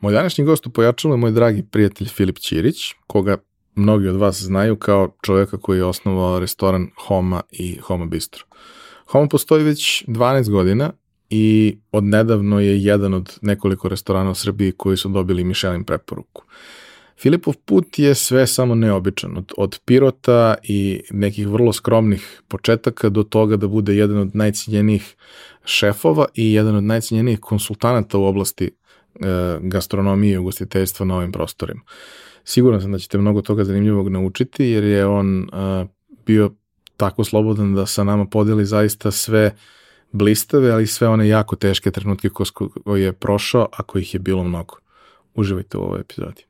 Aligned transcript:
Moj 0.00 0.12
današnji 0.12 0.44
gost 0.44 0.66
u 0.66 0.70
Pojačalu 0.70 1.14
je 1.14 1.18
moj 1.18 1.30
dragi 1.30 1.62
prijatelj 1.62 2.08
Filip 2.08 2.38
Ćirić, 2.38 2.76
koga 3.06 3.36
mnogi 3.74 4.08
od 4.08 4.16
vas 4.16 4.42
znaju 4.42 4.76
kao 4.76 5.16
čoveka 5.22 5.58
koji 5.58 5.78
je 5.78 5.84
osnovao 5.84 6.38
restoran 6.38 6.88
Homa 7.06 7.42
i 7.50 7.76
Homa 7.76 8.06
Bistro. 8.06 8.44
Homa 9.06 9.28
postoji 9.28 9.64
već 9.64 10.04
12 10.06 10.50
godina 10.50 10.92
i 11.30 11.78
odnedavno 11.92 12.60
je 12.60 12.82
jedan 12.82 13.14
od 13.14 13.38
nekoliko 13.42 13.88
restorana 13.88 14.30
u 14.30 14.34
Srbiji 14.34 14.72
koji 14.72 14.96
su 14.96 15.08
dobili 15.08 15.44
Michelin 15.44 15.84
preporuku. 15.84 16.44
Filipov 17.18 17.54
put 17.64 17.98
je 17.98 18.14
sve 18.14 18.46
samo 18.46 18.74
neobičan, 18.74 19.36
od, 19.36 19.52
od 19.56 19.80
pirota 19.84 20.54
i 20.62 21.02
nekih 21.10 21.48
vrlo 21.48 21.72
skromnih 21.72 22.42
početaka 22.48 23.08
do 23.08 23.22
toga 23.22 23.56
da 23.56 23.68
bude 23.68 23.96
jedan 23.96 24.18
od 24.18 24.34
najcijenjenijih 24.34 25.16
šefova 25.64 26.26
i 26.34 26.52
jedan 26.52 26.76
od 26.76 26.84
najcijenjenijih 26.84 27.40
konsultanata 27.40 28.18
u 28.18 28.24
oblasti 28.24 28.70
gastronomije 29.60 30.34
i 30.34 30.38
ugostiteljstva 30.38 31.06
na 31.06 31.16
ovim 31.16 31.32
prostorima. 31.32 31.80
Siguran 32.44 32.80
sam 32.80 32.92
da 32.92 32.98
ćete 32.98 33.18
mnogo 33.18 33.42
toga 33.42 33.64
zanimljivog 33.64 34.08
naučiti 34.08 34.64
jer 34.64 34.84
je 34.84 35.06
on 35.06 35.42
e, 35.42 35.86
bio 36.26 36.50
tako 36.96 37.24
slobodan 37.24 37.74
da 37.74 37.86
sa 37.86 38.04
nama 38.04 38.24
podeli 38.26 38.64
zaista 38.64 39.10
sve 39.10 39.54
blistave, 40.12 40.70
ali 40.70 40.86
sve 40.86 41.08
one 41.08 41.28
jako 41.28 41.56
teške 41.56 41.90
trenutke 41.90 42.28
koje 42.84 43.02
je 43.02 43.12
prošao, 43.12 43.68
a 43.72 43.82
kojih 43.82 44.14
je 44.14 44.20
bilo 44.20 44.44
mnogo. 44.44 44.76
Uživajte 45.34 45.78
u 45.78 45.82
ovoj 45.82 46.00
epizodi. 46.00 46.49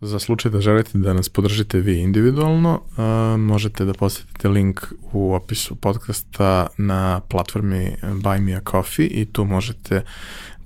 Za 0.00 0.18
slučaj 0.18 0.50
da 0.50 0.60
želite 0.60 0.98
da 0.98 1.12
nas 1.12 1.28
podržite 1.28 1.80
vi 1.80 2.00
individualno, 2.00 2.80
uh, 2.90 3.40
možete 3.40 3.84
da 3.84 3.92
posetite 3.92 4.48
link 4.48 4.80
u 5.12 5.34
opisu 5.34 5.76
podcasta 5.76 6.66
na 6.76 7.20
platformi 7.20 7.96
Buy 8.02 8.40
Me 8.40 8.54
a 8.54 8.60
Coffee 8.70 9.06
i 9.06 9.24
tu 9.24 9.44
možete 9.44 10.02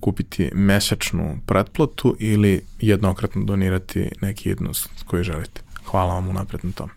kupiti 0.01 0.51
mesečnu 0.55 1.39
pretplatu 1.47 2.17
ili 2.19 2.65
jednokratno 2.81 3.45
donirati 3.45 4.09
neki 4.21 4.49
jednost 4.49 4.91
koji 5.07 5.25
želite. 5.25 5.61
Hvala 5.85 6.15
vam 6.15 6.29
unapred 6.29 6.65
na 6.65 6.73
tome. 6.73 6.93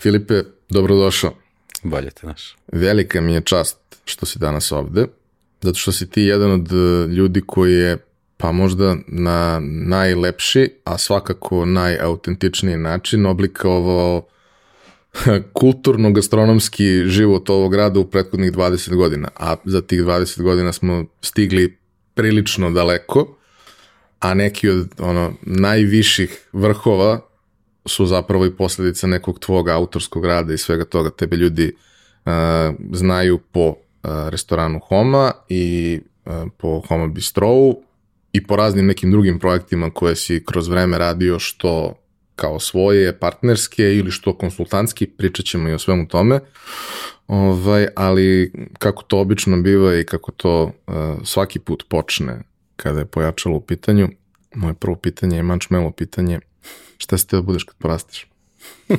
Filipe, 0.00 0.42
dobrodošao. 0.70 1.34
Bolje 1.82 2.10
te 2.10 2.26
naš. 2.26 2.56
Velika 2.72 3.20
mi 3.20 3.32
je 3.32 3.40
čast 3.40 3.78
što 4.04 4.26
si 4.26 4.38
danas 4.38 4.72
ovde 4.72 5.06
zato 5.60 5.78
što 5.78 5.92
si 5.92 6.10
ti 6.10 6.22
jedan 6.22 6.50
od 6.50 6.72
e, 6.72 7.06
ljudi 7.06 7.42
koji 7.46 7.74
je 7.74 7.98
pa 8.36 8.52
možda 8.52 8.96
na 9.06 9.60
najlepši, 9.62 10.70
a 10.84 10.98
svakako 10.98 11.64
najautentičniji 11.66 12.76
način 12.76 13.26
oblikovao 13.26 14.26
kulturno-gastronomski 15.60 17.06
život 17.06 17.50
ovog 17.50 17.72
grada 17.72 18.00
u 18.00 18.04
prethodnih 18.04 18.52
20 18.52 18.96
godina, 18.96 19.28
a 19.36 19.56
za 19.64 19.82
tih 19.82 20.00
20 20.00 20.42
godina 20.42 20.72
smo 20.72 21.04
stigli 21.20 21.78
prilično 22.14 22.70
daleko, 22.70 23.36
a 24.20 24.34
neki 24.34 24.68
od 24.68 24.88
ono, 24.98 25.32
najviših 25.42 26.48
vrhova 26.52 27.20
su 27.86 28.06
zapravo 28.06 28.46
i 28.46 28.56
posledica 28.56 29.06
nekog 29.06 29.38
tvog 29.38 29.68
autorskog 29.68 30.24
rada 30.24 30.54
i 30.54 30.58
svega 30.58 30.84
toga. 30.84 31.10
Tebe 31.10 31.36
ljudi 31.36 31.72
uh, 32.24 32.32
znaju 32.92 33.38
po 33.38 33.74
restoranu 34.04 34.80
Homa 34.88 35.32
i 35.48 36.00
po 36.56 36.82
Homa 36.88 37.06
Bistrovu 37.06 37.82
i 38.32 38.46
po 38.46 38.56
raznim 38.56 38.86
nekim 38.86 39.10
drugim 39.10 39.38
projektima 39.38 39.90
koje 39.90 40.16
si 40.16 40.44
kroz 40.44 40.68
vreme 40.68 40.98
radio 40.98 41.38
što 41.38 41.94
kao 42.36 42.60
svoje, 42.60 43.18
partnerske 43.18 43.94
ili 43.94 44.10
što 44.10 44.38
konsultantski, 44.38 45.06
pričat 45.06 45.46
ćemo 45.46 45.68
i 45.68 45.72
o 45.72 45.78
svemu 45.78 46.08
tome. 46.08 46.40
Ovaj, 47.26 47.86
ali 47.96 48.52
kako 48.78 49.02
to 49.02 49.18
obično 49.18 49.62
biva 49.62 49.94
i 49.94 50.04
kako 50.04 50.32
to 50.32 50.62
uh, 50.62 50.94
svaki 51.24 51.58
put 51.58 51.84
počne 51.88 52.42
kada 52.76 52.98
je 52.98 53.04
pojačalo 53.04 53.56
u 53.56 53.60
pitanju, 53.60 54.08
moje 54.54 54.74
prvo 54.74 54.96
pitanje 54.96 55.36
je 55.36 55.42
mančmelo 55.42 55.90
pitanje, 55.90 56.40
šta 56.98 57.18
si 57.18 57.28
te 57.28 57.36
da 57.36 57.42
budeš 57.42 57.64
kad 57.64 57.76
porasteš? 57.76 58.26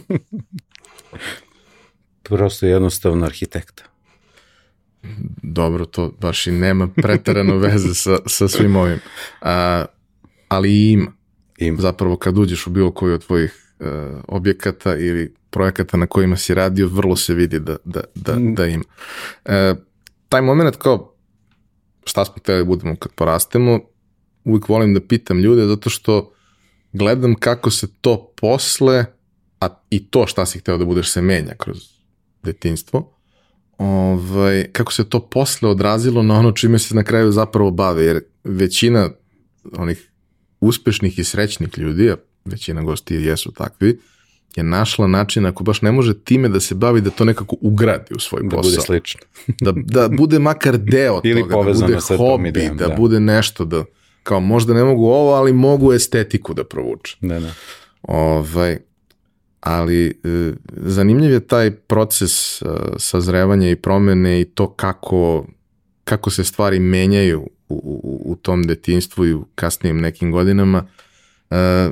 Prosto 2.24 2.66
jednostavno 2.66 3.26
arhitekta 3.26 3.95
dobro, 5.44 5.86
to 5.86 6.12
baš 6.22 6.48
i 6.48 6.52
nema 6.52 6.88
pretarano 6.88 7.58
veze 7.68 7.94
sa, 7.94 8.18
sa 8.26 8.48
svim 8.48 8.76
ovim. 8.76 9.00
A, 9.42 9.86
ali 10.48 10.92
ima. 10.92 11.12
ima. 11.58 11.82
Zapravo 11.82 12.18
kad 12.18 12.38
uđeš 12.38 12.68
u 12.68 12.70
bilo 12.70 12.92
koji 12.92 13.14
od 13.14 13.26
tvojih 13.26 13.76
uh, 13.80 13.88
objekata 14.28 14.98
ili 14.98 15.34
projekata 15.56 15.98
na 15.98 16.08
kojima 16.08 16.38
si 16.38 16.54
radio, 16.54 16.88
vrlo 16.88 17.16
se 17.16 17.34
vidi 17.34 17.60
da, 17.60 17.78
da, 17.86 18.02
da, 18.16 18.36
mm. 18.36 18.56
da 18.56 18.66
ima. 18.66 18.84
E, 19.46 19.76
taj 20.30 20.42
moment 20.42 20.76
kao 20.76 21.16
šta 22.06 22.26
smo 22.26 22.36
hteli 22.38 22.58
da 22.58 22.66
budemo 22.66 22.96
kad 22.96 23.12
porastemo, 23.12 23.80
uvijek 24.44 24.70
volim 24.70 24.94
da 24.94 25.00
pitam 25.00 25.40
ljude 25.40 25.66
zato 25.66 25.90
što 25.90 26.34
gledam 26.94 27.36
kako 27.36 27.72
se 27.72 27.88
to 28.02 28.34
posle, 28.42 29.06
a 29.60 29.68
i 29.90 30.08
to 30.08 30.28
šta 30.28 30.46
si 30.46 30.60
hteo 30.60 30.78
da 30.78 30.86
budeš 30.86 31.12
se 31.12 31.22
menja 31.22 31.56
kroz 31.58 31.78
detinstvo, 32.44 33.15
ovaj, 33.78 34.66
kako 34.72 34.94
se 34.94 35.10
to 35.10 35.20
posle 35.20 35.70
odrazilo 35.70 36.24
na 36.24 36.40
ono 36.40 36.52
čime 36.52 36.80
se 36.80 36.96
na 36.96 37.04
kraju 37.04 37.32
zapravo 37.32 37.72
bave, 37.72 38.06
jer 38.06 38.24
većina 38.44 39.10
onih 39.74 40.12
uspešnih 40.60 41.20
i 41.20 41.24
srećnih 41.24 41.78
ljudi, 41.78 42.12
a 42.12 42.16
većina 42.46 42.82
gosti 42.82 43.16
jesu 43.16 43.52
takvi, 43.52 44.00
je 44.56 44.64
našla 44.64 45.08
način 45.08 45.46
ako 45.46 45.64
baš 45.64 45.82
ne 45.82 45.92
može 45.92 46.20
time 46.20 46.50
da 46.50 46.60
se 46.60 46.76
bavi 46.76 47.02
da 47.02 47.10
to 47.10 47.26
nekako 47.26 47.56
ugradi 47.62 48.14
u 48.16 48.20
svoj 48.20 48.50
posao. 48.50 48.62
Da 48.62 48.68
bude 48.68 48.82
slično. 48.82 49.22
da, 49.66 49.74
da 49.76 50.10
bude 50.18 50.40
makar 50.40 50.78
deo 50.78 51.22
Ili 51.24 51.42
toga, 51.50 51.74
da 51.74 51.86
bude 51.86 51.98
hobi, 52.18 52.50
idejom, 52.50 52.78
da, 52.78 52.88
da 52.88 52.96
bude 52.96 53.20
nešto 53.20 53.66
da 53.66 53.84
kao 54.24 54.40
možda 54.40 54.74
ne 54.74 54.84
mogu 54.84 55.06
ovo, 55.06 55.34
ali 55.34 55.54
mogu 55.54 55.94
estetiku 55.94 56.54
da 56.54 56.64
provuče. 56.64 57.18
Da, 57.22 57.40
da. 57.40 57.54
Ovaj, 58.02 58.78
ali 59.66 60.08
e, 60.08 60.54
zanimljiv 60.76 61.32
je 61.32 61.48
taj 61.48 61.72
proces 61.72 62.62
e, 62.62 62.66
sazrevanja 62.98 63.70
i 63.70 63.76
promene 63.76 64.42
i 64.42 64.46
to 64.46 64.74
kako, 64.74 65.46
kako 66.04 66.30
se 66.30 66.44
stvari 66.44 66.80
menjaju 66.80 67.42
u, 67.70 67.76
u, 67.76 68.32
u 68.32 68.36
tom 68.36 68.64
detinstvu 68.64 69.26
i 69.26 69.34
u 69.34 69.46
kasnijim 69.56 69.98
nekim 69.98 70.32
godinama. 70.32 70.86
E, 71.50 71.90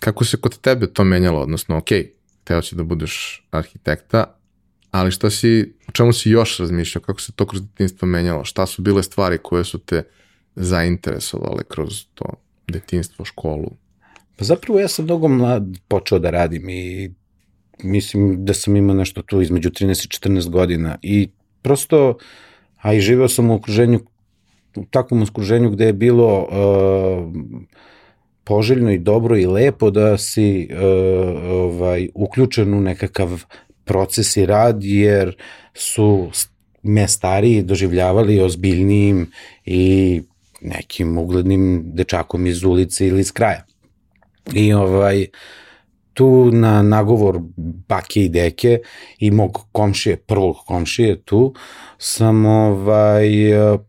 kako 0.00 0.24
se 0.24 0.36
kod 0.36 0.58
tebe 0.58 0.86
to 0.86 1.04
menjalo? 1.04 1.40
Odnosno, 1.40 1.76
ok, 1.76 1.88
teo 2.44 2.62
si 2.62 2.74
da 2.74 2.82
budeš 2.82 3.46
arhitekta, 3.50 4.36
ali 4.90 5.10
šta 5.10 5.30
si, 5.30 5.74
o 5.88 5.92
čemu 5.92 6.12
si 6.12 6.30
još 6.30 6.58
razmišljao? 6.58 7.02
Kako 7.02 7.20
se 7.20 7.32
to 7.32 7.46
kroz 7.46 7.62
detinstvo 7.62 8.08
menjalo? 8.08 8.44
Šta 8.44 8.66
su 8.66 8.82
bile 8.82 9.02
stvari 9.02 9.38
koje 9.42 9.64
su 9.64 9.78
te 9.78 10.02
zainteresovale 10.56 11.62
kroz 11.68 12.04
to 12.14 12.26
detinstvo, 12.68 13.24
školu? 13.24 13.70
Pa 14.36 14.44
zapravo 14.44 14.80
ja 14.80 14.88
sam 14.88 15.04
mnogo 15.04 15.28
mlad 15.28 15.64
počeo 15.88 16.18
da 16.18 16.30
radim 16.30 16.68
i 16.68 17.10
mislim 17.82 18.44
da 18.44 18.54
sam 18.54 18.76
imao 18.76 18.96
nešto 18.96 19.22
tu 19.22 19.40
između 19.40 19.70
13 19.70 19.88
i 19.88 20.30
14 20.30 20.48
godina 20.48 20.98
i 21.02 21.28
prosto, 21.62 22.18
a 22.76 22.94
i 22.94 23.00
živeo 23.00 23.28
sam 23.28 23.50
u 23.50 23.54
okruženju, 23.54 24.00
u 24.76 24.84
takvom 24.84 25.22
okruženju 25.22 25.70
gde 25.70 25.86
je 25.86 25.92
bilo 25.92 26.42
uh, 26.42 27.32
poželjno 28.44 28.92
i 28.92 28.98
dobro 28.98 29.36
i 29.36 29.46
lepo 29.46 29.90
da 29.90 30.18
si 30.18 30.68
uh, 30.70 30.78
ovaj, 31.50 32.08
uključen 32.14 32.74
u 32.74 32.80
nekakav 32.80 33.44
proces 33.84 34.36
i 34.36 34.46
rad, 34.46 34.84
jer 34.84 35.36
su 35.74 36.30
me 36.82 37.08
stariji 37.08 37.62
doživljavali 37.62 38.40
ozbiljnijim 38.40 39.30
i 39.64 40.22
nekim 40.60 41.18
uglednim 41.18 41.82
dečakom 41.94 42.46
iz 42.46 42.64
ulice 42.64 43.06
ili 43.06 43.20
iz 43.20 43.32
kraja. 43.32 43.65
I 44.54 44.72
ovaj, 44.72 45.26
tu 46.12 46.50
na 46.52 46.82
nagovor 46.82 47.38
bake 47.88 48.24
i 48.24 48.28
deke 48.28 48.78
i 49.18 49.30
mog 49.30 49.66
komšije, 49.72 50.16
prvog 50.16 50.56
komšije 50.66 51.20
tu, 51.22 51.54
sam 51.98 52.46
ovaj, 52.46 53.28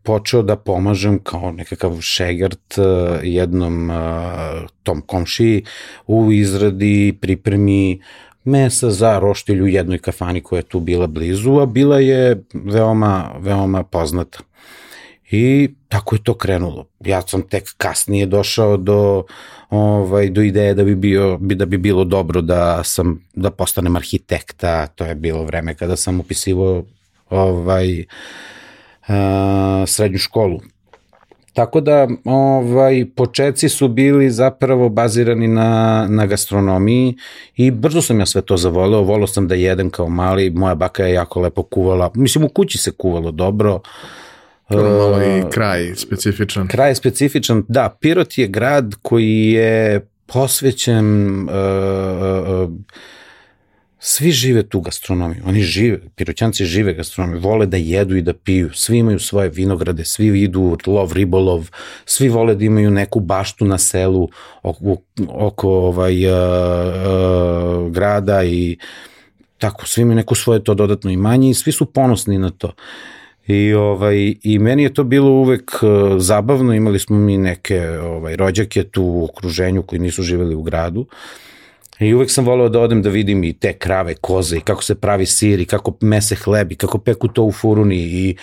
počeo 0.02 0.42
da 0.42 0.56
pomažem 0.56 1.18
kao 1.22 1.52
nekakav 1.52 2.00
šegart 2.00 2.78
jednom 3.22 3.90
tom 4.82 5.00
komšiji 5.00 5.64
u 6.06 6.32
izradi, 6.32 7.18
pripremi 7.20 8.00
mesa 8.44 8.90
za 8.90 9.18
roštilj 9.18 9.62
u 9.62 9.66
jednoj 9.66 9.98
kafani 9.98 10.40
koja 10.40 10.58
je 10.58 10.62
tu 10.62 10.80
bila 10.80 11.06
blizu, 11.06 11.58
a 11.60 11.66
bila 11.66 11.98
je 11.98 12.42
veoma, 12.54 13.30
veoma 13.38 13.82
poznata. 13.82 14.47
I 15.30 15.68
tako 15.88 16.14
je 16.14 16.22
to 16.22 16.34
krenulo. 16.34 16.86
Ja 17.00 17.22
sam 17.22 17.42
tek 17.42 17.74
kasnije 17.76 18.26
došao 18.26 18.76
do 18.76 19.24
ovaj 19.70 20.30
do 20.30 20.42
ideje 20.42 20.74
da 20.74 20.84
bi 20.84 20.94
bio 20.94 21.38
da 21.40 21.66
bi 21.66 21.78
bilo 21.78 22.04
dobro 22.04 22.40
da 22.40 22.84
sam 22.84 23.24
da 23.34 23.50
postanem 23.50 23.96
arhitekta, 23.96 24.86
to 24.86 25.04
je 25.04 25.14
bilo 25.14 25.44
vreme 25.44 25.74
kada 25.74 25.96
sam 25.96 26.20
upisivao 26.20 26.84
ovaj 27.30 28.00
uh, 28.00 29.14
srednju 29.86 30.18
školu. 30.18 30.60
Tako 31.52 31.80
da 31.80 32.08
ovaj 32.24 33.06
početci 33.16 33.68
su 33.68 33.88
bili 33.88 34.30
zapravo 34.30 34.88
bazirani 34.88 35.48
na 35.48 36.06
na 36.10 36.26
gastronomiji 36.26 37.16
i 37.56 37.70
brzo 37.70 38.02
sam 38.02 38.20
ja 38.20 38.26
sve 38.26 38.42
to 38.42 38.56
zavoleo, 38.56 39.02
voleo 39.02 39.26
sam 39.26 39.48
da 39.48 39.54
jedem 39.54 39.90
kao 39.90 40.08
mali, 40.08 40.50
moja 40.50 40.74
baka 40.74 41.04
je 41.04 41.14
jako 41.14 41.40
lepo 41.40 41.62
kuvala. 41.62 42.10
Mislim 42.14 42.44
u 42.44 42.48
kući 42.48 42.78
se 42.78 42.90
kuvalo 42.90 43.30
dobro. 43.30 43.80
Malo 44.70 45.22
i 45.22 45.50
kraj 45.50 45.94
specifičan. 45.96 46.68
Kraj 46.68 46.90
je 46.90 46.94
specifičan, 46.94 47.64
da. 47.68 47.96
Pirot 48.00 48.38
je 48.38 48.46
grad 48.46 48.94
koji 49.02 49.50
je 49.50 50.08
posvećen 50.26 51.40
uh, 51.40 51.48
uh, 51.48 52.70
svi 53.98 54.30
žive 54.30 54.62
tu 54.62 54.80
gastronomiju, 54.80 55.42
oni 55.46 55.62
žive, 55.62 55.98
piroćanci 56.16 56.64
žive 56.64 56.94
gastronomiju, 56.94 57.40
vole 57.40 57.66
da 57.66 57.76
jedu 57.76 58.16
i 58.16 58.22
da 58.22 58.34
piju, 58.34 58.70
svi 58.74 58.98
imaju 58.98 59.18
svoje 59.18 59.48
vinograde, 59.48 60.04
svi 60.04 60.42
idu 60.42 60.76
lov, 60.86 61.12
ribolov, 61.12 61.70
svi 62.04 62.28
vole 62.28 62.54
da 62.54 62.64
imaju 62.64 62.90
neku 62.90 63.20
baštu 63.20 63.64
na 63.64 63.78
selu 63.78 64.28
oko, 64.62 64.96
oko 65.28 65.70
ovaj, 65.70 66.26
uh, 66.26 66.32
uh, 66.32 67.92
grada 67.92 68.44
i 68.44 68.78
tako, 69.58 69.86
svi 69.86 70.02
imaju 70.02 70.16
neko 70.16 70.34
svoje 70.34 70.64
to 70.64 70.74
dodatno 70.74 71.10
imanje 71.10 71.50
i 71.50 71.54
svi 71.54 71.72
su 71.72 71.92
ponosni 71.92 72.38
na 72.38 72.50
to. 72.50 72.66
Uh, 72.66 73.17
I, 73.48 73.74
ovaj, 73.74 74.34
I 74.42 74.58
meni 74.58 74.82
je 74.82 74.94
to 74.94 75.04
bilo 75.04 75.30
uvek 75.30 75.70
uh, 75.82 75.90
zabavno, 76.18 76.74
imali 76.74 76.98
smo 76.98 77.18
mi 77.18 77.38
neke 77.38 77.88
ovaj, 77.88 78.36
rođake 78.36 78.82
tu 78.84 79.02
u 79.04 79.24
okruženju 79.24 79.82
koji 79.82 80.00
nisu 80.00 80.22
živeli 80.22 80.54
u 80.54 80.62
gradu. 80.62 81.06
I 82.00 82.14
uvek 82.14 82.30
sam 82.30 82.44
voleo 82.44 82.68
da 82.68 82.80
odem 82.80 83.02
da 83.02 83.10
vidim 83.10 83.44
i 83.44 83.52
te 83.52 83.72
krave, 83.72 84.14
koze 84.14 84.56
i 84.56 84.60
kako 84.60 84.82
se 84.82 84.94
pravi 84.94 85.26
sir 85.26 85.60
i 85.60 85.64
kako 85.64 85.92
mese 86.00 86.34
hleb 86.34 86.72
i 86.72 86.76
kako 86.76 86.98
peku 86.98 87.28
to 87.28 87.44
u 87.44 87.52
furuni 87.52 87.96
i 87.96 88.36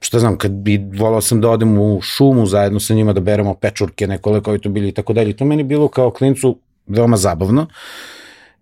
šta 0.00 0.18
znam, 0.18 0.38
kad 0.38 0.52
bi 0.52 0.80
volao 0.94 1.20
sam 1.20 1.40
da 1.40 1.50
odem 1.50 1.78
u 1.78 2.00
šumu 2.00 2.46
zajedno 2.46 2.80
sa 2.80 2.94
njima 2.94 3.12
da 3.12 3.20
beremo 3.20 3.54
pečurke, 3.54 4.06
neko 4.06 4.40
to 4.40 4.68
bili 4.68 4.88
i 4.88 4.92
tako 4.92 5.12
dalje. 5.12 5.36
To 5.36 5.44
meni 5.44 5.62
bilo 5.62 5.88
kao 5.88 6.10
klincu 6.10 6.58
veoma 6.86 7.16
zabavno 7.16 7.66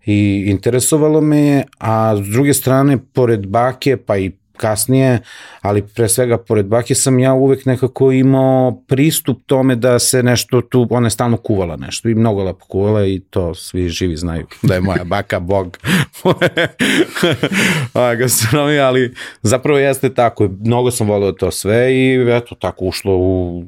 i 0.05 0.43
interesovalo 0.47 1.21
me 1.21 1.39
je, 1.39 1.63
a 1.77 2.15
s 2.17 2.27
druge 2.27 2.53
strane, 2.53 2.97
pored 3.13 3.47
bake, 3.47 3.97
pa 3.97 4.17
i 4.17 4.31
kasnije, 4.57 5.19
ali 5.61 5.81
pre 5.81 6.09
svega 6.09 6.37
pored 6.37 6.65
bake 6.65 6.95
sam 6.95 7.19
ja 7.19 7.33
uvek 7.33 7.65
nekako 7.65 8.11
imao 8.11 8.83
pristup 8.87 9.37
tome 9.45 9.75
da 9.75 9.99
se 9.99 10.23
nešto 10.23 10.61
tu, 10.61 10.87
ona 10.89 11.07
je 11.07 11.11
stalno 11.11 11.37
kuvala 11.37 11.75
nešto 11.75 12.09
i 12.09 12.15
mnogo 12.15 12.43
lepo 12.43 12.65
kuvala 12.65 13.05
i 13.05 13.19
to 13.29 13.55
svi 13.55 13.89
živi 13.89 14.15
znaju 14.15 14.45
da 14.61 14.73
je 14.73 14.81
moja 14.81 15.03
baka 15.03 15.39
bog 15.39 15.77
gastronomija, 18.19 18.87
ali 18.87 19.13
zapravo 19.41 19.79
jeste 19.79 20.13
tako, 20.13 20.49
mnogo 20.59 20.91
sam 20.91 21.07
volio 21.07 21.31
to 21.31 21.51
sve 21.51 21.93
i 21.95 22.27
eto 22.29 22.55
tako 22.55 22.85
ušlo 22.85 23.17
u 23.17 23.63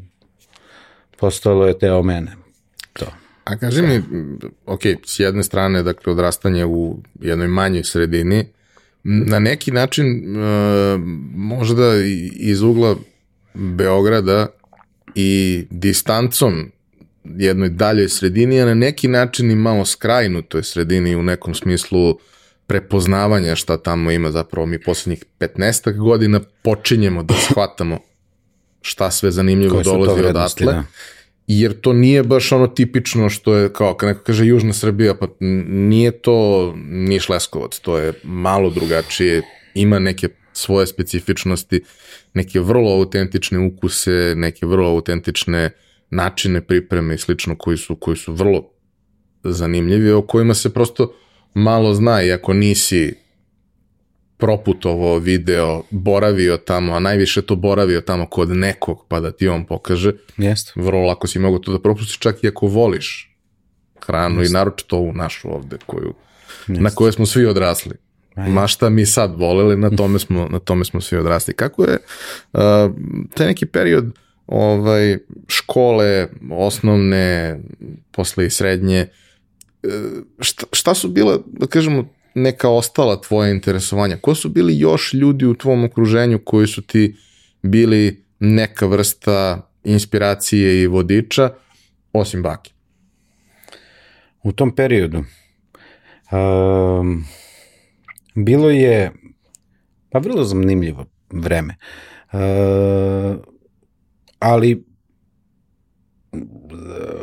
postalo 1.20 1.68
je 1.68 1.80
teo 1.80 2.04
mene. 2.04 2.32
To. 2.94 3.06
A 3.44 3.58
kaži 3.58 3.82
mi, 3.82 4.02
ok, 4.66 4.82
s 5.06 5.20
jedne 5.20 5.44
strane, 5.44 5.84
dakle, 5.84 6.14
odrastanje 6.14 6.66
u 6.66 6.98
jednoj 7.22 7.48
manjoj 7.48 7.84
sredini, 7.84 8.48
na 9.04 9.40
neki 9.40 9.72
način 9.72 10.38
uh, 10.38 11.02
možda 11.36 11.96
iz 12.34 12.62
ugla 12.62 12.96
Beograda 13.54 14.48
i 15.16 15.64
distancom 15.70 16.72
jednoj 17.24 17.70
daljoj 17.70 18.10
sredini, 18.10 18.62
a 18.62 18.66
na 18.66 18.74
neki 18.74 19.08
način 19.08 19.52
i 19.52 19.56
malo 19.56 19.86
skrajnutoj 19.86 20.64
sredini 20.64 21.16
u 21.16 21.24
nekom 21.24 21.56
smislu 21.56 22.20
prepoznavanja 22.68 23.56
šta 23.56 23.78
tamo 23.78 24.12
ima 24.12 24.32
zapravo 24.32 24.66
mi 24.66 24.82
poslednjih 24.82 25.24
15 25.40 25.98
godina 25.98 26.40
počinjemo 26.62 27.24
da 27.24 27.34
shvatamo 27.34 28.00
šta 28.82 29.12
sve 29.12 29.32
zanimljivo 29.32 29.84
dolazi 29.84 30.26
odatle. 30.26 30.74
Da 30.74 30.84
jer 31.52 31.82
to 31.82 31.94
nije 31.94 32.24
baš 32.24 32.52
ono 32.52 32.68
tipično 32.68 33.30
što 33.30 33.56
je, 33.56 33.74
kao 33.74 33.94
kad 33.94 34.10
neko 34.10 34.24
kaže 34.24 34.46
Južna 34.46 34.74
Srbija, 34.74 35.16
pa 35.16 35.28
nije 35.68 36.12
to 36.12 36.74
Niš 36.90 37.30
Leskovac, 37.30 37.80
to 37.80 37.98
je 37.98 38.14
malo 38.24 38.70
drugačije, 38.70 39.42
ima 39.74 40.00
neke 40.00 40.30
svoje 40.54 40.88
specifičnosti, 40.88 41.82
neke 42.34 42.60
vrlo 42.60 42.94
autentične 42.94 43.60
ukuse, 43.60 44.34
neke 44.36 44.66
vrlo 44.66 44.90
autentične 44.90 45.70
načine 46.10 46.62
pripreme 46.62 47.16
i 47.16 47.18
slično 47.18 47.56
koji 47.58 47.78
su, 47.78 47.96
koji 47.96 48.18
su 48.18 48.34
vrlo 48.34 48.70
zanimljivi, 49.44 50.12
o 50.12 50.22
kojima 50.22 50.54
se 50.54 50.74
prosto 50.74 51.14
malo 51.54 51.94
zna, 51.94 52.24
iako 52.24 52.54
nisi 52.54 53.14
proputovo 54.40 55.20
video, 55.20 55.84
boravio 55.90 56.58
tamo, 56.58 56.94
a 56.94 57.00
najviše 57.00 57.42
to 57.42 57.56
boravio 57.56 58.02
tamo 58.02 58.26
kod 58.26 58.50
nekog 58.50 59.06
pa 59.08 59.20
da 59.20 59.32
ti 59.32 59.48
on 59.48 59.66
pokaže. 59.66 60.14
Jeste. 60.38 60.72
Vrlo 60.76 61.06
lako 61.06 61.28
si 61.28 61.40
mogu 61.40 61.60
to 61.60 61.72
da 61.72 61.80
propustiš 61.80 62.20
čak 62.20 62.44
i 62.44 62.48
ako 62.48 62.68
voliš 62.68 63.36
hranu 64.06 64.42
Jest. 64.42 64.52
i 64.52 64.54
naročito 64.54 64.98
ovu 64.98 65.14
našu 65.14 65.56
ovde 65.56 65.78
koju, 65.86 66.14
Jest. 66.68 66.82
na 66.82 66.90
kojoj 66.90 67.12
smo 67.12 67.26
svi 67.26 67.46
odrasli. 67.46 67.96
Aj. 68.36 68.50
Ma 68.50 68.68
šta 68.68 68.90
mi 68.90 69.06
sad 69.06 69.36
voleli, 69.40 69.78
na 69.78 69.90
tome 69.90 70.20
smo, 70.20 70.48
na 70.52 70.60
tome 70.60 70.86
smo 70.86 71.02
svi 71.02 71.18
odrasli. 71.18 71.54
Kako 71.54 71.84
je 71.84 71.98
uh, 72.54 72.60
taj 73.34 73.48
neki 73.48 73.66
period 73.66 74.06
ovaj, 74.48 75.18
škole, 75.48 76.28
osnovne, 76.52 77.60
posle 78.12 78.46
i 78.46 78.50
srednje, 78.50 79.08
uh, 79.84 79.92
šta, 80.40 80.66
šta 80.72 80.94
su 80.94 81.08
bile, 81.10 81.38
da 81.46 81.68
kažemo, 81.68 82.06
neka 82.34 82.70
ostala 82.70 83.22
tvoja 83.22 83.52
interesovanja? 83.52 84.18
Ko 84.18 84.36
su 84.36 84.50
bili 84.50 84.80
još 84.80 85.14
ljudi 85.14 85.46
u 85.46 85.54
tvom 85.54 85.84
okruženju 85.84 86.40
koji 86.46 86.68
su 86.68 86.82
ti 86.82 87.16
bili 87.62 88.26
neka 88.40 88.86
vrsta 88.86 89.70
inspiracije 89.84 90.82
i 90.82 90.88
vodiča, 90.88 91.50
osim 92.14 92.44
baki? 92.44 92.74
U 94.44 94.52
tom 94.52 94.76
periodu 94.76 95.24
um, 96.32 97.26
bilo 98.36 98.70
je 98.70 99.12
pa 100.10 100.20
vrlo 100.20 100.44
zanimljivo 100.44 101.06
vreme. 101.30 101.76
Uh, 102.34 102.40
ali 104.40 104.89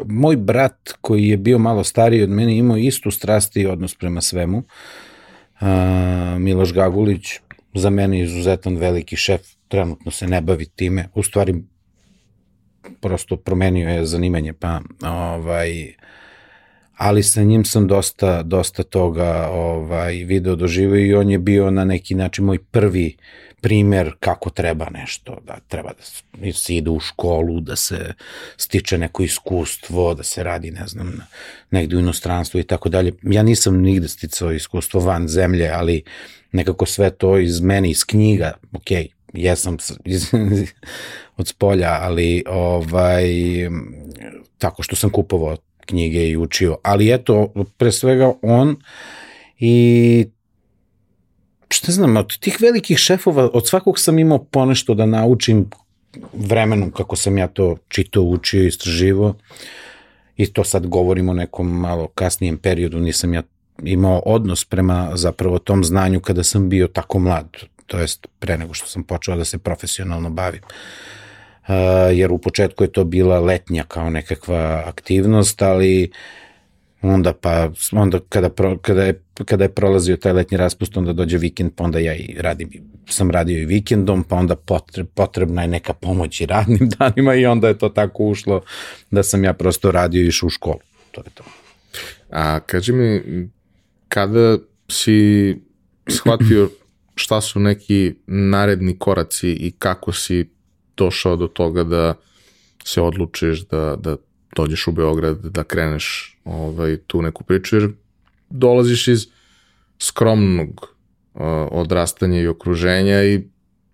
moj 0.06 0.36
brat 0.36 0.92
koji 1.00 1.28
je 1.28 1.36
bio 1.36 1.58
malo 1.58 1.84
stariji 1.84 2.22
od 2.22 2.30
mene 2.30 2.56
imao 2.56 2.76
istu 2.76 3.10
strast 3.10 3.56
i 3.56 3.66
odnos 3.66 3.94
prema 3.94 4.20
svemu. 4.20 4.58
Uh, 5.60 5.68
Miloš 6.38 6.72
Gagulić, 6.72 7.40
za 7.74 7.90
mene 7.90 8.20
izuzetan 8.20 8.76
veliki 8.76 9.16
šef, 9.16 9.40
trenutno 9.68 10.10
se 10.10 10.26
ne 10.26 10.40
bavi 10.40 10.66
time, 10.66 11.08
u 11.14 11.22
stvari 11.22 11.54
prosto 13.00 13.36
promenio 13.36 13.88
je 13.88 14.06
zanimanje, 14.06 14.52
pa 14.52 14.80
ovaj, 15.02 15.94
ali 16.96 17.22
sa 17.22 17.42
njim 17.42 17.64
sam 17.64 17.86
dosta, 17.86 18.42
dosta 18.42 18.82
toga 18.82 19.48
ovaj, 19.52 20.14
video 20.14 20.56
doživio 20.56 21.06
i 21.06 21.14
on 21.14 21.30
je 21.30 21.38
bio 21.38 21.70
na 21.70 21.84
neki 21.84 22.14
način 22.14 22.44
moj 22.44 22.58
prvi 22.58 23.16
primer 23.66 24.12
kako 24.20 24.50
treba 24.50 24.86
nešto, 24.90 25.38
da 25.46 25.58
treba 25.68 25.92
da 25.92 26.52
se 26.52 26.76
ide 26.76 26.90
u 26.90 27.00
školu, 27.00 27.60
da 27.60 27.76
se 27.76 28.14
stiče 28.56 28.98
neko 28.98 29.22
iskustvo, 29.22 30.14
da 30.14 30.22
se 30.22 30.42
radi, 30.42 30.70
ne 30.70 30.86
znam, 30.86 31.20
negde 31.70 31.96
u 31.96 32.00
inostranstvu 32.00 32.60
i 32.60 32.62
tako 32.64 32.88
dalje. 32.88 33.12
Ja 33.22 33.42
nisam 33.42 33.80
nigde 33.80 34.08
sticao 34.08 34.52
iskustvo 34.52 35.00
van 35.00 35.28
zemlje, 35.28 35.70
ali 35.70 36.02
nekako 36.52 36.86
sve 36.86 37.10
to 37.10 37.38
iz 37.38 37.60
mene, 37.60 37.90
iz 37.90 38.04
knjiga, 38.04 38.52
ok, 38.72 38.90
jesam 39.32 39.76
iz, 40.04 40.30
od 41.38 41.48
spolja, 41.48 41.98
ali 42.00 42.44
ovaj, 42.48 43.24
tako 44.58 44.82
što 44.82 44.96
sam 44.96 45.10
kupovao 45.10 45.56
knjige 45.86 46.28
i 46.28 46.36
učio, 46.36 46.76
ali 46.82 47.14
eto, 47.14 47.52
pre 47.76 47.92
svega 47.92 48.32
on 48.42 48.76
i 49.58 50.26
šta 51.68 51.92
znam, 51.92 52.16
od 52.16 52.38
tih 52.38 52.58
velikih 52.60 52.98
šefova, 52.98 53.50
od 53.52 53.68
svakog 53.68 53.98
sam 53.98 54.18
imao 54.18 54.38
ponešto 54.38 54.94
da 54.94 55.06
naučim 55.06 55.70
vremenom 56.32 56.90
kako 56.90 57.16
sam 57.16 57.38
ja 57.38 57.48
to 57.48 57.76
čitao, 57.88 58.22
učio, 58.22 58.66
istraživo 58.66 59.34
i 60.36 60.46
to 60.46 60.64
sad 60.64 60.86
govorimo 60.86 61.32
o 61.32 61.34
nekom 61.34 61.80
malo 61.80 62.08
kasnijem 62.08 62.58
periodu, 62.58 62.98
nisam 62.98 63.34
ja 63.34 63.42
imao 63.82 64.22
odnos 64.26 64.64
prema 64.64 65.10
zapravo 65.14 65.58
tom 65.58 65.84
znanju 65.84 66.20
kada 66.20 66.44
sam 66.44 66.68
bio 66.68 66.88
tako 66.88 67.18
mlad, 67.18 67.56
to 67.86 67.98
jest 67.98 68.26
pre 68.38 68.58
nego 68.58 68.74
što 68.74 68.86
sam 68.86 69.02
počeo 69.02 69.36
da 69.36 69.44
se 69.44 69.58
profesionalno 69.58 70.30
bavim. 70.30 70.62
Uh, 71.68 71.74
jer 72.12 72.32
u 72.32 72.38
početku 72.38 72.84
je 72.84 72.92
to 72.92 73.04
bila 73.04 73.40
letnja 73.40 73.84
kao 73.88 74.10
nekakva 74.10 74.82
aktivnost, 74.86 75.62
ali 75.62 76.10
onda 77.10 77.32
pa 77.32 77.70
onda 77.92 78.18
kada, 78.28 78.50
pro, 78.50 78.78
kada, 78.78 79.04
je, 79.04 79.22
kada 79.44 79.64
je 79.64 79.74
prolazio 79.74 80.16
taj 80.16 80.32
letnji 80.32 80.56
raspust 80.56 80.96
onda 80.96 81.12
dođe 81.12 81.38
vikend 81.38 81.72
pa 81.76 81.84
onda 81.84 81.98
ja 81.98 82.14
i 82.14 82.36
radim 82.38 82.70
sam 83.08 83.30
radio 83.30 83.58
i 83.58 83.64
vikendom 83.64 84.24
pa 84.24 84.36
onda 84.36 84.56
potreb, 84.56 85.06
potrebna 85.14 85.62
je 85.62 85.68
neka 85.68 85.92
pomoć 85.92 86.40
i 86.40 86.46
radnim 86.46 86.88
danima 86.98 87.34
i 87.34 87.46
onda 87.46 87.68
je 87.68 87.78
to 87.78 87.88
tako 87.88 88.24
ušlo 88.24 88.62
da 89.10 89.22
sam 89.22 89.44
ja 89.44 89.52
prosto 89.52 89.90
radio 89.90 90.22
i 90.22 90.26
išao 90.26 90.46
u 90.46 90.50
školu. 90.50 90.80
To 91.10 91.20
je 91.20 91.30
to. 91.34 91.44
A 92.30 92.60
kaži 92.60 92.92
mi 92.92 93.22
kada 94.08 94.58
si 94.88 95.56
shvatio 96.08 96.70
šta 97.14 97.40
su 97.40 97.60
neki 97.60 98.14
naredni 98.26 98.98
koraci 98.98 99.50
i 99.50 99.70
kako 99.78 100.12
si 100.12 100.50
došao 100.96 101.36
do 101.36 101.46
toga 101.46 101.84
da 101.84 102.14
se 102.84 103.00
odlučiš 103.00 103.60
da, 103.60 103.96
da 103.96 104.16
dođeš 104.56 104.86
u 104.86 104.92
Beograd, 104.92 105.38
da 105.38 105.64
kreneš 105.64 106.38
ovaj, 106.44 106.96
tu 106.96 107.22
neku 107.22 107.44
priču, 107.44 107.76
jer 107.76 107.88
dolaziš 108.50 109.08
iz 109.08 109.26
skromnog 109.98 110.94
uh, 111.34 111.42
odrastanja 111.70 112.40
i 112.40 112.46
okruženja 112.46 113.24
i 113.24 113.42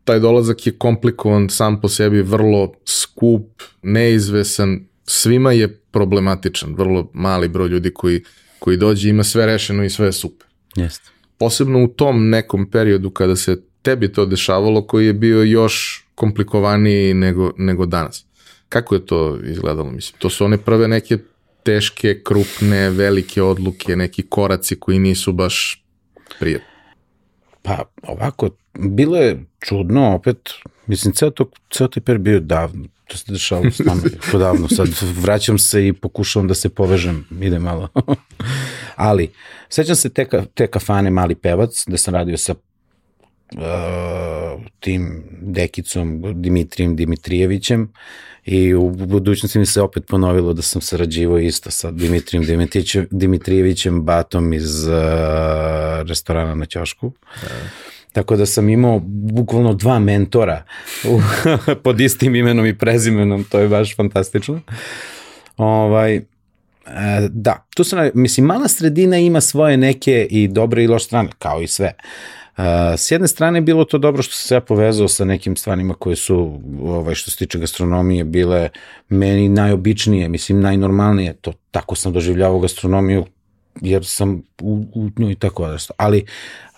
taj 0.05 0.21
dolazak 0.21 0.67
je 0.67 0.73
komplikovan 0.79 1.49
sam 1.49 1.81
po 1.81 1.89
sebi, 1.89 2.23
vrlo 2.23 2.73
skup, 2.85 3.63
neizvesan, 3.83 4.81
svima 5.05 5.53
je 5.53 5.69
problematičan, 5.91 6.75
vrlo 6.75 7.11
mali 7.13 7.49
broj 7.49 7.69
ljudi 7.69 7.91
koji, 7.95 8.23
koji 8.59 8.77
dođe 8.77 9.09
ima 9.09 9.25
sve 9.25 9.47
rešeno 9.47 9.85
i 9.85 9.91
sve 9.91 10.07
je 10.07 10.13
super. 10.13 10.47
Jeste. 10.77 11.11
Posebno 11.39 11.85
u 11.85 11.89
tom 11.89 12.29
nekom 12.29 12.71
periodu 12.71 13.11
kada 13.11 13.37
se 13.37 13.63
tebi 13.83 14.13
to 14.13 14.27
dešavalo 14.27 14.87
koji 14.87 15.07
je 15.07 15.13
bio 15.13 15.43
još 15.43 16.07
komplikovaniji 16.15 17.15
nego, 17.15 17.53
nego 17.59 17.87
danas. 17.87 18.27
Kako 18.73 18.95
je 18.95 19.07
to 19.07 19.39
izgledalo? 19.45 19.91
Mislim, 19.91 20.19
to 20.19 20.31
su 20.31 20.45
one 20.45 20.59
prve 20.59 20.89
neke 20.89 21.19
teške, 21.63 22.23
krupne, 22.25 22.91
velike 22.91 23.43
odluke, 23.43 23.97
neki 23.97 24.23
koraci 24.23 24.81
koji 24.81 24.99
nisu 24.99 25.33
baš 25.33 25.85
prijatni. 26.39 26.69
Pa 27.63 27.85
ovako, 28.03 28.51
bilo 28.75 29.17
je 29.17 29.45
čudno 29.61 30.15
opet, 30.15 30.51
mislim, 30.87 31.15
ceo, 31.15 31.31
to, 31.31 31.51
ceo 31.71 31.89
taj 31.89 32.03
per 32.03 32.19
bio 32.19 32.41
davno, 32.41 32.89
to 33.07 33.17
se 33.17 33.33
dešavalo 33.33 33.71
stvarno 33.71 34.03
jako 34.15 34.39
davno, 34.39 34.69
sad 34.69 34.89
vraćam 35.23 35.59
se 35.59 35.87
i 35.87 35.93
pokušavam 35.93 36.49
da 36.49 36.55
se 36.55 36.69
povežem, 36.69 37.27
ide 37.41 37.59
malo. 37.59 37.89
Ali, 38.97 39.31
sećam 39.69 39.97
se 39.97 40.09
te, 40.09 40.27
te 40.55 40.67
kafane 40.67 41.11
Mali 41.11 41.35
pevac, 41.35 41.85
da 41.87 41.97
sam 41.97 42.15
radio 42.15 42.39
sa 42.39 42.55
uh, 42.55 43.61
tim 44.81 45.25
dekicom 45.41 46.23
Dimitrijem 46.43 46.97
Dimitrijevićem 46.97 47.93
i 48.45 48.75
u 48.75 48.91
budućnosti 48.91 49.59
mi 49.59 49.67
se 49.67 49.83
opet 49.83 50.07
ponovilo 50.07 50.53
da 50.53 50.63
sam 50.63 50.83
sarađivao 50.83 51.39
isto 51.39 51.71
sa 51.71 51.91
Dimitrijem 51.91 52.69
Dimitrijevićem, 53.11 54.03
batom 54.03 54.53
iz 54.53 54.87
uh, 54.87 54.95
restorana 56.09 56.55
na 56.55 56.67
Ćošku. 56.67 57.13
Da. 57.43 57.49
Tako 58.13 58.37
da 58.37 58.47
sam 58.47 58.69
imao 58.69 59.01
bukvalno 59.05 59.75
dva 59.75 59.99
mentora 59.99 60.65
pod 61.85 62.01
istim 62.01 62.35
imenom 62.35 62.67
i 62.67 62.79
prezimenom, 62.79 63.45
to 63.45 63.59
je 63.59 63.69
baš 63.69 63.97
fantastično. 63.97 64.61
Ovaj, 65.57 66.15
e, 66.17 66.23
da, 67.31 67.67
tu 67.77 67.85
sam, 67.85 68.11
mislim, 68.15 68.47
mala 68.47 68.69
sredina 68.69 69.19
ima 69.19 69.41
svoje 69.41 69.77
neke 69.77 70.27
i 70.31 70.49
dobre 70.49 70.85
i 70.85 70.87
loše 70.87 71.05
strane, 71.05 71.29
kao 71.39 71.63
i 71.63 71.67
sve. 71.67 71.93
Uh, 71.97 72.42
s 72.97 73.11
jedne 73.11 73.29
strane 73.29 73.61
bilo 73.61 73.85
to 73.85 73.99
dobro 73.99 74.23
što 74.23 74.35
se 74.35 74.55
ja 74.55 74.61
povezao 74.61 75.09
sa 75.09 75.25
nekim 75.25 75.57
stvarima 75.57 75.95
koje 75.95 76.17
su, 76.17 76.61
ovaj, 76.83 77.15
što 77.15 77.31
se 77.31 77.37
tiče 77.37 77.59
gastronomije, 77.59 78.25
bile 78.25 78.69
meni 79.09 79.49
najobičnije, 79.49 80.29
mislim 80.29 80.61
najnormalnije, 80.61 81.33
to 81.33 81.53
tako 81.71 81.95
sam 81.95 82.13
doživljavao 82.13 82.61
gastronomiju 82.61 83.25
jer 83.81 84.05
sam 84.05 84.43
u, 84.61 84.85
u 84.95 85.11
njoj 85.19 85.35
tako 85.35 85.67
da 85.67 85.77
ali 85.97 86.27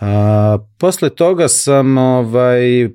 a, 0.01 0.59
posle 0.79 1.11
toga 1.11 1.49
sam 1.49 1.99
ovaj 1.99 2.89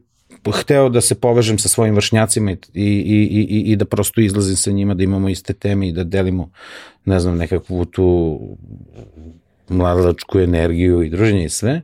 hteo 0.53 0.89
da 0.89 1.01
se 1.01 1.15
povežem 1.15 1.59
sa 1.59 1.69
svojim 1.69 1.95
vršnjacima 1.95 2.51
i, 2.51 2.57
i, 2.73 2.83
i, 3.31 3.47
i, 3.49 3.71
i 3.71 3.75
da 3.75 3.85
prosto 3.85 4.21
izlazim 4.21 4.55
sa 4.55 4.71
njima, 4.71 4.93
da 4.93 5.03
imamo 5.03 5.29
iste 5.29 5.53
teme 5.53 5.87
i 5.87 5.91
da 5.91 6.03
delimo, 6.03 6.49
ne 7.05 7.19
znam, 7.19 7.37
nekakvu 7.37 7.85
tu 7.85 8.39
mladačku 9.69 10.39
energiju 10.39 11.03
i 11.03 11.09
druženje 11.09 11.45
i 11.45 11.49
sve. 11.49 11.81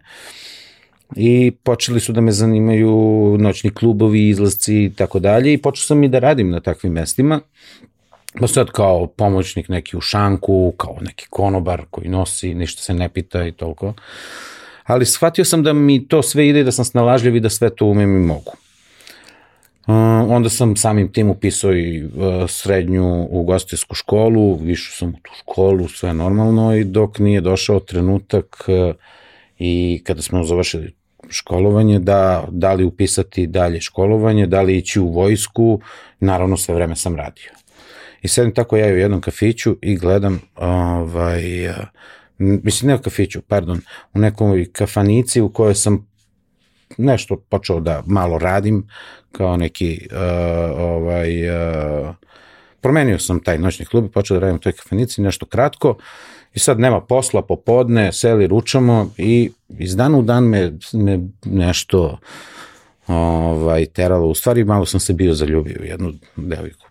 I 1.15 1.51
počeli 1.63 1.99
su 1.99 2.13
da 2.13 2.21
me 2.21 2.31
zanimaju 2.31 2.89
noćni 3.39 3.69
klubovi, 3.69 4.29
izlazci 4.29 4.83
i 4.83 4.91
tako 4.95 5.19
dalje 5.19 5.53
i 5.53 5.57
počeo 5.57 5.83
sam 5.83 6.03
i 6.03 6.09
da 6.09 6.19
radim 6.19 6.49
na 6.49 6.59
takvim 6.59 6.93
mestima. 6.93 7.39
Pa 8.39 8.47
sad 8.47 8.71
kao 8.71 9.07
pomoćnik 9.07 9.69
neki 9.69 9.97
u 9.97 10.01
šanku, 10.01 10.73
kao 10.77 10.97
neki 11.01 11.27
konobar 11.29 11.81
koji 11.91 12.09
nosi, 12.09 12.53
ništa 12.53 12.81
se 12.81 12.93
ne 12.93 13.09
pita 13.09 13.45
i 13.45 13.51
toliko. 13.51 13.93
Ali 14.83 15.05
shvatio 15.05 15.45
sam 15.45 15.63
da 15.63 15.73
mi 15.73 16.07
to 16.07 16.21
sve 16.21 16.47
ide, 16.47 16.63
da 16.63 16.71
sam 16.71 16.85
snalažljiv 16.85 17.35
i 17.35 17.39
da 17.39 17.49
sve 17.49 17.69
to 17.75 17.85
umem 17.85 18.15
i 18.15 18.25
mogu. 18.25 18.51
Uh, 19.87 19.95
onda 20.31 20.49
sam 20.49 20.75
samim 20.75 21.11
tim 21.11 21.29
upisao 21.29 21.73
i 21.73 22.03
uh, 22.03 22.11
srednju 22.47 23.27
ugostiteljsku 23.29 23.95
školu, 23.95 24.55
višu 24.55 24.97
sam 24.97 25.09
u 25.09 25.19
tu 25.21 25.31
školu, 25.39 25.87
sve 25.87 26.13
normalno 26.13 26.75
i 26.75 26.83
dok 26.83 27.19
nije 27.19 27.41
došao 27.41 27.79
trenutak 27.79 28.65
uh, 28.67 28.95
i 29.59 30.01
kada 30.05 30.21
smo 30.21 30.43
završili 30.43 30.95
školovanje, 31.29 31.99
da, 31.99 32.47
da 32.51 32.73
li 32.73 32.83
upisati 32.83 33.47
dalje 33.47 33.81
školovanje, 33.81 34.47
da 34.47 34.61
li 34.61 34.77
ići 34.77 34.99
u 34.99 35.11
vojsku, 35.11 35.81
naravno 36.19 36.57
sve 36.57 36.75
vreme 36.75 36.95
sam 36.95 37.15
radio. 37.15 37.51
I 38.21 38.27
sedim 38.27 38.53
tako 38.53 38.77
ja 38.77 38.93
u 38.93 38.97
jednom 38.97 39.21
kafiću 39.21 39.77
i 39.81 39.95
gledam, 39.95 40.41
ovaj, 40.55 41.43
mislim 42.37 42.89
ne 42.89 42.95
u 42.95 42.99
kafiću, 42.99 43.41
pardon, 43.41 43.81
u 44.13 44.19
nekoj 44.19 44.71
kafanici 44.71 45.41
u 45.41 45.49
kojoj 45.49 45.75
sam 45.75 46.07
nešto 46.97 47.35
počeo 47.49 47.79
da 47.79 48.03
malo 48.05 48.37
radim, 48.37 48.87
kao 49.31 49.57
neki, 49.57 50.07
uh, 50.11 50.17
ovaj, 50.79 51.49
uh, 51.49 52.15
promenio 52.81 53.19
sam 53.19 53.39
taj 53.39 53.57
noćni 53.57 53.85
klub 53.85 54.05
i 54.05 54.11
počeo 54.11 54.35
da 54.35 54.41
radim 54.41 54.55
u 54.55 54.59
toj 54.59 54.71
kafanici, 54.71 55.21
nešto 55.21 55.45
kratko, 55.45 55.97
i 56.55 56.59
sad 56.59 56.79
nema 56.79 57.01
posla, 57.01 57.41
popodne, 57.41 58.13
seli, 58.13 58.47
ručamo 58.47 59.11
i 59.17 59.51
iz 59.77 59.95
dana 59.95 60.17
u 60.17 60.21
dan 60.21 60.43
me, 60.43 60.71
me 60.93 61.19
nešto 61.45 62.17
ovaj, 63.07 63.85
teralo, 63.85 64.27
u 64.27 64.35
stvari 64.35 64.63
malo 64.63 64.85
sam 64.85 64.99
se 64.99 65.13
bio 65.13 65.33
zaljubio 65.33 65.77
u 65.81 65.85
jednu 65.85 66.13
devojku. 66.35 66.85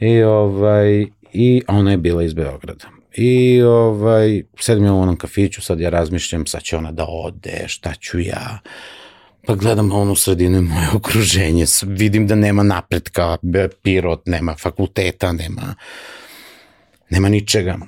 I, 0.00 0.22
ovaj, 0.22 1.06
i 1.32 1.62
ona 1.68 1.90
je 1.90 1.96
bila 1.96 2.22
iz 2.22 2.34
Beograda. 2.34 2.84
I 3.14 3.62
ovaj, 3.62 4.42
sedim 4.60 4.84
ja 4.84 4.92
u 4.92 5.00
onom 5.00 5.16
kafiću, 5.16 5.62
sad 5.62 5.80
ja 5.80 5.90
razmišljam, 5.90 6.46
sad 6.46 6.62
će 6.62 6.76
ona 6.76 6.92
da 6.92 7.06
ode, 7.08 7.64
šta 7.66 7.94
ću 7.94 8.20
ja, 8.20 8.58
pa 9.46 9.54
gledam 9.54 9.92
onu 9.92 10.14
sredinu 10.14 10.62
moje 10.62 10.88
okruženje, 10.96 11.64
vidim 11.82 12.26
da 12.26 12.34
nema 12.34 12.62
napretka, 12.62 13.36
pirot, 13.82 14.26
nema 14.26 14.54
fakulteta, 14.54 15.32
nema, 15.32 15.74
nema 17.10 17.28
ničega. 17.28 17.78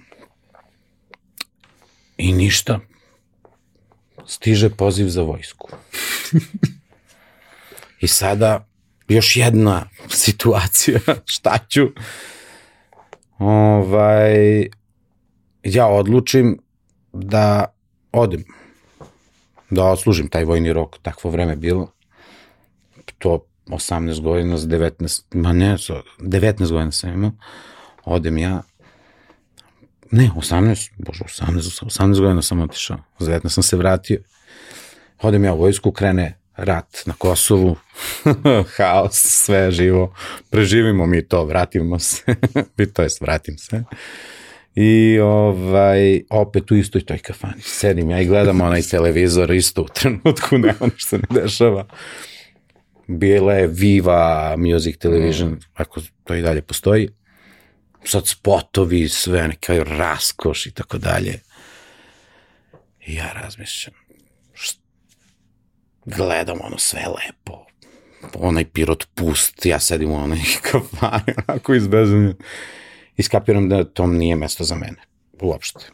I 2.18 2.32
ništa. 2.32 2.80
Stiže 4.26 4.70
poziv 4.70 5.08
za 5.08 5.22
vojsku. 5.22 5.68
I 8.00 8.06
sada 8.06 8.66
još 9.08 9.36
jedna 9.36 9.88
situacija, 10.08 11.00
šta 11.34 11.58
ću? 11.68 11.86
Ovaj, 13.38 14.68
ja 15.62 15.86
odlučim 15.86 16.58
da 17.12 17.64
odem, 18.12 18.44
da 19.70 19.84
odslužim 19.84 20.28
taj 20.28 20.44
vojni 20.44 20.72
rok, 20.72 20.98
takvo 21.02 21.30
vreme 21.30 21.56
bilo. 21.56 21.92
To 23.18 23.46
18 23.66 24.20
godina, 24.20 24.58
19, 24.58 25.22
ma 25.34 25.52
ne, 25.52 25.76
19 26.18 26.70
godina 26.70 26.92
sam 26.92 27.12
imao. 27.12 27.32
Odem 28.04 28.38
ja, 28.38 28.62
ne, 30.10 30.30
18, 30.36 30.90
bože, 30.98 31.24
18, 31.24 31.84
18 31.84 32.20
godina 32.20 32.42
sam 32.42 32.60
otišao, 32.60 32.98
19 33.18 33.48
sam 33.48 33.62
se 33.62 33.76
vratio. 33.76 34.20
Odem 35.22 35.44
ja 35.44 35.54
u 35.54 35.58
vojsku, 35.58 35.92
krene 35.92 36.38
rat 36.56 37.02
na 37.06 37.14
Kosovu, 37.18 37.76
haos, 38.76 39.22
sve 39.22 39.70
živo, 39.70 40.14
preživimo 40.50 41.06
mi 41.06 41.28
to, 41.28 41.44
vratimo 41.44 41.98
se, 41.98 42.22
i 42.78 42.86
to 42.86 43.02
jest 43.02 43.20
vratim 43.20 43.58
se. 43.58 43.84
I 44.74 45.18
ovaj, 45.18 46.22
opet 46.30 46.70
u 46.70 46.76
istoj 46.76 47.04
toj 47.04 47.18
kafani. 47.18 47.62
Sedim 47.62 48.10
ja 48.10 48.20
i 48.20 48.26
gledam 48.26 48.60
onaj 48.60 48.82
televizor 48.82 49.50
isto 49.50 49.82
u 49.82 49.88
trenutku, 49.94 50.58
nema 50.66 50.86
ništa 50.94 51.16
ne 51.16 51.40
dešava. 51.40 51.86
Bila 53.06 53.52
je 53.52 53.66
Viva 53.66 54.54
Music 54.56 54.98
Television, 54.98 55.50
mm. 55.50 55.60
ako 55.74 56.00
to 56.24 56.34
i 56.34 56.42
dalje 56.42 56.62
postoji. 56.62 57.08
Sad 58.04 58.28
spotovi, 58.28 59.08
sve 59.08 59.48
neka 59.48 59.84
raskoš 59.84 60.66
i 60.66 60.70
tako 60.70 60.98
dalje. 60.98 61.40
I 63.06 63.14
ja 63.14 63.32
razmišljam, 63.32 63.94
št, 64.54 64.78
gledam 66.04 66.58
ono 66.62 66.78
sve 66.78 67.00
lepo, 67.00 67.66
onaj 68.34 68.64
pirot 68.64 69.06
pust, 69.14 69.66
ja 69.66 69.80
sedim 69.80 70.10
u 70.10 70.16
onoj 70.16 70.38
kafani, 70.70 71.34
onako 71.48 71.74
izbežem. 71.74 72.34
Iskapiram 73.16 73.68
da 73.68 73.84
to 73.84 74.06
nije 74.06 74.36
mesto 74.36 74.64
za 74.64 74.74
mene, 74.74 75.02
uopšte. 75.40 75.84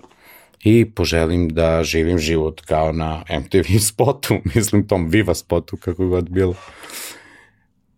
I 0.65 0.91
poželim 0.91 1.49
da 1.49 1.85
živim 1.85 2.19
život 2.19 2.61
kao 2.61 2.93
na 2.93 3.25
MTV 3.41 3.79
spotu, 3.81 4.41
mislim 4.55 4.89
tom 4.89 5.09
Viva 5.09 5.35
spotu, 5.35 5.77
kako 5.77 6.07
god 6.07 6.31
bilo. 6.31 6.55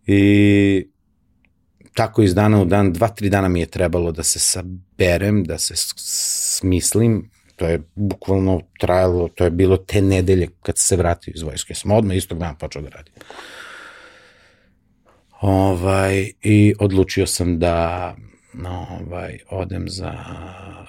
I 0.07 0.89
tako 1.97 2.23
iz 2.23 2.35
dana 2.35 2.61
u 2.63 2.65
dan, 2.65 2.93
dva, 2.93 3.09
tri 3.09 3.31
dana 3.31 3.49
mi 3.49 3.61
je 3.61 3.67
trebalo 3.67 4.13
da 4.13 4.23
se 4.23 4.39
saberem, 4.39 5.45
da 5.45 5.59
se 5.59 5.75
smislim, 5.97 7.31
to 7.57 7.67
je 7.67 7.83
bukvalno 7.95 8.61
trajalo, 8.79 9.29
to 9.29 9.45
je 9.45 9.51
bilo 9.51 9.77
te 9.77 10.03
nedelje 10.03 10.49
kad 10.63 10.79
se 10.79 10.97
vratio 10.97 11.33
iz 11.35 11.43
vojske. 11.43 11.75
Sam 11.75 11.91
odmah 11.91 12.17
istog 12.17 12.39
dana 12.39 12.55
počeo 12.55 12.83
da 12.83 12.89
radim. 12.89 13.13
Ovaj, 15.41 16.31
I 16.43 16.75
odlučio 16.79 17.27
sam 17.27 17.59
da 17.59 18.15
ovaj, 18.65 19.39
odem 19.51 19.89
za, 19.89 20.13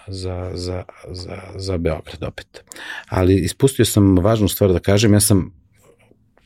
za, 0.07 0.51
za, 0.53 0.83
za, 1.11 1.37
za 1.55 1.77
Beograd 1.77 2.23
opet. 2.23 2.63
Ali 3.07 3.35
ispustio 3.35 3.85
sam 3.85 4.19
važnu 4.19 4.47
stvar 4.47 4.73
da 4.73 4.79
kažem, 4.79 5.13
ja 5.13 5.19
sam 5.19 5.51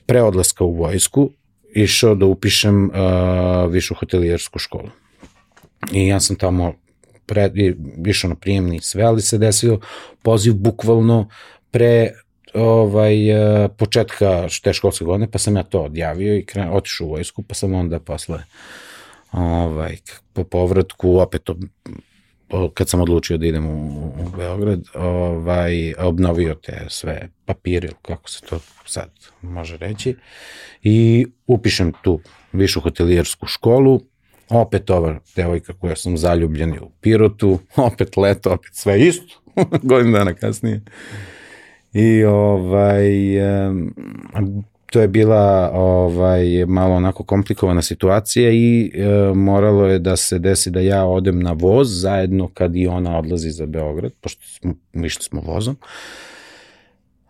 pre 0.06 0.22
odlaska 0.22 0.64
u 0.64 0.76
vojsku 0.76 1.32
išao 1.74 2.16
da 2.16 2.26
upišem 2.26 2.86
uh, 2.86 3.72
višu 3.72 3.96
hotelijersku 3.96 4.60
školu. 4.60 4.90
I 5.92 6.08
ja 6.08 6.20
sam 6.20 6.36
tamo 6.36 6.74
pre, 7.26 7.52
išao 8.06 8.30
na 8.30 8.36
prijemni 8.36 8.80
sve, 8.82 9.04
ali 9.04 9.22
se 9.22 9.38
desio 9.38 9.80
poziv 10.22 10.54
bukvalno 10.54 11.30
pre 11.72 12.12
ovaj, 12.54 13.32
uh, 13.32 13.72
početka 13.78 14.48
te 14.64 14.74
školske 14.74 15.06
godine, 15.06 15.32
pa 15.32 15.40
sam 15.40 15.56
ja 15.56 15.64
to 15.64 15.82
odjavio 15.82 16.38
i 16.38 16.46
kren, 16.46 16.70
otišao 16.72 17.08
u 17.08 17.10
vojsku, 17.10 17.44
pa 17.44 17.54
sam 17.54 17.74
onda 17.74 18.00
posle 18.00 18.44
ovaj, 19.32 19.98
po 20.34 20.44
povratku 20.44 21.18
opet 21.20 21.50
kad 22.74 22.90
sam 22.90 23.02
odlučio 23.02 23.38
da 23.38 23.46
idem 23.46 23.66
u, 23.66 24.06
u 24.06 24.38
Beograd, 24.38 24.84
ovaj, 24.96 25.94
obnovio 25.98 26.56
te 26.56 26.86
sve 26.90 27.30
papire, 27.46 27.90
kako 28.02 28.30
se 28.30 28.42
to 28.50 28.60
sad 28.86 29.10
može 29.42 29.78
reći, 29.78 30.16
i 30.84 31.26
upišem 31.48 31.94
tu 32.02 32.20
višu 32.54 32.82
hotelijersku 32.82 33.46
školu, 33.46 34.02
opet 34.50 34.90
ova 34.90 35.20
devojka 35.36 35.74
koja 35.74 35.96
sam 35.96 36.18
zaljubljen 36.18 36.74
u 36.82 36.90
Pirotu, 37.02 37.60
opet 37.76 38.18
leto, 38.18 38.54
opet 38.54 38.72
sve 38.74 39.00
isto, 39.00 39.42
godin 39.84 40.12
dana 40.12 40.34
kasnije. 40.34 40.82
I 41.94 42.24
ovaj, 42.24 43.06
to 44.92 45.02
je 45.02 45.08
bila 45.08 45.72
ovaj 45.74 46.66
malo 46.68 46.96
onako 46.96 47.24
komplikovana 47.24 47.82
situacija 47.82 48.52
i 48.52 48.92
e, 48.94 49.34
moralo 49.36 49.88
je 49.88 50.00
da 50.00 50.16
se 50.16 50.40
desi 50.40 50.72
da 50.72 50.80
ja 50.80 51.06
odem 51.06 51.40
na 51.40 51.52
voz 51.52 52.02
zajedno 52.02 52.50
kad 52.54 52.76
i 52.76 52.88
ona 52.88 53.18
odlazi 53.18 53.52
za 53.52 53.66
Beograd, 53.66 54.12
pošto 54.22 54.46
smo, 54.46 54.74
išli 55.06 55.24
smo 55.24 55.42
vozom, 55.42 55.78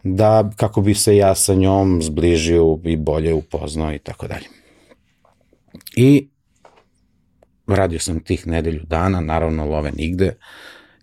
da 0.03 0.49
kako 0.55 0.81
bi 0.81 0.93
se 0.93 1.17
ja 1.17 1.35
sa 1.35 1.53
njom 1.53 2.01
zbližio 2.01 2.79
i 2.83 2.97
bolje 2.97 3.33
upoznao 3.33 3.93
i 3.93 3.99
tako 3.99 4.27
dalje. 4.27 4.45
I 5.95 6.27
radio 7.67 7.99
sam 7.99 8.19
tih 8.19 8.47
nedelju 8.47 8.81
dana, 8.83 9.21
naravno 9.21 9.65
love 9.65 9.91
nigde, 9.91 10.35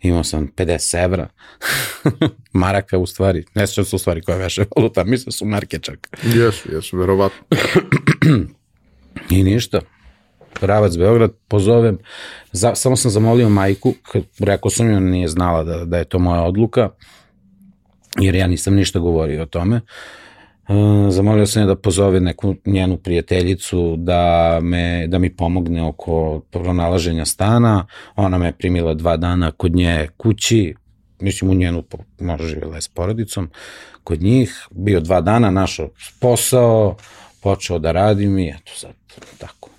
imao 0.01 0.25
sam 0.25 0.49
50 0.57 1.05
evra, 1.05 1.29
maraka 2.53 2.99
u 2.99 3.07
stvari, 3.07 3.45
ne 3.55 3.67
sjećam 3.67 3.85
se 3.85 3.97
u 3.97 3.99
stvari 3.99 4.23
koja 4.23 4.39
veše 4.39 4.65
valuta, 4.77 5.05
mislim 5.05 5.25
da 5.25 5.33
su 5.33 5.45
marke 5.45 5.79
čak. 5.79 6.09
Jesu, 6.35 6.73
jesu, 6.73 6.99
verovatno. 6.99 7.39
I 9.31 9.43
ništa, 9.43 9.81
Pravac 10.61 10.97
Beograd, 10.97 11.31
pozovem, 11.49 11.99
za, 12.53 12.75
samo 12.75 12.97
sam 12.97 13.11
zamolio 13.11 13.49
majku, 13.49 13.95
rekao 14.39 14.71
sam 14.71 14.91
joj, 14.91 15.01
nije 15.01 15.29
znala 15.29 15.65
da, 15.65 15.85
da 15.85 15.99
je 15.99 16.05
to 16.05 16.19
moja 16.19 16.43
odluka, 16.43 16.91
jer 18.21 18.35
ja 18.35 18.47
nisam 18.47 18.75
ništa 18.75 18.99
govorio 18.99 19.43
o 19.43 19.47
tome. 19.47 19.77
Uh, 19.77 19.83
zamolio 21.11 21.47
sam 21.47 21.63
je 21.63 21.67
da 21.67 21.77
pozove 21.77 22.21
neku 22.21 22.55
njenu 22.67 22.97
prijateljicu 22.97 23.97
da, 23.97 24.59
me, 24.63 25.07
da 25.07 25.19
mi 25.19 25.37
pomogne 25.37 25.83
oko 25.83 26.41
pronalaženja 26.51 27.25
stana. 27.25 27.87
Ona 28.17 28.39
me 28.39 28.53
primila 28.59 28.95
dva 28.95 29.17
dana 29.17 29.51
kod 29.51 29.75
nje 29.75 30.09
kući, 30.17 30.75
mislim 31.21 31.51
u 31.51 31.55
njenu, 31.55 31.85
možda 32.21 32.47
živjela 32.47 32.75
je 32.75 32.83
s 32.83 32.89
porodicom, 32.89 33.51
kod 34.05 34.23
njih, 34.23 34.67
bio 34.71 35.01
dva 35.01 35.21
dana, 35.21 35.51
našao 35.51 35.89
posao, 36.21 36.97
počeo 37.43 37.79
da 37.79 37.93
radim 37.93 38.39
i 38.39 38.49
eto 38.49 38.73
sad, 38.75 38.93
tako, 39.39 39.71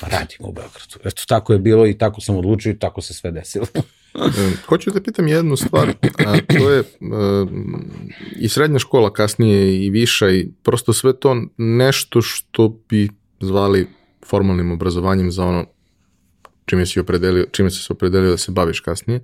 radim 0.00 0.38
u 0.40 0.52
Beogradu. 0.52 0.98
Eto, 1.04 1.22
tako 1.28 1.52
je 1.52 1.58
bilo 1.58 1.86
i 1.86 1.98
tako 1.98 2.20
sam 2.20 2.36
odlučio 2.36 2.70
i 2.70 2.78
tako 2.78 3.00
se 3.00 3.14
sve 3.14 3.30
desilo. 3.30 3.66
Hoću 4.66 4.90
da 4.90 5.00
pitam 5.00 5.28
jednu 5.28 5.56
stvar, 5.56 5.88
a 6.26 6.36
to 6.58 6.70
je 6.70 6.82
i 8.36 8.48
srednja 8.48 8.78
škola 8.78 9.12
kasnije 9.12 9.84
i 9.84 9.90
viša 9.90 10.30
i 10.30 10.48
prosto 10.62 10.92
sve 10.92 11.20
to 11.20 11.42
nešto 11.56 12.22
što 12.22 12.80
bi 12.88 13.08
zvali 13.40 13.86
formalnim 14.26 14.72
obrazovanjem 14.72 15.30
za 15.30 15.44
ono 15.44 15.64
čime 16.64 16.86
si 16.86 17.00
opredelio, 17.00 17.46
čime 17.52 17.70
si 17.70 17.82
se 17.82 17.92
opredelio 17.92 18.30
da 18.30 18.36
se 18.36 18.52
baviš 18.52 18.80
kasnije. 18.80 19.20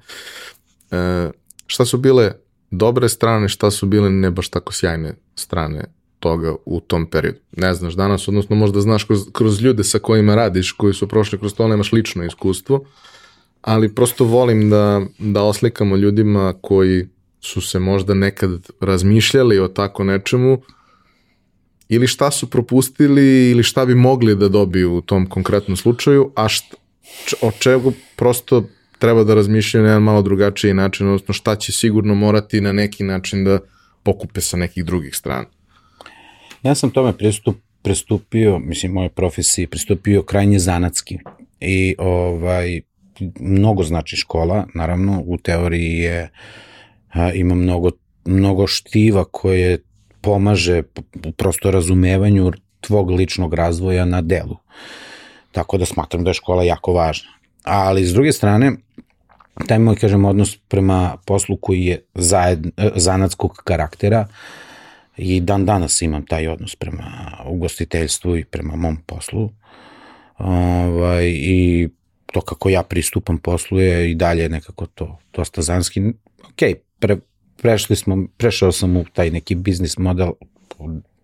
E, 0.90 1.30
šta 1.66 1.84
su 1.84 1.98
bile 1.98 2.32
dobre 2.70 3.08
strane, 3.08 3.48
šta 3.48 3.70
su 3.70 3.86
bile 3.86 4.10
ne 4.10 4.30
baš 4.30 4.48
tako 4.48 4.72
sjajne 4.72 5.14
strane 5.34 5.84
toga 6.18 6.54
u 6.64 6.80
tom 6.80 7.06
periodu. 7.06 7.38
Ne 7.56 7.74
znaš 7.74 7.94
danas, 7.94 8.28
odnosno 8.28 8.56
možda 8.56 8.80
znaš 8.80 9.04
kroz, 9.04 9.20
kroz 9.32 9.62
ljude 9.62 9.84
sa 9.84 9.98
kojima 9.98 10.34
radiš, 10.34 10.72
koji 10.72 10.94
su 10.94 11.08
prošli 11.08 11.38
kroz 11.38 11.54
to, 11.54 11.68
nemaš 11.68 11.92
lično 11.92 12.24
iskustvo, 12.24 12.84
ali 13.62 13.94
prosto 13.94 14.24
volim 14.24 14.70
da, 14.70 15.02
da 15.18 15.42
oslikamo 15.42 15.96
ljudima 15.96 16.54
koji 16.60 17.08
su 17.40 17.60
se 17.60 17.78
možda 17.78 18.14
nekad 18.14 18.50
razmišljali 18.80 19.58
o 19.58 19.68
tako 19.68 20.04
nečemu 20.04 20.58
ili 21.88 22.06
šta 22.06 22.30
su 22.30 22.50
propustili 22.50 23.50
ili 23.50 23.62
šta 23.62 23.86
bi 23.86 23.94
mogli 23.94 24.36
da 24.36 24.48
dobiju 24.48 24.96
u 24.96 25.00
tom 25.00 25.26
konkretnom 25.26 25.76
slučaju, 25.76 26.32
a 26.36 26.48
šta, 26.48 26.76
o 27.40 27.50
čemu 27.58 27.92
prosto 28.16 28.64
treba 28.98 29.24
da 29.24 29.34
razmišljaju 29.34 29.82
na 29.84 29.88
jedan 29.90 30.02
malo 30.02 30.22
drugačiji 30.22 30.74
način, 30.74 31.06
odnosno 31.06 31.34
šta 31.34 31.56
će 31.56 31.72
sigurno 31.72 32.14
morati 32.14 32.60
na 32.60 32.72
neki 32.72 33.04
način 33.04 33.44
da 33.44 33.58
pokupe 34.02 34.40
sa 34.40 34.56
nekih 34.56 34.84
drugih 34.84 35.16
strana. 35.16 35.46
Ja 36.62 36.74
sam 36.74 36.90
tome 36.90 37.12
pristup, 37.12 37.56
pristupio, 37.82 38.58
mislim, 38.58 38.92
moje 38.92 39.08
profesiji, 39.08 39.66
pristupio 39.66 40.22
krajnje 40.22 40.58
zanatski 40.58 41.18
i 41.60 41.94
ovaj, 41.98 42.80
mnogo 43.40 43.82
znači 43.82 44.16
škola, 44.16 44.66
naravno 44.74 45.22
u 45.26 45.38
teoriji 45.38 45.98
je 45.98 46.30
a, 47.12 47.32
ima 47.32 47.54
mnogo, 47.54 47.90
mnogo 48.24 48.66
štiva 48.66 49.24
koje 49.24 49.78
pomaže 50.20 50.82
prosto 51.36 51.70
razumevanju 51.70 52.52
tvog 52.80 53.10
ličnog 53.10 53.54
razvoja 53.54 54.04
na 54.04 54.20
delu. 54.20 54.56
Tako 55.52 55.78
da 55.78 55.86
smatram 55.86 56.24
da 56.24 56.30
je 56.30 56.34
škola 56.34 56.64
jako 56.64 56.92
važna. 56.92 57.30
Ali 57.62 58.04
s 58.04 58.12
druge 58.12 58.32
strane, 58.32 58.72
taj 59.68 59.78
moj, 59.78 59.96
kažem, 59.96 60.24
odnos 60.24 60.56
prema 60.68 61.16
poslu 61.26 61.56
koji 61.56 61.84
je 61.84 62.04
zajed, 62.14 62.66
zanatskog 62.94 63.62
karaktera 63.64 64.26
i 65.16 65.40
dan 65.40 65.66
danas 65.66 66.02
imam 66.02 66.26
taj 66.26 66.48
odnos 66.48 66.76
prema 66.76 67.38
ugostiteljstvu 67.46 68.36
i 68.36 68.44
prema 68.44 68.76
mom 68.76 68.96
poslu. 69.06 69.50
Ovaj, 70.38 71.28
I 71.28 71.88
to 72.32 72.40
kako 72.40 72.68
ja 72.68 72.82
pristupam 72.82 73.38
poslu 73.38 73.80
je 73.80 74.10
i 74.10 74.14
dalje 74.14 74.48
nekako 74.48 74.86
to 74.86 75.18
dosta 75.32 75.62
zanski. 75.62 76.00
Ok, 76.44 76.62
pre, 76.98 77.16
prešli 77.56 77.96
smo, 77.96 78.26
prešao 78.36 78.72
sam 78.72 78.96
u 78.96 79.04
taj 79.12 79.30
neki 79.30 79.54
biznis 79.54 79.98
model 79.98 80.32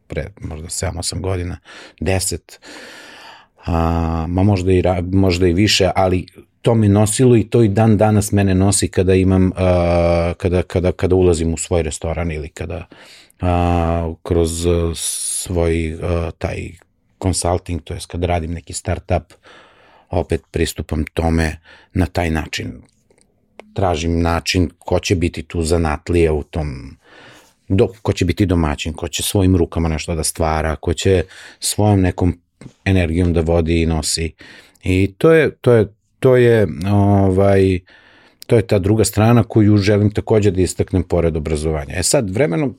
pre 0.07 0.27
možda 0.41 0.67
7-8 0.67 1.21
godina, 1.21 1.59
10, 2.01 2.59
a, 3.65 4.27
ma 4.29 4.43
možda 4.43 4.73
i, 4.73 4.83
možda 5.13 5.49
i 5.49 5.53
više, 5.53 5.91
ali 5.95 6.27
to 6.63 6.75
me 6.75 6.89
nosilo 6.89 7.37
i 7.37 7.45
to 7.45 7.63
i 7.63 7.69
dan 7.69 7.97
danas 7.97 8.33
mene 8.33 8.55
nosi 8.55 8.89
kada 8.89 9.15
imam, 9.15 9.53
a, 9.57 10.33
kada, 10.37 10.63
kada, 10.63 10.93
kada 10.93 11.15
ulazim 11.15 11.55
u 11.55 11.57
svoj 11.57 11.83
restoran 11.83 12.33
ili 12.33 12.49
kada 12.49 12.87
a, 13.41 14.13
kroz 14.23 14.67
svoj 14.95 15.99
a, 16.03 16.31
taj 16.39 16.71
consulting, 17.23 17.83
to 17.83 17.95
je 17.95 18.01
kad 18.07 18.25
radim 18.25 18.53
neki 18.53 18.73
startup, 18.73 19.33
opet 20.11 20.43
pristupam 20.51 21.05
tome 21.15 21.57
na 21.95 22.07
taj 22.07 22.31
način. 22.31 22.73
Tražim 23.75 24.21
način 24.21 24.71
ko 24.79 24.99
će 25.01 25.17
biti 25.17 25.43
tu 25.43 25.63
zanatlije 25.63 26.31
u 26.31 26.43
tom 26.43 26.97
do, 27.69 27.89
ko 28.03 28.13
će 28.13 28.25
biti 28.25 28.47
domaćin, 28.47 28.93
ko 28.93 29.09
će 29.09 29.23
svojim 29.23 29.57
rukama 29.57 29.89
nešto 29.89 30.15
da 30.15 30.25
stvara, 30.25 30.77
ko 30.77 30.95
će 30.95 31.25
svojom 31.61 32.01
nekom 32.01 32.41
energijom 32.85 33.33
da 33.33 33.41
vodi 33.41 33.83
i 33.83 33.87
nosi. 33.87 34.33
I 34.85 35.15
to 35.19 35.33
je, 35.33 35.51
to 35.51 35.73
je, 35.73 35.87
to 36.21 36.37
je 36.37 36.67
ovaj, 36.93 37.79
To 38.49 38.57
je 38.57 38.65
ta 38.67 38.79
druga 38.79 39.05
strana 39.05 39.43
koju 39.45 39.77
želim 39.77 40.11
takođe 40.11 40.51
da 40.51 40.63
istaknem 40.63 41.03
pored 41.03 41.37
obrazovanja. 41.37 41.95
E 41.99 42.03
sad, 42.03 42.31
vremenom, 42.31 42.77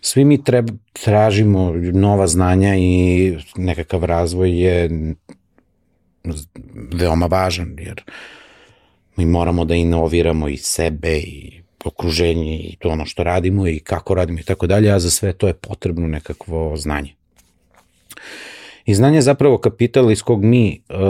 svi 0.00 0.24
mi 0.24 0.44
treba, 0.44 0.72
tražimo 0.92 1.72
nova 1.92 2.26
znanja 2.26 2.74
i 2.76 3.36
nekakav 3.56 4.04
razvoj 4.04 4.62
je 4.62 4.90
veoma 6.92 7.26
važan, 7.26 7.76
jer 7.78 8.02
mi 9.16 9.26
moramo 9.26 9.64
da 9.64 9.74
inoviramo 9.74 10.48
i 10.48 10.56
sebe 10.56 11.16
i 11.16 11.62
okruženje 11.84 12.58
i 12.58 12.76
to 12.78 12.88
ono 12.88 13.06
što 13.06 13.22
radimo 13.22 13.68
i 13.68 13.78
kako 13.78 14.14
radimo 14.14 14.40
i 14.40 14.42
tako 14.42 14.66
dalje, 14.66 14.90
a 14.90 14.98
za 14.98 15.10
sve 15.10 15.32
to 15.32 15.46
je 15.46 15.54
potrebno 15.54 16.06
nekakvo 16.06 16.76
znanje. 16.76 17.14
I 18.86 18.94
znanje 18.94 19.16
je 19.16 19.22
zapravo 19.22 19.58
kapital 19.58 20.10
iz 20.10 20.22
kog 20.22 20.44
mi 20.44 20.80
uh, 20.88 20.96
uh, 20.96 21.04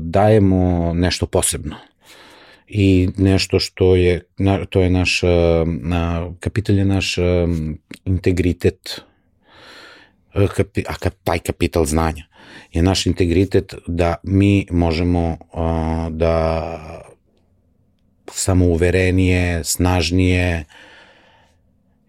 dajemo 0.00 0.94
nešto 0.94 1.26
posebno. 1.26 1.76
I 2.68 3.08
nešto 3.16 3.60
što 3.60 3.96
je, 3.96 4.22
na, 4.38 4.64
to 4.64 4.80
je 4.80 4.90
naš, 4.90 5.22
na, 5.66 6.30
kapital 6.40 6.78
je 6.78 6.84
naš 6.84 7.16
integritet, 8.04 9.00
kapi, 10.56 10.84
a 10.88 10.94
ka, 10.94 11.10
taj 11.10 11.38
kapital 11.38 11.84
znanja 11.84 12.26
je 12.72 12.82
naš 12.82 13.06
integritet 13.06 13.74
da 13.86 14.14
mi 14.22 14.66
možemo 14.70 15.30
uh, 15.30 15.58
da 16.10 17.12
samouverenije, 18.32 19.64
snažnije 19.64 20.64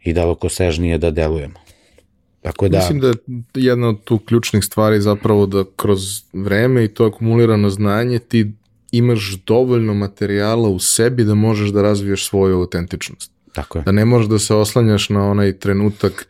i 0.03 0.13
dalekosežnije 0.13 0.97
da 0.97 1.11
delujemo. 1.11 1.59
Tako 2.41 2.67
da... 2.67 2.77
Mislim 2.77 2.99
da 2.99 3.07
je 3.07 3.13
jedna 3.53 3.89
od 3.89 4.03
tu 4.03 4.19
ključnih 4.19 4.63
stvari 4.63 5.01
zapravo 5.01 5.45
da 5.45 5.63
kroz 5.75 6.01
vreme 6.33 6.85
i 6.85 6.87
to 6.87 7.05
akumulirano 7.05 7.69
znanje 7.69 8.19
ti 8.19 8.51
imaš 8.91 9.37
dovoljno 9.45 9.93
materijala 9.93 10.69
u 10.69 10.79
sebi 10.79 11.23
da 11.23 11.35
možeš 11.35 11.69
da 11.69 11.81
razviješ 11.81 12.27
svoju 12.27 12.57
autentičnost. 12.57 13.31
Tako 13.53 13.77
je. 13.77 13.83
Da 13.83 13.91
ne 13.91 14.05
možeš 14.05 14.29
da 14.29 14.39
se 14.39 14.53
oslanjaš 14.53 15.09
na 15.09 15.29
onaj 15.31 15.59
trenutak 15.59 16.27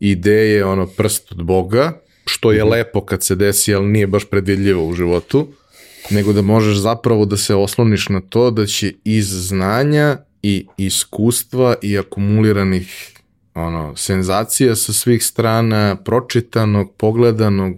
ideje, 0.00 0.64
ono 0.64 0.86
prst 0.86 1.32
od 1.32 1.42
Boga, 1.42 2.00
što 2.30 2.52
je 2.52 2.64
mm 2.64 2.66
-hmm. 2.66 2.70
lepo 2.70 3.00
kad 3.00 3.22
se 3.22 3.34
desi, 3.34 3.74
ali 3.74 3.86
nije 3.86 4.06
baš 4.06 4.24
predvidljivo 4.24 4.86
u 4.86 4.94
životu, 4.94 5.48
nego 6.10 6.32
da 6.32 6.42
možeš 6.42 6.76
zapravo 6.76 7.24
da 7.24 7.36
se 7.36 7.54
osloniš 7.54 8.08
na 8.08 8.20
to 8.20 8.50
da 8.50 8.66
će 8.66 8.92
iz 9.04 9.28
znanja 9.48 10.16
i 10.42 10.66
iskustva 10.76 11.74
i 11.82 11.98
akumuliranih 11.98 13.12
ono, 13.54 13.96
senzacija 13.96 14.76
sa 14.76 14.92
svih 14.92 15.24
strana, 15.24 15.96
pročitanog, 16.04 16.92
pogledanog, 16.96 17.76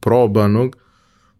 probanog, 0.00 0.76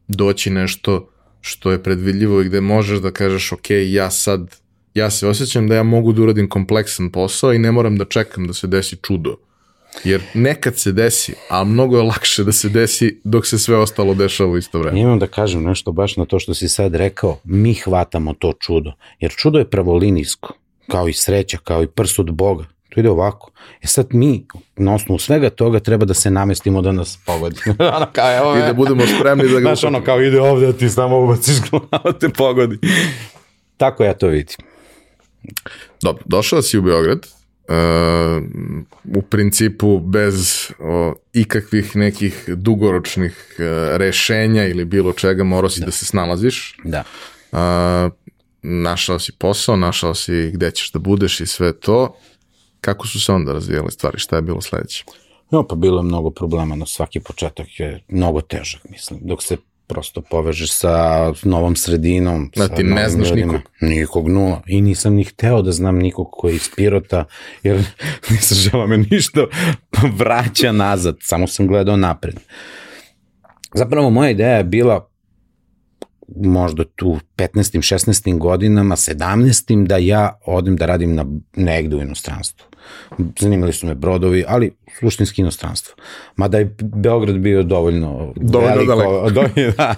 doći 0.09 0.51
nešto 0.51 1.11
što 1.41 1.73
je 1.73 1.83
predvidljivo 1.83 2.41
i 2.41 2.45
gde 2.45 2.61
možeš 2.61 2.99
da 2.99 3.11
kažeš 3.11 3.53
ok, 3.53 3.71
ja 3.71 4.11
sad, 4.11 4.57
ja 4.95 5.11
se 5.11 5.29
osjećam 5.29 5.69
da 5.69 5.75
ja 5.75 5.83
mogu 5.83 6.13
da 6.13 6.23
uradim 6.23 6.49
kompleksan 6.49 7.11
posao 7.11 7.53
i 7.53 7.59
ne 7.59 7.73
moram 7.73 7.97
da 7.97 8.05
čekam 8.05 8.47
da 8.47 8.55
se 8.55 8.67
desi 8.67 8.97
čudo. 9.03 9.37
Jer 10.05 10.23
nekad 10.35 10.79
se 10.79 10.93
desi, 10.93 11.35
a 11.51 11.65
mnogo 11.65 11.97
je 11.97 12.03
lakše 12.03 12.45
da 12.45 12.53
se 12.53 12.69
desi 12.69 13.21
dok 13.25 13.47
se 13.47 13.59
sve 13.59 13.77
ostalo 13.77 14.15
dešava 14.15 14.51
u 14.51 14.57
isto 14.57 14.79
vreme. 14.79 15.01
Imam 15.01 15.19
da 15.19 15.27
kažem 15.27 15.63
nešto 15.63 15.93
baš 15.93 16.17
na 16.17 16.25
to 16.25 16.39
što 16.39 16.55
si 16.55 16.69
sad 16.69 16.95
rekao, 16.95 17.39
mi 17.45 17.75
hvatamo 17.75 18.35
to 18.35 18.53
čudo, 18.61 18.93
jer 19.21 19.33
čudo 19.37 19.59
je 19.59 19.71
pravolinijsko, 19.71 20.55
kao 20.91 21.09
i 21.09 21.13
sreća, 21.13 21.59
kao 21.65 21.83
i 21.83 21.87
prst 21.87 22.19
od 22.19 22.33
Boga. 22.33 22.65
To 22.89 23.01
ide 23.01 23.11
ovako. 23.11 23.51
E 23.83 23.87
sad 23.87 24.07
mi, 24.11 24.47
na 24.77 24.95
osnovu 24.95 25.19
svega 25.19 25.51
toga, 25.51 25.81
treba 25.81 26.05
da 26.05 26.15
se 26.15 26.31
namestimo 26.31 26.83
da 26.83 26.93
nas 26.93 27.19
pogodi. 27.27 27.61
ono 27.97 28.07
kao, 28.13 28.37
evo 28.37 28.57
I 28.57 28.61
da 28.61 28.73
budemo 28.73 29.03
spremni 29.07 29.49
da 29.49 29.61
ga... 29.61 29.61
Znaš, 29.67 29.85
ono 29.85 30.05
kao 30.05 30.23
ide 30.23 30.41
ovde, 30.41 30.73
ti 30.73 30.89
samo 30.89 31.25
ubaciš 31.25 31.57
glavu, 31.71 32.19
te 32.21 32.29
pogodi. 32.29 32.79
Tako 33.77 34.05
ja 34.05 34.15
to 34.15 34.27
vidim. 34.27 34.57
Dobro, 36.03 36.23
došao 36.27 36.63
si 36.63 36.79
u 36.79 36.83
Beograd, 36.83 37.27
uh, 37.69 38.43
u 39.17 39.23
principu 39.23 40.01
bez 40.01 40.69
o, 40.79 41.15
ikakvih 41.33 41.97
nekih 41.97 42.45
dugoročnih 42.49 43.57
uh, 43.59 43.97
rešenja 43.97 44.67
ili 44.67 44.85
bilo 44.85 45.13
čega 45.13 45.45
morao 45.45 45.71
si 45.71 45.81
da, 45.81 45.87
da 45.87 45.93
se 45.93 46.05
snalaziš. 46.05 46.77
Da. 46.85 47.05
Uh, 47.53 48.13
našao 48.63 49.19
si 49.19 49.33
posao, 49.33 49.77
našao 49.77 50.15
si 50.15 50.51
gde 50.55 50.71
ćeš 50.71 50.93
da 50.93 50.99
budeš 50.99 51.41
i 51.41 51.47
sve 51.47 51.81
to. 51.81 52.17
Kako 52.81 53.07
su 53.07 53.21
se 53.21 53.33
onda 53.33 53.53
razvijale 53.53 53.91
stvari? 53.91 54.19
Šta 54.19 54.37
je 54.37 54.43
bilo 54.43 54.61
sledeće? 54.61 55.05
No, 55.51 55.67
pa 55.67 55.75
bilo 55.75 55.99
je 55.99 56.03
mnogo 56.03 56.31
problema, 56.31 56.77
no 56.77 56.87
svaki 56.87 57.21
početak 57.21 57.67
je 57.81 58.05
mnogo 58.09 58.41
težak, 58.41 58.81
mislim. 58.91 59.21
Dok 59.23 59.43
se 59.43 59.57
prosto 59.87 60.21
povežeš 60.21 60.73
sa 60.73 61.33
novom 61.43 61.77
sredinom. 61.77 62.51
Da, 62.57 62.69
ti 62.69 62.83
ne 62.83 63.09
znaš 63.09 63.29
ljudima. 63.29 63.53
nikog. 63.53 63.71
Nikog 63.81 64.29
nula. 64.29 64.63
I 64.67 64.81
nisam 64.81 65.15
ni 65.15 65.25
hteo 65.25 65.63
da 65.63 65.73
znam 65.73 65.99
nikog 65.99 66.29
koji 66.31 66.53
je 66.53 66.57
iz 66.57 66.71
Pirota, 66.77 67.25
jer 67.63 67.77
nisam 68.31 68.59
žela 68.59 68.87
me 68.87 68.97
ništa 68.97 69.47
vraća 70.19 70.73
nazad. 70.73 71.17
Samo 71.21 71.47
sam 71.47 71.67
gledao 71.67 71.97
napred. 71.97 72.41
Zapravo 73.75 74.11
moja 74.11 74.31
ideja 74.31 74.57
je 74.57 74.65
bila 74.65 75.09
možda 76.37 76.85
tu 76.85 77.19
15. 77.37 77.95
16. 77.97 78.39
godinama, 78.39 78.97
17. 78.97 79.87
da 79.87 79.97
ja 79.97 80.39
odem 80.47 80.77
da 80.77 80.87
radim 80.87 81.15
na 81.15 81.27
negde 81.57 81.97
u 81.97 82.01
inostranstvu. 82.01 82.67
Zanimali 83.39 83.73
su 83.73 83.87
me 83.87 83.95
brodovi, 83.95 84.45
ali 84.49 84.73
suštinski 85.01 85.41
inostranstvo. 85.41 85.95
Mada 86.37 86.59
je 86.59 86.75
Beograd 86.81 87.37
bio 87.37 87.63
dovoljno, 87.63 88.33
dovoljno 88.37 88.75
veliko, 88.75 88.95
daleko. 88.95 89.31
dovoljno, 89.41 89.73
da, 89.77 89.95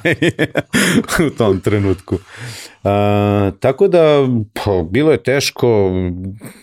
u 1.26 1.30
tom 1.30 1.60
trenutku. 1.60 2.14
Uh, 2.14 2.90
tako 3.60 3.88
da, 3.88 4.28
po, 4.64 4.82
bilo 4.82 5.12
je 5.12 5.22
teško, 5.22 5.90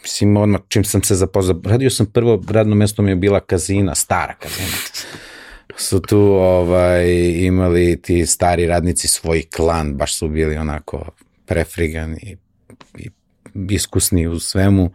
mislim, 0.01 0.37
odmah 0.37 0.61
čim 0.67 0.83
sam 0.83 1.03
se 1.03 1.15
zapoznao, 1.15 1.61
radio 1.65 1.89
sam 1.89 2.05
prvo, 2.05 2.43
radno 2.49 2.75
mesto 2.75 3.01
mi 3.01 3.11
je 3.11 3.15
bila 3.15 3.39
kazina, 3.39 3.95
stara 3.95 4.33
kazina 4.33 4.77
su 5.77 6.01
tu 6.01 6.19
ovaj, 6.19 7.07
imali 7.35 8.01
ti 8.01 8.25
stari 8.25 8.65
radnici 8.65 9.07
svoj 9.07 9.43
klan, 9.55 9.93
baš 9.93 10.17
su 10.17 10.27
bili 10.27 10.57
onako 10.57 11.05
prefrigani 11.45 12.17
i, 12.21 12.35
i 12.97 13.09
iskusni 13.69 14.27
u 14.27 14.39
svemu. 14.39 14.91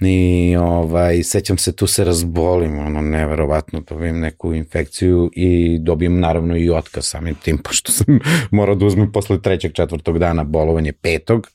I 0.00 0.56
ovaj, 0.60 1.22
sećam 1.22 1.58
se, 1.58 1.76
tu 1.76 1.86
se 1.86 2.04
razbolim, 2.04 2.78
ono, 2.78 3.00
neverovatno, 3.00 3.80
dobijem 3.80 4.20
neku 4.20 4.54
infekciju 4.54 5.30
i 5.32 5.78
dobijem 5.78 6.20
naravno 6.20 6.56
i 6.56 6.70
otkaz 6.70 7.04
samim 7.06 7.34
tim, 7.34 7.58
pošto 7.64 7.92
sam 7.92 8.18
morao 8.50 8.74
da 8.74 8.86
uzmem 8.86 9.12
posle 9.12 9.42
trećeg, 9.42 9.72
četvrtog 9.72 10.18
dana 10.18 10.44
bolovanje 10.44 10.92
petog. 10.92 11.50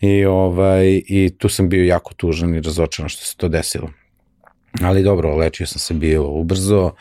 I, 0.00 0.24
ovaj, 0.24 1.02
I 1.08 1.34
tu 1.38 1.48
sam 1.48 1.68
bio 1.68 1.84
jako 1.84 2.14
tužan 2.14 2.54
i 2.54 2.60
razočaran 2.60 3.08
što 3.08 3.24
se 3.24 3.36
to 3.36 3.48
desilo. 3.48 3.90
Ali 4.80 5.02
dobro, 5.02 5.36
lečio 5.36 5.66
sam 5.66 5.78
se 5.78 5.94
bio 5.94 6.28
ubrzo, 6.28 6.92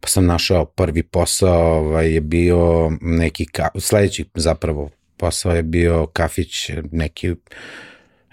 pa 0.00 0.08
sam 0.08 0.26
našao 0.26 0.64
prvi 0.64 1.02
posao, 1.02 1.78
ovaj, 1.78 2.12
je 2.12 2.20
bio 2.20 2.90
neki, 3.00 3.46
ka, 3.46 3.68
sledeći 3.78 4.24
zapravo 4.34 4.90
posao 5.16 5.52
je 5.52 5.62
bio 5.62 6.06
kafić, 6.06 6.70
neki, 6.92 7.34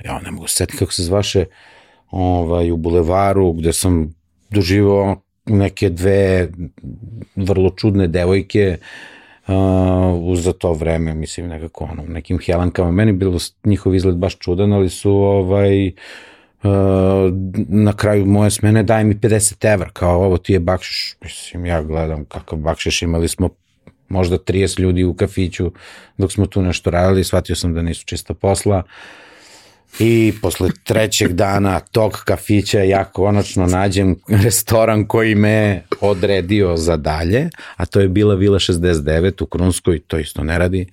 ja 0.03 0.19
ne 0.19 0.31
mogu 0.31 0.47
setiti 0.47 0.77
kako 0.77 0.91
se 0.91 1.03
zvaše, 1.03 1.45
ovaj, 2.11 2.71
u 2.71 2.77
bulevaru, 2.77 3.53
gde 3.53 3.73
sam 3.73 4.15
doživao 4.49 5.21
neke 5.45 5.89
dve 5.89 6.49
vrlo 7.35 7.69
čudne 7.69 8.07
devojke, 8.07 8.77
uh, 9.47 10.37
za 10.37 10.53
to 10.53 10.73
vreme, 10.73 11.13
mislim, 11.13 11.47
nekako 11.47 11.83
ono, 11.83 12.03
nekim 12.07 12.39
helankama. 12.39 12.91
Meni 12.91 13.11
bilo 13.11 13.39
njihov 13.63 13.95
izgled 13.95 14.15
baš 14.15 14.37
čudan, 14.39 14.73
ali 14.73 14.89
su 14.89 15.11
ovaj, 15.11 15.87
uh, 15.87 15.93
na 17.67 17.93
kraju 17.93 18.25
moje 18.25 18.51
smene 18.51 18.83
daj 18.83 19.03
mi 19.03 19.15
50 19.15 19.73
evra, 19.73 19.89
kao 19.93 20.23
ovo 20.23 20.37
ti 20.37 20.53
je 20.53 20.59
bakšiš. 20.59 21.15
Mislim, 21.21 21.65
ja 21.65 21.81
gledam 21.81 22.25
kakav 22.25 22.59
bakšiš, 22.59 23.01
imali 23.01 23.27
smo 23.27 23.49
možda 24.09 24.37
30 24.37 24.79
ljudi 24.79 25.03
u 25.03 25.13
kafiću 25.13 25.71
dok 26.17 26.31
smo 26.31 26.45
tu 26.45 26.61
nešto 26.61 26.89
radili, 26.89 27.23
shvatio 27.23 27.55
sam 27.55 27.73
da 27.73 27.81
nisu 27.81 28.05
čista 28.05 28.33
posla. 28.33 28.83
I 29.99 30.33
posle 30.41 30.69
trećeg 30.83 31.33
dana 31.33 31.79
tog 31.79 32.21
kafića 32.25 32.79
ja 32.79 33.03
konačno 33.03 33.65
nađem 33.65 34.15
restoran 34.43 35.07
koji 35.07 35.35
me 35.35 35.83
odredio 36.01 36.77
za 36.77 36.97
dalje, 36.97 37.49
a 37.75 37.85
to 37.85 37.99
je 37.99 38.07
bila 38.07 38.35
Vila 38.35 38.59
69 38.59 39.43
u 39.43 39.45
Krunskoj, 39.45 39.99
to 39.99 40.17
isto 40.17 40.43
ne 40.43 40.57
radi. 40.57 40.85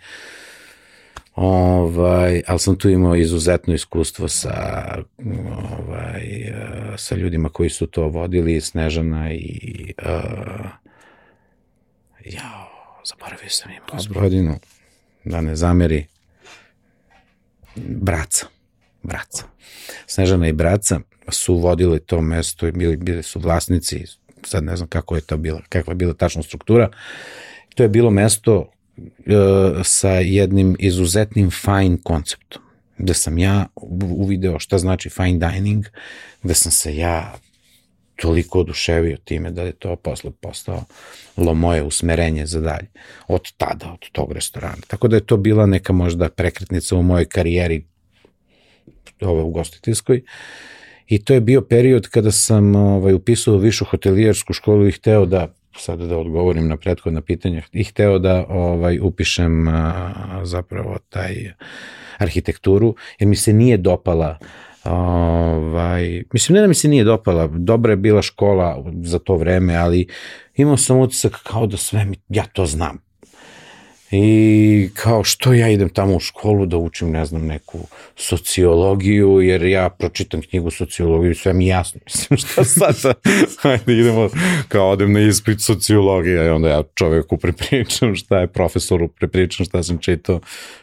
Ovaj, 1.35 2.43
ali 2.47 2.59
sam 2.59 2.77
tu 2.77 2.89
imao 2.89 3.17
izuzetno 3.17 3.75
iskustvo 3.75 4.29
sa, 4.29 4.97
ovaj, 5.79 6.53
sa 6.97 7.15
ljudima 7.15 7.49
koji 7.49 7.71
su 7.71 7.87
to 7.87 8.09
vodili, 8.09 8.61
Snežana 8.61 9.33
i 9.33 9.95
uh, 10.03 10.67
jao, 12.25 12.69
zaboravio 13.05 13.49
sam 13.49 13.71
ima 13.71 13.87
gospodinu, 13.93 14.59
da 15.25 15.41
ne 15.41 15.57
zameri, 15.57 16.07
braca, 17.77 18.47
braca. 19.03 19.45
Snežana 20.07 20.49
i 20.49 20.53
braca 20.53 21.01
su 21.29 21.55
vodili 21.55 22.01
to 22.01 22.21
mesto 22.21 22.67
i 22.67 22.73
bili, 22.73 22.97
bili 22.97 23.23
su 23.23 23.41
vlasnici, 23.41 24.05
sad 24.45 24.65
ne 24.65 24.77
znam 24.77 24.89
kako 24.89 25.15
je 25.15 25.21
to 25.21 25.37
bila, 25.37 25.63
kakva 25.69 25.91
je 25.91 25.97
bila 25.97 26.15
tačna 26.15 26.43
struktura. 26.43 26.91
To 27.75 27.83
je 27.83 27.89
bilo 27.89 28.11
mesto 28.11 28.71
sa 29.85 30.11
jednim 30.11 30.77
izuzetnim 30.79 31.51
fine 31.51 31.99
konceptom, 32.03 32.63
gde 32.99 33.15
sam 33.15 33.39
ja 33.39 33.67
uvideo 34.01 34.59
šta 34.59 34.79
znači 34.79 35.11
fine 35.11 35.51
dining, 35.51 35.87
gde 36.43 36.55
sam 36.55 36.73
se 36.73 36.97
ja 36.97 37.35
toliko 38.17 38.61
oduševio 38.61 39.17
time 39.17 39.51
da 39.51 39.63
je 39.63 39.73
to 39.73 39.97
posle 39.97 40.31
postao 40.41 40.85
lo 41.37 41.55
moje 41.55 41.83
usmerenje 41.83 42.47
za 42.47 42.61
dalje. 42.61 42.87
Od 43.29 43.53
tada, 43.57 43.93
od 43.93 44.11
tog 44.13 44.33
restorana. 44.33 44.83
Tako 44.87 45.09
da 45.09 45.17
je 45.17 45.27
to 45.27 45.37
bila 45.37 45.67
neka 45.67 45.93
možda 45.93 46.29
prekretnica 46.29 46.97
u 46.97 47.03
mojoj 47.03 47.25
karijeri 47.25 47.87
ove 49.21 49.43
ugostiteljskoj. 49.43 50.23
I 51.07 51.25
to 51.25 51.35
je 51.35 51.41
bio 51.41 51.61
period 51.63 52.09
kada 52.09 52.31
sam 52.31 52.77
ovaj, 52.77 53.15
upisao 53.15 53.57
višu 53.57 53.85
hotelijersku 53.85 54.53
školu 54.53 54.89
i 54.89 54.93
hteo 54.93 55.27
da 55.27 55.55
sada 55.77 56.07
da 56.07 56.19
odgovorim 56.19 56.69
na 56.69 56.77
prethodna 56.77 57.21
pitanja 57.21 57.63
i 57.73 57.85
hteo 57.85 58.19
da 58.19 58.47
ovaj 58.49 58.99
upišem 59.03 59.69
a, 59.69 60.41
zapravo 60.45 60.99
taj 61.09 61.35
arhitekturu 62.19 62.95
jer 63.19 63.29
mi 63.29 63.37
se 63.37 63.53
nije 63.53 63.77
dopala 63.77 64.39
Ovaj, 64.85 66.23
mislim, 66.33 66.55
ne 66.55 66.61
da 66.61 66.67
mi 66.67 66.75
se 66.75 66.89
nije 66.89 67.05
dopala, 67.05 67.47
dobra 67.47 67.93
je 67.93 67.97
bila 67.97 68.23
škola 68.23 68.85
za 69.03 69.19
to 69.19 69.37
vreme, 69.37 69.77
ali 69.77 70.07
imao 70.57 70.77
sam 70.77 70.99
utisak 70.99 71.43
kao 71.43 71.67
da 71.67 71.77
sve 71.77 72.05
mi, 72.05 72.17
ja 72.29 72.45
to 72.53 72.67
znam. 72.67 72.99
I 74.11 74.91
kao 74.95 75.25
što 75.25 75.53
ja 75.53 75.69
idem 75.69 75.89
tamo 75.89 76.17
u 76.17 76.21
školu 76.21 76.67
da 76.67 76.77
učim, 76.77 77.11
ne 77.11 77.25
znam, 77.25 77.47
neku 77.47 77.79
sociologiju, 78.17 79.41
jer 79.41 79.63
ja 79.63 79.91
pročitam 79.91 80.43
knjigu 80.43 80.71
sociologiju 80.71 81.31
i 81.31 81.35
sve 81.35 81.53
mi 81.53 81.67
jasno. 81.67 82.01
Mislim, 82.31 82.39
šta 82.39 82.65
sad? 82.65 82.97
Hajde, 83.63 83.93
idemo, 83.93 84.29
kao 84.69 84.91
odem 84.91 85.13
na 85.13 85.21
ispit 85.21 85.61
sociologije 85.61 86.47
i 86.47 86.49
onda 86.49 86.69
ja 86.69 86.83
čoveku 86.95 87.37
prepričam 87.37 88.17
šta 88.17 88.39
je 88.39 88.47
profesoru, 88.47 89.09
prepričam 89.09 89.67
šta 89.67 89.83
sam 89.83 89.99
čitao. 89.99 90.41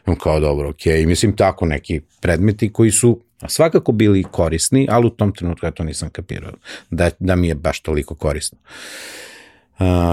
I 0.08 0.12
kao, 0.20 0.40
dobro, 0.40 0.70
okej. 0.70 1.02
Okay. 1.02 1.08
Mislim, 1.08 1.36
tako 1.36 1.66
neki 1.66 2.02
predmeti 2.22 2.74
koji 2.74 2.92
su 2.92 3.20
svakako 3.48 3.92
bili 3.92 4.24
korisni, 4.24 4.88
ali 4.90 5.08
u 5.08 5.10
tom 5.10 5.32
trenutku 5.32 5.66
ja 5.66 5.72
to 5.72 5.84
nisam 5.84 6.10
kapirao, 6.10 6.52
da, 6.90 7.10
da 7.20 7.36
mi 7.36 7.48
je 7.48 7.56
baš 7.56 7.80
toliko 7.80 8.16
korisno. 8.16 8.58
Uh, 8.64 9.37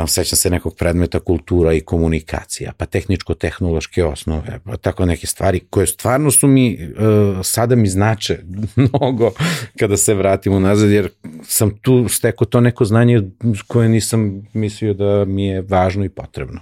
sećam 0.08 0.36
se 0.36 0.50
nekog 0.50 0.76
predmeta 0.76 1.20
kultura 1.20 1.72
i 1.72 1.80
komunikacija, 1.80 2.72
pa 2.76 2.86
tehničko-tehnološke 2.86 4.04
osnove, 4.04 4.60
pa 4.64 4.76
tako 4.76 5.06
neke 5.06 5.26
stvari 5.26 5.60
koje 5.70 5.86
stvarno 5.86 6.30
su 6.30 6.46
mi, 6.46 6.78
uh, 6.78 7.38
sada 7.42 7.76
mi 7.76 7.88
znače 7.88 8.38
mnogo 8.76 9.32
kada 9.78 9.96
se 9.96 10.14
vratim 10.14 10.52
unazad, 10.52 10.90
jer 10.90 11.08
sam 11.42 11.78
tu 11.78 12.08
stekao 12.08 12.46
to 12.46 12.60
neko 12.60 12.84
znanje 12.84 13.22
koje 13.66 13.88
nisam 13.88 14.46
mislio 14.52 14.94
da 14.94 15.24
mi 15.24 15.46
je 15.46 15.62
važno 15.68 16.04
i 16.04 16.08
potrebno. 16.08 16.60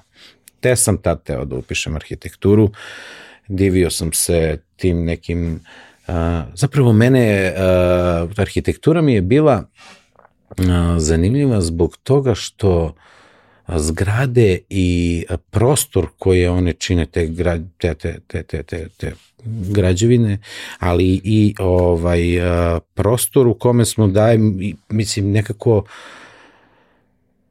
Te 0.60 0.76
sam 0.76 0.96
tad 0.96 1.22
teo 1.22 1.44
da 1.44 1.56
upišem 1.56 1.96
arhitekturu, 1.96 2.70
divio 3.48 3.90
sam 3.90 4.12
se 4.12 4.58
tim 4.76 5.04
nekim 5.04 5.60
uh, 6.08 6.14
zapravo 6.54 6.92
mene 6.92 7.54
arhitektura 8.36 9.02
mi 9.02 9.14
je 9.14 9.22
bila 9.22 9.64
zanimljiva 10.98 11.60
zbog 11.60 11.96
toga 11.96 12.34
što 12.34 12.94
zgrade 13.68 14.58
i 14.70 15.24
prostor 15.50 16.06
koje 16.18 16.50
one 16.50 16.72
čine 16.72 17.06
te, 17.06 17.34
te, 17.78 17.94
te, 17.94 18.20
te, 18.26 18.42
te, 18.42 18.62
te, 18.62 18.88
te 18.96 19.12
građevine, 19.44 20.38
ali 20.78 21.20
i 21.24 21.54
ovaj 21.58 22.22
prostor 22.94 23.46
u 23.46 23.54
kome 23.54 23.84
smo 23.84 24.06
dajem, 24.06 24.58
mislim, 24.88 25.30
nekako 25.30 25.84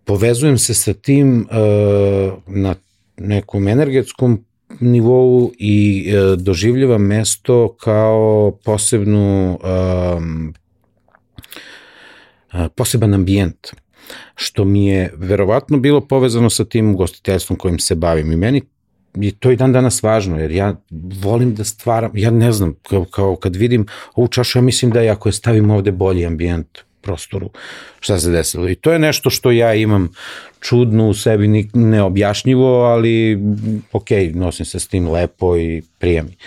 povezujem 0.05 0.57
se 0.57 0.73
sa 0.73 0.93
tim 0.93 1.47
na 2.47 2.75
nekom 3.17 3.67
energetskom 3.67 4.45
nivou 4.79 5.51
i 5.57 6.05
e, 6.07 6.35
doživljavam 6.35 7.01
mesto 7.01 7.75
kao 7.79 8.57
posebnu 8.63 9.59
poseban 12.75 13.13
ambijent 13.13 13.67
što 14.35 14.65
mi 14.65 14.87
je 14.87 15.13
verovatno 15.17 15.77
bilo 15.77 16.01
povezano 16.01 16.49
sa 16.49 16.65
tim 16.65 16.93
ugostiteljstvom 16.93 17.57
kojim 17.57 17.79
se 17.79 17.95
bavim 17.95 18.31
i 18.31 18.35
meni 18.35 18.61
je 19.15 19.31
to 19.31 19.51
i 19.51 19.55
dan 19.55 19.73
danas 19.73 20.03
važno, 20.03 20.39
jer 20.39 20.51
ja 20.51 20.75
volim 21.21 21.55
da 21.55 21.63
stvaram, 21.63 22.11
ja 22.13 22.31
ne 22.31 22.51
znam, 22.51 22.75
kao, 22.89 23.05
kao 23.05 23.35
kad 23.35 23.55
vidim 23.55 23.85
ovu 24.15 24.27
čašu, 24.27 24.57
ja 24.57 24.61
mislim 24.61 24.91
da 24.91 25.01
je 25.01 25.09
ako 25.09 25.29
je 25.29 25.33
stavim 25.33 25.71
ovde 25.71 25.91
bolji 25.91 26.25
ambijent 26.25 26.79
prostoru, 27.01 27.49
šta 27.99 28.19
se 28.19 28.31
desilo. 28.31 28.69
I 28.69 28.75
to 28.75 28.93
je 28.93 28.99
nešto 28.99 29.29
što 29.29 29.51
ja 29.51 29.73
imam 29.73 30.09
čudno 30.59 31.09
u 31.09 31.13
sebi, 31.13 31.69
neobjašnjivo, 31.73 32.83
ali 32.83 33.39
ok, 33.91 34.09
nosim 34.33 34.65
se 34.65 34.79
s 34.79 34.87
tim 34.87 35.09
lepo 35.09 35.57
i 35.57 35.81
prijemi. 35.99 36.37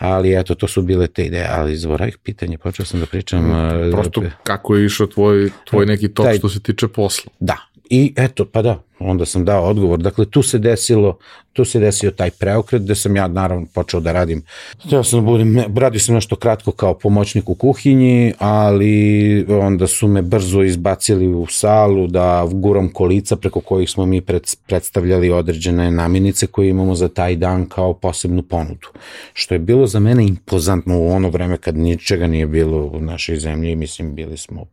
Ali 0.00 0.34
eto, 0.34 0.54
to 0.54 0.68
su 0.68 0.82
bile 0.82 1.06
te 1.06 1.24
ideje, 1.24 1.48
ali 1.50 1.76
ih 2.06 2.18
pitanje, 2.18 2.58
počeo 2.58 2.86
sam 2.86 3.00
da 3.00 3.06
pričam. 3.06 3.44
Mm, 3.44 3.90
prosto 3.92 4.22
kako 4.42 4.76
je 4.76 4.86
išao 4.86 5.06
tvoj, 5.06 5.50
tvoj 5.64 5.86
neki 5.86 6.08
tok 6.08 6.26
taj, 6.26 6.38
što 6.38 6.48
se 6.48 6.60
tiče 6.60 6.88
posla. 6.88 7.32
Da, 7.40 7.56
i 7.90 8.12
eto, 8.16 8.44
pa 8.44 8.62
da, 8.62 8.82
onda 8.98 9.26
sam 9.26 9.44
dao 9.44 9.64
odgovor. 9.64 9.98
Dakle, 9.98 10.24
tu 10.30 10.42
se 10.42 10.58
desilo, 10.58 11.18
tu 11.52 11.64
se 11.64 11.78
desio 11.78 12.10
taj 12.10 12.30
preokret 12.30 12.82
gde 12.82 12.94
sam 12.94 13.16
ja 13.16 13.28
naravno 13.28 13.66
počeo 13.74 14.00
da 14.00 14.12
radim. 14.12 14.42
Ja 14.90 15.04
sam 15.04 15.20
da 15.20 15.26
budem, 15.26 15.58
radio 15.76 16.00
sam 16.00 16.14
nešto 16.14 16.36
kratko 16.36 16.72
kao 16.72 16.94
pomoćnik 16.94 17.48
u 17.48 17.54
kuhinji, 17.54 18.32
ali 18.38 19.46
onda 19.48 19.86
su 19.86 20.08
me 20.08 20.22
brzo 20.22 20.62
izbacili 20.62 21.26
u 21.26 21.46
salu 21.46 22.06
da 22.06 22.46
guram 22.52 22.88
kolica 22.92 23.36
preko 23.36 23.60
kojih 23.60 23.90
smo 23.90 24.06
mi 24.06 24.20
pred, 24.20 24.42
predstavljali 24.66 25.30
određene 25.30 25.90
namjenice 25.90 26.46
koje 26.46 26.68
imamo 26.68 26.94
za 26.94 27.08
taj 27.08 27.36
dan 27.36 27.66
kao 27.66 27.94
posebnu 27.94 28.42
ponudu. 28.42 28.88
Što 29.32 29.54
je 29.54 29.58
bilo 29.58 29.86
za 29.86 30.00
mene 30.00 30.26
impozantno 30.26 30.98
u 30.98 31.10
ono 31.10 31.30
vreme 31.30 31.56
kad 31.56 31.76
ničega 31.76 32.26
nije 32.26 32.46
bilo 32.46 32.86
u 32.86 33.00
našoj 33.00 33.36
zemlji, 33.36 33.76
mislim 33.76 34.14
bili 34.14 34.36
smo 34.36 34.66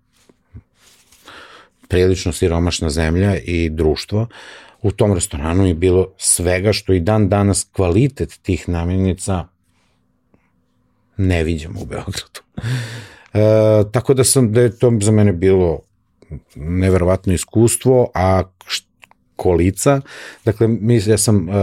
prilično 1.87 2.33
siromašna 2.33 2.89
zemlja 2.89 3.37
i 3.37 3.69
društvo, 3.69 4.27
u 4.81 4.91
tom 4.91 5.13
restoranu 5.13 5.65
je 5.65 5.73
bilo 5.73 6.07
svega 6.17 6.73
što 6.73 6.93
i 6.93 6.99
dan 6.99 7.29
danas 7.29 7.67
kvalitet 7.71 8.39
tih 8.41 8.69
namirnica 8.69 9.47
ne 11.17 11.43
vidimo 11.43 11.81
u 11.81 11.85
Beogradu. 11.85 12.41
E, 13.33 13.91
tako 13.91 14.13
da 14.13 14.23
sam, 14.23 14.53
da 14.53 14.61
je 14.61 14.79
to 14.79 14.91
za 15.01 15.11
mene 15.11 15.33
bilo 15.33 15.79
neverovatno 16.55 17.33
iskustvo, 17.33 18.11
a 18.13 18.43
kolica. 19.37 20.01
Dakle, 20.45 20.67
mislim, 20.67 21.13
ja 21.13 21.17
sam, 21.17 21.49
uh, 21.49 21.55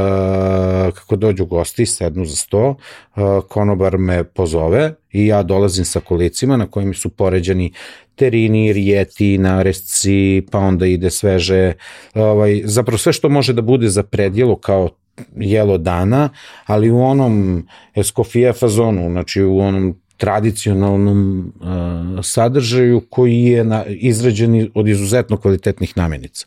kako 0.95 1.17
dođu 1.17 1.47
gosti, 1.47 1.87
sednu 1.87 2.25
za 2.25 2.37
sto, 2.37 2.69
uh, 2.69 3.23
konobar 3.49 3.99
me 3.99 4.25
pozove 4.25 4.95
i 5.13 5.27
ja 5.27 5.43
dolazim 5.43 5.85
sa 5.85 6.01
kolicima 6.01 6.57
na 6.57 6.67
kojim 6.67 6.95
su 6.95 7.09
poređani 7.09 7.73
terini, 8.16 8.72
rijeti, 8.72 9.38
naresci, 9.38 10.42
pa 10.50 10.59
onda 10.59 10.87
ide 10.87 11.11
sveže, 11.11 11.72
ovaj, 12.14 12.62
zapravo 12.64 12.98
sve 12.98 13.12
što 13.12 13.29
može 13.29 13.53
da 13.53 13.62
bude 13.62 13.88
za 13.88 14.03
predjelo 14.03 14.57
kao 14.57 14.90
jelo 15.37 15.79
dana, 15.79 16.29
ali 16.66 16.90
u 16.90 17.00
onom 17.03 17.66
eskofija 17.94 18.53
fazonu, 18.53 19.11
znači 19.11 19.42
u 19.42 19.59
onom 19.59 19.94
tradicionalnom 20.16 21.38
uh, 21.38 22.24
sadržaju 22.24 23.03
koji 23.11 23.42
je 23.42 23.64
na, 23.64 23.85
izrađen 23.87 24.70
od 24.74 24.88
izuzetno 24.88 25.37
kvalitetnih 25.37 25.96
namenica. 25.96 26.46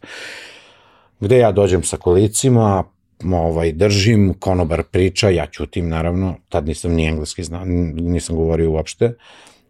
Gde 1.19 1.37
ja 1.37 1.51
dođem 1.51 1.83
sa 1.83 1.97
kolicima, 1.97 2.83
ovaj, 3.23 3.71
držim, 3.71 4.33
konobar 4.39 4.83
priča, 4.83 5.29
ja 5.29 5.45
ćutim 5.45 5.89
naravno, 5.89 6.35
tad 6.49 6.67
nisam 6.67 6.91
ni 6.91 7.05
engleski 7.05 7.43
znao, 7.43 7.65
nisam 7.65 8.35
govorio 8.35 8.71
uopšte, 8.71 9.13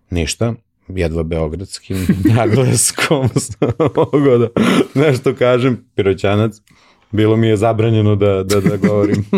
ništa, 0.09 0.53
jedva 0.87 1.23
beogradskim, 1.23 2.07
nagleskom, 2.35 3.29
mogu 3.95 4.37
da 4.37 4.47
nešto 4.93 5.35
kažem, 5.35 5.85
piroćanac, 5.95 6.61
bilo 7.11 7.37
mi 7.37 7.47
je 7.47 7.57
zabranjeno 7.57 8.15
da, 8.15 8.43
da, 8.43 8.61
da 8.61 8.77
govorim. 8.77 9.25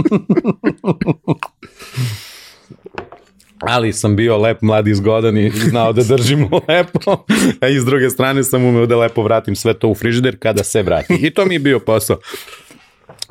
ali 3.60 3.94
sam 3.94 4.16
bio 4.16 4.38
lep, 4.38 4.62
mlad 4.62 4.88
i 4.88 4.96
zgodan 4.96 5.38
i 5.38 5.50
znao 5.50 5.94
da 5.94 6.04
držimo 6.04 6.62
lepo, 6.68 7.26
a 7.60 7.68
iz 7.68 7.86
druge 7.86 8.10
strane 8.10 8.44
sam 8.44 8.66
umeo 8.66 8.86
da 8.86 8.98
lepo 8.98 9.24
vratim 9.24 9.56
sve 9.56 9.74
to 9.74 9.88
u 9.88 9.96
frižider 9.96 10.40
kada 10.40 10.64
se 10.64 10.84
vrati. 10.84 11.14
I 11.14 11.30
to 11.30 11.46
mi 11.46 11.56
je 11.56 11.60
bio 11.60 11.80
posao. 11.80 12.18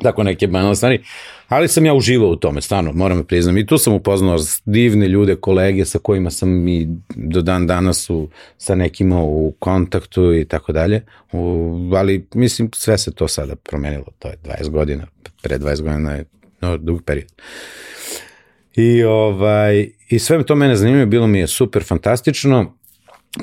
Tako 0.01 0.23
neke 0.23 0.47
banalne 0.47 0.75
stvari. 0.75 1.03
Ali 1.49 1.67
sam 1.67 1.85
ja 1.85 1.93
uživao 1.93 2.29
u 2.29 2.35
tome, 2.35 2.61
stvarno, 2.61 2.91
moram 2.93 3.17
da 3.17 3.23
priznam. 3.23 3.57
I 3.57 3.65
tu 3.65 3.77
sam 3.77 3.93
upoznao 3.93 4.37
divne 4.65 5.07
ljude, 5.07 5.35
kolege 5.35 5.85
sa 5.85 5.99
kojima 5.99 6.31
sam 6.31 6.67
i 6.67 6.87
do 7.15 7.41
dan 7.41 7.67
danas 7.67 8.09
u, 8.09 8.29
sa 8.57 8.75
nekima 8.75 9.23
u 9.23 9.53
kontaktu 9.59 10.33
i 10.33 10.45
tako 10.45 10.71
dalje. 10.71 11.05
Ali 11.95 12.27
mislim, 12.33 12.69
sve 12.75 12.97
se 12.97 13.11
to 13.11 13.27
sada 13.27 13.55
promenilo. 13.55 14.05
To 14.19 14.27
je 14.27 14.37
20 14.43 14.69
godina, 14.69 15.07
pre 15.41 15.59
20 15.59 15.81
godina 15.81 16.11
je 16.11 16.25
no, 16.61 16.77
dug 16.77 17.03
period. 17.03 17.31
I, 18.75 19.03
ovaj, 19.03 19.89
I 20.09 20.19
sve 20.19 20.45
to 20.45 20.55
mene 20.55 20.75
zanimljivo, 20.75 21.05
bilo 21.05 21.27
mi 21.27 21.39
je 21.39 21.47
super 21.47 21.83
fantastično. 21.83 22.73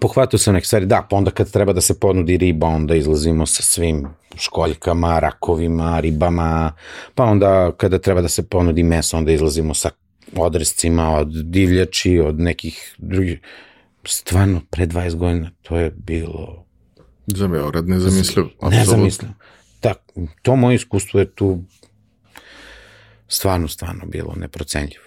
Pohvatio 0.00 0.38
sam 0.38 0.54
neke 0.54 0.66
stvari, 0.66 0.86
da, 0.86 1.06
pa 1.10 1.16
onda 1.16 1.30
kad 1.30 1.50
treba 1.50 1.72
da 1.72 1.80
se 1.80 2.00
ponudi 2.00 2.36
riba, 2.36 2.66
onda 2.66 2.94
izlazimo 2.94 3.46
sa 3.46 3.62
svim 3.62 4.06
školjkama, 4.36 5.18
rakovima, 5.18 6.00
ribama, 6.00 6.72
pa 7.14 7.24
onda 7.24 7.72
kada 7.76 7.98
treba 7.98 8.20
da 8.20 8.28
se 8.28 8.48
ponudi 8.48 8.82
meso, 8.82 9.16
onda 9.16 9.32
izlazimo 9.32 9.74
sa 9.74 9.90
odrescima 10.36 11.10
od 11.10 11.28
divljači, 11.28 12.18
od 12.18 12.40
nekih 12.40 12.94
drugih. 12.98 13.40
Stvarno, 14.04 14.60
pre 14.70 14.86
20 14.86 15.14
godina 15.14 15.50
to 15.62 15.76
je 15.76 15.90
bilo... 15.90 16.64
Za 17.26 17.48
Beograd 17.48 17.88
nezamislivo. 17.88 18.48
Nezamislivo. 18.62 19.34
Tak, 19.80 19.98
to 20.42 20.56
moje 20.56 20.74
iskustvo 20.74 21.20
je 21.20 21.34
tu 21.34 21.62
stvarno, 23.28 23.68
stvarno 23.68 24.06
bilo 24.06 24.34
neprocenljivo. 24.36 25.04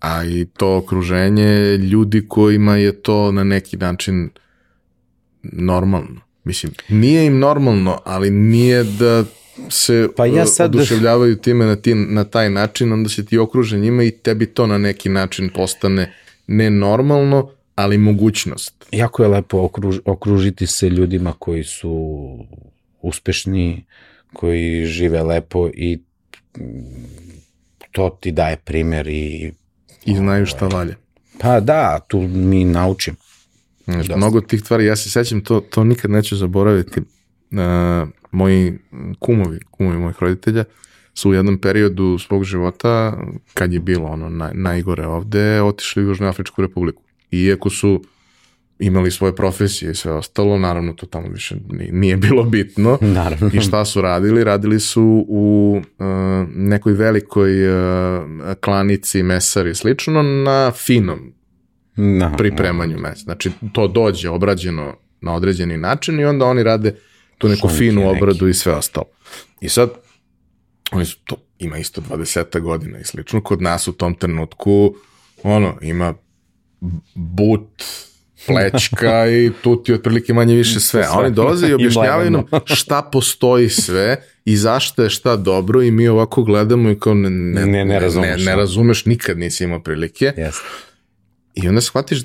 A 0.00 0.24
i 0.24 0.46
to 0.56 0.76
okruženje 0.76 1.76
ljudi 1.76 2.28
kojima 2.28 2.76
je 2.76 3.02
to 3.02 3.32
na 3.32 3.44
neki 3.44 3.76
način 3.76 4.30
normalno. 5.42 6.20
Mislim, 6.48 6.72
nije 6.88 7.26
im 7.26 7.38
normalno, 7.38 8.00
ali 8.04 8.30
nije 8.30 8.84
da 8.84 9.24
se 9.70 10.08
pa 10.16 10.26
ja 10.26 10.46
sad... 10.46 10.74
oduševljavaju 10.74 11.36
time 11.36 11.66
na, 11.66 11.76
ti, 11.76 11.94
na 11.94 12.24
taj 12.24 12.50
način, 12.50 12.92
onda 12.92 13.08
se 13.08 13.26
ti 13.26 13.38
okruže 13.38 13.78
njima 13.78 14.02
i 14.02 14.10
tebi 14.10 14.46
to 14.46 14.66
na 14.66 14.78
neki 14.78 15.08
način 15.08 15.50
postane 15.54 16.14
nenormalno, 16.46 17.50
ali 17.74 17.98
mogućnost. 17.98 18.84
Jako 18.92 19.22
je 19.22 19.28
lepo 19.28 19.58
okruž, 19.58 19.98
okružiti 20.04 20.66
se 20.66 20.88
ljudima 20.88 21.32
koji 21.38 21.64
su 21.64 21.94
uspešni, 23.02 23.84
koji 24.32 24.86
žive 24.86 25.22
lepo 25.22 25.68
i 25.74 25.98
to 27.92 28.18
ti 28.20 28.32
daje 28.32 28.56
primer 28.56 29.08
i... 29.08 29.52
I 30.04 30.16
znaju 30.16 30.46
šta 30.46 30.66
ovaj, 30.66 30.76
valje. 30.76 30.96
Pa 31.38 31.60
da, 31.60 32.00
tu 32.08 32.20
mi 32.20 32.64
naučim. 32.64 33.16
Znači, 33.92 34.12
mnogo 34.16 34.40
tih 34.40 34.60
stvari, 34.60 34.84
ja 34.84 34.96
se 34.96 35.10
sećam, 35.10 35.40
to, 35.40 35.60
to 35.60 35.84
nikad 35.84 36.10
neću 36.10 36.36
zaboraviti. 36.36 37.00
Uh, 37.00 37.58
moji 38.30 38.78
kumovi, 39.18 39.58
kumovi 39.70 39.98
mojih 39.98 40.16
roditelja, 40.20 40.64
su 41.14 41.30
u 41.30 41.34
jednom 41.34 41.58
periodu 41.58 42.18
svog 42.18 42.44
života, 42.44 43.18
kad 43.54 43.72
je 43.72 43.80
bilo 43.80 44.06
ono 44.06 44.28
naj, 44.28 44.50
najgore 44.54 45.06
ovde, 45.06 45.62
otišli 45.62 46.04
u 46.04 46.08
Južnoafričku 46.08 46.62
republiku. 46.62 47.02
Iako 47.30 47.70
su 47.70 48.02
imali 48.78 49.10
svoje 49.10 49.36
profesije 49.36 49.90
i 49.90 49.94
sve 49.94 50.12
ostalo, 50.12 50.58
naravno 50.58 50.92
to 50.92 51.06
tamo 51.06 51.28
više 51.28 51.56
nije 51.92 52.16
bilo 52.16 52.42
bitno. 52.42 52.98
Naravno. 53.20 53.50
I 53.52 53.60
šta 53.60 53.84
su 53.84 54.00
radili? 54.00 54.44
Radili 54.44 54.80
su 54.80 55.24
u 55.28 55.76
uh, 55.98 56.06
nekoj 56.54 56.92
velikoj 56.92 57.68
uh, 57.68 58.24
klanici 58.60 59.22
mesar 59.22 59.66
i 59.66 59.74
slično 59.74 60.22
na 60.22 60.72
finom 60.76 61.37
no, 61.98 62.34
pripremanju 62.36 62.96
no. 62.96 63.02
mesa. 63.02 63.22
Znači 63.22 63.50
to 63.72 63.88
dođe 63.88 64.30
obrađeno 64.30 64.96
na 65.20 65.34
određeni 65.34 65.76
način 65.76 66.20
i 66.20 66.24
onda 66.24 66.44
oni 66.44 66.62
rade 66.62 66.94
tu 67.38 67.48
neku 67.48 67.68
Šunke 67.68 67.78
finu 67.78 68.10
obradu 68.10 68.46
neki. 68.46 68.50
i 68.50 68.54
sve 68.54 68.74
ostalo. 68.74 69.06
I 69.60 69.68
sad, 69.68 69.90
oni 70.92 71.04
su 71.04 71.16
to, 71.24 71.36
ima 71.58 71.78
isto 71.78 72.00
20 72.00 72.60
godina 72.60 72.98
i 72.98 73.04
slično, 73.04 73.42
kod 73.42 73.62
nas 73.62 73.88
u 73.88 73.92
tom 73.92 74.14
trenutku, 74.14 74.94
ono, 75.42 75.78
ima 75.82 76.14
but, 77.14 77.82
plečka 78.46 79.26
i 79.44 79.50
tu 79.62 79.82
ti 79.82 79.92
otprilike 79.92 80.34
manje 80.34 80.54
više 80.54 80.80
sve. 80.80 81.04
A 81.08 81.18
oni 81.18 81.30
dolaze 81.30 81.68
i 81.68 81.74
objašnjavaju 81.74 82.30
nam 82.30 82.44
šta 82.64 83.02
postoji 83.02 83.68
sve 83.68 84.16
i 84.44 84.56
zašto 84.56 85.02
je 85.02 85.10
šta 85.10 85.36
dobro 85.36 85.82
i 85.82 85.90
mi 85.90 86.08
ovako 86.08 86.42
gledamo 86.42 86.90
i 86.90 86.98
kao 87.00 87.14
ne, 87.14 87.30
ne, 87.30 87.66
ne, 87.66 87.84
ne, 87.84 88.00
razumeš, 88.00 88.44
ne, 88.44 88.44
ne 88.44 88.56
razumeš, 88.56 89.04
nikad 89.04 89.38
nisi 89.38 89.64
imao 89.64 89.80
prilike. 89.80 90.32
Yes. 90.36 90.54
I 91.62 91.68
onda 91.68 91.80
shvatiš 91.80 92.22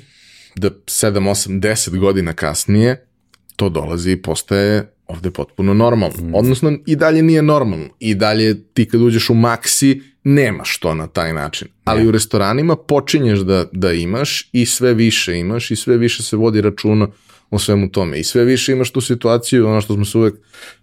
da 0.56 0.70
7, 0.70 1.30
8, 1.30 1.60
10 1.60 1.98
godina 1.98 2.32
kasnije 2.32 3.06
to 3.56 3.68
dolazi 3.68 4.10
i 4.10 4.22
postaje 4.22 4.90
ovde 5.06 5.30
potpuno 5.30 5.74
normalno. 5.74 6.16
Mm. 6.20 6.34
Odnosno, 6.34 6.78
i 6.86 6.96
dalje 6.96 7.22
nije 7.22 7.42
normalno. 7.42 7.88
I 7.98 8.14
dalje 8.14 8.64
ti 8.64 8.88
kad 8.88 9.00
uđeš 9.00 9.30
u 9.30 9.34
maksi, 9.34 10.02
nemaš 10.24 10.78
to 10.78 10.94
na 10.94 11.06
taj 11.06 11.32
način. 11.32 11.68
Ali 11.84 12.02
ne. 12.02 12.08
u 12.08 12.10
restoranima 12.10 12.76
počinješ 12.76 13.38
da, 13.38 13.64
da 13.72 13.92
imaš 13.92 14.48
i 14.52 14.66
sve 14.66 14.94
više 14.94 15.38
imaš 15.38 15.70
i 15.70 15.76
sve 15.76 15.96
više 15.96 16.22
se 16.22 16.36
vodi 16.36 16.60
računa 16.60 17.08
o 17.50 17.58
svemu 17.58 17.90
tome. 17.90 18.18
I 18.20 18.24
sve 18.24 18.44
više 18.44 18.72
imaš 18.72 18.90
tu 18.90 19.00
situaciju, 19.00 19.66
ono 19.66 19.80
što 19.80 19.94
smo 19.94 20.04
se 20.04 20.18
uvek 20.18 20.34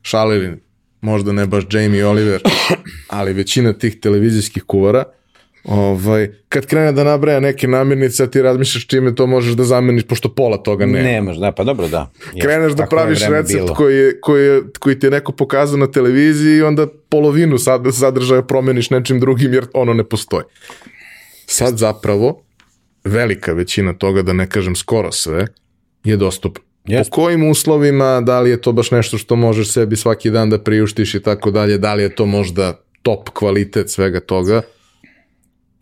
šalili, 0.01 0.57
možda 1.01 1.31
ne 1.31 1.47
baš 1.47 1.63
Jamie 1.71 2.05
Oliver, 2.05 2.41
ali 3.07 3.33
većina 3.33 3.73
tih 3.73 3.99
televizijskih 3.99 4.63
kuvara, 4.63 5.03
Ovaj, 5.63 6.29
kad 6.49 6.65
krene 6.65 6.91
da 6.91 7.03
nabraja 7.03 7.39
neke 7.39 7.67
namirnice, 7.67 8.31
ti 8.31 8.41
razmišljaš 8.41 8.87
čime 8.87 9.15
to 9.15 9.27
možeš 9.27 9.53
da 9.53 9.63
zameniš, 9.63 10.03
pošto 10.03 10.29
pola 10.33 10.57
toga 10.57 10.85
nema. 10.85 11.03
Nemaš, 11.03 11.37
da, 11.37 11.51
pa 11.51 11.63
dobro, 11.63 11.87
da. 11.87 12.11
Kreneš 12.41 12.73
da 12.73 12.85
praviš 12.85 13.19
recept 13.29 13.69
koji, 13.75 13.97
je, 13.97 14.19
koji, 14.21 14.45
je, 14.45 14.61
koji 14.79 14.99
ti 14.99 15.05
je 15.05 15.11
neko 15.11 15.31
pokazao 15.31 15.77
na 15.77 15.91
televiziji 15.91 16.57
i 16.57 16.61
onda 16.61 16.87
polovinu 17.09 17.57
sad, 17.57 17.81
sadržaja 17.91 18.41
promeniš 18.41 18.89
nečim 18.89 19.19
drugim 19.19 19.53
jer 19.53 19.65
ono 19.73 19.93
ne 19.93 20.03
postoji. 20.03 20.43
Sad 21.45 21.77
zapravo, 21.77 22.43
velika 23.03 23.53
većina 23.53 23.93
toga, 23.93 24.21
da 24.21 24.33
ne 24.33 24.49
kažem 24.49 24.75
skoro 24.75 25.11
sve, 25.11 25.47
je 26.03 26.17
dostupno. 26.17 26.63
Yes. 26.85 27.03
Po 27.03 27.09
kojim 27.09 27.49
uslovima, 27.49 28.21
da 28.21 28.39
li 28.39 28.49
je 28.49 28.61
to 28.61 28.71
baš 28.71 28.91
nešto 28.91 29.17
što 29.17 29.35
možeš 29.35 29.71
sebi 29.71 29.95
svaki 29.95 30.29
dan 30.29 30.49
da 30.49 30.59
priuštiš 30.59 31.15
i 31.15 31.21
tako 31.21 31.51
dalje, 31.51 31.77
da 31.77 31.93
li 31.93 32.03
je 32.03 32.15
to 32.15 32.25
možda 32.25 32.79
top 33.01 33.29
kvalitet 33.29 33.89
svega 33.89 34.19
toga, 34.19 34.61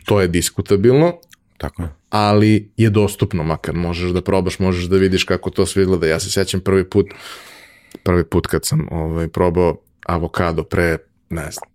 to 0.10 0.22
je 0.22 0.28
diskutabilno, 0.28 1.14
Tako 1.58 1.82
je. 1.82 1.90
ali 2.10 2.72
je 2.78 2.90
dostupno, 2.90 3.44
makar 3.44 3.76
možeš 3.76 4.12
da 4.12 4.22
probaš, 4.22 4.60
možeš 4.60 4.86
da 4.86 4.98
vidiš 4.98 5.24
kako 5.24 5.50
to 5.50 5.66
sve 5.66 5.82
izgleda. 5.82 6.08
Ja 6.08 6.20
se 6.20 6.32
sećam 6.32 6.60
prvi 6.60 6.90
put, 6.90 7.06
prvi 8.04 8.24
put 8.24 8.48
kad 8.48 8.66
sam 8.66 8.88
ovaj, 8.92 9.28
probao 9.28 9.78
avokado 10.06 10.64
pre, 10.64 10.98
ne 11.30 11.52
znam, 11.52 11.70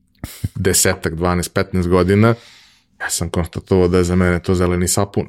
desetak, 0.54 1.12
12, 1.12 1.52
15 1.72 1.88
godina, 1.88 2.34
ja 3.00 3.10
sam 3.10 3.28
konstatovao 3.28 3.88
da 3.88 3.98
je 3.98 4.04
za 4.04 4.16
mene 4.16 4.42
to 4.42 4.54
zeleni 4.54 4.88
sapun. 4.88 5.28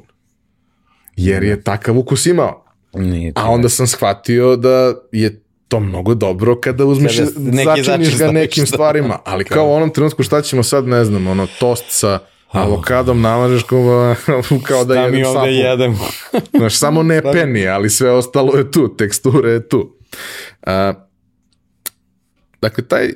Jer 1.16 1.44
je 1.44 1.62
takav 1.62 1.98
ukus 1.98 2.26
imao. 2.26 2.64
Nije 2.94 3.32
A 3.34 3.50
onda 3.50 3.68
sam 3.68 3.86
shvatio 3.86 4.56
da 4.56 4.94
je 5.12 5.42
to 5.68 5.80
mnogo 5.80 6.14
dobro 6.14 6.60
kada 6.60 6.84
uzmeš, 6.84 7.16
kada 7.16 7.84
začiniš 7.84 8.18
ga 8.18 8.32
nekim 8.32 8.66
stvarima, 8.66 9.18
ali 9.24 9.44
kao 9.44 9.68
u 9.68 9.72
onom 9.72 9.90
trenutku 9.90 10.22
šta 10.22 10.42
ćemo 10.42 10.62
sad, 10.62 10.86
ne 10.86 11.04
znam, 11.04 11.26
ono, 11.26 11.46
tost 11.60 11.84
sa 11.88 12.18
Avokadom 12.50 13.20
namažeš 13.20 13.62
kao, 13.62 14.14
kao 14.68 14.84
da 14.84 14.94
jedem 14.94 15.24
sapu. 15.24 15.38
Ovde 15.38 15.50
jedem? 15.50 15.96
Znaš, 16.58 16.78
samo 16.78 17.02
ne 17.02 17.22
peni, 17.32 17.68
ali 17.68 17.90
sve 17.90 18.10
ostalo 18.10 18.56
je 18.56 18.70
tu, 18.70 18.96
tekstura 18.96 19.50
je 19.50 19.68
tu. 19.68 19.96
A, 20.62 20.92
dakle, 22.60 22.84
taj 22.84 23.12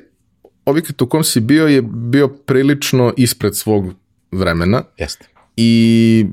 objekat 0.65 1.01
u 1.01 1.07
kom 1.07 1.23
si 1.23 1.39
bio 1.39 1.67
je 1.67 1.81
bio 1.81 2.27
prilično 2.27 3.13
ispred 3.17 3.57
svog 3.57 3.93
vremena. 4.31 4.83
Jeste. 4.97 5.25
I 5.57 6.25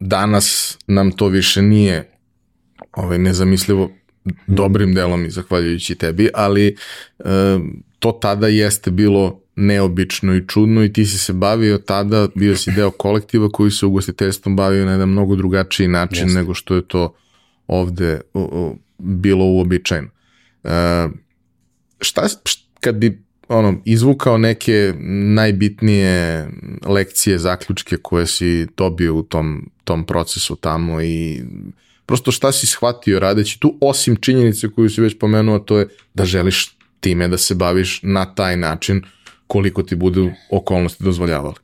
danas 0.00 0.78
nam 0.86 1.12
to 1.12 1.28
više 1.28 1.62
nije 1.62 2.10
ovaj, 2.92 3.18
nezamislivo 3.18 3.90
dobrim 4.46 4.94
delom 4.94 5.24
i 5.24 5.30
zahvaljujući 5.30 5.94
tebi, 5.94 6.30
ali 6.34 6.66
e, 6.68 6.74
to 7.98 8.12
tada 8.12 8.48
jeste 8.48 8.90
bilo 8.90 9.41
neobično 9.56 10.34
i 10.34 10.46
čudno 10.46 10.84
i 10.84 10.92
ti 10.92 11.06
si 11.06 11.18
se 11.18 11.32
bavio 11.32 11.78
tada, 11.78 12.28
bio 12.34 12.56
si 12.56 12.72
deo 12.72 12.90
kolektiva 12.90 13.48
koji 13.48 13.70
se 13.70 13.86
ugostiteljstvom 13.86 14.56
bavio 14.56 14.84
na 14.84 14.92
jedan 14.92 15.08
mnogo 15.08 15.36
drugačiji 15.36 15.88
način 15.88 16.24
Jeste. 16.24 16.38
nego 16.38 16.54
što 16.54 16.74
je 16.74 16.82
to 16.82 17.14
ovde 17.66 18.20
o, 18.34 18.40
o, 18.40 18.76
bilo 18.98 19.44
uobičajeno. 19.44 20.08
E, 20.64 21.08
šta, 22.00 22.28
šta, 22.44 22.62
kad 22.80 22.94
bi 22.94 23.22
ono, 23.48 23.80
izvukao 23.84 24.38
neke 24.38 24.94
najbitnije 25.34 26.48
lekcije, 26.86 27.38
zaključke 27.38 27.96
koje 27.96 28.26
si 28.26 28.66
dobio 28.76 29.14
u 29.14 29.22
tom, 29.22 29.70
tom 29.84 30.06
procesu 30.06 30.56
tamo 30.56 31.02
i 31.02 31.42
prosto 32.06 32.32
šta 32.32 32.52
si 32.52 32.66
shvatio 32.66 33.18
radeći 33.18 33.60
tu, 33.60 33.78
osim 33.80 34.16
činjenice 34.16 34.68
koju 34.68 34.90
si 34.90 35.00
već 35.00 35.18
pomenuo, 35.18 35.58
to 35.58 35.78
je 35.78 35.88
da 36.14 36.24
želiš 36.24 36.76
time 37.00 37.28
da 37.28 37.38
se 37.38 37.54
baviš 37.54 38.00
na 38.02 38.34
taj 38.34 38.56
način 38.56 39.02
koliko 39.52 39.82
ti 39.82 39.96
budu 39.96 40.30
okolnosti 40.50 41.04
dozvoljavali. 41.04 41.54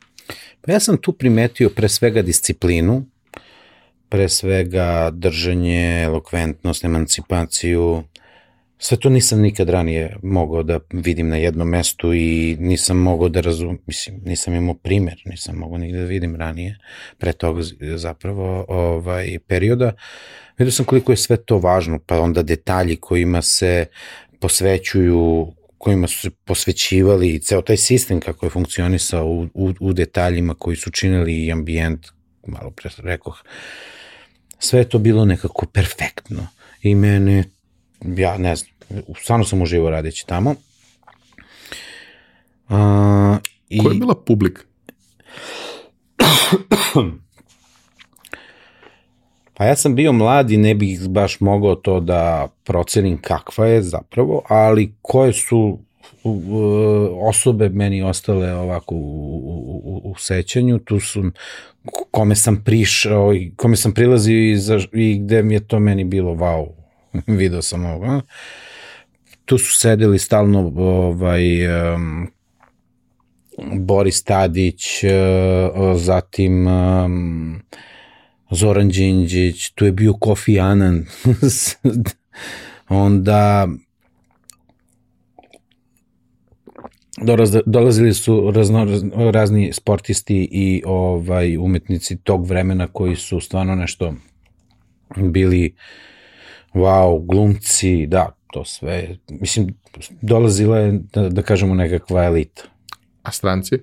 Pa 0.60 0.72
ja 0.72 0.80
sam 0.80 0.96
tu 0.96 1.12
primetio 1.12 1.70
pre 1.70 1.88
svega 1.88 2.22
disciplinu, 2.22 3.06
pre 4.08 4.28
svega 4.28 5.10
držanje, 5.12 6.02
elokventnost, 6.02 6.84
emancipaciju. 6.84 8.02
Sve 8.78 8.96
to 8.96 9.08
nisam 9.08 9.40
nikad 9.40 9.68
ranije 9.68 10.16
mogao 10.22 10.62
da 10.62 10.80
vidim 10.92 11.28
na 11.28 11.36
jednom 11.36 11.68
mestu 11.68 12.12
i 12.14 12.56
nisam 12.60 12.96
mogao 12.96 13.28
da 13.28 13.40
razum, 13.40 13.78
mislim, 13.86 14.20
nisam 14.24 14.54
imao 14.54 14.74
primer, 14.74 15.22
nisam 15.24 15.56
mogao 15.56 15.78
nigde 15.78 15.98
da 15.98 16.04
vidim 16.04 16.36
ranije, 16.36 16.78
pre 17.18 17.32
toga 17.32 17.62
zapravo 17.96 18.64
ovaj, 18.68 19.38
perioda. 19.46 19.92
Vidio 20.58 20.72
sam 20.72 20.84
koliko 20.84 21.12
je 21.12 21.16
sve 21.16 21.36
to 21.36 21.58
važno, 21.58 21.98
pa 22.06 22.20
onda 22.20 22.42
detalji 22.42 22.96
kojima 22.96 23.42
se 23.42 23.86
posvećuju 24.40 25.52
kojima 25.78 26.08
su 26.08 26.20
se 26.20 26.30
posvećivali 26.30 27.34
i 27.34 27.38
ceo 27.38 27.62
taj 27.62 27.76
sistem 27.76 28.20
kako 28.20 28.46
je 28.46 28.50
funkcionisao 28.50 29.26
u, 29.26 29.48
u, 29.54 29.72
u 29.80 29.92
detaljima 29.92 30.54
koji 30.54 30.76
su 30.76 30.90
činili 30.90 31.44
i 31.44 31.52
ambijent, 31.52 32.06
malo 32.46 32.70
pre 32.70 32.90
rekoh, 32.96 33.42
sve 34.58 34.80
je 34.80 34.88
to 34.88 34.98
bilo 34.98 35.24
nekako 35.24 35.66
perfektno 35.66 36.46
i 36.82 36.94
mene, 36.94 37.44
ja 38.04 38.38
ne 38.38 38.56
znam, 38.56 38.70
stvarno 39.22 39.44
sam 39.44 39.62
uživo 39.62 39.90
radeći 39.90 40.26
tamo 40.26 40.54
Uh, 42.68 43.36
i... 43.68 43.78
Koja 43.78 43.92
je 43.92 43.98
bila 43.98 44.14
publika? 44.14 44.62
Pa 49.58 49.64
ja 49.64 49.76
sam 49.76 49.94
bio 49.94 50.12
mlad 50.12 50.50
i 50.50 50.56
ne 50.56 50.74
bih 50.74 51.08
baš 51.08 51.40
mogao 51.40 51.74
to 51.74 52.00
da 52.00 52.48
procenim 52.64 53.18
kakva 53.22 53.66
je 53.66 53.82
zapravo, 53.82 54.42
ali 54.48 54.94
koje 55.02 55.32
su 55.32 55.78
osobe 57.20 57.68
meni 57.68 58.02
ostale 58.02 58.54
ovako 58.54 58.94
u, 58.94 58.98
u, 59.84 60.00
u 60.04 60.14
sećanju, 60.18 60.78
tu 60.78 61.00
su 61.00 61.22
kome 62.10 62.34
sam 62.34 62.62
prišao 62.64 63.34
i 63.34 63.52
kome 63.56 63.76
sam 63.76 63.94
prilazio 63.94 64.52
i, 64.52 64.56
za, 64.56 64.80
i 64.92 65.18
gde 65.18 65.42
mi 65.42 65.54
je 65.54 65.66
to 65.66 65.78
meni 65.80 66.04
bilo 66.04 66.34
wow, 66.34 66.66
video 67.38 67.62
sam 67.62 67.86
ovo. 67.86 68.20
Tu 69.44 69.58
su 69.58 69.76
sedeli 69.76 70.18
stalno 70.18 70.72
ovaj, 70.76 71.66
um, 71.94 72.30
Boris 73.72 74.24
Tadić, 74.24 75.04
uh, 75.04 76.00
zatim 76.00 76.66
um, 76.66 77.62
Zoran 78.50 78.88
Đinđić, 78.88 79.70
tu 79.70 79.84
je 79.84 79.92
bio 79.92 80.12
Kofi 80.12 80.60
Annan, 80.60 81.06
onda 82.88 83.68
dolazili 87.66 88.14
su 88.14 88.50
razno, 88.50 88.86
razni 89.30 89.72
sportisti 89.72 90.48
i 90.52 90.82
ovaj 90.86 91.56
umetnici 91.56 92.16
tog 92.16 92.46
vremena 92.46 92.86
koji 92.86 93.16
su 93.16 93.40
stvarno 93.40 93.74
nešto 93.74 94.14
bili 95.16 95.74
wow, 96.74 97.26
glumci, 97.26 98.06
da, 98.06 98.36
to 98.52 98.64
sve. 98.64 99.16
Mislim, 99.30 99.74
dolazila 100.20 100.78
je, 100.78 101.00
da, 101.12 101.28
da 101.28 101.42
kažemo, 101.42 101.74
nekakva 101.74 102.24
elita. 102.24 102.62
A 103.22 103.32
stranci? 103.32 103.78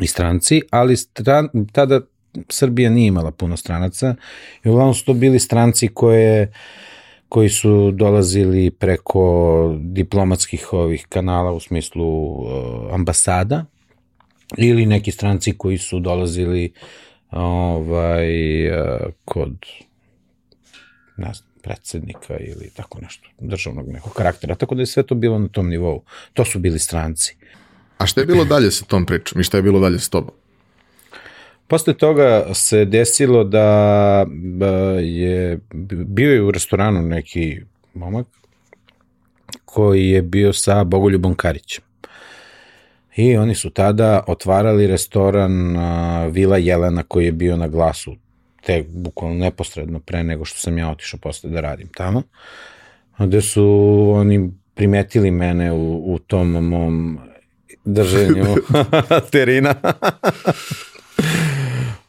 I 0.00 0.06
stranci, 0.06 0.60
ali 0.70 0.96
stran, 0.96 1.48
tada 1.72 2.00
Srbija 2.48 2.90
nije 2.90 3.08
imala 3.08 3.30
puno 3.30 3.56
stranaca 3.56 4.14
i 4.64 4.68
uglavnom 4.68 4.94
su 4.94 5.04
to 5.04 5.14
bili 5.14 5.38
stranci 5.38 5.88
koje 5.88 6.52
koji 7.28 7.48
su 7.48 7.90
dolazili 7.90 8.70
preko 8.70 9.74
diplomatskih 9.80 10.72
ovih 10.72 11.06
kanala 11.08 11.52
u 11.52 11.60
smislu 11.60 12.32
uh, 12.32 12.48
ambasada 12.94 13.64
ili 14.56 14.86
neki 14.86 15.10
stranci 15.10 15.58
koji 15.58 15.78
su 15.78 16.00
dolazili 16.00 16.72
ovaj 17.30 18.68
uh, 18.68 19.12
kod 19.24 19.54
ne 21.16 21.34
znam, 21.34 21.50
predsednika 21.62 22.36
ili 22.38 22.70
tako 22.76 23.00
nešto, 23.00 23.28
državnog 23.38 23.88
nekog 23.88 24.12
karaktera, 24.12 24.54
tako 24.54 24.74
da 24.74 24.82
je 24.82 24.86
sve 24.86 25.02
to 25.02 25.14
bilo 25.14 25.38
na 25.38 25.48
tom 25.48 25.68
nivou. 25.68 26.02
To 26.32 26.44
su 26.44 26.58
bili 26.58 26.78
stranci. 26.78 27.36
A 27.98 28.06
šta 28.06 28.20
je 28.20 28.26
bilo 28.26 28.44
dalje 28.44 28.70
sa 28.70 28.84
tom 28.84 29.06
pričom 29.06 29.40
i 29.40 29.44
šta 29.44 29.56
je 29.56 29.62
bilo 29.62 29.80
dalje 29.80 29.98
s 29.98 30.08
tobom? 30.08 30.34
Posle 31.70 31.94
toga 31.94 32.46
se 32.54 32.84
desilo 32.84 33.44
da 33.44 34.26
je 35.00 35.58
bio 36.06 36.32
je 36.32 36.42
u 36.42 36.50
restoranu 36.50 37.02
neki 37.02 37.60
momak 37.94 38.26
koji 39.64 40.08
je 40.08 40.22
bio 40.22 40.52
sa 40.52 40.84
Bogoljubom 40.84 41.34
Karićem. 41.34 41.84
I 43.16 43.36
oni 43.36 43.54
su 43.54 43.70
tada 43.70 44.24
otvarali 44.26 44.86
restoran 44.86 45.76
Vila 46.30 46.56
Jelena 46.56 47.02
koji 47.02 47.24
je 47.24 47.32
bio 47.32 47.56
na 47.56 47.68
glasu 47.68 48.16
te 48.62 48.84
bukvalno 48.88 49.36
neposredno 49.36 50.00
pre 50.00 50.24
nego 50.24 50.44
što 50.44 50.58
sam 50.58 50.78
ja 50.78 50.90
otišao 50.90 51.20
posle 51.20 51.50
da 51.50 51.60
radim 51.60 51.88
tamo. 51.88 52.22
Gde 53.18 53.40
su 53.40 53.64
oni 54.14 54.50
primetili 54.74 55.30
mene 55.30 55.72
u, 55.72 56.14
u 56.14 56.18
tom 56.18 56.50
mom 56.50 57.18
drženju 57.84 58.46
terina 59.30 59.74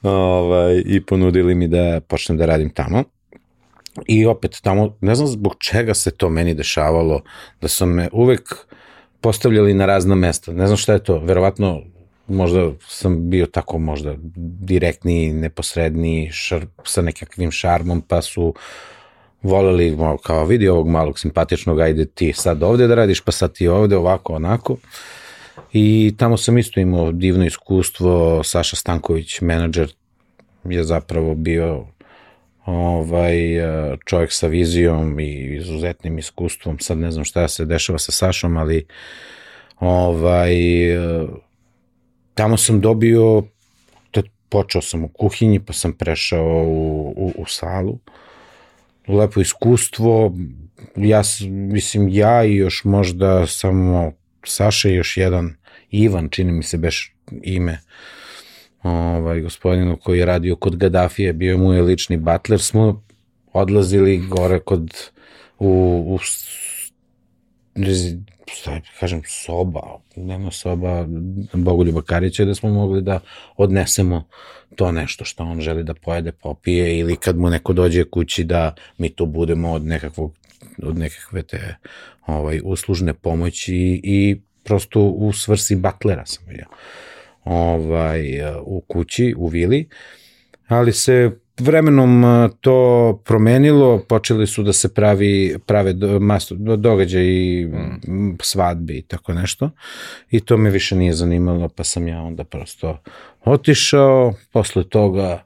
ovaj, 0.01 0.83
i 0.85 1.05
ponudili 1.05 1.55
mi 1.55 1.67
da 1.67 2.01
počnem 2.07 2.37
da 2.37 2.45
radim 2.45 2.69
tamo. 2.69 3.03
I 4.07 4.25
opet 4.25 4.59
tamo, 4.61 4.97
ne 5.01 5.15
znam 5.15 5.27
zbog 5.27 5.55
čega 5.59 5.93
se 5.93 6.11
to 6.11 6.29
meni 6.29 6.53
dešavalo, 6.53 7.21
da 7.61 7.67
su 7.67 7.85
me 7.85 8.09
uvek 8.11 8.55
postavljali 9.21 9.73
na 9.73 9.85
razna 9.85 10.15
mesta. 10.15 10.51
Ne 10.51 10.67
znam 10.67 10.77
šta 10.77 10.93
je 10.93 11.03
to, 11.03 11.19
verovatno 11.19 11.81
možda 12.27 12.71
sam 12.87 13.29
bio 13.29 13.45
tako 13.45 13.77
možda 13.77 14.15
direktni, 14.61 15.33
neposredni, 15.33 16.29
šar, 16.31 16.65
sa 16.83 17.01
nekakvim 17.01 17.51
šarmom, 17.51 18.01
pa 18.01 18.21
su 18.21 18.53
voleli 19.41 19.97
kao 20.23 20.45
vidi 20.45 20.67
ovog 20.67 20.87
malog 20.87 21.19
simpatičnog, 21.19 21.79
ajde 21.79 22.05
ti 22.05 22.33
sad 22.33 22.63
ovde 22.63 22.87
da 22.87 22.95
radiš, 22.95 23.21
pa 23.21 23.31
sad 23.31 23.53
ti 23.53 23.67
ovde, 23.67 23.97
ovako, 23.97 24.33
onako. 24.33 24.77
I 25.73 26.13
tamo 26.17 26.37
sam 26.37 26.57
isto 26.57 26.79
imao 26.79 27.11
divno 27.11 27.45
iskustvo, 27.45 28.43
Saša 28.43 28.75
Stanković, 28.75 29.41
menadžer, 29.41 29.93
je 30.63 30.83
zapravo 30.83 31.35
bio 31.35 31.85
ovaj 32.65 33.37
čovjek 34.05 34.31
sa 34.31 34.47
vizijom 34.47 35.19
i 35.19 35.55
izuzetnim 35.55 36.19
iskustvom. 36.19 36.79
Sad 36.79 36.97
ne 36.97 37.11
znam 37.11 37.25
šta 37.25 37.47
se 37.47 37.65
dešava 37.65 37.99
sa 37.99 38.11
Sašom, 38.11 38.57
ali 38.57 38.85
ovaj 39.79 40.55
tamo 42.33 42.57
sam 42.57 42.81
dobio 42.81 43.43
počeo 44.51 44.81
sam 44.81 45.03
u 45.03 45.07
kuhinji, 45.07 45.59
pa 45.59 45.73
sam 45.73 45.93
prešao 45.93 46.63
u, 46.67 47.13
u, 47.17 47.31
u 47.37 47.45
salu. 47.45 47.99
Lepo 49.07 49.41
iskustvo. 49.41 50.33
Ja, 50.95 51.21
mislim, 51.47 52.09
ja 52.09 52.45
i 52.45 52.55
još 52.55 52.83
možda 52.83 53.47
samo 53.47 54.11
Saša 54.45 54.89
i 54.89 54.95
još 54.95 55.17
jedan 55.17 55.55
Ivan, 55.89 56.29
čini 56.29 56.51
mi 56.51 56.63
se 56.63 56.77
beš 56.77 57.15
ime, 57.43 57.79
ovaj, 58.83 59.41
gospodinu 59.41 59.97
koji 59.97 60.19
je 60.19 60.25
radio 60.25 60.55
kod 60.55 60.75
Gaddafije, 60.75 61.33
bio 61.33 61.57
mu 61.57 61.73
je 61.73 61.81
lični 61.81 62.17
butler, 62.17 62.61
smo 62.61 63.03
odlazili 63.53 64.17
gore 64.27 64.59
kod 64.59 65.11
u, 65.59 66.03
u 66.07 66.19
šta 68.53 68.81
kažem, 68.99 69.21
soba, 69.25 69.81
nema 70.15 70.51
soba 70.51 71.05
Bogoljuba 71.53 72.01
Karića 72.01 72.45
da 72.45 72.55
smo 72.55 72.69
mogli 72.69 73.01
da 73.01 73.19
odnesemo 73.57 74.27
to 74.75 74.91
nešto 74.91 75.25
što 75.25 75.43
on 75.43 75.61
želi 75.61 75.83
da 75.83 75.93
pojede, 75.93 76.31
popije 76.31 76.99
ili 76.99 77.15
kad 77.15 77.37
mu 77.37 77.49
neko 77.49 77.73
dođe 77.73 78.03
kući 78.03 78.43
da 78.43 78.75
mi 78.97 79.09
to 79.09 79.25
budemo 79.25 79.71
od 79.71 79.85
nekakvog 79.85 80.35
od 80.83 80.97
nekakve 80.97 81.43
te 81.43 81.75
ovaj, 82.27 82.61
uslužne 82.63 83.13
pomoći 83.13 84.01
i 84.03 84.41
prosto 84.63 85.01
u 85.01 85.33
svrsi 85.33 85.75
butlera 85.75 86.25
sam 86.25 86.45
bio 86.47 86.65
ovaj, 87.43 88.21
u 88.61 88.81
kući, 88.87 89.35
u 89.37 89.47
vili, 89.47 89.89
ali 90.67 90.93
se 90.93 91.31
vremenom 91.59 92.23
to 92.61 93.21
promenilo, 93.25 94.03
počeli 94.09 94.47
su 94.47 94.63
da 94.63 94.73
se 94.73 94.93
pravi, 94.93 95.55
prave 95.65 95.93
masto, 96.19 96.55
događaji, 96.55 97.65
mm. 97.65 98.37
svadbe 98.41 98.93
i 98.93 99.01
tako 99.01 99.33
nešto. 99.33 99.69
I 100.31 100.39
to 100.39 100.57
me 100.57 100.69
više 100.69 100.95
nije 100.95 101.13
zanimalo, 101.13 101.69
pa 101.69 101.83
sam 101.83 102.07
ja 102.07 102.21
onda 102.21 102.43
prosto 102.43 102.97
otišao. 103.45 104.33
Posle 104.51 104.83
toga 104.83 105.43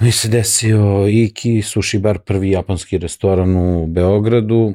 mi 0.00 0.12
se 0.12 0.28
desio 0.28 1.08
Iki, 1.08 1.62
sushi 1.62 1.98
bar, 1.98 2.18
prvi 2.18 2.50
japanski 2.50 2.98
restoran 2.98 3.56
u 3.56 3.86
Beogradu. 3.86 4.74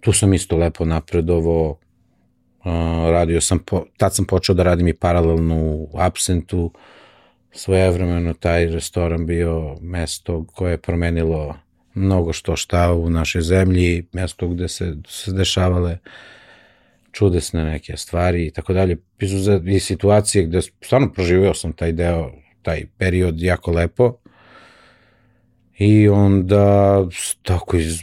Tu 0.00 0.12
sam 0.12 0.34
isto 0.34 0.56
lepo 0.56 0.84
napredovao, 0.84 1.78
radio 3.10 3.40
sam, 3.40 3.58
po, 3.58 3.84
tad 3.96 4.14
sam 4.14 4.24
počeo 4.24 4.54
da 4.54 4.62
radim 4.62 4.88
i 4.88 4.94
paralelno 4.94 5.56
u 5.56 5.90
Absentu, 5.94 6.72
svojevremeno 7.52 8.34
taj 8.34 8.66
restoran 8.66 9.26
bio 9.26 9.76
mesto 9.80 10.44
koje 10.54 10.70
je 10.70 10.78
promenilo 10.78 11.56
mnogo 11.94 12.32
što 12.32 12.56
šta 12.56 12.92
u 12.92 13.10
našoj 13.10 13.42
zemlji, 13.42 14.06
mesto 14.12 14.48
gde 14.48 14.68
se, 14.68 14.94
se 15.08 15.32
dešavale 15.32 15.98
čudesne 17.12 17.64
neke 17.64 17.96
stvari 17.96 18.46
i 18.46 18.50
tako 18.50 18.72
dalje. 18.72 18.96
I 19.66 19.80
situacije 19.80 20.44
gde 20.44 20.62
stvarno 20.62 21.12
proživio 21.12 21.54
sam 21.54 21.72
taj 21.72 21.92
deo, 21.92 22.30
taj 22.62 22.86
period 22.98 23.40
jako 23.40 23.70
lepo 23.70 24.16
I 25.78 26.08
onda, 26.08 26.96
tako 27.42 27.76
iz, 27.76 28.00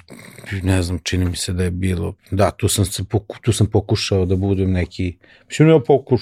ne 0.64 0.82
znam, 0.82 0.99
čini 1.03 1.26
mi 1.26 1.36
se 1.36 1.53
da 1.53 1.64
je 1.64 1.72
bilo, 1.72 2.14
da, 2.32 2.51
tu 2.51 2.68
sam, 2.68 2.86
se 2.86 3.03
poku, 3.03 3.38
tu 3.41 3.53
sam 3.53 3.68
pokušao 3.68 4.26
da 4.26 4.36
budem 4.36 4.72
neki, 4.72 5.18
mislim, 5.47 5.68
ne 5.68 5.84
pokuš, 5.84 6.22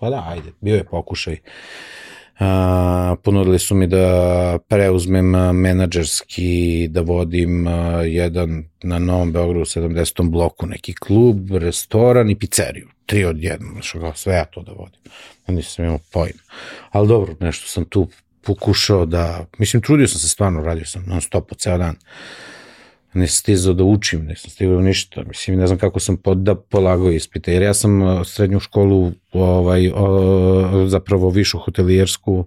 pa 0.00 0.10
da, 0.10 0.24
ajde, 0.28 0.52
bio 0.60 0.76
je 0.76 0.84
pokušaj. 0.84 1.36
Uh, 2.40 2.46
ponudili 3.22 3.58
su 3.58 3.74
mi 3.74 3.86
da 3.86 4.58
preuzmem 4.68 5.30
menadžerski, 5.56 6.88
da 6.90 7.00
vodim 7.00 7.66
uh, 7.66 7.72
jedan 8.04 8.64
na 8.82 8.98
Novom 8.98 9.32
Beogradu 9.32 9.64
70. 9.64 10.30
bloku 10.30 10.66
neki 10.66 10.94
klub, 10.94 11.50
restoran 11.50 12.30
i 12.30 12.38
pizzeriju. 12.38 12.88
Tri 13.06 13.24
od 13.24 13.42
jednog, 13.42 13.74
sve 14.14 14.34
ja 14.34 14.44
to 14.44 14.62
da 14.62 14.72
vodim. 14.72 15.00
Nisam 15.48 15.84
imao 15.84 15.98
pojma. 16.12 16.40
Ali 16.90 17.08
dobro, 17.08 17.34
nešto 17.40 17.66
sam 17.66 17.84
tu 17.84 18.08
pokušao 18.42 19.06
da, 19.06 19.46
mislim, 19.58 19.82
trudio 19.82 20.08
sam 20.08 20.18
se 20.18 20.28
stvarno, 20.28 20.62
radio 20.62 20.84
sam 20.86 21.04
non 21.06 21.20
stop 21.20 21.48
po 21.48 21.54
ceo 21.54 21.78
dan. 21.78 21.96
ne 23.14 23.26
sam 23.26 23.34
stizao 23.34 23.74
da 23.74 23.84
učim, 23.84 24.24
ne 24.26 24.36
sam 24.36 24.50
stigao 24.50 24.80
ništa. 24.80 25.22
Mislim, 25.22 25.58
ne 25.58 25.66
znam 25.66 25.78
kako 25.78 26.00
sam 26.00 26.16
pod, 26.16 26.38
da 26.38 26.54
polagao 26.54 27.10
ispite, 27.10 27.52
jer 27.52 27.62
ja 27.62 27.74
sam 27.74 28.02
uh, 28.02 28.26
srednju 28.26 28.60
školu, 28.60 29.12
ovaj, 29.32 29.90
o, 29.94 30.86
zapravo 30.88 31.30
višu 31.30 31.58
hotelijersku, 31.58 32.44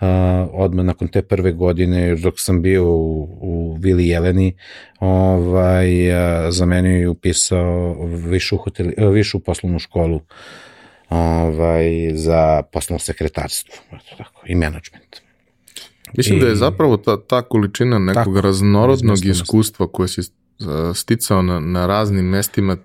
a, 0.00 0.46
odmah 0.52 0.84
nakon 0.84 1.08
te 1.08 1.22
prve 1.22 1.52
godine, 1.52 2.16
dok 2.16 2.34
sam 2.36 2.62
bio 2.62 2.84
u, 2.84 3.22
u 3.40 3.76
Vili 3.80 4.08
Jeleni, 4.08 4.56
ovaj, 5.00 6.12
a, 6.12 6.50
zamenio 6.50 7.00
i 7.00 7.06
upisao 7.06 7.96
višu, 8.06 8.56
hoteli, 8.56 8.94
višu 9.12 9.40
poslovnu 9.40 9.78
školu 9.78 10.20
ovaj, 11.14 12.10
za 12.14 12.62
poslovno 12.72 12.98
sekretarstvo 12.98 13.74
tako, 14.18 14.42
i 14.46 14.54
menadžment. 14.54 15.16
Mislim 16.16 16.38
I, 16.38 16.40
da 16.40 16.46
je 16.46 16.56
zapravo 16.56 16.96
ta, 16.96 17.20
ta 17.20 17.42
količina 17.42 17.98
nekog 17.98 18.24
tako, 18.24 18.40
raznorodnog 18.40 19.24
iskustva 19.24 19.88
koje 19.88 20.08
si 20.08 20.22
sticao 20.94 21.42
na, 21.42 21.60
na 21.60 21.86
raznim 21.86 22.24
mestima 22.24 22.76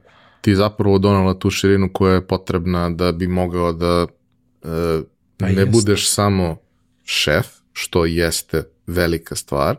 ti 0.42 0.56
zapravo 0.56 0.98
donala 0.98 1.34
tu 1.34 1.50
širinu 1.50 1.90
koja 1.94 2.14
je 2.14 2.28
potrebna 2.28 2.90
da 2.90 3.12
bi 3.12 3.28
mogao 3.28 3.74
da 3.74 4.08
e, 4.64 5.02
pa 5.38 5.46
ne 5.46 5.52
jeste. 5.52 5.66
budeš 5.66 6.10
samo 6.10 6.58
šef, 7.04 7.48
što 7.74 8.06
jeste 8.06 8.64
velika 8.88 9.36
stvar, 9.36 9.76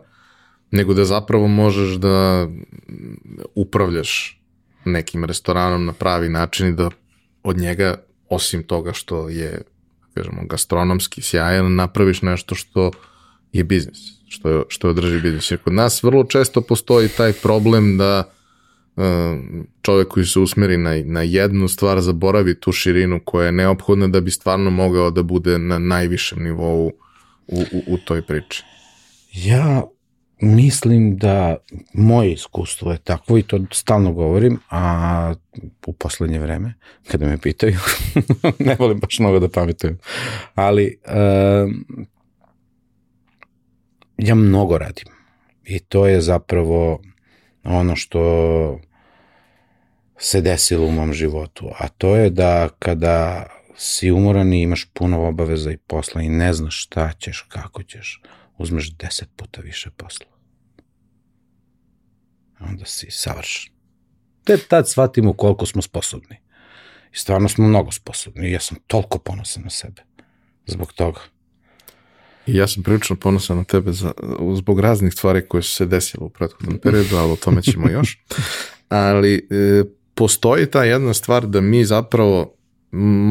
nego 0.71 0.93
da 0.93 1.05
zapravo 1.05 1.47
možeš 1.47 1.95
da 1.95 2.47
upravljaš 3.55 4.41
nekim 4.85 5.25
restoranom 5.25 5.85
na 5.85 5.93
pravi 5.93 6.29
način 6.29 6.67
i 6.67 6.75
da 6.75 6.89
od 7.43 7.57
njega, 7.57 7.95
osim 8.31 8.63
toga 8.63 8.93
što 8.93 9.29
je, 9.29 9.61
kažemo, 10.13 10.41
gastronomski 10.49 11.21
sjajan, 11.21 11.75
napraviš 11.75 12.21
nešto 12.21 12.55
što 12.55 12.91
je 13.53 13.63
biznis, 13.63 13.99
što 14.27 14.49
je, 14.49 14.63
što 14.67 14.87
je 14.87 14.91
održi 14.91 15.19
biznis. 15.19 15.51
Jer 15.51 15.59
kod 15.59 15.73
nas 15.73 16.03
vrlo 16.03 16.23
često 16.23 16.61
postoji 16.61 17.09
taj 17.09 17.33
problem 17.33 17.97
da 17.97 18.23
uh, 18.95 19.03
čovek 19.81 20.07
koji 20.07 20.25
se 20.25 20.39
usmeri 20.39 20.77
na, 20.77 20.95
na 21.05 21.21
jednu 21.21 21.67
stvar 21.67 22.01
zaboravi 22.01 22.59
tu 22.59 22.71
širinu 22.71 23.19
koja 23.25 23.45
je 23.45 23.51
neophodna 23.51 24.07
da 24.07 24.21
bi 24.21 24.31
stvarno 24.31 24.69
mogao 24.69 25.11
da 25.11 25.23
bude 25.23 25.57
na 25.57 25.79
najvišem 25.79 26.43
nivou 26.43 26.91
u, 27.47 27.61
u, 27.71 27.83
u 27.87 27.97
toj 27.97 28.21
priči. 28.21 28.63
Ja 29.33 29.83
mislim 30.41 31.17
da 31.17 31.55
moje 31.93 32.31
iskustvo 32.31 32.91
je 32.91 32.97
takvo 32.97 33.37
i 33.37 33.43
to 33.43 33.59
stalno 33.71 34.13
govorim, 34.13 34.59
a 34.69 35.33
u 35.85 35.93
poslednje 35.93 36.39
vreme, 36.39 36.73
kada 37.07 37.25
me 37.25 37.37
pitaju, 37.37 37.77
ne 38.59 38.75
volim 38.79 38.99
baš 38.99 39.19
mnogo 39.19 39.39
da 39.39 39.49
pametujem, 39.49 39.97
ali 40.55 40.97
uh, 41.05 41.71
ja 44.17 44.35
mnogo 44.35 44.77
radim. 44.77 45.07
I 45.65 45.79
to 45.79 46.07
je 46.07 46.21
zapravo 46.21 47.01
ono 47.63 47.95
što 47.95 48.79
se 50.17 50.41
desilo 50.41 50.87
u 50.87 50.91
mom 50.91 51.13
životu. 51.13 51.69
A 51.79 51.87
to 51.87 52.15
je 52.15 52.29
da 52.29 52.69
kada 52.79 53.45
si 53.75 54.11
umoran 54.11 54.53
i 54.53 54.61
imaš 54.61 54.85
puno 54.93 55.27
obaveza 55.27 55.71
i 55.71 55.77
posla 55.77 56.21
i 56.21 56.29
ne 56.29 56.53
znaš 56.53 56.83
šta 56.83 57.11
ćeš, 57.19 57.45
kako 57.49 57.83
ćeš, 57.83 58.21
uzmeš 58.57 58.91
deset 58.97 59.29
puta 59.35 59.61
više 59.61 59.89
posla. 59.97 60.30
Onda 62.69 62.85
si 62.85 63.07
savršen. 63.09 63.73
Te 64.43 64.57
tad 64.57 64.89
shvatimo 64.89 65.33
koliko 65.33 65.65
smo 65.65 65.81
sposobni. 65.81 66.37
I 67.13 67.17
stvarno 67.17 67.49
smo 67.49 67.67
mnogo 67.67 67.91
sposobni. 67.91 68.47
I 68.47 68.51
ja 68.51 68.59
sam 68.59 68.77
toliko 68.87 69.19
ponosan 69.19 69.63
na 69.63 69.69
sebe. 69.69 70.01
Zbog 70.67 70.93
toga. 70.93 71.19
I 72.47 72.55
ja 72.55 72.67
sam 72.67 72.83
prilično 72.83 73.15
ponosan 73.15 73.57
na 73.57 73.63
tebe 73.63 73.91
za, 73.91 74.11
zbog 74.55 74.79
raznih 74.79 75.13
stvari 75.13 75.47
koje 75.47 75.63
su 75.63 75.75
se 75.75 75.85
desile 75.85 76.25
u 76.25 76.29
prethodnom 76.29 76.79
periodu, 76.79 77.15
ali 77.15 77.31
o 77.31 77.35
tome 77.35 77.61
ćemo 77.61 77.89
još. 77.97 78.19
Ali 78.89 79.35
e, 79.35 79.83
postoji 80.15 80.65
ta 80.65 80.83
jedna 80.83 81.13
stvar 81.13 81.47
da 81.47 81.61
mi 81.61 81.85
zapravo, 81.85 82.55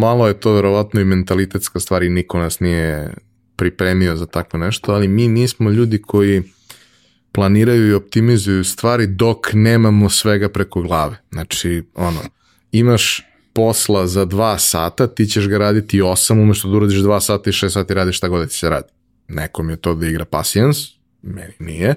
malo 0.00 0.28
je 0.28 0.40
to 0.40 0.52
verovatno 0.52 1.00
i 1.00 1.04
mentalitetska 1.04 1.80
stvar 1.80 2.02
i 2.02 2.08
niko 2.08 2.38
nas 2.38 2.60
nije 2.60 3.14
pripremio 3.56 4.16
za 4.16 4.26
takvo 4.26 4.58
nešto, 4.58 4.92
ali 4.92 5.08
mi 5.08 5.28
nismo 5.28 5.70
ljudi 5.70 6.02
koji 6.02 6.42
planiraju 7.32 7.88
i 7.88 7.94
optimizuju 7.94 8.64
stvari 8.64 9.06
dok 9.06 9.52
nemamo 9.52 10.10
svega 10.10 10.48
preko 10.48 10.82
glave. 10.82 11.16
Znači, 11.32 11.82
ono, 11.94 12.20
imaš 12.72 13.22
posla 13.52 14.06
za 14.06 14.24
dva 14.24 14.58
sata, 14.58 15.06
ti 15.06 15.26
ćeš 15.26 15.48
ga 15.48 15.58
raditi 15.58 16.02
osam, 16.02 16.40
umešto 16.40 16.68
da 16.68 16.76
uradiš 16.76 16.98
dva 16.98 17.20
sata 17.20 17.50
i 17.50 17.52
šest 17.52 17.72
sati 17.72 17.94
radiš 17.94 18.16
šta 18.16 18.28
god 18.28 18.40
da 18.40 18.46
ti 18.46 18.54
se 18.54 18.68
radi. 18.68 18.88
Nekom 19.28 19.70
je 19.70 19.76
to 19.76 19.94
da 19.94 20.06
igra 20.06 20.24
pasijans, 20.24 20.78
meni 21.22 21.52
nije, 21.58 21.94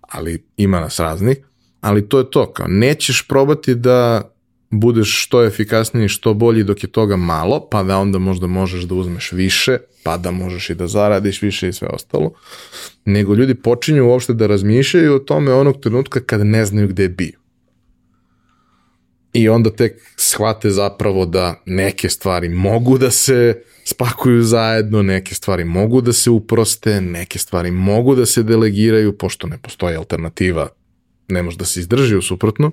ali 0.00 0.46
ima 0.56 0.80
nas 0.80 1.00
raznih, 1.00 1.36
ali 1.80 2.08
to 2.08 2.18
je 2.18 2.30
to, 2.30 2.52
kao 2.52 2.66
nećeš 2.68 3.28
probati 3.28 3.74
da 3.74 4.30
budeš 4.70 5.24
što 5.24 5.44
efikasniji, 5.44 6.08
što 6.08 6.34
bolji 6.34 6.64
dok 6.64 6.82
je 6.82 6.88
toga 6.88 7.16
malo, 7.16 7.68
pa 7.70 7.82
da 7.82 7.98
onda 7.98 8.18
možda 8.18 8.46
možeš 8.46 8.82
da 8.82 8.94
uzmeš 8.94 9.32
više, 9.32 9.78
pa 10.02 10.16
da 10.16 10.30
možeš 10.30 10.70
i 10.70 10.74
da 10.74 10.86
zaradiš 10.86 11.42
više 11.42 11.68
i 11.68 11.72
sve 11.72 11.88
ostalo, 11.88 12.32
nego 13.04 13.34
ljudi 13.34 13.54
počinju 13.54 14.08
uopšte 14.08 14.32
da 14.32 14.46
razmišljaju 14.46 15.14
o 15.14 15.18
tome 15.18 15.52
onog 15.52 15.80
trenutka 15.80 16.20
kada 16.20 16.44
ne 16.44 16.66
znaju 16.66 16.88
gde 16.88 17.08
bio. 17.08 17.38
I 19.32 19.48
onda 19.48 19.70
tek 19.70 20.00
shvate 20.16 20.70
zapravo 20.70 21.26
da 21.26 21.62
neke 21.66 22.08
stvari 22.08 22.48
mogu 22.48 22.98
da 22.98 23.10
se 23.10 23.62
spakuju 23.84 24.42
zajedno, 24.42 25.02
neke 25.02 25.34
stvari 25.34 25.64
mogu 25.64 26.00
da 26.00 26.12
se 26.12 26.30
uproste, 26.30 27.00
neke 27.00 27.38
stvari 27.38 27.70
mogu 27.70 28.14
da 28.14 28.26
se 28.26 28.42
delegiraju, 28.42 29.18
pošto 29.18 29.46
ne 29.46 29.58
postoji 29.58 29.96
alternativa, 29.96 30.68
ne 31.28 31.42
može 31.42 31.56
da 31.56 31.64
se 31.64 31.80
izdrži 31.80 32.16
u 32.16 32.22
suprotno. 32.22 32.70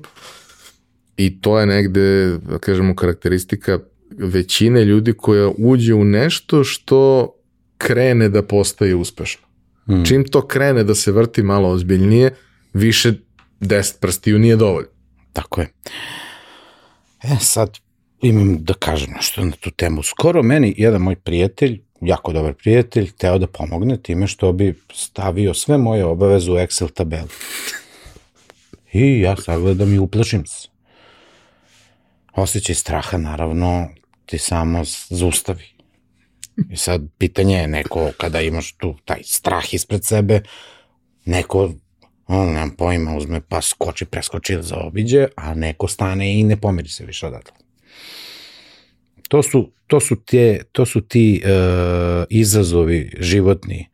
I 1.18 1.42
to 1.42 1.60
je 1.60 1.66
negde, 1.66 2.38
da 2.38 2.58
kažemo, 2.58 2.96
karakteristika 2.96 3.80
većine 4.18 4.86
ljudi 4.86 5.14
koja 5.14 5.52
uđe 5.58 5.94
u 5.94 6.04
nešto 6.04 6.64
što 6.64 7.34
krene 7.78 8.30
da 8.30 8.44
postaje 8.44 8.96
uspešno. 8.96 9.48
Mm. 9.90 10.04
Čim 10.06 10.24
to 10.24 10.48
krene 10.48 10.84
da 10.84 10.96
se 10.96 11.12
vrti 11.12 11.44
malo 11.44 11.70
ozbiljnije, 11.70 12.36
više 12.74 13.14
deset 13.60 14.00
prstiju 14.00 14.40
nije 14.40 14.56
dovoljno. 14.56 14.90
Tako 15.34 15.62
je. 15.62 15.68
E 17.24 17.38
sad, 17.40 17.78
imam 18.22 18.64
da 18.64 18.74
kažem 18.74 19.12
nešto 19.16 19.46
na 19.46 19.52
tu 19.52 19.72
temu. 19.72 20.04
Skoro 20.04 20.44
meni 20.44 20.76
jedan 20.78 21.02
moj 21.02 21.16
prijatelj, 21.16 21.82
jako 22.02 22.34
dobar 22.34 22.54
prijatelj, 22.54 23.12
teo 23.12 23.38
da 23.38 23.48
pomogne 23.48 23.98
time 23.98 24.28
što 24.28 24.52
bi 24.54 24.74
stavio 24.94 25.54
sve 25.54 25.78
moje 25.78 26.06
obaveze 26.06 26.52
u 26.52 26.56
Excel 26.56 26.92
tabelu. 26.94 27.28
I 28.94 29.22
ja 29.22 29.36
sagledam 29.36 29.94
i 29.94 30.00
uplašim 30.00 30.46
se. 30.46 30.73
Osjećaj 32.36 32.76
straha, 32.76 33.18
naravno, 33.18 33.88
ti 34.26 34.38
samo 34.38 34.84
zaustavi. 35.10 35.66
I 36.70 36.78
sad, 36.78 37.02
pitanje 37.18 37.56
je 37.56 37.68
neko, 37.68 38.12
kada 38.18 38.42
imaš 38.42 38.72
tu 38.72 38.96
taj 39.06 39.24
strah 39.24 39.74
ispred 39.74 40.06
sebe, 40.06 40.42
neko, 41.26 41.74
on, 42.28 42.48
nemam 42.48 42.76
pojma, 42.76 43.16
uzme 43.16 43.42
pa 43.42 43.62
skoči, 43.62 44.06
preskoči 44.06 44.58
za 44.62 44.78
obiđe, 44.78 45.28
a 45.36 45.54
neko 45.54 45.88
stane 45.88 46.40
i 46.40 46.44
ne 46.44 46.58
pomeri 46.58 46.90
se 46.90 47.06
više 47.06 47.28
odatle 47.28 47.64
to 49.34 49.44
su, 49.44 49.72
to 49.88 50.00
su, 50.00 50.16
te, 50.16 50.62
to 50.72 50.86
su 50.86 51.02
ti 51.02 51.42
uh, 51.44 51.50
izazovi 52.30 53.12
životni 53.20 53.90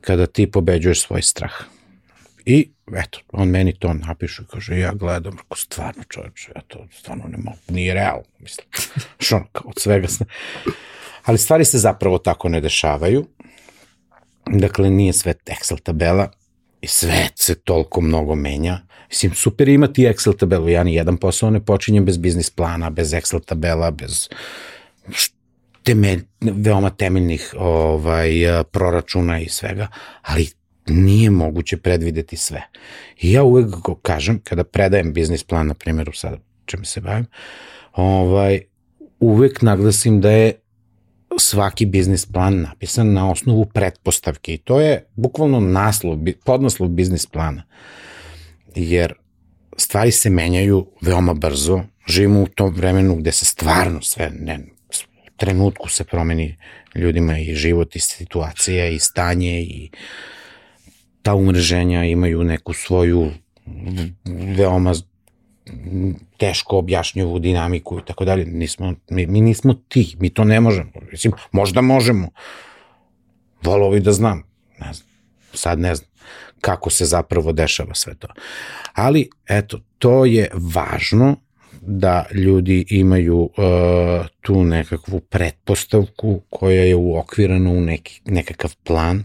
kada 0.00 0.26
ti 0.26 0.50
pobeđuješ 0.50 1.00
svoj 1.00 1.22
strah. 1.22 1.52
I 2.46 2.70
eto, 2.96 3.18
on 3.32 3.48
meni 3.48 3.72
to 3.78 3.94
napiše, 3.94 4.42
kaže, 4.50 4.78
ja 4.78 4.92
gledam, 4.94 5.38
ako 5.38 5.56
stvarno 5.56 6.02
čovječe, 6.08 6.52
ja 6.54 6.60
to 6.60 6.86
stvarno 6.92 7.24
ne 7.28 7.38
mogu, 7.38 7.58
nije 7.68 7.94
realno, 7.94 8.24
mislim, 8.38 8.66
što 9.24 9.44
kao 9.52 9.68
od 9.68 9.74
svega. 9.82 10.08
Ali 11.24 11.38
stvari 11.38 11.64
se 11.64 11.78
zapravo 11.78 12.18
tako 12.18 12.48
ne 12.48 12.60
dešavaju. 12.60 13.26
Dakle, 14.46 14.90
nije 14.90 15.12
sve 15.12 15.34
Excel 15.46 15.82
tabela 15.82 16.30
i 16.80 16.86
sve 16.86 17.28
se 17.34 17.54
toliko 17.54 18.00
mnogo 18.00 18.34
menja. 18.34 18.80
Mislim, 19.08 19.34
super 19.34 19.68
imati 19.68 20.02
Excel 20.02 20.38
tabelu, 20.38 20.68
ja 20.68 20.84
ni 20.84 20.94
jedan 20.94 21.16
posao 21.16 21.50
ne 21.50 21.64
počinjem 21.64 22.04
bez 22.04 22.16
biznis 22.16 22.50
plana, 22.50 22.90
bez 22.90 23.12
Excel 23.12 23.44
tabela, 23.44 23.90
bez 23.90 24.28
temelj, 25.82 26.24
veoma 26.40 26.90
temeljnih 26.90 27.54
ovaj, 27.58 28.30
proračuna 28.70 29.38
i 29.40 29.48
svega, 29.48 29.88
ali 30.22 30.48
nije 30.86 31.30
moguće 31.30 31.76
predvideti 31.76 32.36
sve. 32.36 32.62
I 33.20 33.32
ja 33.32 33.42
uvek 33.42 33.74
kažem, 34.02 34.40
kada 34.44 34.64
predajem 34.64 35.12
biznis 35.12 35.44
plan, 35.44 35.66
na 35.66 35.74
primjeru 35.74 36.12
sada 36.12 36.36
čemu 36.64 36.84
se 36.84 37.00
bavim, 37.00 37.26
ovaj, 37.92 38.60
uvek 39.20 39.62
naglasim 39.62 40.20
da 40.20 40.30
je 40.30 40.54
svaki 41.38 41.86
biznis 41.86 42.26
plan 42.26 42.60
napisan 42.60 43.12
na 43.12 43.30
osnovu 43.30 43.64
pretpostavke 43.64 44.54
i 44.54 44.58
to 44.58 44.80
je 44.80 45.06
bukvalno 45.14 45.60
naslov, 45.60 46.18
podnaslov 46.44 46.88
biznis 46.88 47.26
plana. 47.26 47.62
Jer 48.74 49.14
stvari 49.76 50.10
se 50.10 50.30
menjaju 50.30 50.86
veoma 51.00 51.34
brzo, 51.34 51.80
živimo 52.08 52.42
u 52.42 52.46
tom 52.46 52.74
vremenu 52.74 53.16
gde 53.16 53.32
se 53.32 53.44
stvarno 53.44 54.02
sve 54.02 54.30
ne, 54.30 54.58
trenutku 55.36 55.88
se 55.88 56.04
promeni 56.04 56.56
ljudima 56.94 57.38
i 57.38 57.54
život 57.54 57.96
i 57.96 58.00
situacija 58.00 58.88
i 58.88 58.98
stanje 58.98 59.60
i 59.60 59.90
ta 61.22 61.34
umreženja 61.34 62.04
imaju 62.04 62.44
neku 62.44 62.72
svoju 62.72 63.30
veoma 64.56 64.92
teško 66.36 66.78
objašnjivu 66.78 67.38
dinamiku 67.38 67.98
i 67.98 68.04
tako 68.06 68.24
dalje. 68.24 68.44
Nismo, 68.44 68.94
mi, 69.10 69.26
mi 69.26 69.40
nismo 69.40 69.74
ti, 69.88 70.16
mi 70.18 70.30
to 70.30 70.44
ne 70.44 70.60
možemo. 70.60 70.90
Mislim, 71.10 71.32
možda 71.52 71.80
možemo. 71.80 72.28
Volao 73.62 73.90
bi 73.90 74.00
da 74.00 74.12
znam. 74.12 74.42
Ne 74.80 74.92
znam. 74.92 75.08
Sad 75.54 75.78
ne 75.78 75.94
znam 75.94 76.12
kako 76.60 76.90
se 76.90 77.04
zapravo 77.04 77.52
dešava 77.52 77.94
sve 77.94 78.14
to. 78.14 78.28
Ali, 78.92 79.30
eto, 79.48 79.80
to 79.98 80.24
je 80.24 80.50
važno 80.54 81.36
da 81.80 82.26
ljudi 82.34 82.84
imaju 82.88 83.38
uh, 83.38 83.50
tu 84.40 84.64
nekakvu 84.64 85.20
pretpostavku 85.20 86.40
koja 86.50 86.82
je 86.82 86.94
uokvirana 86.96 87.70
u 87.70 87.80
neki, 87.80 88.20
nekakav 88.24 88.76
plan 88.84 89.24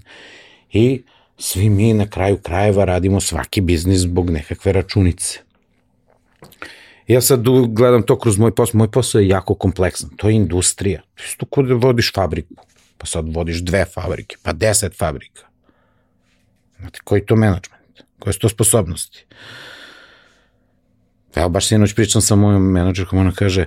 i 0.72 1.04
svi 1.38 1.70
mi 1.70 1.94
na 1.94 2.08
kraju 2.10 2.38
krajeva 2.38 2.86
radimo 2.86 3.22
svaki 3.22 3.62
biznis 3.62 4.00
zbog 4.00 4.30
nekakve 4.30 4.74
računice. 4.74 5.40
Ja 7.08 7.22
sad 7.22 7.44
gledam 7.68 8.04
to 8.04 8.20
kroz 8.20 8.38
moj 8.38 8.56
posao. 8.56 8.78
Moj 8.78 8.92
posao 8.92 9.22
je 9.22 9.28
jako 9.28 9.56
kompleksan. 9.56 10.10
To 10.18 10.30
je 10.30 10.36
industrija. 10.36 11.02
Isto 11.26 11.46
kod 11.46 11.66
da 11.66 11.74
vodiš 11.74 12.14
fabriku. 12.14 12.56
Pa 12.98 13.06
sad 13.06 13.36
vodiš 13.36 13.58
dve 13.58 13.86
fabrike, 13.86 14.36
pa 14.44 14.54
deset 14.54 14.98
fabrika. 14.98 15.48
Znate, 16.80 17.00
koji 17.04 17.26
to 17.26 17.36
menadžment? 17.36 18.02
Koje 18.20 18.34
su 18.34 18.40
to 18.40 18.50
sposobnosti? 18.50 19.26
Evo, 21.36 21.50
baš 21.50 21.68
sinoć 21.68 21.94
pričam 21.94 22.22
sa 22.22 22.36
mojom 22.36 22.72
menadžerkom, 22.72 23.20
ona 23.20 23.32
kaže, 23.32 23.66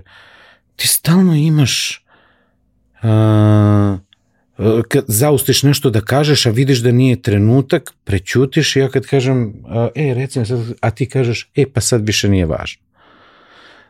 ti 0.76 0.88
stalno 0.88 1.34
imaš 1.34 2.04
uh, 3.02 3.98
kad 4.88 5.04
zaustiš 5.08 5.62
nešto 5.62 5.90
da 5.90 6.00
kažeš, 6.00 6.46
a 6.46 6.50
vidiš 6.50 6.78
da 6.78 6.92
nije 6.92 7.22
trenutak, 7.22 7.94
prećutiš 8.04 8.76
i 8.76 8.78
ja 8.78 8.88
kad 8.88 9.06
kažem, 9.06 9.54
e, 9.94 10.14
recimo 10.14 10.44
sad, 10.44 10.72
a 10.80 10.90
ti 10.90 11.06
kažeš, 11.06 11.50
e, 11.54 11.64
pa 11.74 11.80
sad 11.80 12.06
više 12.06 12.28
nije 12.28 12.46
važno. 12.46 12.82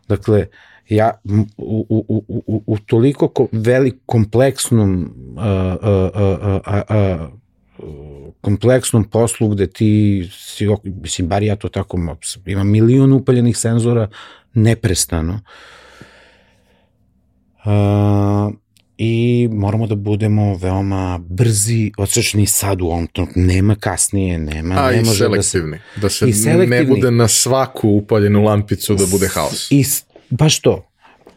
Dakle, 0.08 0.46
ja 0.88 1.20
u, 1.56 1.86
u, 1.88 2.24
u, 2.46 2.62
u, 2.66 2.78
toliko 2.78 3.28
ko, 3.28 3.48
velik 3.52 3.94
kompleksnom 4.06 5.14
a, 5.38 5.76
a, 5.82 6.10
a, 6.14 6.60
a, 6.64 6.82
a, 6.88 7.28
kompleksnom 8.40 9.04
poslu 9.04 9.48
gde 9.48 9.66
ti 9.66 10.28
si, 10.32 10.68
mislim, 10.84 11.28
bar 11.28 11.42
ja 11.42 11.56
to 11.56 11.68
tako, 11.68 12.16
ima 12.46 12.64
milion 12.64 13.12
upaljenih 13.12 13.56
senzora 13.56 14.08
neprestano. 14.54 15.40
Uh, 17.64 18.54
i 19.02 19.48
moramo 19.52 19.86
da 19.86 19.94
budemo 19.94 20.56
veoma 20.56 21.20
brzi, 21.28 21.92
odsečni 21.98 22.46
sad 22.46 22.82
u 22.82 22.86
ovom 22.86 23.06
trenutku, 23.06 23.40
nema 23.40 23.74
kasnije, 23.74 24.38
nema, 24.38 24.74
A, 24.74 24.90
ne 24.90 24.96
i 24.96 25.04
može 25.04 25.18
selektivni, 25.18 25.78
da 25.96 26.08
se... 26.08 26.26
da 26.26 26.32
se 26.32 26.54
ne 26.54 26.84
bude 26.84 27.10
na 27.10 27.28
svaku 27.28 27.88
upaljenu 27.88 28.42
lampicu 28.42 28.94
da 28.94 29.06
bude 29.10 29.28
haos. 29.28 29.70
I, 29.70 29.84
baš 30.30 30.60
to. 30.60 30.86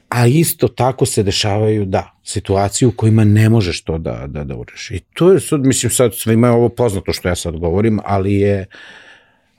A 0.10 0.28
isto 0.28 0.68
tako 0.68 1.06
se 1.06 1.24
dešavaju, 1.24 1.86
da, 1.86 2.20
situacije 2.24 2.88
u 2.88 2.92
kojima 2.92 3.24
ne 3.24 3.50
možeš 3.50 3.82
to 3.82 3.98
da, 3.98 4.28
da, 4.28 4.44
da 4.44 4.56
ureš. 4.56 4.92
I 4.92 5.00
to 5.14 5.32
je 5.32 5.40
sad, 5.40 5.66
mislim, 5.66 5.92
sad 5.92 6.16
svima 6.16 6.48
je 6.48 6.54
ovo 6.54 6.70
poznato 6.70 7.14
što 7.14 7.30
ja 7.30 7.36
sad 7.36 7.58
govorim, 7.58 8.00
ali 8.06 8.34
je 8.34 8.66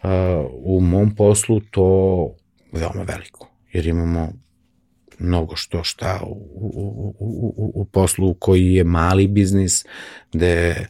uh, 0.03 0.11
u 0.53 0.81
mom 0.81 1.15
poslu 1.15 1.61
to 1.61 2.31
veoma 2.73 3.03
veliko. 3.03 3.51
Jer 3.73 3.87
imamo 3.87 4.33
mnogo 5.25 5.57
što 5.57 5.85
šta 5.85 6.21
u, 6.23 6.33
u, 6.55 7.15
u, 7.19 7.73
u 7.75 7.85
poslu 7.85 8.35
koji 8.35 8.75
je 8.75 8.85
mali 8.85 9.29
biznis, 9.29 9.85
gde 10.33 10.87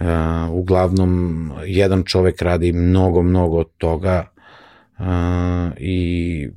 uh, 0.00 0.06
uglavnom 0.50 1.52
jedan 1.66 2.02
čovek 2.04 2.42
radi 2.42 2.72
mnogo, 2.72 3.22
mnogo 3.22 3.64
toga 3.64 4.32
uh, 4.98 5.04
i 5.78 6.48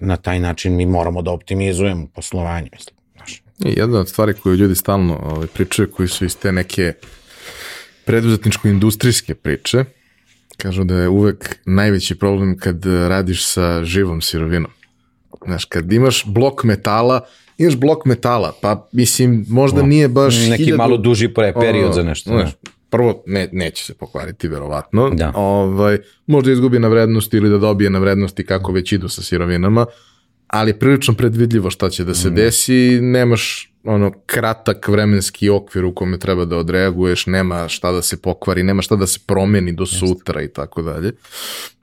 na 0.00 0.16
taj 0.16 0.40
način 0.40 0.76
mi 0.76 0.86
moramo 0.86 1.22
da 1.22 1.30
optimizujemo 1.30 2.06
poslovanje, 2.14 2.68
mislim. 2.72 2.96
Znaš. 3.16 3.42
Jedna 3.58 3.98
od 3.98 4.08
stvari 4.08 4.34
koju 4.34 4.56
ljudi 4.56 4.74
stalno 4.74 5.16
ovaj, 5.22 5.46
pričaju, 5.46 5.90
koji 5.90 6.08
su 6.08 6.24
iz 6.24 6.38
te 6.38 6.52
neke 6.52 6.92
preduzetničko-industrijske 8.04 9.34
priče, 9.34 9.84
kažu 10.56 10.84
da 10.84 10.94
je 10.94 11.08
uvek 11.08 11.58
najveći 11.64 12.18
problem 12.18 12.58
kad 12.58 12.86
radiš 12.86 13.46
sa 13.46 13.84
živom 13.84 14.20
sirovinom. 14.20 14.70
Znaš, 15.46 15.64
kad 15.64 15.92
imaš 15.92 16.24
blok 16.26 16.64
metala, 16.64 17.20
imaš 17.58 17.76
blok 17.76 18.04
metala, 18.04 18.52
pa 18.60 18.88
mislim, 18.92 19.44
možda 19.48 19.80
no, 19.80 19.86
nije 19.86 20.08
baš... 20.08 20.48
Neki 20.48 20.64
hiljadu, 20.64 20.78
malo 20.78 20.96
duži 20.96 21.28
period 21.34 21.94
za 21.94 22.02
nešto. 22.02 22.30
Znaš, 22.30 22.50
prvo 22.90 23.22
ne, 23.26 23.48
neće 23.52 23.84
se 23.84 23.94
pokvariti 23.94 24.48
verovatno. 24.48 25.10
Da. 25.10 25.32
Ovaj, 25.34 25.98
možda 26.26 26.52
izgubi 26.52 26.78
na 26.78 26.88
vrednosti 26.88 27.36
ili 27.36 27.50
da 27.50 27.58
dobije 27.58 27.90
na 27.90 27.98
vrednosti 27.98 28.46
kako 28.46 28.72
već 28.72 28.92
idu 28.92 29.08
sa 29.08 29.22
sirovinama, 29.22 29.86
ali 30.46 30.70
je 30.70 30.78
prilično 30.78 31.14
predvidljivo 31.14 31.70
šta 31.70 31.90
će 31.90 32.04
da 32.04 32.14
se 32.14 32.30
mm. 32.30 32.34
desi, 32.34 33.00
nemaš 33.00 33.72
ono 33.84 34.12
kratak 34.26 34.88
vremenski 34.88 35.48
okvir 35.50 35.84
u 35.84 35.94
kome 35.94 36.18
treba 36.18 36.44
da 36.44 36.56
odreaguješ, 36.56 37.26
nema 37.26 37.68
šta 37.68 37.92
da 37.92 38.02
se 38.02 38.22
pokvari, 38.22 38.62
nema 38.62 38.82
šta 38.82 38.96
da 38.96 39.06
se 39.06 39.20
promeni 39.26 39.72
do 39.72 39.86
sutra 39.86 40.42
i 40.42 40.48
tako 40.48 40.82
dalje. 40.82 41.12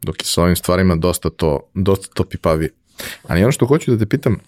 Dok 0.01 0.21
je 0.21 0.25
sa 0.25 0.43
ovim 0.43 0.55
stvarima 0.55 0.95
dosta 0.95 1.29
to, 1.29 1.69
dosta 1.73 2.07
to 2.13 2.23
pipavije. 2.23 2.69
Ali 3.27 3.43
ono 3.43 3.51
što 3.51 3.65
hoću 3.65 3.91
da 3.91 3.97
te 3.97 4.05
pitam, 4.05 4.39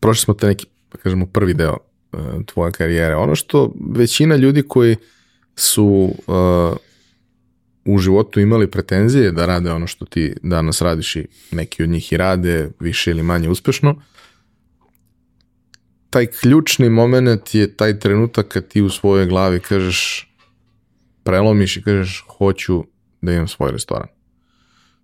prošli 0.00 0.24
smo 0.24 0.34
te 0.34 0.46
neki, 0.46 0.66
da 0.92 0.98
kažemo, 0.98 1.26
prvi 1.26 1.54
deo 1.54 1.76
uh, 2.12 2.20
tvoje 2.46 2.72
karijere. 2.72 3.14
Ono 3.16 3.34
što 3.34 3.72
većina 3.90 4.36
ljudi 4.36 4.62
koji 4.62 4.96
su 5.56 6.14
uh, 6.26 6.76
u 7.84 7.98
životu 7.98 8.40
imali 8.40 8.70
pretenzije 8.70 9.32
da 9.32 9.46
rade 9.46 9.70
ono 9.70 9.86
što 9.86 10.04
ti 10.04 10.34
danas 10.42 10.80
radiš 10.80 11.16
i 11.16 11.26
neki 11.50 11.82
od 11.82 11.88
njih 11.88 12.12
i 12.12 12.16
rade 12.16 12.70
više 12.80 13.10
ili 13.10 13.22
manje 13.22 13.48
uspešno, 13.48 14.02
taj 16.10 16.26
ključni 16.26 16.88
moment 16.88 17.54
je 17.54 17.76
taj 17.76 17.98
trenutak 17.98 18.48
kad 18.48 18.68
ti 18.68 18.82
u 18.82 18.90
svojoj 18.90 19.26
glavi 19.26 19.60
kažeš 19.60 20.30
prelomiš 21.22 21.76
i 21.76 21.82
kažeš 21.82 22.24
hoću 22.38 22.84
da 23.20 23.32
imam 23.32 23.48
svoj 23.48 23.72
restoran. 23.72 24.08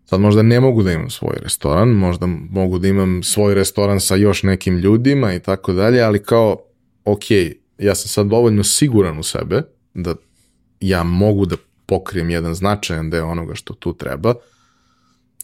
Sad 0.08 0.20
možda 0.20 0.42
ne 0.42 0.60
mogu 0.60 0.82
da 0.82 0.92
imam 0.92 1.10
svoj 1.10 1.36
restoran, 1.42 1.88
možda 1.88 2.26
mogu 2.50 2.78
da 2.78 2.88
imam 2.88 3.22
svoj 3.22 3.54
restoran 3.54 4.00
sa 4.00 4.16
još 4.16 4.42
nekim 4.42 4.78
ljudima 4.78 5.34
i 5.34 5.40
tako 5.40 5.72
dalje, 5.72 6.02
ali 6.02 6.22
kao, 6.22 6.56
ok, 7.04 7.22
ja 7.78 7.94
sam 7.94 8.08
sad 8.08 8.26
dovoljno 8.26 8.64
siguran 8.64 9.18
u 9.18 9.22
sebe 9.22 9.62
da 9.94 10.14
ja 10.80 11.02
mogu 11.02 11.46
da 11.46 11.56
pokrijem 11.86 12.30
jedan 12.30 12.54
značajan 12.54 13.10
deo 13.10 13.26
onoga 13.26 13.54
što 13.54 13.74
tu 13.74 13.92
treba 13.92 14.34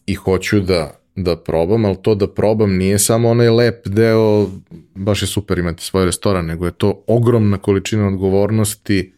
i 0.06 0.14
hoću 0.14 0.60
da, 0.60 1.00
da 1.16 1.36
probam, 1.36 1.84
ali 1.84 1.96
to 2.02 2.14
da 2.14 2.26
probam 2.26 2.76
nije 2.76 2.98
samo 2.98 3.30
onaj 3.30 3.50
lep 3.50 3.86
deo, 3.88 4.48
baš 4.94 5.22
je 5.22 5.28
super 5.28 5.58
imati 5.58 5.84
svoj 5.84 6.04
restoran, 6.04 6.46
nego 6.46 6.66
je 6.66 6.72
to 6.72 7.04
ogromna 7.06 7.58
količina 7.58 8.08
odgovornosti 8.08 9.12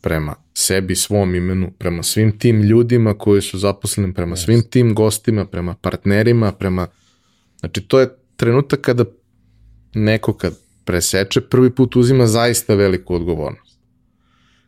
prema 0.00 0.34
sebi, 0.54 0.96
svom 0.96 1.34
imenu, 1.34 1.70
prema 1.78 2.02
svim 2.02 2.38
tim 2.38 2.62
ljudima 2.62 3.14
koji 3.14 3.42
su 3.42 3.58
zaposleni, 3.58 4.14
prema 4.14 4.36
yes. 4.36 4.44
svim 4.44 4.62
tim 4.70 4.94
gostima, 4.94 5.44
prema 5.44 5.74
partnerima, 5.74 6.52
prema... 6.52 6.86
Znači, 7.60 7.80
to 7.80 8.00
je 8.00 8.08
trenutak 8.36 8.80
kada 8.80 9.04
neko 9.94 10.32
kad 10.32 10.58
preseče, 10.84 11.40
prvi 11.40 11.74
put 11.74 11.96
uzima 11.96 12.26
zaista 12.26 12.74
veliku 12.74 13.14
odgovornost. 13.14 13.78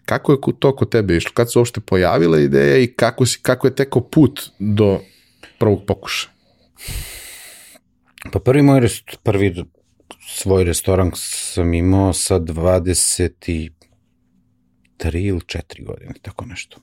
Kako 0.05 0.33
je 0.33 0.39
to 0.59 0.77
kod 0.77 0.91
tebe 0.91 1.17
išlo? 1.17 1.31
Kad 1.35 1.53
se 1.53 1.59
uopšte 1.59 1.81
pojavila 1.81 2.41
ideja 2.41 2.79
i 2.79 2.87
kako, 2.87 3.27
si, 3.27 3.39
kako 3.43 3.67
je 3.67 3.75
teko 3.75 4.01
put 4.01 4.51
do 4.59 5.01
prvog 5.59 5.85
pokušaja? 5.87 6.33
Pa 8.33 8.39
prvi 8.39 8.63
moj 8.63 8.81
rest, 8.81 9.17
prvi 9.23 9.65
svoj 10.29 10.65
restoran 10.65 11.11
sam 11.15 11.75
imao 11.75 12.13
sa 12.13 12.41
20 12.41 13.71
tri 15.01 15.25
ili 15.25 15.41
četiri 15.47 15.85
godine, 15.85 16.13
tako 16.23 16.45
nešto. 16.45 16.77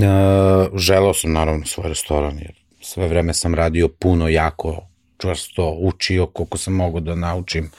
E, 0.00 0.06
želeo 0.74 1.14
sam 1.14 1.32
naravno 1.32 1.66
svoj 1.66 1.88
restoran, 1.88 2.38
jer 2.38 2.52
sve 2.80 3.08
vreme 3.08 3.34
sam 3.34 3.54
radio 3.54 3.88
puno, 3.88 4.28
jako, 4.28 4.88
čvrsto, 5.18 5.76
učio 5.80 6.26
koliko 6.26 6.58
sam 6.58 6.74
mogo 6.74 7.00
da 7.00 7.14
naučim. 7.14 7.64
E, 7.64 7.70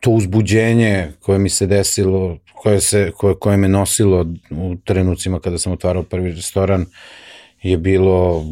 to 0.00 0.10
uzbuđenje 0.10 1.12
koje 1.20 1.38
mi 1.38 1.48
se 1.48 1.66
desilo, 1.66 2.38
koje, 2.54 2.80
se, 2.80 3.12
koje, 3.16 3.34
koje 3.34 3.56
me 3.56 3.68
nosilo 3.68 4.26
u 4.50 4.76
trenucima 4.84 5.40
kada 5.40 5.58
sam 5.58 5.72
otvarao 5.72 6.02
prvi 6.02 6.32
restoran, 6.32 6.86
je 7.62 7.76
bilo 7.76 8.46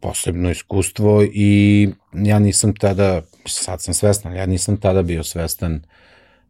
posebno 0.00 0.50
iskustvo 0.50 1.22
i 1.32 1.88
ja 2.12 2.38
nisam 2.38 2.74
tada, 2.74 3.22
sad 3.46 3.82
sam 3.82 3.94
svestan, 3.94 4.36
ja 4.36 4.46
nisam 4.46 4.76
tada 4.76 5.02
bio 5.02 5.24
svestan 5.24 5.82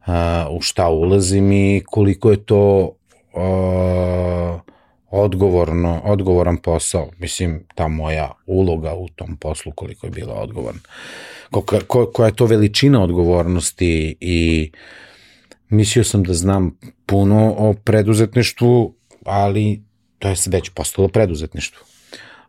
uh, 0.07 0.12
u 0.51 0.61
šta 0.61 0.88
ulazim 0.88 1.53
i 1.53 1.82
koliko 1.86 2.30
je 2.30 2.44
to 2.44 2.96
uh, 3.32 4.61
odgovorno, 5.11 6.01
odgovoran 6.05 6.57
posao. 6.57 7.11
Mislim, 7.18 7.66
ta 7.74 7.88
moja 7.88 8.32
uloga 8.46 8.94
u 8.94 9.09
tom 9.09 9.36
poslu 9.36 9.72
koliko 9.72 10.07
je 10.07 10.11
bila 10.11 10.34
odgovorna. 10.34 10.80
Ko, 11.51 11.62
ko, 11.86 12.11
koja 12.12 12.26
je 12.26 12.36
to 12.36 12.46
veličina 12.46 13.03
odgovornosti 13.03 14.16
i 14.20 14.70
mislio 15.68 16.05
sam 16.05 16.22
da 16.22 16.34
znam 16.34 16.78
puno 17.07 17.55
o 17.59 17.74
preduzetništvu, 17.84 18.94
ali 19.24 19.82
to 20.18 20.28
je 20.28 20.34
već 20.46 20.70
postalo 20.70 21.09
preduzetništvo. 21.09 21.86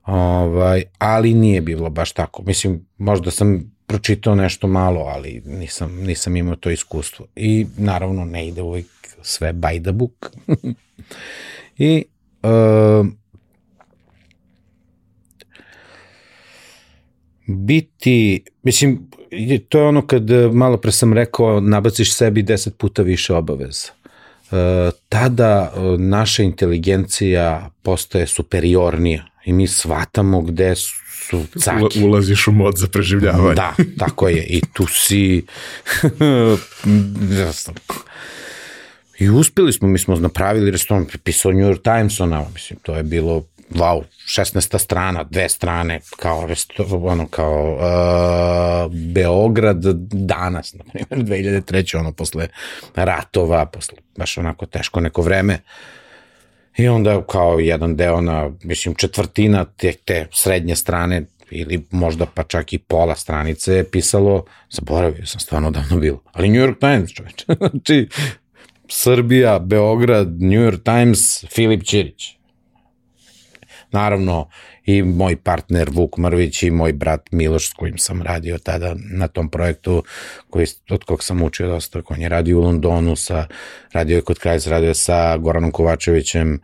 Ovaj, 0.05 0.83
ali 0.97 1.33
nije 1.33 1.61
bilo 1.61 1.89
baš 1.89 2.11
tako. 2.11 2.43
Mislim, 2.43 2.85
možda 2.97 3.31
sam 3.31 3.71
pročitao 3.87 4.35
nešto 4.35 4.67
malo, 4.67 5.01
ali 5.01 5.41
nisam, 5.45 5.95
nisam 5.95 6.35
imao 6.35 6.55
to 6.55 6.69
iskustvo. 6.69 7.25
I 7.35 7.67
naravno 7.77 8.25
ne 8.25 8.47
ide 8.47 8.61
uvijek 8.61 8.87
sve 9.21 9.53
by 9.53 9.83
the 9.83 9.91
book. 9.91 10.31
I 11.77 12.03
uh, 12.43 13.07
biti, 17.47 18.43
mislim, 18.63 19.09
to 19.69 19.79
je 19.79 19.87
ono 19.87 20.07
kad 20.07 20.23
malo 20.53 20.77
pre 20.77 20.91
sam 20.91 21.13
rekao, 21.13 21.61
nabaciš 21.61 22.13
sebi 22.13 22.41
deset 22.41 22.77
puta 22.77 23.01
više 23.01 23.33
obaveza. 23.33 23.87
Uh, 24.51 24.57
tada 25.09 25.73
uh, 25.75 25.99
naša 25.99 26.43
inteligencija 26.43 27.69
postaje 27.81 28.27
superiornija 28.27 29.25
i 29.49 29.53
mi 29.53 29.67
shvatamo 29.67 30.41
gde 30.41 30.75
su 30.75 31.45
caki. 31.59 32.03
Ulaziš 32.03 32.47
u 32.47 32.51
mod 32.51 32.77
za 32.77 32.87
preživljavanje. 32.87 33.55
Da, 33.55 33.73
tako 33.97 34.27
je. 34.27 34.43
I 34.43 34.61
tu 34.73 34.87
si... 34.87 35.45
I 39.19 39.29
uspeli 39.29 39.73
smo, 39.73 39.87
mi 39.87 39.99
smo 39.99 40.15
napravili 40.15 40.71
restoran, 40.71 41.05
pisao 41.23 41.51
New 41.51 41.69
York 41.69 41.81
Times, 41.83 42.19
ona, 42.19 42.45
mislim, 42.53 42.79
to 42.79 42.95
je 42.95 43.03
bilo, 43.03 43.43
wow, 43.71 44.03
16. 44.27 44.79
strana, 44.79 45.23
dve 45.23 45.49
strane, 45.49 45.99
kao, 46.19 46.45
restoran, 46.45 46.91
ono, 47.03 47.27
kao 47.27 47.73
uh, 47.73 48.91
Beograd 49.13 49.83
danas, 50.11 50.73
na 50.73 50.83
primjer, 50.83 51.27
2003. 51.27 51.97
ono, 51.99 52.11
posle 52.11 52.47
ratova, 52.95 53.65
posle 53.65 53.97
baš 54.17 54.37
onako 54.37 54.65
teško 54.65 54.99
neko 54.99 55.21
vreme. 55.21 55.53
Uh, 55.53 55.98
I 56.79 56.87
onda 56.87 57.23
kao 57.27 57.59
jedan 57.59 57.95
deo 57.95 58.21
na, 58.21 58.51
mislim, 58.63 58.95
četvrtina 58.95 59.65
te, 59.65 59.93
te 60.05 60.27
srednje 60.31 60.75
strane 60.75 61.25
ili 61.51 61.85
možda 61.91 62.25
pa 62.25 62.43
čak 62.43 62.73
i 62.73 62.77
pola 62.77 63.15
stranice 63.15 63.73
je 63.73 63.83
pisalo, 63.83 64.45
zaboravio 64.69 65.25
sam 65.25 65.39
stvarno 65.39 65.71
davno 65.71 65.97
bilo, 65.99 66.23
ali 66.31 66.49
New 66.49 66.61
York 66.61 66.79
Times 66.79 67.11
čoveče, 67.11 67.45
znači 67.69 68.07
Srbija, 68.87 69.59
Beograd, 69.59 70.41
New 70.41 70.61
York 70.61 70.83
Times, 70.83 71.45
Filip 71.45 71.83
Ćirić. 71.83 72.35
Naravno, 73.91 74.49
i 74.89 75.03
moj 75.03 75.35
partner 75.35 75.89
Vuk 75.91 76.17
Mrvić 76.17 76.63
i 76.63 76.71
moj 76.71 76.93
brat 76.93 77.31
Miloš 77.31 77.69
s 77.69 77.73
kojim 77.73 77.97
sam 77.97 78.21
radio 78.21 78.57
tada 78.57 78.95
na 79.11 79.27
tom 79.27 79.49
projektu 79.49 80.03
koji, 80.49 80.67
od 80.89 81.03
kog 81.03 81.23
sam 81.23 81.41
učio 81.41 81.67
dosta, 81.67 82.01
on 82.09 82.21
je 82.21 82.29
radio 82.29 82.57
u 82.57 82.61
Londonu, 82.61 83.15
sa, 83.15 83.47
radio 83.91 84.15
je 84.15 84.21
kod 84.21 84.39
Krajs, 84.39 84.67
radio 84.67 84.87
je 84.87 84.95
sa 84.95 85.37
Goranom 85.37 85.71
Kovačevićem, 85.71 86.59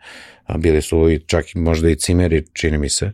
bili 0.58 0.82
su 0.82 1.10
i 1.10 1.18
čak 1.26 1.46
možda 1.54 1.90
i 1.90 1.96
cimeri, 1.96 2.44
čini 2.52 2.78
mi 2.78 2.88
se. 2.88 3.12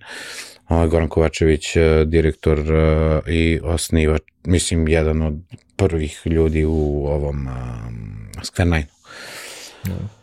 Goran 0.69 1.09
Kovačević, 1.09 1.77
e, 1.77 2.05
direktor 2.07 2.59
e, 2.59 3.21
i 3.33 3.61
osnivač, 3.63 4.23
mislim, 4.45 4.89
jedan 4.89 5.23
od 5.23 5.35
prvih 5.77 6.23
ljudi 6.25 6.65
u 6.65 7.07
ovom 7.07 7.47
um, 7.47 8.31
Square 8.43 8.65
Nine. 8.65 8.87
Yeah. 9.85 10.22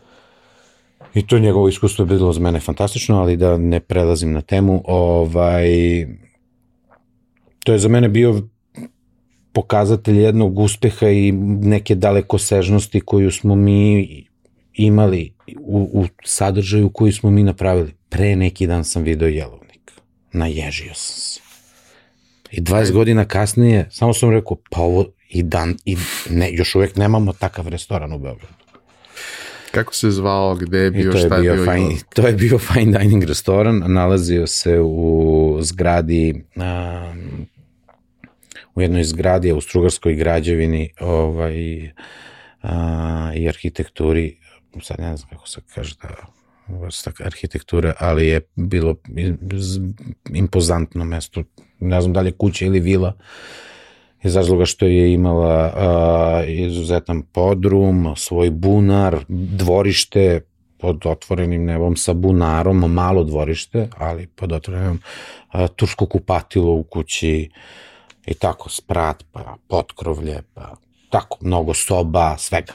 I 1.14 1.26
to 1.26 1.38
njegovo 1.38 1.68
iskustvo 1.68 2.02
je 2.02 2.06
bilo 2.06 2.32
za 2.32 2.40
mene 2.40 2.60
fantastično, 2.60 3.20
ali 3.20 3.36
da 3.36 3.56
ne 3.56 3.80
prelazim 3.80 4.32
na 4.32 4.40
temu, 4.40 4.82
ovaj, 4.86 5.66
to 7.64 7.72
je 7.72 7.78
za 7.78 7.88
mene 7.88 8.08
bio 8.08 8.42
pokazatelj 9.52 10.22
jednog 10.22 10.58
uspeha 10.58 11.08
i 11.08 11.32
neke 11.62 11.94
dalekosežnosti 11.94 13.00
koju 13.00 13.30
smo 13.30 13.54
mi 13.54 14.24
imali 14.74 15.32
u, 15.60 15.90
u 15.92 16.06
sadržaju 16.24 16.90
koju 16.90 17.12
smo 17.12 17.30
mi 17.30 17.42
napravili. 17.42 17.94
Pre 18.08 18.36
neki 18.36 18.66
dan 18.66 18.84
sam 18.84 19.02
video 19.02 19.28
jelovnik. 19.28 19.92
Naježio 20.32 20.94
sam 20.94 21.20
se. 21.20 21.40
I 22.50 22.60
20 22.60 22.92
godina 22.92 23.24
kasnije, 23.24 23.88
samo 23.90 24.14
sam 24.14 24.30
rekao, 24.30 24.56
pa 24.70 24.80
ovo 24.80 25.06
i 25.28 25.42
dan, 25.42 25.76
i 25.84 25.96
ne, 26.30 26.52
još 26.52 26.74
uvek 26.74 26.96
nemamo 26.96 27.32
takav 27.32 27.68
restoran 27.68 28.12
u 28.12 28.18
Beogradu. 28.18 28.54
Kako 29.70 29.94
se 29.94 30.10
zvao, 30.10 30.54
gde 30.54 30.78
je 30.78 30.90
bio, 30.90 31.12
šta 31.12 31.36
je 31.36 31.40
bio? 31.40 31.54
bio 31.54 31.64
fine, 31.64 31.94
to 32.14 32.26
je 32.26 32.32
bio 32.32 32.58
fine 32.58 32.98
dining 32.98 33.24
restoran, 33.24 33.82
nalazio 33.86 34.46
se 34.46 34.80
u 34.80 35.58
zgradi, 35.60 36.44
um, 36.56 37.46
u 38.74 38.80
jednoj 38.80 39.04
zgradi, 39.04 39.52
u 39.52 39.60
Strugarskoj 39.60 40.14
građevini 40.14 40.92
ovaj, 41.00 41.90
a, 42.62 43.32
i 43.36 43.48
arhitekturi, 43.48 44.36
sad 44.82 45.00
ne 45.00 45.16
znam 45.16 45.30
kako 45.30 45.48
se 45.48 45.60
kaže 45.74 45.94
da 46.02 46.08
vrsta 46.68 47.10
arhitekture, 47.24 47.92
ali 47.98 48.26
je 48.26 48.40
bilo 48.56 48.96
impozantno 50.34 51.04
mesto, 51.04 51.42
ne 51.80 52.00
znam 52.00 52.12
da 52.12 52.20
li 52.20 52.28
je 52.28 52.32
kuća 52.32 52.64
ili 52.64 52.80
vila, 52.80 53.12
uh, 53.16 53.24
iz 54.22 54.36
razloga 54.36 54.64
što 54.64 54.86
je 54.86 55.12
imala 55.12 55.72
a, 55.76 56.44
izuzetan 56.46 57.22
podrum, 57.22 58.14
svoj 58.16 58.50
bunar, 58.50 59.24
dvorište 59.28 60.40
pod 60.78 61.06
otvorenim 61.06 61.64
nebom 61.64 61.96
sa 61.96 62.12
bunarom, 62.12 62.92
malo 62.92 63.24
dvorište, 63.24 63.88
ali 63.96 64.26
pod 64.26 64.52
otvorenim 64.52 65.00
a, 65.48 65.68
tursko 65.68 66.06
kupatilo 66.06 66.72
u 66.72 66.82
kući 66.82 67.50
i 68.26 68.34
tako 68.34 68.68
sprat, 68.68 69.24
pa 69.32 69.56
potkrovlje, 69.68 70.42
pa 70.54 70.74
tako 71.10 71.38
mnogo 71.40 71.74
soba, 71.74 72.36
svega. 72.38 72.72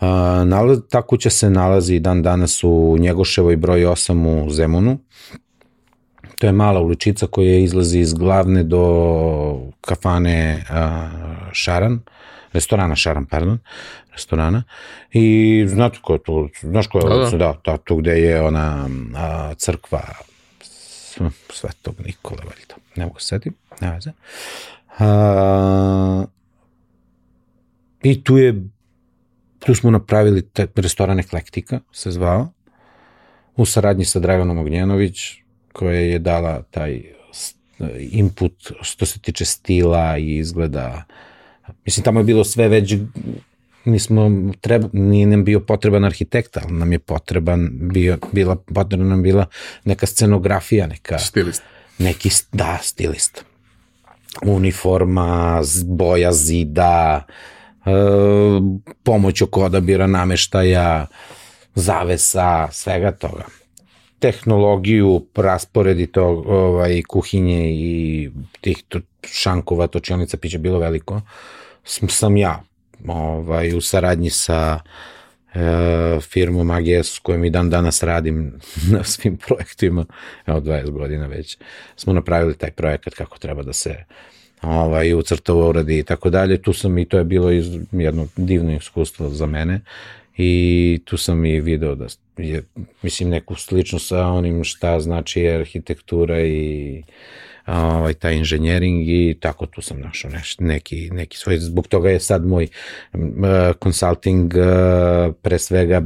Uh, 0.00 0.78
ta 0.90 1.02
kuća 1.02 1.30
se 1.30 1.50
nalazi 1.50 1.98
dan 1.98 2.22
danas 2.22 2.64
u 2.64 2.96
Njegoševoj 2.98 3.56
broj 3.56 3.80
8 3.80 4.46
u 4.46 4.50
Zemunu, 4.50 4.98
To 6.38 6.46
je 6.46 6.52
mala 6.52 6.80
uličica 6.80 7.26
koja 7.26 7.58
izlazi 7.58 7.98
iz 7.98 8.14
glavne 8.14 8.62
do 8.62 8.82
kafane 9.80 10.64
uh, 10.70 11.52
Šaran, 11.52 12.00
restorana 12.52 12.96
Šaran, 12.96 13.26
pardon, 13.26 13.58
restorana. 14.12 14.62
I 15.12 15.64
znate 15.68 15.98
ko 16.02 16.12
je 16.12 16.22
to, 16.22 16.48
znaš 16.62 16.86
ko 16.86 16.98
je 16.98 17.08
da, 17.08 17.14
ulica, 17.14 17.36
da, 17.36 17.52
da, 17.64 17.72
da, 17.72 17.76
tu 17.76 17.96
gde 17.96 18.20
je 18.20 18.42
ona 18.42 18.88
a, 19.16 19.54
crkva 19.54 20.02
Svetog 21.50 21.94
Nikole, 22.06 22.42
valjda, 22.44 22.74
ne 22.96 23.06
mogu 23.06 23.20
se 23.20 23.26
setim, 23.26 23.54
ne 23.80 23.92
veze. 23.92 24.12
A, 24.98 26.24
I 28.02 28.24
tu 28.24 28.38
je, 28.38 28.54
tu 29.58 29.74
smo 29.74 29.90
napravili 29.90 30.42
te, 30.42 30.68
restoran 30.76 31.18
Eklektika, 31.18 31.80
se 31.92 32.10
zvao, 32.10 32.48
u 33.56 33.66
saradnji 33.66 34.04
sa 34.04 34.18
Draganom 34.18 34.58
Ognjenović, 34.58 35.42
koja 35.78 36.00
je 36.00 36.18
dala 36.18 36.62
taj 36.62 37.02
input 38.10 38.72
što 38.82 39.06
se 39.06 39.18
tiče 39.18 39.44
stila 39.44 40.18
i 40.18 40.36
izgleda. 40.36 41.04
Mislim, 41.84 42.04
tamo 42.04 42.20
je 42.20 42.24
bilo 42.24 42.44
sve 42.44 42.68
već 42.68 42.94
nismo 43.84 44.30
treba, 44.60 44.88
nije 44.92 45.26
nam 45.26 45.44
bio 45.44 45.60
potreban 45.60 46.04
arhitekta, 46.04 46.60
ali 46.64 46.72
nam 46.72 46.92
je 46.92 46.98
potreban 46.98 47.68
bio, 47.72 48.18
bila, 48.32 48.56
potrebna 48.56 49.06
nam 49.06 49.22
bila 49.22 49.46
neka 49.84 50.06
scenografija, 50.06 50.86
neka... 50.86 51.18
Stilist. 51.18 51.62
Neki, 51.98 52.30
da, 52.52 52.78
stilist. 52.82 53.44
Uniforma, 54.42 55.62
boja 55.84 56.32
zida, 56.32 57.24
e, 57.86 57.90
pomoć 59.02 59.42
oko 59.42 59.64
odabira 59.64 60.06
nameštaja, 60.06 61.06
zavesa, 61.74 62.68
svega 62.72 63.12
toga 63.12 63.57
tehnologiju, 64.18 65.26
rasporedi 65.34 66.06
tog 66.06 66.46
ovaj, 66.46 67.02
kuhinje 67.08 67.70
i 67.70 68.30
tih 68.60 68.82
to, 68.88 69.00
šankova, 69.24 69.86
točionica 69.86 70.36
pića 70.36 70.58
bilo 70.58 70.78
veliko, 70.78 71.20
sam, 71.84 72.08
sam 72.08 72.36
ja 72.36 72.62
ovaj, 73.06 73.76
u 73.76 73.80
saradnji 73.80 74.30
sa 74.30 74.80
e, 75.54 76.20
firmom 76.20 76.70
AGS 76.70 77.14
s 77.14 77.18
kojom 77.18 77.44
i 77.44 77.50
dan 77.50 77.70
danas 77.70 78.02
radim 78.02 78.52
na 78.92 79.04
svim 79.04 79.36
projektima, 79.36 80.04
evo 80.46 80.60
20 80.60 80.90
godina 80.90 81.26
već, 81.26 81.58
smo 81.96 82.12
napravili 82.12 82.54
taj 82.54 82.70
projekat 82.70 83.14
kako 83.14 83.38
treba 83.38 83.62
da 83.62 83.72
se 83.72 84.04
ovaj, 84.62 85.14
ucrtava, 85.14 85.68
uradi 85.68 85.98
i 85.98 86.02
tako 86.02 86.30
dalje. 86.30 86.62
Tu 86.62 86.72
sam 86.72 86.98
i 86.98 87.04
to 87.04 87.18
je 87.18 87.24
bilo 87.24 87.50
iz, 87.50 87.78
jedno 87.92 88.28
divno 88.36 88.76
iskustvo 88.76 89.28
za 89.28 89.46
mene 89.46 89.80
i 90.36 91.00
tu 91.04 91.16
sam 91.16 91.44
i 91.44 91.60
video 91.60 91.94
da 91.94 92.06
je, 92.38 92.62
mislim, 93.02 93.28
neku 93.28 93.54
sličnost 93.54 94.08
sa 94.08 94.26
onim 94.26 94.64
šta 94.64 95.00
znači 95.00 95.48
arhitektura 95.48 96.40
i 96.40 97.02
ovaj, 97.66 98.14
taj 98.14 98.34
inženjering 98.34 99.08
i 99.08 99.36
tako 99.40 99.66
tu 99.66 99.82
sam 99.82 100.00
našao 100.00 100.30
neš, 100.30 100.58
neki, 100.58 101.10
neki 101.10 101.36
svoj, 101.36 101.58
zbog 101.58 101.88
toga 101.88 102.10
je 102.10 102.20
sad 102.20 102.46
moj 102.46 102.68
uh, 103.12 103.20
consulting 103.82 104.54
uh, 104.54 105.34
pre 105.42 105.58
svega 105.58 106.02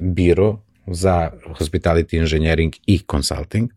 biro 0.00 0.58
za 0.86 1.30
hospitality 1.58 2.18
engineering 2.18 2.74
i 2.86 3.00
consulting 3.10 3.70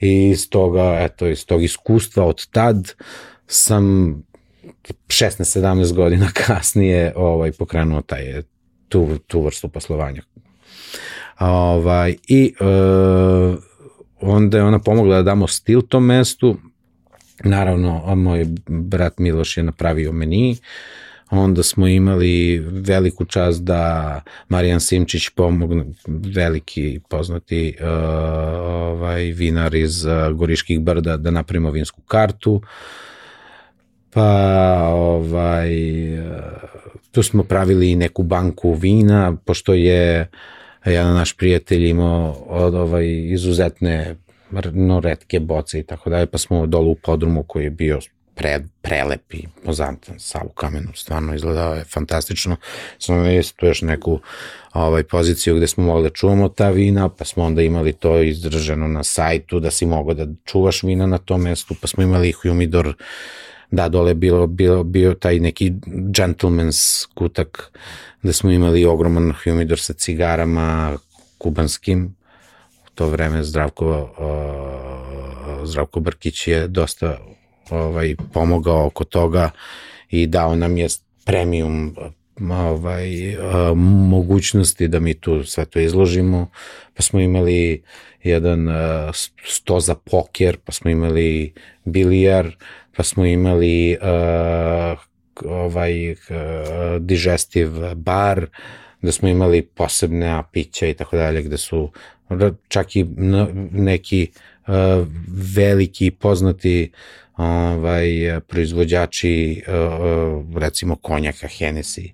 i 0.00 0.30
iz 0.30 0.50
toga, 0.50 0.98
eto, 1.00 1.26
iz 1.26 1.46
tog 1.46 1.62
iskustva 1.62 2.24
od 2.24 2.46
tad 2.46 2.94
sam 3.46 4.14
16-17 5.08 5.94
godina 5.94 6.30
kasnije 6.46 7.12
ovaj, 7.16 7.52
pokrenuo 7.52 8.02
taj 8.02 8.42
tu, 8.88 9.18
tu 9.26 9.40
vrstu 9.40 9.68
poslovanja. 9.68 10.22
Ovaj, 11.40 12.16
I 12.28 12.52
uh, 12.60 13.58
onda 14.20 14.58
je 14.58 14.64
ona 14.64 14.78
pomogla 14.78 15.16
da 15.16 15.22
damo 15.22 15.46
stil 15.46 15.82
tom 15.82 16.04
mestu, 16.04 16.56
naravno, 17.44 18.14
moj 18.14 18.46
brat 18.68 19.18
Miloš 19.18 19.56
je 19.56 19.62
napravio 19.62 20.12
meni, 20.12 20.56
onda 21.30 21.62
smo 21.62 21.86
imali 21.86 22.58
veliku 22.58 23.24
čast 23.24 23.62
da 23.62 24.20
Marijan 24.48 24.80
Simčić 24.80 25.28
pomogne, 25.28 25.84
veliki 26.06 27.00
poznati 27.08 27.76
uh, 27.80 27.86
ovaj, 28.70 29.22
vinar 29.24 29.74
iz 29.74 30.04
uh, 30.04 30.12
Goriških 30.32 30.80
brda 30.80 31.16
da 31.16 31.30
napravimo 31.30 31.70
vinsku 31.70 32.00
kartu, 32.00 32.62
pa 34.10 34.88
ovaj, 34.92 35.72
uh, 36.18 36.34
tu 37.10 37.22
smo 37.22 37.42
pravili 37.42 37.96
neku 37.96 38.22
banku 38.22 38.72
vina, 38.72 39.36
pošto 39.44 39.74
je 39.74 40.30
jedan 40.92 41.14
naš 41.14 41.36
prijatelj 41.36 41.88
imao 41.88 42.32
od 42.46 42.74
ovaj, 42.74 43.06
izuzetne 43.08 44.16
no, 44.72 45.00
redke 45.00 45.40
boce 45.40 45.78
i 45.78 45.82
tako 45.82 46.10
dalje, 46.10 46.26
pa 46.26 46.38
smo 46.38 46.66
dolu 46.66 46.90
u 46.90 46.94
podrumu 46.94 47.42
koji 47.42 47.64
je 47.64 47.70
bio 47.70 48.00
pre, 48.34 48.60
prelep 48.82 49.34
i 49.34 49.44
pozantan 49.64 50.14
sa 50.18 50.40
u 50.44 50.48
kamenu, 50.48 50.88
stvarno 50.94 51.34
izgledao 51.34 51.74
je 51.74 51.84
fantastično. 51.84 52.56
Smo 52.98 53.14
imali 53.14 53.42
tu 53.56 53.66
još 53.66 53.82
neku 53.82 54.20
ovaj, 54.72 55.02
poziciju 55.02 55.56
gde 55.56 55.66
smo 55.66 55.84
mogli 55.84 56.02
da 56.02 56.10
čuvamo 56.14 56.48
ta 56.48 56.70
vina, 56.70 57.08
pa 57.08 57.24
smo 57.24 57.44
onda 57.44 57.62
imali 57.62 57.92
to 57.92 58.22
izdržano 58.22 58.88
na 58.88 59.04
sajtu, 59.04 59.60
da 59.60 59.70
si 59.70 59.86
mogao 59.86 60.14
da 60.14 60.26
čuvaš 60.44 60.82
vina 60.82 61.06
na 61.06 61.18
tom 61.18 61.42
mestu, 61.42 61.74
pa 61.80 61.86
smo 61.86 62.02
imali 62.02 62.32
humidor, 62.32 62.94
da, 63.70 63.88
dole 63.88 64.14
bilo, 64.14 64.46
bilo, 64.46 64.84
bio 64.84 65.14
taj 65.14 65.38
neki 65.40 65.72
gentleman's 65.90 67.06
kutak, 67.14 67.72
gde 68.22 68.32
smo 68.32 68.50
imali 68.50 68.84
ogroman 68.84 69.32
humidor 69.44 69.80
sa 69.80 69.92
cigarama 69.92 70.98
kubanskim, 71.38 72.16
u 72.86 72.90
to 72.94 73.08
vreme 73.08 73.44
Zdravko, 73.44 74.10
uh, 74.18 75.68
Zdravko 75.68 76.00
Brkić 76.00 76.48
je 76.48 76.68
dosta 76.68 77.18
ovaj, 77.70 78.16
pomogao 78.32 78.86
oko 78.86 79.04
toga 79.04 79.50
i 80.10 80.26
dao 80.26 80.56
nam 80.56 80.76
je 80.76 80.88
premium 81.24 81.96
ovaj, 82.40 83.36
mogućnosti 84.08 84.88
da 84.88 85.00
mi 85.00 85.14
tu 85.14 85.44
sve 85.44 85.64
to 85.64 85.80
izložimo, 85.80 86.50
pa 86.94 87.02
smo 87.02 87.20
imali 87.20 87.82
jedan 88.22 88.68
sto 89.44 89.80
za 89.80 89.94
poker, 89.94 90.56
pa 90.64 90.72
smo 90.72 90.90
imali 90.90 91.52
bilijar, 91.84 92.56
pa 92.96 93.02
smo 93.02 93.26
imali 93.26 93.96
uh, 94.02 94.98
ovaj 95.44 96.10
uh, 96.12 96.16
digestive 97.00 97.94
bar, 97.94 98.46
da 99.02 99.12
smo 99.12 99.28
imali 99.28 99.62
posebne 99.62 100.42
pića 100.52 100.86
i 100.86 100.94
tako 100.94 101.16
dalje, 101.16 101.42
gde 101.42 101.56
su 101.56 101.90
čak 102.68 102.96
i 102.96 103.04
neki 103.72 104.30
uh, 104.66 104.74
veliki 105.56 106.10
poznati 106.10 106.92
ovaj, 107.36 108.40
proizvođači 108.46 109.62
uh, 109.68 110.58
recimo 110.58 110.96
konjaka 110.96 111.46
Hennessy 111.46 112.12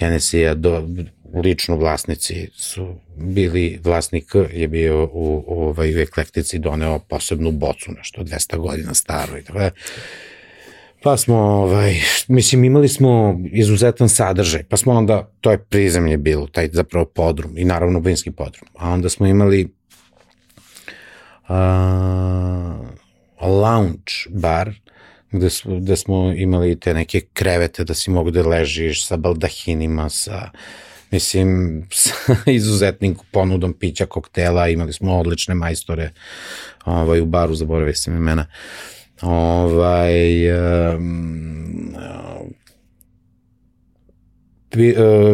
Hennessy 0.00 0.54
do, 0.54 0.88
lično 1.34 1.76
vlasnici 1.76 2.48
su 2.54 2.94
bili, 3.16 3.80
vlasnik 3.84 4.24
je 4.52 4.68
bio 4.68 5.08
u, 5.12 5.44
ovaj, 5.48 5.96
u 5.96 6.00
eklektici 6.00 6.58
doneo 6.58 6.98
posebnu 6.98 7.50
bocu, 7.50 7.92
nešto 7.92 8.22
200 8.22 8.56
godina 8.56 8.94
staro 8.94 9.38
i 9.38 9.42
tako 9.42 9.58
da. 9.58 9.70
Pa 11.02 11.16
smo, 11.16 11.36
ovaj, 11.36 11.94
mislim, 12.28 12.64
imali 12.64 12.88
smo 12.88 13.40
izuzetan 13.52 14.08
sadržaj, 14.08 14.62
pa 14.62 14.76
smo 14.76 14.92
onda, 14.92 15.30
to 15.40 15.50
je 15.50 15.58
prizemlje 15.58 16.16
bilo, 16.16 16.46
taj 16.46 16.68
zapravo 16.72 17.04
podrum 17.04 17.58
i 17.58 17.64
naravno 17.64 17.98
vinski 17.98 18.30
podrum. 18.30 18.68
A 18.78 18.90
onda 18.90 19.08
smo 19.08 19.26
imali 19.26 19.74
a, 21.48 22.74
lounge 23.40 24.12
bar, 24.28 24.70
gde, 25.30 25.50
smo, 25.50 25.76
gde 25.80 25.96
smo 25.96 26.32
imali 26.32 26.80
te 26.80 26.94
neke 26.94 27.20
krevete 27.32 27.84
da 27.84 27.94
si 27.94 28.10
mogu 28.10 28.30
da 28.30 28.48
ležiš 28.48 29.06
sa 29.06 29.16
baldahinima, 29.16 30.08
sa 30.08 30.50
mislim, 31.14 31.82
sa 31.92 32.14
izuzetnim 32.60 33.16
ponudom 33.32 33.72
pića, 33.72 34.06
koktela, 34.06 34.68
imali 34.68 34.92
smo 34.92 35.18
odlične 35.18 35.54
majstore 35.54 36.10
ovaj, 36.84 37.20
u 37.20 37.26
baru, 37.26 37.54
zaboravio 37.54 37.94
sam 37.94 38.16
imena. 38.16 38.46
Ovaj, 39.22 40.50
um, 40.96 41.94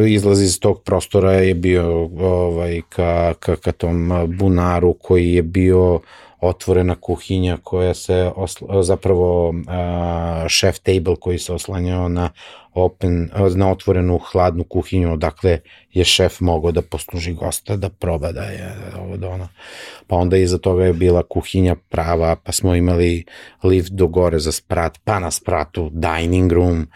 izlaz 0.09 0.43
iz 0.43 0.61
tog 0.61 0.83
prostora 0.83 1.33
je 1.33 1.55
bio 1.55 2.09
ovaj, 2.19 2.81
ka, 2.89 3.35
ka, 3.41 3.57
ka 3.57 3.73
tom 3.73 4.13
bunaru 4.39 4.93
koji 4.93 5.33
je 5.33 5.43
bio 5.43 6.01
otvorena 6.41 6.95
kuhinja 7.01 7.57
koja 7.63 7.95
se 7.95 8.31
osla, 8.37 8.83
zapravo 8.83 9.55
chef 10.61 10.79
table 10.79 11.17
koji 11.21 11.39
se 11.39 11.53
oslanjao 11.53 12.09
na 12.09 12.31
open, 12.75 13.31
na 13.57 13.71
otvorenu 13.71 14.19
hladnu 14.19 14.65
kuhinju 14.65 15.13
odakle 15.13 15.59
je 15.93 16.05
šef 16.05 16.41
mogao 16.41 16.73
da 16.73 16.83
posluži 16.83 17.33
gosta 17.33 17.77
da 17.77 17.89
proba 17.89 18.33
da 18.33 18.43
je 18.43 18.75
ovo 19.01 19.17
da 19.17 19.29
ono. 19.29 19.49
Pa 20.07 20.17
onda 20.17 20.37
iza 20.37 20.59
toga 20.59 20.85
je 20.85 20.93
bila 20.93 21.23
kuhinja 21.23 21.77
prava, 21.89 22.37
pa 22.37 22.53
smo 22.53 22.75
imali 22.75 23.25
lift 23.63 23.93
do 23.93 24.07
gore 24.07 24.39
za 24.39 24.53
sprat, 24.53 24.99
pa 25.05 25.19
na 25.19 25.31
spratu 25.31 25.91
dining 25.93 26.53
room, 26.53 26.87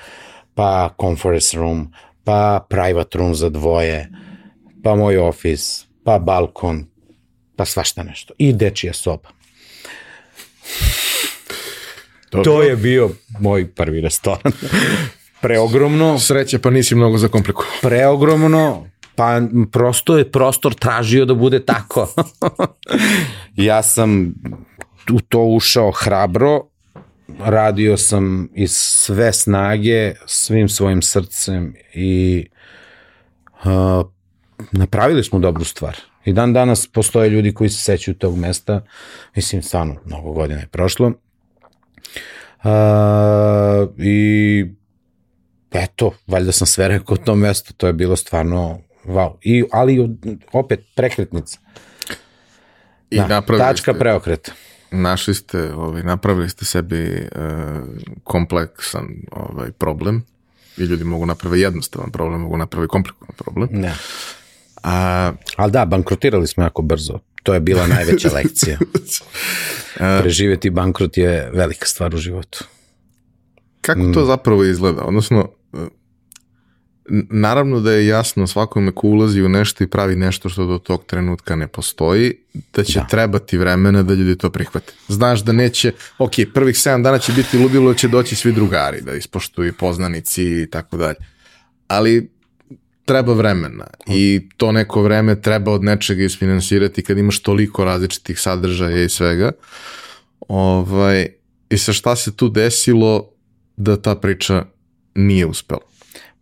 pa 0.55 0.91
conference 1.01 1.57
room, 1.57 1.93
pa 2.25 2.67
private 2.69 3.19
room 3.19 3.35
za 3.35 3.49
dvoje, 3.49 4.09
pa 4.83 4.95
moj 4.95 5.19
office, 5.19 5.87
pa 6.05 6.19
balkon, 6.19 6.87
pa 7.57 7.65
svašta 7.65 8.03
nešto. 8.03 8.35
I 8.39 8.53
dečija 8.53 8.93
soba. 8.93 9.34
Dobro. 12.33 12.45
To 12.45 12.63
je 12.63 12.77
bio 12.77 13.11
moj 13.41 13.71
prvi 13.71 14.01
restoran. 14.01 14.53
Preogromno. 15.43 16.19
Sreće, 16.19 16.59
pa 16.59 16.71
nisi 16.71 16.95
mnogo 16.95 17.19
zakomplikovao. 17.19 17.73
Preogromno, 17.83 18.87
pa 19.15 19.41
prosto 19.73 20.19
je 20.19 20.31
prostor 20.31 20.75
tražio 20.75 21.25
da 21.25 21.35
bude 21.35 21.65
tako. 21.65 22.15
ja 23.69 23.83
sam 23.83 24.35
u 25.13 25.21
to 25.21 25.43
ušao 25.45 25.91
hrabro, 25.91 26.63
radio 27.39 27.97
sam 27.97 28.49
iz 28.55 28.73
sve 28.77 29.33
snage, 29.33 30.15
svim 30.27 30.69
svojim 30.69 31.03
srcem 31.03 31.75
i 31.95 32.47
uh, 33.65 34.07
napravili 34.73 35.25
smo 35.25 35.39
dobru 35.39 35.65
stvar. 35.65 35.97
I 36.25 36.33
dan 36.33 36.53
danas 36.53 36.87
postoje 36.87 37.31
ljudi 37.31 37.55
koji 37.55 37.71
se 37.71 37.81
sećaju 37.83 38.15
tog 38.15 38.39
mesta, 38.39 38.81
mislim, 39.37 39.63
stvarno, 39.63 39.97
mnogo 40.05 40.33
godina 40.33 40.61
je 40.61 40.67
prošlo. 40.67 41.07
Uh, 41.07 42.71
I 43.99 44.67
eto, 45.73 46.15
valjda 46.27 46.53
sam 46.53 46.67
sve 46.67 46.89
rekao 46.89 47.17
to 47.17 47.35
mesto, 47.35 47.73
to 47.77 47.87
je 47.87 47.93
bilo 47.93 48.17
stvarno 48.17 48.79
wow. 49.05 49.37
I, 49.43 49.65
ali 49.73 50.17
opet 50.53 50.81
prekretnica. 50.95 51.59
I 53.11 53.17
da, 53.17 53.41
tačka 53.41 53.93
ste, 53.93 53.99
preokreta. 53.99 54.53
Našli 54.91 55.35
ste, 55.35 55.73
ovaj, 55.75 56.03
napravili 56.03 56.49
ste 56.49 56.65
sebi 56.65 57.29
uh, 57.33 57.41
kompleksan 58.25 59.07
ovaj, 59.31 59.73
problem 59.73 60.25
i 60.77 60.83
ljudi 60.83 61.05
mogu 61.05 61.27
napraviti 61.27 61.63
jednostavan 61.63 62.11
problem, 62.11 62.41
mogu 62.41 62.57
napraviti 62.57 62.91
komplikovan 62.91 63.35
problem. 63.37 63.69
Ne. 63.73 63.95
A, 64.85 65.33
Ali 65.57 65.73
da, 65.73 65.85
bankrotirali 65.85 66.47
smo 66.47 66.65
jako 66.65 66.83
brzo. 66.83 67.19
To 67.43 67.55
je 67.55 67.61
bila 67.61 67.87
najveća 67.87 68.31
lekcija. 68.39 68.79
Preživeti 70.21 70.71
bankrot 70.71 71.17
je 71.17 71.51
velika 71.53 71.87
stvar 71.87 72.15
u 72.15 72.19
životu. 72.19 72.65
Kako 73.81 74.01
to 74.15 74.23
mm. 74.23 74.27
zapravo 74.27 74.65
izgleda? 74.65 75.03
Odnosno, 75.03 75.49
naravno 77.31 77.81
da 77.81 77.93
je 77.93 78.07
jasno 78.07 78.47
svakome 78.47 78.93
ko 78.93 79.07
ulazi 79.07 79.43
u 79.43 79.49
nešto 79.49 79.85
i 79.85 79.87
pravi 79.87 80.17
nešto 80.17 80.49
što 80.49 80.67
do 80.67 80.79
tog 80.79 81.05
trenutka 81.07 81.57
ne 81.57 81.67
postoji, 81.67 82.35
da 82.73 82.85
će 82.85 82.99
da. 82.99 83.07
trebati 83.07 83.59
vremena 83.59 84.03
da 84.03 84.15
ljudi 84.15 84.39
to 84.39 84.51
prihvate. 84.51 84.93
Znaš 85.09 85.41
da 85.41 85.53
neće, 85.53 85.93
ok, 86.19 86.33
prvih 86.55 86.77
7 86.77 87.03
dana 87.03 87.19
će 87.19 87.33
biti 87.33 87.59
ludilo, 87.59 87.95
će 87.95 88.09
doći 88.09 88.37
svi 88.37 88.53
drugari 88.53 89.01
da 89.01 89.15
ispoštuju 89.15 89.73
poznanici 89.73 90.63
i 90.63 90.67
tako 90.71 90.97
dalje. 90.97 91.17
Ali 91.89 92.34
treba 93.05 93.33
vremena 93.33 93.87
i 94.07 94.49
to 94.57 94.73
neko 94.73 95.03
vreme 95.03 95.41
treba 95.41 95.73
od 95.73 95.85
nečega 95.85 96.25
isfinansirati 96.25 97.03
kad 97.03 97.19
imaš 97.19 97.39
toliko 97.39 97.85
različitih 97.85 98.41
sadržaja 98.41 99.03
i 99.03 99.09
svega. 99.09 99.53
Ovaj, 100.49 101.29
I 101.71 101.79
sa 101.79 101.93
šta 101.93 102.17
se 102.17 102.37
tu 102.37 102.49
desilo 102.49 103.31
da 103.77 103.97
ta 104.03 104.15
priča 104.15 104.65
nije 105.15 105.47
uspela? 105.47 105.94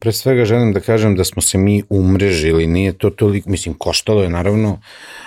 Pre 0.02 0.12
svega 0.12 0.44
želim 0.44 0.72
da 0.72 0.80
kažem 0.80 1.16
da 1.16 1.24
smo 1.24 1.42
se 1.42 1.58
mi 1.58 1.82
umrežili, 1.88 2.66
nije 2.66 2.92
to 2.92 3.10
toliko, 3.10 3.50
mislim, 3.50 3.74
koštalo 3.74 4.22
je 4.22 4.30
naravno, 4.30 4.80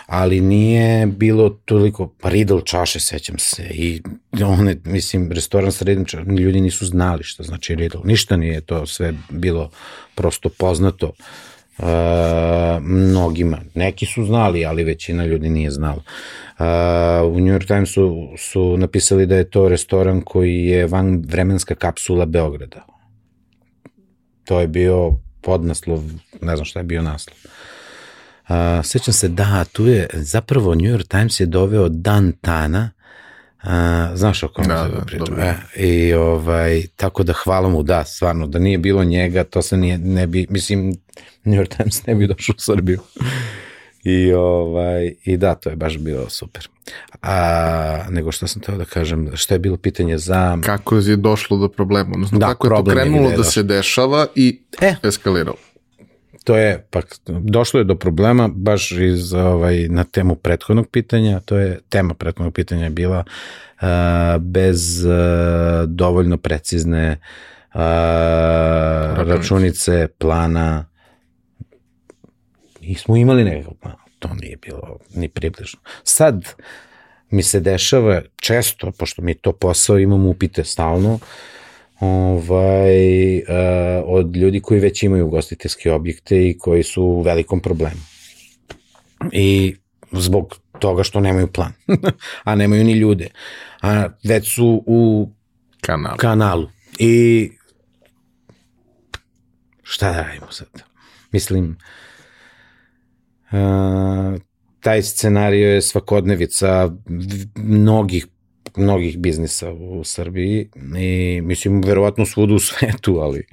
ali 0.05 0.41
nije 0.41 1.05
bilo 1.05 1.49
toliko, 1.49 2.11
pa 2.21 2.29
Riddle 2.29 2.61
čaše, 2.65 2.99
sećam 2.99 3.39
se, 3.39 3.63
i 3.63 4.01
one, 4.45 4.75
mislim, 4.83 5.31
restoran 5.31 5.71
sa 5.71 5.85
Riddle 5.85 6.05
čaše, 6.05 6.23
ljudi 6.23 6.61
nisu 6.61 6.85
znali 6.85 7.23
šta 7.23 7.43
znači 7.43 7.75
Riddle, 7.75 8.01
ništa 8.03 8.37
nije 8.37 8.61
to 8.61 8.85
sve 8.85 9.13
bilo 9.29 9.69
prosto 10.15 10.49
poznato. 10.49 11.11
Uh, 11.77 11.85
mnogima. 12.81 13.57
Neki 13.73 14.05
su 14.05 14.25
znali, 14.25 14.65
ali 14.65 14.83
većina 14.83 15.25
ljudi 15.25 15.49
nije 15.49 15.71
znala. 15.71 16.01
Uh, 16.59 17.35
u 17.35 17.39
New 17.39 17.53
York 17.55 17.67
Timesu 17.67 18.27
su 18.37 18.77
napisali 18.77 19.25
da 19.25 19.35
je 19.35 19.49
to 19.49 19.69
restoran 19.69 20.21
koji 20.21 20.65
je 20.65 20.87
van 20.87 21.23
vremenska 21.27 21.75
kapsula 21.75 22.25
Beograda. 22.25 22.94
To 24.45 24.59
je 24.59 24.67
bio 24.67 25.11
podnaslov, 25.41 26.03
ne 26.41 26.55
znam 26.55 26.65
šta 26.65 26.79
je 26.79 26.83
bio 26.83 27.01
naslov. 27.01 27.37
Uh, 28.49 28.55
sećam 28.83 29.13
se, 29.13 29.27
da, 29.27 29.65
tu 29.71 29.87
je, 29.87 30.07
zapravo 30.13 30.75
New 30.75 30.97
York 30.97 31.07
Times 31.07 31.39
je 31.39 31.45
doveo 31.45 31.89
Dan 31.89 32.31
Tana, 32.31 32.91
Uh, 33.65 33.71
znaš 34.13 34.43
o 34.43 34.47
kom 34.47 34.67
Da, 34.67 34.85
se 34.85 34.95
da, 34.95 35.01
pričam. 35.05 35.39
E, 35.39 35.55
I 35.75 36.13
ovaj, 36.13 36.83
tako 36.95 37.23
da 37.23 37.33
hvala 37.33 37.69
mu, 37.69 37.83
da, 37.83 38.03
stvarno, 38.03 38.47
da 38.47 38.59
nije 38.59 38.77
bilo 38.77 39.03
njega, 39.03 39.43
to 39.43 39.61
se 39.61 39.77
nije, 39.77 39.97
ne 39.97 40.27
bi, 40.27 40.47
mislim, 40.49 40.89
New 41.43 41.61
York 41.61 41.77
Times 41.77 42.05
ne 42.05 42.15
bi 42.15 42.27
došao 42.27 42.55
u 42.57 42.61
Srbiju. 42.61 42.99
I, 44.05 44.33
ovaj, 44.33 45.13
I 45.23 45.37
da, 45.37 45.55
to 45.55 45.69
je 45.69 45.75
baš 45.75 45.97
bilo 45.97 46.29
super. 46.29 46.69
A, 47.21 48.05
nego 48.09 48.31
što 48.31 48.47
sam 48.47 48.61
teo 48.61 48.77
da 48.77 48.85
kažem, 48.85 49.31
šta 49.33 49.55
je 49.55 49.59
bilo 49.59 49.77
pitanje 49.77 50.17
za... 50.17 50.57
Kako 50.65 50.97
je 50.97 51.15
došlo 51.15 51.57
do 51.57 51.67
problema? 51.67 52.09
Odnosno, 52.13 52.39
Da, 52.39 52.47
kako 52.47 52.67
je 52.67 52.83
to 52.83 52.91
krenulo 52.91 53.29
je 53.29 53.37
da 53.37 53.43
se 53.43 53.63
dešava 53.63 54.27
i 54.35 54.61
E. 54.81 54.95
eskaliralo? 55.03 55.57
To 56.43 56.57
je, 56.57 56.87
pa 56.89 57.01
došlo 57.27 57.79
je 57.79 57.83
do 57.83 57.95
problema 57.95 58.49
baš 58.55 58.91
iz, 58.91 59.33
ovaj, 59.33 59.87
na 59.89 60.03
temu 60.03 60.35
prethodnog 60.35 60.87
pitanja, 60.87 61.39
to 61.39 61.57
je, 61.57 61.79
tema 61.89 62.13
prethodnog 62.13 62.53
pitanja 62.53 62.83
je 62.83 62.89
bila 62.89 63.23
uh, 63.81 63.87
bez 64.39 65.05
uh, 65.05 65.11
dovoljno 65.87 66.37
precizne 66.37 67.19
uh, 67.73 67.79
računice, 69.27 70.07
plana, 70.17 70.85
i 72.85 72.95
smo 72.95 73.15
imali 73.17 73.43
nekakav 73.43 73.73
plan, 73.73 73.95
to 74.19 74.29
nije 74.33 74.57
bilo 74.57 74.97
ni 75.15 75.29
približno. 75.29 75.79
Sad 76.03 76.53
mi 77.29 77.43
se 77.43 77.59
dešava 77.59 78.21
često, 78.35 78.91
pošto 78.91 79.21
mi 79.21 79.31
je 79.31 79.35
to 79.35 79.51
posao, 79.51 79.99
imam 79.99 80.25
upite 80.25 80.63
stalno, 80.63 81.19
ovaj, 81.99 83.37
uh, 83.37 83.43
od 84.05 84.35
ljudi 84.35 84.59
koji 84.59 84.79
već 84.79 85.03
imaju 85.03 85.27
ugostiteljske 85.27 85.91
objekte 85.91 86.49
i 86.49 86.57
koji 86.57 86.83
su 86.83 87.03
u 87.03 87.21
velikom 87.21 87.59
problemu. 87.59 88.01
I 89.31 89.75
zbog 90.11 90.55
toga 90.79 91.03
što 91.03 91.19
nemaju 91.19 91.47
plan, 91.47 91.73
a 92.43 92.55
nemaju 92.55 92.83
ni 92.83 92.93
ljude, 92.93 93.27
a 93.81 94.07
već 94.23 94.55
su 94.55 94.83
u 94.85 95.29
Kanal. 95.81 96.17
kanalu. 96.17 96.69
I 96.99 97.51
šta 99.83 100.11
da 100.11 100.21
radimo 100.21 100.51
sad? 100.51 100.67
Mislim, 101.31 101.69
uh, 101.69 102.04
taj 104.79 105.01
scenario 105.03 105.69
je 105.69 105.81
svakodnevica 105.81 106.91
mnogih 107.55 108.27
mnogih 108.77 109.17
biznisa 109.17 109.71
u 109.71 110.03
Srbiji 110.03 110.69
i 110.97 111.41
mislim 111.43 111.81
verovatno 111.81 112.25
svuda 112.25 112.53
u 112.53 112.59
svetu, 112.59 113.19
ali 113.19 113.43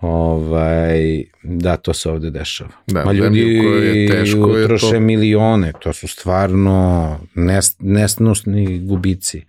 ovaj, 0.00 1.24
da, 1.42 1.76
to 1.76 1.94
se 1.94 2.10
ovde 2.10 2.30
dešava. 2.30 2.70
Da, 2.86 3.04
Ma 3.04 3.12
ljudi 3.12 3.40
je 3.40 4.08
teško 4.08 4.56
je 4.56 4.64
utroše 4.64 4.90
to- 4.90 5.00
milione, 5.00 5.72
to 5.80 5.92
su 5.92 6.08
stvarno 6.08 7.18
nes, 7.34 7.76
nesnosni 7.78 8.78
gubici 8.78 9.42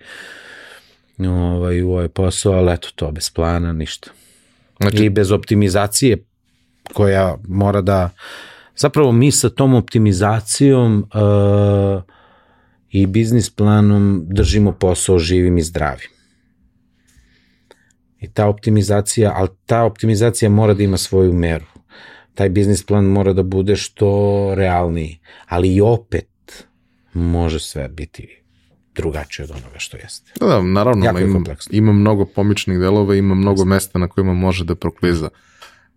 ovaj, 1.19 1.81
u 1.81 1.91
ovaj 1.91 2.07
posao, 2.07 2.53
ali 2.53 2.73
eto 2.73 2.89
to, 2.95 3.11
bez 3.11 3.29
plana, 3.29 3.73
ništa. 3.73 4.11
Znači, 4.81 5.05
I 5.05 5.09
bez 5.09 5.31
optimizacije 5.31 6.17
koja 6.93 7.37
mora 7.47 7.81
da, 7.81 8.09
zapravo 8.75 9.11
mi 9.11 9.31
sa 9.31 9.49
tom 9.49 9.73
optimizacijom 9.73 10.99
uh, 11.13 12.03
i 12.89 13.05
biznis 13.05 13.49
planom 13.49 14.25
držimo 14.29 14.71
posao 14.71 15.19
živim 15.19 15.57
i 15.57 15.61
zdravim. 15.61 16.09
I 18.19 18.31
ta 18.33 18.47
optimizacija, 18.47 19.33
ali 19.35 19.49
ta 19.65 19.83
optimizacija 19.83 20.49
mora 20.49 20.73
da 20.73 20.83
ima 20.83 20.97
svoju 20.97 21.33
meru. 21.33 21.65
Taj 22.35 22.49
biznis 22.49 22.85
plan 22.85 23.05
mora 23.05 23.33
da 23.33 23.43
bude 23.43 23.75
što 23.75 24.53
realniji, 24.55 25.19
ali 25.47 25.75
i 25.75 25.81
opet 25.81 26.65
može 27.13 27.59
sve 27.59 27.87
biti 27.89 28.43
drugačije 28.95 29.43
od 29.43 29.51
onoga 29.51 29.79
što 29.79 29.97
jeste. 29.97 30.31
da, 30.39 30.45
da, 30.45 30.61
naravno, 30.61 31.05
Jako 31.05 31.19
ima, 31.19 31.33
kompleksno. 31.33 31.77
ima 31.77 31.91
mnogo 31.91 32.25
pomičnih 32.25 32.79
delova, 32.79 33.15
ima 33.15 33.35
mnogo 33.35 33.65
mesta 33.65 33.99
na 33.99 34.07
kojima 34.07 34.33
može 34.33 34.65
da 34.65 34.75
prokliza. 34.75 35.29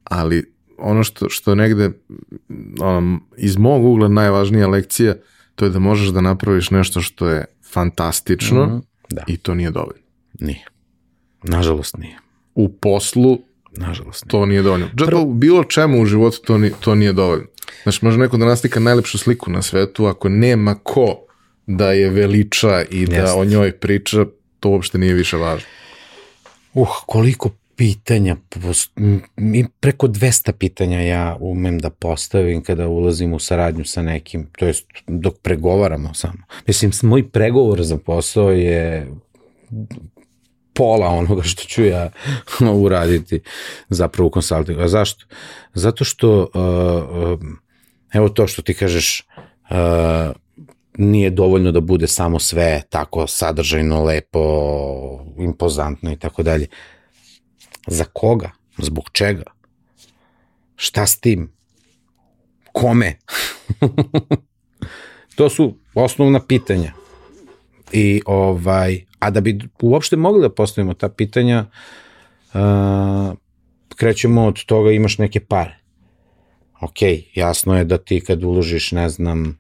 Ali 0.05 0.56
ono 0.79 1.05
što, 1.05 1.29
što 1.29 1.51
je 1.51 1.57
negde 1.57 1.91
um, 2.99 3.23
iz 3.37 3.57
mog 3.57 3.85
ugla 3.85 4.09
najvažnija 4.09 4.69
lekcija, 4.69 5.15
to 5.55 5.65
je 5.65 5.71
da 5.71 5.79
možeš 5.79 6.09
da 6.09 6.21
napraviš 6.21 6.71
nešto 6.71 7.01
što 7.01 7.29
je 7.29 7.45
fantastično 7.73 8.67
Mhm. 8.67 8.77
Da. 9.11 9.23
i 9.27 9.37
to 9.37 9.55
nije 9.55 9.71
dovoljno. 9.71 10.03
Nije. 10.41 10.65
Nažalost 11.43 11.97
nije. 11.97 12.19
U 12.55 12.69
poslu 12.71 13.39
Nažalost 13.73 14.25
nije. 14.25 14.31
to 14.31 14.47
nije 14.47 14.63
dovoljno. 14.63 14.89
Čak 14.99 15.09
u 15.15 15.33
bilo 15.35 15.65
čemu 15.65 16.03
u 16.03 16.07
životu 16.07 16.39
to, 16.45 16.59
ni, 16.59 16.71
to 16.81 16.95
nije 16.95 17.13
dovoljno. 17.13 17.45
Znači, 17.83 18.05
može 18.05 18.19
neko 18.19 18.37
da 18.37 18.45
naslika 18.45 18.81
najlepšu 18.81 19.19
sliku 19.19 19.51
na 19.51 19.63
svetu, 19.63 20.07
ako 20.07 20.29
nema 20.29 20.75
ko 20.75 21.17
da 21.67 21.93
je 21.93 22.11
veliča 22.11 22.83
i 22.91 23.07
da 23.07 23.17
Jeste. 23.17 23.39
o 23.39 23.45
njoj 23.45 23.73
priča, 23.73 24.27
to 24.61 24.69
uopšte 24.69 24.99
nije 24.99 25.15
više 25.15 25.37
važno. 25.37 25.67
Uh, 26.75 26.89
koliko 27.07 27.51
pitanja, 27.77 28.37
preko 29.81 30.09
200 30.09 30.53
pitanja 30.53 31.01
ja 31.01 31.37
umem 31.41 31.79
da 31.79 31.91
postavim 31.91 32.63
kada 32.63 32.89
ulazim 32.89 33.35
u 33.35 33.39
saradnju 33.39 33.85
sa 33.85 34.03
nekim, 34.03 34.47
to 34.59 34.67
jest 34.67 34.87
dok 35.07 35.35
pregovaramo 35.43 36.15
samo. 36.15 36.39
Mislim, 36.67 36.93
moj 37.03 37.31
pregovor 37.31 37.83
za 37.83 37.99
posao 37.99 38.51
je 38.51 39.07
pola 40.75 41.07
onoga 41.07 41.43
što 41.43 41.63
ću 41.63 41.85
ja 41.85 42.11
uraditi 42.85 43.41
zapravo 43.89 44.27
u 44.27 44.31
konsultingu. 44.31 44.81
A 44.81 44.89
zašto? 44.89 45.25
Zato 45.75 46.05
što, 46.05 46.41
uh, 46.41 47.33
uh, 47.33 47.49
evo 48.13 48.29
to 48.29 48.47
što 48.47 48.63
ti 48.63 48.75
kažeš, 48.75 49.29
uh, 49.71 49.77
nije 50.99 51.31
dovoljno 51.31 51.73
da 51.73 51.81
bude 51.81 52.07
samo 52.07 52.39
sve 52.39 52.83
tako 52.91 53.27
sadržajno, 53.27 54.05
lepo, 54.05 54.41
impozantno 55.39 56.13
i 56.13 56.17
tako 56.17 56.43
dalje. 56.43 56.67
Za 57.87 58.05
koga? 58.13 58.51
Zbog 58.79 59.11
čega? 59.13 59.45
Šta 60.77 61.07
s 61.07 61.21
tim? 61.21 61.53
Kome? 62.73 63.19
to 65.37 65.49
su 65.49 65.77
osnovna 65.95 66.41
pitanja. 66.47 66.93
I 67.93 68.23
ovaj, 68.27 69.05
a 69.19 69.31
da 69.31 69.41
bi 69.41 69.59
uopšte 69.83 70.17
mogli 70.17 70.43
da 70.43 70.55
postavimo 70.55 70.95
ta 70.95 71.09
pitanja, 71.09 71.67
uh, 72.55 73.37
krećemo 73.97 74.47
od 74.47 74.65
toga 74.65 74.91
imaš 74.91 75.19
neke 75.19 75.41
pare. 75.41 75.79
Ok, 76.81 76.97
jasno 77.35 77.79
je 77.79 77.85
da 77.85 77.99
ti 77.99 78.21
kad 78.21 78.45
uložiš, 78.45 78.93
ne 78.93 79.09
znam, 79.09 79.59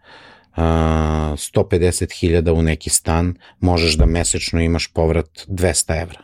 uh, 0.57 0.57
150.000 0.57 2.51
u 2.51 2.63
neki 2.63 2.91
stan, 2.91 3.35
možeš 3.61 3.97
da 3.97 4.07
mesečno 4.07 4.61
imaš 4.61 4.93
povrat 4.93 5.47
200 5.49 6.03
evra. 6.03 6.21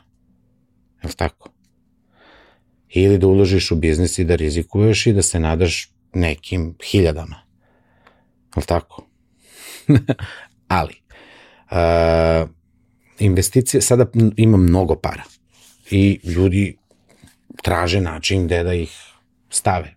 Je 1.02 1.08
li 1.08 1.14
tako? 1.14 1.51
Ili 2.94 3.18
da 3.18 3.26
uložiš 3.26 3.70
u 3.70 3.76
biznis 3.76 4.18
i 4.18 4.24
da 4.24 4.34
rizikuješ 4.34 5.06
i 5.06 5.12
da 5.12 5.22
se 5.22 5.40
nadaš 5.40 5.90
nekim 6.14 6.74
hiljadama. 6.90 7.36
Je 8.56 8.60
li 8.60 8.66
tako? 8.66 9.06
Ali, 10.68 10.94
uh, 11.70 12.48
investicije, 13.18 13.80
sada 13.80 14.06
ima 14.36 14.56
mnogo 14.56 14.94
para 14.94 15.22
i 15.90 16.20
ljudi 16.24 16.76
traže 17.62 18.00
način 18.00 18.46
gde 18.46 18.62
da 18.62 18.74
ih 18.74 18.90
stave. 19.50 19.94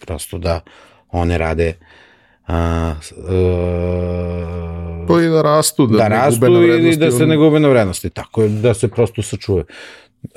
Prosto 0.00 0.38
da 0.38 0.60
one 1.08 1.38
rade 1.38 1.74
a, 2.46 2.56
a, 2.56 2.96
Pa 5.08 5.22
i 5.22 5.28
da 5.28 5.42
rastu, 5.42 5.86
da, 5.86 5.98
da 5.98 6.08
ne 6.08 6.16
rastu 6.16 6.40
gube 6.40 6.50
na 6.50 6.58
ili 6.58 6.70
vrednosti, 6.70 7.00
da 7.00 7.10
se 7.10 7.26
ne 7.26 7.36
gube 7.36 7.60
na 7.60 7.68
vrednosti. 7.68 8.10
Tako 8.10 8.42
je, 8.42 8.48
da 8.48 8.74
se 8.74 8.88
prosto 8.88 9.22
sačuje. 9.22 9.64
Uh, 10.22 10.32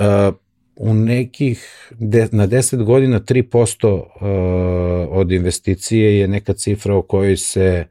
u 0.80 0.94
nekih, 0.94 1.92
de, 2.00 2.28
na 2.32 2.48
10 2.48 2.84
godina 2.84 3.20
3% 3.20 3.88
uh, 3.88 4.04
od 5.10 5.32
investicije 5.32 6.20
je 6.20 6.28
neka 6.28 6.54
cifra 6.54 6.96
o 6.96 7.02
kojoj 7.02 7.38
se 7.38 7.86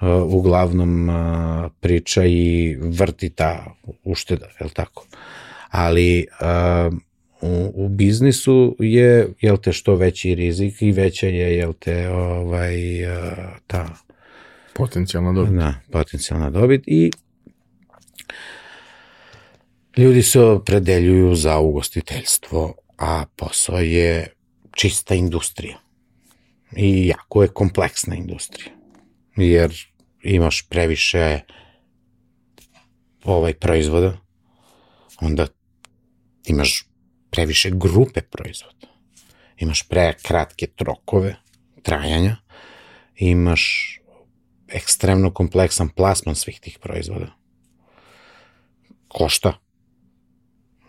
uh, 0.00 0.08
uglavnom 0.34 1.08
uh, 1.08 1.16
priča 1.80 2.24
i 2.24 2.76
vrti 2.80 3.30
ta 3.30 3.64
ušteda, 4.04 4.46
je 4.60 4.64
li 4.64 4.70
tako? 4.70 5.06
Ali 5.70 6.26
uh, 6.40 6.94
u, 7.40 7.72
u 7.74 7.88
biznisu 7.88 8.76
je, 8.78 9.28
jel 9.40 9.56
te, 9.56 9.72
što 9.72 9.94
veći 9.94 10.34
rizik 10.34 10.82
i 10.82 10.92
veća 10.92 11.26
je, 11.26 11.56
jel 11.56 11.72
te, 11.72 12.10
ovaj, 12.10 13.04
uh, 13.04 13.32
ta 13.66 13.96
Potencijalna 14.76 15.32
dobit. 15.32 15.52
Da, 15.52 15.74
potencijalna 15.90 16.50
dobit 16.50 16.82
i 16.86 17.10
ljudi 19.96 20.22
se 20.22 20.40
opredeljuju 20.40 21.34
za 21.34 21.58
ugostiteljstvo, 21.58 22.74
a 22.98 23.24
posao 23.36 23.78
je 23.78 24.32
čista 24.72 25.14
industrija. 25.14 25.78
i 26.76 27.06
jako 27.06 27.42
je 27.42 27.48
kompleksna 27.48 28.16
industrija. 28.16 28.72
Jer 29.36 29.74
imaš 30.22 30.68
previše 30.68 31.40
ovaj 33.24 33.54
proizvoda, 33.54 34.16
onda 35.20 35.46
imaš 36.46 36.88
previše 37.30 37.70
grupe 37.70 38.20
proizvoda. 38.20 38.86
Imaš 39.58 39.88
pre 39.88 40.14
kratke 40.22 40.66
trokove 40.66 41.36
trajanja, 41.82 42.36
imaš 43.16 43.92
ekstremno 44.68 45.30
kompleksan 45.30 45.88
plasman 45.88 46.34
svih 46.34 46.60
tih 46.60 46.78
proizvoda. 46.78 47.26
Košta. 49.08 49.65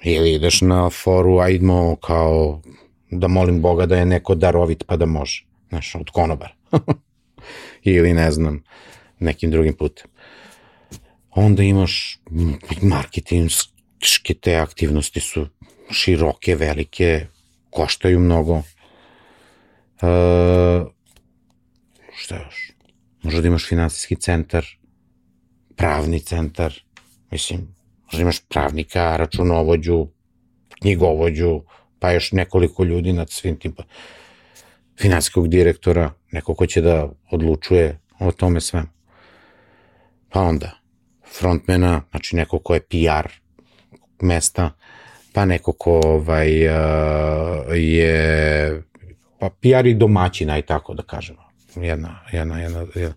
Ili 0.04 0.34
ideš 0.34 0.62
na 0.62 0.90
foru, 0.90 1.40
a 1.40 1.50
idemo 1.50 1.96
kao 1.96 2.62
da 3.12 3.28
molim 3.28 3.62
Boga 3.62 3.86
da 3.86 3.98
je 3.98 4.06
neko 4.06 4.36
darovit 4.36 4.84
pa 4.88 4.98
da 4.98 5.06
može. 5.06 5.46
Znaš, 5.70 5.96
od 5.96 6.10
konobara. 6.10 6.54
Ili 7.84 8.14
ne 8.14 8.32
znam, 8.32 8.64
nekim 9.20 9.52
drugim 9.52 9.74
putem. 9.74 10.08
Onda 11.32 11.64
imaš 11.64 12.20
marketinške 12.82 14.34
te 14.42 14.56
aktivnosti 14.56 15.20
su 15.20 15.48
široke, 15.92 16.56
velike, 16.56 17.28
koštaju 17.70 18.20
mnogo. 18.20 18.58
E, 18.58 18.64
šta 22.16 22.44
još? 22.46 22.72
Možda 23.22 23.42
da 23.42 23.48
imaš 23.48 23.68
finansijski 23.68 24.16
centar, 24.16 24.66
pravni 25.76 26.20
centar, 26.20 26.74
mislim, 27.32 27.76
možda 28.08 28.22
imaš 28.22 28.40
pravnika, 28.50 29.18
računovođu, 29.18 30.08
knjigovođu, 30.82 31.62
pa 32.00 32.12
još 32.12 32.32
nekoliko 32.32 32.84
ljudi 32.84 33.14
nad 33.14 33.30
svim 33.30 33.60
tim, 33.60 33.74
pa, 33.74 33.84
finansijskog 35.00 35.48
direktora, 35.48 36.12
neko 36.32 36.54
ko 36.56 36.66
će 36.66 36.82
da 36.82 37.10
odlučuje 37.32 38.00
o 38.20 38.32
tome 38.32 38.62
sve. 38.62 38.84
Pa 40.30 40.42
onda, 40.42 40.72
frontmena, 41.40 42.02
znači 42.10 42.36
neko 42.36 42.60
ko 42.60 42.74
je 42.74 42.80
PR 42.80 43.30
mesta, 44.22 44.72
pa 45.34 45.46
neko 45.46 45.72
ko 45.72 45.92
ovaj, 45.92 46.52
je 47.76 48.84
pa 49.40 49.50
PR 49.50 49.86
i 49.86 49.94
domaćina 49.94 50.58
i 50.58 50.62
tako 50.62 50.94
da 50.94 51.04
kažemo. 51.04 51.44
Jedna, 51.76 52.20
jedna, 52.32 52.60
jedna, 52.62 52.86
jedna. 52.96 53.14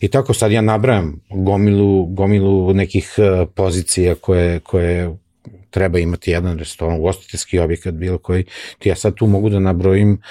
I 0.00 0.08
tako 0.08 0.34
sad 0.34 0.52
ja 0.52 0.60
nabrajam 0.60 1.20
gomilu, 1.30 2.06
gomilu 2.06 2.74
nekih 2.74 3.14
pozicija 3.54 4.14
koje, 4.14 4.60
koje 4.60 5.16
treba 5.70 5.98
imati 5.98 6.30
jedan 6.30 6.58
restoran, 6.58 6.98
ugostiteljski 6.98 7.58
objekat, 7.58 7.94
bilo 7.94 8.18
koji. 8.18 8.44
Ja 8.84 8.96
sad 8.96 9.14
tu 9.14 9.26
mogu 9.26 9.48
da 9.48 9.58
nabrojim 9.60 10.22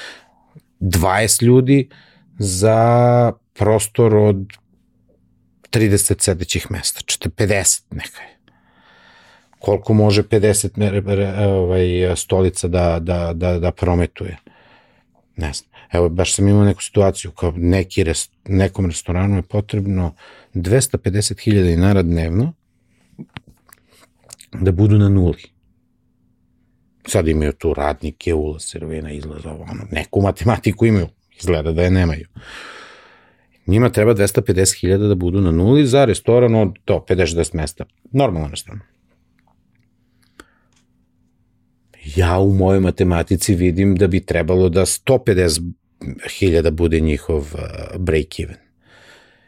20 0.79 1.43
ljudi 1.43 1.89
za 2.39 3.31
prostor 3.53 4.15
od 4.15 4.37
30 5.71 6.21
sedećih 6.21 6.71
mesta, 6.71 7.01
50 7.29 7.81
neka 7.91 8.21
je. 8.21 8.35
Koliko 9.59 9.93
može 9.93 10.23
50 10.23 11.47
ovaj, 11.47 12.15
stolica 12.15 12.67
da, 12.67 12.99
da, 12.99 13.33
da, 13.33 13.59
da 13.59 13.71
prometuje? 13.71 14.37
Ne 15.35 15.53
znam. 15.53 15.74
Evo, 15.91 16.09
baš 16.09 16.35
sam 16.35 16.47
imao 16.47 16.63
neku 16.63 16.83
situaciju, 16.83 17.31
kao 17.31 17.53
neki 17.55 18.03
rest, 18.03 18.31
nekom 18.47 18.85
restoranu 18.85 19.35
je 19.35 19.41
potrebno 19.41 20.15
250.000 20.53 21.63
dinara 21.63 22.01
dnevno 22.01 22.53
da 24.53 24.71
budu 24.71 24.97
na 24.97 25.09
nuli. 25.09 25.43
Sad 27.07 27.27
imaju 27.27 27.53
tu 27.53 27.73
radnike, 27.73 28.33
ulaz, 28.33 28.63
servena, 28.63 29.11
izlaz, 29.11 29.45
ovo, 29.45 29.63
ono, 29.63 29.83
neku 29.91 30.21
matematiku 30.21 30.85
imaju, 30.85 31.07
izgleda 31.39 31.71
da 31.71 31.83
je 31.83 31.91
nemaju. 31.91 32.27
Njima 33.67 33.89
treba 33.89 34.15
250.000 34.15 35.07
da 35.07 35.15
budu 35.15 35.41
na 35.41 35.51
nuli 35.51 35.87
za 35.87 36.05
restoran 36.05 36.55
od 36.55 36.73
to 36.85 37.05
50-60 37.09 37.55
mesta. 37.55 37.85
Normalno 38.11 38.47
restoran. 38.47 38.94
Ja 42.15 42.39
u 42.39 42.53
mojoj 42.53 42.79
matematici 42.79 43.55
vidim 43.55 43.95
da 43.95 44.07
bi 44.07 44.25
trebalo 44.25 44.69
da 44.69 44.81
150.000 44.81 46.71
bude 46.71 46.99
njihov 46.99 47.37
uh, 47.37 47.59
break-even. 47.97 48.55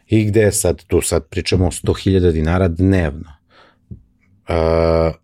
I 0.07 0.25
gde 0.25 0.41
je 0.41 0.51
sad, 0.51 0.83
tu 0.83 1.01
sad 1.01 1.27
pričamo 1.27 1.65
o 1.65 1.71
100.000 1.71 2.31
dinara 2.31 2.67
dnevno. 2.67 3.31
Uh, 4.49 5.15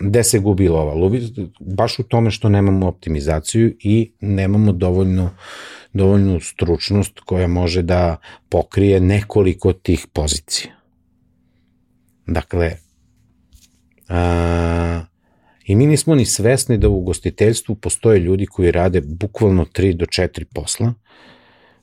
gde 0.00 0.24
se 0.24 0.38
gubi 0.38 0.68
lova? 0.68 0.94
Lubi, 0.94 1.22
baš 1.60 1.98
u 1.98 2.02
tome 2.02 2.30
što 2.30 2.48
nemamo 2.48 2.88
optimizaciju 2.88 3.76
i 3.80 4.12
nemamo 4.20 4.72
dovoljno, 4.72 5.30
dovoljnu 5.92 6.40
stručnost 6.40 7.20
koja 7.20 7.48
može 7.48 7.82
da 7.82 8.16
pokrije 8.48 9.00
nekoliko 9.00 9.72
tih 9.72 10.06
pozicija. 10.12 10.72
Dakle, 12.26 12.76
a, 14.08 15.04
i 15.68 15.76
mi 15.76 15.86
nismo 15.86 16.14
ni 16.14 16.24
svesni 16.24 16.78
da 16.78 16.88
u 16.88 16.98
ugostiteljstvu 16.98 17.74
postoje 17.74 18.18
ljudi 18.18 18.46
koji 18.46 18.70
rade 18.70 19.00
bukvalno 19.00 19.64
3 19.64 19.92
do 19.96 20.06
4 20.06 20.44
posla, 20.54 20.94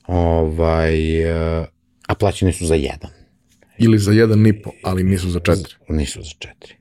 ovaj, 0.06 1.26
a 2.06 2.14
plaćeni 2.18 2.52
su 2.52 2.66
za 2.66 2.74
jedan. 2.74 3.10
Ili 3.78 3.98
za 3.98 4.12
jedan 4.12 4.46
i 4.46 4.62
po, 4.62 4.70
ali 4.82 5.04
nisu 5.04 5.30
za 5.30 5.40
četiri. 5.40 5.74
Nisu 5.88 6.22
za 6.22 6.32
četiri 6.38 6.76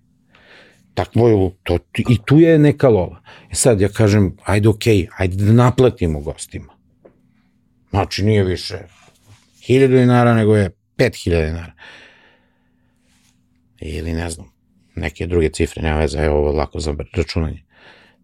takvo 0.96 1.28
je, 1.28 1.52
to, 1.64 1.78
i 2.10 2.18
tu 2.26 2.40
je 2.40 2.60
neka 2.60 2.90
lova. 2.90 3.22
E 3.52 3.56
sad 3.56 3.82
ja 3.82 3.90
kažem, 3.90 4.38
ajde 4.44 4.70
okej, 4.70 4.96
okay, 4.96 5.08
ajde 5.18 5.46
da 5.46 5.54
naplatimo 5.54 6.20
gostima. 6.20 6.74
Znači 7.90 8.24
nije 8.24 8.44
više 8.44 8.78
1000 9.68 9.88
dinara, 9.88 10.34
nego 10.34 10.56
je 10.56 10.70
5000 10.98 11.46
dinara. 11.46 11.74
Ili 13.82 14.14
ne 14.14 14.30
znam, 14.30 14.52
neke 14.96 15.28
druge 15.28 15.50
cifre, 15.50 15.82
nema 15.82 16.00
veze, 16.00 16.18
evo 16.18 16.38
ovo 16.38 16.52
lako 16.52 16.80
za 16.80 16.96
računanje. 17.14 17.64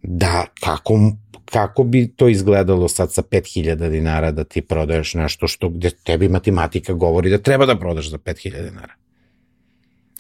Da, 0.03 0.45
kako, 0.59 1.11
kako 1.45 1.83
bi 1.83 2.13
to 2.15 2.27
izgledalo 2.27 2.87
sad 2.87 3.13
sa 3.13 3.21
5000 3.21 3.89
dinara 3.89 4.31
da 4.31 4.43
ti 4.43 4.61
prodaješ 4.61 5.13
nešto 5.13 5.47
što 5.47 5.69
gde 5.69 5.89
tebi 5.89 6.29
matematika 6.29 6.93
govori 6.93 7.29
da 7.29 7.37
treba 7.37 7.65
da 7.65 7.79
prodaš 7.79 8.09
za 8.09 8.17
5000 8.17 8.69
dinara 8.69 8.93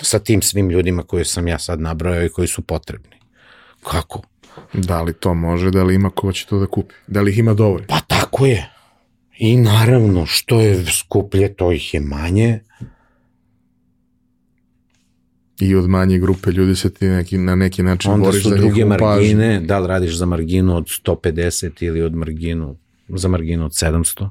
sa 0.01 0.19
tim 0.19 0.41
svim 0.41 0.69
ljudima 0.69 1.03
koje 1.03 1.25
sam 1.25 1.47
ja 1.47 1.59
sad 1.59 1.81
nabrojao 1.81 2.25
i 2.25 2.29
koji 2.29 2.47
su 2.47 2.61
potrebni. 2.61 3.15
Kako? 3.83 4.21
Da 4.73 5.01
li 5.01 5.13
to 5.13 5.33
može, 5.33 5.71
da 5.71 5.83
li 5.83 5.95
ima 5.95 6.09
ko 6.09 6.31
će 6.31 6.45
to 6.45 6.59
da 6.59 6.65
kupi? 6.65 6.93
Da 7.07 7.21
li 7.21 7.31
ih 7.31 7.37
ima 7.37 7.53
dovoljno? 7.53 7.87
Pa 7.87 7.99
tako 7.99 8.45
je. 8.45 8.69
I 9.37 9.57
naravno, 9.57 10.25
što 10.25 10.61
je 10.61 10.85
skuplje, 10.85 11.53
to 11.53 11.71
ih 11.71 11.93
je 11.93 11.99
manje. 11.99 12.59
I 15.61 15.75
od 15.75 15.89
manje 15.89 16.19
grupe 16.19 16.51
ljudi 16.51 16.75
se 16.75 16.93
ti 16.93 17.07
neki, 17.07 17.37
na 17.37 17.55
neki 17.55 17.83
način 17.83 18.11
Onda 18.11 18.25
boriš 18.25 18.43
za 18.43 18.55
njihovu 18.55 18.73
njihovu 18.73 18.89
margine, 18.89 19.53
pažnju. 19.53 19.67
da 19.67 19.79
li 19.79 19.87
radiš 19.87 20.15
za 20.15 20.25
marginu 20.25 20.75
od 20.75 20.85
150 21.05 21.83
ili 21.83 22.01
od 22.01 22.15
marginu, 22.15 22.77
za 23.07 23.27
marginu 23.27 23.65
od 23.65 23.71
700 23.71 24.29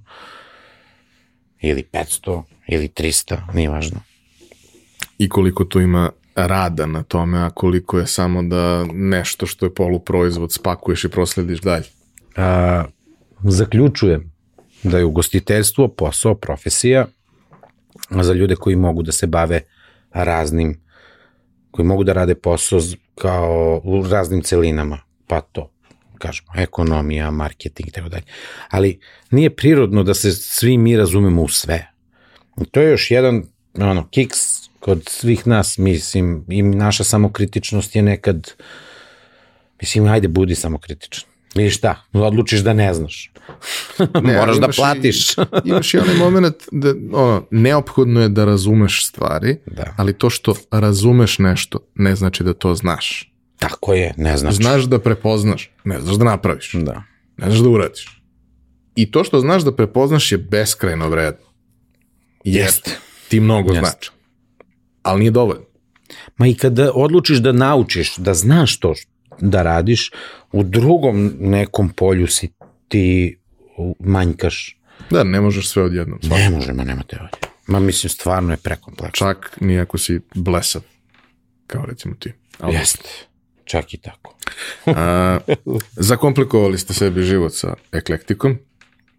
ili 1.61 1.85
500 1.93 2.43
ili 2.69 2.89
300, 2.89 3.55
nije 3.55 3.70
važno 3.70 4.01
i 5.20 5.28
koliko 5.28 5.65
tu 5.65 5.81
ima 5.81 6.11
rada 6.35 6.86
na 6.86 7.02
tome, 7.02 7.39
a 7.39 7.51
koliko 7.51 7.98
je 7.98 8.07
samo 8.07 8.43
da 8.43 8.85
nešto 8.93 9.47
što 9.47 9.66
je 9.66 9.74
poluproizvod 9.74 10.52
spakuješ 10.52 11.05
i 11.05 11.09
proslediš 11.09 11.61
dalje. 11.61 11.85
A, 12.36 12.85
zaključujem 13.44 14.32
da 14.82 14.98
je 14.98 15.05
ugostiteljstvo 15.05 15.89
posao, 15.89 16.35
profesija 16.35 17.07
za 18.11 18.32
ljude 18.32 18.57
koji 18.57 18.77
mogu 18.77 19.02
da 19.02 19.12
se 19.12 19.27
bave 19.27 19.61
raznim, 20.12 20.81
koji 21.71 21.87
mogu 21.87 22.05
da 22.05 22.13
rade 22.13 22.35
posao 22.35 22.81
kao 23.15 23.81
u 23.85 24.07
raznim 24.09 24.43
celinama, 24.43 24.99
pa 25.27 25.41
to 25.41 25.71
kažemo, 26.19 26.49
ekonomija, 26.57 27.31
marketing 27.31 27.91
tako 27.91 28.09
dalje. 28.09 28.25
Ali 28.69 29.01
nije 29.31 29.57
prirodno 29.57 30.03
da 30.03 30.15
se 30.15 30.33
svi 30.33 30.79
mi 30.79 30.97
razumemo 30.97 31.43
u 31.43 31.49
sve. 31.49 31.87
I 32.61 32.65
to 32.65 32.81
je 32.81 32.91
još 32.91 33.11
jedan 33.11 33.43
ono, 33.75 34.09
kiks 34.09 34.69
kod 34.81 35.03
svih 35.09 35.47
nas, 35.47 35.79
mislim, 35.79 36.45
i 36.49 36.63
naša 36.63 37.05
samokritičnost 37.05 37.97
je 37.97 38.03
nekad, 38.03 38.53
mislim, 39.81 40.07
ajde, 40.07 40.29
budi 40.29 40.55
samokritičan. 40.55 41.30
Vidiš 41.55 41.77
šta, 41.77 42.02
odlučiš 42.12 42.60
da 42.60 42.72
ne 42.72 42.94
znaš. 42.94 43.32
Ne, 44.22 44.36
Moraš 44.36 44.56
da 44.56 44.68
platiš. 44.68 45.31
I, 45.31 45.35
imaš 45.64 45.94
i 45.94 45.98
onaj 45.98 46.14
moment 46.14 46.56
da 46.72 46.89
ono, 47.12 47.47
neophodno 47.51 48.20
je 48.20 48.28
da 48.28 48.44
razumeš 48.44 49.06
stvari, 49.06 49.56
Da. 49.66 49.94
ali 49.97 50.12
to 50.12 50.31
što 50.31 50.55
razumeš 50.70 51.39
nešto 51.39 51.78
ne 51.94 52.16
znači 52.16 52.44
da 52.44 52.55
to 52.55 52.74
znaš. 52.74 53.32
Tako 53.59 53.93
je, 53.94 54.14
ne 54.16 54.36
znači. 54.36 54.56
Znaš 54.56 54.82
da 54.82 54.98
prepoznaš, 54.98 55.70
ne 55.85 56.01
znaš 56.01 56.16
da 56.16 56.24
napraviš, 56.24 56.72
Da. 56.74 57.02
ne 57.36 57.47
znaš 57.47 57.59
da 57.59 57.68
uradiš. 57.68 58.22
I 58.94 59.10
to 59.10 59.24
što 59.24 59.40
znaš 59.40 59.62
da 59.62 59.77
prepoznaš 59.77 60.32
je 60.32 60.39
beskrajno 60.39 61.09
vredno. 61.09 61.47
Jeste. 62.44 62.90
ti 63.28 63.40
mnogo 63.40 63.72
Jeste. 63.72 63.81
znači. 63.81 64.10
Ali 65.02 65.20
nije 65.20 65.31
dovoljno. 65.31 65.64
Ma 66.36 66.47
i 66.47 66.55
kada 66.55 66.90
odlučiš 66.94 67.39
da 67.39 67.52
naučiš, 67.52 68.16
da 68.16 68.35
znaš 68.35 68.78
to 68.78 68.94
da 69.40 69.62
radiš, 69.62 70.10
u 70.52 70.62
drugom 70.62 71.32
nekom 71.39 71.89
polju 71.89 72.27
si 72.27 72.52
ti 72.89 73.39
manjkaš. 73.98 74.77
Da, 75.10 75.24
ne 75.24 75.40
možeš 75.40 75.68
sve 75.68 75.82
odjednom. 75.82 76.18
svakako. 76.22 76.51
Ne 76.51 76.56
može, 76.56 76.72
ma 76.72 76.85
nema 76.85 77.02
te 77.02 77.16
ovdje. 77.20 77.39
Ma 77.66 77.81
mislim, 77.81 78.10
stvarno 78.10 78.52
je 78.52 78.56
prekompleksno. 78.56 79.27
Čak 79.27 79.56
nijako 79.60 79.98
si 79.98 80.20
blesav, 80.35 80.82
kao 81.66 81.85
recimo 81.86 82.14
ti. 82.18 82.32
Ali, 82.59 82.74
Jeste. 82.74 83.09
Čak 83.64 83.94
i 83.94 83.97
tako. 83.97 84.35
A, 84.86 85.39
zakomplikovali 85.93 86.78
ste 86.78 86.94
sebi 86.94 87.22
život 87.22 87.52
sa 87.55 87.74
eklektikom, 87.93 88.59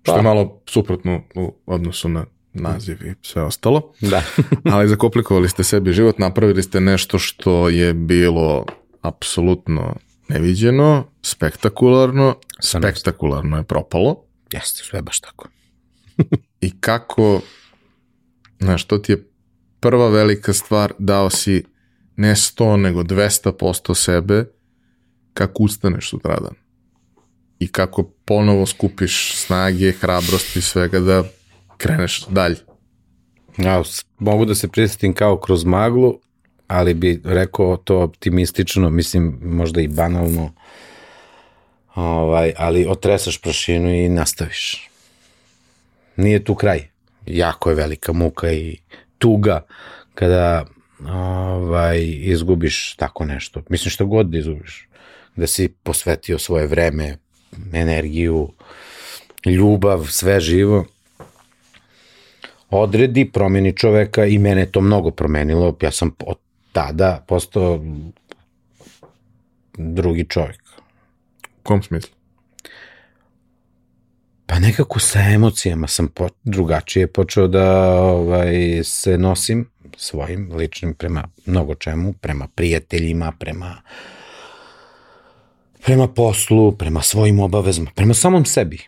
što 0.03 0.11
je 0.11 0.17
Pa. 0.17 0.21
malo 0.21 0.61
suprotno 0.65 1.23
u 1.35 1.53
odnosu 1.65 2.09
na 2.09 2.25
naziv 2.53 3.05
i 3.05 3.13
sve 3.21 3.43
ostalo. 3.43 3.93
Da. 4.01 4.23
Ali 4.73 4.87
zakomplikovali 4.87 5.49
ste 5.49 5.63
sebi 5.63 5.93
život, 5.93 6.19
napravili 6.19 6.63
ste 6.63 6.79
nešto 6.79 7.19
što 7.19 7.69
je 7.69 7.93
bilo 7.93 8.65
apsolutno 9.01 9.95
neviđeno, 10.33 11.05
spektakularno, 11.21 12.35
spektakularno 12.59 13.57
je 13.57 13.63
propalo. 13.63 14.23
Jeste, 14.53 14.83
sve 14.83 15.01
baš 15.01 15.19
tako. 15.19 15.47
I 16.61 16.79
kako, 16.79 17.41
znaš, 18.59 18.87
to 18.87 18.97
ti 18.97 19.11
je 19.11 19.27
prva 19.79 20.09
velika 20.09 20.53
stvar, 20.53 20.93
dao 20.99 21.29
si 21.29 21.63
ne 22.15 22.35
100, 22.35 22.75
nego 22.77 23.03
200% 23.03 23.95
sebe 23.95 24.45
kako 25.33 25.63
ustaneš 25.63 26.09
sutradan. 26.09 26.53
I 27.59 27.67
kako 27.67 28.03
ponovo 28.25 28.65
skupiš 28.65 29.35
snage, 29.35 29.91
hrabrosti 29.91 30.59
i 30.59 30.61
svega 30.61 30.99
da 30.99 31.23
kreneš 31.77 32.25
dalje. 32.29 32.55
Ja, 33.57 33.83
mogu 34.19 34.45
da 34.45 34.55
se 34.55 34.67
prisjetim 34.67 35.13
kao 35.13 35.39
kroz 35.39 35.65
maglu, 35.65 36.19
ali 36.71 36.93
bi 36.93 37.21
rekao 37.23 37.77
to 37.77 37.99
optimistično, 38.01 38.89
mislim 38.89 39.39
možda 39.43 39.81
i 39.81 39.87
banalno, 39.87 40.53
ovaj, 41.95 42.53
ali 42.57 42.85
otresaš 42.89 43.41
prašinu 43.41 43.93
i 43.93 44.09
nastaviš. 44.09 44.89
Nije 46.15 46.43
tu 46.43 46.55
kraj. 46.55 46.87
Jako 47.25 47.69
je 47.69 47.75
velika 47.75 48.13
muka 48.13 48.51
i 48.51 48.77
tuga 49.17 49.65
kada 50.13 50.65
ovaj, 51.09 51.99
izgubiš 52.03 52.95
tako 52.95 53.25
nešto. 53.25 53.61
Mislim 53.69 53.89
što 53.89 54.05
god 54.05 54.29
da 54.29 54.37
izgubiš. 54.37 54.87
Da 55.35 55.47
si 55.47 55.73
posvetio 55.83 56.39
svoje 56.39 56.67
vreme, 56.67 57.17
energiju, 57.73 58.51
ljubav, 59.45 60.07
sve 60.09 60.39
živo 60.39 60.85
odredi, 62.71 63.31
promeni 63.31 63.77
čoveka 63.77 64.25
i 64.25 64.37
mene 64.37 64.65
to 64.65 64.81
mnogo 64.81 65.11
promenilo. 65.11 65.77
Ja 65.81 65.91
sam 65.91 66.15
od 66.25 66.37
tada 66.71 67.23
postao 67.27 67.79
drugi 69.77 70.25
čovjek. 70.29 70.61
U 71.43 71.63
kom 71.63 71.83
smislu? 71.83 72.11
Pa 74.45 74.59
nekako 74.59 74.99
sa 74.99 75.19
emocijama 75.19 75.87
sam 75.87 76.07
po, 76.07 76.29
drugačije 76.43 77.07
počeo 77.07 77.47
da 77.47 77.91
ovaj, 77.93 78.83
se 78.83 79.17
nosim 79.17 79.69
svojim 79.97 80.51
ličnim 80.55 80.93
prema 80.93 81.27
mnogo 81.45 81.75
čemu, 81.75 82.13
prema 82.13 82.47
prijateljima, 82.47 83.31
prema 83.39 83.81
prema 85.85 86.07
poslu, 86.07 86.71
prema 86.71 87.01
svojim 87.01 87.39
obavezama, 87.39 87.91
prema 87.95 88.13
samom 88.13 88.45
sebi. 88.45 88.79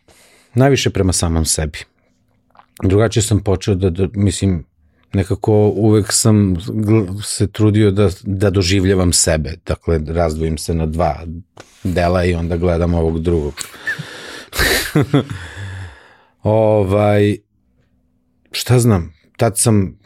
Najviše 0.54 0.90
prema 0.90 1.14
samom 1.14 1.46
sebi. 1.46 1.80
Drugačije 2.84 3.24
sam 3.24 3.44
počeo 3.44 3.76
da, 3.76 3.90
da 3.90 4.08
mislim, 4.14 4.66
nekako 5.14 5.68
uvek 5.76 6.14
sam 6.14 6.56
se 7.24 7.48
trudio 7.48 7.92
da, 7.92 8.10
da 8.24 8.50
doživljavam 8.50 9.14
sebe. 9.14 9.54
Dakle, 9.66 10.00
razdvojim 10.08 10.58
se 10.58 10.74
na 10.74 10.86
dva 10.86 11.22
dela 11.84 12.26
i 12.26 12.34
onda 12.34 12.58
gledam 12.58 12.94
ovog 12.94 13.22
drugog. 13.22 13.54
ovaj, 16.44 17.38
šta 18.52 18.80
znam, 18.80 19.14
tad 19.38 19.60
sam 19.60 20.00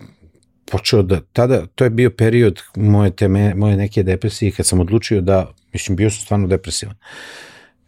počeo 0.72 1.02
da, 1.02 1.22
tada, 1.34 1.66
to 1.76 1.84
je 1.84 1.90
bio 1.90 2.10
period 2.10 2.62
moje, 2.76 3.12
teme, 3.12 3.56
moje 3.56 3.78
neke 3.78 4.04
depresije 4.04 4.52
kad 4.52 4.68
sam 4.68 4.80
odlučio 4.80 5.22
da, 5.22 5.54
mislim, 5.74 5.96
bio 5.96 6.10
sam 6.10 6.22
stvarno 6.22 6.48
depresivan. 6.48 6.96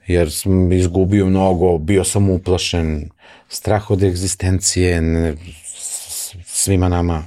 Jer 0.08 0.32
sam 0.32 0.72
izgubio 0.72 1.26
mnogo, 1.26 1.78
bio 1.78 2.04
sam 2.04 2.30
uplašen, 2.30 3.10
strah 3.50 3.92
od 3.92 4.04
egzistencije, 4.04 5.02
ne, 5.02 5.36
svima 6.60 6.90
nama, 6.90 7.24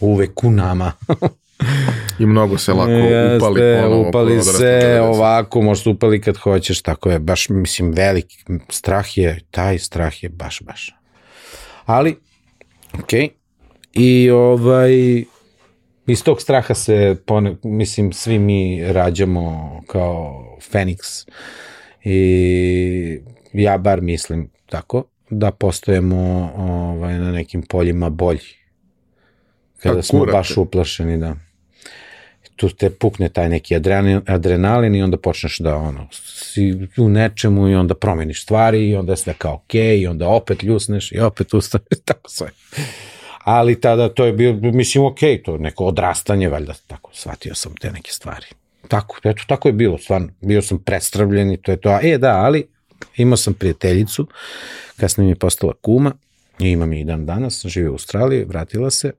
uvek 0.00 0.44
u 0.44 0.50
nama. 0.50 0.92
I 2.18 2.26
mnogo 2.26 2.58
se 2.58 2.72
lako 2.72 2.90
upali 3.36 3.60
Jeste, 3.60 3.82
ponovo. 3.82 4.08
upali 4.08 4.42
se 4.42 5.00
ovako, 5.02 5.74
se 5.74 5.88
upali 5.88 6.20
kad 6.20 6.36
hoćeš, 6.36 6.82
tako 6.82 7.10
je, 7.10 7.18
baš, 7.18 7.48
mislim, 7.48 7.92
veliki 7.92 8.36
strah 8.68 9.18
je, 9.18 9.40
taj 9.50 9.78
strah 9.78 10.22
je 10.22 10.28
baš, 10.28 10.62
baš. 10.62 10.94
Ali, 11.84 12.16
okej, 13.02 13.28
i 13.92 14.30
ovaj, 14.30 15.24
iz 16.06 16.24
tog 16.24 16.42
straha 16.42 16.74
se, 16.74 17.16
pone, 17.26 17.56
mislim, 17.62 18.12
svi 18.12 18.38
mi 18.38 18.84
rađamo 18.92 19.82
kao 19.86 20.44
Feniks 20.70 21.08
i 22.04 23.20
ja 23.52 23.78
bar 23.78 24.00
mislim 24.00 24.50
tako, 24.66 25.04
da 25.30 25.50
postojemo 25.50 26.52
ovaj, 26.56 27.18
na 27.18 27.32
nekim 27.32 27.62
poljima 27.62 28.10
bolji. 28.10 28.58
Kada 29.82 29.96
Pa, 29.96 30.02
smo 30.02 30.24
baš 30.24 30.56
uplašeni, 30.56 31.16
da 31.16 31.36
tu 32.58 32.68
te 32.68 32.90
pukne 32.90 33.28
taj 33.28 33.48
neki 33.48 33.76
adrenalin, 33.76 34.20
adrenalin 34.26 34.94
i 34.94 35.02
onda 35.02 35.16
počneš 35.16 35.58
da 35.58 35.76
ono, 35.76 36.08
si 36.12 36.88
u 36.98 37.08
nečemu 37.08 37.68
i 37.68 37.74
onda 37.74 37.94
promeniš 37.94 38.42
stvari 38.42 38.88
i 38.88 38.96
onda 38.96 39.12
je 39.12 39.16
sve 39.16 39.34
kao 39.38 39.54
okej 39.54 39.96
okay, 39.96 40.02
i 40.02 40.06
onda 40.06 40.28
opet 40.28 40.62
ljusneš 40.62 41.12
i 41.12 41.20
opet 41.20 41.54
ustaneš, 41.54 41.86
tako 42.04 42.30
sve. 42.30 42.48
Ali 43.44 43.80
tada 43.80 44.08
to 44.08 44.26
je 44.26 44.32
bio, 44.32 44.52
mislim, 44.52 45.04
okej, 45.04 45.38
okay, 45.38 45.44
to 45.44 45.52
je 45.52 45.58
neko 45.58 45.84
odrastanje, 45.84 46.48
valjda, 46.48 46.74
tako, 46.86 47.10
shvatio 47.14 47.54
sam 47.54 47.74
te 47.80 47.90
neke 47.90 48.12
stvari. 48.12 48.46
Tako, 48.88 49.16
eto, 49.24 49.42
tako 49.46 49.68
je 49.68 49.72
bilo, 49.72 49.98
stvarno, 49.98 50.28
bio 50.40 50.62
sam 50.62 50.78
predstavljen 50.78 51.52
i 51.52 51.56
to 51.56 51.70
je 51.70 51.80
to. 51.80 51.88
A, 51.88 52.00
E, 52.02 52.18
da, 52.18 52.36
ali 52.36 52.66
imao 53.16 53.36
sam 53.36 53.54
prijateljicu, 53.54 54.26
kasnije 54.96 55.24
mi 55.24 55.30
je 55.30 55.36
postala 55.36 55.72
kuma, 55.82 56.12
i 56.60 56.70
imam 56.70 56.92
je 56.92 57.00
i 57.00 57.04
dan 57.04 57.26
danas, 57.26 57.66
živi 57.66 57.88
u 57.88 57.92
Australiji, 57.92 58.44
vratila 58.44 58.90
se, 58.90 59.12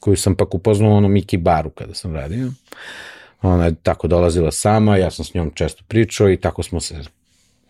koju 0.00 0.16
sam 0.16 0.34
pak 0.34 0.54
upoznao 0.54 0.90
u 0.90 0.96
onom 0.96 1.12
Miki 1.12 1.36
baru 1.36 1.70
kada 1.70 1.94
sam 1.94 2.14
radio. 2.14 2.50
Ona 3.42 3.64
je 3.64 3.74
tako 3.82 4.08
dolazila 4.08 4.52
sama, 4.52 4.96
ja 4.96 5.10
sam 5.10 5.24
s 5.24 5.34
njom 5.34 5.50
često 5.54 5.84
pričao 5.88 6.30
i 6.30 6.36
tako 6.36 6.62
smo 6.62 6.80
se 6.80 7.02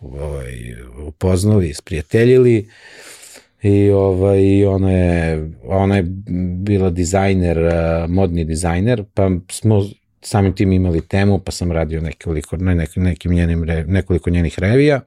ovaj, 0.01 0.75
upoznali, 1.07 1.69
isprijateljili 1.69 2.69
i 3.63 3.91
ovaj, 3.91 4.65
ona, 4.65 4.91
je, 4.91 5.51
ona 5.65 5.97
je 5.97 6.03
bila 6.57 6.91
dizajner, 6.91 7.59
eh, 7.59 8.07
modni 8.09 8.45
dizajner, 8.45 9.05
pa 9.15 9.31
smo 9.51 9.85
samim 10.23 10.55
tim 10.55 10.73
imali 10.73 11.01
temu, 11.01 11.39
pa 11.39 11.53
sam 11.53 11.73
radio 11.73 12.01
nekoliko, 12.01 12.57
ne, 12.57 12.75
nek, 12.75 12.97
nekim 12.97 13.33
njenim, 13.33 13.67
nekoliko 13.87 14.31
njenih 14.31 14.59
revija. 14.59 15.01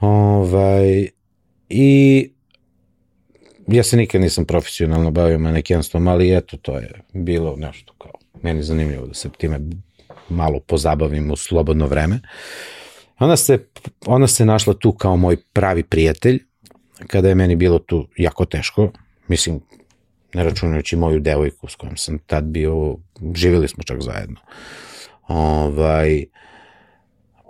Ovaj, 0.00 1.08
I 1.68 2.30
ja 3.66 3.82
se 3.82 3.96
nikad 3.96 4.20
nisam 4.20 4.44
profesionalno 4.44 5.10
bavio 5.10 5.38
manekenstvom, 5.38 6.08
ali 6.08 6.36
eto, 6.36 6.56
to 6.56 6.78
je 6.78 6.90
bilo 7.12 7.56
nešto 7.56 7.94
kao, 7.98 8.12
meni 8.42 8.62
zanimljivo 8.62 9.06
da 9.06 9.14
se 9.14 9.28
time 9.38 9.60
malo 10.28 10.60
pozabavim 10.60 11.30
u 11.30 11.36
slobodno 11.36 11.86
vreme. 11.86 12.20
Ona 13.18 13.36
se, 13.36 13.58
ona 14.06 14.26
se 14.26 14.44
našla 14.44 14.74
tu 14.74 14.92
kao 14.92 15.16
moj 15.16 15.36
pravi 15.52 15.82
prijatelj, 15.82 16.38
kada 17.06 17.28
je 17.28 17.34
meni 17.34 17.56
bilo 17.56 17.78
tu 17.78 18.08
jako 18.16 18.44
teško, 18.44 18.90
mislim, 19.28 19.60
ne 20.34 20.44
računajući 20.44 20.96
moju 20.96 21.20
devojku 21.20 21.68
s 21.68 21.74
kojom 21.74 21.96
sam 21.96 22.18
tad 22.18 22.44
bio, 22.44 22.96
živjeli 23.34 23.68
smo 23.68 23.82
čak 23.82 24.00
zajedno. 24.00 24.40
Ovaj, 25.28 26.24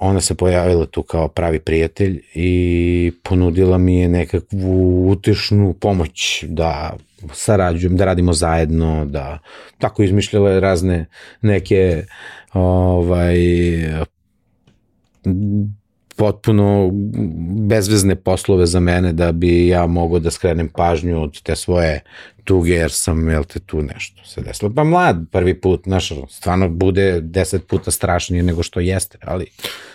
ona 0.00 0.20
se 0.20 0.34
pojavila 0.34 0.86
tu 0.86 1.02
kao 1.02 1.28
pravi 1.28 1.60
prijatelj 1.60 2.22
i 2.34 3.12
ponudila 3.22 3.78
mi 3.78 4.00
je 4.00 4.08
nekakvu 4.08 5.10
utešnu 5.10 5.74
pomoć 5.80 6.44
da 6.48 6.96
sarađujem, 7.32 7.96
da 7.96 8.04
radimo 8.04 8.32
zajedno, 8.32 9.04
da 9.04 9.38
tako 9.78 10.02
izmišljala 10.02 10.50
je 10.50 10.60
razne 10.60 11.06
neke 11.42 12.04
ovaj 12.52 13.36
potpuno 16.20 16.90
bezvezne 17.68 18.16
poslove 18.16 18.66
za 18.66 18.80
mene 18.80 19.12
da 19.12 19.32
bi 19.32 19.68
ja 19.68 19.86
mogao 19.86 20.18
da 20.18 20.30
skrenem 20.30 20.68
pažnju 20.68 21.22
od 21.22 21.42
te 21.42 21.56
svoje 21.56 22.00
tuge 22.44 22.72
jer 22.72 22.92
sam, 22.92 23.28
jel 23.28 23.44
te, 23.44 23.60
tu 23.60 23.82
nešto 23.82 24.24
se 24.24 24.40
desilo. 24.40 24.72
Pa 24.74 24.84
mlad 24.84 25.16
prvi 25.30 25.60
put, 25.60 25.82
znaš, 25.84 26.12
stvarno 26.28 26.68
bude 26.68 27.20
deset 27.20 27.66
puta 27.66 27.90
strašnije 27.90 28.42
nego 28.42 28.62
što 28.62 28.80
jeste, 28.80 29.18
ali 29.22 29.46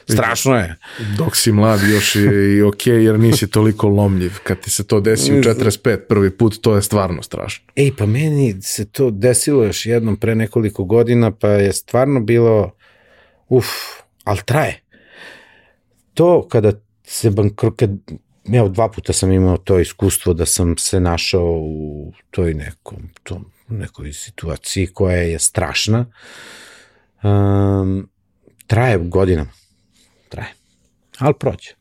strašno 0.10 0.56
je. 0.56 0.76
Dok 1.18 1.36
si 1.36 1.52
mlad 1.52 1.80
još 1.90 2.16
je 2.16 2.58
i 2.58 2.62
ok, 2.62 2.88
jer 2.88 3.20
nisi 3.20 3.48
toliko 3.48 3.88
lomljiv. 3.88 4.32
Kad 4.44 4.60
ti 4.60 4.70
se 4.70 4.88
to 4.88 5.00
desi 5.00 5.34
u 5.34 5.44
45 5.44 5.98
prvi 6.10 6.38
put, 6.38 6.62
to 6.62 6.76
je 6.76 6.82
stvarno 6.82 7.24
strašno. 7.24 7.66
Ej, 7.76 7.92
pa 7.98 8.06
meni 8.06 8.62
se 8.62 8.86
to 8.86 9.12
desilo 9.12 9.64
još 9.64 9.86
jednom 9.86 10.18
pre 10.18 10.36
nekoliko 10.36 10.84
godina, 10.84 11.32
pa 11.32 11.48
je 11.48 11.74
stvarno 11.74 12.20
bilo, 12.20 12.72
uf, 13.50 13.66
ali 14.24 14.40
traje. 14.46 14.85
To 16.16 16.48
kada 16.50 16.72
se 17.04 17.30
bankro, 17.30 17.72
kad, 17.72 17.90
evo 18.54 18.70
dva 18.70 18.90
puta 18.92 19.14
sam 19.14 19.32
imao 19.32 19.58
to 19.58 19.80
iskustvo 19.80 20.34
da 20.34 20.46
sam 20.46 20.78
se 20.78 21.00
našao 21.00 21.60
u 21.62 22.14
toj 22.32 22.54
nekom, 22.54 22.98
tom, 23.24 23.46
nekoj 23.68 24.14
situaciji 24.14 24.88
koja 24.88 25.18
je 25.18 25.40
strašna. 25.40 26.06
Um, 27.24 28.10
traje 28.68 28.98
godinama. 28.98 29.52
Traje. 30.30 30.54
Ali 31.20 31.34
prođe. 31.40 31.72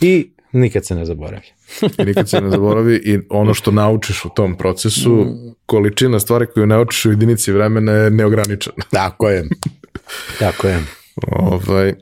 I 0.00 0.30
nikad 0.52 0.86
se 0.86 0.94
ne 0.94 1.04
zaboravlja. 1.04 1.52
I 1.98 2.04
nikad 2.08 2.28
se 2.28 2.40
ne 2.40 2.50
zaboravi 2.50 2.94
i 3.04 3.18
ono 3.30 3.54
što 3.54 3.70
naučiš 3.70 4.24
u 4.24 4.28
tom 4.28 4.56
procesu, 4.56 5.26
količina 5.66 6.20
stvari 6.20 6.46
koju 6.54 6.66
naučiš 6.66 7.04
u 7.04 7.10
jedinici 7.10 7.52
vremena 7.52 7.92
je 7.92 8.10
neograničena. 8.10 8.76
Tako 8.90 9.28
je. 9.28 9.48
Tako 10.38 10.68
je. 10.68 10.84
Ovaj, 11.26 11.94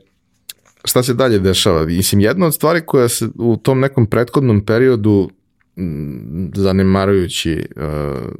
šta 0.87 1.03
se 1.03 1.13
dalje 1.13 1.39
dešava? 1.39 1.85
Mislim, 1.85 2.21
jedna 2.21 2.45
od 2.45 2.53
stvari 2.53 2.81
koja 2.85 3.09
se 3.09 3.27
u 3.35 3.57
tom 3.57 3.79
nekom 3.79 4.05
prethodnom 4.05 4.65
periodu 4.65 5.29
m, 5.77 6.51
zanemarujući 6.55 7.65
uh, 7.75 8.31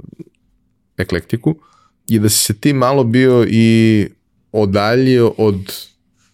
eklektiku 0.97 1.55
je 2.07 2.19
da 2.19 2.29
si 2.29 2.43
se 2.43 2.53
ti 2.53 2.73
malo 2.73 3.03
bio 3.03 3.45
i 3.49 4.07
odaljio 4.51 5.33
od 5.37 5.73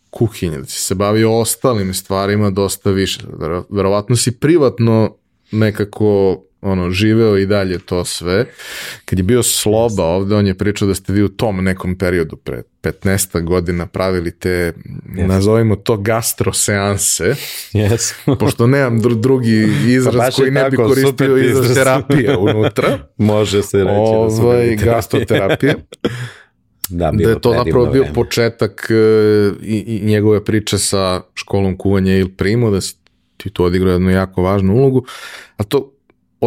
kuhinje, 0.10 0.58
da 0.58 0.66
si 0.66 0.82
se 0.82 0.96
bavio 0.96 1.40
ostalim 1.40 1.94
stvarima 1.94 2.50
dosta 2.50 2.92
više. 2.92 3.22
Vero- 3.40 3.64
Verovatno 3.70 4.16
si 4.16 4.32
privatno 4.32 5.16
nekako 5.52 6.42
ono, 6.64 6.92
živeo 6.92 7.38
i 7.38 7.46
dalje 7.46 7.80
to 7.80 8.06
sve. 8.06 8.46
Kad 9.06 9.20
je 9.20 9.24
bio 9.24 9.44
Sloba 9.44 10.04
ovde, 10.04 10.36
on 10.36 10.48
je 10.48 10.54
pričao 10.58 10.88
da 10.88 10.96
ste 10.96 11.14
vi 11.14 11.24
u 11.24 11.30
tom 11.30 11.64
nekom 11.64 11.98
periodu 11.98 12.36
pre 12.36 12.62
15 12.84 13.44
godina 13.44 13.86
pravili 13.86 14.32
te, 14.32 14.74
yes. 15.06 15.28
nazovimo 15.28 15.76
to 15.76 15.98
gastroseanse, 15.98 17.36
Yes. 17.74 18.14
pošto 18.40 18.68
nemam 18.68 19.00
dru 19.02 19.16
drugi 19.16 19.68
izraz 19.88 20.16
Pa 20.16 20.32
koji 20.32 20.52
ne 20.52 20.70
bi 20.70 20.78
tako, 20.78 20.90
koristio 20.90 21.38
izraz 21.38 21.66
izraz. 21.66 21.76
terapija 21.78 22.38
unutra. 22.40 22.98
Može 23.18 23.64
se 23.64 23.78
reći 23.78 23.90
da 24.24 24.30
su 24.30 24.42
ovaj, 24.42 24.64
bili 24.64 24.78
terapije. 24.78 24.94
gastroterapija. 24.96 25.74
Da, 26.90 27.12
da 27.12 27.30
je 27.30 27.42
to 27.42 27.54
zapravo 27.58 27.86
bio 27.86 28.02
vreme. 28.02 28.14
početak 28.14 28.88
e, 28.90 28.94
i, 29.62 29.78
i 29.80 30.06
njegove 30.06 30.44
priče 30.46 30.78
sa 30.78 31.22
školom 31.36 31.78
kuvanja 31.78 32.16
Il 32.18 32.30
Primo, 32.30 32.72
da 32.72 32.82
si 32.82 32.96
ti 33.38 33.50
tu 33.50 33.64
odigrao 33.64 33.94
jednu 33.94 34.12
jako 34.12 34.42
važnu 34.42 34.76
ulogu, 34.76 35.06
a 35.58 35.64
to 35.64 35.93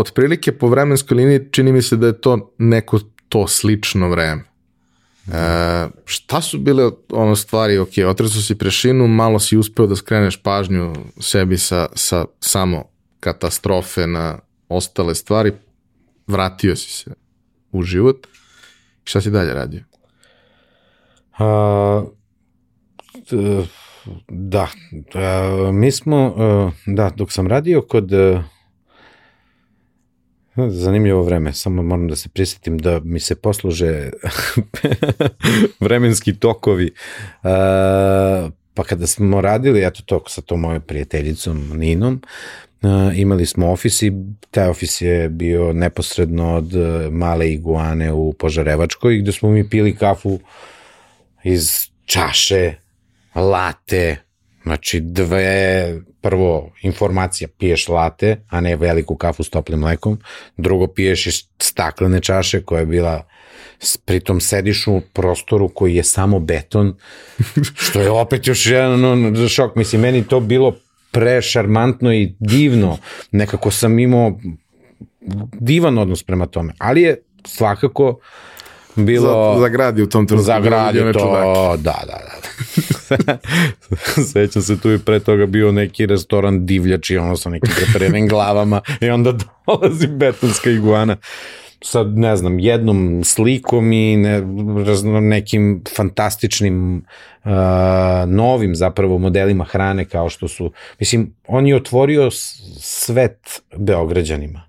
otprilike 0.01 0.53
po 0.53 0.69
vremenskoj 0.69 1.17
liniji 1.17 1.49
čini 1.51 1.73
mi 1.73 1.83
se 1.83 1.97
da 1.97 2.07
je 2.07 2.21
to 2.21 2.55
neko 2.59 3.01
to 3.29 3.49
slično 3.49 4.09
vreme. 4.09 4.43
E, 5.33 5.89
šta 6.05 6.41
su 6.41 6.59
bile 6.59 6.91
ono 7.11 7.37
stvari, 7.37 7.79
ok, 7.79 7.91
otresu 8.07 8.43
si 8.43 8.59
prešinu, 8.59 9.09
malo 9.09 9.39
si 9.39 9.57
uspeo 9.57 9.87
da 9.87 9.97
skreneš 9.97 10.43
pažnju 10.43 10.95
sebi 11.21 11.59
sa, 11.59 11.87
sa 11.95 12.25
samo 12.41 12.85
katastrofe 13.21 14.07
na 14.07 14.39
ostale 14.69 15.15
stvari, 15.15 15.53
vratio 16.27 16.77
si 16.77 16.91
se 16.91 17.11
u 17.73 17.83
život. 17.83 18.27
Šta 19.05 19.21
si 19.21 19.31
dalje 19.31 19.55
radio? 19.55 19.81
A, 21.39 22.05
da, 24.29 24.69
a, 25.15 25.71
mi 25.73 25.93
smo, 25.93 26.35
a, 26.39 26.71
da, 26.87 27.11
dok 27.11 27.33
sam 27.33 27.47
radio 27.47 27.83
kod, 27.83 28.13
a, 28.13 28.43
zanimljivo 30.69 31.23
vreme, 31.23 31.53
samo 31.53 31.83
moram 31.83 32.09
da 32.09 32.17
se 32.17 32.29
prisjetim 32.29 32.79
da 32.79 33.01
mi 33.05 33.21
se 33.21 33.35
posluže 33.35 34.11
vremenski 35.81 36.37
tokovi. 36.37 36.91
A, 37.43 38.49
pa 38.75 38.85
kada 38.85 39.07
smo 39.07 39.41
radili, 39.41 39.87
eto 39.87 40.03
to 40.07 40.23
sa 40.29 40.41
tom 40.41 40.61
mojom 40.61 40.83
prijateljicom 40.83 41.71
Ninom, 41.75 42.23
imali 43.15 43.47
smo 43.47 43.71
ofis 43.71 44.03
i 44.03 44.13
taj 44.51 44.69
ofis 44.69 45.01
je 45.01 45.29
bio 45.29 45.73
neposredno 45.73 46.55
od 46.55 46.75
e, 46.75 47.11
male 47.11 47.53
iguane 47.53 48.13
u 48.13 48.33
Požarevačkoj 48.33 49.19
gde 49.19 49.33
smo 49.33 49.51
mi 49.51 49.69
pili 49.69 49.97
kafu 49.97 50.39
iz 51.45 51.89
čaše, 52.07 52.75
late, 53.35 54.17
znači 54.63 55.01
dve, 55.01 56.01
prvo 56.27 56.73
informacija, 56.83 57.49
piješ 57.59 57.89
late, 57.89 58.37
a 58.51 58.61
ne 58.61 58.77
veliku 58.77 59.17
kafu 59.17 59.45
s 59.45 59.51
toplim 59.51 59.81
mlekom, 59.81 60.19
drugo 60.57 60.87
piješ 60.87 61.27
iz 61.27 61.35
staklene 61.59 62.21
čaše 62.21 62.63
koja 62.63 62.81
je 62.81 62.87
bila 62.87 63.23
pritom 64.05 64.41
sediš 64.41 64.87
u 64.87 65.01
prostoru 65.13 65.69
koji 65.69 65.95
je 65.95 66.03
samo 66.05 66.41
beton, 66.41 66.97
što 67.85 68.01
je 68.01 68.11
opet 68.11 68.47
još 68.47 68.67
jedan 68.67 69.49
šok. 69.49 69.77
Mislim, 69.77 70.03
meni 70.03 70.25
to 70.25 70.41
bilo 70.41 70.77
prešarmantno 71.11 72.13
i 72.15 72.35
divno. 72.39 72.99
Nekako 73.31 73.71
sam 73.71 73.99
imao 73.99 74.39
divan 75.53 75.99
odnos 75.99 76.23
prema 76.23 76.47
tome. 76.47 76.73
Ali 76.79 77.03
je 77.03 77.23
svakako 77.45 78.19
bilo... 78.97 79.55
Za, 79.55 79.61
zagradi 79.61 80.03
u 80.03 80.09
tom 80.09 80.27
trenutku. 80.27 80.47
Zagradi 80.47 81.01
One 81.01 81.13
to, 81.13 81.19
čudake. 81.19 81.83
da, 81.83 82.03
da, 82.07 82.19
da. 82.27 83.39
Sećam 84.33 84.63
se 84.63 84.81
tu 84.81 84.93
i 84.93 84.99
pre 84.99 85.21
toga 85.21 85.47
bio 85.47 85.73
neki 85.73 86.07
restoran 86.07 86.67
divljači, 86.67 87.17
ono 87.17 87.37
sa 87.37 87.51
nekim 87.51 87.71
preperenim 87.77 88.29
glavama 88.33 88.81
i 89.01 89.11
onda 89.11 89.33
dolazi 89.67 90.07
betonska 90.07 90.71
iguana 90.71 91.17
sa, 91.83 92.05
ne 92.05 92.37
znam, 92.37 92.59
jednom 92.59 93.25
slikom 93.25 93.93
i 93.93 94.17
ne, 94.17 94.41
razno, 94.87 95.21
nekim 95.21 95.85
fantastičnim 95.97 97.05
uh, 97.45 97.51
novim 98.27 98.75
zapravo 98.75 99.19
modelima 99.19 99.65
hrane 99.65 100.05
kao 100.05 100.29
što 100.29 100.49
su, 100.49 100.73
mislim, 101.01 101.35
on 101.47 101.67
je 101.67 101.77
otvorio 101.77 102.31
svet 102.81 103.63
Beograđanima 103.77 104.63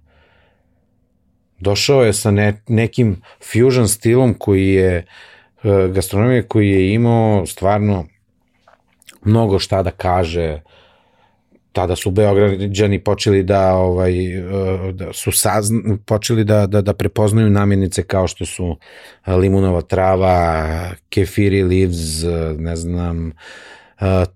došao 1.59 2.03
je 2.03 2.13
sa 2.13 2.31
ne, 2.31 2.61
nekim 2.67 3.21
fusion 3.51 3.87
stilom 3.87 4.33
koji 4.33 4.67
je 4.67 4.95
e, 4.97 5.03
gastronomije 5.93 6.43
koji 6.43 6.69
je 6.69 6.93
imao 6.93 7.45
stvarno 7.45 8.05
mnogo 9.23 9.59
šta 9.59 9.83
da 9.83 9.91
kaže 9.91 10.59
tada 11.77 11.95
su 11.95 12.11
Beograđani 12.11 13.03
počeli 13.03 13.43
da 13.43 13.75
ovaj 13.75 14.37
e, 14.37 14.41
da 14.93 15.13
su 15.13 15.31
sazn, 15.31 15.77
počeli 16.05 16.43
da, 16.43 16.67
da, 16.67 16.81
da 16.81 16.93
prepoznaju 16.93 17.49
namirnice 17.49 18.03
kao 18.03 18.27
što 18.27 18.45
su 18.45 18.77
limunova 19.27 19.81
trava, 19.81 20.65
kefiri 21.09 21.63
leaves, 21.63 22.23
ne 22.57 22.75
znam, 22.75 23.29
e, 23.29 23.31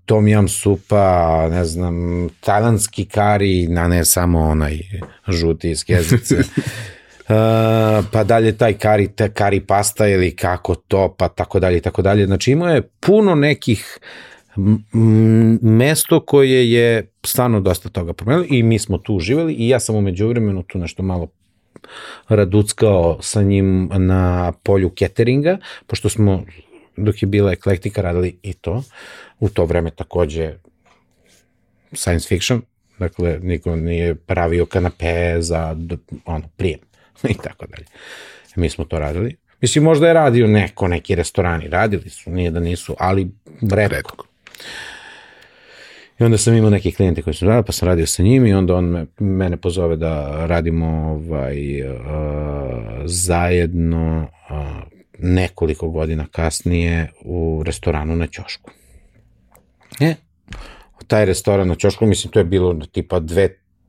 tom 0.04 0.24
yam 0.24 0.48
supa, 0.48 1.48
ne 1.50 1.64
znam, 1.64 2.28
tajlandski 2.40 3.04
kari, 3.04 3.66
na 3.68 3.88
ne 3.88 4.04
samo 4.04 4.40
onaj 4.40 4.78
žuti 5.28 5.70
iz 5.70 5.84
kezice. 5.84 6.36
Uh, 7.22 8.04
pa 8.12 8.24
dalje 8.24 8.56
taj 8.56 8.72
kari, 8.72 9.08
te 9.08 9.28
kari 9.32 9.60
pasta 9.60 10.08
ili 10.08 10.36
kako 10.36 10.74
to, 10.74 11.14
pa 11.18 11.28
tako 11.28 11.60
dalje 11.60 11.78
i 11.78 11.80
tako 11.80 12.02
dalje. 12.02 12.26
Znači 12.26 12.52
imao 12.52 12.68
je 12.68 12.82
puno 13.00 13.34
nekih 13.34 13.98
mesto 15.62 16.20
koje 16.20 16.72
je 16.72 17.10
stvarno 17.24 17.60
dosta 17.60 17.88
toga 17.88 18.12
promenilo 18.12 18.46
i 18.50 18.62
mi 18.62 18.78
smo 18.78 18.98
tu 18.98 19.18
živeli 19.18 19.52
i 19.52 19.68
ja 19.68 19.80
sam 19.80 19.96
umeđu 19.96 20.28
vremenu 20.28 20.62
tu 20.62 20.78
nešto 20.78 21.02
malo 21.02 21.28
raduckao 22.28 23.18
sa 23.22 23.42
njim 23.42 23.90
na 23.92 24.52
polju 24.62 24.90
cateringa, 24.98 25.58
pošto 25.86 26.08
smo 26.08 26.44
dok 26.96 27.22
je 27.22 27.26
bila 27.26 27.52
eklektika 27.52 28.02
radili 28.02 28.38
i 28.42 28.52
to. 28.52 28.82
U 29.40 29.48
to 29.48 29.64
vreme 29.64 29.90
takođe 29.90 30.54
science 31.92 32.28
fiction, 32.28 32.62
dakle 32.98 33.38
niko 33.42 33.76
nije 33.76 34.14
pravio 34.14 34.66
kanape 34.66 35.36
za 35.40 35.76
ono, 36.24 36.44
prijem 36.56 36.78
i 37.34 37.34
tako 37.34 37.66
dalje. 37.66 37.84
Mi 38.56 38.68
smo 38.68 38.84
to 38.84 38.98
radili. 38.98 39.36
Mislim, 39.60 39.84
možda 39.84 40.06
je 40.06 40.14
radio 40.14 40.46
neko, 40.46 40.88
neki 40.88 41.14
restorani, 41.14 41.68
radili 41.68 42.10
su, 42.10 42.30
nije 42.30 42.50
da 42.50 42.60
nisu, 42.60 42.96
ali 42.98 43.30
redko. 43.60 43.94
Redko. 43.94 44.26
I 46.22 46.24
onda 46.24 46.38
sam 46.38 46.54
imao 46.54 46.70
neke 46.70 46.90
klijente 46.90 47.22
koji 47.22 47.34
su 47.34 47.46
radili, 47.46 47.64
pa 47.66 47.72
sam 47.72 47.88
radio 47.88 48.06
sa 48.06 48.22
njim 48.22 48.46
i 48.46 48.54
onda 48.54 48.74
on 48.74 48.84
me, 48.84 49.06
mene 49.18 49.56
pozove 49.56 49.96
da 49.96 50.46
radimo 50.46 50.86
ovaj, 50.86 51.82
uh, 51.82 51.96
zajedno 53.04 54.28
uh, 54.50 54.56
nekoliko 55.18 55.88
godina 55.88 56.26
kasnije 56.30 57.10
u 57.24 57.62
restoranu 57.66 58.16
na 58.16 58.26
Ćošku. 58.26 58.70
E, 60.00 60.14
taj 61.06 61.24
restoran 61.24 61.68
na 61.68 61.74
Ćošku, 61.74 62.06
mislim, 62.06 62.30
to 62.30 62.38
je 62.38 62.44
bilo 62.44 62.74
tipa 62.92 63.20
dve, 63.20 63.48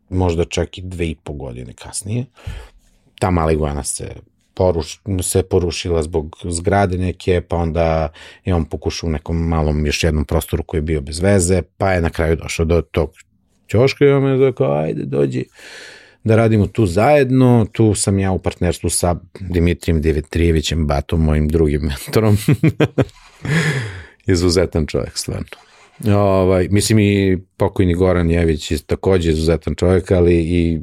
možda 0.10 0.46
čak 0.46 0.78
i 0.78 0.82
dve 0.82 1.08
i 1.08 1.16
po 1.24 1.34
godine 1.34 1.74
kasnije. 1.74 2.26
Ta 3.20 3.32
mala 3.32 3.52
iguana 3.52 3.84
se 3.84 4.16
poruš, 4.54 5.02
se 5.22 5.44
porušila 5.44 6.04
zbog 6.04 6.38
zgrade 6.50 6.98
neke, 6.98 7.42
pa 7.42 7.56
onda 7.56 8.10
je 8.46 8.56
on 8.56 8.66
pokušao 8.66 9.08
u 9.08 9.12
nekom 9.12 9.48
malom 9.48 9.86
još 9.86 10.04
jednom 10.04 10.26
prostoru 10.26 10.64
koji 10.64 10.78
je 10.78 10.82
bio 10.82 11.02
bez 11.02 11.20
veze, 11.20 11.62
pa 11.78 11.92
je 11.92 12.02
na 12.02 12.10
kraju 12.10 12.36
došao 12.36 12.66
do 12.66 12.82
tog 12.82 13.12
ćoška 13.68 14.06
i 14.06 14.10
on 14.10 14.24
me 14.24 14.46
rekao, 14.46 14.78
ajde, 14.78 15.06
dođi 15.06 15.46
da 16.24 16.36
radimo 16.36 16.68
tu 16.68 16.86
zajedno, 16.86 17.68
tu 17.72 17.96
sam 17.96 18.20
ja 18.20 18.32
u 18.32 18.40
partnerstvu 18.40 18.90
sa 18.90 19.16
Dimitrijem 19.40 20.02
Divitrijevićem, 20.02 20.88
Batom, 20.88 21.24
mojim 21.24 21.48
drugim 21.48 21.82
mentorom. 21.82 22.38
Izuzetan 24.28 24.86
čovjek, 24.86 25.18
stvarno. 25.18 25.46
Ovaj, 26.08 26.68
mislim 26.72 27.00
i 27.00 27.38
pokojni 27.58 27.94
Goran 27.94 28.32
Jević 28.32 28.72
je 28.72 28.78
takođe 28.78 29.30
izuzetan 29.30 29.76
čovjek, 29.76 30.12
ali 30.12 30.36
i 30.36 30.80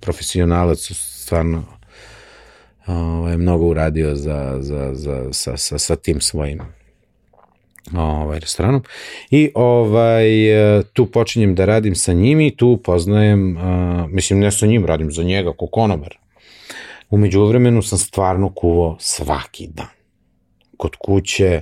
profesionalac 0.00 0.78
stvarno 0.92 1.64
ovaj, 2.86 3.36
mnogo 3.36 3.66
uradio 3.66 4.14
za, 4.14 4.58
za, 4.60 4.90
za, 4.94 5.32
sa, 5.32 5.56
sa, 5.56 5.78
sa 5.78 5.96
tim 5.96 6.20
svojim 6.20 6.60
ovaj, 7.96 8.38
restoranom. 8.38 8.82
I 9.30 9.50
ovaj, 9.54 10.26
tu 10.92 11.06
počinjem 11.06 11.54
da 11.54 11.64
radim 11.64 11.94
sa 11.94 12.12
njim 12.12 12.40
i 12.40 12.56
tu 12.56 12.80
poznajem, 12.84 13.56
uh, 13.56 13.62
mislim 14.10 14.38
ne 14.38 14.50
sa 14.50 14.66
njim, 14.66 14.86
radim 14.86 15.12
za 15.12 15.22
njega, 15.22 15.52
ko 15.52 15.66
konobar. 15.66 16.18
Umeđu 17.10 17.44
vremenu 17.44 17.82
sam 17.82 17.98
stvarno 17.98 18.52
kuvao 18.54 18.96
svaki 19.00 19.66
dan. 19.66 19.86
Kod 20.76 20.96
kuće, 20.96 21.60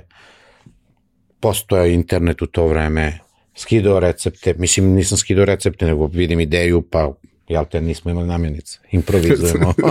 postoja 1.39 1.85
internet 1.85 2.41
u 2.41 2.47
to 2.47 2.67
vreme, 2.67 3.19
skidao 3.55 3.99
recepte, 3.99 4.53
mislim 4.53 4.93
nisam 4.93 5.17
skidao 5.17 5.45
recepte, 5.45 5.85
nego 5.85 6.07
vidim 6.07 6.39
ideju, 6.39 6.81
pa 6.81 7.13
jel 7.49 7.65
te, 7.65 7.81
nismo 7.81 8.11
imali 8.11 8.27
namjenice, 8.27 8.79
improvizujemo. 8.91 9.73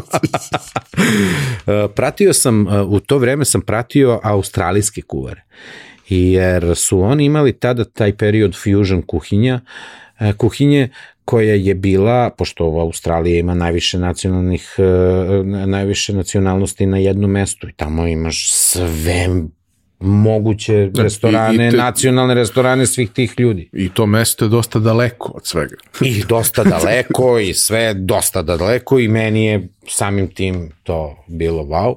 pratio 1.97 2.32
sam, 2.32 2.66
u 2.86 3.01
to 3.01 3.18
vreme 3.18 3.44
sam 3.44 3.60
pratio 3.60 4.20
australijske 4.22 5.02
kuvare, 5.02 5.43
jer 6.09 6.76
su 6.76 7.01
oni 7.01 7.24
imali 7.24 7.52
tada 7.52 7.85
taj 7.85 8.16
period 8.16 8.55
fusion 8.62 9.02
kuhinja, 9.02 9.60
e, 10.18 10.32
kuhinje 10.32 10.89
koja 11.24 11.55
je 11.55 11.74
bila, 11.74 12.30
pošto 12.30 12.66
u 12.68 12.80
Australiji 12.80 13.39
ima 13.39 13.55
najviše 13.55 13.98
nacionalnih, 13.98 14.74
e, 14.78 15.43
najviše 15.66 16.12
nacionalnosti 16.12 16.86
na 16.86 16.98
jednom 16.98 17.30
mestu 17.30 17.68
i 17.68 17.72
tamo 17.72 18.06
imaš 18.06 18.52
sve 18.52 19.28
moguće 20.01 20.91
restorane, 20.97 21.65
I, 21.65 21.69
i 21.69 21.70
te, 21.70 21.77
nacionalne 21.77 22.35
restorane 22.35 22.87
svih 22.87 23.11
tih 23.11 23.35
ljudi. 23.39 23.69
I 23.73 23.89
to 23.89 24.07
mesto 24.07 24.45
je 24.45 24.49
dosta 24.49 24.79
daleko 24.79 25.33
od 25.35 25.47
svega. 25.47 25.77
I 26.01 26.25
dosta 26.29 26.65
daleko 26.65 27.39
i 27.39 27.55
sve 27.55 27.95
dosta 27.95 28.43
daleko 28.43 28.99
i 28.99 29.09
meni 29.09 29.45
je 29.45 29.69
samim 29.89 30.29
tim 30.35 30.70
to 30.83 31.25
bilo 31.27 31.62
wow. 31.62 31.95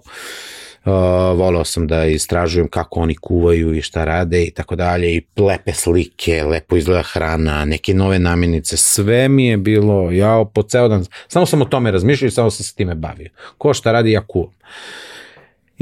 Uh, 0.85 0.91
volao 1.37 1.65
sam 1.65 1.87
da 1.87 2.05
istražujem 2.05 2.67
kako 2.67 2.99
oni 2.99 3.15
kuvaju 3.15 3.73
i 3.73 3.81
šta 3.81 4.05
rade 4.05 4.43
i 4.43 4.51
tako 4.51 4.75
dalje 4.75 5.15
i 5.15 5.21
lepe 5.37 5.73
slike, 5.73 6.43
lepo 6.43 6.77
izgleda 6.77 7.03
hrana, 7.03 7.65
neke 7.65 7.93
nove 7.93 8.19
namirnice, 8.19 8.77
sve 8.77 9.29
mi 9.29 9.45
je 9.47 9.57
bilo, 9.57 10.11
ja 10.11 10.45
po 10.53 10.63
ceo 10.63 10.87
dan, 10.87 11.05
samo 11.27 11.45
sam 11.45 11.61
o 11.61 11.65
tome 11.65 11.91
razmišljao 11.91 12.27
i 12.27 12.31
samo 12.31 12.51
sam 12.51 12.63
se 12.63 12.75
time 12.75 12.95
bavio. 12.95 13.29
Ko 13.57 13.73
šta 13.73 13.91
radi, 13.91 14.11
ja 14.11 14.21
kuvam. 14.27 14.53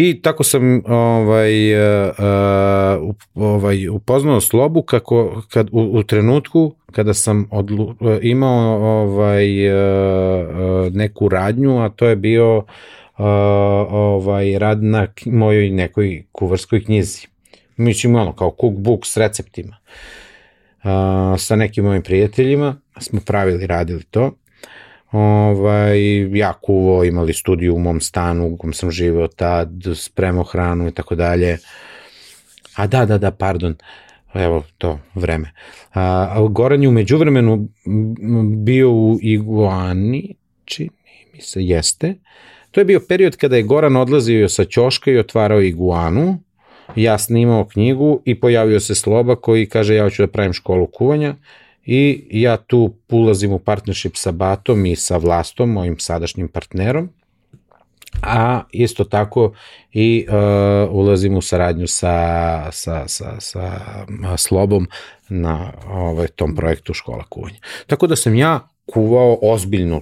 I 0.02 0.22
tako 0.22 0.44
sam 0.44 0.84
ovaj, 0.86 1.74
uh, 1.74 2.16
ovaj, 3.36 3.90
upoznao 3.90 4.42
Slobu 4.42 4.82
kako, 4.82 5.42
kad, 5.50 5.70
u, 5.72 5.82
u 5.82 6.04
trenutku 6.04 6.76
kada 6.92 7.14
sam 7.14 7.48
odlu, 7.52 7.96
imao 8.22 9.02
ovaj, 9.02 9.70
uh, 9.70 10.94
neku 10.94 11.30
radnju, 11.30 11.78
a 11.78 11.90
to 11.90 12.08
je 12.08 12.16
bio 12.16 12.64
ovaj, 13.18 14.60
rad 14.60 14.84
na 14.84 15.08
mojoj 15.26 15.70
nekoj 15.70 16.24
kuvarskoj 16.32 16.84
knjizi. 16.84 17.28
Mislim, 17.78 18.16
ono, 18.16 18.34
kao 18.34 18.56
cookbook 18.62 19.06
s 19.06 19.18
receptima. 19.18 19.78
Sa 21.38 21.56
nekim 21.56 21.86
mojim 21.86 22.04
prijateljima 22.04 22.76
smo 23.00 23.20
pravili, 23.26 23.68
radili 23.68 24.04
to 24.04 24.32
ovaj, 25.12 26.38
ja 26.38 26.54
kuvo, 26.54 27.04
imali 27.04 27.34
studiju 27.34 27.76
u 27.76 27.80
mom 27.80 28.02
stanu 28.02 28.48
u 28.48 28.58
kom 28.58 28.74
sam 28.74 28.92
živeo 28.92 29.28
tad, 29.28 29.70
spremao 29.96 30.44
hranu 30.44 30.88
i 30.88 30.92
tako 30.92 31.16
dalje. 31.16 31.58
A 32.76 32.88
da, 32.88 33.06
da, 33.06 33.18
da, 33.18 33.32
pardon, 33.32 33.76
evo 34.34 34.64
to 34.78 35.00
vreme. 35.16 35.52
A, 35.94 36.48
Goran 36.50 36.84
je 36.84 36.90
umeđu 36.90 37.18
vremenu 37.18 37.68
bio 38.58 38.92
u 38.92 39.18
Iguani, 39.22 40.36
čini 40.66 40.90
mi 41.34 41.42
se 41.42 41.64
jeste. 41.64 42.16
To 42.72 42.82
je 42.82 42.86
bio 42.86 43.00
period 43.08 43.36
kada 43.36 43.56
je 43.56 43.64
Goran 43.64 43.96
odlazio 43.96 44.50
sa 44.50 44.66
ćoška 44.66 45.12
i 45.12 45.18
otvarao 45.18 45.62
Iguanu, 45.62 46.40
ja 46.96 47.18
snimao 47.18 47.66
knjigu 47.66 48.22
i 48.26 48.40
pojavio 48.40 48.80
se 48.80 48.96
Sloba 48.96 49.36
koji 49.36 49.66
kaže 49.66 49.96
ja 49.96 50.04
hoću 50.04 50.24
da 50.24 50.28
pravim 50.28 50.54
školu 50.54 50.88
kuvanja 50.88 51.36
i 51.86 52.28
ja 52.32 52.58
tu 52.58 52.94
ulazim 53.10 53.54
u 53.54 53.60
partnership 53.60 54.16
sa 54.16 54.32
Batom 54.32 54.86
i 54.86 54.96
sa 54.96 55.18
Vlastom, 55.18 55.70
mojim 55.70 56.00
sadašnjim 56.00 56.48
partnerom, 56.48 57.10
a 58.22 58.62
isto 58.72 59.04
tako 59.04 59.54
i 59.94 60.26
uh, 60.28 60.94
ulazim 60.96 61.38
u 61.38 61.42
saradnju 61.42 61.88
sa, 61.88 62.72
sa, 62.72 63.08
sa, 63.08 63.40
sa 63.40 63.82
Slobom 64.38 64.88
na 65.30 65.74
ovaj, 65.88 66.28
tom 66.28 66.56
projektu 66.56 66.94
Škola 66.94 67.24
kuvanja. 67.30 67.60
Tako 67.88 68.08
da 68.08 68.16
sam 68.16 68.36
ja 68.36 68.68
kuvao 68.86 69.40
ozbiljno 69.42 70.02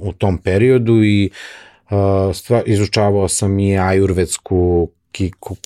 u 0.00 0.12
tom 0.12 0.38
periodu 0.38 1.04
i 1.04 1.30
uh, 1.90 2.34
stva, 2.34 2.62
izučavao 2.66 3.28
sam 3.28 3.58
i 3.58 3.78
ajurvedsku 3.78 4.90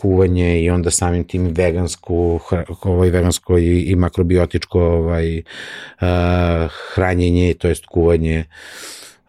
kuvanje 0.01 0.63
i 0.63 0.71
onda 0.71 0.91
samim 0.91 1.25
tim 1.25 1.47
vegansku, 1.47 2.41
ovaj, 2.83 3.11
vegansko 3.11 3.59
i, 3.59 3.81
i 3.81 3.97
makrobiotičko 3.97 4.81
ovaj, 4.81 5.39
uh, 5.39 6.07
hranjenje, 6.95 7.55
to 7.55 7.69
jest 7.69 7.87
kuvanje. 7.87 8.45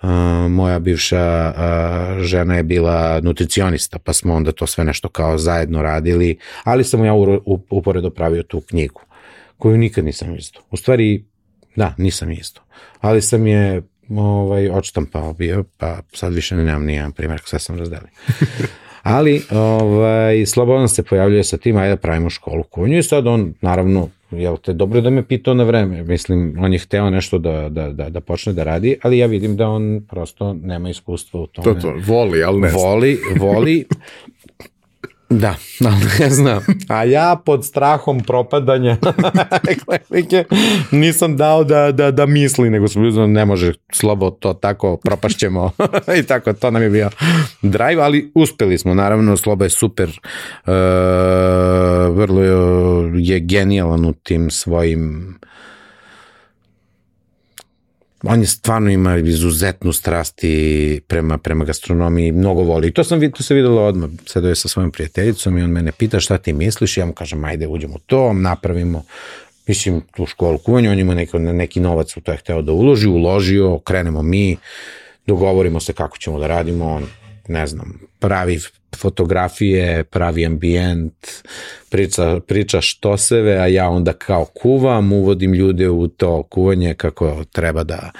Uh, 0.02 0.10
moja 0.50 0.80
bivša 0.80 1.54
uh, 1.56 2.24
žena 2.24 2.56
je 2.56 2.64
bila 2.64 3.20
nutricionista, 3.20 4.00
pa 4.00 4.14
smo 4.14 4.34
onda 4.34 4.52
to 4.52 4.68
sve 4.68 4.84
nešto 4.84 5.10
kao 5.10 5.38
zajedno 5.38 5.82
radili, 5.82 6.38
ali 6.64 6.84
sam 6.84 7.06
ja 7.06 7.14
uporedo 7.70 8.10
pravio 8.10 8.44
tu 8.44 8.62
knjigu, 8.62 9.02
koju 9.58 9.78
nikad 9.78 10.06
nisam 10.06 10.36
isto. 10.36 10.62
U 10.72 10.78
stvari, 10.78 11.26
da, 11.76 11.96
nisam 11.98 12.32
isto. 12.32 12.62
Ali 13.02 13.22
sam 13.22 13.48
je 13.48 13.82
ovaj, 14.10 14.70
odštampao 14.70 15.34
bio, 15.34 15.64
pa 15.78 16.02
sad 16.14 16.34
više 16.34 16.56
ne 16.56 16.64
nemam 16.64 16.86
nijedan 16.86 17.12
primjer, 17.12 17.42
sve 17.46 17.60
sam 17.60 17.80
razdelio. 17.80 18.10
ali 19.04 19.42
ovaj, 19.52 20.46
slobodno 20.46 20.88
se 20.88 21.04
pojavljuje 21.04 21.44
sa 21.44 21.58
tim, 21.58 21.78
ajde 21.78 21.90
da 21.90 21.96
pravimo 21.96 22.30
školu 22.30 22.64
konju. 22.64 22.98
I 22.98 23.04
sad 23.04 23.28
on, 23.28 23.54
naravno, 23.62 24.10
jel 24.32 24.58
te, 24.58 24.74
dobro 24.74 25.02
da 25.02 25.10
me 25.10 25.24
pitao 25.24 25.54
na 25.54 25.64
vreme, 25.64 26.04
mislim, 26.04 26.56
on 26.60 26.74
je 26.74 26.80
hteo 26.80 27.10
nešto 27.10 27.38
da, 27.38 27.70
da, 27.70 27.90
da, 27.90 28.10
da 28.10 28.22
počne 28.22 28.54
da 28.54 28.64
radi, 28.64 28.98
ali 29.02 29.18
ja 29.18 29.28
vidim 29.28 29.56
da 29.56 29.68
on 29.68 30.02
prosto 30.10 30.54
nema 30.54 30.90
iskustva 30.90 31.42
u 31.42 31.48
tome. 31.48 31.82
To, 31.82 31.82
to, 31.82 31.94
voli, 32.08 32.44
ali 32.44 32.62
ne 32.62 32.72
Voli, 32.72 33.18
voli, 33.40 33.86
Da, 35.40 35.56
ali 35.90 36.06
ne 36.20 36.30
znam. 36.30 36.66
A 36.88 37.04
ja 37.04 37.42
pod 37.46 37.66
strahom 37.66 38.20
propadanja 38.20 38.98
klinike 40.10 40.44
nisam 40.92 41.38
dao 41.38 41.64
da, 41.64 41.92
da, 41.92 42.12
da 42.12 42.26
misli, 42.26 42.70
nego 42.70 42.88
sam 42.88 43.06
uzmano 43.06 43.28
ne 43.28 43.46
može 43.46 43.74
slobo 43.92 44.30
to 44.30 44.54
tako, 44.54 44.98
propašćemo 44.98 45.72
i 46.20 46.24
tako, 46.24 46.54
to 46.54 46.72
nam 46.72 46.82
je 46.82 46.90
bio 46.90 47.10
drive, 47.62 48.02
ali 48.02 48.32
uspeli 48.36 48.78
smo, 48.78 48.94
naravno, 48.94 49.38
slobo 49.38 49.64
je 49.64 49.70
super, 49.70 50.10
uh, 50.10 50.74
vrlo 52.16 52.42
je 53.14 53.40
genijalan 53.40 54.06
u 54.06 54.14
tim 54.14 54.52
svojim 54.52 55.36
on 58.24 58.42
je 58.42 58.48
stvarno 58.48 58.90
ima 58.90 59.18
izuzetnu 59.18 59.94
strasti 59.94 61.02
prema, 61.08 61.38
prema 61.38 61.66
gastronomiji, 61.66 62.32
mnogo 62.32 62.62
voli. 62.62 62.88
I 62.88 62.94
to, 62.94 63.04
sam, 63.04 63.32
to 63.32 63.44
se 63.44 63.56
videlo 63.56 63.82
odmah, 63.82 64.10
sedao 64.26 64.50
je 64.50 64.56
sa 64.56 64.68
svojom 64.68 64.92
prijateljicom 64.92 65.58
i 65.58 65.64
on 65.64 65.70
mene 65.70 65.92
pita 65.92 66.20
šta 66.20 66.38
ti 66.38 66.54
misliš, 66.54 66.98
ja 66.98 67.06
mu 67.06 67.14
kažem 67.14 67.44
ajde 67.44 67.68
uđemo 67.68 67.98
to, 68.06 68.34
napravimo. 68.34 69.04
Mislim, 69.68 70.02
tu 70.16 70.26
školu 70.26 70.58
kuvanja, 70.58 70.92
on 70.92 71.00
ima 71.00 71.14
neki, 71.16 71.40
neki 71.40 71.80
novac 71.80 72.18
u 72.18 72.22
to 72.22 72.32
je 72.32 72.38
hteo 72.38 72.62
da 72.62 72.72
uloži, 72.72 73.08
uložio, 73.08 73.80
krenemo 73.80 74.22
mi, 74.22 74.58
dogovorimo 75.28 75.80
se 75.80 75.94
kako 75.94 76.18
ćemo 76.18 76.40
da 76.40 76.48
radimo, 76.48 76.92
on, 76.92 77.06
ne 77.48 77.68
znam, 77.68 78.00
pravi 78.20 78.60
fotografije, 78.96 80.04
pravi 80.04 80.46
ambijent, 80.46 81.28
priča, 81.90 82.40
priča 82.48 82.82
štoseve, 82.82 83.58
a 83.58 83.68
ja 83.68 83.90
onda 83.90 84.14
kao 84.14 84.46
kuvam, 84.46 85.14
uvodim 85.14 85.54
ljude 85.54 85.90
u 85.90 86.08
to 86.08 86.44
kuvanje 86.44 86.94
kako 86.94 87.44
treba 87.52 87.84
da 87.84 88.12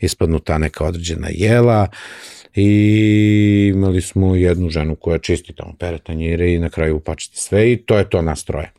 ispadnu 0.00 0.38
ta 0.38 0.58
neka 0.58 0.84
određena 0.84 1.28
jela 1.30 1.88
i 2.54 3.70
imali 3.74 4.00
smo 4.00 4.36
jednu 4.36 4.70
ženu 4.70 4.96
koja 4.96 5.18
čisti 5.18 5.52
tamo 5.52 5.74
pere 5.78 5.98
tanjire 5.98 6.52
i 6.52 6.58
na 6.58 6.70
kraju 6.70 6.96
upačite 6.96 7.36
sve 7.36 7.72
i 7.72 7.76
to 7.76 7.98
je 7.98 8.10
to 8.10 8.22
nas 8.22 8.44
troje. 8.44 8.70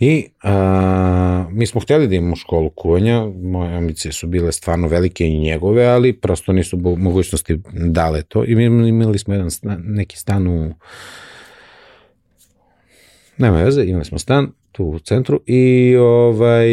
I 0.00 0.26
a, 0.42 1.46
mi 1.50 1.66
smo 1.66 1.80
hteli 1.80 2.08
da 2.08 2.14
imamo 2.14 2.36
školu 2.36 2.70
kuvanja, 2.70 3.26
moje 3.42 3.76
ambicije 3.76 4.12
su 4.12 4.26
bile 4.26 4.52
stvarno 4.52 4.88
velike 4.88 5.28
i 5.28 5.38
njegove, 5.38 5.86
ali 5.86 6.12
prosto 6.12 6.52
nisu 6.52 6.76
mogućnosti 6.96 7.60
dale 7.72 8.22
to. 8.22 8.44
I 8.44 8.54
mi 8.54 8.88
imali 8.88 9.18
smo 9.18 9.34
jedan 9.34 9.50
stan, 9.50 9.82
neki 9.84 10.16
stan 10.16 10.46
u 10.46 10.74
nema 13.36 13.62
veze, 13.62 13.84
imali 13.84 14.04
smo 14.04 14.18
stan 14.18 14.52
tu 14.72 14.84
u 14.84 14.98
centru 14.98 15.40
i 15.46 15.96
ovaj 15.96 16.68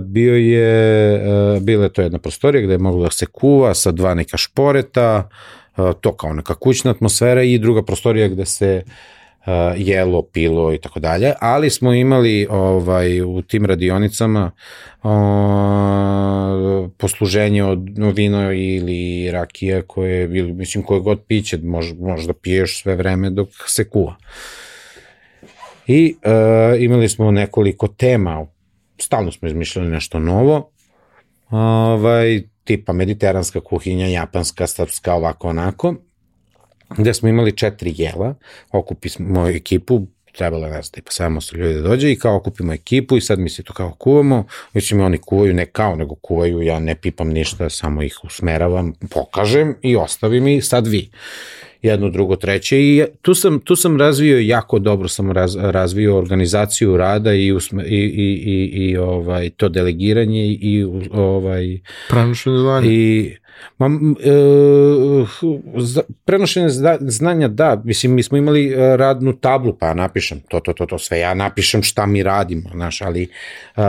bio 0.00 0.36
je 0.36 1.20
bila 1.60 1.84
je 1.84 1.92
to 1.92 2.02
jedna 2.02 2.18
prostorija 2.18 2.62
gde 2.62 2.74
je 2.74 2.78
moglo 2.78 3.04
da 3.04 3.10
se 3.10 3.26
kuva 3.26 3.74
sa 3.74 3.92
dva 3.92 4.14
neka 4.14 4.36
šporeta, 4.36 5.28
to 6.00 6.16
kao 6.16 6.32
neka 6.32 6.54
kućna 6.54 6.90
atmosfera 6.90 7.42
i 7.42 7.58
druga 7.58 7.82
prostorija 7.82 8.28
gde 8.28 8.44
se 8.44 8.82
jelo, 9.76 10.22
pilo 10.22 10.74
i 10.74 10.78
tako 10.78 11.00
dalje, 11.00 11.32
ali 11.40 11.70
smo 11.70 11.92
imali 11.92 12.46
ovaj 12.50 13.22
u 13.22 13.42
tim 13.42 13.66
radionicama 13.66 14.50
uh, 15.02 15.10
posluženje 16.98 17.64
od 17.64 17.78
vino 18.14 18.52
ili 18.52 19.30
rakija 19.30 19.82
koje 19.82 20.22
ili 20.22 20.52
mislim 20.52 20.84
koje 20.84 21.00
god 21.00 21.20
piće 21.26 21.58
mož, 21.58 21.92
možda 22.00 22.32
piješ 22.32 22.82
sve 22.82 22.96
vreme 22.96 23.30
dok 23.30 23.48
se 23.66 23.88
kuva. 23.88 24.16
I 25.86 26.16
uh, 26.24 26.82
imali 26.82 27.08
smo 27.08 27.30
nekoliko 27.30 27.88
tema, 27.88 28.46
stalno 28.98 29.32
smo 29.32 29.48
izmišljali 29.48 29.88
nešto 29.88 30.18
novo, 30.18 30.70
ovaj, 31.50 32.42
tipa 32.64 32.92
mediteranska 32.92 33.60
kuhinja, 33.60 34.06
japanska, 34.06 34.66
srpska, 34.66 35.14
ovako, 35.14 35.48
onako, 35.48 35.94
gde 36.96 37.14
smo 37.14 37.28
imali 37.28 37.56
četiri 37.56 37.94
jela, 37.96 38.34
okupimo 38.72 39.48
ekipu, 39.48 40.06
trebalo 40.36 40.66
je, 40.66 40.72
ne 40.72 40.82
znam, 40.82 40.92
tipa 40.92 41.10
700 41.10 41.56
ljudi 41.56 41.74
da 41.74 41.80
dođe 41.80 42.12
i 42.12 42.18
kao 42.18 42.36
okupimo 42.36 42.72
ekipu 42.72 43.16
i 43.16 43.20
sad 43.20 43.38
mi 43.38 43.48
se 43.48 43.62
to 43.62 43.72
kao 43.72 43.94
kuvamo, 43.98 44.44
već 44.74 44.92
mi 44.92 45.02
oni 45.02 45.18
kuvaju, 45.18 45.54
ne 45.54 45.66
kao, 45.66 45.96
nego 45.96 46.14
kuvaju, 46.14 46.62
ja 46.62 46.80
ne 46.80 46.94
pipam 46.94 47.28
ništa, 47.28 47.70
samo 47.70 48.02
ih 48.02 48.18
usmeravam, 48.24 48.92
pokažem 49.10 49.74
i 49.82 49.96
ostavim 49.96 50.48
i 50.48 50.60
sad 50.60 50.86
vi 50.86 51.10
jedno, 51.82 52.10
drugo, 52.10 52.36
treće 52.36 52.80
i 52.80 53.04
tu 53.22 53.34
sam, 53.34 53.60
tu 53.60 53.76
sam 53.76 54.00
razvio 54.00 54.38
jako 54.38 54.78
dobro 54.78 55.08
sam 55.08 55.30
raz, 55.30 55.56
razvio 55.56 56.18
organizaciju 56.18 56.96
rada 56.96 57.32
i, 57.34 57.52
usme, 57.52 57.84
i, 57.84 57.96
i, 57.96 58.42
i, 58.44 58.90
i 58.90 58.96
ovaj, 58.96 59.50
to 59.50 59.68
delegiranje 59.68 60.46
i 60.46 60.84
ovaj, 61.12 61.78
prenošenje 62.08 62.58
znanja. 62.58 62.90
I, 62.90 63.36
Ma, 63.78 63.86
e, 64.20 64.30
prenošenje 66.24 66.68
znanja, 67.00 67.48
da, 67.48 67.82
mislim, 67.84 68.14
mi 68.14 68.22
smo 68.22 68.38
imali 68.38 68.68
e, 68.68 68.96
radnu 68.96 69.32
tablu, 69.32 69.76
pa 69.78 69.86
ja 69.86 69.94
napišem 69.94 70.40
to, 70.48 70.60
to, 70.60 70.72
to, 70.72 70.86
to, 70.86 70.98
sve 70.98 71.18
ja 71.18 71.34
napišem 71.34 71.82
šta 71.82 72.06
mi 72.06 72.22
radimo, 72.22 72.70
znaš, 72.72 73.02
ali 73.02 73.28
uh, 73.76 73.82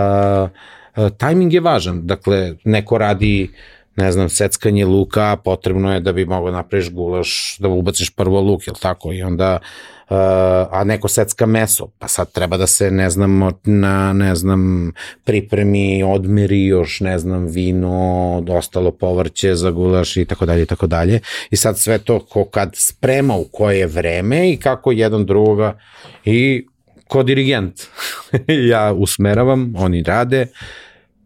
uh, 0.96 1.10
tajming 1.18 1.54
je 1.54 1.60
važan, 1.60 2.08
dakle, 2.08 2.56
neko 2.64 2.98
radi 2.98 3.52
ne 3.96 4.12
znam, 4.12 4.30
seckanje 4.30 4.86
luka, 4.86 5.38
potrebno 5.44 5.94
je 5.94 6.00
da 6.00 6.14
bi 6.14 6.26
mogao 6.26 6.52
da 6.52 6.58
napraviš 6.58 6.92
gulaš, 6.92 7.58
da 7.60 7.68
ubaciš 7.68 8.16
prvo 8.16 8.42
luk, 8.42 8.68
jel 8.68 8.76
tako? 8.82 9.14
I 9.14 9.24
onda, 9.24 9.60
uh, 9.62 9.95
a 10.08 10.84
neko 10.86 11.08
secka 11.08 11.46
meso, 11.46 11.88
pa 12.00 12.08
sad 12.08 12.32
treba 12.32 12.58
da 12.58 12.68
se, 12.68 12.92
ne 12.92 13.10
znam, 13.10 13.52
na, 13.64 14.14
ne 14.14 14.36
znam, 14.36 14.92
pripremi, 15.24 16.04
odmeri 16.04 16.66
još, 16.66 17.00
ne 17.00 17.20
znam, 17.20 17.46
vino, 17.46 18.44
ostalo 18.50 18.92
povrće 18.92 19.56
za 19.56 19.72
gulaš 19.72 20.18
i 20.18 20.26
tako 20.26 20.46
dalje 20.46 20.64
i 20.64 20.66
tako 20.66 20.88
dalje. 20.88 21.20
I 21.52 21.56
sad 21.56 21.80
sve 21.80 21.98
to 21.98 22.20
ko 22.20 22.46
kad 22.46 22.72
sprema 22.76 23.36
u 23.36 23.44
koje 23.52 23.88
vreme 23.88 24.52
i 24.52 24.58
kako 24.58 24.92
jedan 24.92 25.26
drugoga 25.26 25.80
i 26.26 26.68
ko 27.08 27.24
dirigent. 27.24 27.82
ja 28.72 28.94
usmeravam, 28.94 29.74
oni 29.78 30.04
rade, 30.04 30.48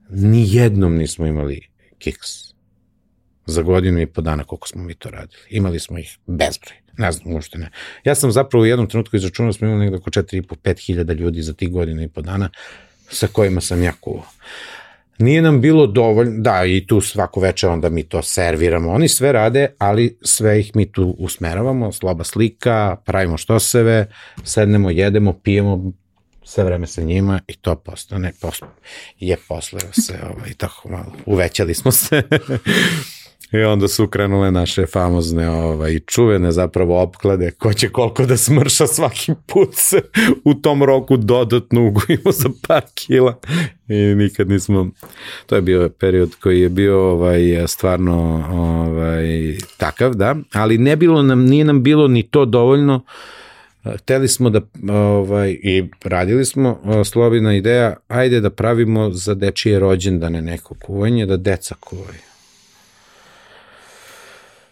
ni 0.09 0.55
jednom 0.55 0.95
nismo 0.95 1.25
imali 1.25 1.67
kiks 1.97 2.29
za 3.45 3.61
godinu 3.61 4.01
i 4.01 4.05
po 4.05 4.21
dana 4.21 4.43
koliko 4.43 4.67
smo 4.67 4.83
mi 4.83 4.93
to 4.93 5.09
radili. 5.09 5.41
Imali 5.49 5.79
smo 5.79 5.97
ih 5.97 6.17
bezbroj. 6.25 6.77
Ne 6.99 7.11
znam, 7.11 7.33
uopšte 7.33 7.57
ne. 7.57 7.69
Ja 8.03 8.15
sam 8.15 8.31
zapravo 8.31 8.63
u 8.63 8.65
jednom 8.65 8.87
trenutku 8.87 9.15
izračunao 9.15 9.49
da 9.49 9.53
smo 9.53 9.67
imali 9.67 9.85
nekako 9.85 10.01
oko 10.01 10.09
4,5-5 10.09 10.85
hiljada 10.85 11.13
ljudi 11.13 11.41
za 11.41 11.53
tih 11.53 11.71
godina 11.71 12.03
i 12.03 12.07
po 12.07 12.21
dana 12.21 12.49
sa 13.09 13.27
kojima 13.27 13.61
sam 13.61 13.83
ja 13.83 13.93
kuvao. 13.99 14.25
Nije 15.19 15.41
nam 15.41 15.61
bilo 15.61 15.87
dovoljno, 15.87 16.41
da, 16.41 16.65
i 16.65 16.85
tu 16.87 17.01
svako 17.01 17.39
veče 17.39 17.67
onda 17.67 17.89
mi 17.89 18.03
to 18.03 18.21
serviramo. 18.21 18.91
Oni 18.91 19.07
sve 19.07 19.31
rade, 19.31 19.67
ali 19.77 20.17
sve 20.21 20.59
ih 20.59 20.75
mi 20.75 20.91
tu 20.91 21.15
usmeravamo, 21.19 21.91
sloba 21.91 22.23
slika, 22.23 22.95
pravimo 23.05 23.37
štoseve, 23.37 24.07
sednemo, 24.43 24.89
jedemo, 24.89 25.33
pijemo, 25.33 25.91
sve 26.43 26.63
vreme 26.63 26.87
sa 26.87 27.01
njima 27.01 27.39
i 27.47 27.53
to 27.53 27.75
postane, 27.75 28.33
posle, 28.41 28.67
je 29.19 29.37
posle 29.47 29.79
se, 29.91 30.19
ovaj, 30.23 30.53
tako 30.57 30.89
malo, 30.89 31.13
uvećali 31.25 31.73
smo 31.73 31.91
se. 31.91 32.21
I 33.51 33.57
onda 33.57 33.87
su 33.87 34.07
krenule 34.07 34.51
naše 34.51 34.85
famozne 34.85 35.49
ovaj, 35.49 35.99
čuvene 35.99 36.51
zapravo 36.51 37.01
opklade 37.01 37.51
ko 37.51 37.73
će 37.73 37.89
koliko 37.89 38.25
da 38.25 38.37
smrša 38.37 38.87
svaki 38.87 39.31
put 39.45 39.69
se 39.73 40.01
u 40.43 40.53
tom 40.53 40.83
roku 40.83 41.17
dodatno 41.17 41.87
ugojimo 41.87 42.31
za 42.31 42.49
par 42.67 42.83
kila. 42.95 43.39
I 43.87 43.95
nikad 43.95 44.49
nismo 44.49 44.89
to 45.45 45.55
je 45.55 45.61
bio 45.61 45.89
period 45.89 46.35
koji 46.35 46.61
je 46.61 46.69
bio 46.69 47.11
ovaj 47.11 47.67
stvarno 47.67 48.45
ovaj 48.51 49.57
takav 49.77 50.13
da. 50.13 50.35
Ali 50.53 50.77
ne 50.77 50.95
bilo 50.95 51.21
nam 51.21 51.45
nije 51.45 51.65
nam 51.65 51.83
bilo 51.83 52.07
ni 52.07 52.23
to 52.23 52.45
dovoljno. 52.45 53.01
Hteli 53.97 54.27
smo 54.27 54.49
da, 54.49 54.61
ovaj, 54.93 55.49
i 55.63 55.89
radili 56.03 56.45
smo, 56.45 56.79
slobina 57.05 57.55
ideja, 57.55 57.95
ajde 58.07 58.41
da 58.41 58.49
pravimo 58.49 59.09
za 59.11 59.33
dečije 59.33 59.79
rođendane 59.79 60.41
neko 60.41 60.75
kuvanje, 60.81 61.25
da 61.25 61.37
deca 61.37 61.75
kuvaju. 61.79 62.28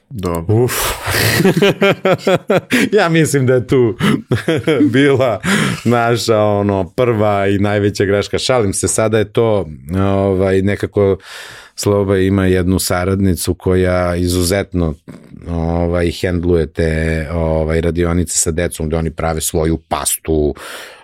Dobro. 0.09 0.63
Uf. 0.63 0.73
ja 2.99 3.09
mislim 3.09 3.45
da 3.45 3.53
je 3.53 3.67
tu 3.67 3.97
bila 4.93 5.41
naša 5.85 6.39
ono 6.41 6.89
prva 6.89 7.47
i 7.47 7.59
najveća 7.59 8.05
greška. 8.05 8.38
Šalim 8.38 8.73
se, 8.73 8.88
sada 8.88 9.17
je 9.17 9.31
to 9.34 9.67
ovaj 9.97 10.61
nekako 10.61 11.17
Sloba 11.79 12.17
ima 12.17 12.45
jednu 12.45 12.79
saradnicu 12.79 13.53
koja 13.53 14.15
izuzetno 14.15 14.93
ovaj 15.49 16.11
hendluje 16.11 16.67
te 16.67 17.27
ovaj 17.34 17.81
radionice 17.81 18.38
sa 18.38 18.51
decom 18.51 18.88
gde 18.88 18.97
oni 18.97 19.11
prave 19.11 19.41
svoju 19.41 19.77
pastu, 19.77 20.55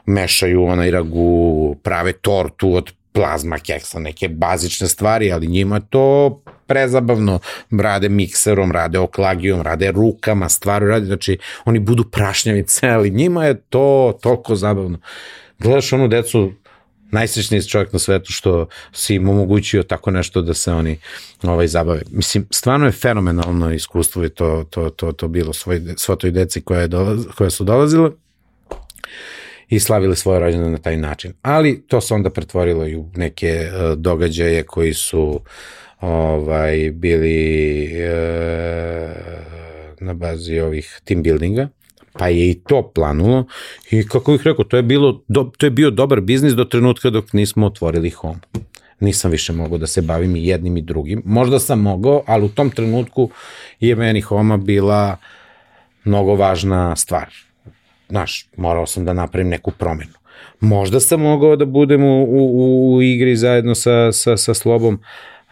mešaju 0.05 0.63
onaj 0.63 0.91
ragu, 0.91 1.75
prave 1.83 2.11
tortu 2.11 2.75
od 2.75 2.91
plazma 3.11 3.57
keksa, 3.57 3.99
neke 3.99 4.27
bazične 4.27 4.87
stvari, 4.87 5.31
ali 5.31 5.47
njima 5.47 5.79
to 5.79 6.41
prezabavno, 6.73 7.39
rade 7.71 8.09
mikserom, 8.09 8.71
rade 8.71 8.99
oklagijom, 8.99 9.61
rade 9.61 9.91
rukama, 9.91 10.49
stvari 10.49 10.87
rade, 10.87 11.05
znači 11.05 11.37
oni 11.65 11.79
budu 11.79 12.03
prašnjavice, 12.03 12.89
ali 12.95 13.09
njima 13.09 13.45
je 13.45 13.61
to 13.61 14.17
toliko 14.21 14.55
zabavno. 14.55 14.99
Gledaš 15.59 15.93
onu 15.93 16.07
decu, 16.07 16.51
najsrećniji 17.11 17.61
čovjek 17.61 17.93
na 17.93 17.99
svetu 17.99 18.31
što 18.31 18.67
si 18.91 19.15
im 19.15 19.29
omogućio 19.29 19.83
tako 19.83 20.11
nešto 20.11 20.41
da 20.41 20.53
se 20.53 20.71
oni 20.73 20.97
ovaj 21.43 21.67
zabave. 21.67 22.01
Mislim, 22.11 22.47
stvarno 22.51 22.85
je 22.85 22.91
fenomenalno 22.91 23.73
iskustvo 23.73 24.25
i 24.25 24.29
to, 24.29 24.65
to, 24.69 24.89
to, 24.89 25.11
to 25.11 25.27
bilo 25.27 25.53
svoj, 25.53 25.81
svo 25.97 26.15
toj 26.15 26.31
deci 26.31 26.61
koja, 26.61 26.81
je 26.81 26.87
dolaz, 26.87 27.25
koja 27.37 27.49
su 27.49 27.63
dolazile 27.63 28.11
i 29.69 29.79
slavili 29.79 30.15
svoje 30.15 30.39
rođene 30.39 30.69
na 30.69 30.77
taj 30.77 30.97
način. 30.97 31.33
Ali 31.41 31.83
to 31.87 32.01
se 32.01 32.13
onda 32.13 32.29
pretvorilo 32.29 32.87
i 32.87 32.95
u 32.95 33.09
neke 33.15 33.69
uh, 33.69 33.97
događaje 33.97 34.63
koji 34.63 34.93
su 34.93 35.39
ovaj 36.03 36.91
bili 36.91 37.85
uh, 37.85 39.11
na 39.99 40.13
bazi 40.13 40.59
ovih 40.59 41.01
team 41.03 41.23
buildinga 41.23 41.67
pa 42.13 42.27
je 42.27 42.49
i 42.49 42.53
to 42.53 42.91
planulo 42.95 43.45
i 43.91 44.07
kako 44.07 44.31
bih 44.31 44.41
rekao, 44.43 44.65
to 44.65 44.77
je, 44.77 44.83
bilo, 44.83 45.23
do, 45.27 45.51
to 45.57 45.65
je 45.65 45.69
bio 45.69 45.91
dobar 45.91 46.21
biznis 46.21 46.53
do 46.53 46.65
trenutka 46.65 47.09
dok 47.09 47.33
nismo 47.33 47.65
otvorili 47.65 48.09
home. 48.09 48.39
Nisam 48.99 49.31
više 49.31 49.53
mogao 49.53 49.77
da 49.77 49.87
se 49.87 50.01
bavim 50.01 50.35
i 50.35 50.47
jednim 50.47 50.77
i 50.77 50.81
drugim. 50.81 51.21
Možda 51.25 51.59
sam 51.59 51.81
mogao, 51.81 52.23
ali 52.27 52.45
u 52.45 52.49
tom 52.49 52.69
trenutku 52.69 53.29
je 53.79 53.95
meni 53.95 54.21
homa 54.21 54.57
bila 54.57 55.17
mnogo 56.03 56.35
važna 56.35 56.95
stvar 56.95 57.33
znaš, 58.13 58.47
morao 58.57 58.85
sam 58.85 59.05
da 59.05 59.13
napravim 59.13 59.49
neku 59.49 59.71
promenu. 59.71 60.13
Možda 60.59 60.99
sam 60.99 61.21
mogao 61.21 61.55
da 61.55 61.65
budem 61.65 62.03
u, 62.03 62.23
u, 62.23 62.95
u 62.95 63.01
igri 63.01 63.35
zajedno 63.35 63.75
sa, 63.75 64.11
sa, 64.11 64.37
sa 64.37 64.53
Slobom, 64.53 64.99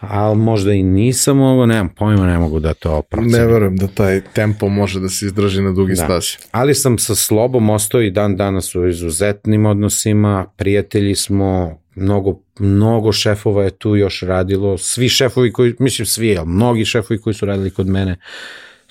ali 0.02 0.36
možda 0.38 0.74
i 0.74 0.84
nisam 0.84 1.38
mogao, 1.38 1.66
nemam 1.66 1.90
pojma, 1.90 2.26
ne 2.26 2.38
mogu 2.38 2.60
da 2.60 2.74
to 2.74 3.02
procenim. 3.02 3.32
Ne 3.32 3.46
verujem 3.46 3.78
da 3.78 3.88
taj 3.88 4.22
tempo 4.34 4.68
može 4.68 5.00
da 5.00 5.10
se 5.10 5.26
izdrži 5.26 5.62
na 5.62 5.72
dugi 5.72 5.94
da. 5.94 6.04
stazi. 6.06 6.38
Ali 6.52 6.76
sam 6.76 6.98
sa 6.98 7.16
Slobom 7.16 7.70
ostao 7.70 8.02
i 8.02 8.12
dan 8.12 8.38
danas 8.38 8.76
u 8.76 8.88
izuzetnim 8.88 9.66
odnosima, 9.66 10.46
prijatelji 10.58 11.16
smo, 11.16 11.78
mnogo, 11.96 12.40
mnogo 12.60 13.12
šefova 13.12 13.64
je 13.64 13.70
tu 13.70 13.96
još 13.96 14.22
radilo, 14.22 14.78
svi 14.78 15.10
šefovi 15.10 15.52
koji, 15.52 15.74
mislim 15.80 16.06
svi, 16.06 16.38
ali 16.38 16.48
mnogi 16.48 16.86
šefovi 16.86 17.22
koji 17.22 17.34
su 17.34 17.46
radili 17.46 17.70
kod 17.70 17.88
mene, 17.88 18.18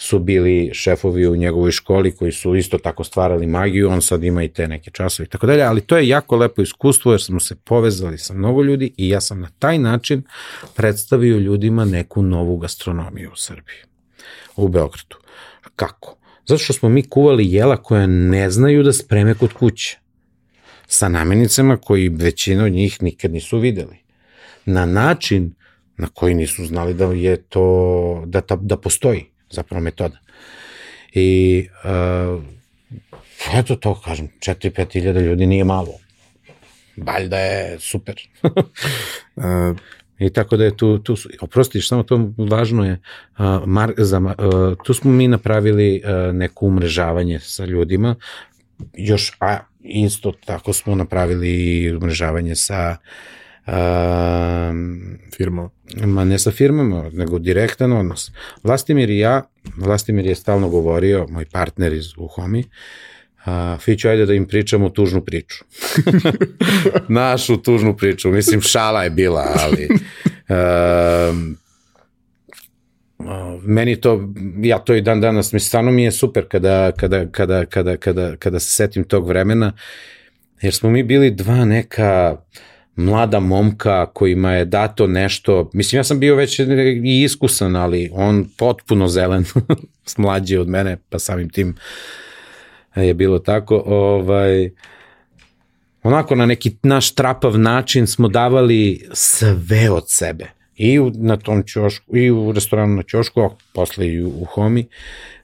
su 0.01 0.19
bili 0.19 0.71
šefovi 0.73 1.27
u 1.27 1.37
njegovoj 1.37 1.71
školi 1.71 2.13
koji 2.17 2.33
su 2.33 2.57
isto 2.57 2.79
tako 2.79 3.05
stvarali 3.05 3.47
magiju, 3.47 3.91
on 3.91 4.03
sad 4.03 4.25
ima 4.25 4.43
i 4.43 4.49
te 4.49 4.69
neke 4.69 4.91
časove 4.91 5.27
i 5.27 5.29
tako 5.29 5.47
dalje, 5.47 5.63
ali 5.63 5.81
to 5.81 5.97
je 5.97 6.09
jako 6.09 6.37
lepo 6.37 6.63
iskustvo 6.63 7.13
jer 7.13 7.23
smo 7.23 7.41
se 7.41 7.55
povezali 7.55 8.19
sa 8.19 8.35
mnogo 8.35 8.63
ljudi 8.63 8.95
i 8.97 9.09
ja 9.09 9.21
sam 9.21 9.41
na 9.41 9.49
taj 9.59 9.79
način 9.79 10.23
predstavio 10.77 11.39
ljudima 11.39 11.85
neku 11.85 12.23
novu 12.23 12.57
gastronomiju 12.57 13.31
u 13.33 13.37
Srbiji, 13.37 13.77
u 14.57 14.69
Beogradu. 14.69 15.17
Kako? 15.77 16.17
Zato 16.47 16.59
što 16.59 16.73
smo 16.73 16.89
mi 16.89 17.09
kuvali 17.09 17.53
jela 17.53 17.77
koja 17.77 18.07
ne 18.07 18.51
znaju 18.51 18.83
da 18.83 18.93
spreme 18.93 19.35
kod 19.35 19.53
kuće 19.53 19.99
sa 20.87 21.09
namirnicama 21.09 21.77
koji 21.77 22.09
većina 22.09 22.65
od 22.65 22.73
njih 22.73 23.03
nikad 23.03 23.33
nisu 23.33 23.59
videli. 23.59 23.97
Na 24.65 24.87
način 24.87 25.55
na 25.97 26.09
koji 26.15 26.35
nisu 26.35 26.67
znali 26.67 26.95
da 26.95 27.05
je 27.05 27.37
to, 27.37 28.23
da, 28.27 28.41
ta, 28.41 28.57
da 28.57 28.77
postoji 28.77 29.31
zapravo 29.51 29.83
metoda. 29.83 30.17
I 31.13 31.69
uh, 31.85 32.43
eto 33.55 33.77
to 33.77 33.95
kažem, 34.05 34.29
4-5 34.39 34.93
hiljada 34.93 35.21
ljudi 35.21 35.47
nije 35.47 35.65
malo. 35.65 35.93
Valjda 36.97 37.39
je 37.39 37.79
super. 37.81 38.15
Uh, 38.43 39.77
I 40.19 40.31
tako 40.31 40.57
da 40.57 40.65
je 40.65 40.77
tu, 40.77 40.99
tu 40.99 41.17
oprostiš, 41.41 41.89
samo 41.89 42.03
to 42.03 42.31
važno 42.37 42.85
je, 42.85 42.93
uh, 43.39 43.67
mar, 43.67 43.93
za, 43.97 44.19
uh, 44.19 44.35
tu 44.85 44.95
smo 44.95 45.13
mi 45.13 45.29
napravili 45.29 46.03
uh, 46.05 46.35
neko 46.35 46.67
umrežavanje 46.67 47.39
sa 47.41 47.65
ljudima, 47.65 48.15
još, 48.95 49.33
a 49.41 49.59
isto 49.81 50.33
tako 50.45 50.73
smo 50.73 50.95
napravili 50.95 51.97
umrežavanje 51.97 52.57
sa 52.57 52.97
uh, 53.01 53.40
firma. 55.37 55.71
ma 56.05 56.25
ne 56.25 56.39
sa 56.39 56.51
firmama, 56.51 57.11
nego 57.13 57.39
direktan 57.39 57.93
odnos. 57.93 58.33
Vlastimir 58.63 59.11
i 59.11 59.19
ja, 59.19 59.43
Vlastimir 59.77 60.27
je 60.27 60.35
stalno 60.35 60.69
govorio, 60.69 61.27
moj 61.31 61.45
partner 61.45 61.93
iz 61.93 62.07
Uhomi, 62.17 62.65
A, 63.45 63.77
Fiću, 63.81 64.09
ajde 64.09 64.27
da 64.27 64.35
im 64.35 64.47
pričamo 64.47 64.89
tužnu 64.89 65.25
priču. 65.25 65.65
Našu 67.09 67.57
tužnu 67.57 67.97
priču. 67.97 68.31
Mislim, 68.31 68.61
šala 68.61 69.05
je 69.05 69.11
bila, 69.11 69.55
ali... 69.57 69.89
Um, 71.31 71.57
meni 73.63 74.01
to, 74.01 74.33
ja 74.63 74.79
to 74.79 74.95
i 74.95 75.01
dan 75.01 75.21
danas, 75.21 75.53
mi 75.53 75.61
stvarno 75.61 75.91
mi 75.91 76.05
je 76.05 76.13
super 76.13 76.49
kada, 76.49 76.93
kada, 76.93 77.27
kada, 77.31 77.65
kada, 77.65 77.97
kada, 77.97 78.37
kada 78.37 78.61
se 78.61 78.71
setim 78.71 79.05
tog 79.05 79.29
vremena, 79.29 79.73
jer 80.61 80.75
smo 80.75 80.91
mi 80.91 81.03
bili 81.03 81.31
dva 81.31 81.65
neka 81.65 82.37
mlada 83.01 83.41
momka 83.41 84.07
kojima 84.07 84.53
je 84.53 84.65
dato 84.65 85.07
nešto, 85.07 85.71
mislim 85.73 85.99
ja 85.99 86.05
sam 86.05 86.21
bio 86.21 86.35
već 86.35 86.59
i 86.59 87.23
iskusan, 87.25 87.77
ali 87.77 88.11
on 88.13 88.47
potpuno 88.59 89.09
zelen, 89.09 89.45
mlađi 90.19 90.57
od 90.57 90.69
mene, 90.69 90.97
pa 91.09 91.19
samim 91.19 91.49
tim 91.49 91.77
je 92.97 93.15
bilo 93.15 93.39
tako, 93.39 93.83
ovaj, 93.87 94.71
onako 96.03 96.35
na 96.35 96.47
neki 96.47 96.77
naš 96.83 97.15
trapav 97.15 97.59
način 97.59 98.07
smo 98.07 98.29
davali 98.29 99.09
sve 99.13 99.91
od 99.91 100.05
sebe. 100.07 100.51
I 100.77 100.99
u, 100.99 101.13
na 101.15 101.37
tom 101.37 101.63
ćošku, 101.67 102.17
i 102.17 102.31
u 102.31 102.53
restoranu 102.53 102.95
na 102.95 103.03
ćošku, 103.03 103.41
a 103.41 103.51
posle 103.75 104.09
i 104.09 104.23
u, 104.23 104.29
u 104.29 104.45
Homi, 104.45 104.87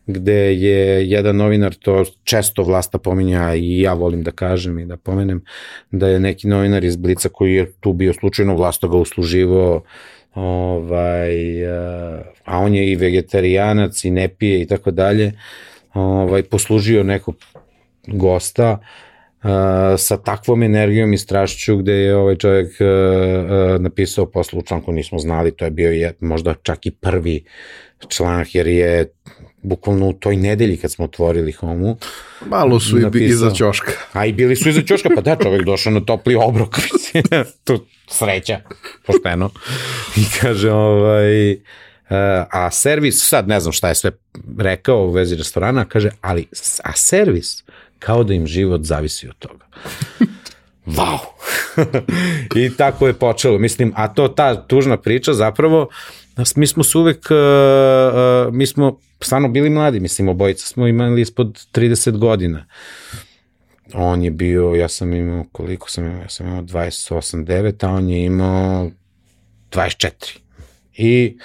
gde 0.06 0.54
je 0.54 1.10
jedan 1.10 1.36
novinar 1.36 1.74
to 1.74 2.04
često 2.24 2.62
vlasta 2.62 2.98
pominja 2.98 3.54
i 3.54 3.80
ja 3.80 3.94
volim 3.94 4.22
da 4.22 4.30
kažem 4.30 4.78
i 4.78 4.86
da 4.86 4.96
pomenem 4.96 5.44
da 5.90 6.08
je 6.08 6.20
neki 6.20 6.48
novinar 6.48 6.84
iz 6.84 6.96
Blica 6.96 7.28
koji 7.28 7.54
je 7.54 7.72
tu 7.80 7.92
bio 7.92 8.12
slučajno 8.12 8.54
vlasta 8.54 8.88
ga 8.88 8.96
usluživo 8.96 9.82
ovaj, 10.34 11.66
a 12.44 12.58
on 12.58 12.74
je 12.74 12.90
i 12.90 12.96
vegetarijanac 12.96 14.04
i 14.04 14.10
ne 14.10 14.28
pije 14.28 14.60
i 14.60 14.66
tako 14.66 14.90
dalje 14.90 15.32
ovaj, 15.94 16.42
poslužio 16.42 17.02
nekog 17.02 17.36
gosta 18.06 18.78
uh, 19.42 19.50
sa 19.98 20.16
takvom 20.16 20.62
energijom 20.62 21.12
i 21.12 21.18
strašću 21.18 21.76
gde 21.76 21.92
je 21.92 22.16
ovaj 22.16 22.36
čovjek 22.36 22.66
uh, 22.80 22.86
uh, 22.86 23.80
napisao 23.80 24.26
posle 24.26 24.58
u 24.58 24.62
članku 24.62 24.92
nismo 24.92 25.18
znali, 25.18 25.56
to 25.56 25.64
je 25.64 25.70
bio 25.70 25.90
je, 25.90 26.14
možda 26.20 26.54
čak 26.62 26.86
i 26.86 26.90
prvi 26.90 27.44
članak 28.08 28.54
jer 28.54 28.66
je 28.66 29.12
bukvalno 29.66 30.08
u 30.08 30.12
toj 30.12 30.36
nedelji 30.36 30.76
kad 30.76 30.92
smo 30.92 31.04
otvorili 31.04 31.52
Homu. 31.52 31.96
Malo 32.46 32.80
su 32.80 32.96
napisao, 32.96 33.26
i 33.26 33.30
iza 33.30 33.50
ćoška. 33.50 33.92
A 34.12 34.26
i 34.26 34.32
bili 34.32 34.56
su 34.56 34.68
iza 34.68 34.82
ćoška, 34.82 35.08
pa 35.14 35.20
da, 35.20 35.36
čovjek 35.42 35.64
došao 35.64 35.92
na 35.92 36.00
topli 36.00 36.34
obrok. 36.34 36.78
tu 37.64 37.84
sreća, 38.08 38.60
pošteno. 39.06 39.50
I 40.16 40.24
kaže, 40.40 40.72
ovaj, 40.72 41.56
a 42.50 42.70
servis, 42.70 43.28
sad 43.28 43.48
ne 43.48 43.60
znam 43.60 43.72
šta 43.72 43.88
je 43.88 43.94
sve 43.94 44.10
rekao 44.58 45.06
u 45.06 45.10
vezi 45.10 45.36
restorana, 45.36 45.84
kaže, 45.84 46.10
ali, 46.20 46.46
a 46.84 46.92
servis, 46.92 47.64
kao 47.98 48.24
da 48.24 48.34
im 48.34 48.46
život 48.46 48.82
zavisi 48.82 49.28
od 49.28 49.38
toga. 49.38 49.66
Wow! 50.86 51.18
I 52.64 52.76
tako 52.76 53.06
je 53.06 53.12
počelo. 53.12 53.58
Mislim, 53.58 53.92
a 53.96 54.08
to 54.08 54.28
ta 54.28 54.66
tužna 54.66 54.96
priča 54.96 55.32
zapravo, 55.32 55.88
mi 56.56 56.66
smo 56.66 56.84
se 56.84 56.98
uvek, 56.98 57.26
uh, 57.30 57.36
uh, 58.48 58.54
mi 58.54 58.66
smo 58.66 58.98
stvarno 59.20 59.48
bili 59.48 59.70
mladi, 59.70 60.00
mislim, 60.00 60.28
obojica 60.28 60.66
smo 60.66 60.86
imali 60.86 61.20
ispod 61.20 61.66
30 61.72 62.18
godina. 62.18 62.66
On 63.94 64.22
je 64.22 64.30
bio, 64.30 64.74
ja 64.74 64.88
sam 64.88 65.12
imao, 65.12 65.44
koliko 65.52 65.90
sam 65.90 66.06
imao, 66.06 66.22
ja 66.22 66.28
sam 66.28 66.46
imao 66.46 66.62
28, 66.62 67.44
9, 67.44 67.86
a 67.86 67.90
on 67.90 68.10
je 68.10 68.24
imao 68.24 68.90
24. 69.70 70.38
I 70.96 71.38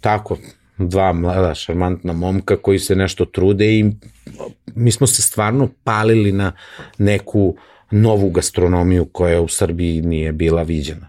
tako, 0.00 0.38
dva 0.78 1.12
mlada 1.12 1.54
šarmantna 1.54 2.12
momka 2.12 2.56
koji 2.56 2.78
se 2.78 2.96
nešto 2.96 3.24
trude 3.24 3.78
i 3.78 3.84
mi 4.74 4.92
smo 4.92 5.06
se 5.06 5.22
stvarno 5.22 5.68
palili 5.84 6.32
na 6.32 6.52
neku 6.98 7.56
novu 7.90 8.30
gastronomiju 8.30 9.04
koja 9.04 9.40
u 9.40 9.48
Srbiji 9.48 10.02
nije 10.02 10.32
bila 10.32 10.62
viđena. 10.62 11.08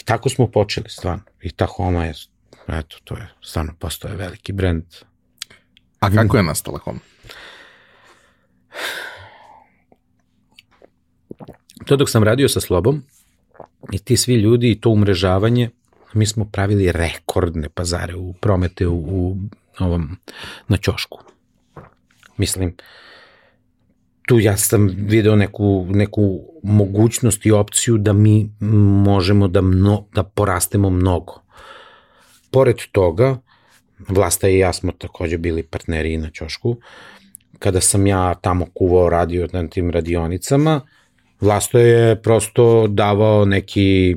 I 0.00 0.04
tako 0.04 0.28
smo 0.28 0.46
počeli 0.46 0.88
stvarno. 0.88 1.22
I 1.42 1.50
ta 1.50 1.66
Homa 1.66 2.04
je, 2.04 2.12
eto, 2.68 2.96
to 3.04 3.14
je 3.14 3.28
stvarno 3.42 3.72
postoje 3.78 4.16
veliki 4.16 4.52
brend. 4.52 4.84
A 6.00 6.10
kako 6.10 6.36
je 6.36 6.42
nastala 6.42 6.78
Homa? 6.78 7.00
To 11.86 11.96
dok 11.96 12.10
sam 12.10 12.24
radio 12.24 12.48
sa 12.48 12.60
Slobom 12.60 13.02
i 13.92 13.98
ti 13.98 14.16
svi 14.16 14.34
ljudi 14.34 14.70
i 14.70 14.80
to 14.80 14.90
umrežavanje, 14.90 15.70
mi 16.14 16.26
smo 16.26 16.44
pravili 16.44 16.92
rekordne 16.92 17.68
pazare 17.68 18.16
u 18.16 18.32
promete 18.32 18.86
u, 18.86 18.96
u 18.96 19.36
ovom, 19.78 20.16
na 20.68 20.76
ćošku. 20.76 21.18
Mislim, 22.36 22.76
tu 24.26 24.38
ja 24.38 24.56
sam 24.56 24.86
video 24.86 25.36
neku, 25.36 25.86
neku 25.90 26.40
mogućnost 26.62 27.46
i 27.46 27.52
opciju 27.52 27.98
da 27.98 28.12
mi 28.12 28.50
možemo 29.04 29.48
da, 29.48 29.60
mno, 29.60 30.04
da 30.14 30.22
porastemo 30.22 30.90
mnogo. 30.90 31.43
Pored 32.54 32.76
toga, 32.92 33.36
Vlasta 34.08 34.48
i 34.48 34.58
ja 34.58 34.72
smo 34.72 34.92
takođe 34.92 35.38
bili 35.38 35.62
partneri 35.62 36.16
na 36.16 36.30
Ćošku. 36.30 36.76
Kada 37.58 37.80
sam 37.80 38.06
ja 38.06 38.34
tamo 38.34 38.66
kuvao 38.74 39.08
radio 39.08 39.48
na 39.52 39.68
tim 39.68 39.90
radionicama, 39.90 40.80
Vlasto 41.40 41.78
je 41.78 42.22
prosto 42.22 42.86
davao 42.86 43.44
neki 43.44 44.16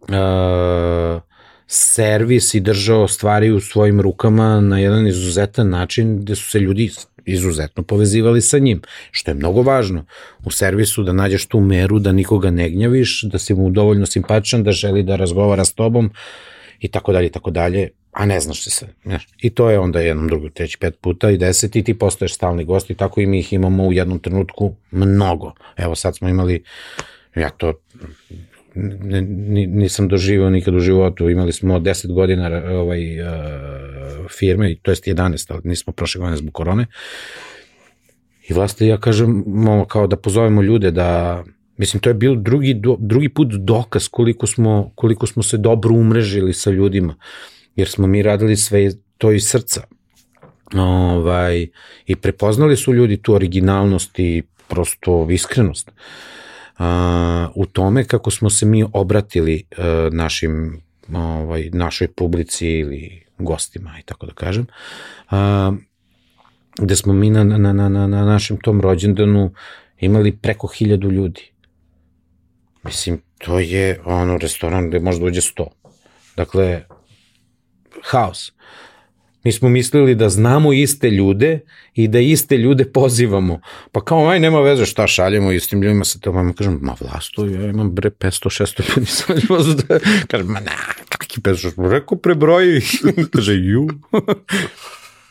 uh, 0.00 1.22
servis 1.66 2.54
i 2.54 2.60
držao 2.60 3.08
stvari 3.08 3.50
u 3.50 3.60
svojim 3.60 4.00
rukama 4.00 4.60
na 4.60 4.78
jedan 4.78 5.06
izuzetan 5.06 5.68
način 5.68 6.20
gde 6.20 6.34
su 6.34 6.50
se 6.50 6.58
ljudi 6.58 6.90
izuzetno 7.24 7.82
povezivali 7.82 8.40
sa 8.40 8.58
njim, 8.58 8.82
što 9.10 9.30
je 9.30 9.34
mnogo 9.34 9.62
važno 9.62 10.04
u 10.44 10.50
servisu 10.50 11.02
da 11.02 11.12
nađeš 11.12 11.46
tu 11.46 11.60
meru, 11.60 11.98
da 11.98 12.12
nikoga 12.12 12.50
ne 12.50 12.70
gnjaviš, 12.70 13.22
da 13.22 13.38
si 13.38 13.54
mu 13.54 13.70
dovoljno 13.70 14.06
simpatičan, 14.06 14.62
da 14.62 14.72
želi 14.72 15.02
da 15.02 15.16
razgovara 15.16 15.64
s 15.64 15.74
tobom 15.74 16.10
i 16.80 16.88
tako 16.88 17.12
dalje 17.12 17.26
i 17.26 17.30
tako 17.30 17.50
dalje, 17.50 17.88
a 18.12 18.26
ne 18.26 18.40
znaš 18.40 18.64
se 18.64 18.70
sve. 18.70 18.88
I 19.42 19.50
to 19.50 19.70
je 19.70 19.78
onda 19.78 20.00
jednom, 20.00 20.28
drugom, 20.28 20.50
treći, 20.50 20.78
pet 20.78 20.98
puta 21.00 21.30
i 21.30 21.38
deset 21.38 21.76
i 21.76 21.84
ti 21.84 21.98
postaješ 21.98 22.34
stalni 22.34 22.64
gost 22.64 22.90
i 22.90 22.94
tako 22.94 23.20
i 23.20 23.26
mi 23.26 23.38
ih 23.38 23.52
imamo 23.52 23.86
u 23.86 23.92
jednom 23.92 24.18
trenutku 24.18 24.74
mnogo. 24.90 25.52
Evo 25.76 25.94
sad 25.94 26.16
smo 26.16 26.28
imali, 26.28 26.64
ja 27.34 27.50
to 27.50 27.72
nisam 29.66 30.08
doživao 30.08 30.50
nikad 30.50 30.74
u 30.74 30.80
životu. 30.80 31.30
Imali 31.30 31.52
smo 31.52 31.78
10 31.78 32.12
godina 32.12 32.62
ovaj, 32.70 33.20
uh, 33.20 33.26
firme, 34.38 34.76
to 34.82 34.90
jest 34.90 35.06
11, 35.06 35.52
ali 35.52 35.60
nismo 35.64 35.92
prošle 35.92 36.18
godine 36.18 36.36
zbog 36.36 36.54
korone. 36.54 36.86
I 38.48 38.52
vlasti 38.52 38.86
ja 38.86 39.00
kažem, 39.00 39.44
kao 39.88 40.06
da 40.06 40.16
pozovemo 40.16 40.62
ljude 40.62 40.90
da 40.90 41.44
Mislim, 41.80 42.00
to 42.00 42.10
je 42.10 42.14
bio 42.14 42.34
drugi, 42.34 42.74
do, 42.74 42.96
drugi 42.98 43.28
put 43.28 43.48
dokaz 43.52 44.08
koliko 44.08 44.46
smo, 44.46 44.90
koliko 44.94 45.26
smo 45.26 45.42
se 45.42 45.56
dobro 45.56 45.94
umrežili 45.94 46.52
sa 46.52 46.70
ljudima, 46.70 47.14
jer 47.76 47.88
smo 47.88 48.06
mi 48.06 48.22
radili 48.22 48.56
sve 48.56 48.90
to 49.18 49.32
iz 49.32 49.46
srca. 49.48 49.82
Ovaj, 50.74 51.68
I 52.06 52.16
prepoznali 52.16 52.76
su 52.76 52.94
ljudi 52.94 53.16
tu 53.16 53.34
originalnost 53.34 54.18
i 54.18 54.42
prosto 54.68 55.26
iskrenost. 55.30 55.90
Uh, 55.90 56.84
u 57.54 57.66
tome 57.66 58.04
kako 58.04 58.30
smo 58.30 58.50
se 58.50 58.66
mi 58.66 58.84
obratili 58.92 59.62
uh, 59.70 59.84
našim 60.12 60.82
ovaj, 61.14 61.70
našoj 61.72 62.08
publici 62.08 62.68
ili 62.68 63.22
gostima 63.38 63.94
i 64.00 64.02
tako 64.02 64.26
da 64.26 64.32
kažem 64.32 64.66
uh, 65.30 65.74
gde 66.78 66.96
smo 66.96 67.12
mi 67.12 67.30
na, 67.30 67.44
na, 67.44 67.72
na, 67.72 67.88
na, 67.88 68.06
na 68.06 68.24
našem 68.24 68.56
tom 68.56 68.80
rođendanu 68.80 69.52
imali 70.00 70.36
preko 70.36 70.66
hiljadu 70.66 71.10
ljudi 71.10 71.50
mislim 72.82 73.22
to 73.38 73.58
je 73.58 74.00
ono 74.04 74.38
restoran 74.38 74.88
gde 74.88 75.00
možda 75.00 75.26
uđe 75.26 75.40
sto 75.40 75.68
dakle 76.36 76.84
haos 78.02 78.52
Mi 79.44 79.52
smo 79.52 79.68
mislili 79.68 80.14
da 80.14 80.28
znamo 80.28 80.72
iste 80.72 81.10
ljude 81.10 81.60
i 81.94 82.08
da 82.08 82.18
iste 82.18 82.56
ljude 82.56 82.84
pozivamo. 82.84 83.60
Pa 83.92 84.04
kao, 84.04 84.28
aj, 84.28 84.40
nema 84.40 84.60
veze 84.60 84.86
šta 84.86 85.06
šaljemo 85.06 85.52
i 85.52 85.60
s 85.60 85.68
tim 85.68 85.82
ljudima 85.82 86.04
se 86.04 86.20
to 86.20 86.32
vam 86.32 86.52
kažem, 86.52 86.78
ma 86.82 86.96
vlasto, 87.00 87.46
ja 87.46 87.66
imam 87.70 87.90
bre 87.90 88.10
500-600 88.10 88.96
ljudi 88.96 89.06
sa 89.06 89.74
da... 89.74 89.98
Kažem, 90.28 90.46
ma 90.46 90.60
na, 90.60 90.76
kakvi 91.08 91.42
500, 91.42 91.90
rekao 91.90 92.18
prebroji. 92.18 92.80
Kaže, 93.34 93.54
ju. 93.54 93.88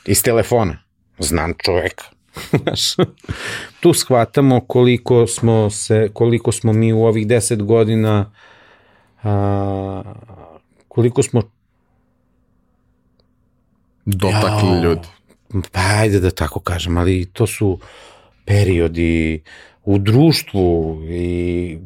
Iz 0.06 0.24
telefona. 0.24 0.78
Znam 1.20 1.54
čoveka. 1.66 2.06
Tu 3.80 3.94
shvatamo 3.94 4.62
koliko 4.68 5.28
smo, 5.28 5.70
se, 5.70 6.10
koliko 6.14 6.52
smo 6.52 6.74
mi 6.74 6.94
u 6.94 7.04
ovih 7.04 7.28
deset 7.28 7.64
godina 7.64 8.32
a, 9.24 10.04
koliko 10.88 11.24
smo 11.24 11.42
dotakli 14.06 14.70
jao, 14.70 14.84
ljudi. 14.84 15.08
Pa 15.72 15.80
ajde 16.00 16.20
da 16.20 16.32
tako 16.32 16.60
kažem, 16.60 16.98
ali 16.98 17.26
to 17.26 17.48
su 17.48 17.80
periodi 18.46 19.44
u 19.84 19.98
društvu 19.98 21.02
i 21.10 21.78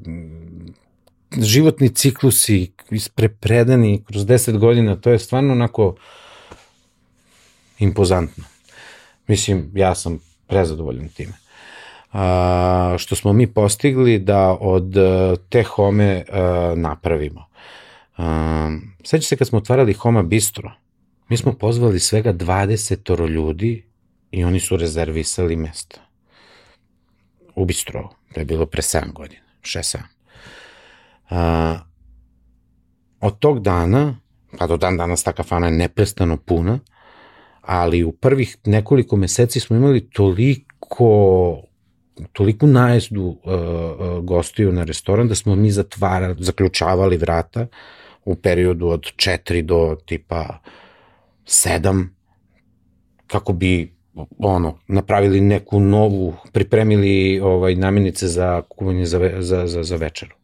životni 1.41 1.89
ciklusi 1.89 2.71
isprepredani 2.91 4.03
kroz 4.07 4.25
10 4.25 4.57
godina, 4.57 4.95
to 4.95 5.09
je 5.11 5.19
stvarno 5.19 5.51
onako 5.51 5.95
impozantno. 7.79 8.43
Mislim, 9.27 9.71
ja 9.75 9.95
sam 9.95 10.19
prezadovoljan 10.53 11.09
time. 11.09 11.33
A, 12.13 12.95
što 12.97 13.15
smo 13.15 13.33
mi 13.33 13.47
postigli 13.47 14.19
da 14.19 14.57
od 14.59 14.97
e, 14.97 15.35
te 15.49 15.63
home 15.63 16.25
a, 16.31 16.71
e, 16.73 16.75
napravimo. 16.75 17.45
A, 18.17 18.69
Sveća 19.03 19.27
se 19.27 19.37
kad 19.37 19.47
smo 19.47 19.57
otvarali 19.57 19.93
Homa 19.93 20.23
Bistro, 20.23 20.71
mi 21.29 21.37
smo 21.37 21.53
pozvali 21.53 21.99
svega 21.99 22.33
20 22.33 23.29
ljudi 23.29 23.85
i 24.31 24.43
oni 24.43 24.59
su 24.59 24.77
rezervisali 24.77 25.55
mesto. 25.55 25.99
U 27.55 27.65
Bistrovu. 27.65 28.09
To 28.33 28.39
je 28.39 28.45
bilo 28.45 28.65
pre 28.65 28.81
7 28.81 29.13
godina, 29.13 29.41
6-7. 29.61 29.97
A, 31.29 31.79
od 33.19 33.39
tog 33.39 33.61
dana, 33.61 34.15
pa 34.59 34.67
do 34.67 34.77
dan 34.77 34.97
danas 34.97 35.23
ta 35.23 35.31
kafana 35.33 35.67
je 35.67 35.73
neprestano 35.73 36.37
puna, 36.37 36.79
ali 37.63 38.03
u 38.03 38.11
prvih 38.11 38.57
nekoliko 38.65 39.15
meseci 39.15 39.59
smo 39.59 39.75
imali 39.75 40.09
toliko 40.09 41.61
toliku 42.33 42.67
najezdu 42.67 43.21
uh, 43.23 43.37
uh, 43.43 44.23
gostiju 44.23 44.71
na 44.71 44.83
restoran 44.83 45.27
da 45.27 45.35
smo 45.35 45.55
mi 45.55 45.71
zatvarali, 45.71 46.35
zaključavali 46.39 47.17
vrata 47.17 47.67
u 48.25 48.35
periodu 48.35 48.87
od 48.87 49.01
4 49.01 49.61
do 49.61 49.97
tipa 50.05 50.59
7 51.45 52.05
kako 53.27 53.53
bi 53.53 53.93
ono, 54.39 54.77
napravili 54.87 55.41
neku 55.41 55.79
novu, 55.79 56.33
pripremili 56.51 57.39
ovaj, 57.39 57.75
namenice 57.75 58.27
za 58.27 58.61
kuvanje 58.69 59.05
za, 59.05 59.31
za, 59.39 59.67
za, 59.67 59.83
za 59.83 59.95
večeru. 59.95 60.35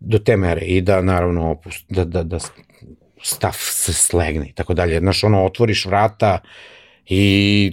Do 0.00 0.18
te 0.18 0.36
mere 0.36 0.60
i 0.60 0.80
da 0.80 1.02
naravno 1.02 1.50
opust, 1.50 1.84
da, 1.88 2.04
da, 2.04 2.22
da 2.22 2.38
stav 3.22 3.52
se 3.52 3.92
slegne 3.92 4.48
i 4.48 4.52
tako 4.52 4.74
dalje. 4.74 4.98
Znaš, 4.98 5.24
ono, 5.24 5.44
otvoriš 5.44 5.86
vrata 5.86 6.38
i 7.06 7.72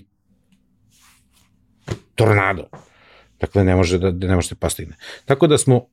tornado. 2.16 2.68
Dakle, 3.40 3.64
ne 3.64 3.76
može 3.76 3.98
da, 3.98 4.12
ne 4.28 4.36
može 4.36 4.50
da 4.50 4.56
postigne. 4.56 4.96
Tako 5.26 5.48
da 5.48 5.58
smo 5.58 5.86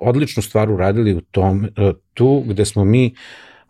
odličnu 0.00 0.42
stvar 0.42 0.70
uradili 0.70 1.14
u 1.14 1.20
tom, 1.20 1.64
e, 1.64 1.92
tu 2.14 2.44
gde 2.46 2.64
smo 2.64 2.84
mi 2.84 3.14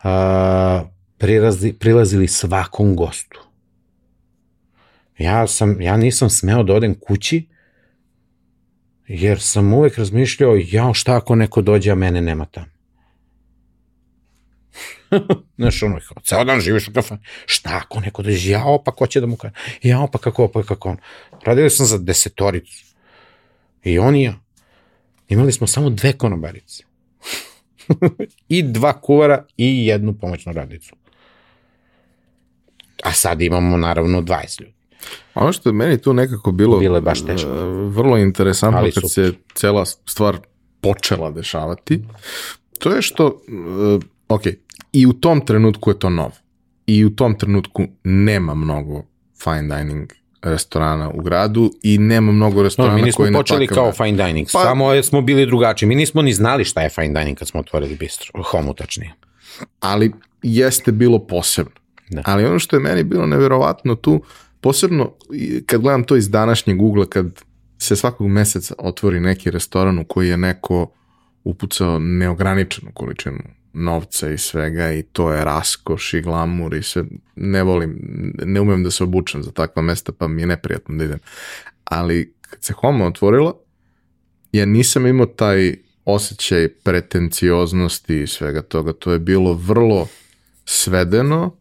a, 0.02 0.84
prilazi, 1.18 1.72
prilazili 1.72 2.28
svakom 2.28 2.96
gostu. 2.96 3.40
Ja, 5.18 5.46
sam, 5.46 5.80
ja 5.80 5.96
nisam 5.96 6.30
smeo 6.30 6.62
da 6.62 6.74
odem 6.74 6.94
kući, 6.94 7.48
jer 9.06 9.40
sam 9.40 9.72
uvek 9.72 9.98
razmišljao, 9.98 10.56
jao 10.56 10.94
šta 10.94 11.16
ako 11.16 11.34
neko 11.34 11.62
dođe, 11.62 11.90
a 11.90 11.94
mene 11.94 12.20
nema 12.20 12.44
tamo. 12.44 12.79
Znaš, 15.58 15.82
ono, 15.82 15.98
ceo 16.22 16.44
dan 16.44 16.60
živiš 16.60 16.88
u 16.88 16.92
kafanu, 16.92 17.20
šta 17.46 17.80
ako 17.84 18.00
neko 18.00 18.22
dođe, 18.22 18.50
jao, 18.50 18.82
pa 18.84 18.92
ko 18.92 19.06
će 19.06 19.20
da 19.20 19.26
mu 19.26 19.36
kaže, 19.36 19.54
jao, 19.82 20.06
pa 20.06 20.18
kako, 20.18 20.48
pa 20.48 20.62
kako 20.62 20.88
on. 20.88 20.96
Radili 21.44 21.70
sam 21.70 21.86
za 21.86 21.98
desetoricu. 21.98 22.84
I 23.84 23.98
on 23.98 24.16
i 24.16 24.22
ja. 24.22 24.34
Imali 25.28 25.52
smo 25.52 25.66
samo 25.66 25.90
dve 25.90 26.12
konobarice. 26.12 26.84
I 28.48 28.62
dva 28.62 29.00
kuvara 29.00 29.44
i 29.56 29.86
jednu 29.86 30.14
pomoćnu 30.14 30.52
radicu. 30.52 30.96
A 33.04 33.12
sad 33.12 33.42
imamo 33.42 33.76
naravno 33.76 34.20
20 34.20 34.60
ljudi. 34.60 34.74
Ono 35.34 35.52
što 35.52 35.68
je 35.68 35.72
meni 35.72 36.02
tu 36.02 36.12
nekako 36.12 36.52
bilo 36.52 36.78
Bile 36.78 37.00
baš 37.00 37.26
teško. 37.26 37.50
E, 37.50 37.64
vrlo 37.88 38.18
interesantno 38.18 38.78
Ali 38.78 38.92
kad 38.92 39.02
super. 39.02 39.10
se 39.10 39.32
cela 39.54 39.84
stvar 39.86 40.36
počela 40.80 41.30
dešavati, 41.30 42.02
to 42.78 42.90
je 42.90 43.02
što, 43.02 43.26
uh, 43.26 44.02
ok, 44.28 44.42
i 44.92 45.06
u 45.06 45.12
tom 45.12 45.46
trenutku 45.46 45.90
je 45.90 45.98
to 45.98 46.10
novo. 46.10 46.32
I 46.86 47.04
u 47.04 47.10
tom 47.10 47.38
trenutku 47.38 47.86
nema 48.04 48.54
mnogo 48.54 49.02
fine 49.42 49.76
dining 49.76 50.12
restorana 50.42 51.10
u 51.10 51.22
gradu 51.22 51.72
i 51.82 51.98
nema 51.98 52.32
mnogo 52.32 52.62
restorana 52.62 52.96
no, 52.96 53.04
mi 53.04 53.12
koji 53.12 53.30
na 53.30 53.38
počeli 53.38 53.66
kao 53.66 53.92
fine 53.92 54.26
dining, 54.26 54.48
pa, 54.52 54.62
samo 54.62 55.02
smo 55.02 55.20
bili 55.20 55.46
drugačiji. 55.46 55.88
Mi 55.88 55.94
nismo 55.94 56.22
ni 56.22 56.32
znali 56.32 56.64
šta 56.64 56.82
je 56.82 56.88
fine 56.88 57.20
dining 57.20 57.38
kad 57.38 57.48
smo 57.48 57.60
otvorili 57.60 57.96
bistro, 57.96 58.42
homu 58.42 58.74
tačnije. 58.74 59.12
Ali 59.80 60.12
jeste 60.42 60.92
bilo 60.92 61.18
posebno. 61.18 61.72
Da. 62.10 62.22
Ali 62.24 62.44
ono 62.44 62.58
što 62.58 62.76
je 62.76 62.80
meni 62.80 63.04
bilo 63.04 63.26
neverovatno 63.26 63.94
tu, 63.94 64.22
posebno 64.60 65.12
kad 65.66 65.80
gledam 65.80 66.04
to 66.04 66.16
iz 66.16 66.30
današnjeg 66.30 66.82
ugla, 66.82 67.06
kad 67.06 67.26
se 67.78 67.96
svakog 67.96 68.28
meseca 68.28 68.74
otvori 68.78 69.20
neki 69.20 69.50
restoran 69.50 69.98
u 69.98 70.04
koji 70.04 70.28
je 70.28 70.36
neko 70.36 70.90
upucao 71.44 71.98
neograničenu 71.98 72.90
količinu 72.94 73.38
novca 73.72 74.30
i 74.30 74.38
svega 74.38 74.92
i 74.92 75.02
to 75.02 75.32
je 75.32 75.44
raskoš 75.44 76.14
i 76.14 76.20
glamur 76.20 76.74
i 76.74 76.82
sve. 76.82 77.04
Ne 77.36 77.62
volim, 77.62 77.98
ne 78.44 78.60
umem 78.60 78.82
da 78.84 78.90
se 78.90 79.04
obučem 79.04 79.42
za 79.42 79.50
takva 79.50 79.82
mesta 79.82 80.12
pa 80.12 80.28
mi 80.28 80.42
je 80.42 80.46
neprijatno 80.46 80.96
da 80.96 81.04
idem. 81.04 81.18
Ali 81.84 82.34
kad 82.40 82.64
se 82.64 82.72
Homa 82.72 83.06
otvorila, 83.06 83.54
ja 84.52 84.66
nisam 84.66 85.06
imao 85.06 85.26
taj 85.26 85.76
osjećaj 86.04 86.68
pretencioznosti 86.68 88.20
i 88.20 88.26
svega 88.26 88.62
toga. 88.62 88.92
To 88.92 89.12
je 89.12 89.18
bilo 89.18 89.52
vrlo 89.52 90.08
svedeno, 90.64 91.56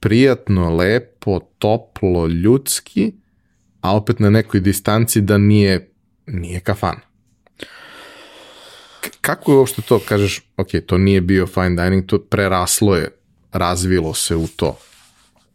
prijatno, 0.00 0.76
lepo, 0.76 1.40
toplo, 1.58 2.26
ljudski, 2.26 3.12
a 3.80 3.96
opet 3.96 4.18
na 4.18 4.30
nekoj 4.30 4.60
distanci 4.60 5.20
da 5.20 5.38
nije, 5.38 5.90
nije 6.26 6.60
kafana 6.60 7.07
kako 9.20 9.52
je 9.52 9.58
uopšte 9.58 9.82
to, 9.82 9.98
kažeš, 9.98 10.40
ok, 10.56 10.68
to 10.86 10.98
nije 10.98 11.20
bio 11.20 11.46
fine 11.46 11.84
dining, 11.84 12.06
to 12.06 12.18
preraslo 12.18 12.96
je, 12.96 13.08
razvilo 13.52 14.14
se 14.14 14.36
u 14.36 14.46
to. 14.56 14.78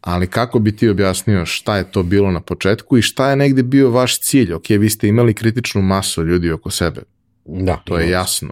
Ali 0.00 0.26
kako 0.26 0.58
bi 0.58 0.76
ti 0.76 0.88
objasnio 0.88 1.46
šta 1.46 1.76
je 1.76 1.90
to 1.90 2.02
bilo 2.02 2.30
na 2.30 2.40
početku 2.40 2.98
i 2.98 3.02
šta 3.02 3.30
je 3.30 3.36
negde 3.36 3.62
bio 3.62 3.90
vaš 3.90 4.20
cilj? 4.20 4.52
Ok, 4.52 4.68
vi 4.68 4.90
ste 4.90 5.08
imali 5.08 5.34
kritičnu 5.34 5.82
masu 5.82 6.22
ljudi 6.22 6.50
oko 6.50 6.70
sebe. 6.70 7.00
Da. 7.44 7.82
To 7.84 7.98
je 7.98 8.10
jasno. 8.10 8.50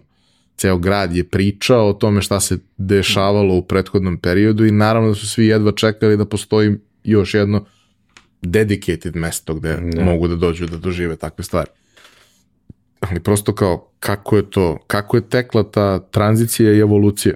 Ceo 0.56 0.78
grad 0.78 1.16
je 1.16 1.24
pričao 1.24 1.88
o 1.88 1.92
tome 1.92 2.22
šta 2.22 2.40
se 2.40 2.58
dešavalo 2.76 3.54
u 3.54 3.62
prethodnom 3.62 4.18
periodu 4.18 4.66
i 4.66 4.70
naravno 4.70 5.08
da 5.08 5.14
su 5.14 5.28
svi 5.28 5.46
jedva 5.46 5.72
čekali 5.72 6.16
da 6.16 6.24
postoji 6.24 6.76
još 7.04 7.34
jedno 7.34 7.64
dedicated 8.42 9.16
mesto 9.16 9.54
gde 9.54 9.76
da. 9.76 10.04
mogu 10.04 10.28
da 10.28 10.36
dođu 10.36 10.66
da 10.66 10.76
dožive 10.76 11.16
takve 11.16 11.44
stvari 11.44 11.70
ali 13.10 13.22
prosto 13.22 13.54
kao 13.54 13.88
kako 14.00 14.36
je 14.36 14.50
to, 14.50 14.78
kako 14.86 15.16
je 15.16 15.28
tekla 15.28 15.62
ta 15.62 15.98
tranzicija 15.98 16.72
i 16.72 16.78
evolucija? 16.78 17.34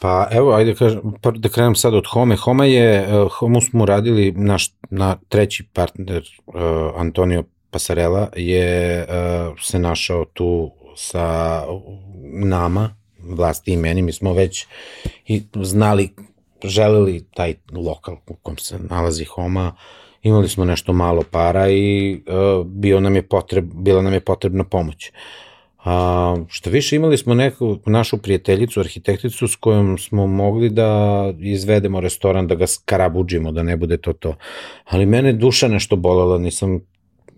Pa 0.00 0.28
evo, 0.30 0.52
ajde 0.52 0.74
kažem, 0.74 1.00
da 1.34 1.48
krenem 1.48 1.74
sad 1.74 1.94
od 1.94 2.04
Home. 2.12 2.36
Homa 2.36 2.64
je, 2.64 3.22
uh, 3.22 3.32
Homu 3.32 3.60
smo 3.60 3.86
radili, 3.86 4.32
naš 4.32 4.74
na 4.90 5.16
treći 5.28 5.64
partner, 5.72 6.22
uh, 6.46 6.54
Antonio 6.96 7.44
Pasarela, 7.70 8.28
je 8.36 9.00
uh, 9.08 9.56
se 9.60 9.78
našao 9.78 10.24
tu 10.24 10.70
sa 10.96 11.62
nama, 12.32 12.96
vlasti 13.18 13.72
i 13.72 13.76
meni, 13.76 14.02
mi 14.02 14.12
smo 14.12 14.32
već 14.32 14.66
i 15.26 15.42
znali, 15.62 16.14
želeli 16.64 17.26
taj 17.34 17.54
lokal 17.72 18.16
u 18.26 18.34
kom 18.34 18.58
se 18.58 18.78
nalazi 18.78 19.24
Homa, 19.24 19.66
uh, 19.74 20.05
imali 20.26 20.48
smo 20.48 20.64
nešto 20.64 20.92
malo 20.92 21.22
para 21.30 21.70
i 21.70 22.14
uh, 22.26 22.66
bio 22.66 23.00
nam 23.00 23.14
je 23.14 23.22
potreb, 23.22 23.64
bila 23.74 24.02
nam 24.02 24.12
je 24.12 24.20
potrebna 24.20 24.64
pomoć. 24.64 25.12
A, 25.84 26.36
što 26.48 26.70
više 26.70 26.96
imali 26.96 27.18
smo 27.18 27.34
neku 27.34 27.78
našu 27.86 28.18
prijateljicu, 28.18 28.80
arhitekticu 28.80 29.48
s 29.48 29.56
kojom 29.56 29.98
smo 29.98 30.26
mogli 30.26 30.70
da 30.70 31.32
izvedemo 31.40 32.00
restoran, 32.00 32.46
da 32.46 32.54
ga 32.54 32.66
skarabuđimo, 32.66 33.52
da 33.52 33.62
ne 33.62 33.76
bude 33.76 33.96
to 33.96 34.12
to. 34.12 34.34
Ali 34.84 35.06
mene 35.06 35.32
duša 35.32 35.68
nešto 35.68 35.96
bolela, 35.96 36.38
nisam 36.38 36.80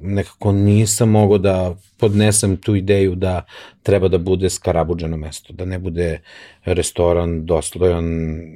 nekako 0.01 0.53
nisam 0.53 1.11
mogao 1.11 1.39
da 1.39 1.75
podnesem 1.99 2.57
tu 2.57 2.75
ideju 2.75 3.15
da 3.15 3.43
treba 3.83 4.09
da 4.09 4.19
bude 4.19 4.51
skarabuđeno 4.51 5.17
mesto, 5.17 5.53
da 5.53 5.65
ne 5.65 5.79
bude 5.79 6.21
restoran 6.65 7.47
dostojan, 7.47 8.07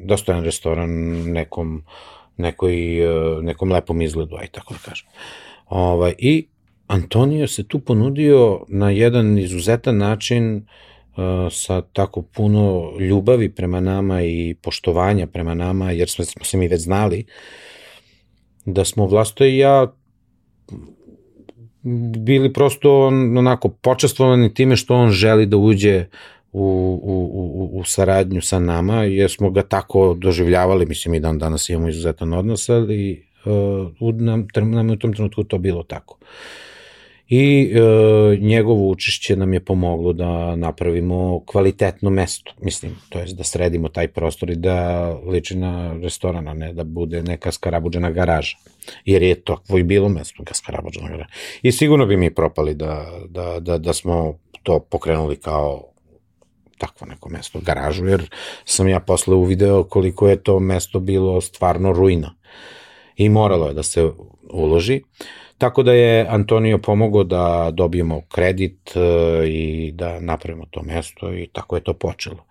dostojan 0.05 0.45
restoran 0.45 0.91
nekom 1.33 1.77
uh, 1.77 2.22
nekoj, 2.37 3.05
e, 3.05 3.43
nekom 3.43 3.73
lepom 3.73 4.03
izgledu, 4.03 4.37
aj 4.37 4.47
tako 4.47 4.75
da 4.75 4.81
kažem. 4.81 5.09
Ovaj, 5.69 6.15
I 6.19 6.47
Antonio 6.87 7.49
se 7.49 7.69
tu 7.69 7.79
ponudio 7.79 8.65
na 8.69 8.91
jedan 8.91 9.39
izuzetan 9.39 9.97
način 9.97 10.57
uh, 10.57 11.23
sa 11.51 11.83
tako 11.93 12.23
puno 12.23 12.93
ljubavi 13.01 13.49
prema 13.49 13.81
nama 13.81 14.23
i 14.23 14.55
poštovanja 14.63 15.27
prema 15.27 15.55
nama, 15.55 15.91
jer 15.91 16.11
smo, 16.11 16.25
smo 16.25 16.45
se 16.45 16.57
mi 16.57 16.69
već 16.69 16.81
znali, 16.81 17.25
da 18.65 18.85
smo 18.85 19.07
Vlasto 19.07 19.45
i 19.45 19.59
ja 19.59 19.93
bili 22.19 22.53
prosto 22.53 23.07
onako 23.39 23.69
počestvovani 23.69 24.55
time 24.55 24.77
što 24.77 24.95
on 24.95 25.11
želi 25.11 25.47
da 25.47 25.57
uđe 25.57 26.07
u, 26.53 27.01
u, 27.03 27.15
u, 27.35 27.79
u 27.79 27.85
saradnju 27.85 28.41
sa 28.43 28.59
nama, 28.59 29.05
jer 29.05 29.31
smo 29.31 29.51
ga 29.51 29.63
tako 29.63 30.15
doživljavali, 30.15 30.87
mislim 30.87 31.15
i 31.15 31.21
dan 31.21 31.39
danas 31.39 31.69
imamo 31.69 31.89
izuzetan 31.89 32.33
odnos, 32.33 32.69
ali 32.69 33.27
uh, 34.01 34.15
nam, 34.15 34.47
nam 34.55 34.89
je 34.89 34.93
u 34.93 34.99
tom 34.99 35.13
trenutku 35.13 35.45
to 35.45 35.59
bilo 35.59 35.83
tako. 35.83 36.19
I 37.29 37.73
uh, 37.75 38.39
njegovo 38.39 38.89
učešće 38.89 39.37
nam 39.37 39.53
je 39.53 39.61
pomoglo 39.61 40.13
da 40.13 40.57
napravimo 40.57 41.43
kvalitetno 41.47 42.11
mesto, 42.11 42.53
mislim, 42.61 42.97
to 43.09 43.19
jest 43.19 43.37
da 43.37 43.45
sredimo 43.45 43.89
taj 43.89 44.09
prostor 44.09 44.51
i 44.51 44.57
da 44.57 45.09
liči 45.27 45.57
na 45.57 45.97
restoran, 46.03 46.49
a 46.49 46.55
ne 46.55 46.73
da 46.73 46.85
bude 46.85 47.23
neka 47.23 47.53
skarabuđena 47.53 48.11
garaža. 48.11 48.57
Jer 49.05 49.23
je 49.23 49.35
to 49.35 49.63
i 49.79 49.83
bilo 49.83 50.09
mesto, 50.09 50.43
skarabuđena 50.53 51.09
garaža. 51.09 51.31
I 51.63 51.73
sigurno 51.73 52.07
bi 52.07 52.17
mi 52.17 52.35
propali 52.35 52.75
da, 52.75 53.07
da, 53.29 53.61
da, 53.61 53.79
da 53.79 53.93
smo 53.93 54.39
to 54.63 54.81
pokrenuli 54.81 55.37
kao 55.37 55.92
takvo 56.83 57.07
neko 57.07 57.29
mesto, 57.29 57.61
garažu, 57.61 58.07
jer 58.07 58.31
sam 58.65 58.89
ja 58.89 59.01
posle 59.01 59.35
uvideo 59.35 59.85
koliko 59.85 60.29
je 60.29 60.43
to 60.43 60.61
mesto 60.61 61.01
bilo 61.01 61.41
stvarno 61.41 61.93
ruina. 61.93 62.35
I 63.17 63.29
moralo 63.29 63.69
je 63.69 63.75
da 63.75 63.83
se 63.83 64.11
uloži. 64.51 65.03
Tako 65.59 65.83
da 65.83 65.93
je 65.93 66.27
Antonio 66.29 66.79
pomogao 66.79 67.25
da 67.25 67.71
dobijemo 67.71 68.23
kredit 68.29 68.97
e, 68.97 69.01
i 69.49 69.93
da 69.95 70.21
napravimo 70.21 70.67
to 70.71 70.83
mesto 70.83 71.33
i 71.33 71.47
tako 71.53 71.77
je 71.77 71.85
to 71.85 71.93
počelo. 71.95 72.45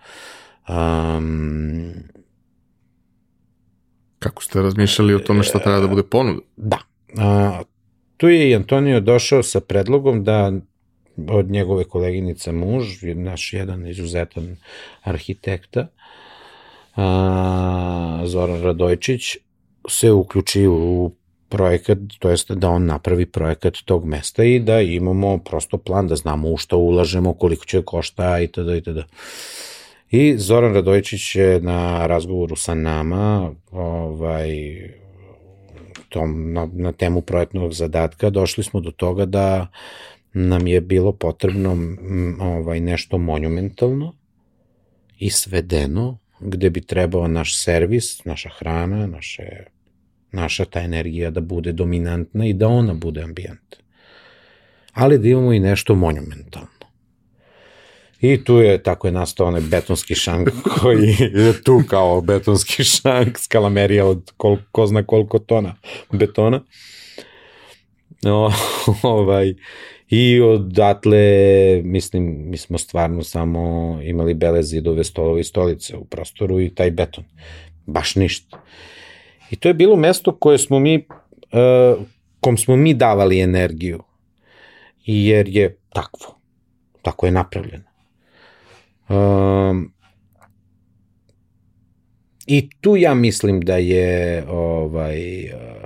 Um, 0.69 1.93
Kako 4.19 4.43
ste 4.43 4.61
razmišljali 4.61 5.15
o 5.15 5.19
tome 5.19 5.43
šta 5.43 5.59
treba 5.59 5.79
da 5.79 5.87
bude 5.87 6.03
ponuda? 6.03 6.41
Da. 6.55 6.77
A, 7.17 7.61
tu 8.17 8.29
je 8.29 8.49
i 8.49 8.55
Antonio 8.55 8.99
došao 8.99 9.43
sa 9.43 9.59
predlogom 9.59 10.23
da 10.23 10.51
od 11.27 11.49
njegove 11.49 11.83
koleginice 11.83 12.51
muž, 12.51 13.03
naš 13.03 13.53
jedan 13.53 13.87
izuzetan 13.87 14.57
arhitekta, 15.03 15.87
a, 16.95 18.21
Zoran 18.25 18.61
Radojčić, 18.61 19.37
se 19.89 20.11
uključi 20.11 20.67
u 20.67 21.11
projekat, 21.49 21.97
to 22.19 22.29
jest 22.29 22.51
da 22.51 22.69
on 22.69 22.85
napravi 22.85 23.25
projekat 23.25 23.77
tog 23.85 24.05
mesta 24.05 24.43
i 24.43 24.59
da 24.59 24.81
imamo 24.81 25.37
prosto 25.37 25.77
plan, 25.77 26.07
da 26.07 26.15
znamo 26.15 26.49
u 26.49 26.57
što 26.57 26.77
ulažemo, 26.77 27.33
koliko 27.33 27.65
će 27.65 27.81
košta 27.81 28.39
itd. 28.39 28.69
itd. 28.77 28.97
I 30.11 30.37
Zoran 30.37 30.73
Radojčić 30.73 31.35
je 31.35 31.61
na 31.61 32.07
razgovoru 32.07 32.55
sa 32.55 32.73
nama 32.73 33.51
ovaj, 33.71 34.49
tom, 36.09 36.53
na, 36.53 36.67
na 36.73 36.91
temu 36.91 37.21
projektnog 37.21 37.73
zadatka 37.73 38.29
došli 38.29 38.63
smo 38.63 38.79
do 38.79 38.91
toga 38.91 39.25
da 39.25 39.67
nam 40.33 40.67
je 40.67 40.81
bilo 40.81 41.11
potrebno 41.11 41.77
ovaj, 42.39 42.79
nešto 42.79 43.17
monumentalno 43.17 44.13
i 45.19 45.29
svedeno 45.29 46.17
gde 46.39 46.69
bi 46.69 46.81
trebao 46.81 47.27
naš 47.27 47.63
servis, 47.63 48.25
naša 48.25 48.49
hrana, 48.49 49.07
naše, 49.07 49.43
naša 50.31 50.65
ta 50.65 50.81
energija 50.81 51.29
da 51.29 51.41
bude 51.41 51.71
dominantna 51.71 52.45
i 52.45 52.53
da 52.53 52.67
ona 52.67 52.93
bude 52.93 53.21
ambijent. 53.21 53.75
Ali 54.93 55.17
da 55.17 55.27
imamo 55.27 55.53
i 55.53 55.59
nešto 55.59 55.95
monumentalno. 55.95 56.67
I 58.21 58.43
tu 58.43 58.57
je, 58.57 58.83
tako 58.83 59.07
je 59.07 59.11
nastao 59.11 59.47
onaj 59.47 59.61
betonski 59.61 60.15
šank 60.15 60.49
koji 60.81 61.15
je 61.19 61.63
tu 61.63 61.81
kao 61.87 62.21
betonski 62.21 62.83
šank, 62.83 63.37
skalamerija 63.37 64.05
od 64.05 64.31
kol, 64.37 64.57
ko 64.71 64.87
zna 64.87 65.03
koliko 65.03 65.39
tona 65.39 65.75
betona. 66.11 66.63
O, 68.25 68.51
ovaj, 69.03 69.53
I 70.11 70.41
odatle, 70.41 71.81
mislim, 71.83 72.49
mi 72.49 72.57
smo 72.57 72.77
stvarno 72.77 73.23
samo 73.23 73.99
imali 74.03 74.33
bele 74.33 74.63
zidove, 74.63 75.03
stolove 75.03 75.41
i 75.41 75.43
stolice 75.43 75.97
u 75.97 76.05
prostoru 76.05 76.61
i 76.61 76.75
taj 76.75 76.91
beton. 76.91 77.23
Baš 77.85 78.15
ništa. 78.15 78.61
I 79.51 79.55
to 79.55 79.67
je 79.67 79.73
bilo 79.73 79.95
mesto 79.95 80.35
koje 80.35 80.57
smo 80.57 80.79
mi, 80.79 80.95
uh, 80.97 82.03
kom 82.39 82.57
smo 82.57 82.75
mi 82.75 82.93
davali 82.93 83.39
energiju. 83.39 84.03
Jer 85.05 85.47
je 85.49 85.77
takvo. 85.89 86.37
Tako 87.01 87.25
je 87.25 87.31
napravljeno. 87.31 87.83
Um, 89.09 89.93
I 92.47 92.69
tu 92.81 92.95
ja 92.97 93.13
mislim 93.13 93.61
da 93.61 93.77
je 93.77 94.43
ovaj 94.49 95.45
uh, 95.45 95.80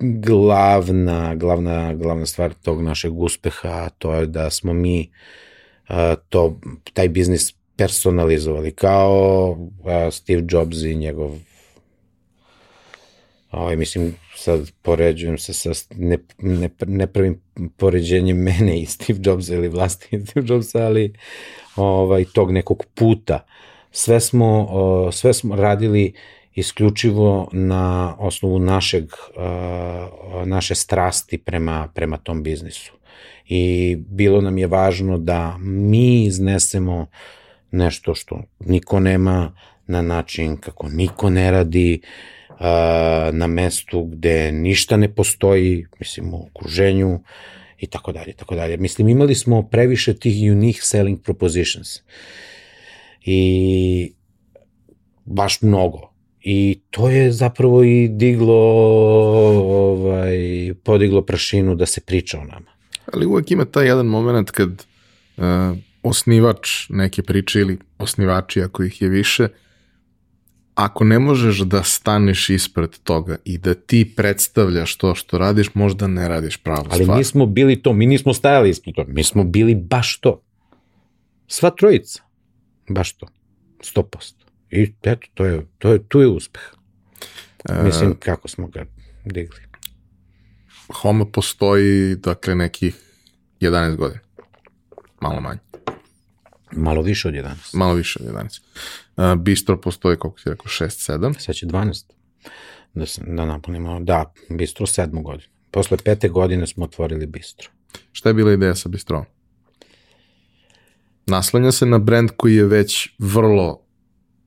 glavna, 0.00 1.34
glavna, 1.34 1.94
glavna 1.94 2.26
stvar 2.26 2.54
tog 2.54 2.82
našeg 2.82 3.18
uspeha, 3.18 3.88
to 3.98 4.14
je 4.14 4.26
da 4.26 4.50
smo 4.50 4.72
mi 4.72 5.10
uh, 5.88 5.94
to, 6.28 6.60
taj 6.92 7.08
biznis 7.08 7.54
personalizovali, 7.76 8.70
kao 8.70 9.50
uh, 9.50 10.12
Steve 10.12 10.42
Jobs 10.50 10.82
i 10.82 10.94
njegov 10.94 11.30
ovaj, 13.50 13.76
mislim, 13.76 14.14
sad 14.36 14.70
poređujem 14.82 15.38
se 15.38 15.52
sa, 15.52 15.70
ne, 15.96 16.18
ne, 16.38 16.70
ne 16.86 17.06
pravim 17.06 17.40
poređenjem 17.76 18.36
mene 18.36 18.80
i 18.80 18.86
Steve 18.86 19.18
Jobsa 19.22 19.54
ili 19.54 19.68
vlasti 19.68 20.20
Steve 20.26 20.46
Jobsa, 20.48 20.86
ali 20.86 21.12
ovaj, 21.76 22.24
tog 22.24 22.52
nekog 22.52 22.84
puta. 22.94 23.46
Sve 23.90 24.20
smo, 24.20 24.62
uh, 24.62 25.14
sve 25.14 25.34
smo 25.34 25.56
radili 25.56 26.12
isključivo 26.54 27.48
na 27.52 28.16
osnovu 28.18 28.58
našeg, 28.58 29.04
naše 30.44 30.74
strasti 30.74 31.38
prema, 31.38 31.88
prema 31.94 32.16
tom 32.16 32.42
biznisu. 32.42 32.92
I 33.48 33.96
bilo 34.08 34.40
nam 34.40 34.58
je 34.58 34.66
važno 34.66 35.18
da 35.18 35.58
mi 35.58 36.24
iznesemo 36.24 37.06
nešto 37.70 38.14
što 38.14 38.42
niko 38.60 39.00
nema 39.00 39.52
na 39.86 40.02
način 40.02 40.56
kako 40.56 40.88
niko 40.88 41.30
ne 41.30 41.50
radi, 41.50 42.00
na 43.32 43.46
mestu 43.46 44.04
gde 44.04 44.52
ništa 44.52 44.96
ne 44.96 45.14
postoji, 45.14 45.86
mislim 45.98 46.34
u 46.34 46.46
okruženju 46.46 47.20
i 47.78 47.86
tako 47.86 48.12
dalje, 48.12 48.32
tako 48.32 48.54
dalje. 48.54 48.76
Mislim, 48.76 49.08
imali 49.08 49.34
smo 49.34 49.62
previše 49.62 50.14
tih 50.14 50.52
unique 50.52 50.82
selling 50.82 51.22
propositions. 51.22 51.88
I 53.24 54.12
baš 55.24 55.62
mnogo 55.62 56.09
I 56.42 56.80
to 56.90 57.08
je 57.08 57.32
zapravo 57.32 57.82
i 57.82 58.08
diglo, 58.08 58.54
ovaj, 59.94 60.38
podiglo 60.84 61.22
prašinu 61.22 61.74
da 61.74 61.86
se 61.86 62.00
priča 62.00 62.38
o 62.38 62.44
nama. 62.44 62.70
Ali 63.12 63.26
uvek 63.26 63.50
ima 63.50 63.64
taj 63.64 63.86
jedan 63.86 64.06
moment 64.06 64.50
kad 64.50 64.70
uh, 64.70 65.44
osnivač 66.02 66.88
neke 66.88 67.22
priče 67.22 67.60
ili 67.60 67.78
osnivači 67.98 68.62
ako 68.62 68.82
ih 68.82 69.02
je 69.02 69.08
više, 69.08 69.48
ako 70.74 71.04
ne 71.04 71.18
možeš 71.18 71.58
da 71.58 71.82
staneš 71.82 72.50
ispred 72.50 72.98
toga 72.98 73.36
i 73.44 73.58
da 73.58 73.74
ti 73.74 74.12
predstavljaš 74.16 74.96
to 74.96 75.14
što 75.14 75.38
radiš, 75.38 75.74
možda 75.74 76.06
ne 76.06 76.28
radiš 76.28 76.56
pravu 76.56 76.86
Ali 76.90 77.02
stvar. 77.02 77.10
Ali 77.10 77.18
mi 77.18 77.24
smo 77.24 77.46
bili 77.46 77.82
to, 77.82 77.92
mi 77.92 78.06
nismo 78.06 78.34
stajali 78.34 78.70
ispred 78.70 78.94
toga, 78.94 79.12
mi 79.12 79.24
smo 79.24 79.44
bili 79.44 79.74
baš 79.74 80.20
to. 80.20 80.42
Sva 81.46 81.70
trojica, 81.70 82.22
baš 82.88 83.12
to, 83.12 83.26
100%. 83.78 84.39
I 84.70 84.92
eto, 85.02 85.26
to 85.34 85.44
je, 85.44 85.66
to 85.78 85.92
je, 85.92 86.08
tu 86.08 86.20
je 86.20 86.28
uspeh. 86.28 86.62
E, 87.68 87.82
Mislim, 87.82 88.16
kako 88.16 88.48
smo 88.48 88.66
ga 88.66 88.84
digli. 89.24 89.60
Homa 90.92 91.24
postoji, 91.24 92.16
dakle, 92.16 92.54
nekih 92.54 92.96
11 93.60 93.96
godina. 93.96 94.20
Malo 95.20 95.40
manje. 95.40 95.58
Malo 96.72 97.02
više 97.02 97.28
od 97.28 97.34
11. 97.34 97.54
Malo 97.72 97.94
više 97.94 98.18
od 98.22 98.34
11. 98.34 98.60
Uh, 99.16 99.42
Bistro 99.42 99.80
postoji, 99.80 100.16
koliko 100.16 100.40
ti 100.40 100.50
rekao, 100.50 100.66
6-7. 100.66 101.40
Sad 101.40 101.54
će 101.54 101.66
12. 101.66 102.04
Da, 102.94 103.06
sam, 103.06 103.36
da 103.36 103.44
napunimo, 103.44 104.00
da, 104.00 104.32
Bistro 104.48 104.86
7 104.86 105.22
godinu. 105.22 105.50
Posle 105.70 105.96
pete 105.96 106.28
godine 106.28 106.66
smo 106.66 106.84
otvorili 106.84 107.26
Bistro. 107.26 107.68
Šta 108.12 108.28
je 108.28 108.34
bila 108.34 108.52
ideja 108.52 108.74
sa 108.74 108.88
Bistrom? 108.88 109.24
Naslanja 111.26 111.72
se 111.72 111.86
na 111.86 111.98
brend 111.98 112.30
koji 112.36 112.54
je 112.54 112.64
već 112.64 113.08
vrlo 113.18 113.86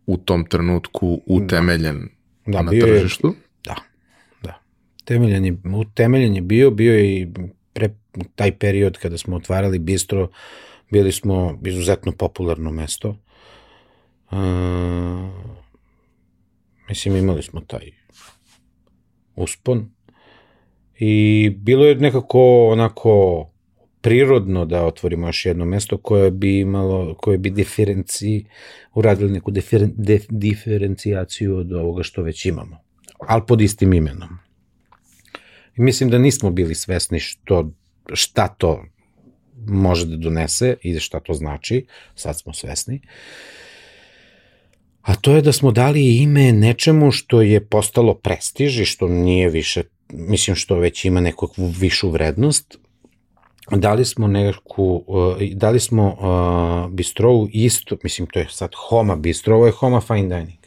u 0.06 0.18
tom 0.18 0.46
trenutku 0.46 1.22
utemeljen 1.26 2.10
da. 2.46 2.52
Da, 2.52 2.62
na 2.62 2.72
tržištu. 2.72 3.28
Je, 3.28 3.34
da, 3.66 3.76
da. 4.44 4.62
Temeljen 5.06 5.46
je, 5.46 5.58
utemeljen 5.78 6.36
je 6.36 6.42
bio, 6.42 6.72
bio 6.72 6.94
je 6.94 7.22
i 7.22 7.28
pre 7.74 7.90
taj 8.36 8.58
period 8.58 8.98
kada 8.98 9.18
smo 9.18 9.36
otvarali 9.36 9.80
bistro, 9.80 10.30
bili 10.92 11.12
smo 11.12 11.60
izuzetno 11.66 12.12
popularno 12.12 12.72
mesto. 12.72 13.18
Uh, 14.32 14.38
mislim, 16.90 17.16
imali 17.16 17.44
smo 17.44 17.62
taj 17.62 17.92
uspon 19.36 19.90
i 21.00 21.50
bilo 21.58 21.86
je 21.86 21.96
nekako 21.96 22.70
onako 22.72 23.46
prirodno 24.04 24.66
da 24.66 24.86
otvorimo 24.86 25.28
još 25.28 25.46
jedno 25.46 25.66
mesto 25.66 25.98
koje 25.98 26.32
bi 26.32 26.60
imalo, 26.60 27.16
koje 27.16 27.38
bi 27.38 27.50
diferenci, 27.50 28.46
uradili 28.94 29.32
neku 29.32 29.52
diferen, 29.52 29.94
de, 29.98 30.20
diferencijaciju 30.30 31.58
od 31.58 31.74
ovoga 31.74 32.04
što 32.04 32.22
već 32.22 32.46
imamo, 32.46 32.78
ali 33.20 33.42
pod 33.48 33.62
istim 33.62 33.94
imenom. 33.94 34.30
I 35.78 35.82
mislim 35.82 36.10
da 36.10 36.18
nismo 36.18 36.52
bili 36.52 36.76
svesni 36.76 37.20
što, 37.20 37.72
šta 38.14 38.48
to 38.48 38.84
može 39.68 40.06
da 40.06 40.18
donese 40.18 40.76
i 40.82 41.00
šta 41.00 41.20
to 41.20 41.34
znači, 41.34 41.86
sad 42.16 42.40
smo 42.40 42.54
svesni. 42.54 43.02
A 45.02 45.16
to 45.16 45.36
je 45.36 45.42
da 45.42 45.52
smo 45.52 45.72
dali 45.72 46.18
ime 46.18 46.52
nečemu 46.52 47.12
što 47.12 47.42
je 47.42 47.66
postalo 47.66 48.14
prestiž 48.14 48.80
i 48.80 48.86
što 48.86 49.08
nije 49.08 49.50
više, 49.50 49.84
mislim 50.10 50.56
što 50.56 50.76
već 50.76 51.06
ima 51.06 51.22
nekakvu 51.22 51.68
višu 51.80 52.10
vrednost, 52.10 52.83
dali 53.72 54.06
smo 54.06 54.28
neku, 54.28 55.04
dali 55.54 55.80
smo 55.80 56.08
uh, 56.08 56.92
bistrovu 56.92 57.48
isto, 57.52 57.98
mislim 58.04 58.28
to 58.28 58.40
je 58.40 58.48
sad 58.50 58.72
Homa 58.90 59.16
bistro, 59.16 59.56
ovo 59.56 59.66
je 59.66 59.72
Homa 59.72 60.02
fine 60.02 60.38
dining. 60.38 60.60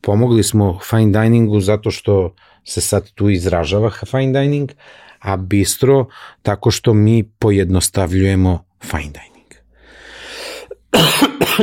Pomogli 0.00 0.42
smo 0.42 0.78
fine 0.90 1.22
diningu 1.22 1.60
zato 1.60 1.90
što 1.90 2.34
se 2.64 2.80
sad 2.80 3.10
tu 3.10 3.30
izražava 3.30 3.90
fine 3.90 4.40
dining, 4.40 4.70
a 5.18 5.36
bistro 5.36 6.06
tako 6.42 6.70
što 6.70 6.94
mi 6.94 7.22
pojednostavljujemo 7.38 8.64
fine 8.80 9.02
dining. 9.02 9.30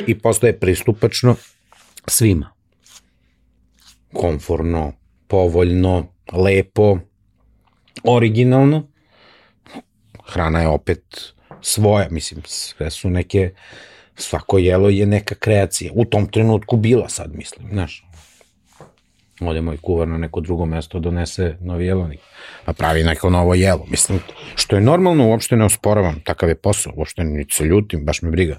I 0.07 0.19
postoje 0.19 0.59
pristupačno 0.59 1.35
svima. 2.07 2.53
Komforno, 4.13 4.93
povoljno, 5.27 6.05
lepo, 6.33 6.97
originalno. 8.03 8.87
Hrana 10.27 10.61
je 10.61 10.67
opet 10.67 11.33
svoja, 11.61 12.07
mislim, 12.11 12.41
sve 12.45 12.91
su 12.91 13.09
neke, 13.09 13.51
svako 14.15 14.57
jelo 14.57 14.89
je 14.89 15.05
neka 15.05 15.35
kreacija. 15.35 15.91
U 15.95 16.05
tom 16.05 16.27
trenutku 16.27 16.77
bila 16.77 17.09
sad, 17.09 17.35
mislim, 17.35 17.67
znaš. 17.71 18.03
Ode 19.41 19.61
moj 19.61 19.77
kuvar 19.77 20.07
na 20.07 20.17
neko 20.17 20.41
drugo 20.41 20.65
mesto, 20.65 20.99
donese 20.99 21.57
novi 21.61 21.85
jelovnik, 21.85 22.19
pa 22.65 22.73
pravi 22.73 23.03
neko 23.03 23.29
novo 23.29 23.53
jelo. 23.53 23.85
Mislim, 23.87 24.19
što 24.55 24.75
je 24.75 24.81
normalno, 24.81 25.27
uopšte 25.27 25.55
ne 25.55 25.65
osporavam, 25.65 26.21
takav 26.23 26.49
je 26.49 26.55
posao, 26.55 26.93
uopšte 26.95 27.23
niti 27.23 27.55
se 27.55 27.63
ljutim, 27.63 28.05
baš 28.05 28.21
me 28.21 28.31
briga. 28.31 28.57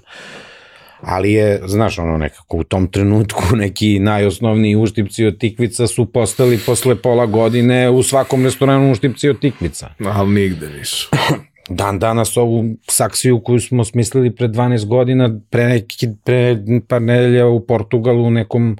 Ali 1.01 1.33
je, 1.33 1.61
znaš, 1.65 1.99
ono 1.99 2.17
nekako 2.17 2.57
u 2.57 2.63
tom 2.63 2.87
trenutku 2.87 3.43
neki 3.63 3.99
najosnovniji 3.99 4.75
uštipci 4.75 5.25
od 5.25 5.37
tikvica 5.37 5.87
su 5.87 6.11
postali 6.11 6.59
posle 6.65 6.95
pola 6.95 7.25
godine 7.25 7.89
u 7.89 8.03
svakom 8.03 8.43
restoranu 8.45 8.91
uštipci 8.91 9.29
od 9.29 9.39
tikvica. 9.39 9.89
Ali 10.05 10.29
nigde 10.29 10.69
nisu. 10.69 11.09
Dan 11.69 11.99
danas 11.99 12.37
ovu 12.37 12.75
saksiju 12.87 13.41
koju 13.43 13.59
smo 13.59 13.83
smislili 13.85 14.35
pre 14.35 14.47
12 14.47 14.85
godina, 14.85 15.39
pre, 15.49 15.67
neki, 15.67 16.07
pre 16.23 16.57
par 16.87 17.01
nedelja 17.01 17.47
u 17.47 17.65
Portugalu 17.65 18.23
u 18.23 18.31
nekom 18.31 18.77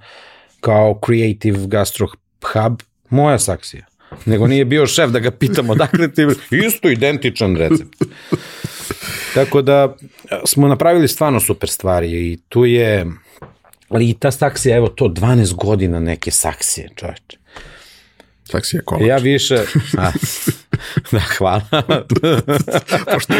kao 0.59 0.99
creative 1.05 1.67
gastro 1.67 2.07
hub, 2.53 2.81
moja 3.09 3.39
saksija. 3.39 3.85
Nego 4.25 4.47
nije 4.47 4.65
bio 4.65 4.87
šef 4.87 5.09
da 5.09 5.19
ga 5.19 5.31
pitamo 5.31 5.75
dakle 5.75 6.11
ti, 6.11 6.27
isto 6.67 6.89
identičan 6.89 7.55
recept. 7.55 7.95
Tako 9.33 9.61
da 9.61 9.95
smo 10.45 10.67
napravili 10.67 11.07
stvarno 11.07 11.39
super 11.39 11.69
stvari 11.69 12.11
i 12.11 12.37
tu 12.49 12.65
je, 12.65 13.05
ali 13.89 14.09
i 14.09 14.13
ta 14.13 14.31
saksija, 14.31 14.77
evo 14.77 14.87
to, 14.87 15.05
12 15.05 15.55
godina 15.55 15.99
neke 15.99 16.31
saksije, 16.31 16.89
čoveče. 16.95 17.37
Saksija 18.43 18.81
kolač. 18.85 19.07
Ja 19.07 19.17
više, 19.17 19.63
a, 19.97 20.11
da, 21.11 21.19
hvala. 21.37 21.61
Pošto, 23.13 23.33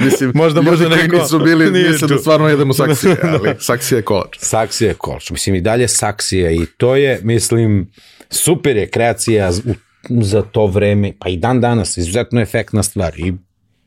mislim, 0.00 0.32
možda, 0.34 0.62
možda 0.62 0.88
neko 0.88 1.16
nisu 1.16 1.38
bili, 1.38 1.70
mislim 1.70 2.08
da 2.08 2.18
stvarno 2.18 2.48
jedemo 2.48 2.74
saksije, 2.84 3.16
ali 3.22 3.54
saksija 3.58 3.98
je 3.98 4.02
kolač. 4.02 4.36
Saksija 4.38 4.88
je 4.88 4.94
kolač. 4.94 5.30
Mislim, 5.30 5.54
i 5.54 5.60
dalje 5.60 5.88
saksija 5.88 6.50
i 6.50 6.66
to 6.76 6.96
je, 6.96 7.20
mislim, 7.22 7.90
super 8.30 8.76
je 8.76 8.90
kreacija 8.90 9.50
za 10.08 10.42
to 10.42 10.66
vreme, 10.66 11.12
pa 11.18 11.28
i 11.28 11.36
dan 11.36 11.60
danas, 11.60 11.96
izuzetno 11.96 12.40
efektna 12.40 12.82
stvar 12.82 13.12
i 13.16 13.32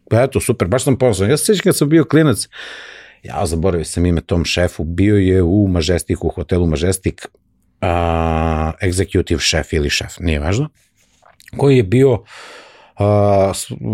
Pa 0.10 0.24
eto, 0.24 0.40
super, 0.40 0.68
baš 0.68 0.84
sam 0.84 0.98
ponosan. 0.98 1.30
Ja 1.30 1.38
se 1.38 1.46
sjećam 1.46 1.64
kad 1.64 1.78
sam 1.78 1.90
bio 1.90 2.06
klinac, 2.06 2.48
ja 3.24 3.46
zaboravio 3.46 3.86
sam 3.86 4.06
ime 4.06 4.22
tom 4.22 4.46
šefu, 4.46 4.84
bio 4.84 5.16
je 5.16 5.42
u 5.42 5.68
Majestiku, 5.68 6.28
u 6.28 6.30
hotelu 6.30 6.68
Majestic, 6.68 7.26
uh, 7.26 7.88
executive 8.82 9.40
šef 9.40 9.74
ili 9.74 9.90
šef, 9.90 10.20
nije 10.20 10.40
važno, 10.40 10.70
koji 11.58 11.78
je 11.78 11.84
bio 11.84 12.14
uh, 12.14 12.20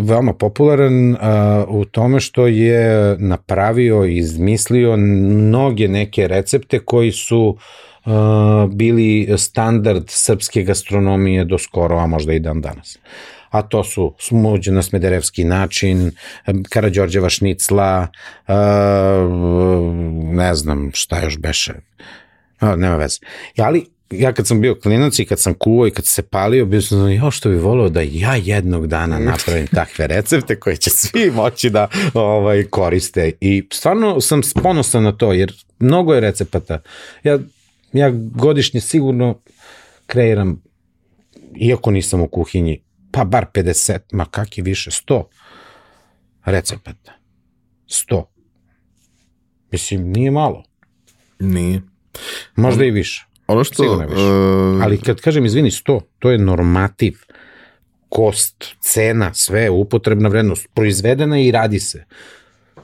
veoma 0.07 0.33
popularan 0.33 1.17
u 1.67 1.85
tome 1.85 2.19
što 2.19 2.47
je 2.47 3.15
napravio 3.19 4.05
i 4.05 4.17
izmislio 4.17 4.97
mnoge 4.97 5.87
neke 5.87 6.27
recepte 6.27 6.79
koji 6.79 7.11
su 7.11 7.57
bili 8.69 9.37
standard 9.37 10.03
srpske 10.07 10.63
gastronomije 10.63 11.45
do 11.45 11.57
skoro, 11.57 11.97
a 11.97 12.07
možda 12.07 12.33
i 12.33 12.39
dan 12.39 12.61
danas. 12.61 12.99
A 13.49 13.61
to 13.61 13.83
su 13.83 14.13
smuđ 14.19 14.67
na 14.67 14.81
smederevski 14.81 15.43
način, 15.43 16.11
Karadžorđeva 16.69 17.29
šnicla, 17.29 18.07
ne 20.33 20.55
znam 20.55 20.91
šta 20.93 21.23
još 21.23 21.37
beše, 21.37 21.73
nema 22.61 22.95
veze. 22.95 23.19
Ali 23.57 23.85
ja 24.11 24.33
kad 24.33 24.47
sam 24.47 24.61
bio 24.61 24.75
klinac 24.75 25.19
i 25.19 25.25
kad 25.25 25.39
sam 25.39 25.53
kuvao 25.53 25.87
i 25.87 25.91
kad 25.91 26.05
se 26.05 26.23
palio, 26.23 26.65
bio 26.65 26.81
sam 26.81 27.11
jo 27.11 27.31
što 27.31 27.49
bi 27.49 27.55
volio 27.55 27.89
da 27.89 28.01
ja 28.01 28.35
jednog 28.35 28.87
dana 28.87 29.19
napravim 29.19 29.67
takve 29.67 30.07
recepte 30.07 30.59
koje 30.59 30.77
će 30.77 30.89
svi 30.89 31.31
moći 31.31 31.69
da 31.69 31.87
ovaj, 32.13 32.63
koriste. 32.63 33.31
I 33.41 33.67
stvarno 33.73 34.21
sam 34.21 34.41
ponosan 34.63 35.03
na 35.03 35.11
to, 35.11 35.33
jer 35.33 35.53
mnogo 35.79 36.13
je 36.13 36.21
recepata. 36.21 36.79
Ja, 37.23 37.39
ja 37.93 38.11
godišnje 38.13 38.81
sigurno 38.81 39.39
kreiram, 40.05 40.61
iako 41.55 41.91
nisam 41.91 42.21
u 42.21 42.27
kuhinji, 42.27 42.83
pa 43.11 43.23
bar 43.23 43.45
50, 43.53 43.99
ma 44.11 44.25
kak 44.25 44.57
je 44.57 44.63
više, 44.63 44.91
100 44.91 45.23
recepata. 46.45 47.13
100. 47.87 48.23
Mislim, 49.71 50.11
nije 50.11 50.31
malo. 50.31 50.63
Nije. 51.39 51.81
Možda 52.55 52.85
i 52.85 52.91
više. 52.91 53.25
Ono 53.47 53.63
što... 53.63 53.83
Sigurno 53.83 54.07
više. 54.07 54.21
Uh... 54.21 54.83
Ali 54.83 55.01
kad 55.01 55.21
kažem, 55.21 55.45
izvini, 55.45 55.71
100, 55.71 56.01
to 56.19 56.31
je 56.31 56.37
normativ. 56.37 57.17
Kost, 58.09 58.65
cena, 58.79 59.33
sve, 59.33 59.69
upotrebna 59.69 60.29
vrednost, 60.29 60.67
proizvedena 60.73 61.39
i 61.39 61.51
radi 61.51 61.79
se. 61.79 62.05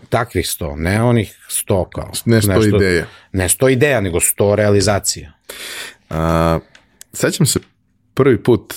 Takvih 0.09 0.45
100, 0.45 0.75
ne 0.75 1.03
onih 1.03 1.37
100 1.67 1.89
kao. 1.89 2.11
Ne 2.25 2.41
100 2.41 2.47
nešto, 2.47 2.75
ideja. 2.75 3.05
Ne 3.31 3.49
100 3.49 3.71
ideja, 3.71 4.01
nego 4.01 4.19
100 4.19 4.55
realizacija. 4.55 5.33
Uh, 6.09 6.15
sećam 7.13 7.45
se 7.45 7.59
prvi 8.13 8.43
put 8.43 8.73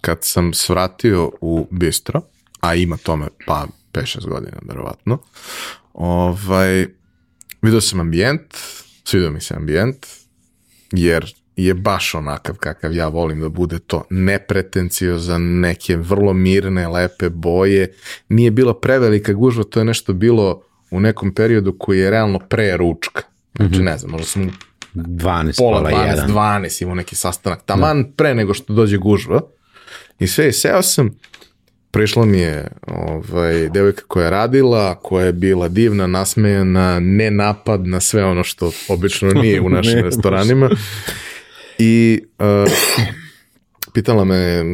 kad 0.00 0.18
sam 0.22 0.54
svratio 0.54 1.32
u 1.40 1.68
bistro, 1.70 2.20
a 2.60 2.74
ima 2.74 2.96
tome 2.96 3.26
pa 3.46 3.66
5-6 3.92 4.28
godina, 4.28 4.56
verovatno, 4.62 5.18
ovaj, 5.92 6.86
vidio 7.62 7.80
sam 7.80 8.00
ambijent, 8.00 8.56
svidio 9.04 9.30
mi 9.30 9.40
se 9.40 9.54
ambijent, 9.54 10.06
jer 10.92 11.34
je 11.56 11.74
baš 11.74 12.14
onakav 12.14 12.56
kakav 12.56 12.94
ja 12.94 13.08
volim 13.08 13.40
da 13.40 13.48
bude 13.48 13.78
to 13.78 14.04
nepretencijozan, 14.10 15.42
neke 15.42 15.96
vrlo 15.96 16.32
mirne, 16.32 16.88
lepe 16.88 17.28
boje, 17.28 17.92
nije 18.28 18.50
bila 18.50 18.80
prevelika 18.80 19.32
gužva, 19.32 19.64
to 19.64 19.80
je 19.80 19.84
nešto 19.84 20.12
bilo 20.12 20.62
u 20.90 21.00
nekom 21.00 21.34
periodu 21.34 21.76
koji 21.78 21.98
je 21.98 22.10
realno 22.10 22.38
pre 22.38 22.76
ručka. 22.76 23.22
Znači, 23.56 23.74
mm 23.74 23.78
-hmm. 23.78 23.84
ne 23.84 23.98
znam, 23.98 24.10
možda 24.10 24.26
sam 24.26 24.50
12, 24.94 25.58
pola 25.58 25.90
12, 25.90 26.26
12 26.26 26.82
imao 26.82 26.94
neki 26.94 27.16
sastanak, 27.16 27.62
taman 27.64 28.02
da. 28.02 28.08
pre 28.16 28.34
nego 28.34 28.54
što 28.54 28.72
dođe 28.72 28.96
gužva. 28.96 29.40
I 30.18 30.26
sve, 30.26 30.48
i 30.48 30.52
seo 30.52 30.82
sam, 30.82 31.10
prišla 31.90 32.24
mi 32.24 32.38
je 32.38 32.66
ovaj, 32.86 33.68
devojka 33.68 34.02
koja 34.08 34.24
je 34.24 34.30
radila, 34.30 34.94
koja 34.94 35.26
je 35.26 35.32
bila 35.32 35.68
divna, 35.68 36.06
nasmejana, 36.06 37.00
ne 37.00 37.30
napad 37.30 37.86
na 37.86 38.00
sve 38.00 38.24
ono 38.24 38.44
što 38.44 38.72
obično 38.88 39.30
nije 39.30 39.60
u 39.60 39.68
našim 39.78 39.98
restoranima. 39.98 40.70
I 41.78 42.20
uh, 42.38 42.72
pitala 43.94 44.24
me 44.24 44.64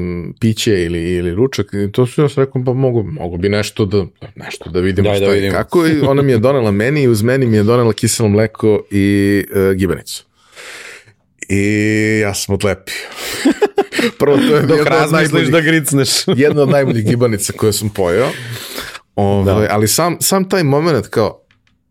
piće 0.40 0.84
ili, 0.84 1.14
ili 1.14 1.34
ručak 1.34 1.66
i 1.72 1.92
to 1.92 2.06
su 2.06 2.22
ja 2.22 2.28
sam 2.28 2.44
rekao 2.44 2.64
pa 2.64 2.72
mogu, 2.72 3.02
mogu 3.02 3.36
bi 3.36 3.48
nešto 3.48 3.84
da, 3.84 4.06
nešto 4.34 4.70
da 4.70 4.80
vidimo 4.80 5.08
Daj, 5.08 5.16
šta 5.16 5.26
da 5.26 5.32
vidimo. 5.32 5.52
i 5.52 5.56
kako 5.56 5.86
i 5.86 6.00
ona 6.00 6.22
mi 6.22 6.32
je 6.32 6.38
donela 6.38 6.70
meni 6.70 7.02
i 7.02 7.08
uz 7.08 7.22
meni 7.22 7.46
mi 7.46 7.56
je 7.56 7.62
donela 7.62 7.92
kiselo 7.92 8.28
mleko 8.28 8.84
i 8.90 9.44
uh, 9.50 9.74
gibanicu. 9.74 10.24
I 11.48 12.18
ja 12.22 12.34
sam 12.34 12.54
odlepio. 12.54 12.94
Prvo, 14.18 14.36
to 14.36 14.56
je 14.56 14.62
Dok 14.62 14.86
razmisliš 14.86 15.48
da 15.48 15.60
gricneš. 15.60 16.08
jedna 16.36 16.62
od 16.62 16.68
najboljih 16.68 17.04
gibanica 17.04 17.52
koje 17.52 17.72
sam 17.72 17.88
pojeo. 17.88 18.28
Ove, 19.16 19.52
da. 19.52 19.68
Ali 19.70 19.88
sam, 19.88 20.16
sam 20.20 20.48
taj 20.48 20.64
moment 20.64 21.06
kao, 21.06 21.40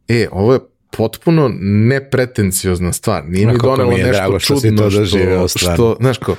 e, 0.07 0.27
ovo 0.31 0.53
je 0.53 0.59
potpuno 0.97 1.51
nepretenciozna 1.61 2.93
stvar. 2.93 3.23
Nije 3.27 3.47
mi 3.47 3.57
donelo 3.57 3.91
mi 3.91 4.03
nešto 4.03 4.39
što 4.39 4.61
čudno 4.61 4.91
što, 4.91 5.05
što, 5.47 5.47
što, 5.47 5.97
znaš 5.99 6.17
ko, 6.17 6.35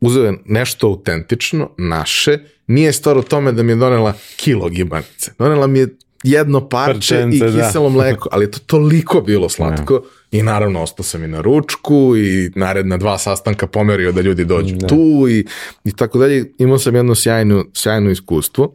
uzeo 0.00 0.24
je 0.24 0.38
nešto 0.44 0.86
autentično, 0.86 1.70
naše, 1.78 2.38
nije 2.66 2.92
stvar 2.92 3.18
u 3.18 3.22
tome 3.22 3.52
da 3.52 3.62
mi 3.62 3.72
je 3.72 3.76
donela 3.76 4.14
kilo 4.36 4.68
gibanice. 4.68 5.32
Donela 5.38 5.66
mi 5.66 5.78
je 5.78 5.88
jedno 6.22 6.68
parče 6.68 6.98
Prčence, 6.98 7.36
i 7.36 7.40
da. 7.40 7.66
kiselo 7.66 7.88
da. 7.88 7.94
mleko, 7.94 8.28
ali 8.32 8.44
je 8.44 8.50
to 8.50 8.58
toliko 8.66 9.20
bilo 9.20 9.48
slatko. 9.48 9.94
Ja 9.94 10.00
I 10.34 10.42
naravno 10.42 10.82
ostao 10.82 11.04
sam 11.04 11.24
i 11.24 11.28
na 11.28 11.40
ručku 11.40 12.16
i 12.16 12.50
naredna 12.56 12.96
dva 12.96 13.18
sastanka 13.18 13.66
pomerio 13.66 14.12
da 14.12 14.20
ljudi 14.20 14.44
dođu 14.44 14.74
da. 14.76 14.86
tu 14.86 15.26
i, 15.30 15.46
i 15.84 15.92
tako 15.96 16.18
dalje. 16.18 16.52
Imao 16.58 16.78
sam 16.78 16.94
jedno 16.94 17.14
sjajno, 17.14 17.64
sjajno 17.74 18.10
iskustvo. 18.10 18.74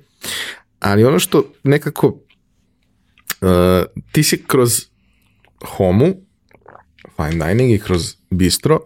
Ali 0.79 1.03
ono 1.03 1.19
što 1.19 1.43
nekako 1.63 2.07
uh, 2.07 2.17
ti 4.11 4.23
si 4.23 4.43
kroz 4.47 4.85
Homu, 5.65 6.13
fine 7.15 7.45
dining 7.45 7.71
i 7.71 7.79
kroz 7.79 8.15
bistro 8.29 8.79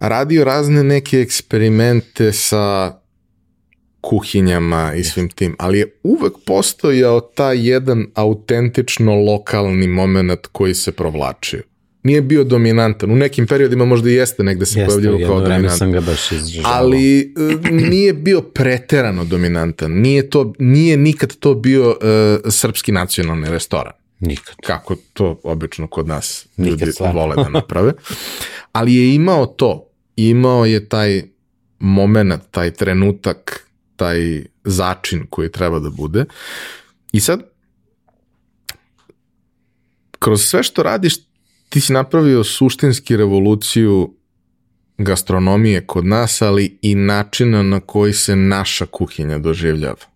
radio 0.00 0.44
razne 0.44 0.82
neke 0.82 1.20
eksperimente 1.20 2.32
sa 2.32 2.96
kuhinjama 4.00 4.94
i 4.94 5.04
svim 5.04 5.28
tim, 5.28 5.56
ali 5.58 5.78
je 5.78 5.98
uvek 6.02 6.32
postojao 6.46 7.20
taj 7.20 7.68
jedan 7.68 8.06
autentično 8.14 9.14
lokalni 9.14 9.86
moment 9.86 10.46
koji 10.52 10.74
se 10.74 10.92
provlačio. 10.92 11.62
Nije 12.06 12.22
bio 12.22 12.44
dominantan. 12.44 13.10
U 13.10 13.16
nekim 13.16 13.46
periodima 13.46 13.84
možda 13.84 14.10
i 14.10 14.14
jeste 14.14 14.42
negde 14.42 14.66
se 14.66 14.84
pojavljivao 14.86 15.18
kao 15.26 15.40
dominantan. 15.40 15.78
sam 15.78 15.92
ga 15.92 16.00
baš 16.00 16.32
izražavao. 16.32 16.72
Ali 16.78 17.20
e, 17.20 17.24
nije 17.70 18.12
bio 18.12 18.40
preterano 18.42 19.24
dominantan. 19.24 19.92
Nije, 19.92 20.30
to, 20.30 20.52
nije 20.58 20.96
nikad 20.96 21.36
to 21.36 21.54
bio 21.54 21.90
uh, 21.90 21.96
srpski 22.52 22.92
nacionalni 22.92 23.50
restoran. 23.50 23.92
Nikad. 24.20 24.56
Kako 24.66 24.96
to 25.12 25.40
obično 25.42 25.86
kod 25.86 26.06
nas 26.06 26.46
ljudi 26.58 26.84
Nikad 26.84 27.14
vole 27.14 27.36
da 27.36 27.48
naprave. 27.48 27.92
Ali 28.72 28.94
je 28.94 29.14
imao 29.14 29.46
to. 29.46 29.90
Imao 30.16 30.64
je 30.64 30.88
taj 30.88 31.22
moment, 31.78 32.42
taj 32.50 32.70
trenutak 32.70 33.66
taj 33.96 34.44
začin 34.64 35.26
koji 35.30 35.52
treba 35.52 35.78
da 35.78 35.90
bude. 35.90 36.24
I 37.12 37.20
sad, 37.20 37.40
kroz 40.18 40.42
sve 40.42 40.62
što 40.62 40.82
radiš, 40.82 41.14
ti 41.68 41.80
si 41.80 41.92
napravio 41.92 42.44
suštinski 42.44 43.16
revoluciju 43.16 44.14
gastronomije 44.98 45.86
kod 45.86 46.06
nas, 46.06 46.42
ali 46.42 46.78
i 46.82 46.94
načina 46.94 47.62
na 47.62 47.80
koji 47.80 48.12
se 48.12 48.36
naša 48.36 48.86
kuhinja 48.86 49.38
doživljava. 49.38 50.06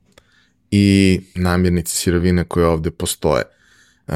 I 0.71 1.21
namirnice 1.35 1.97
sirovine 1.97 2.45
koje 2.45 2.67
ovde 2.67 2.91
postoje. 2.91 3.45
Uh, 4.07 4.15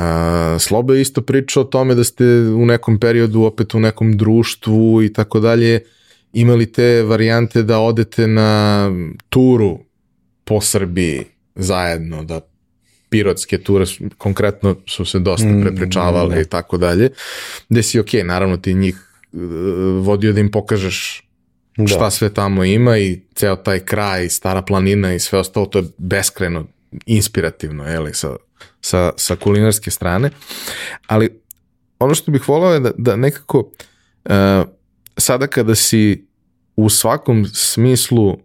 Slobo 0.59 0.94
je 0.94 1.01
isto 1.01 1.23
pričao 1.23 1.62
o 1.62 1.66
tome 1.66 1.94
da 1.94 2.05
ste 2.05 2.24
u 2.40 2.66
nekom 2.66 3.01
periodu 3.01 3.43
opet 3.43 3.74
u 3.74 3.81
nekom 3.81 4.16
društvu 4.16 5.02
i 5.02 5.12
tako 5.12 5.40
dalje 5.40 5.81
imali 6.32 6.73
te 6.73 7.02
varijante 7.02 7.62
da 7.62 7.78
odete 7.78 8.27
na 8.27 8.90
turu 9.28 9.78
po 10.44 10.61
Srbiji 10.61 11.24
zajedno, 11.55 12.24
da 12.24 12.40
pirotske 13.14 13.58
ture 13.58 13.84
konkretno 14.18 14.76
su 14.86 15.04
se 15.04 15.18
dosta 15.18 15.48
prepričavale 15.62 16.36
mm, 16.36 16.40
i 16.40 16.44
tako 16.44 16.78
dalje, 16.78 17.10
gde 17.68 17.82
si 17.82 18.00
ok, 18.00 18.12
naravno 18.24 18.56
ti 18.56 18.74
njih 18.74 18.96
uh, 19.32 19.40
vodio 20.06 20.32
da 20.32 20.40
im 20.40 20.50
pokažeš 20.50 21.28
da. 21.76 21.86
šta 21.86 22.10
sve 22.10 22.34
tamo 22.34 22.64
ima 22.64 22.98
i 22.98 23.20
ceo 23.34 23.56
taj 23.56 23.80
kraj, 23.80 24.28
stara 24.28 24.62
planina 24.62 25.14
i 25.14 25.20
sve 25.20 25.38
ostalo, 25.38 25.66
to 25.66 25.78
je 25.78 25.84
beskreno 25.98 26.66
inspirativno, 27.06 27.86
jeli, 27.86 28.14
sa, 28.14 28.36
sa, 28.80 29.12
sa 29.16 29.36
kulinarske 29.36 29.90
strane, 29.90 30.30
ali 31.06 31.28
ono 31.98 32.14
što 32.14 32.32
bih 32.32 32.48
volao 32.48 32.74
je 32.74 32.80
da, 32.80 32.90
da 32.98 33.16
nekako 33.16 33.58
uh, 33.58 34.32
sada 35.16 35.46
kada 35.46 35.74
si 35.74 36.26
u 36.76 36.88
svakom 36.88 37.46
smislu 37.46 38.38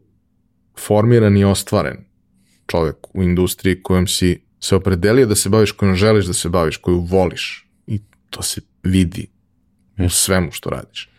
formiran 0.77 1.37
i 1.37 1.45
ostvaren 1.45 2.05
čovjek 2.67 2.95
u 3.13 3.23
industriji 3.23 3.83
kojom 3.83 4.07
si 4.07 4.48
se 4.59 4.75
opredelio 4.75 5.25
da 5.25 5.35
se 5.35 5.49
baviš, 5.49 5.71
kojom 5.71 5.95
želiš 5.95 6.25
da 6.25 6.33
se 6.33 6.49
baviš, 6.49 6.77
koju 6.77 6.99
voliš 6.99 7.67
i 7.87 8.01
to 8.29 8.41
se 8.41 8.61
vidi 8.83 9.27
u 9.97 10.09
svemu 10.09 10.51
što 10.51 10.69
radiš. 10.69 11.09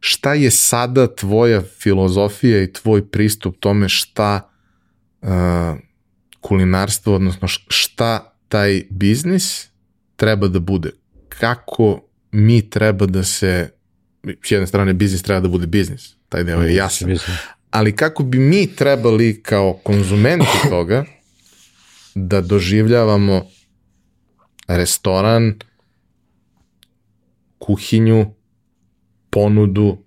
Šta 0.00 0.34
je 0.34 0.50
sada 0.50 1.14
tvoja 1.14 1.62
filozofija 1.62 2.62
i 2.62 2.72
tvoj 2.72 3.10
pristup 3.10 3.56
tome 3.60 3.88
šta 3.88 4.50
uh, 5.22 5.28
kulinarstvo, 6.40 7.14
odnosno 7.14 7.48
šta 7.48 8.34
taj 8.48 8.82
biznis 8.90 9.68
treba 10.16 10.48
da 10.48 10.58
bude? 10.58 10.90
Kako 11.28 12.02
mi 12.32 12.70
treba 12.70 13.06
da 13.06 13.24
se 13.24 13.70
s 14.42 14.50
jedne 14.50 14.66
strane 14.66 14.94
biznis 14.94 15.22
treba 15.22 15.40
da 15.40 15.48
bude 15.48 15.66
biznis, 15.66 16.14
taj 16.28 16.44
deo 16.44 16.62
je 16.62 16.74
jasan. 16.74 17.16
Ali 17.70 17.96
kako 17.96 18.22
bi 18.22 18.38
mi 18.38 18.66
trebali 18.66 19.42
kao 19.42 19.72
konzumenti 19.72 20.68
toga 20.68 21.04
da 22.14 22.40
doživljavamo 22.40 23.46
restoran, 24.68 25.54
kuhinju, 27.58 28.26
ponudu, 29.30 29.98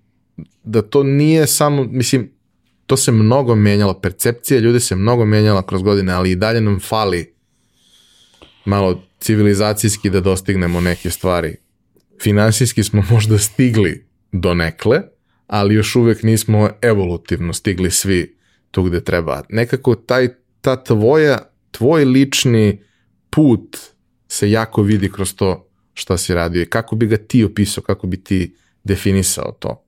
da 0.64 0.82
to 0.82 1.02
nije 1.02 1.46
samo, 1.46 1.84
mislim, 1.84 2.30
to 2.86 2.96
se 2.96 3.12
mnogo 3.12 3.54
menjalo, 3.54 4.00
percepcija 4.00 4.60
ljudi 4.60 4.80
se 4.80 4.96
mnogo 4.96 5.24
menjala 5.24 5.66
kroz 5.66 5.82
godine, 5.82 6.12
ali 6.12 6.30
i 6.30 6.36
dalje 6.36 6.60
nam 6.60 6.80
fali 6.80 7.34
malo 8.64 9.02
civilizacijski 9.20 10.10
da 10.10 10.20
dostignemo 10.20 10.80
neke 10.80 11.10
stvari 11.10 11.56
finansijski 12.22 12.84
smo 12.84 13.02
možda 13.10 13.38
stigli 13.38 14.06
do 14.32 14.54
nekle, 14.54 15.02
ali 15.46 15.74
još 15.74 15.96
uvek 15.96 16.22
nismo 16.22 16.70
evolutivno 16.82 17.52
stigli 17.52 17.90
svi 17.90 18.36
tu 18.70 18.82
gde 18.82 19.04
treba. 19.04 19.42
Nekako 19.48 19.94
taj, 19.94 20.28
ta 20.60 20.84
tvoja, 20.84 21.38
tvoj 21.76 22.04
lični 22.04 22.82
put 23.30 23.76
se 24.28 24.50
jako 24.50 24.82
vidi 24.82 25.12
kroz 25.12 25.34
to 25.34 25.68
šta 25.94 26.16
si 26.18 26.34
radio 26.34 26.62
i 26.62 26.66
kako 26.66 26.96
bi 26.96 27.06
ga 27.06 27.16
ti 27.16 27.44
opisao, 27.44 27.84
kako 27.84 28.06
bi 28.06 28.24
ti 28.24 28.54
definisao 28.84 29.52
to. 29.58 29.80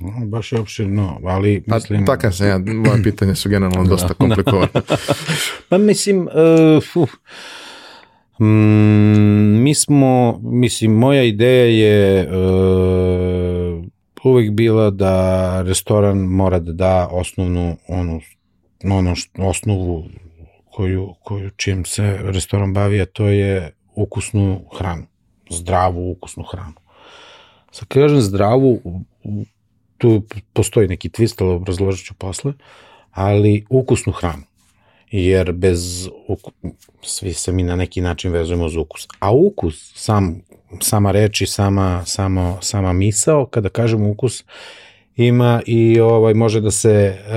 No, 0.00 0.26
baš 0.26 0.52
je 0.52 0.60
opširno, 0.60 1.20
ali 1.24 1.62
pa, 1.68 1.74
mislim... 1.74 2.04
Pa, 2.04 2.16
tako 2.16 2.32
se 2.32 2.46
ja, 2.46 2.58
moje 2.58 3.02
pitanje 3.02 3.34
su 3.34 3.48
generalno 3.48 3.90
dosta 3.94 4.08
da, 4.08 4.14
komplikovane. 4.14 4.68
pa 5.68 5.78
mislim, 5.78 6.18
uh, 6.22 7.02
uh, 7.02 7.08
Mm, 8.38 9.62
mi 9.62 9.74
smo, 9.74 10.40
mislim, 10.42 10.92
moja 10.92 11.22
ideja 11.22 11.64
je 11.64 12.28
uh, 12.28 13.84
uvek 14.24 14.50
bila 14.50 14.90
da 14.90 15.62
restoran 15.62 16.18
mora 16.18 16.58
da 16.58 16.72
da 16.72 17.08
osnovnu, 17.10 17.76
onu, 17.88 18.20
ono 18.84 19.14
što, 19.14 19.42
osnovu 19.42 20.04
koju, 20.72 21.14
koju 21.22 21.50
čim 21.56 21.84
se 21.84 22.18
restoran 22.22 22.74
bavi, 22.74 23.00
a 23.00 23.06
to 23.06 23.26
je 23.26 23.72
ukusnu 23.94 24.64
hranu, 24.78 25.06
zdravu 25.50 26.10
ukusnu 26.10 26.44
hranu. 26.50 26.74
Sa 27.72 27.84
kažem 27.88 28.20
zdravu, 28.20 28.80
tu 29.98 30.22
postoji 30.52 30.88
neki 30.88 31.08
twist, 31.08 31.42
ali 31.42 31.54
obrazložit 31.54 32.06
ću 32.06 32.14
posle, 32.14 32.52
ali 33.10 33.66
ukusnu 33.70 34.12
hranu 34.12 34.42
jer 35.12 35.52
bez 35.52 36.08
svi 37.02 37.32
se 37.32 37.52
mi 37.52 37.62
na 37.62 37.76
neki 37.76 38.00
način 38.00 38.32
vezujemo 38.32 38.68
za 38.68 38.80
ukus. 38.80 39.08
A 39.18 39.32
ukus, 39.32 39.92
sam, 39.94 40.40
sama 40.80 41.10
reč 41.10 41.40
i 41.40 41.46
sama, 41.46 42.02
sama, 42.06 42.56
sama 42.60 42.92
misao, 42.92 43.46
kada 43.46 43.68
kažemo 43.68 44.10
ukus, 44.10 44.44
ima 45.16 45.62
i 45.66 46.00
ovaj 46.00 46.34
može 46.34 46.60
da 46.60 46.70
se 46.70 47.16
uh, 47.26 47.34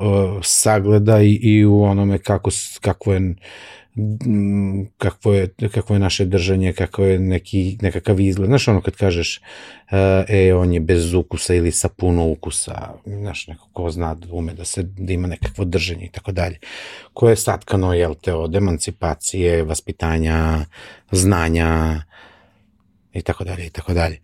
uh, 0.00 0.36
uh, 0.36 0.40
sagleda 0.42 1.22
i, 1.22 1.34
i 1.42 1.64
u 1.64 1.82
onome 1.82 2.18
kako, 2.18 2.50
kako 2.80 3.12
je 3.12 3.34
kakvo 4.98 5.34
je, 5.34 5.48
kakvo 5.72 5.94
je 5.94 5.98
naše 5.98 6.24
držanje, 6.24 6.72
kako 6.72 7.04
je 7.04 7.18
neki, 7.18 7.78
nekakav 7.82 8.20
izgled. 8.20 8.48
Znaš 8.48 8.68
ono 8.68 8.80
kad 8.80 8.96
kažeš, 8.96 9.40
e, 10.28 10.54
on 10.54 10.72
je 10.72 10.80
bez 10.80 11.14
ukusa 11.14 11.54
ili 11.54 11.72
sa 11.72 11.88
puno 11.88 12.26
ukusa, 12.26 12.94
znaš, 13.06 13.46
neko 13.46 13.68
ko 13.72 13.90
zna 13.90 14.14
da 14.14 14.26
ume 14.32 14.54
da 14.54 14.64
se, 14.64 14.82
da 14.82 15.12
ima 15.12 15.28
nekakvo 15.28 15.64
držanje 15.64 16.04
i 16.04 16.10
tako 16.10 16.32
dalje. 16.32 16.58
Koje 17.12 17.32
je 17.32 17.36
satkano, 17.36 17.92
jel 17.94 18.14
te, 18.14 18.34
od 18.34 18.54
emancipacije, 18.54 19.62
vaspitanja, 19.62 20.64
znanja 21.12 22.02
i 23.12 23.22
tako 23.22 23.44
dalje 23.44 23.66
i 23.66 23.70
tako 23.70 23.94
dalje. 23.94 24.20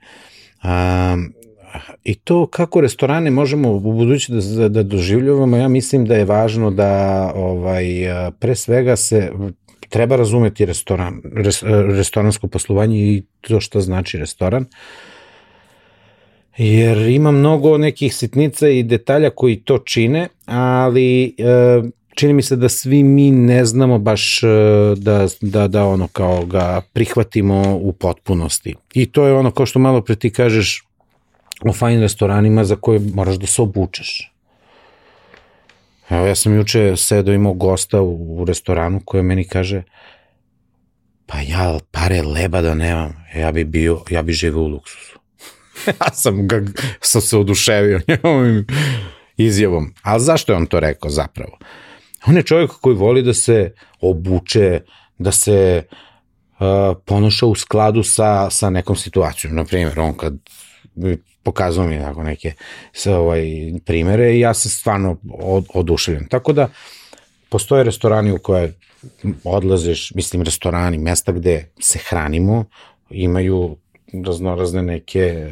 I 2.04 2.14
to 2.14 2.46
kako 2.46 2.80
restorane 2.80 3.30
možemo 3.30 3.72
u 3.72 3.80
budući 3.80 4.32
da, 4.32 4.68
da 4.68 4.82
doživljavamo, 4.82 5.56
ja 5.56 5.68
mislim 5.68 6.06
da 6.06 6.16
je 6.16 6.24
važno 6.24 6.70
da 6.70 7.32
ovaj, 7.34 7.84
pre 8.38 8.54
svega 8.54 8.96
se 8.96 9.30
treba 9.88 10.16
razumeti 10.16 10.66
restoran, 10.66 11.20
res, 11.34 11.62
restoransko 11.96 12.48
poslovanje 12.48 12.98
i 12.98 13.22
to 13.40 13.60
što 13.60 13.80
znači 13.80 14.18
restoran. 14.18 14.64
Jer 16.56 16.98
ima 16.98 17.30
mnogo 17.30 17.78
nekih 17.78 18.14
sitnica 18.14 18.68
i 18.68 18.82
detalja 18.82 19.30
koji 19.30 19.56
to 19.56 19.78
čine, 19.78 20.28
ali 20.46 21.34
e, 21.38 21.82
čini 22.14 22.32
mi 22.32 22.42
se 22.42 22.56
da 22.56 22.68
svi 22.68 23.02
mi 23.02 23.30
ne 23.30 23.64
znamo 23.64 23.98
baš 23.98 24.40
da, 24.96 25.26
da, 25.40 25.68
da 25.68 25.84
ono 25.84 26.08
kao 26.08 26.46
ga 26.46 26.80
prihvatimo 26.92 27.78
u 27.80 27.92
potpunosti. 27.92 28.74
I 28.94 29.06
to 29.06 29.26
je 29.26 29.32
ono 29.32 29.50
kao 29.50 29.66
što 29.66 29.78
malo 29.78 30.00
pre 30.00 30.16
ti 30.16 30.30
kažeš 30.30 30.85
o 31.64 31.72
fajn 31.72 32.00
restoranima 32.00 32.64
za 32.64 32.76
koje 32.76 33.00
moraš 33.14 33.36
da 33.36 33.46
se 33.46 33.62
obučeš. 33.62 34.32
Evo, 36.10 36.26
ja 36.26 36.34
sam 36.34 36.56
juče 36.56 36.96
sedo 36.96 37.32
imao 37.32 37.52
gosta 37.52 38.00
u, 38.00 38.40
u 38.40 38.44
restoranu 38.44 39.00
koji 39.04 39.22
meni 39.22 39.48
kaže, 39.48 39.82
pa 41.26 41.40
ja 41.40 41.78
pare 41.90 42.22
leba 42.22 42.62
da 42.62 42.74
nemam, 42.74 43.24
ja 43.36 43.52
bi 43.52 43.64
bio, 43.64 44.02
ja 44.10 44.22
bi 44.22 44.32
živeo 44.32 44.62
u 44.62 44.68
luksusu. 44.68 45.18
ja 46.00 46.12
sam, 46.12 46.48
ga, 46.48 46.62
sam 47.00 47.20
se 47.20 47.36
oduševio 47.36 48.00
njegovim 48.08 48.66
izjavom. 49.36 49.94
Ali 50.02 50.22
zašto 50.22 50.52
je 50.52 50.56
on 50.56 50.66
to 50.66 50.80
rekao 50.80 51.10
zapravo? 51.10 51.58
On 52.26 52.36
je 52.36 52.42
čovjek 52.42 52.70
koji 52.70 52.96
voli 52.96 53.22
da 53.22 53.34
se 53.34 53.72
obuče, 54.00 54.80
da 55.18 55.32
se 55.32 55.82
uh, 56.58 56.96
ponoša 57.04 57.46
u 57.46 57.54
skladu 57.54 58.02
sa, 58.02 58.50
sa 58.50 58.70
nekom 58.70 58.96
situacijom. 58.96 59.54
Na 59.54 59.64
primjer, 59.64 60.00
on 60.00 60.14
kad 60.14 60.34
pokazao 61.42 61.86
mi 61.86 61.98
tako 61.98 62.22
neke 62.22 62.52
sa 62.92 63.18
ovaj 63.18 63.44
primere 63.84 64.34
i 64.34 64.40
ja 64.40 64.54
sam 64.54 64.70
stvarno 64.70 65.16
od, 65.40 65.66
oduševljen. 65.74 66.26
Tako 66.28 66.52
da 66.52 66.68
postoje 67.48 67.84
restorani 67.84 68.32
u 68.32 68.38
koje 68.38 68.74
odlaziš, 69.44 70.14
mislim 70.14 70.42
restorani, 70.42 70.98
mesta 70.98 71.32
gde 71.32 71.68
se 71.80 71.98
hranimo, 72.08 72.64
imaju 73.10 73.76
raznorazne 74.26 74.82
neke 74.82 75.50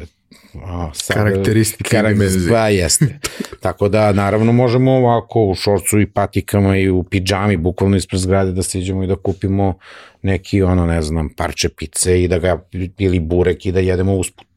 a, 0.65 0.89
sad, 0.93 1.17
karakteristike 1.17 1.89
karakteristike, 1.89 2.49
pa 2.49 2.67
jeste. 2.67 3.19
Tako 3.65 3.89
da, 3.89 4.13
naravno, 4.13 4.51
možemo 4.51 4.91
ovako 4.91 5.45
u 5.45 5.55
šorcu 5.55 5.99
i 5.99 6.05
patikama 6.05 6.77
i 6.77 6.89
u 6.89 7.03
pidžami, 7.03 7.57
bukvalno 7.57 7.97
ispred 7.97 8.21
zgrade 8.21 8.51
da 8.51 8.63
siđemo 8.63 9.03
i 9.03 9.07
da 9.07 9.15
kupimo 9.15 9.77
neki, 10.21 10.61
ono, 10.61 10.85
ne 10.85 11.01
znam, 11.01 11.29
parče 11.29 11.69
pice 11.69 12.23
i 12.23 12.27
da 12.27 12.39
ga, 12.39 12.61
ili 12.97 13.19
burek 13.19 13.65
i 13.65 13.71
da 13.71 13.79
jedemo 13.79 14.15
usput. 14.15 14.47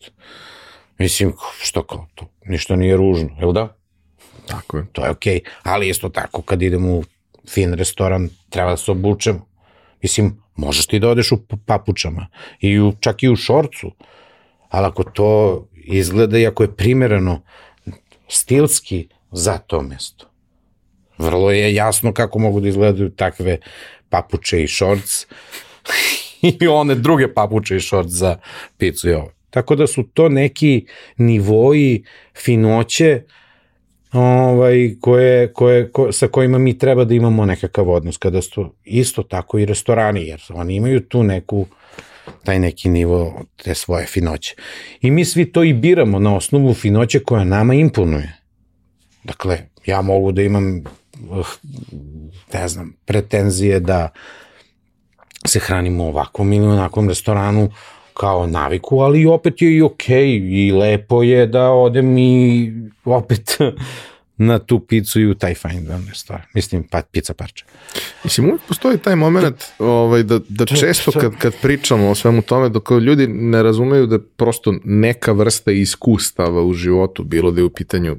Mislim, 0.98 1.32
što 1.60 1.82
kao 1.82 2.06
to? 2.14 2.26
Ništa 2.44 2.76
nije 2.76 2.96
ružno, 2.96 3.30
jel 3.38 3.52
da? 3.52 3.76
Tako 4.46 4.76
je. 4.76 4.86
To 4.92 5.04
je 5.04 5.10
okej, 5.10 5.40
okay. 5.40 5.48
ali 5.62 5.88
isto 5.88 6.08
tako 6.08 6.42
kad 6.42 6.62
idemo 6.62 6.92
u 6.92 7.04
fin 7.48 7.72
restoran, 7.74 8.28
treba 8.50 8.70
da 8.70 8.76
se 8.76 8.90
obučemo. 8.90 9.46
Mislim, 10.02 10.42
možeš 10.56 10.86
ti 10.86 10.98
da 10.98 11.08
odeš 11.08 11.32
u 11.32 11.38
papučama 11.66 12.26
i 12.60 12.80
u, 12.80 12.92
čak 13.00 13.22
i 13.22 13.28
u 13.28 13.36
šorcu, 13.36 13.92
ali 14.68 14.86
ako 14.86 15.04
to 15.04 15.64
izgleda 15.74 16.38
i 16.38 16.46
ako 16.46 16.62
je 16.62 16.76
primerano 16.76 17.42
stilski 18.28 19.08
za 19.32 19.58
to 19.58 19.82
mesto. 19.82 20.26
Vrlo 21.18 21.50
je 21.50 21.74
jasno 21.74 22.12
kako 22.12 22.38
mogu 22.38 22.60
da 22.60 22.68
izgledaju 22.68 23.10
takve 23.10 23.58
papuče 24.08 24.62
i 24.62 24.66
šorc 24.66 25.26
i 26.60 26.68
one 26.68 26.94
druge 26.94 27.34
papuče 27.34 27.76
i 27.76 27.80
šorc 27.80 28.08
za 28.08 28.38
picu 28.78 29.08
i 29.08 29.14
ovo. 29.14 29.37
Tako 29.50 29.76
da 29.76 29.86
su 29.86 30.02
to 30.02 30.28
neki 30.28 30.86
nivoji 31.16 32.04
finoće 32.36 33.22
ovaj, 34.12 34.94
koje, 35.00 35.52
koje, 35.52 35.92
ko, 35.92 36.12
sa 36.12 36.28
kojima 36.28 36.58
mi 36.58 36.78
treba 36.78 37.04
da 37.04 37.14
imamo 37.14 37.46
nekakav 37.46 37.90
odnos. 37.90 38.16
Kada 38.16 38.42
su 38.42 38.74
isto 38.84 39.22
tako 39.22 39.58
i 39.58 39.66
restorani, 39.66 40.26
jer 40.26 40.42
oni 40.54 40.74
imaju 40.74 41.00
tu 41.00 41.22
neku 41.22 41.66
taj 42.44 42.58
neki 42.58 42.88
nivo 42.88 43.44
te 43.56 43.74
svoje 43.74 44.06
finoće. 44.06 44.54
I 45.00 45.10
mi 45.10 45.24
svi 45.24 45.52
to 45.52 45.64
i 45.64 45.72
biramo 45.72 46.18
na 46.18 46.36
osnovu 46.36 46.74
finoće 46.74 47.20
koja 47.20 47.44
nama 47.44 47.74
imponuje. 47.74 48.36
Dakle, 49.24 49.58
ja 49.86 50.02
mogu 50.02 50.32
da 50.32 50.42
imam 50.42 50.84
ne 52.52 52.68
znam, 52.68 52.96
pretenzije 53.04 53.80
da 53.80 54.08
se 55.46 55.58
hranimo 55.58 56.04
u 56.04 56.08
ovakvom 56.08 56.52
ili 56.52 56.66
onakvom 56.66 57.08
restoranu 57.08 57.70
kao 58.18 58.46
naviku, 58.46 58.98
ali 58.98 59.26
opet 59.26 59.62
je 59.62 59.76
i 59.76 59.82
okej 59.82 60.26
okay, 60.26 60.68
i 60.68 60.72
lepo 60.72 61.22
je 61.22 61.46
da 61.46 61.70
odem 61.70 62.18
i 62.18 62.72
opet 63.04 63.58
na 64.48 64.58
tu 64.58 64.80
picu 64.80 65.20
i 65.20 65.26
u 65.26 65.34
taj 65.34 65.54
fine 65.54 65.80
dining 65.80 66.14
stvar. 66.14 66.42
Mislim, 66.54 66.82
pa, 66.82 67.02
pizza 67.02 67.34
parče. 67.34 67.64
Mislim, 68.24 68.46
uvijek 68.46 68.62
postoji 68.68 68.98
taj 68.98 69.16
moment 69.16 69.64
ovaj, 69.78 70.22
da, 70.22 70.40
da 70.48 70.66
često 70.66 71.12
kad, 71.12 71.36
kad 71.36 71.54
pričamo 71.62 72.10
o 72.10 72.14
svemu 72.14 72.42
tome, 72.42 72.68
dok 72.68 72.90
ljudi 72.90 73.26
ne 73.26 73.62
razumeju 73.62 74.06
da 74.06 74.18
prosto 74.18 74.74
neka 74.84 75.32
vrsta 75.32 75.72
iskustava 75.72 76.62
u 76.62 76.72
životu, 76.72 77.24
bilo 77.24 77.50
da 77.50 77.60
je 77.60 77.64
u 77.64 77.70
pitanju 77.70 78.16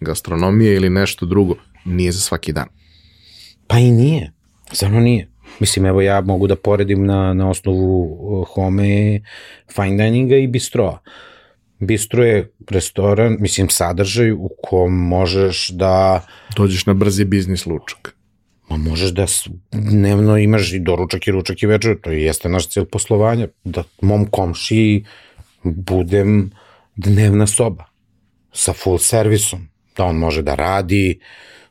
gastronomije 0.00 0.74
ili 0.74 0.90
nešto 0.90 1.26
drugo, 1.26 1.54
nije 1.84 2.12
za 2.12 2.20
svaki 2.20 2.52
dan. 2.52 2.68
Pa 3.66 3.78
i 3.78 3.90
nije. 3.90 4.32
Samo 4.72 5.00
nije. 5.00 5.28
Mislim, 5.58 5.86
evo 5.86 6.00
ja 6.00 6.20
mogu 6.20 6.46
da 6.46 6.56
poredim 6.56 7.06
na, 7.06 7.34
na 7.34 7.50
osnovu 7.50 8.18
uh, 8.20 8.48
home, 8.48 9.20
fine 9.74 10.04
dininga 10.04 10.36
i 10.36 10.46
bistroa. 10.46 10.98
Bistro 11.78 12.24
je 12.24 12.52
restoran, 12.70 13.36
mislim, 13.40 13.68
sadržaj 13.68 14.32
u 14.32 14.50
kom 14.62 14.92
možeš 14.92 15.68
da... 15.68 16.26
Dođeš 16.56 16.86
na 16.86 16.94
brzi 16.94 17.24
biznis 17.24 17.66
lučak. 17.66 18.14
Ma 18.68 18.76
možeš 18.76 19.10
da 19.10 19.26
dnevno 19.72 20.38
imaš 20.38 20.72
i 20.72 20.78
doručak 20.78 21.26
i 21.26 21.30
ručak 21.30 21.62
i 21.62 21.66
večer, 21.66 22.00
to 22.00 22.10
jeste 22.10 22.48
naš 22.48 22.68
cilj 22.68 22.84
poslovanja, 22.84 23.48
da 23.64 23.82
mom 24.02 24.26
komši 24.26 25.04
budem 25.62 26.50
dnevna 26.96 27.46
soba 27.46 27.84
sa 28.52 28.72
full 28.72 28.98
servisom, 28.98 29.68
da 29.96 30.04
on 30.04 30.16
može 30.16 30.42
da 30.42 30.54
radi, 30.54 31.18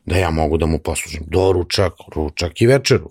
da 0.04 0.16
ja 0.16 0.30
mogu 0.30 0.58
da 0.58 0.66
mu 0.66 0.78
poslužim 0.78 1.22
doručak, 1.26 1.92
ručak 2.14 2.60
i 2.60 2.66
večeru 2.66 3.10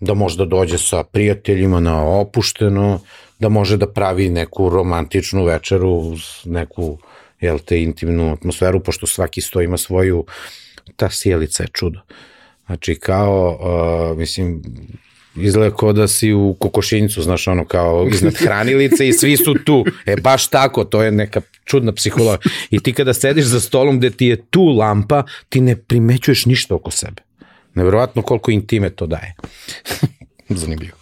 da 0.00 0.14
može 0.14 0.36
da 0.36 0.44
dođe 0.44 0.78
sa 0.78 1.02
prijateljima 1.04 1.80
na 1.80 2.04
opušteno, 2.04 3.00
da 3.38 3.48
može 3.48 3.76
da 3.76 3.92
pravi 3.92 4.28
neku 4.28 4.68
romantičnu 4.68 5.44
večeru 5.44 6.16
neku 6.44 6.98
jel 7.40 7.58
te, 7.58 7.82
intimnu 7.82 8.32
atmosferu, 8.32 8.80
pošto 8.80 9.06
svaki 9.06 9.40
sto 9.40 9.60
ima 9.60 9.76
svoju, 9.76 10.24
ta 10.96 11.10
sjelica 11.10 11.62
je 11.62 11.68
čudo. 11.72 12.00
Znači, 12.66 12.94
kao, 12.94 13.58
uh, 14.12 14.18
mislim, 14.18 14.62
izgleda 15.36 15.76
kao 15.76 15.92
da 15.92 16.08
si 16.08 16.32
u 16.32 16.56
kokošinjcu, 16.58 17.22
znaš, 17.22 17.48
ono 17.48 17.64
kao 17.64 18.08
iznad 18.12 18.34
hranilice 18.44 19.08
i 19.08 19.12
svi 19.12 19.36
su 19.36 19.54
tu. 19.64 19.84
E, 20.06 20.16
baš 20.16 20.46
tako, 20.46 20.84
to 20.84 21.02
je 21.02 21.12
neka 21.12 21.40
čudna 21.64 21.92
psihologija. 21.92 22.52
I 22.70 22.80
ti 22.80 22.92
kada 22.92 23.14
sediš 23.14 23.44
za 23.44 23.60
stolom 23.60 23.98
gde 23.98 24.10
ti 24.10 24.26
je 24.26 24.42
tu 24.50 24.64
lampa, 24.64 25.24
ti 25.48 25.60
ne 25.60 25.76
primećuješ 25.76 26.46
ništa 26.46 26.74
oko 26.74 26.90
sebe. 26.90 27.22
Neverovatno 27.74 28.22
koliko 28.22 28.50
intime 28.50 28.90
to 28.90 29.06
daje. 29.06 29.34
Zanimljivo. 30.48 30.96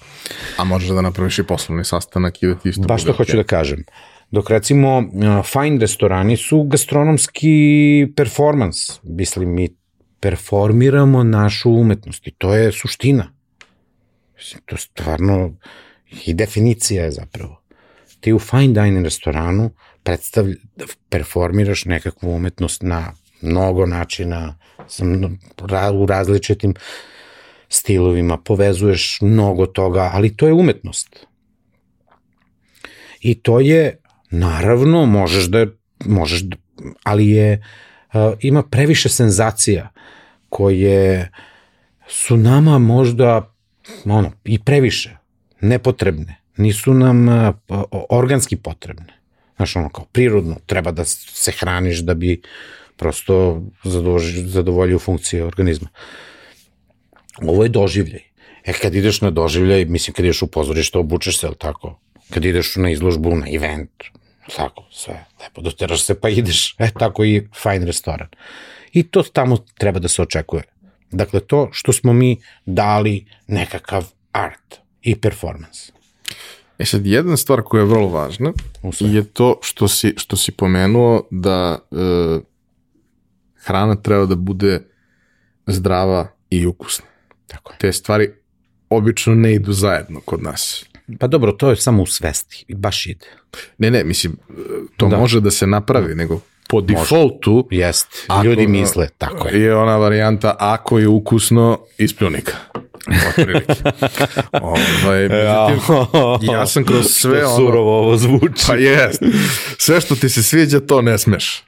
A 0.57 0.65
možeš 0.65 0.89
da 0.89 1.03
napraviš 1.03 1.39
i 1.39 1.43
poslovni 1.43 1.85
sastanak 1.85 2.43
i 2.43 2.47
da 2.47 2.55
ti 2.55 2.69
isto 2.69 2.82
Baš 2.82 3.05
to 3.05 3.12
hoću 3.12 3.36
da 3.36 3.45
kažem. 3.45 3.85
Dok 4.31 4.51
recimo 4.51 5.03
fine 5.45 5.78
restorani 5.78 6.36
su 6.36 6.62
gastronomski 6.62 8.07
performans. 8.16 8.77
Mislim, 9.03 9.55
mi 9.55 9.69
performiramo 10.20 11.24
našu 11.24 11.70
umetnost 11.70 12.27
i 12.27 12.31
to 12.31 12.55
je 12.55 12.73
suština. 12.73 13.32
Mislim, 14.36 14.62
to 14.66 14.77
stvarno 14.77 15.55
i 16.27 16.35
definicija 16.35 17.05
je 17.05 17.11
zapravo. 17.11 17.62
Ti 18.20 18.32
u 18.32 18.39
fine 18.39 18.82
dining 18.82 19.05
restoranu 19.05 19.70
predstavlja, 20.03 20.55
performiraš 21.09 21.85
nekakvu 21.85 22.35
umetnost 22.35 22.82
na 22.82 23.12
mnogo 23.40 23.86
načina, 23.86 24.59
u 25.94 26.06
različitim 26.06 26.74
stilovima, 27.69 28.36
povezuješ 28.36 29.19
mnogo 29.20 29.66
toga, 29.66 30.10
ali 30.15 30.36
to 30.36 30.47
je 30.47 30.52
umetnost. 30.52 31.27
I 33.20 33.35
to 33.35 33.60
je, 33.60 34.01
naravno, 34.31 35.06
možeš 35.06 35.44
da, 35.44 35.66
možeš 36.05 36.40
da, 36.40 36.56
ali 37.02 37.28
je, 37.28 37.62
ima 38.40 38.62
previše 38.62 39.09
senzacija 39.09 39.93
koje 40.48 41.31
su 42.09 42.36
nama 42.36 42.78
možda 42.78 43.55
ono, 44.05 44.32
i 44.44 44.59
previše 44.65 45.16
nepotrebne. 45.60 46.36
Nisu 46.56 46.94
nam 46.94 47.27
organski 48.10 48.56
potrebne. 48.56 49.19
Znaš, 49.56 49.77
ono, 49.77 49.89
kao 49.89 50.05
prirodno, 50.05 50.56
treba 50.66 50.90
da 50.90 51.05
se 51.05 51.52
hraniš 51.52 51.98
da 51.98 52.15
bi 52.15 52.43
prosto 52.99 53.62
zadovoljio 54.45 54.99
funkcije 54.99 55.45
organizma. 55.45 55.89
Ovo 57.43 57.62
je 57.62 57.69
doživljaj. 57.69 58.23
E, 58.65 58.73
kad 58.73 58.95
ideš 58.95 59.20
na 59.20 59.31
doživljaj, 59.31 59.85
mislim, 59.85 60.15
kad 60.15 60.25
ideš 60.25 60.43
u 60.43 60.47
pozorište, 60.47 60.99
obučeš 60.99 61.39
se, 61.39 61.47
ali 61.47 61.57
tako? 61.59 62.01
Kad 62.31 62.45
ideš 62.45 62.77
na 62.77 62.91
izložbu, 62.91 63.37
na 63.37 63.47
event, 63.53 63.91
tako, 64.57 64.85
sve, 64.93 65.25
lepo, 65.41 65.61
doteraš 65.61 66.03
se 66.05 66.20
pa 66.20 66.29
ideš, 66.29 66.75
e, 66.79 66.91
tako 66.99 67.25
i 67.25 67.49
fine 67.62 67.87
restoran. 67.87 68.29
I 68.93 69.03
to 69.03 69.23
tamo 69.23 69.57
treba 69.79 69.99
da 69.99 70.09
se 70.09 70.23
očekuje. 70.23 70.62
Dakle, 71.11 71.41
to 71.41 71.69
što 71.73 71.93
smo 71.93 72.12
mi 72.12 72.37
dali 72.66 73.25
nekakav 73.47 74.05
art 74.33 74.77
i 75.03 75.20
performance. 75.20 75.93
E 76.79 76.85
sad, 76.85 77.07
jedna 77.07 77.37
stvar 77.37 77.62
koja 77.62 77.81
je 77.81 77.87
vrlo 77.87 78.09
važna 78.09 78.53
je 79.01 79.25
to 79.25 79.59
što 79.62 79.89
si, 79.89 80.15
što 80.16 80.37
si 80.37 80.53
pomenuo 80.53 81.27
da 81.31 81.79
e, 81.79 81.97
hrana 83.69 83.97
treba 83.97 84.27
da 84.27 84.35
bude 84.35 84.81
zdrava 85.66 86.28
i 86.51 86.66
ukusna. 86.66 87.05
Tako 87.47 87.73
je. 87.73 87.78
Te 87.78 87.93
stvari 87.93 88.31
obično 88.90 89.35
ne 89.35 89.55
idu 89.55 89.73
zajedno 89.73 90.20
kod 90.20 90.43
nas. 90.43 90.85
Pa 91.19 91.27
dobro, 91.27 91.53
to 91.53 91.70
je 91.70 91.77
samo 91.77 92.03
u 92.03 92.07
svesti, 92.07 92.65
baš 92.69 93.07
ide. 93.07 93.27
Ne, 93.78 93.90
ne, 93.90 94.05
mislim, 94.05 94.36
to 94.97 95.09
da. 95.09 95.16
može 95.16 95.40
da 95.40 95.51
se 95.51 95.66
napravi, 95.66 96.15
nego 96.15 96.40
po 96.69 96.81
defaultu... 96.81 97.69
Jest, 97.70 98.09
ljudi 98.45 98.66
misle, 98.66 99.09
tako 99.19 99.49
je. 99.49 99.61
Je 99.61 99.77
ona 99.77 99.97
varijanta, 99.97 100.57
ako 100.59 100.99
je 100.99 101.09
ukusno, 101.09 101.81
ispljunika. 101.99 102.53
Ovaj, 104.62 105.28
međutim, 105.28 106.55
ja 106.55 106.66
sam 106.66 106.85
kroz 106.85 107.07
sve 107.07 107.47
ono... 107.47 107.57
Surovo 107.57 107.99
ovo 107.99 108.16
zvuči. 108.16 108.65
Pa 108.66 108.74
jest. 108.74 109.23
Sve 109.78 110.01
što 110.01 110.16
ti 110.16 110.28
se 110.28 110.43
sviđa, 110.43 110.81
to 110.81 111.03
ne 111.03 111.19
smeš. 111.19 111.65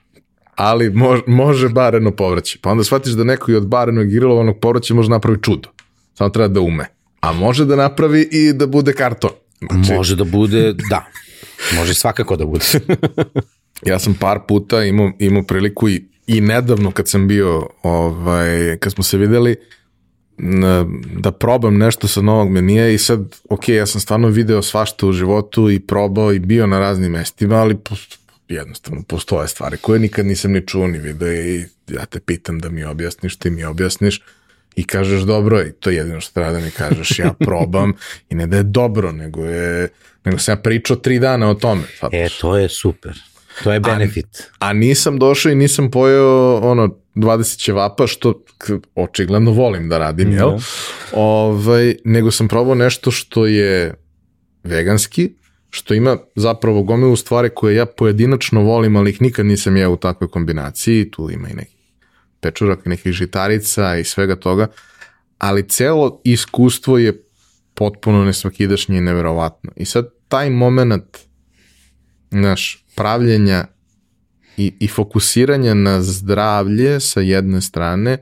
Ali 0.61 0.91
može, 0.91 1.23
može 1.27 1.69
bareno 1.69 2.11
povraći. 2.11 2.59
Pa 2.63 2.71
onda 2.71 2.85
shvatiš 2.85 3.13
da 3.13 3.25
neko 3.25 3.53
i 3.53 3.55
od 3.55 3.67
barenog 3.67 4.07
i 4.07 4.15
grilovanog 4.15 4.59
povraća 4.61 4.95
može 4.95 5.11
napravi 5.11 5.39
čudo. 5.43 5.69
Samo 6.15 6.31
treba 6.31 6.49
da 6.49 6.61
ume. 6.61 6.87
A 7.21 7.33
može 7.33 7.65
da 7.65 7.77
napravi 7.77 8.29
i 8.33 8.53
da 8.53 8.67
bude 8.67 8.93
karton. 8.93 9.31
Znači, 9.71 9.93
može 9.93 10.17
da 10.17 10.25
bude, 10.25 10.73
da. 10.91 11.07
Može 11.77 11.95
svakako 11.95 12.37
da 12.37 12.45
bude. 12.47 12.65
ja 13.91 13.99
sam 13.99 14.15
par 14.15 14.39
puta 14.49 14.85
imao, 14.85 15.13
imao 15.19 15.43
priliku 15.43 15.89
i, 15.89 16.05
i 16.27 16.41
nedavno 16.41 16.91
kad 16.91 17.09
sam 17.09 17.29
bio, 17.29 17.69
ovaj, 17.83 18.77
kad 18.77 18.93
smo 18.93 19.05
se 19.05 19.19
videli, 19.19 19.57
da 21.17 21.33
probam 21.33 21.79
nešto 21.79 22.09
sa 22.09 22.23
novog 22.23 22.51
menija 22.51 22.89
i 22.89 22.99
sad, 22.99 23.37
ok, 23.51 23.69
ja 23.69 23.87
sam 23.87 24.01
stvarno 24.01 24.29
video 24.29 24.63
svašta 24.63 25.07
u 25.07 25.13
životu 25.13 25.71
i 25.71 25.81
probao 25.81 26.33
i 26.33 26.39
bio 26.39 26.67
na 26.67 26.79
raznim 26.79 27.13
mestima, 27.13 27.57
ali 27.57 27.77
jednostavno 28.55 29.03
postoje 29.03 29.49
stvari 29.49 29.77
koje 29.77 29.99
nikad 30.01 30.27
nisam 30.27 30.53
ni 30.53 30.67
čuo 30.67 30.87
ni 30.87 30.99
video 30.99 31.33
i 31.33 31.65
ja 31.89 32.07
te 32.07 32.21
pitam 32.21 32.59
da 32.59 32.71
mi 32.71 32.85
objasniš, 32.85 33.37
ti 33.37 33.51
mi 33.51 33.65
objasniš 33.65 34.23
i 34.77 34.85
kažeš 34.85 35.21
dobro 35.21 35.63
i 35.63 35.73
to 35.73 35.91
je 35.91 35.97
jedino 35.97 36.21
što 36.21 36.33
treba 36.33 36.53
da 36.53 36.61
mi 36.61 36.71
kažeš, 36.71 37.19
ja 37.19 37.33
probam 37.47 37.93
i 38.31 38.35
ne 38.35 38.47
da 38.47 38.57
je 38.57 38.63
dobro, 38.63 39.13
nego 39.13 39.45
je 39.45 39.89
nego 40.25 40.39
sam 40.39 40.53
ja 40.53 40.57
pričao 40.57 40.97
tri 40.97 41.19
dana 41.19 41.51
o 41.51 41.55
tome. 41.55 41.83
Sad. 41.99 42.11
E, 42.15 42.29
to 42.41 42.57
je 42.57 42.69
super. 42.69 43.13
To 43.65 43.73
je 43.73 43.81
benefit. 43.81 44.51
A, 44.59 44.69
a 44.69 44.73
nisam 44.73 45.19
došao 45.19 45.53
i 45.53 45.55
nisam 45.55 45.91
pojeo 45.91 46.57
ono 46.57 46.97
20 47.15 47.59
ćevapa, 47.59 48.07
što 48.07 48.45
očigledno 48.95 49.51
volim 49.51 49.89
da 49.89 49.99
radim, 49.99 50.29
mm, 50.29 50.33
jel? 50.33 50.51
Da. 50.51 50.59
Ovaj, 51.13 51.95
nego 52.05 52.31
sam 52.31 52.49
probao 52.49 52.75
nešto 52.75 53.11
što 53.11 53.47
je 53.47 53.95
veganski, 54.65 55.35
što 55.71 55.95
ima 55.95 56.17
zapravo 56.35 56.83
gomilu 56.83 57.17
stvari 57.17 57.51
koje 57.55 57.77
ja 57.77 57.87
pojedinačno 57.87 58.63
volim, 58.63 58.97
ali 58.97 59.11
ih 59.11 59.23
nikad 59.23 59.47
nisam 59.47 59.77
jeo 59.77 59.93
u 59.93 59.97
takvoj 59.97 60.31
kombinaciji, 60.31 61.11
tu 61.11 61.31
ima 61.31 61.49
i 61.49 61.55
neki 61.55 61.77
pečurak, 62.41 62.87
nekih 62.87 63.13
žitarica 63.13 63.97
i 63.97 64.05
svega 64.05 64.37
toga, 64.37 64.67
ali 65.39 65.69
celo 65.69 66.21
iskustvo 66.25 66.99
je 66.99 67.23
potpuno 67.75 68.25
nesvakidašnje 68.25 68.99
i 68.99 69.01
neverovatno. 69.01 69.73
I 69.77 69.85
sad 69.85 70.09
taj 70.29 70.51
moment 70.51 71.19
naš, 72.31 72.85
pravljenja 72.97 73.67
i, 74.57 74.75
i 74.81 74.89
fokusiranja 74.89 75.75
na 75.75 76.03
zdravlje 76.03 77.01
sa 77.01 77.21
jedne 77.21 77.61
strane, 77.61 78.19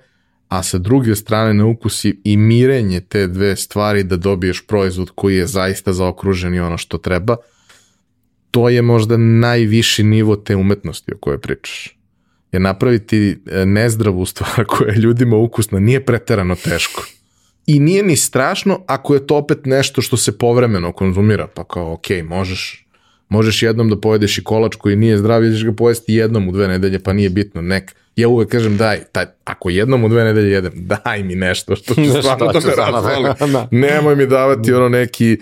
a 0.48 0.62
sa 0.62 0.78
druge 0.78 1.16
strane 1.16 1.54
na 1.54 1.66
ukusi 1.66 2.20
i 2.24 2.36
mirenje 2.36 3.00
te 3.00 3.26
dve 3.26 3.56
stvari 3.56 4.02
da 4.02 4.16
dobiješ 4.16 4.66
proizvod 4.66 5.10
koji 5.14 5.36
je 5.36 5.46
zaista 5.46 5.92
zaokružen 5.92 6.54
i 6.54 6.60
ono 6.60 6.78
što 6.78 6.98
treba, 6.98 7.36
to 8.50 8.68
je 8.68 8.82
možda 8.82 9.16
najviši 9.16 10.02
nivo 10.02 10.36
te 10.36 10.56
umetnosti 10.56 11.12
o 11.14 11.18
kojoj 11.18 11.38
pričaš. 11.38 11.98
Jer 12.52 12.62
napraviti 12.62 13.38
e, 13.46 13.66
nezdravu 13.66 14.26
stvar 14.26 14.64
koja 14.70 14.92
je 14.92 15.00
ljudima 15.00 15.36
ukusna 15.36 15.80
nije 15.80 16.04
preterano 16.04 16.54
teško. 16.54 17.06
I 17.66 17.80
nije 17.80 18.02
ni 18.02 18.16
strašno 18.16 18.84
ako 18.86 19.14
je 19.14 19.26
to 19.26 19.36
opet 19.36 19.66
nešto 19.66 20.02
što 20.02 20.16
se 20.16 20.38
povremeno 20.38 20.92
konzumira, 20.92 21.46
pa 21.46 21.64
kao 21.64 21.92
ok, 21.92 22.06
možeš 22.24 22.88
možeš 23.28 23.62
jednom 23.62 23.88
da 23.88 24.00
pojedeš 24.00 24.38
i 24.38 24.44
kolač 24.44 24.76
koji 24.76 24.96
nije 24.96 25.18
zdrav, 25.18 25.44
ideš 25.44 25.64
ga 25.64 25.72
pojesti 25.72 26.14
jednom 26.14 26.48
u 26.48 26.52
dve 26.52 26.68
nedelje, 26.68 26.98
pa 26.98 27.12
nije 27.12 27.30
bitno, 27.30 27.62
nek. 27.62 27.96
Ja 28.18 28.28
uvek 28.28 28.48
kažem 28.48 28.76
daj, 28.76 29.00
taj, 29.12 29.26
ako 29.44 29.70
jednom 29.70 30.04
u 30.04 30.08
dve 30.08 30.24
nedelje 30.24 30.50
jedem, 30.50 30.72
daj 30.74 31.22
mi 31.22 31.34
nešto 31.34 31.76
što 31.76 31.94
ću 31.94 32.10
stvarno 32.20 32.52
da 32.52 32.60
me 32.60 32.74
razvoli. 32.76 33.52
Da. 33.52 33.68
Nemoj 33.86 34.16
mi 34.16 34.26
davati 34.26 34.72
ono 34.72 34.88
neki 34.88 35.38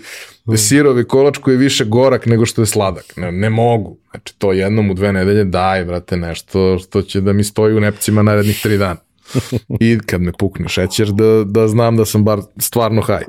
sirovi 0.57 1.03
kolač 1.03 1.37
koji 1.37 1.53
je 1.53 1.57
više 1.57 1.85
gorak 1.85 2.25
nego 2.25 2.45
što 2.45 2.61
je 2.61 2.65
sladak. 2.65 3.05
Ne, 3.15 3.31
ne 3.31 3.49
mogu. 3.49 3.97
Znači 4.11 4.35
to 4.37 4.51
jednom 4.51 4.91
u 4.91 4.93
dve 4.93 5.13
nedelje 5.13 5.43
daj, 5.43 5.85
brate, 5.85 6.17
nešto 6.17 6.79
što 6.79 7.01
će 7.01 7.21
da 7.21 7.33
mi 7.33 7.43
stoji 7.43 7.75
u 7.75 7.79
nepcima 7.79 8.21
narednih 8.21 8.61
tri 8.61 8.77
dana. 8.77 8.99
I 9.79 9.99
kad 10.05 10.21
me 10.21 10.31
pukne 10.39 10.67
šećer 10.67 11.11
da, 11.11 11.43
da 11.45 11.67
znam 11.67 11.97
da 11.97 12.05
sam 12.05 12.23
bar 12.23 12.39
stvarno 12.59 13.01
haj. 13.01 13.23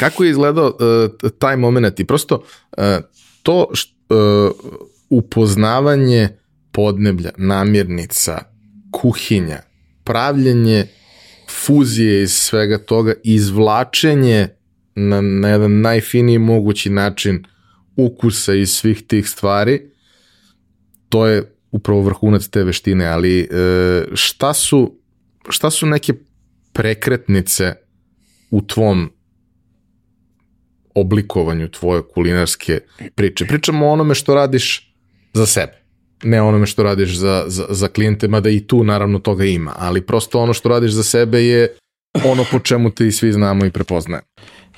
Kako 0.00 0.24
je 0.24 0.30
izgledao 0.30 0.66
uh, 0.66 1.30
taj 1.38 1.56
moment 1.56 2.00
i 2.00 2.04
prosto 2.04 2.34
uh, 2.76 2.84
to 3.42 3.68
št, 3.74 3.94
uh, 4.08 4.50
upoznavanje 5.10 6.28
podneblja, 6.76 7.30
namirnica, 7.36 8.38
kuhinja, 8.90 9.62
pravljenje 10.04 10.86
fuzije 11.50 12.22
iz 12.22 12.32
svega 12.32 12.78
toga, 12.78 13.14
izvlačenje 13.24 14.48
na, 14.94 15.20
na 15.20 15.48
jedan 15.48 15.80
najfiniji 15.80 16.38
mogući 16.38 16.90
način 16.90 17.44
ukusa 17.96 18.54
iz 18.54 18.70
svih 18.70 19.02
tih 19.06 19.28
stvari, 19.28 19.90
to 21.08 21.26
je 21.26 21.52
upravo 21.70 22.02
vrhunac 22.02 22.48
te 22.48 22.64
veštine, 22.64 23.06
ali 23.06 23.48
šta 24.14 24.54
su, 24.54 24.98
šta 25.48 25.70
su 25.70 25.86
neke 25.86 26.12
prekretnice 26.72 27.74
u 28.50 28.62
tvom 28.66 29.10
oblikovanju 30.94 31.68
tvoje 31.68 32.02
kulinarske 32.14 32.80
priče. 33.14 33.46
Pričamo 33.46 33.86
o 33.86 33.92
onome 33.92 34.14
što 34.14 34.34
radiš 34.34 34.94
za 35.32 35.46
sebe, 35.46 35.85
ne 36.22 36.42
onome 36.42 36.66
što 36.66 36.82
radiš 36.82 37.16
za, 37.16 37.44
za, 37.46 37.66
za 37.68 37.88
klijente, 37.88 38.28
mada 38.28 38.50
i 38.50 38.60
tu 38.60 38.84
naravno 38.84 39.18
toga 39.18 39.44
ima, 39.44 39.72
ali 39.78 40.06
prosto 40.06 40.40
ono 40.40 40.52
što 40.52 40.68
radiš 40.68 40.92
za 40.92 41.02
sebe 41.02 41.44
je 41.44 41.76
ono 42.24 42.44
po 42.52 42.58
čemu 42.58 42.90
ti 42.90 43.12
svi 43.12 43.32
znamo 43.32 43.64
i 43.64 43.70
prepoznajemo. 43.70 44.26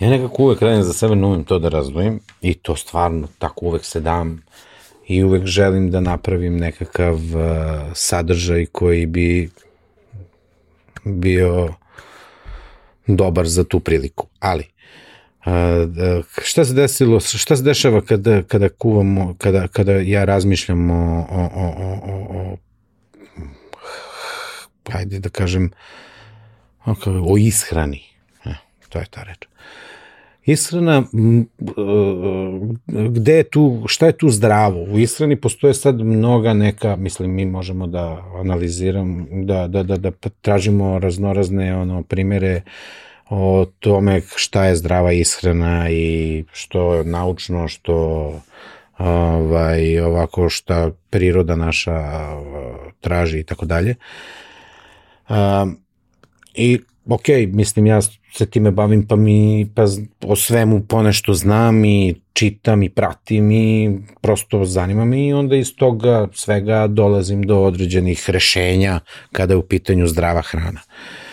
Ja 0.00 0.10
nekako 0.10 0.42
uvek 0.42 0.62
radim 0.62 0.82
za 0.82 0.92
sebe, 0.92 1.16
ne 1.16 1.26
umem 1.26 1.44
to 1.44 1.58
da 1.58 1.68
razdvojim 1.68 2.20
i 2.42 2.54
to 2.54 2.76
stvarno 2.76 3.28
tako 3.38 3.66
uvek 3.66 3.84
se 3.84 4.00
dam 4.00 4.42
i 5.08 5.24
uvek 5.24 5.44
želim 5.44 5.90
da 5.90 6.00
napravim 6.00 6.56
nekakav 6.56 7.14
uh, 7.14 7.42
sadržaj 7.94 8.66
koji 8.66 9.06
bi 9.06 9.50
bio 11.04 11.74
dobar 13.06 13.48
za 13.48 13.64
tu 13.64 13.80
priliku. 13.80 14.26
Ali, 14.40 14.64
šta 16.42 16.64
se 16.64 16.74
desilo, 16.74 17.20
šta 17.20 17.56
se 17.56 17.62
dešava 17.62 18.00
kada, 18.00 18.42
kada 18.42 18.68
kuvamo, 18.68 19.34
kada, 19.38 19.68
kada 19.68 19.92
ja 19.92 20.24
razmišljam 20.24 20.90
o, 20.90 21.26
o, 21.30 21.50
o, 21.54 21.68
o, 22.06 22.26
o 22.30 22.56
hajde 24.92 25.18
da 25.18 25.28
kažem, 25.28 25.70
o 27.26 27.36
ishrani. 27.38 28.02
E, 28.44 28.54
to 28.88 28.98
je 28.98 29.06
ta 29.10 29.22
reč. 29.22 29.48
Ishrana, 30.48 31.02
gde 32.86 33.32
je 33.32 33.44
tu, 33.44 33.84
šta 33.86 34.06
je 34.06 34.16
tu 34.16 34.30
zdravo? 34.30 34.82
U 34.82 34.98
ishrani 34.98 35.36
postoje 35.36 35.74
sad 35.74 36.00
mnoga 36.00 36.54
neka, 36.54 36.96
mislim, 36.96 37.34
mi 37.34 37.46
možemo 37.46 37.86
da 37.86 38.24
analiziram, 38.40 39.26
da, 39.46 39.66
da, 39.66 39.82
da, 39.82 39.96
da 39.96 40.10
tražimo 40.40 40.98
raznorazne 40.98 41.76
ono, 41.76 42.02
primere 42.02 42.56
uh, 42.56 42.72
o 43.30 43.66
tome 43.78 44.20
šta 44.36 44.64
je 44.64 44.76
zdrava 44.76 45.12
ishrana 45.12 45.90
i 45.90 46.44
što 46.52 47.02
naučno, 47.02 47.68
što 47.68 47.94
ovaj, 48.98 50.00
ovako 50.00 50.48
šta 50.48 50.90
priroda 51.10 51.56
naša 51.56 52.28
traži 53.00 53.38
i 53.38 53.44
tako 53.44 53.66
dalje. 53.66 53.94
I 56.54 56.78
ok, 57.08 57.28
mislim 57.46 57.86
ja 57.86 58.00
se 58.32 58.46
time 58.50 58.70
bavim 58.70 59.06
pa 59.06 59.16
mi 59.16 59.70
pa 59.74 59.84
o 60.26 60.36
svemu 60.36 60.80
ponešto 60.88 61.34
znam 61.34 61.84
i 61.84 62.14
čitam 62.32 62.82
i 62.82 62.88
pratim 62.88 63.50
i 63.50 63.98
prosto 64.20 64.64
zanima 64.64 65.04
me 65.04 65.26
i 65.26 65.32
onda 65.32 65.56
iz 65.56 65.76
toga 65.76 66.28
svega 66.32 66.86
dolazim 66.86 67.42
do 67.42 67.58
određenih 67.58 68.30
rešenja 68.30 69.00
kada 69.32 69.54
je 69.54 69.58
u 69.58 69.62
pitanju 69.62 70.06
zdrava 70.06 70.42
hrana. 70.42 70.80
Uh, 70.80 71.27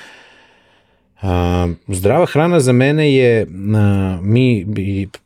A, 1.26 1.68
zdrava 1.88 2.26
hrana 2.26 2.60
za 2.60 2.72
mene 2.72 3.14
je, 3.14 3.48
a, 3.76 4.20
mi 4.22 4.66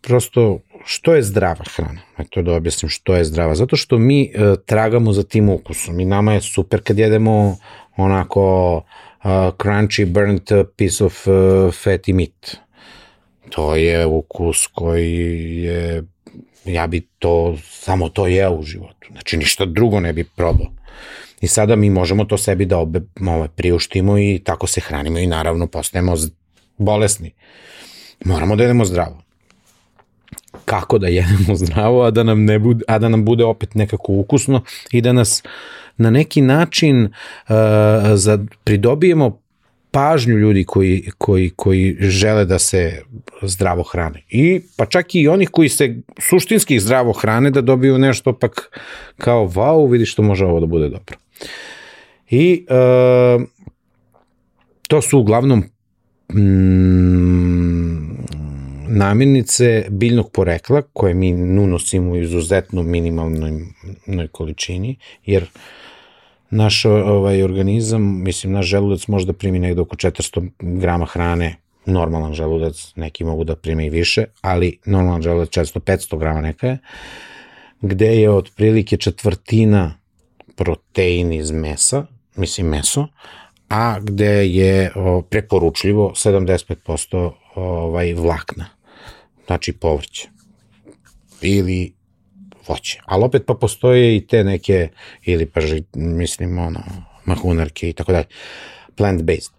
prosto, 0.01 0.59
što 0.85 1.15
je 1.15 1.23
zdrava 1.23 1.65
hrana? 1.75 2.01
Eto 2.17 2.41
da 2.41 2.53
objasnim 2.53 2.89
što 2.89 3.15
je 3.15 3.25
zdrava. 3.25 3.55
Zato 3.55 3.75
što 3.75 3.97
mi 3.97 4.31
a, 4.35 4.41
e, 4.41 4.55
tragamo 4.65 5.13
za 5.13 5.23
tim 5.23 5.49
ukusom 5.49 5.99
i 5.99 6.05
nama 6.05 6.33
je 6.33 6.41
super 6.41 6.81
kad 6.83 6.99
jedemo 6.99 7.57
onako 7.97 8.75
uh, 9.23 9.31
crunchy 9.57 10.05
burnt 10.05 10.51
piece 10.75 11.03
of 11.03 11.27
uh, 11.27 11.33
fatty 11.73 12.13
meat. 12.13 12.57
To 13.49 13.75
je 13.75 14.05
ukus 14.05 14.67
koji 14.67 15.57
je, 15.63 16.03
ja 16.65 16.87
bi 16.87 17.07
to, 17.19 17.57
samo 17.63 18.09
to 18.09 18.27
jeo 18.27 18.51
u 18.51 18.63
životu. 18.63 19.07
Znači 19.11 19.37
ništa 19.37 19.65
drugo 19.65 19.99
ne 19.99 20.13
bi 20.13 20.23
probao. 20.23 20.67
I 21.41 21.47
sada 21.47 21.75
mi 21.75 21.89
možemo 21.89 22.25
to 22.25 22.37
sebi 22.37 22.65
da 22.65 22.77
obe, 22.77 23.01
ove, 23.27 23.47
priuštimo 23.55 24.17
i 24.17 24.41
tako 24.43 24.67
se 24.67 24.81
hranimo 24.81 25.19
i 25.19 25.27
naravno 25.27 25.67
postajemo 25.67 26.15
bolesni. 26.77 27.31
Moramo 28.25 28.55
da 28.55 28.63
jedemo 28.63 28.85
zdravo. 28.85 29.21
Kako 30.65 30.97
da 30.97 31.07
jedemo 31.07 31.55
zdravo, 31.55 32.03
a 32.03 32.11
da 32.11 32.23
nam, 32.23 32.45
ne 32.45 32.59
bude, 32.59 32.85
a 32.87 32.99
da 32.99 33.09
nam 33.09 33.25
bude 33.25 33.43
opet 33.43 33.75
nekako 33.75 34.13
ukusno 34.13 34.63
i 34.91 35.01
da 35.01 35.13
nas 35.13 35.43
na 35.97 36.09
neki 36.09 36.41
način 36.41 37.05
uh, 37.05 37.11
za, 38.13 38.45
pridobijemo 38.63 39.39
pažnju 39.91 40.37
ljudi 40.37 40.63
koji, 40.63 41.09
koji, 41.17 41.49
koji 41.49 41.95
žele 41.99 42.45
da 42.45 42.59
se 42.59 43.01
zdravo 43.41 43.83
hrane. 43.83 44.23
I 44.29 44.61
pa 44.77 44.85
čak 44.85 45.15
i 45.15 45.27
onih 45.27 45.49
koji 45.49 45.69
se 45.69 45.95
suštinski 46.29 46.79
zdravo 46.79 47.13
hrane 47.13 47.51
da 47.51 47.61
dobiju 47.61 47.97
nešto 47.97 48.33
pak 48.33 48.79
kao 49.17 49.47
wow, 49.47 49.91
vidi 49.91 50.05
što 50.05 50.21
može 50.21 50.45
ovo 50.45 50.59
da 50.59 50.65
bude 50.65 50.89
dobro. 50.89 51.17
I 52.29 52.65
uh, 52.69 53.43
to 54.87 55.01
su 55.01 55.19
uglavnom 55.19 55.63
mm, 56.33 57.79
namirnice 58.87 59.85
biljnog 59.89 60.31
porekla 60.31 60.81
koje 60.93 61.13
mi 61.13 61.33
unosimo 61.33 62.11
u 62.11 62.17
izuzetno 62.17 62.83
minimalnoj 62.83 64.27
količini, 64.31 64.95
jer 65.25 65.45
naš 66.49 66.85
ovaj 66.85 67.43
organizam, 67.43 68.23
mislim, 68.23 68.53
naš 68.53 68.65
želudac 68.65 69.07
može 69.07 69.25
da 69.25 69.33
primi 69.33 69.59
negde 69.59 69.81
oko 69.81 69.95
400 69.95 70.49
grama 70.59 71.05
hrane, 71.05 71.55
normalan 71.85 72.33
želudac, 72.33 72.93
neki 72.95 73.23
mogu 73.23 73.43
da 73.43 73.55
prime 73.55 73.85
i 73.85 73.89
više, 73.89 74.25
ali 74.41 74.77
normalan 74.85 75.21
želudac 75.21 75.49
400-500 75.49 76.17
grama 76.17 76.41
neka 76.41 76.67
je, 76.67 76.77
gde 77.81 78.21
je 78.21 78.29
otprilike 78.31 78.97
četvrtina 78.97 79.98
protein 80.59 81.33
iz 81.33 81.51
mesa, 81.51 82.05
mislim 82.35 82.67
meso, 82.67 83.07
a 83.69 83.99
gde 83.99 84.47
je 84.47 84.91
preporučljivo 85.29 86.11
75% 86.15 87.31
ovaj, 87.55 88.13
vlakna, 88.13 88.65
znači 89.45 89.73
povrće 89.73 90.29
ili 91.41 91.93
voće. 92.67 92.99
Ali 93.05 93.23
opet 93.23 93.43
pa 93.47 93.53
postoje 93.53 94.17
i 94.17 94.27
te 94.27 94.43
neke, 94.43 94.89
ili 95.23 95.45
pa 95.45 95.61
mislim 95.93 96.57
ono, 96.57 96.79
mahunarke 97.25 97.89
i 97.89 97.93
tako 97.93 98.11
dalje, 98.11 98.27
plant-based. 98.99 99.51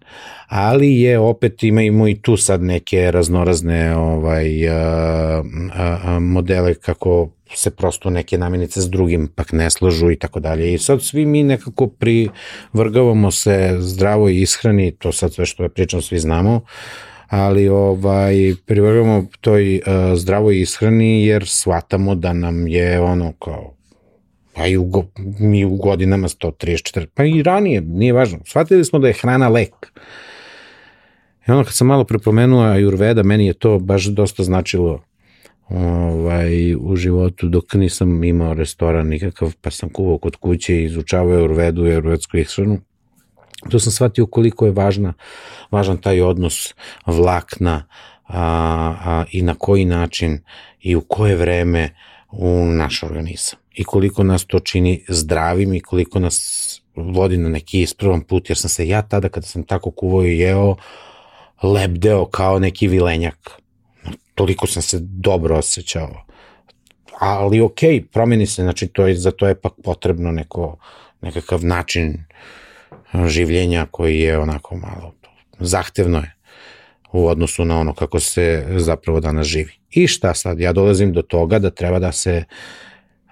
Ali 0.47 1.01
je 1.01 1.19
opet 1.19 1.63
imamo 1.63 2.07
i 2.07 2.21
tu 2.21 2.37
sad 2.37 2.63
neke 2.63 3.11
raznorazne 3.11 3.95
ovaj, 3.95 4.69
a, 4.69 4.73
a, 5.73 5.97
a, 6.03 6.19
modele 6.19 6.73
kako 6.73 7.29
se 7.55 7.71
prosto 7.71 8.09
neke 8.09 8.37
namirnice 8.37 8.81
s 8.81 8.89
drugim 8.89 9.27
pak 9.35 9.51
ne 9.51 9.69
slažu 9.69 10.11
i 10.11 10.15
tako 10.15 10.39
dalje. 10.39 10.73
I 10.73 10.77
sad 10.77 11.03
svi 11.03 11.25
mi 11.25 11.43
nekako 11.43 11.87
privrgavamo 11.87 13.31
se 13.31 13.77
zdravoj 13.79 14.41
ishrani, 14.41 14.91
to 14.91 15.11
sad 15.11 15.33
sve 15.33 15.45
što 15.45 15.63
je 15.63 15.69
pričam 15.69 16.01
svi 16.01 16.19
znamo, 16.19 16.61
ali 17.27 17.69
ovaj 17.69 18.35
privrgavamo 18.65 19.25
toj 19.41 19.75
uh, 19.75 19.83
zdravoj 20.15 20.61
ishrani 20.61 21.25
jer 21.25 21.47
shvatamo 21.47 22.15
da 22.15 22.33
nam 22.33 22.67
je 22.67 22.99
ono 22.99 23.33
kao 23.39 23.73
pa 24.61 24.67
i 24.67 24.77
u, 24.77 24.83
go, 24.83 25.05
mi 25.39 25.65
u 25.65 25.75
godinama 25.75 26.27
134, 26.27 27.05
pa 27.13 27.23
i 27.23 27.43
ranije, 27.43 27.81
nije 27.81 28.13
važno. 28.13 28.39
Shvatili 28.45 28.85
smo 28.85 28.99
da 28.99 29.07
je 29.07 29.13
hrana 29.13 29.47
lek. 29.49 29.73
I 31.47 31.51
ono 31.51 31.63
kad 31.63 31.73
sam 31.73 31.87
malo 31.87 32.03
prepomenuo 32.03 32.63
Ayurveda, 32.63 33.23
meni 33.23 33.47
je 33.47 33.53
to 33.53 33.79
baš 33.79 34.05
dosta 34.05 34.43
značilo 34.43 35.01
ovaj, 35.69 36.75
u 36.75 36.95
životu 36.95 37.47
dok 37.47 37.73
nisam 37.73 38.23
imao 38.23 38.53
restoran 38.53 39.07
nikakav, 39.07 39.55
pa 39.61 39.71
sam 39.71 39.89
kuvao 39.89 40.17
kod 40.17 40.35
kuće 40.35 40.75
i 40.75 40.83
izučavao 40.83 41.39
Ayurvedu 41.39 41.87
i 41.87 41.91
Ayurvedsku 41.91 42.37
ishranu. 42.37 42.77
To 43.69 43.79
sam 43.79 43.91
shvatio 43.91 44.25
koliko 44.25 44.65
je 44.65 44.71
važna, 44.71 45.13
važan 45.71 45.97
taj 45.97 46.21
odnos 46.21 46.73
vlakna 47.05 47.83
a, 48.27 48.43
a, 49.05 49.23
i 49.31 49.41
na 49.41 49.55
koji 49.55 49.85
način 49.85 50.39
i 50.81 50.95
u 50.95 51.01
koje 51.01 51.35
vreme 51.35 51.89
u 52.31 52.65
naš 52.65 53.03
organizam. 53.03 53.60
I 53.73 53.83
koliko 53.83 54.23
nas 54.23 54.45
to 54.45 54.59
čini 54.59 55.05
zdravim 55.09 55.73
i 55.73 55.79
koliko 55.79 56.19
nas 56.19 56.81
vodi 56.95 57.37
na 57.37 57.49
neki 57.49 57.81
ispravan 57.81 58.21
put, 58.21 58.49
jer 58.49 58.57
sam 58.57 58.69
se 58.69 58.87
ja 58.87 59.01
tada 59.01 59.29
kada 59.29 59.47
sam 59.47 59.63
tako 59.63 59.91
kuvao 59.91 60.25
i 60.25 60.39
jeo, 60.39 60.75
lebdeo 61.63 62.25
kao 62.25 62.59
neki 62.59 62.87
vilenjak 62.87 63.51
toliko 64.35 64.67
sam 64.67 64.81
se 64.81 64.97
dobro 65.01 65.57
osjećao. 65.57 66.25
Ali 67.19 67.61
ok, 67.61 67.79
promeni 68.11 68.47
se, 68.47 68.61
znači 68.61 68.87
to 68.87 69.07
je, 69.07 69.15
za 69.15 69.31
to 69.31 69.47
je 69.47 69.61
pak 69.61 69.73
potrebno 69.83 70.31
neko, 70.31 70.77
nekakav 71.21 71.65
način 71.65 72.23
življenja 73.27 73.85
koji 73.91 74.19
je 74.19 74.39
onako 74.39 74.75
malo 74.75 75.13
zahtevno 75.61 76.19
je 76.19 76.35
u 77.11 77.27
odnosu 77.27 77.65
na 77.65 77.79
ono 77.79 77.93
kako 77.93 78.19
se 78.19 78.65
zapravo 78.77 79.19
danas 79.19 79.47
živi. 79.47 79.73
I 79.91 80.07
šta 80.07 80.33
sad? 80.33 80.59
Ja 80.59 80.73
dolazim 80.73 81.13
do 81.13 81.21
toga 81.21 81.59
da 81.59 81.69
treba 81.69 81.99
da 81.99 82.11
se 82.11 82.43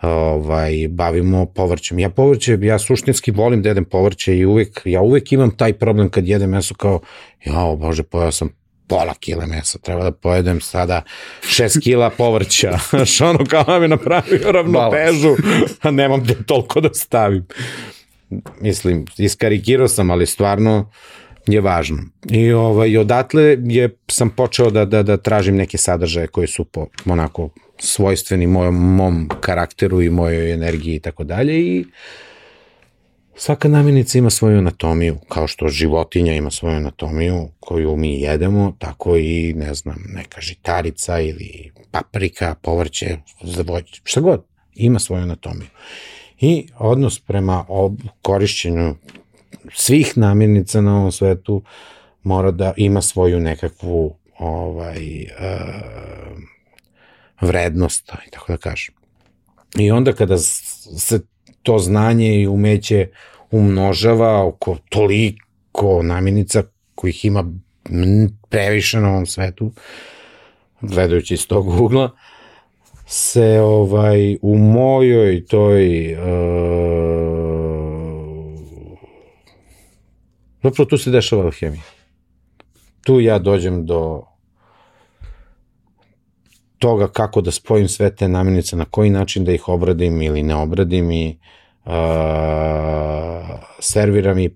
ovaj, 0.01 0.87
bavimo 0.89 1.45
povrćem. 1.45 1.99
Ja 1.99 2.09
povrće, 2.09 2.57
ja 2.61 2.79
suštinski 2.79 3.31
volim 3.31 3.61
da 3.61 3.69
jedem 3.69 3.85
povrće 3.85 4.37
i 4.37 4.45
uvek, 4.45 4.81
ja 4.85 5.01
uvek 5.01 5.31
imam 5.31 5.57
taj 5.57 5.73
problem 5.73 6.09
kad 6.09 6.27
jedem 6.27 6.49
meso 6.49 6.73
kao, 6.73 6.99
jao 7.45 7.75
bože, 7.75 8.03
pojao 8.03 8.31
sam 8.31 8.49
pola 8.87 9.13
kile 9.19 9.45
mesa, 9.45 9.79
treba 9.79 10.03
da 10.03 10.11
pojedem 10.11 10.61
sada 10.61 11.01
6 11.41 11.83
kila 11.83 12.09
povrća, 12.09 12.77
što 13.13 13.29
ono 13.29 13.45
kao 13.45 13.81
je 13.81 13.87
napravio 13.87 14.51
ravnotežu, 14.51 15.35
a 15.81 15.91
nemam 15.91 16.23
gde 16.23 16.43
toliko 16.45 16.81
da 16.81 16.93
stavim. 16.93 17.45
Mislim, 18.61 19.05
iskarikirao 19.17 19.87
sam, 19.87 20.11
ali 20.11 20.25
stvarno 20.25 20.91
je 21.51 21.61
važno. 21.61 21.97
I 22.29 22.51
ovaj, 22.51 22.97
odatle 22.97 23.57
je, 23.63 23.89
sam 24.07 24.29
počeo 24.29 24.69
da, 24.69 24.85
da, 24.85 25.03
da 25.03 25.17
tražim 25.17 25.55
neke 25.55 25.77
sadržaje 25.77 26.27
koji 26.27 26.47
su 26.47 26.65
po, 26.65 26.87
onako 27.05 27.49
svojstveni 27.79 28.47
mojom, 28.47 28.75
mom 28.95 29.29
karakteru 29.41 30.01
i 30.01 30.09
mojoj 30.09 30.53
energiji 30.53 30.95
i 30.95 30.99
tako 30.99 31.23
dalje 31.23 31.59
i 31.59 31.85
Svaka 33.39 33.67
namirnica 33.67 34.17
ima 34.17 34.29
svoju 34.29 34.57
anatomiju, 34.57 35.17
kao 35.27 35.47
što 35.47 35.67
životinja 35.67 36.33
ima 36.33 36.51
svoju 36.51 36.75
anatomiju 36.75 37.49
koju 37.59 37.95
mi 37.95 38.21
jedemo, 38.21 38.75
tako 38.79 39.17
i, 39.17 39.53
ne 39.53 39.73
znam, 39.73 40.03
neka 40.15 40.41
žitarica 40.41 41.19
ili 41.19 41.71
paprika, 41.91 42.55
povrće, 42.61 43.17
zavoć, 43.43 44.01
šta 44.03 44.21
god, 44.21 44.43
ima 44.75 44.99
svoju 44.99 45.23
anatomiju. 45.23 45.67
I 46.39 46.67
odnos 46.77 47.19
prema 47.19 47.65
ob 47.67 47.99
korišćenju 48.21 48.95
svih 49.73 50.17
namirnica 50.17 50.81
na 50.81 50.97
ovom 50.97 51.11
svetu 51.11 51.61
mora 52.23 52.51
da 52.51 52.73
ima 52.77 53.01
svoju 53.01 53.39
nekakvu 53.39 54.15
ovaj, 54.39 55.23
uh, 55.23 56.37
vrednost, 57.41 58.11
tako 58.31 58.51
da 58.51 58.57
kažem. 58.57 58.95
I 59.77 59.91
onda 59.91 60.13
kada 60.13 60.37
se 60.37 61.21
to 61.63 61.79
znanje 61.79 62.41
i 62.41 62.47
umeće 62.47 63.07
umnožava 63.51 64.45
oko 64.45 64.77
toliko 64.89 66.03
namirnica 66.03 66.63
kojih 66.95 67.25
ima 67.25 67.45
previše 68.49 68.99
na 68.99 69.09
ovom 69.09 69.25
svetu, 69.25 69.71
gledajući 70.81 71.33
iz 71.33 71.47
tog 71.47 71.81
ugla, 71.81 72.11
se 73.07 73.59
ovaj 73.59 74.37
u 74.41 74.57
mojoj 74.57 75.45
toj 75.45 76.13
uh, 76.13 76.19
zapravo 80.63 80.89
tu 80.89 80.97
se 80.97 81.11
dešava 81.11 81.43
alhemija. 81.43 81.83
Tu 83.03 83.19
ja 83.19 83.39
dođem 83.39 83.85
do 83.85 84.23
toga 86.79 87.07
kako 87.07 87.41
da 87.41 87.51
spojim 87.51 87.87
sve 87.87 88.15
te 88.15 88.27
namirnice, 88.27 88.75
na 88.75 88.85
koji 88.85 89.09
način 89.09 89.45
da 89.45 89.51
ih 89.51 89.67
obradim 89.67 90.21
ili 90.21 90.43
ne 90.43 90.55
obradim 90.55 91.11
i 91.11 91.37
uh, 91.85 91.91
serviram 93.79 94.39
i 94.39 94.55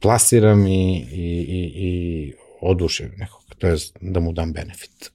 plasiram 0.00 0.66
i, 0.66 0.96
i, 0.96 1.46
i, 1.48 1.72
i 1.76 2.32
oduševim 2.60 3.12
nekog, 3.16 3.40
to 3.58 3.66
je 3.66 3.76
da 4.00 4.20
mu 4.20 4.32
dam 4.32 4.52
benefit. 4.52 5.12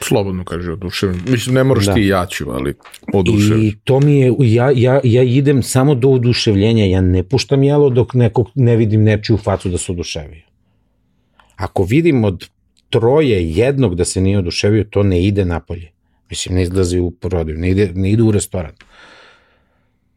Slobodno 0.00 0.44
kaže 0.44 0.72
oduševim. 0.72 1.22
Mislim, 1.28 1.54
ne 1.54 1.64
moraš 1.64 1.86
da. 1.86 1.94
ti 1.94 2.00
ja 2.00 2.26
ću, 2.26 2.50
ali 2.50 2.74
oduševim. 3.12 3.64
I 3.64 3.76
to 3.84 4.00
mi 4.00 4.20
je, 4.20 4.34
ja, 4.38 4.70
ja, 4.74 5.00
ja 5.04 5.22
idem 5.22 5.62
samo 5.62 5.94
do 5.94 6.08
oduševljenja, 6.08 6.84
ja 6.84 7.00
ne 7.00 7.22
puštam 7.22 7.62
jelo 7.62 7.90
dok 7.90 8.14
nekog 8.14 8.50
ne 8.54 8.76
vidim 8.76 9.02
nečiju 9.02 9.36
facu 9.36 9.68
da 9.68 9.78
se 9.78 9.92
oduševio. 9.92 10.42
Ako 11.56 11.84
vidim 11.84 12.24
od 12.24 12.48
troje 12.90 13.50
jednog 13.50 13.94
da 13.94 14.04
se 14.04 14.20
nije 14.20 14.38
oduševio, 14.38 14.84
to 14.84 15.02
ne 15.02 15.22
ide 15.24 15.44
napolje. 15.44 15.90
Mislim, 16.30 16.54
ne 16.54 16.62
izlazi 16.62 16.98
u 16.98 17.10
prodaju, 17.10 17.58
ne 17.58 17.70
ide, 17.70 17.92
ne 17.94 18.10
ide 18.10 18.22
u 18.22 18.30
restoran. 18.30 18.72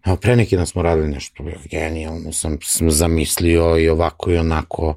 Evo, 0.06 0.16
pre 0.16 0.36
neki 0.36 0.56
dan 0.56 0.68
smo 0.68 0.82
radili 0.82 1.08
nešto 1.08 1.44
genijalno, 1.72 2.32
sam, 2.32 2.58
sam 2.62 2.92
zamislio 2.92 3.78
i 3.78 3.90
ovako 3.90 4.32
i 4.32 4.38
onako. 4.38 4.96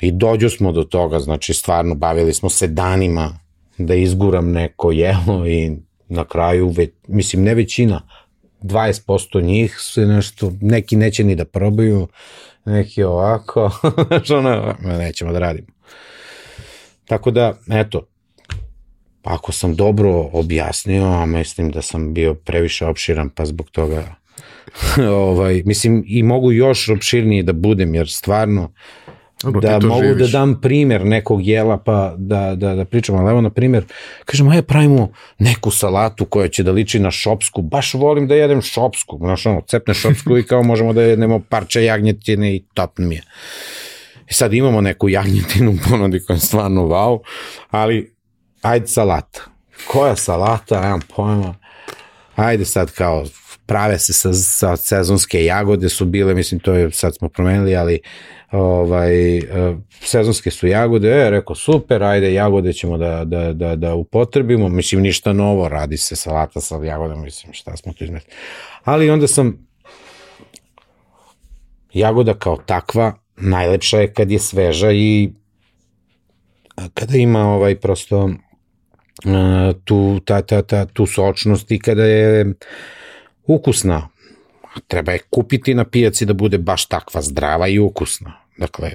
I 0.00 0.12
dođu 0.12 0.50
smo 0.50 0.72
do 0.72 0.84
toga, 0.84 1.18
znači 1.18 1.54
stvarno 1.54 1.94
bavili 1.94 2.34
smo 2.34 2.50
se 2.50 2.66
danima 2.66 3.38
da 3.78 3.94
izguram 3.94 4.52
neko 4.52 4.92
jelo 4.92 5.46
i 5.46 5.72
na 6.08 6.24
kraju, 6.24 6.68
ve, 6.68 6.86
mislim 7.08 7.42
ne 7.42 7.54
većina, 7.54 8.02
20% 8.62 9.42
njih 9.42 9.76
se 9.78 10.06
nešto, 10.06 10.52
neki 10.60 10.96
neće 10.96 11.24
ni 11.24 11.34
da 11.34 11.44
probaju, 11.44 12.08
neki 12.64 13.02
ovako, 13.02 13.70
znači 14.08 14.32
ono, 14.32 14.74
nećemo 14.82 15.32
da 15.32 15.38
radimo. 15.38 15.68
Tako 17.04 17.30
da, 17.30 17.54
eto, 17.70 18.06
ako 19.22 19.52
sam 19.52 19.74
dobro 19.74 20.28
objasnio, 20.32 21.04
a 21.04 21.26
mislim 21.26 21.70
da 21.70 21.82
sam 21.82 22.14
bio 22.14 22.34
previše 22.34 22.86
opširan, 22.86 23.30
pa 23.30 23.44
zbog 23.44 23.70
toga 23.70 24.14
ovaj, 25.28 25.62
mislim, 25.64 26.04
i 26.06 26.22
mogu 26.22 26.52
još 26.52 26.88
opširnije 26.88 27.42
da 27.42 27.52
budem, 27.52 27.94
jer 27.94 28.08
stvarno, 28.08 28.72
Dobro, 29.44 29.60
da 29.60 29.78
mogu 29.82 30.02
živiš. 30.02 30.32
da 30.32 30.38
dam 30.38 30.60
primer 30.60 31.04
nekog 31.04 31.46
jela 31.46 31.78
pa 31.78 32.14
da, 32.16 32.54
da, 32.54 32.74
da 32.74 32.84
pričam, 32.84 33.16
ali 33.16 33.30
evo 33.30 33.40
na 33.40 33.50
primer, 33.50 33.84
kažem, 34.24 34.48
ajde 34.48 34.62
pravimo 34.62 35.12
neku 35.38 35.70
salatu 35.70 36.24
koja 36.24 36.48
će 36.48 36.62
da 36.62 36.72
liči 36.72 36.98
na 36.98 37.10
šopsku, 37.10 37.62
baš 37.62 37.94
volim 37.94 38.28
da 38.28 38.34
jedem 38.34 38.62
šopsku, 38.62 39.18
znaš 39.18 39.46
ono, 39.46 39.60
cepne 39.60 39.94
šopsku 39.94 40.38
i 40.38 40.42
kao 40.42 40.62
možemo 40.62 40.92
da 40.92 41.02
jedemo 41.02 41.40
parče 41.48 41.84
jagnjetine 41.84 42.54
i 42.54 42.64
top 42.74 42.98
mi 42.98 43.14
je. 43.14 43.22
I 44.30 44.34
sad 44.34 44.54
imamo 44.54 44.80
neku 44.80 45.08
jagnjetinu 45.08 45.74
ponudi 45.88 46.24
koja 46.24 46.34
je 46.34 46.40
stvarno 46.40 46.82
wow, 46.82 47.18
ali 47.70 48.14
ajde 48.62 48.86
salata. 48.86 49.40
Koja 49.86 50.16
salata, 50.16 50.80
nemam 50.80 51.00
pojma. 51.16 51.54
Ajde 52.36 52.64
sad 52.64 52.90
kao 52.90 53.24
prave 53.70 53.98
se 53.98 54.12
sa, 54.12 54.32
sa 54.32 54.76
sezonske 54.76 55.44
jagode 55.44 55.88
su 55.88 56.04
bile, 56.04 56.34
mislim 56.34 56.60
to 56.60 56.72
je 56.72 56.90
sad 56.92 57.14
smo 57.14 57.28
promenili, 57.28 57.76
ali 57.76 58.00
ovaj, 58.50 59.38
eh, 59.38 59.76
sezonske 60.00 60.50
su 60.50 60.66
jagode, 60.66 61.08
e, 61.08 61.30
rekao 61.30 61.56
super, 61.56 62.02
ajde 62.02 62.32
jagode 62.34 62.72
ćemo 62.72 62.98
da, 62.98 63.24
da, 63.24 63.52
da, 63.52 63.76
da 63.76 63.94
upotrebimo, 63.94 64.68
mislim 64.68 65.02
ništa 65.02 65.32
novo, 65.32 65.68
radi 65.68 65.96
se 65.96 66.16
salata 66.16 66.60
sa 66.60 66.84
jagodama, 66.84 67.22
mislim 67.22 67.52
šta 67.52 67.76
smo 67.76 67.92
tu 67.92 68.04
izmetili. 68.04 68.34
Ali 68.84 69.10
onda 69.10 69.28
sam 69.28 69.68
jagoda 71.92 72.34
kao 72.34 72.56
takva 72.56 73.14
najlepša 73.36 73.98
je 74.00 74.12
kad 74.12 74.30
je 74.30 74.38
sveža 74.38 74.92
i 74.92 75.30
kada 76.94 77.16
ima 77.16 77.54
ovaj 77.54 77.80
prosto 77.80 78.30
a, 79.24 79.72
tu, 79.84 80.20
ta, 80.24 80.42
ta, 80.42 80.62
ta, 80.62 80.84
tu 80.84 81.06
sočnost 81.06 81.70
i 81.70 81.78
kada 81.78 82.04
je 82.04 82.54
ukusna. 83.46 84.08
Treba 84.88 85.12
je 85.12 85.18
kupiti 85.30 85.74
na 85.74 85.84
pijaci 85.84 86.26
da 86.26 86.32
bude 86.32 86.58
baš 86.58 86.86
takva 86.86 87.22
zdrava 87.22 87.68
i 87.68 87.78
ukusna. 87.78 88.32
Dakle, 88.56 88.90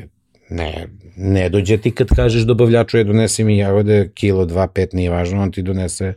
ne, 0.49 0.87
ne 1.15 1.49
dođe 1.49 1.77
ti 1.77 1.91
kad 1.91 2.07
kažeš 2.15 2.41
dobavljaču 2.41 2.97
je 2.97 3.03
donesi 3.03 3.43
mi 3.43 3.57
jagode, 3.57 4.09
kilo, 4.13 4.45
dva, 4.45 4.67
pet, 4.67 4.93
nije 4.93 5.09
važno, 5.09 5.41
on 5.41 5.51
ti 5.51 5.61
donese 5.61 6.13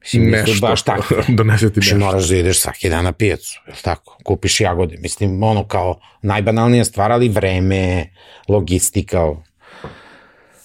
Mislim, 0.00 0.30
Nešto. 0.30 0.66
baš 0.66 0.82
takve. 0.82 1.16
Donese 1.36 1.68
ti 1.70 1.80
Znači, 1.80 1.94
nešto. 1.94 2.06
moraš 2.06 2.28
da 2.28 2.36
ideš 2.36 2.60
svaki 2.60 2.88
dan 2.88 3.04
na 3.04 3.12
pijacu, 3.12 3.60
je 3.66 3.74
tako? 3.82 4.18
Kupiš 4.24 4.60
jagode. 4.60 4.96
Mislim, 5.00 5.42
ono 5.42 5.64
kao 5.64 6.00
najbanalnija 6.22 6.84
stvar, 6.84 7.12
ali 7.12 7.28
vreme, 7.28 8.06
logistika. 8.48 9.20
ovo. 9.20 9.42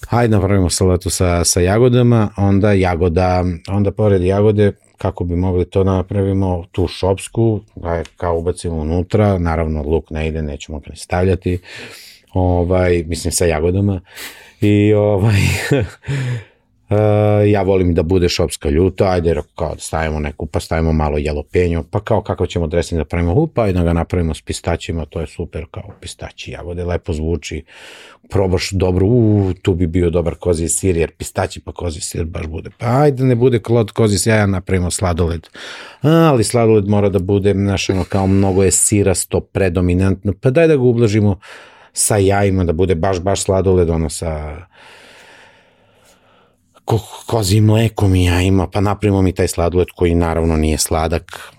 Hajde 0.07 0.35
napravimo 0.35 0.69
salatu 0.69 1.09
sa, 1.09 1.43
sa 1.43 1.61
jagodama, 1.61 2.29
onda 2.37 2.73
jagoda, 2.73 3.43
onda 3.67 3.91
pored 3.91 4.21
jagode, 4.23 4.71
kako 4.97 5.23
bi 5.23 5.35
mogli 5.35 5.65
to 5.65 5.83
da 5.83 5.91
napravimo, 5.91 6.65
tu 6.71 6.87
šopsku, 6.87 7.59
aj, 7.83 8.03
kao 8.17 8.37
ubacimo 8.37 8.75
unutra, 8.75 9.37
naravno 9.37 9.83
luk 9.83 10.09
ne 10.09 10.27
ide, 10.27 10.41
nećemo 10.41 10.79
ga 10.79 10.85
ni 10.89 10.95
stavljati, 10.95 11.59
ovaj, 12.33 13.03
mislim 13.07 13.31
sa 13.31 13.45
jagodama, 13.45 14.01
i 14.61 14.93
ovaj, 14.93 15.39
Uh, 16.89 16.97
ja 17.51 17.61
volim 17.61 17.93
da 17.93 18.03
bude 18.03 18.29
šopska 18.29 18.69
ljuta, 18.69 19.09
ajde 19.09 19.41
kao 19.55 19.75
da 19.75 19.79
stavimo 19.79 20.19
neku, 20.19 20.45
pa 20.45 20.59
stavimo 20.59 20.93
malo 20.93 21.17
jalopenju, 21.17 21.83
pa 21.91 21.99
kao 21.99 22.21
kako 22.21 22.47
ćemo 22.47 22.67
dressing 22.67 22.99
da 22.99 23.05
pravimo, 23.05 23.33
u, 23.33 23.47
pa 23.47 23.63
ajde 23.63 23.79
da 23.79 23.83
ga 23.83 23.93
napravimo 23.93 24.33
s 24.33 24.41
pistaćima, 24.41 25.05
to 25.05 25.21
je 25.21 25.27
super, 25.27 25.65
kao 25.71 25.83
pistaći 26.01 26.51
jagode, 26.51 26.85
lepo 26.85 27.13
zvuči, 27.13 27.63
probaš 28.29 28.71
dobro, 28.71 29.05
u, 29.07 29.51
tu 29.61 29.73
bi 29.75 29.87
bio 29.87 30.09
dobar 30.09 30.35
kozi 30.35 30.69
sir, 30.69 30.97
jer 30.97 31.11
pistaći 31.11 31.59
pa 31.59 31.71
kozi 31.71 32.01
sir 32.01 32.25
baš 32.25 32.47
bude, 32.47 32.69
pa 32.77 33.01
ajde 33.01 33.23
ne 33.23 33.35
bude 33.35 33.59
klod 33.59 33.91
kozi 33.91 34.17
sir, 34.17 34.33
ja 34.33 34.45
napravimo 34.45 34.91
sladoled, 34.91 35.47
A, 36.01 36.09
ali 36.09 36.43
sladoled 36.43 36.87
mora 36.87 37.09
da 37.09 37.19
bude, 37.19 37.53
znaš, 37.53 37.89
ono, 37.89 38.03
kao 38.03 38.27
mnogo 38.27 38.63
je 38.63 38.71
sirasto, 38.71 39.39
predominantno, 39.39 40.33
pa 40.41 40.49
daj 40.49 40.67
da 40.67 40.75
ga 40.75 40.83
ublažimo 40.83 41.39
sa 41.93 42.17
jajima, 42.17 42.63
da 42.63 42.73
bude 42.73 42.95
baš, 42.95 43.19
baš 43.19 43.43
sladoled, 43.43 43.89
ono, 43.89 44.09
sa 44.09 44.57
ko, 46.85 46.99
kozim 47.27 47.65
mlekom 47.65 48.15
i 48.15 48.25
jajima, 48.25 48.67
pa 48.67 48.81
napravimo 48.81 49.21
mi 49.21 49.31
taj 49.31 49.47
sladoled 49.47 49.87
koji 49.95 50.15
naravno 50.15 50.57
nije 50.57 50.77
sladak, 50.77 51.53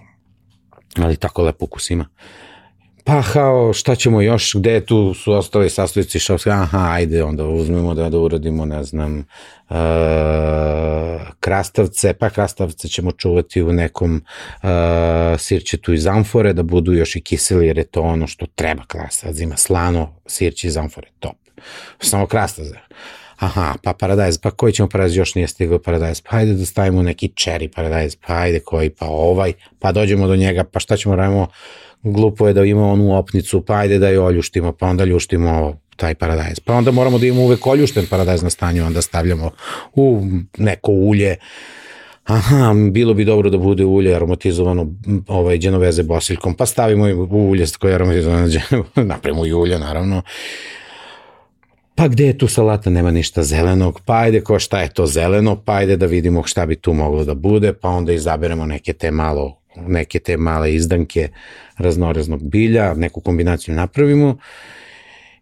ali 0.96 1.16
tako 1.16 1.42
lepo 1.42 1.64
ukus 1.64 1.90
ima. 1.90 2.06
Pa 3.06 3.22
kao, 3.22 3.72
šta 3.72 3.94
ćemo 3.94 4.20
još, 4.20 4.54
gde 4.54 4.86
tu 4.86 5.14
su 5.14 5.32
ostali 5.32 5.70
sastojci 5.70 6.18
šopske, 6.18 6.50
aha, 6.50 6.90
ajde, 6.92 7.24
onda 7.24 7.44
uzmemo 7.46 7.94
da, 7.94 8.10
da 8.10 8.18
uradimo, 8.18 8.64
ne 8.64 8.84
znam, 8.84 9.18
uh, 9.18 9.76
krastavce, 11.40 12.14
pa 12.14 12.30
krastavce 12.30 12.88
ćemo 12.88 13.12
čuvati 13.12 13.62
u 13.62 13.72
nekom 13.72 14.24
uh, 14.62 14.68
sirćetu 15.38 15.92
iz 15.92 16.06
amfore, 16.06 16.52
da 16.52 16.62
budu 16.62 16.92
još 16.92 17.16
i 17.16 17.20
kiseli, 17.20 17.66
jer 17.66 17.78
je 17.78 17.84
to 17.84 18.02
ono 18.02 18.26
što 18.26 18.46
treba 18.46 18.84
krastavac, 18.86 19.38
ima 19.38 19.56
slano, 19.56 20.14
sirće 20.26 20.66
iz 20.66 20.76
amfore, 20.76 21.08
top. 21.18 21.36
Samo 22.00 22.26
krastavce. 22.26 22.78
Aha, 23.44 23.74
pa 23.82 23.92
paradajz, 23.92 24.38
pa 24.38 24.50
koji 24.50 24.72
ćemo 24.72 24.88
paradajz, 24.88 25.16
još 25.16 25.34
nije 25.34 25.48
stigao 25.48 25.78
paradajz, 25.78 26.20
pa 26.20 26.36
ajde 26.36 26.52
da 26.54 26.66
stavimo 26.66 27.02
neki 27.02 27.28
cherry 27.28 27.68
paradajz, 27.74 28.16
pa 28.26 28.34
ajde 28.34 28.60
koji, 28.60 28.90
pa 28.90 29.06
ovaj, 29.06 29.52
pa 29.78 29.92
dođemo 29.92 30.26
do 30.26 30.36
njega, 30.36 30.64
pa 30.64 30.80
šta 30.80 30.96
ćemo 30.96 31.16
radimo, 31.16 31.46
glupo 32.02 32.48
je 32.48 32.54
da 32.54 32.64
imamo 32.64 32.92
onu 32.92 33.18
opnicu, 33.18 33.60
pa 33.60 33.74
ajde 33.74 33.98
da 33.98 34.08
je 34.08 34.20
oljuštimo, 34.20 34.72
pa 34.72 34.86
onda 34.86 35.04
ljuštimo 35.04 35.80
taj 35.96 36.14
paradajz. 36.14 36.60
Pa 36.60 36.74
onda 36.74 36.90
moramo 36.90 37.18
da 37.18 37.26
imamo 37.26 37.42
uvek 37.42 37.66
oljušten 37.66 38.06
paradajz 38.10 38.42
na 38.42 38.50
stanju, 38.50 38.86
onda 38.86 39.02
stavljamo 39.02 39.50
u 39.94 40.22
neko 40.58 40.92
ulje, 40.92 41.36
Aha, 42.24 42.74
bilo 42.90 43.14
bi 43.14 43.24
dobro 43.24 43.50
da 43.50 43.58
bude 43.58 43.84
ulje 43.84 44.14
aromatizovano 44.16 44.86
ovaj, 45.28 45.58
dženoveze 45.58 46.02
bosiljkom, 46.02 46.54
pa 46.54 46.66
stavimo 46.66 47.04
ulje 47.30 47.66
koje 47.78 47.90
je 47.90 47.94
aromatizovano 47.94 48.48
dženoveze, 48.48 48.88
napravimo 49.12 49.46
i 49.46 49.52
ulje 49.52 49.78
naravno. 49.78 50.22
Pa 51.94 52.08
gde 52.08 52.26
je 52.26 52.38
tu 52.38 52.48
salata, 52.48 52.90
nema 52.90 53.10
ništa 53.10 53.42
zelenog, 53.42 54.00
pa 54.04 54.18
ajde 54.18 54.40
ko 54.40 54.58
šta 54.58 54.80
je 54.80 54.88
to 54.88 55.06
zeleno, 55.06 55.56
pa 55.64 55.74
ajde 55.74 55.96
da 55.96 56.06
vidimo 56.06 56.42
šta 56.46 56.66
bi 56.66 56.76
tu 56.76 56.92
moglo 56.92 57.24
da 57.24 57.34
bude, 57.34 57.72
pa 57.72 57.88
onda 57.88 58.12
izaberemo 58.12 58.66
neke 58.66 58.92
te 58.92 59.10
malo 59.10 59.64
neke 59.76 60.18
te 60.18 60.36
male 60.36 60.74
izdanke 60.74 61.28
raznoraznog 61.78 62.42
bilja, 62.42 62.94
neku 62.94 63.20
kombinaciju 63.20 63.74
napravimo. 63.74 64.36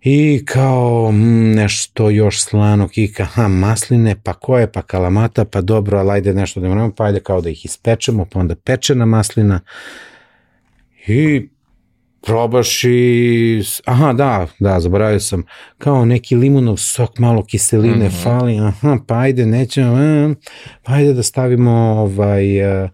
I 0.02 0.42
kao 0.44 1.12
mm, 1.12 1.52
nešto 1.54 2.10
još 2.10 2.42
slanog 2.42 2.98
i 2.98 3.12
ka, 3.12 3.22
aha, 3.22 3.48
masline, 3.48 4.16
pa 4.22 4.32
koje, 4.32 4.72
pa 4.72 4.82
kalamata, 4.82 5.44
pa 5.44 5.60
dobro, 5.60 5.98
ali 5.98 6.10
ajde 6.10 6.34
nešto 6.34 6.60
da 6.60 6.66
imamo, 6.66 6.92
pa 6.96 7.04
ajde 7.04 7.20
kao 7.20 7.40
da 7.40 7.50
ih 7.50 7.64
ispečemo, 7.64 8.24
pa 8.32 8.38
onda 8.38 8.54
pečena 8.54 9.06
maslina. 9.06 9.60
I 11.06 11.48
probaš 12.26 12.84
i, 12.84 13.62
aha, 13.84 14.12
da, 14.12 14.46
da, 14.58 14.80
zaboravio 14.80 15.20
sam, 15.20 15.44
kao 15.78 16.04
neki 16.04 16.36
limunov 16.36 16.76
sok, 16.76 17.18
malo 17.18 17.44
kiseline 17.44 18.06
mm 18.06 18.10
-hmm. 18.10 18.22
fali, 18.22 18.58
aha, 18.58 18.98
pa 19.06 19.18
ajde, 19.18 19.46
nećemo, 19.46 19.96
a, 19.96 20.34
pa 20.82 20.92
ajde 20.92 21.12
da 21.12 21.22
stavimo 21.22 21.70
ovaj, 21.72 22.64
a, 22.64 22.88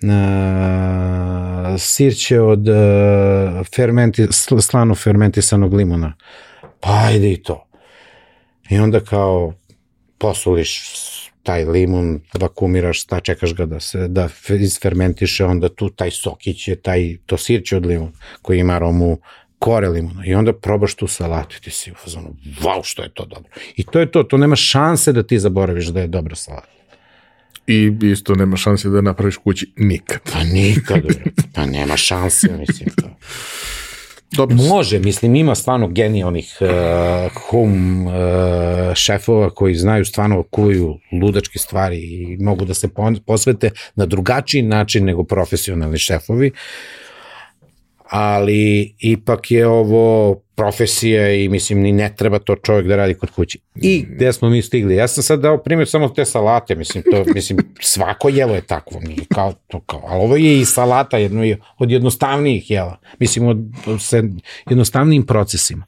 na 0.00 1.78
sirće 1.78 2.40
od 2.40 2.68
uh, 2.68 3.66
fermenti, 3.76 4.22
sl- 4.22 4.60
slano 4.60 4.94
fermentisanog 4.94 5.74
limuna. 5.74 6.12
Pa 6.80 7.04
ajde 7.06 7.32
i 7.32 7.42
to. 7.42 7.66
I 8.70 8.78
onda 8.78 9.00
kao 9.00 9.52
posuliš 10.18 10.82
taj 11.46 11.64
limun, 11.64 12.20
vakumiraš, 12.34 13.02
sta, 13.02 13.20
čekaš 13.20 13.54
ga 13.54 13.66
da 13.66 13.80
se 13.80 14.08
da 14.08 14.28
fe- 14.28 14.58
isfermentiše, 14.60 15.44
onda 15.44 15.68
tu 15.68 15.90
taj 15.90 16.10
sokić 16.10 16.68
je 16.68 16.76
taj, 16.76 17.16
to 17.26 17.36
sirće 17.36 17.76
od 17.76 17.86
limuna 17.86 18.12
koji 18.42 18.58
ima 18.58 18.74
aromu 18.74 19.18
kore 19.58 19.88
limuna 19.88 20.26
i 20.26 20.34
onda 20.34 20.52
probaš 20.52 20.94
tu 20.94 21.06
salatu 21.06 21.56
i 21.58 21.62
ti 21.62 21.70
si 21.70 21.90
u 21.90 21.94
fazonu, 21.94 22.34
wow, 22.60 22.84
što 22.84 23.02
je 23.02 23.08
to 23.14 23.24
dobro. 23.24 23.50
I 23.76 23.84
to 23.84 24.00
je 24.00 24.10
to, 24.10 24.22
to 24.22 24.36
nema 24.36 24.56
šanse 24.56 25.12
da 25.12 25.22
ti 25.22 25.38
zaboraviš 25.38 25.86
da 25.86 26.00
je 26.00 26.06
dobra 26.06 26.34
salata. 26.34 26.68
I 27.66 27.92
isto 28.02 28.34
nema 28.34 28.56
šanse 28.56 28.88
da 28.88 29.00
napraviš 29.00 29.36
kući 29.36 29.72
nikad. 29.76 30.20
Pa 30.32 30.44
nikad, 30.44 31.02
pa 31.54 31.66
nema 31.66 31.96
šanse, 31.96 32.48
mislim. 32.58 32.88
To. 32.96 33.08
Dobro, 34.32 34.56
Može, 34.56 34.98
mislim, 34.98 35.34
ima 35.34 35.54
stvarno 35.54 35.88
genijalnih 35.88 36.58
uh, 36.60 36.68
home 37.50 38.06
uh, 38.06 38.94
šefova 38.94 39.50
koji 39.50 39.74
znaju 39.74 40.04
stvarno 40.04 40.42
kuvaju 40.42 40.98
ludačke 41.22 41.58
stvari 41.58 41.98
i 41.98 42.36
mogu 42.40 42.64
da 42.64 42.74
se 42.74 42.88
posvete 43.26 43.70
na 43.94 44.06
drugačiji 44.06 44.62
način 44.62 45.04
nego 45.04 45.24
profesionalni 45.24 45.98
šefovi, 45.98 46.50
ali 48.10 48.94
ipak 48.98 49.50
je 49.50 49.66
ovo 49.66 50.36
profesije 50.56 51.44
i 51.44 51.48
mislim 51.48 51.80
ni 51.80 51.92
ne 51.92 52.14
treba 52.16 52.38
to 52.38 52.56
čovjek 52.56 52.86
da 52.86 52.96
radi 52.96 53.14
kod 53.14 53.30
kuće. 53.30 53.58
I 53.74 54.04
gde 54.08 54.32
smo 54.32 54.50
mi 54.50 54.62
stigli? 54.62 54.96
Ja 54.96 55.08
sam 55.08 55.22
sad 55.22 55.40
dao 55.40 55.58
primjer 55.58 55.88
samo 55.88 56.08
te 56.08 56.24
salate, 56.24 56.74
mislim 56.74 57.04
to 57.10 57.24
mislim 57.34 57.58
svako 57.80 58.28
jelo 58.28 58.54
je 58.54 58.60
takvo, 58.60 59.00
nije 59.00 59.24
kao 59.34 59.52
to 59.66 59.80
kao, 59.80 60.02
ali 60.06 60.24
ovo 60.24 60.36
je 60.36 60.60
i 60.60 60.64
salata 60.64 61.18
jedno 61.18 61.44
je 61.44 61.58
od 61.78 61.90
jednostavnijih 61.90 62.70
jela. 62.70 62.98
Mislim 63.18 63.46
od, 63.46 63.58
od 63.86 64.02
se 64.02 64.22
jednostavnijim 64.70 65.26
procesima. 65.26 65.84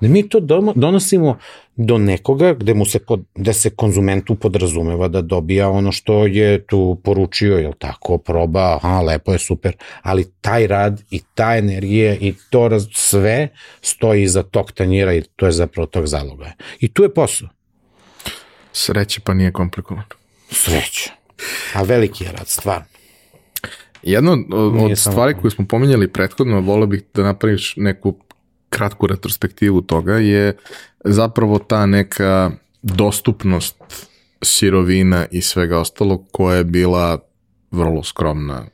Da 0.00 0.08
mi 0.08 0.28
to 0.28 0.40
donosimo 0.74 1.38
do 1.76 1.98
nekoga 1.98 2.54
gde 2.54 2.74
mu 2.74 2.84
se 2.84 2.98
pod, 2.98 3.24
gde 3.34 3.52
se 3.52 3.70
konzumentu 3.70 4.34
podrazumeva 4.34 5.08
da 5.08 5.22
dobija 5.22 5.70
ono 5.70 5.92
što 5.92 6.26
je 6.26 6.66
tu 6.66 7.00
poručio, 7.04 7.58
jel 7.58 7.72
tako, 7.78 8.18
proba, 8.18 8.76
aha, 8.76 9.00
lepo 9.00 9.32
je, 9.32 9.38
super, 9.38 9.76
ali 10.02 10.32
taj 10.40 10.66
rad 10.66 11.02
i 11.10 11.20
ta 11.34 11.56
energija 11.56 12.14
i 12.14 12.34
to 12.50 12.68
raz, 12.68 12.86
sve 12.92 13.48
stoji 13.80 14.09
iza 14.14 14.42
tog 14.42 14.72
tanjira 14.72 15.14
i 15.14 15.22
to 15.36 15.46
je 15.46 15.52
zapravo 15.52 15.86
tog 15.86 16.06
zaloga. 16.06 16.52
I 16.80 16.88
tu 16.88 17.02
je 17.02 17.14
posao. 17.14 17.48
Sreće 18.72 19.20
pa 19.20 19.34
nije 19.34 19.52
komplikovano. 19.52 20.06
Sreće. 20.50 21.10
A 21.74 21.82
veliki 21.82 22.24
je 22.24 22.32
rad, 22.32 22.48
stvarno. 22.48 22.86
Jedno 24.02 24.32
od, 24.32 24.90
od 24.90 24.98
stvari 24.98 25.34
koje 25.40 25.50
smo 25.50 25.66
pominjali 25.66 26.12
prethodno, 26.12 26.60
volio 26.60 26.86
bih 26.86 27.02
da 27.14 27.22
napraviš 27.22 27.74
neku 27.76 28.16
kratku 28.68 29.06
retrospektivu 29.06 29.82
toga, 29.82 30.14
je 30.14 30.56
zapravo 31.04 31.58
ta 31.58 31.86
neka 31.86 32.50
dostupnost 32.82 33.76
sirovina 34.42 35.26
i 35.30 35.42
svega 35.42 35.78
ostalog 35.78 36.28
koja 36.32 36.56
je 36.56 36.64
bila 36.64 37.18
vrlo 37.70 38.02
skromna 38.02 38.66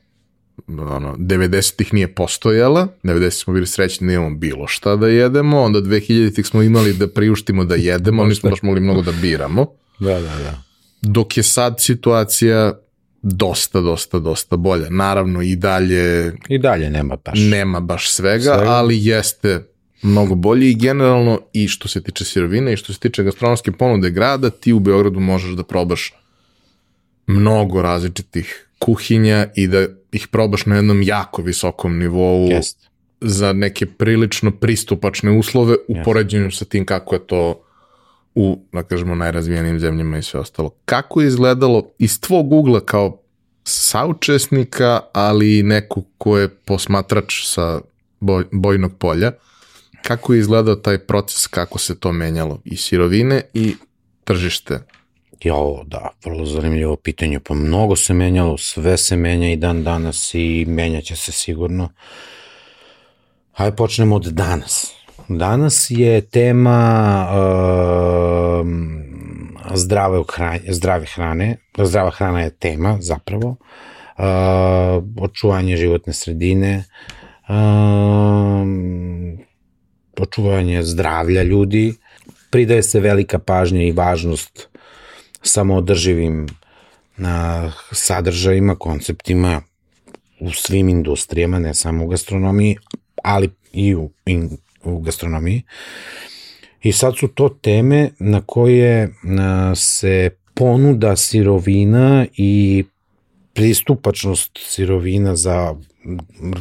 ono, 0.67 1.15
90-ih 1.17 1.93
nije 1.93 2.15
postojala, 2.15 2.87
90 3.03 3.29
smo 3.29 3.53
bili 3.53 3.67
srećni 3.67 4.07
da 4.07 4.13
imamo 4.13 4.35
bilo 4.35 4.67
šta 4.67 4.95
da 4.95 5.07
jedemo, 5.07 5.61
onda 5.61 5.81
2000-ih 5.81 6.47
smo 6.47 6.61
imali 6.61 6.93
da 6.93 7.07
priuštimo 7.07 7.65
da 7.65 7.75
jedemo, 7.75 8.25
nismo 8.25 8.49
baš 8.49 8.61
mogli 8.61 8.81
mnogo 8.81 9.01
da 9.01 9.11
biramo. 9.11 9.65
Da, 9.99 10.13
da, 10.13 10.19
da. 10.21 10.61
Dok 11.01 11.37
je 11.37 11.43
sad 11.43 11.75
situacija 11.79 12.73
dosta, 13.21 13.81
dosta, 13.81 14.19
dosta 14.19 14.57
bolja. 14.57 14.89
Naravno 14.89 15.41
i 15.41 15.55
dalje... 15.55 16.33
I 16.49 16.59
dalje 16.59 16.89
nema 16.89 17.15
baš. 17.25 17.39
Nema 17.39 17.79
baš 17.79 18.11
svega, 18.11 18.55
svega. 18.55 18.71
ali 18.71 19.05
jeste 19.05 19.63
mnogo 20.01 20.35
bolji 20.35 20.69
i 20.71 20.75
generalno 20.75 21.39
i 21.53 21.67
što 21.67 21.87
se 21.87 22.03
tiče 22.03 22.25
sirovine 22.25 22.73
i 22.73 22.77
što 22.77 22.93
se 22.93 22.99
tiče 22.99 23.23
gastronomske 23.23 23.71
ponude 23.71 24.09
grada, 24.09 24.49
ti 24.49 24.73
u 24.73 24.79
Beogradu 24.79 25.19
možeš 25.19 25.51
da 25.51 25.63
probaš 25.63 26.13
mnogo 27.27 27.81
različitih 27.81 28.66
kuhinja 28.79 29.47
i 29.55 29.67
da 29.67 29.87
ih 30.11 30.27
probaš 30.27 30.65
na 30.65 30.75
jednom 30.75 31.01
jako 31.01 31.41
visokom 31.41 31.97
nivou 31.97 32.47
yes. 32.47 32.75
za 33.21 33.53
neke 33.53 33.85
prilično 33.85 34.51
pristupačne 34.51 35.31
uslove 35.31 35.75
u 35.87 35.93
yes. 35.93 36.03
poređenju 36.03 36.51
sa 36.51 36.65
tim 36.65 36.85
kako 36.85 37.15
je 37.15 37.27
to 37.27 37.63
u, 38.35 38.59
da 38.71 38.83
kažemo, 38.83 39.15
najrazvijenim 39.15 39.79
zemljama 39.79 40.17
i 40.17 40.23
sve 40.23 40.39
ostalo. 40.39 40.69
Kako 40.85 41.21
je 41.21 41.27
izgledalo 41.27 41.91
iz 41.99 42.21
tvog 42.21 42.53
ugla 42.53 42.79
kao 42.79 43.21
saučesnika, 43.63 44.99
ali 45.13 45.59
i 45.59 45.63
neko 45.63 46.03
ko 46.17 46.37
je 46.37 46.49
posmatrač 46.49 47.45
sa 47.45 47.81
boj, 48.19 48.45
bojnog 48.51 48.97
polja, 48.97 49.31
kako 50.01 50.33
je 50.33 50.39
izgledao 50.39 50.75
taj 50.75 50.97
proces, 50.97 51.47
kako 51.47 51.79
se 51.79 51.99
to 51.99 52.11
menjalo 52.11 52.61
i 52.65 52.77
sirovine 52.77 53.41
i 53.53 53.75
tržište? 54.23 54.79
Jo, 55.43 55.83
da, 55.85 56.09
vrlo 56.25 56.45
zanimljivo 56.45 56.95
pitanje, 56.95 57.39
pa 57.39 57.53
mnogo 57.53 57.95
se 57.95 58.13
menjalo, 58.13 58.57
sve 58.57 58.97
se 58.97 59.15
menja 59.15 59.49
i 59.49 59.55
dan 59.55 59.83
danas 59.83 60.33
i 60.33 60.65
menjaće 60.67 61.15
se 61.15 61.31
sigurno. 61.31 61.89
Hajde 63.51 63.75
počnemo 63.75 64.15
od 64.15 64.25
danas. 64.25 64.93
Danas 65.27 65.87
je 65.89 66.21
tema 66.21 67.27
uh, 67.31 68.67
zdrave, 69.73 70.23
hrane, 70.33 70.61
zdrave 70.69 71.05
hrane, 71.05 71.57
zdrava 71.83 72.09
hrana 72.09 72.41
je 72.41 72.49
tema 72.49 72.97
zapravo, 73.01 73.47
uh, 73.47 74.25
očuvanje 75.21 75.77
životne 75.77 76.13
sredine, 76.13 76.83
uh, 77.49 77.55
očuvanje 80.19 80.83
zdravlja 80.83 81.43
ljudi, 81.43 81.93
pridaje 82.49 82.83
se 82.83 82.99
velika 82.99 83.39
pažnja 83.39 83.81
i 83.83 83.91
važnost 83.91 84.69
samoodrživim 85.47 86.47
na 87.17 87.71
sadržajima, 87.91 88.75
konceptima 88.75 89.61
u 90.39 90.51
svim 90.51 90.89
industrijama, 90.89 91.59
ne 91.59 91.73
samo 91.73 92.05
u 92.05 92.07
gastronomiji, 92.07 92.77
ali 93.23 93.49
i 93.73 93.95
u, 93.95 94.11
in, 94.25 94.57
u 94.83 94.99
gastronomiji. 94.99 95.63
I 96.83 96.91
sad 96.91 97.17
su 97.17 97.27
to 97.27 97.49
teme 97.49 98.09
na 98.19 98.41
koje 98.45 99.13
na, 99.23 99.75
se 99.75 100.29
ponuda 100.53 101.15
sirovina 101.15 102.25
i 102.37 102.83
pristupačnost 103.53 104.51
sirovina 104.55 105.35
za 105.35 105.75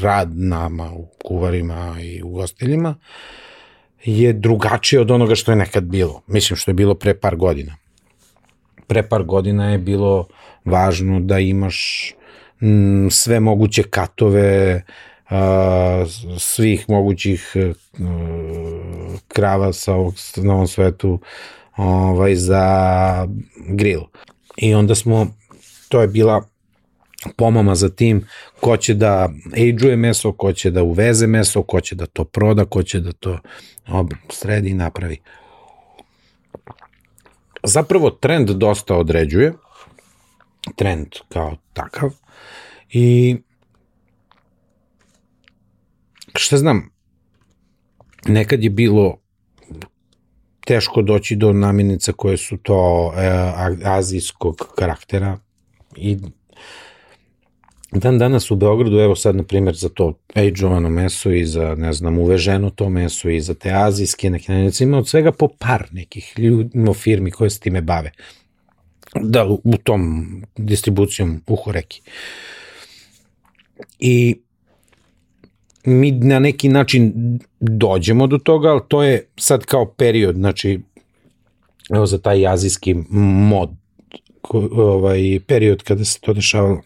rad 0.02 0.30
nama 0.36 0.92
u 0.92 1.06
kuvarima 1.24 1.96
i 2.02 2.22
u 2.22 2.28
gostilima 2.28 2.94
je 4.04 4.32
drugačije 4.32 5.00
od 5.00 5.10
onoga 5.10 5.34
što 5.34 5.52
je 5.52 5.56
nekad 5.56 5.84
bilo. 5.84 6.22
Mislim 6.26 6.56
što 6.56 6.70
je 6.70 6.74
bilo 6.74 6.94
pre 6.94 7.14
par 7.14 7.36
godina. 7.36 7.76
Pre 8.86 9.02
par 9.08 9.22
godina 9.22 9.70
je 9.70 9.78
bilo 9.78 10.26
važno 10.64 11.20
da 11.20 11.38
imaš 11.38 12.12
m, 12.60 13.08
sve 13.10 13.40
moguće 13.40 13.82
katove 13.82 14.82
a, 15.30 16.04
svih 16.38 16.84
mogućih 16.88 17.52
a, 17.56 17.72
krava 19.28 19.72
sa 19.72 19.94
ovog, 19.94 20.14
na 20.36 20.54
ovom 20.54 20.66
svetu 20.66 21.20
ovaj, 21.76 22.34
za 22.34 23.28
grill. 23.68 24.02
I 24.56 24.74
onda 24.74 24.94
smo, 24.94 25.26
to 25.88 26.00
je 26.00 26.08
bila 26.08 26.48
pomama 27.36 27.74
za 27.74 27.88
tim 27.88 28.26
ko 28.60 28.76
će 28.76 28.94
da 28.94 29.28
ageuje 29.52 29.96
meso, 29.96 30.32
ko 30.32 30.52
će 30.52 30.70
da 30.70 30.82
uveze 30.82 31.26
meso, 31.26 31.62
ko 31.62 31.80
će 31.80 31.94
da 31.94 32.06
to 32.06 32.24
proda, 32.24 32.64
ko 32.64 32.82
će 32.82 33.00
da 33.00 33.12
to 33.12 33.38
sredi 34.30 34.70
i 34.70 34.74
napravi. 34.74 35.18
Zapravo 37.76 38.10
trend 38.10 38.50
dosta 38.50 38.96
određuje, 38.96 39.52
trend 40.76 41.06
kao 41.28 41.56
takav. 41.72 42.10
I 42.90 43.36
šta 46.34 46.56
znam, 46.56 46.90
nekad 48.26 48.62
je 48.62 48.70
bilo 48.70 49.18
teško 50.64 51.02
doći 51.02 51.36
do 51.36 51.52
namirnica 51.52 52.12
koje 52.12 52.36
su 52.36 52.56
to 52.56 53.12
e, 53.16 53.30
azijskog 53.84 54.56
karaktera 54.76 55.38
i 55.96 56.18
Dan 57.98 58.18
danas 58.18 58.50
u 58.50 58.56
Beogradu, 58.56 58.98
evo 58.98 59.16
sad 59.16 59.36
na 59.36 59.42
primjer 59.42 59.74
za 59.74 59.88
to 59.88 60.18
ageovano 60.34 60.90
meso 60.90 61.30
i 61.30 61.44
za, 61.44 61.74
ne 61.74 61.92
znam, 61.92 62.18
uveženo 62.18 62.70
to 62.70 62.88
meso 62.88 63.28
i 63.28 63.40
za 63.40 63.54
te 63.54 63.72
azijske 63.74 64.30
neke 64.30 64.52
namirnice, 64.52 64.84
ima 64.84 64.98
od 64.98 65.08
svega 65.08 65.32
po 65.32 65.48
par 65.58 65.88
nekih 65.92 66.38
ljudi, 66.38 66.70
firmi 66.94 67.30
koje 67.30 67.50
se 67.50 67.60
time 67.60 67.80
bave. 67.80 68.10
Da, 69.22 69.46
u 69.64 69.76
tom 69.82 70.26
distribucijom 70.56 71.42
u 71.46 71.56
Horeki. 71.56 72.02
I 73.98 74.36
mi 75.84 76.10
na 76.10 76.38
neki 76.38 76.68
način 76.68 77.12
dođemo 77.60 78.26
do 78.26 78.38
toga, 78.38 78.68
ali 78.68 78.80
to 78.88 79.02
je 79.02 79.26
sad 79.36 79.64
kao 79.64 79.86
period, 79.86 80.34
znači, 80.34 80.80
evo 81.94 82.06
za 82.06 82.18
taj 82.18 82.46
azijski 82.46 82.94
mod, 83.48 83.70
ovaj, 84.72 85.40
period 85.46 85.82
kada 85.82 86.04
se 86.04 86.20
to 86.20 86.32
dešavalo 86.32 86.80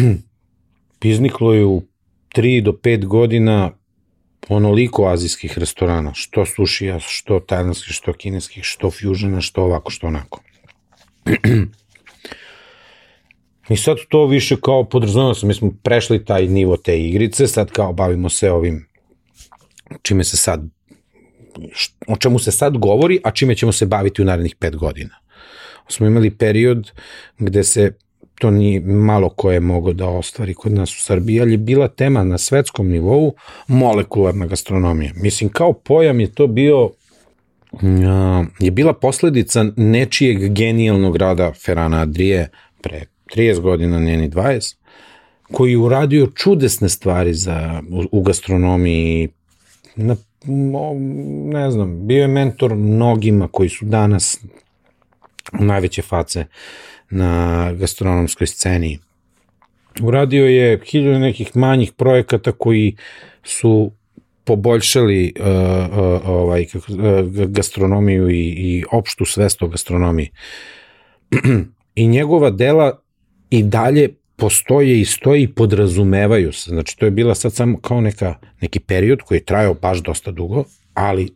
izniklo 1.02 1.54
je 1.54 1.64
u 1.64 1.82
3 2.34 2.62
do 2.62 2.72
5 2.72 3.04
godina 3.06 3.70
onoliko 4.48 5.06
azijskih 5.06 5.58
restorana, 5.58 6.14
što 6.14 6.46
sušija, 6.46 6.98
što 7.00 7.40
tajlanskih, 7.40 7.92
što 7.92 8.12
kineskih, 8.12 8.64
što 8.64 8.90
fusiona, 8.90 9.40
što 9.40 9.62
ovako, 9.62 9.90
što 9.90 10.06
onako. 10.06 10.40
I 13.70 13.76
sad 13.76 13.96
to 14.08 14.26
više 14.26 14.56
kao 14.60 14.84
podrazumemo 14.84 15.34
se, 15.34 15.46
mi 15.46 15.54
smo 15.54 15.72
prešli 15.82 16.24
taj 16.24 16.46
nivo 16.46 16.76
te 16.76 17.00
igrice, 17.00 17.46
sad 17.46 17.70
kao 17.70 17.92
bavimo 17.92 18.28
se 18.28 18.50
ovim 18.50 18.86
čime 20.02 20.24
se 20.24 20.36
sad 20.36 20.62
o 22.06 22.16
čemu 22.16 22.38
se 22.38 22.52
sad 22.52 22.78
govori, 22.78 23.20
a 23.24 23.30
čime 23.30 23.54
ćemo 23.54 23.72
se 23.72 23.86
baviti 23.86 24.22
u 24.22 24.24
narednih 24.24 24.56
pet 24.56 24.76
godina. 24.76 25.14
Smo 25.88 26.06
imali 26.06 26.30
period 26.30 26.90
gde 27.38 27.64
se 27.64 27.92
to 28.40 28.50
ni 28.50 28.80
malo 28.80 29.28
ko 29.28 29.50
je 29.52 29.60
mogo 29.60 29.92
da 29.92 30.08
ostvari 30.08 30.54
kod 30.54 30.72
nas 30.72 30.96
u 30.96 31.02
Srbiji, 31.02 31.40
ali 31.40 31.52
je 31.52 31.58
bila 31.58 31.88
tema 31.88 32.24
na 32.24 32.38
svetskom 32.38 32.88
nivou 32.88 33.34
molekularna 33.68 34.46
gastronomija. 34.46 35.12
Mislim, 35.16 35.50
kao 35.50 35.72
pojam 35.72 36.20
je 36.20 36.32
to 36.32 36.46
bio 36.46 36.90
je 38.58 38.70
bila 38.70 38.92
posledica 38.92 39.64
nečijeg 39.76 40.52
genijalnog 40.52 41.16
rada 41.16 41.52
Ferana 41.52 42.00
Adrije 42.00 42.48
pre 42.80 43.04
30 43.36 43.60
godina, 43.60 43.98
njeni 43.98 44.30
20, 44.30 44.76
koji 45.52 45.70
je 45.70 45.78
uradio 45.78 46.26
čudesne 46.34 46.88
stvari 46.88 47.34
za, 47.34 47.82
u, 47.90 48.18
u 48.18 48.22
gastronomiji, 48.22 49.28
na, 49.96 50.16
ne 51.52 51.70
znam, 51.70 52.06
bio 52.06 52.22
je 52.22 52.28
mentor 52.28 52.74
mnogima 52.74 53.48
koji 53.48 53.68
su 53.68 53.84
danas 53.84 54.38
najveće 55.52 56.02
face 56.02 56.44
na 57.10 57.72
gastronomskoj 57.72 58.46
sceni. 58.46 58.98
Uradio 60.02 60.46
je 60.46 60.80
hiljade 60.86 61.18
nekih 61.18 61.56
manjih 61.56 61.92
projekata 61.92 62.52
koji 62.52 62.96
su 63.42 63.92
poboljšali 64.44 65.32
uh, 65.40 65.46
uh, 65.46 66.28
ovaj, 66.28 66.64
kako, 66.64 66.92
uh, 66.92 66.98
gastronomiju 67.46 68.30
i, 68.30 68.40
i 68.40 68.84
opštu 68.92 69.24
svest 69.24 69.62
o 69.62 69.68
gastronomiji. 69.68 70.30
I 71.94 72.06
njegova 72.06 72.50
dela 72.50 73.02
i 73.50 73.62
dalje 73.62 74.08
postoje 74.36 75.00
i 75.00 75.04
stoji 75.04 75.42
i 75.42 75.54
podrazumevaju 75.54 76.52
se. 76.52 76.70
Znači, 76.70 76.98
to 76.98 77.04
je 77.04 77.10
bila 77.10 77.34
sad 77.34 77.52
samo 77.52 77.78
kao 77.78 78.00
neka, 78.00 78.34
neki 78.60 78.80
period 78.80 79.22
koji 79.22 79.38
je 79.38 79.44
trajao 79.44 79.74
baš 79.74 79.98
dosta 79.98 80.30
dugo, 80.30 80.64
ali 80.94 81.28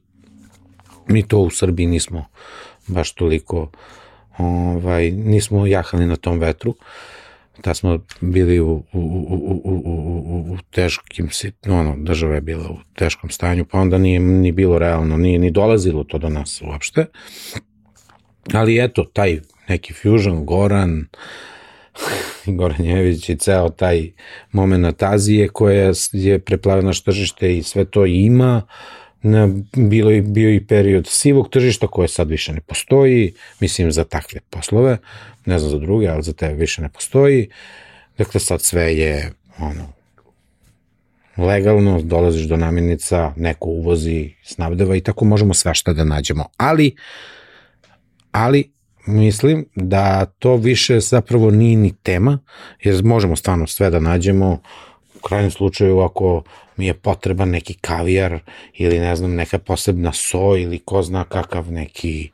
mi 1.08 1.22
to 1.28 1.38
u 1.38 1.50
Srbiji 1.50 1.86
nismo 1.86 2.24
baš 2.86 3.12
toliko 3.12 3.70
ovaj, 4.38 5.10
nismo 5.10 5.66
jahali 5.66 6.06
na 6.06 6.16
tom 6.16 6.38
vetru. 6.38 6.70
Uh, 6.70 6.76
da 7.62 7.74
smo 7.74 7.98
bili 8.20 8.60
u, 8.60 8.70
u, 8.70 8.82
u, 8.92 9.60
u, 9.64 9.82
u, 9.84 10.52
u 10.52 10.58
teškim, 10.70 11.28
ono, 11.68 11.96
država 11.98 12.34
je 12.34 12.40
bila 12.40 12.70
u 12.70 12.76
teškom 12.94 13.30
stanju, 13.30 13.64
pa 13.64 13.78
onda 13.78 13.98
nije 13.98 14.20
ni 14.20 14.52
bilo 14.52 14.78
realno, 14.78 15.16
nije 15.16 15.38
ni 15.38 15.50
dolazilo 15.50 16.04
to 16.04 16.18
do 16.18 16.28
nas 16.28 16.62
uopšte. 16.62 17.06
Ali 18.52 18.84
eto, 18.84 19.04
taj 19.04 19.40
neki 19.68 19.92
fusion, 19.92 20.44
Goran, 20.44 21.06
Goran 22.58 22.84
Jević 22.84 23.28
i 23.28 23.36
ceo 23.36 23.68
taj 23.68 24.10
moment 24.52 25.02
Azije 25.02 25.48
koja 25.48 25.92
je 26.12 26.38
preplavila 26.38 26.86
naš 26.86 27.02
tržište 27.02 27.56
i 27.56 27.62
sve 27.62 27.84
to 27.84 28.06
ima, 28.06 28.62
na, 29.24 29.48
bilo 29.76 30.10
je 30.10 30.22
bio 30.22 30.54
i 30.54 30.66
period 30.66 31.06
sivog 31.06 31.48
tržišta 31.48 31.86
koje 31.86 32.08
sad 32.08 32.30
više 32.30 32.52
ne 32.52 32.60
postoji, 32.60 33.34
mislim 33.60 33.92
za 33.92 34.04
takve 34.04 34.40
poslove, 34.50 34.98
ne 35.46 35.58
znam 35.58 35.70
za 35.70 35.78
druge, 35.78 36.08
ali 36.08 36.22
za 36.22 36.32
tebe 36.32 36.54
više 36.54 36.82
ne 36.82 36.88
postoji. 36.88 37.48
Dakle, 38.18 38.40
sad 38.40 38.62
sve 38.62 38.96
je 38.96 39.32
ono, 39.58 39.92
legalno, 41.36 42.02
dolaziš 42.02 42.44
do 42.44 42.56
namirnica, 42.56 43.32
neko 43.36 43.68
uvozi, 43.68 44.30
snabdeva 44.42 44.96
i 44.96 45.00
tako 45.00 45.24
možemo 45.24 45.54
svašta 45.54 45.92
da 45.92 46.04
nađemo. 46.04 46.44
Ali, 46.56 46.96
ali 48.32 48.72
mislim 49.06 49.66
da 49.74 50.24
to 50.24 50.56
više 50.56 51.00
zapravo 51.00 51.50
nije 51.50 51.76
ni 51.76 51.92
tema, 52.02 52.38
jer 52.82 53.04
možemo 53.04 53.36
stvarno 53.36 53.66
sve 53.66 53.90
da 53.90 54.00
nađemo, 54.00 54.60
u 55.14 55.18
krajnjem 55.26 55.50
slučaju 55.50 56.00
ako 56.00 56.42
mi 56.76 56.86
je 56.86 56.94
potreban 56.94 57.50
neki 57.50 57.74
kavijar 57.74 58.38
ili 58.74 58.98
ne 58.98 59.16
znam 59.16 59.34
neka 59.34 59.58
posebna 59.58 60.12
so 60.12 60.56
ili 60.56 60.78
ko 60.78 61.02
zna 61.02 61.24
kakav 61.24 61.72
neki 61.72 62.30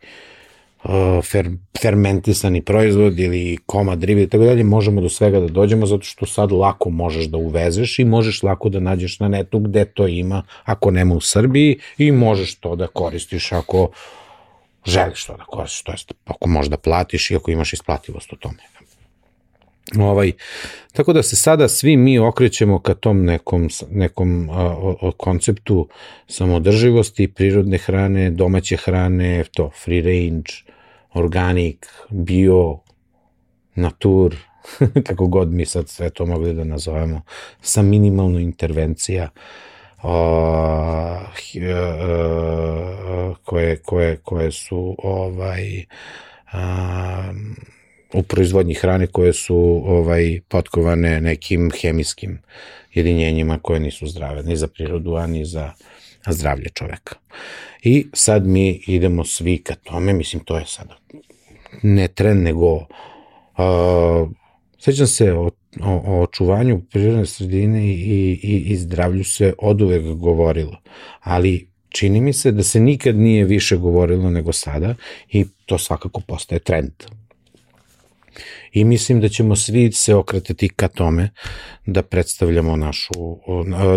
uh, 0.85 1.25
fer, 1.25 1.51
fermentisani 1.83 2.63
proizvod 2.63 3.19
ili 3.19 3.59
komad 3.67 4.05
ribe 4.05 4.23
i 4.23 4.27
tako 4.27 4.45
dalje, 4.45 4.65
možemo 4.65 5.01
do 5.01 5.09
svega 5.09 5.41
da 5.41 5.49
dođemo 5.49 5.87
zato 5.87 6.03
što 6.03 6.27
sad 6.27 6.53
lako 6.53 6.91
možeš 6.91 7.27
da 7.27 7.39
uvezeš 7.39 7.99
i 7.99 8.05
možeš 8.05 8.43
lako 8.43 8.69
da 8.69 8.81
nađeš 8.81 9.21
na 9.21 9.29
netu 9.29 9.59
gde 9.59 9.85
to 9.85 10.07
ima 10.07 10.43
ako 10.65 10.91
nema 10.91 11.15
u 11.15 11.21
Srbiji 11.21 11.79
i 11.99 12.13
možeš 12.13 12.55
to 12.55 12.77
da 12.77 12.87
koristiš 12.87 13.53
ako 13.53 13.89
želiš 14.87 15.25
to 15.25 15.37
da 15.37 15.45
koristiš, 15.45 15.83
to 15.83 15.93
jest 15.93 16.13
ako 16.27 16.49
možeš 16.49 16.71
da 16.71 16.77
platiš 16.77 17.31
i 17.31 17.37
ako 17.37 17.51
imaš 17.51 17.73
isplativost 17.73 18.33
u 18.33 18.37
tome. 18.37 18.59
Ovaj, 19.99 20.33
tako 20.93 21.13
da 21.13 21.23
se 21.23 21.37
sada 21.37 21.69
svi 21.69 21.97
mi 21.97 22.19
okrećemo 22.19 22.79
ka 22.79 22.95
tom 22.95 23.25
nekom, 23.25 23.69
nekom 23.91 24.51
a, 24.51 24.77
o, 25.01 25.13
konceptu 25.17 25.89
samodrživosti, 26.27 27.29
prirodne 27.29 27.79
hrane, 27.79 28.31
domaće 28.31 28.77
hrane, 28.77 29.45
to 29.55 29.71
free 29.85 30.03
range, 30.03 30.51
organic, 31.15 31.79
bio, 32.11 32.79
natur, 33.75 34.37
kako 35.07 35.27
god 35.27 35.53
mi 35.53 35.67
sad 35.67 35.89
sve 35.89 36.11
to 36.11 36.27
mogli 36.27 36.55
da 36.55 36.65
nazovemo, 36.65 37.23
sa 37.61 37.83
minimalno 37.83 38.39
intervencija 38.39 39.29
a, 40.03 40.09
a, 40.09 41.31
a, 42.03 43.35
koje, 43.45 43.77
koje, 43.77 44.17
koje 44.17 44.53
su 44.53 44.97
ovaj 45.03 45.85
a, 46.53 47.33
u 48.15 48.23
proizvodnji 48.23 48.75
hrane 48.75 49.07
koje 49.07 49.33
su 49.33 49.83
ovaj 49.87 50.41
potkovane 50.49 51.21
nekim 51.21 51.71
hemijskim 51.81 52.39
jedinjenjima 52.95 53.59
koje 53.63 53.81
nisu 53.81 54.07
zdrave 54.07 54.43
ni 54.43 54.57
za 54.57 54.67
prirodu, 54.67 55.15
a 55.15 55.27
ni 55.27 55.45
za 55.45 55.73
zdravlje 56.27 56.69
čoveka. 56.75 57.15
I 57.83 58.07
sad 58.13 58.47
mi 58.47 58.83
idemo 58.87 59.25
svi 59.25 59.59
ka 59.59 59.75
tome, 59.75 60.13
mislim 60.13 60.45
to 60.45 60.59
je 60.59 60.65
sada 60.67 60.97
ne 61.83 62.09
tren, 62.09 62.43
nego 62.43 62.75
uh, 62.75 62.87
sećam 64.79 65.07
se 65.07 65.33
o, 65.33 65.51
o, 65.81 66.03
o 66.07 66.23
očuvanju 66.23 66.81
prirodne 66.91 67.27
sredine 67.27 67.87
i, 67.87 68.41
i, 68.43 68.65
i 68.67 68.77
zdravlju 68.77 69.25
se 69.25 69.55
od 69.59 69.83
uvek 69.83 70.03
govorilo, 70.03 70.81
ali 71.21 71.69
čini 71.89 72.21
mi 72.21 72.33
se 72.33 72.53
da 72.53 72.63
se 72.63 72.81
nikad 72.81 73.17
nije 73.17 73.45
više 73.45 73.77
govorilo 73.77 74.31
nego 74.31 74.53
sada 74.53 74.95
i 75.29 75.45
to 75.67 75.79
svakako 75.79 76.21
postaje 76.21 76.59
trend 76.59 76.93
i 78.73 78.85
mislim 78.85 79.21
da 79.21 79.29
ćemo 79.29 79.57
svi 79.57 79.93
se 79.93 80.15
okretati 80.15 80.69
ka 80.69 80.89
tome 80.89 81.31
da 81.87 82.03
predstavljamo 82.03 82.77
našu, 82.77 83.13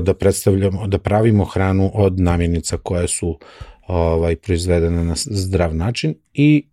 da 0.02 0.14
predstavljamo, 0.14 0.88
da 0.88 0.98
pravimo 0.98 1.46
hranu 1.46 1.92
od 1.94 2.20
namirnica 2.20 2.78
koje 2.78 3.08
su 3.08 3.40
ovaj, 3.88 4.36
proizvedene 4.36 5.04
na 5.04 5.16
zdrav 5.18 5.76
način 5.76 6.16
i 6.34 6.66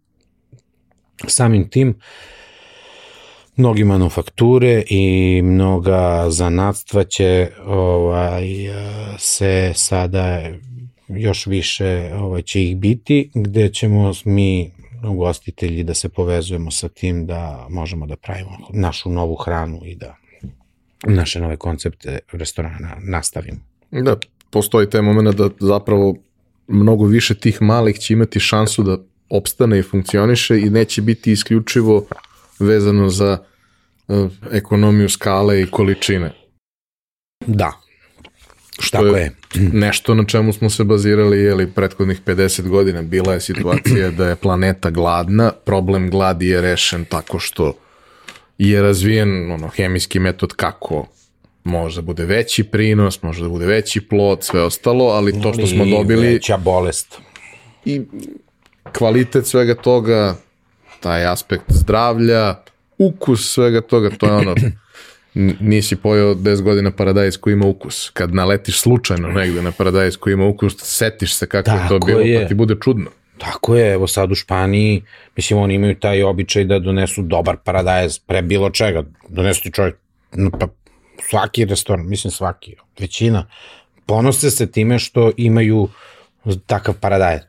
samim 1.27 1.71
tim 1.71 1.99
mnogi 3.57 3.85
manufakture 3.85 4.83
i 4.89 5.41
mnoga 5.43 6.27
zanatstva 6.31 7.05
će 7.05 7.49
ovaj, 7.67 8.45
se 9.19 9.73
sada 9.75 10.51
još 11.09 11.47
više 11.47 12.11
ovaj, 12.15 12.43
će 12.43 12.65
ih 12.65 12.77
biti, 12.77 13.31
gde 13.35 13.69
ćemo 13.73 14.13
mi 14.25 14.71
ugostitelji 15.09 15.85
da 15.85 15.95
se 15.95 16.09
povezujemo 16.09 16.71
sa 16.71 16.89
tim 16.89 17.27
da 17.27 17.67
možemo 17.71 18.07
da 18.07 18.17
pravimo 18.17 18.59
našu 18.71 19.11
novu 19.11 19.35
hranu 19.35 19.81
i 19.85 19.95
da 19.95 20.17
naše 21.07 21.41
nove 21.41 21.57
koncepte 21.57 22.19
restorana 22.33 22.97
nastavimo. 23.01 23.59
Da, 23.91 24.17
postoji 24.51 24.91
taj 24.91 25.03
moment 25.03 25.37
da 25.37 25.51
zapravo 25.61 26.15
mnogo 26.69 27.05
više 27.05 27.35
tih 27.35 27.63
malih 27.63 27.99
će 27.99 28.13
imati 28.13 28.41
šansu 28.41 28.83
da 28.83 28.99
opstane 29.31 29.79
i 29.79 29.83
funkcioniše 29.83 30.61
i 30.61 30.71
neće 30.71 31.03
biti 31.03 31.33
isključivo 31.33 32.07
vezano 32.59 33.09
za 33.09 33.39
uh, 34.09 34.31
ekonomiju 34.53 35.09
skale 35.09 35.63
i 35.63 35.71
količine. 35.71 36.33
Da, 37.47 37.73
Što 38.81 38.99
Tako 38.99 39.17
je, 39.17 39.23
je 39.23 39.33
nešto 39.73 40.15
na 40.15 40.25
čemu 40.25 40.53
smo 40.53 40.71
se 40.71 40.85
bazirali 40.85 41.39
jeli, 41.39 41.67
prethodnih 41.67 42.23
50 42.27 42.69
godina. 42.69 43.03
Bila 43.03 43.35
je 43.35 43.41
situacija 43.41 44.11
da 44.11 44.29
je 44.29 44.37
planeta 44.37 44.91
gladna, 44.91 45.53
problem 45.65 46.11
gladi 46.11 46.49
je 46.49 46.61
rešen 46.61 47.05
tako 47.05 47.39
što 47.39 47.73
je 48.59 48.83
razvijen 48.83 49.53
ono, 49.53 49.69
hemijski 49.69 50.19
metod 50.19 50.53
kako 50.53 51.07
može 51.65 51.97
da 51.97 52.07
bude 52.07 52.25
veći 52.25 52.65
prinos, 52.65 53.23
može 53.23 53.43
da 53.43 53.49
bude 53.49 53.67
veći 53.67 54.01
plod, 54.01 54.45
sve 54.45 54.63
ostalo, 54.63 55.05
ali 55.05 55.43
to 55.43 55.53
što 55.53 55.67
smo 55.67 55.85
dobili... 55.87 56.27
Veća 56.27 56.57
bolest. 56.57 57.19
I 57.85 58.03
kvalitet 58.99 59.47
svega 59.47 59.75
toga, 59.75 60.37
taj 61.01 61.27
aspekt 61.27 61.65
zdravlja, 61.69 62.55
ukus 62.99 63.53
svega 63.53 63.81
toga, 63.81 64.11
to 64.11 64.27
je 64.27 64.33
ono 64.33 64.55
nisi 65.61 65.97
pojao 65.97 66.35
10 66.35 66.63
godina 66.63 66.91
paradajz 66.91 67.37
koji 67.37 67.53
ima 67.53 67.67
ukus. 67.67 68.11
Kad 68.11 68.35
naletiš 68.35 68.81
slučajno 68.81 69.29
negde 69.29 69.63
na 69.63 69.73
paradajz 69.73 70.17
koji 70.17 70.33
ima 70.33 70.47
ukus, 70.47 70.77
setiš 70.77 71.35
se 71.35 71.47
kako 71.47 71.67
Tako 71.71 71.83
je 71.83 71.89
to 71.89 72.07
bilo, 72.07 72.21
je. 72.21 72.43
pa 72.43 72.49
ti 72.49 72.55
bude 72.55 72.75
čudno. 72.81 73.11
Tako 73.39 73.77
je, 73.77 73.93
evo 73.93 74.07
sad 74.07 74.33
u 74.33 74.35
Španiji, 74.35 75.03
mislim, 75.37 75.59
oni 75.59 75.75
imaju 75.75 75.95
taj 75.95 76.23
običaj 76.23 76.65
da 76.65 76.79
donesu 76.79 77.23
dobar 77.23 77.57
paradajz 77.65 78.19
pre 78.19 78.43
bilo 78.43 78.71
čega. 78.71 79.05
Donesu 79.29 79.63
ti 79.63 79.73
čovjek, 79.73 79.97
pa 80.61 80.69
svaki 81.31 81.65
restoran, 81.65 82.09
mislim 82.09 82.31
svaki, 82.31 82.77
većina, 82.99 83.47
ponose 84.07 84.51
se 84.51 84.71
time 84.71 84.99
što 84.99 85.33
imaju 85.37 85.89
takav 86.67 86.95
paradajz. 87.01 87.41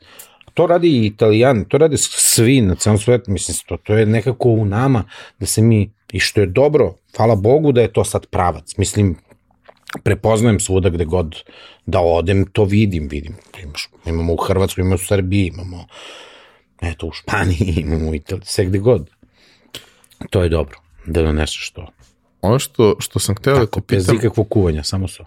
To 0.54 0.68
radi 0.68 0.88
i 0.88 1.06
italijan, 1.06 1.66
to 1.66 1.78
radi 1.78 1.98
svi 1.98 2.62
na 2.62 2.76
celom 2.76 2.98
svetu, 2.98 3.32
mislim, 3.32 3.58
to, 3.66 3.78
to 3.78 3.98
je 3.98 4.06
nekako 4.06 4.50
u 4.50 4.66
nama 4.66 5.04
da 5.40 5.46
se 5.46 5.62
mi 5.62 5.92
I 6.12 6.20
što 6.20 6.42
je 6.42 6.48
dobro, 6.48 6.94
hvala 7.18 7.36
Bogu 7.36 7.72
da 7.72 7.82
je 7.82 7.94
to 7.94 8.04
sad 8.04 8.26
pravac. 8.26 8.78
Mislim, 8.78 9.18
prepoznajem 10.04 10.60
svuda 10.60 10.90
gde 10.90 11.06
god 11.06 11.44
da 11.86 12.00
odem, 12.00 12.46
to 12.46 12.64
vidim, 12.66 13.08
vidim. 13.08 13.36
Imaš, 13.64 13.90
imamo 14.06 14.34
u 14.34 14.38
Hrvatskoj, 14.38 14.82
imamo 14.82 14.96
u 14.96 14.98
Srbiji, 14.98 15.48
imamo 15.48 15.86
eto, 16.82 17.08
u 17.08 17.12
Španiji, 17.12 17.74
imamo 17.86 18.10
u 18.10 18.16
Italiji, 18.16 18.46
sve 18.46 18.66
gde 18.66 18.80
god. 18.80 19.10
To 20.30 20.44
je 20.44 20.50
dobro, 20.50 20.78
da 21.06 21.22
doneseš 21.22 21.72
to. 21.72 21.88
Ono 22.42 22.60
što, 22.60 22.96
što 23.00 23.20
sam 23.20 23.36
hteo 23.36 23.54
da 23.54 23.60
Tako, 23.60 23.82
te 23.82 23.96
bez 23.96 24.06
pitam, 24.06 24.16
ikakvog 24.16 24.50
kuvanja, 24.50 24.84
samo 24.84 25.08
so. 25.08 25.26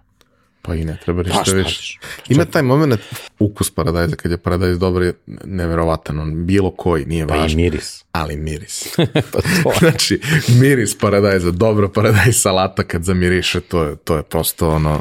Pa 0.66 0.74
i 0.74 0.84
ne 0.84 0.96
treba 1.04 1.22
Pa 1.22 1.28
ništa 1.28 1.44
šta 1.44 1.56
više. 1.56 1.98
Ima 2.28 2.44
taj 2.44 2.62
moment, 2.62 3.00
ukus 3.38 3.70
paradajza, 3.70 4.16
kad 4.16 4.30
je 4.30 4.38
paradajz 4.38 4.78
dobar 4.78 5.02
je 5.02 5.12
neverovatan, 5.44 6.20
on 6.20 6.46
bilo 6.46 6.70
koji, 6.70 7.04
nije 7.04 7.26
Pa 7.26 7.36
i 7.36 7.38
važno, 7.38 7.56
miris. 7.56 8.04
ali 8.12 8.36
miris. 8.36 8.88
pa 9.32 9.40
to. 9.40 9.72
znači, 9.80 10.20
miris 10.48 10.98
paradajza, 10.98 11.50
dobro 11.50 11.88
paradajz 11.88 12.36
salata 12.36 12.82
kad 12.82 13.04
zamiriše, 13.04 13.60
to 13.60 13.84
je, 13.84 13.96
to 13.96 14.16
je 14.16 14.22
prosto 14.22 14.70
ono, 14.70 15.00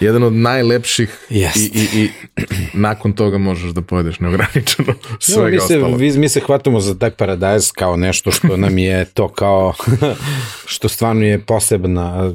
jedan 0.00 0.22
od 0.22 0.32
najlepših 0.32 1.26
Jest. 1.30 1.56
i, 1.56 1.78
i, 1.78 2.02
i 2.02 2.10
nakon 2.86 3.12
toga 3.12 3.38
možeš 3.38 3.70
da 3.70 3.82
pojedeš 3.82 4.20
neograničeno 4.20 4.88
No, 5.10 5.16
svega 5.20 5.50
mi, 5.50 5.60
se, 5.60 5.76
ostalo. 5.76 5.96
vi, 5.96 6.18
mi 6.18 6.28
se 6.28 6.40
hvatamo 6.40 6.80
za 6.80 6.98
tak 6.98 7.16
paradajz 7.16 7.72
kao 7.72 7.96
nešto 7.96 8.30
što 8.30 8.56
nam 8.56 8.78
je 8.78 9.04
to 9.04 9.28
kao, 9.28 9.74
što 10.72 10.88
stvarno 10.88 11.24
je 11.24 11.38
posebna, 11.38 12.32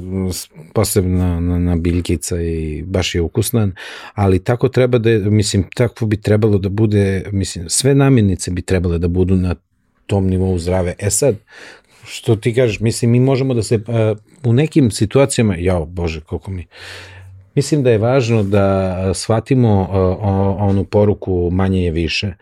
posebna 0.72 1.40
na, 1.40 1.58
na 1.58 1.76
biljkica 1.76 2.40
i 2.40 2.82
baš 2.82 3.14
je 3.14 3.20
ukusnan, 3.20 3.72
ali 4.14 4.44
tako 4.44 4.68
treba 4.68 4.98
da, 4.98 5.10
mislim, 5.10 5.64
tako 5.74 6.06
bi 6.06 6.20
trebalo 6.20 6.58
da 6.58 6.68
bude, 6.68 7.24
mislim, 7.32 7.68
sve 7.68 7.94
namirnice 7.94 8.50
bi 8.50 8.62
trebale 8.62 8.98
da 8.98 9.08
budu 9.08 9.36
na 9.36 9.54
tom 10.06 10.26
nivou 10.26 10.58
zdrave. 10.58 10.94
E 10.98 11.10
sad, 11.10 11.36
što 12.04 12.36
ti 12.36 12.54
kažeš, 12.54 12.80
mislim, 12.80 13.10
mi 13.10 13.20
možemo 13.20 13.54
da 13.54 13.62
se 13.62 13.74
uh, 13.74 13.82
u 14.44 14.52
nekim 14.52 14.90
situacijama, 14.90 15.56
jao, 15.58 15.86
bože, 15.86 16.20
koliko 16.20 16.50
mi, 16.50 16.66
Mislim 17.56 17.82
da 17.82 17.90
je 17.90 17.98
važno 17.98 18.42
da 18.42 19.14
shvatimo 19.14 19.88
onu 20.58 20.84
poruku 20.84 21.50
manje 21.52 21.84
je 21.84 21.90
više. 21.90 22.34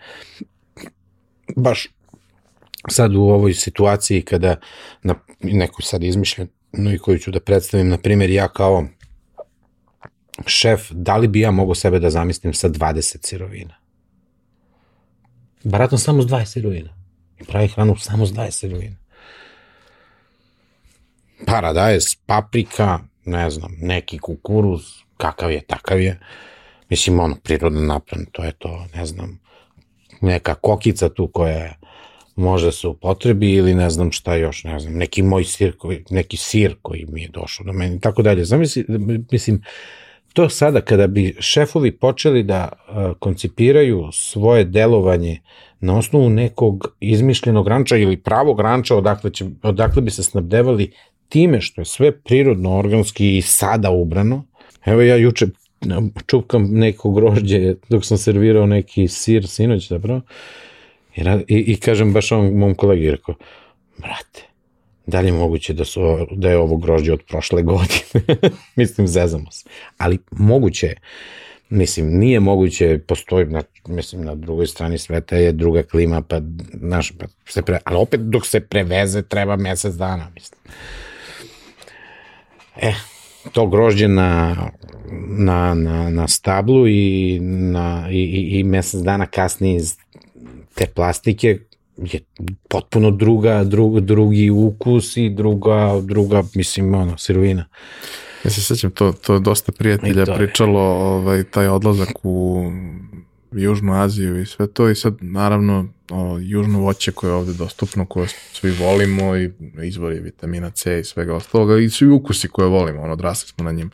Baš 1.56 1.88
sad 2.88 3.14
u 3.14 3.22
ovoj 3.22 3.54
situaciji 3.54 4.22
kada 4.22 4.56
na 5.02 5.14
neku 5.40 5.82
sad 5.82 6.02
izmišljenu 6.02 6.50
i 6.94 6.98
koju 6.98 7.18
ću 7.18 7.30
da 7.30 7.40
predstavim, 7.40 7.88
na 7.88 7.98
primjer 7.98 8.30
ja 8.30 8.48
kao 8.48 8.86
šef, 10.46 10.90
da 10.90 11.16
li 11.16 11.28
bi 11.28 11.40
ja 11.40 11.50
mogao 11.50 11.74
sebe 11.74 11.98
da 11.98 12.10
zamislim 12.10 12.54
sa 12.54 12.68
20 12.68 13.26
sirovina? 13.26 13.74
Baratom 15.64 15.98
samo 15.98 16.22
s 16.22 16.26
20 16.26 16.44
sirovina. 16.44 16.90
I 17.40 17.44
pravi 17.44 17.68
hranu 17.68 17.96
samo 17.96 18.26
s 18.26 18.32
20 18.32 18.50
sirovina. 18.50 18.96
Paradajz, 21.46 22.04
paprika, 22.26 22.98
ne 23.24 23.50
znam, 23.50 23.76
neki 23.80 24.18
kukuruz, 24.18 25.03
kakav 25.16 25.50
je, 25.50 25.60
takav 25.60 26.00
je. 26.00 26.20
Mislim, 26.88 27.20
ono, 27.20 27.36
prirodno 27.42 27.80
napran, 27.80 28.24
to 28.32 28.44
je 28.44 28.52
to, 28.52 28.86
ne 28.94 29.06
znam, 29.06 29.40
neka 30.20 30.54
kokica 30.54 31.08
tu 31.08 31.28
koja 31.28 31.74
može 32.36 32.72
se 32.72 32.88
upotrebi 32.88 33.52
ili 33.52 33.74
ne 33.74 33.90
znam 33.90 34.12
šta 34.12 34.34
još, 34.34 34.64
ne 34.64 34.78
znam, 34.78 34.94
neki 34.94 35.22
moj 35.22 35.44
sir, 35.44 35.76
koji, 35.76 36.04
neki 36.10 36.36
sir 36.36 36.74
koji 36.82 37.06
mi 37.08 37.22
je 37.22 37.28
došao 37.28 37.66
do 37.66 37.72
mene 37.72 37.96
i 37.96 38.00
tako 38.00 38.22
dalje. 38.22 38.44
Zamisli, 38.44 38.84
mislim, 39.32 39.62
to 40.32 40.48
sada 40.48 40.80
kada 40.80 41.06
bi 41.06 41.36
šefovi 41.38 41.92
počeli 41.98 42.42
da 42.42 42.68
uh, 42.68 43.16
koncipiraju 43.18 44.08
svoje 44.12 44.64
delovanje 44.64 45.40
na 45.80 45.98
osnovu 45.98 46.30
nekog 46.30 46.94
izmišljenog 47.00 47.68
ranča 47.68 47.96
ili 47.96 48.16
pravog 48.16 48.60
ranča 48.60 48.96
odakle, 48.96 49.30
će, 49.30 49.44
odakle 49.62 50.02
bi 50.02 50.10
se 50.10 50.22
snabdevali 50.22 50.92
time 51.28 51.60
što 51.60 51.80
je 51.80 51.84
sve 51.84 52.18
prirodno, 52.18 52.78
organski 52.78 53.36
i 53.36 53.42
sada 53.42 53.90
ubrano. 53.90 54.44
Evo 54.84 55.02
ja 55.02 55.16
juče 55.16 55.46
čupkam 56.26 56.68
neko 56.70 57.10
grožđe 57.10 57.74
dok 57.88 58.04
sam 58.04 58.18
servirao 58.18 58.66
neki 58.66 59.08
sir 59.08 59.48
sinoć 59.48 59.88
zapravo 59.88 60.20
i, 61.16 61.20
i, 61.48 61.72
i 61.72 61.76
kažem 61.76 62.12
baš 62.12 62.32
ovom 62.32 62.58
mom 62.58 62.74
kolegi 62.74 63.10
rekao, 63.10 63.34
brate, 63.96 64.42
da 65.06 65.20
li 65.20 65.28
je 65.28 65.32
moguće 65.32 65.72
da, 65.72 65.84
su, 65.84 66.26
da 66.30 66.50
je 66.50 66.58
ovo 66.58 66.76
grožđe 66.76 67.12
od 67.12 67.22
prošle 67.28 67.62
godine? 67.72 68.36
mislim, 68.76 69.08
zezamo 69.08 69.50
se. 69.50 69.64
Ali 69.98 70.18
moguće 70.30 70.86
je. 70.86 71.00
Mislim, 71.68 72.18
nije 72.18 72.40
moguće, 72.40 72.98
postoji, 73.06 73.46
na, 73.46 73.62
mislim, 73.88 74.24
na 74.24 74.34
drugoj 74.34 74.66
strani 74.66 74.98
sveta 74.98 75.36
je 75.36 75.52
druga 75.52 75.82
klima, 75.82 76.22
pa, 76.22 76.40
znaš, 76.72 77.12
pa 77.18 77.26
se 77.46 77.62
pre, 77.62 77.78
ali 77.84 77.96
opet 77.96 78.20
dok 78.20 78.46
se 78.46 78.60
preveze 78.60 79.22
treba 79.22 79.56
mesec 79.56 79.94
dana, 79.94 80.30
mislim. 80.34 80.60
E, 82.76 82.94
to 83.52 83.66
grožđe 83.66 84.08
na, 84.08 84.56
na, 85.28 85.74
na, 85.74 86.10
na 86.10 86.28
stablu 86.28 86.88
i, 86.88 87.38
na, 87.42 88.08
i, 88.10 88.18
i, 88.18 88.58
i 88.58 88.64
mesec 88.64 89.00
dana 89.00 89.26
kasnije 89.26 89.76
iz 89.76 89.96
te 90.74 90.86
plastike 90.86 91.58
je 91.96 92.20
potpuno 92.68 93.10
druga, 93.10 93.64
drug, 93.64 94.00
drugi 94.00 94.50
ukus 94.50 95.16
i 95.16 95.30
druga, 95.30 96.00
druga, 96.02 96.42
mislim, 96.54 96.94
ono, 96.94 97.18
sirovina. 97.18 97.64
Ja 98.44 98.50
se 98.50 98.62
sećam, 98.62 98.90
to, 98.90 99.12
to 99.12 99.34
je 99.34 99.40
dosta 99.40 99.72
prijatelja 99.72 100.26
pričalo, 100.36 100.80
ovaj, 100.80 101.44
taj 101.44 101.68
odlazak 101.68 102.08
u 102.22 102.64
Južnu 103.54 104.02
Aziju 104.02 104.40
i 104.40 104.46
sve 104.46 104.66
to 104.66 104.88
i 104.88 104.94
sad 104.94 105.14
naravno 105.20 105.88
o, 106.10 106.38
južno 106.40 106.78
voće 106.78 107.12
koje 107.12 107.30
je 107.30 107.34
ovde 107.34 107.52
dostupno, 107.52 108.06
koje 108.06 108.28
svi 108.52 108.70
volimo 108.70 109.36
i 109.36 109.50
izvori 109.82 110.20
vitamina 110.20 110.70
C 110.70 111.00
i 111.00 111.04
svega 111.04 111.34
ostaloga 111.34 111.78
i 111.78 111.90
svi 111.90 112.08
ukusi 112.08 112.48
koje 112.48 112.68
volimo, 112.68 113.02
ono, 113.02 113.12
odrasli 113.12 113.48
smo 113.48 113.64
na 113.64 113.72
njim. 113.72 113.90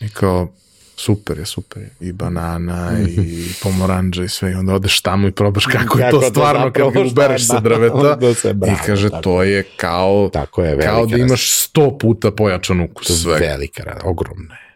I 0.00 0.08
kao, 0.08 0.52
super 0.96 1.38
je, 1.38 1.46
super 1.46 1.82
je. 1.82 1.90
I 2.00 2.12
banana 2.12 2.92
i 3.08 3.44
pomoranđa 3.62 4.24
i 4.24 4.28
sve 4.28 4.52
i 4.52 4.54
onda 4.54 4.74
odeš 4.74 5.00
tamo 5.00 5.28
i 5.28 5.32
probaš 5.32 5.66
kako, 5.66 5.98
je 5.98 6.10
to 6.10 6.22
stvarno 6.22 6.72
kad 6.72 6.92
ga 6.92 7.00
ubereš 7.00 7.46
sa 7.46 7.60
drveta 7.60 8.18
i 8.72 8.86
kaže 8.86 9.10
tako. 9.10 9.22
to 9.22 9.42
je 9.42 9.62
kao, 9.76 10.30
Tako 10.32 10.64
je, 10.64 10.80
kao 10.80 11.06
da 11.06 11.16
imaš 11.16 11.50
sto 11.50 11.98
puta 11.98 12.30
pojačan 12.30 12.80
ukus 12.80 13.22
svega. 13.22 13.46
Velika, 13.46 14.00
ogromna 14.04 14.54
je. 14.54 14.74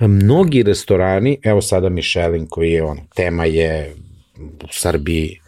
Mnogi 0.00 0.62
restorani, 0.62 1.38
evo 1.42 1.62
sada 1.62 1.88
Michelin 1.88 2.46
koji 2.46 2.72
je 2.72 2.82
ono, 2.82 3.02
tema 3.14 3.44
je 3.44 3.94
u 4.38 4.68
Srbiji, 4.70 5.40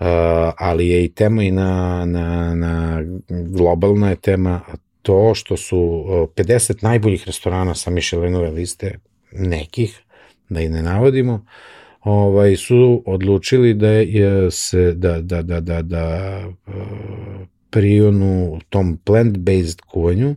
uh, 0.00 0.06
ali 0.58 0.88
je 0.88 1.04
i 1.04 1.08
tema 1.08 1.42
i 1.42 1.50
na, 1.50 2.04
na, 2.06 2.54
na 2.54 3.02
globalna 3.28 4.10
je 4.10 4.16
tema 4.16 4.60
to 5.02 5.34
što 5.34 5.56
su 5.56 5.78
uh, 5.78 6.28
50 6.36 6.82
najboljih 6.82 7.26
restorana 7.26 7.74
sa 7.74 7.90
Michelinove 7.90 8.50
liste 8.50 8.98
nekih, 9.32 10.00
da 10.48 10.60
i 10.60 10.68
ne 10.68 10.82
navodimo, 10.82 11.46
ovaj 12.00 12.56
su 12.56 13.02
odlučili 13.06 13.74
da 13.74 13.88
je 13.88 14.50
se 14.50 14.92
da 14.92 15.20
da 15.20 15.42
da 15.42 15.60
da 15.60 15.82
da 15.82 16.38
uh, 16.66 16.74
prionu 17.70 18.60
tom 18.68 18.98
plant-based 19.04 19.80
kuvanju 19.80 20.34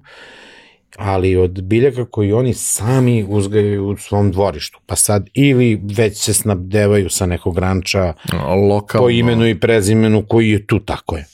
ali 0.97 1.35
od 1.35 1.61
biljaka 1.61 2.05
koji 2.05 2.33
oni 2.33 2.53
sami 2.53 3.25
uzgajaju 3.29 3.87
u 3.87 3.97
svom 3.97 4.31
dvorištu. 4.31 4.79
Pa 4.85 4.95
sad 4.95 5.29
ili 5.33 5.81
već 5.83 6.17
se 6.17 6.33
snabdevaju 6.33 7.09
sa 7.09 7.25
nekog 7.25 7.57
ranča 7.57 8.13
Lokalno. 8.69 9.05
po 9.05 9.09
imenu 9.09 9.47
i 9.47 9.59
prezimenu 9.59 10.25
koji 10.27 10.49
je 10.49 10.67
tu, 10.67 10.79
tako 10.79 11.17
je. 11.17 11.25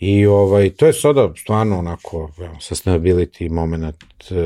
I 0.00 0.26
ovaj, 0.26 0.70
to 0.70 0.86
je 0.86 0.92
sada 0.92 1.32
stvarno 1.36 1.78
onako 1.78 2.30
sustainability 2.60 3.50
moment 3.50 4.04
uh, 4.30 4.36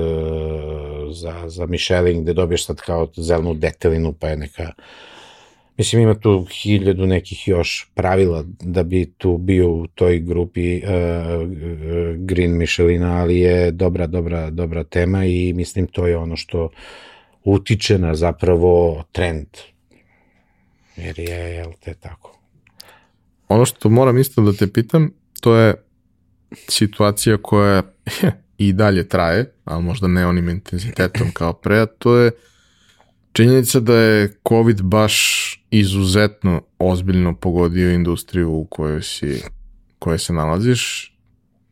za, 1.12 1.48
za 1.48 1.66
Michelin 1.66 2.22
gde 2.22 2.32
dobiješ 2.32 2.66
sad 2.66 2.76
kao 2.76 3.08
zelenu 3.16 3.54
detelinu 3.54 4.12
pa 4.12 4.28
je 4.28 4.36
neka 4.36 4.72
Mislim, 5.78 6.02
ima 6.02 6.14
tu 6.14 6.46
hiljadu 6.50 7.06
nekih 7.06 7.48
još 7.48 7.90
pravila 7.94 8.44
da 8.60 8.82
bi 8.82 9.12
tu 9.18 9.36
bio 9.36 9.70
u 9.70 9.86
toj 9.86 10.18
grupi 10.18 10.76
uh, 10.76 10.82
Green 12.16 12.56
Michelina, 12.56 13.16
ali 13.16 13.38
je 13.38 13.70
dobra, 13.70 14.06
dobra, 14.06 14.50
dobra 14.50 14.84
tema 14.84 15.24
i 15.24 15.52
mislim 15.52 15.86
to 15.86 16.06
je 16.06 16.16
ono 16.16 16.36
što 16.36 16.70
utiče 17.44 17.98
na 17.98 18.14
zapravo 18.14 19.04
trend. 19.12 19.46
Jer 20.96 21.18
je, 21.18 21.54
jel 21.54 21.72
te 21.80 21.94
tako? 21.94 22.38
Ono 23.48 23.64
što 23.64 23.88
moram 23.88 24.18
isto 24.18 24.42
da 24.42 24.52
te 24.52 24.72
pitam, 24.72 25.10
to 25.40 25.56
je 25.56 25.74
situacija 26.68 27.36
koja 27.42 27.82
i 28.58 28.72
dalje 28.72 29.08
traje, 29.08 29.52
ali 29.64 29.82
možda 29.82 30.08
ne 30.08 30.26
onim 30.26 30.48
intenzitetom 30.48 31.30
kao 31.32 31.52
pre, 31.52 31.78
a 31.78 31.86
to 31.86 32.16
je 32.16 32.30
činjenica 33.32 33.80
da 33.80 33.94
je 33.94 34.38
COVID 34.48 34.82
baš 34.82 35.54
izuzetno 35.70 36.62
ozbiljno 36.78 37.34
pogodio 37.34 37.92
industriju 37.92 38.52
u 38.52 38.64
kojoj 38.64 39.02
si 39.02 39.42
kojoj 39.98 40.18
se 40.18 40.32
nalaziš. 40.32 41.14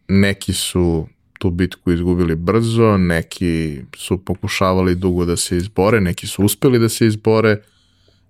Neki 0.09 0.53
su 0.53 1.09
tu 1.39 1.51
bitku 1.51 1.93
izgubili 1.93 2.35
brzo, 2.35 2.97
neki 2.97 3.81
su 3.97 4.25
pokušavali 4.25 4.95
dugo 4.95 5.25
da 5.25 5.37
se 5.37 5.57
izbore, 5.57 6.01
neki 6.01 6.27
su 6.27 6.45
uspeli 6.45 6.79
da 6.79 6.89
se 6.89 7.07
izbore, 7.07 7.63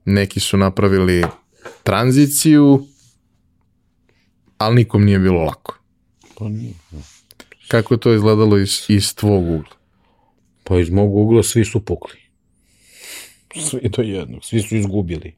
neki 0.04 0.40
su 0.40 0.56
napravili 0.56 1.24
tranziciju, 1.82 2.86
ali 4.58 4.74
nikom 4.74 5.04
nije 5.04 5.18
bilo 5.18 5.44
lako. 5.44 5.78
Pa 6.38 6.48
nije. 6.48 6.74
Kako 7.68 7.94
je 7.94 8.00
to 8.00 8.14
izgledalo 8.14 8.58
iz, 8.58 8.84
iz 8.88 9.14
tvog 9.14 9.48
ugla? 9.48 9.76
Pa 10.64 10.78
iz 10.78 10.90
mog 10.90 11.16
ugla 11.16 11.42
svi 11.42 11.64
su 11.64 11.84
pukli. 11.84 12.25
Svi 13.60 13.88
do 13.88 14.02
jednog, 14.02 14.44
svi 14.44 14.60
su 14.60 14.76
izgubili. 14.76 15.34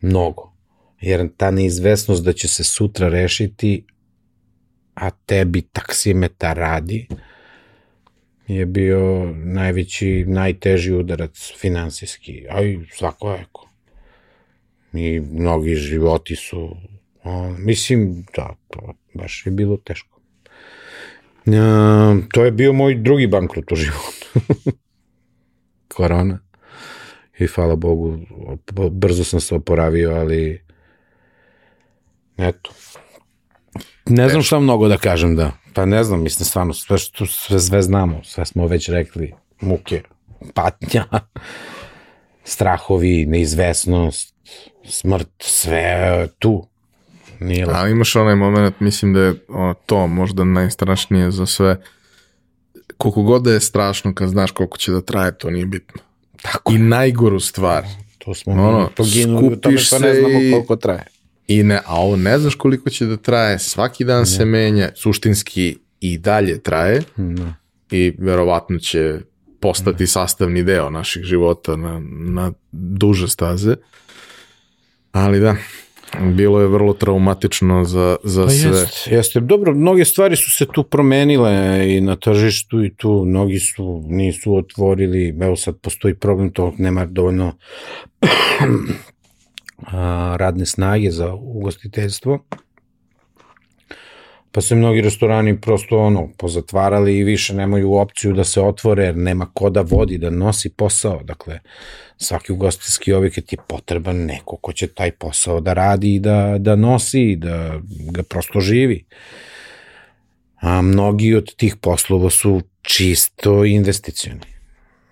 Mnogo. 0.00 0.52
Jer 1.00 1.28
ta 1.36 1.50
neizvesnost 1.50 2.24
da 2.24 2.32
će 2.32 2.48
se 2.48 2.64
sutra 2.64 3.08
rešiti 3.08 3.84
a 4.94 5.10
tebi 5.10 5.62
taksimetar 5.62 6.56
radi, 6.56 7.06
je 8.46 8.66
bio 8.66 9.32
najveći, 9.34 10.24
najteži 10.28 10.92
udarac 10.92 11.52
finansijski, 11.58 12.46
a 12.50 12.62
i 12.62 12.78
svakojako. 12.92 13.68
I 14.92 15.20
mnogi 15.20 15.74
životi 15.74 16.36
su, 16.36 16.76
o, 17.24 17.50
mislim, 17.58 18.24
da, 18.36 18.56
to 18.68 18.94
baš 19.14 19.46
je 19.46 19.52
bilo 19.52 19.76
teško. 19.76 20.20
E, 21.46 21.50
to 22.32 22.44
je 22.44 22.50
bio 22.50 22.72
moj 22.72 22.94
drugi 22.94 23.26
bankrut 23.26 23.72
u 23.72 23.76
životu. 23.76 24.26
Korona. 25.94 26.43
I 27.38 27.46
hvala 27.46 27.76
Bogu, 27.76 28.18
brzo 28.90 29.24
sam 29.24 29.40
se 29.40 29.54
oporavio, 29.54 30.10
ali 30.10 30.62
eto. 32.38 32.70
Ne 34.06 34.28
znam 34.28 34.42
šta 34.42 34.60
mnogo 34.60 34.88
da 34.88 34.96
kažem, 34.96 35.36
da. 35.36 35.52
Pa 35.74 35.84
ne 35.84 36.04
znam, 36.04 36.22
mislim, 36.22 36.46
stvarno, 36.46 36.74
sve, 36.74 36.98
što, 36.98 37.26
sve, 37.26 37.60
sve 37.60 37.82
znamo, 37.82 38.20
sve 38.24 38.46
smo 38.46 38.66
već 38.66 38.88
rekli, 38.88 39.34
muke, 39.60 40.02
patnja, 40.54 41.04
strahovi, 42.44 43.26
neizvesnost, 43.26 44.34
smrt, 44.84 45.30
sve 45.38 46.28
tu. 46.38 46.66
Nije 47.40 47.66
Ali 47.72 47.90
imaš 47.90 48.16
onaj 48.16 48.34
moment, 48.34 48.80
mislim 48.80 49.12
da 49.12 49.20
je 49.20 49.34
o, 49.48 49.74
to 49.86 50.06
možda 50.06 50.44
najstrašnije 50.44 51.30
za 51.30 51.46
sve. 51.46 51.80
Koliko 52.96 53.22
god 53.22 53.42
da 53.42 53.52
je 53.52 53.60
strašno 53.60 54.14
kad 54.14 54.28
znaš 54.28 54.50
koliko 54.50 54.78
će 54.78 54.92
da 54.92 55.00
traje, 55.00 55.38
to 55.38 55.50
nije 55.50 55.66
bitno. 55.66 56.02
Tako. 56.52 56.72
I 56.72 56.78
najgoru 56.78 57.40
stvar. 57.40 57.84
To 58.18 58.34
smo 58.34 58.52
ono, 58.52 58.90
poginuli 58.96 59.46
u 59.46 59.56
tome 59.56 59.78
što 59.78 59.98
ne 59.98 60.14
znamo 60.14 60.38
koliko 60.52 60.76
traje. 60.76 61.06
I 61.48 61.62
ne, 61.62 61.80
a 61.86 62.00
ovo 62.00 62.16
ne 62.16 62.38
znaš 62.38 62.54
koliko 62.54 62.90
će 62.90 63.06
da 63.06 63.16
traje, 63.16 63.58
svaki 63.58 64.04
dan 64.04 64.20
ne. 64.20 64.26
se 64.26 64.44
menja, 64.44 64.90
suštinski 64.94 65.78
i 66.00 66.18
dalje 66.18 66.62
traje 66.62 67.02
ne. 67.16 67.54
i 67.90 68.12
verovatno 68.18 68.78
će 68.78 69.20
postati 69.60 70.02
ne. 70.02 70.06
sastavni 70.06 70.62
deo 70.62 70.90
naših 70.90 71.22
života 71.22 71.76
na, 71.76 72.02
na 72.10 72.52
duže 72.72 73.28
staze. 73.28 73.76
Ali 75.12 75.40
da, 75.40 75.56
bilo 76.20 76.60
je 76.60 76.68
vrlo 76.68 76.92
traumatično 76.92 77.84
za, 77.84 78.16
za 78.24 78.44
pa 78.44 78.50
sve. 78.50 78.70
Jeste, 78.70 79.14
jeste. 79.14 79.40
Dobro, 79.40 79.74
mnoge 79.74 80.04
stvari 80.04 80.36
su 80.36 80.50
se 80.50 80.66
tu 80.72 80.82
promenile 80.82 81.84
i 81.96 82.00
na 82.00 82.16
tržištu 82.16 82.84
i 82.84 82.94
tu 82.94 83.24
mnogi 83.26 83.58
su, 83.58 84.02
nisu 84.06 84.56
otvorili, 84.56 85.36
evo 85.40 85.56
sad 85.56 85.80
postoji 85.80 86.14
problem, 86.14 86.50
to 86.50 86.72
nema 86.78 87.06
dovoljno 87.06 87.52
radne 90.36 90.66
snage 90.66 91.10
za 91.10 91.34
ugostiteljstvo. 91.34 92.38
Pa 94.54 94.60
se 94.60 94.74
mnogi 94.74 95.00
restorani 95.00 95.60
prosto 95.60 95.98
ono 95.98 96.28
pozatvarali 96.38 97.18
i 97.18 97.24
više 97.24 97.54
nemaju 97.54 97.94
opciju 97.94 98.32
da 98.32 98.44
se 98.44 98.60
otvore 98.60 99.04
jer 99.04 99.16
nema 99.16 99.46
ko 99.54 99.70
da 99.70 99.80
vodi, 99.80 100.18
da 100.18 100.30
nosi 100.30 100.68
posao. 100.68 101.22
Dakle, 101.22 101.58
svaki 102.16 102.52
ugostiteljski 102.52 103.12
objekat 103.12 103.52
je 103.52 103.58
potreban 103.68 104.16
neko 104.16 104.56
ko 104.56 104.72
će 104.72 104.86
taj 104.86 105.10
posao 105.10 105.60
da 105.60 105.72
radi 105.72 106.14
i 106.14 106.20
da, 106.20 106.56
da 106.58 106.76
nosi, 106.76 107.36
da 107.36 107.80
ga 108.10 108.22
prosto 108.22 108.60
živi. 108.60 109.04
A 110.60 110.82
mnogi 110.82 111.34
od 111.34 111.56
tih 111.56 111.76
poslova 111.76 112.30
su 112.30 112.62
čisto 112.82 113.64
investicioni. 113.64 114.46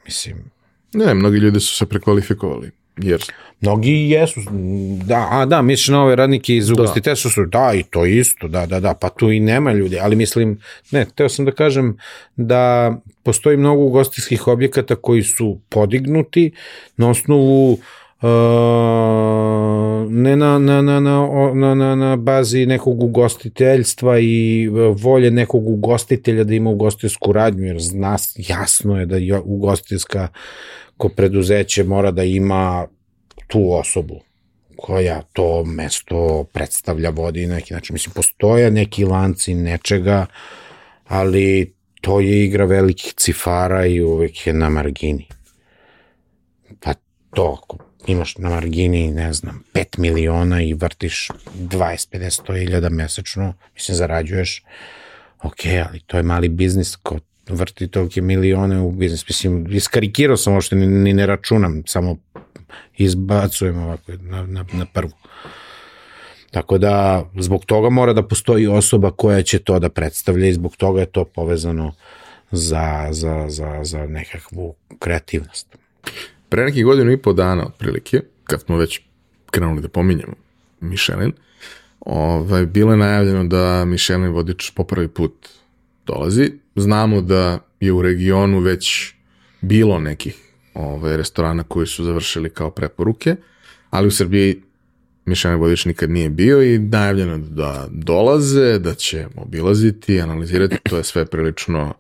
Mislim, 0.05 0.53
Ne, 0.95 1.15
mnogi 1.15 1.39
ljudi 1.39 1.61
su 1.61 1.77
se 1.77 1.87
prekvalifikovali. 1.87 2.71
Jer... 2.97 3.23
Mnogi 3.61 4.11
jesu, 4.11 4.41
da, 5.07 5.29
a 5.31 5.47
da, 5.47 5.63
misliš 5.63 5.89
na 5.89 6.03
ove 6.03 6.17
radnike 6.17 6.57
iz 6.57 6.71
ugostiteljstva 6.71 7.31
su, 7.31 7.47
da, 7.47 7.73
i 7.75 7.83
to 7.83 8.07
isto, 8.07 8.49
da, 8.49 8.67
da, 8.67 8.81
da, 8.81 8.95
pa 8.95 9.09
tu 9.09 9.31
i 9.31 9.41
nema 9.41 9.73
ljudi, 9.73 9.99
ali 10.01 10.17
mislim, 10.17 10.59
ne, 10.91 11.07
teo 11.15 11.29
sam 11.29 11.45
da 11.45 11.53
kažem 11.53 11.97
da 12.37 12.95
postoji 13.23 13.57
mnogo 13.57 13.83
ugostiteljskih 13.83 14.49
objekata 14.49 14.97
koji 14.97 15.23
su 15.23 15.61
podignuti 15.69 16.53
na 16.97 17.11
osnovu 17.11 17.79
Uh, 18.23 18.29
ne 20.11 20.37
na, 20.37 20.59
na, 20.59 20.83
na, 20.83 21.01
na, 21.01 21.27
na, 21.55 21.75
na, 21.75 21.95
na 21.95 22.17
bazi 22.17 22.67
nekog 22.67 23.03
ugostiteljstva 23.03 24.19
i 24.19 24.69
volje 24.97 25.31
nekog 25.31 25.69
ugostitelja 25.69 26.45
da 26.45 26.55
ima 26.55 26.71
ugostiteljsku 26.71 27.33
radnju, 27.33 27.65
jer 27.65 27.81
zna, 27.81 28.17
jasno 28.37 29.01
je 29.01 29.07
da 29.07 29.17
ugostiteljska 29.45 30.29
ko 31.03 31.09
preduzeće 31.09 31.85
mora 31.85 32.11
da 32.11 32.25
ima 32.25 32.87
tu 33.47 33.73
osobu 33.73 34.21
koja 34.77 35.23
to 35.23 35.65
mesto 35.65 36.45
predstavlja, 36.53 37.11
vodi 37.11 37.47
neki 37.47 37.75
način. 37.75 37.95
Mislim, 37.95 38.13
postoje 38.15 38.71
neki 38.71 39.05
lanci 39.05 39.55
nečega, 39.55 40.27
ali 41.07 41.75
to 42.01 42.21
je 42.21 42.45
igra 42.45 42.65
velikih 42.65 43.15
cifara 43.17 43.87
i 43.87 44.01
uvek 44.01 44.47
je 44.47 44.53
na 44.53 44.69
margini. 44.69 45.27
Pa 46.81 46.95
to, 47.35 47.59
ako 47.63 47.79
imaš 48.07 48.37
na 48.39 48.49
margini, 48.49 49.11
ne 49.11 49.33
znam, 49.33 49.65
5 49.75 49.99
miliona 49.99 50.63
i 50.63 50.75
vrtiš 50.75 51.29
20, 51.55 52.09
50, 52.13 52.43
100 52.47 52.63
iljada 52.63 52.89
mesečno, 52.89 53.55
mislim, 53.75 53.97
zarađuješ, 53.97 54.63
ok, 55.43 55.61
ali 55.89 56.01
to 56.07 56.17
je 56.17 56.23
mali 56.23 56.49
biznis, 56.49 56.97
ko 56.97 57.19
vrti 57.55 57.89
tolike 57.89 58.21
milione 58.23 58.81
u 58.81 58.91
biznis. 58.91 59.29
Mislim, 59.29 59.67
iskarikirao 59.71 60.37
sam 60.37 60.53
ovo 60.53 60.61
što 60.61 60.77
ni, 60.77 60.87
ni 60.87 61.13
ne 61.13 61.27
računam, 61.27 61.83
samo 61.87 62.17
izbacujem 62.97 63.79
ovako 63.79 64.13
na, 64.21 64.47
na, 64.47 64.65
na 64.73 64.87
prvu. 64.87 65.13
Tako 66.51 66.79
da, 66.79 67.25
zbog 67.39 67.65
toga 67.65 67.91
mora 67.91 68.13
da 68.13 68.23
postoji 68.23 68.67
osoba 68.67 69.11
koja 69.11 69.43
će 69.43 69.59
to 69.59 69.79
da 69.79 69.89
predstavlja 69.89 70.47
i 70.47 70.53
zbog 70.53 70.77
toga 70.77 71.01
je 71.01 71.07
to 71.07 71.25
povezano 71.25 71.93
za, 72.51 73.09
za, 73.11 73.47
za, 73.49 73.81
za 73.83 74.07
nekakvu 74.07 74.75
kreativnost. 74.99 75.77
Pre 76.49 76.65
nekih 76.65 76.85
godinu 76.85 77.13
i 77.13 77.17
po 77.17 77.33
dana, 77.33 77.67
otprilike, 77.67 78.21
kad 78.45 78.61
smo 78.61 78.77
već 78.77 79.01
krenuli 79.51 79.83
da 79.83 79.89
pominjamo 79.89 80.35
Michelin, 80.81 81.33
ovaj, 82.01 82.67
bilo 82.67 82.91
je 82.91 82.97
najavljeno 82.97 83.45
da 83.45 83.85
Michelin 83.85 84.29
vodič 84.29 84.71
po 84.75 84.85
prvi 84.85 85.09
put 85.09 85.49
dolazi. 86.07 86.53
Znamo 86.77 87.21
da 87.21 87.59
je 87.81 87.93
u 87.93 88.03
regionu 88.03 88.61
već 88.61 89.15
bilo 89.61 89.99
nekih 89.99 90.37
ovaj, 90.75 91.17
restorana 91.17 91.63
koji 91.63 91.87
su 91.87 92.05
završili 92.05 92.51
kao 92.51 92.71
preporuke, 92.71 93.37
ali 93.91 94.07
u 94.07 94.11
Srbiji 94.11 94.63
Mišane 95.25 95.57
Vodič 95.57 95.85
nikad 95.85 96.11
nije 96.11 96.31
bio 96.31 96.63
i 96.63 96.79
najavljeno 96.79 97.39
da 97.39 97.89
dolaze, 97.91 98.79
da 98.79 98.95
će 98.95 99.27
obilaziti, 99.37 100.21
analizirati, 100.21 100.77
to 100.83 100.97
je 100.97 101.05
sve 101.05 101.27
prilično 101.27 101.95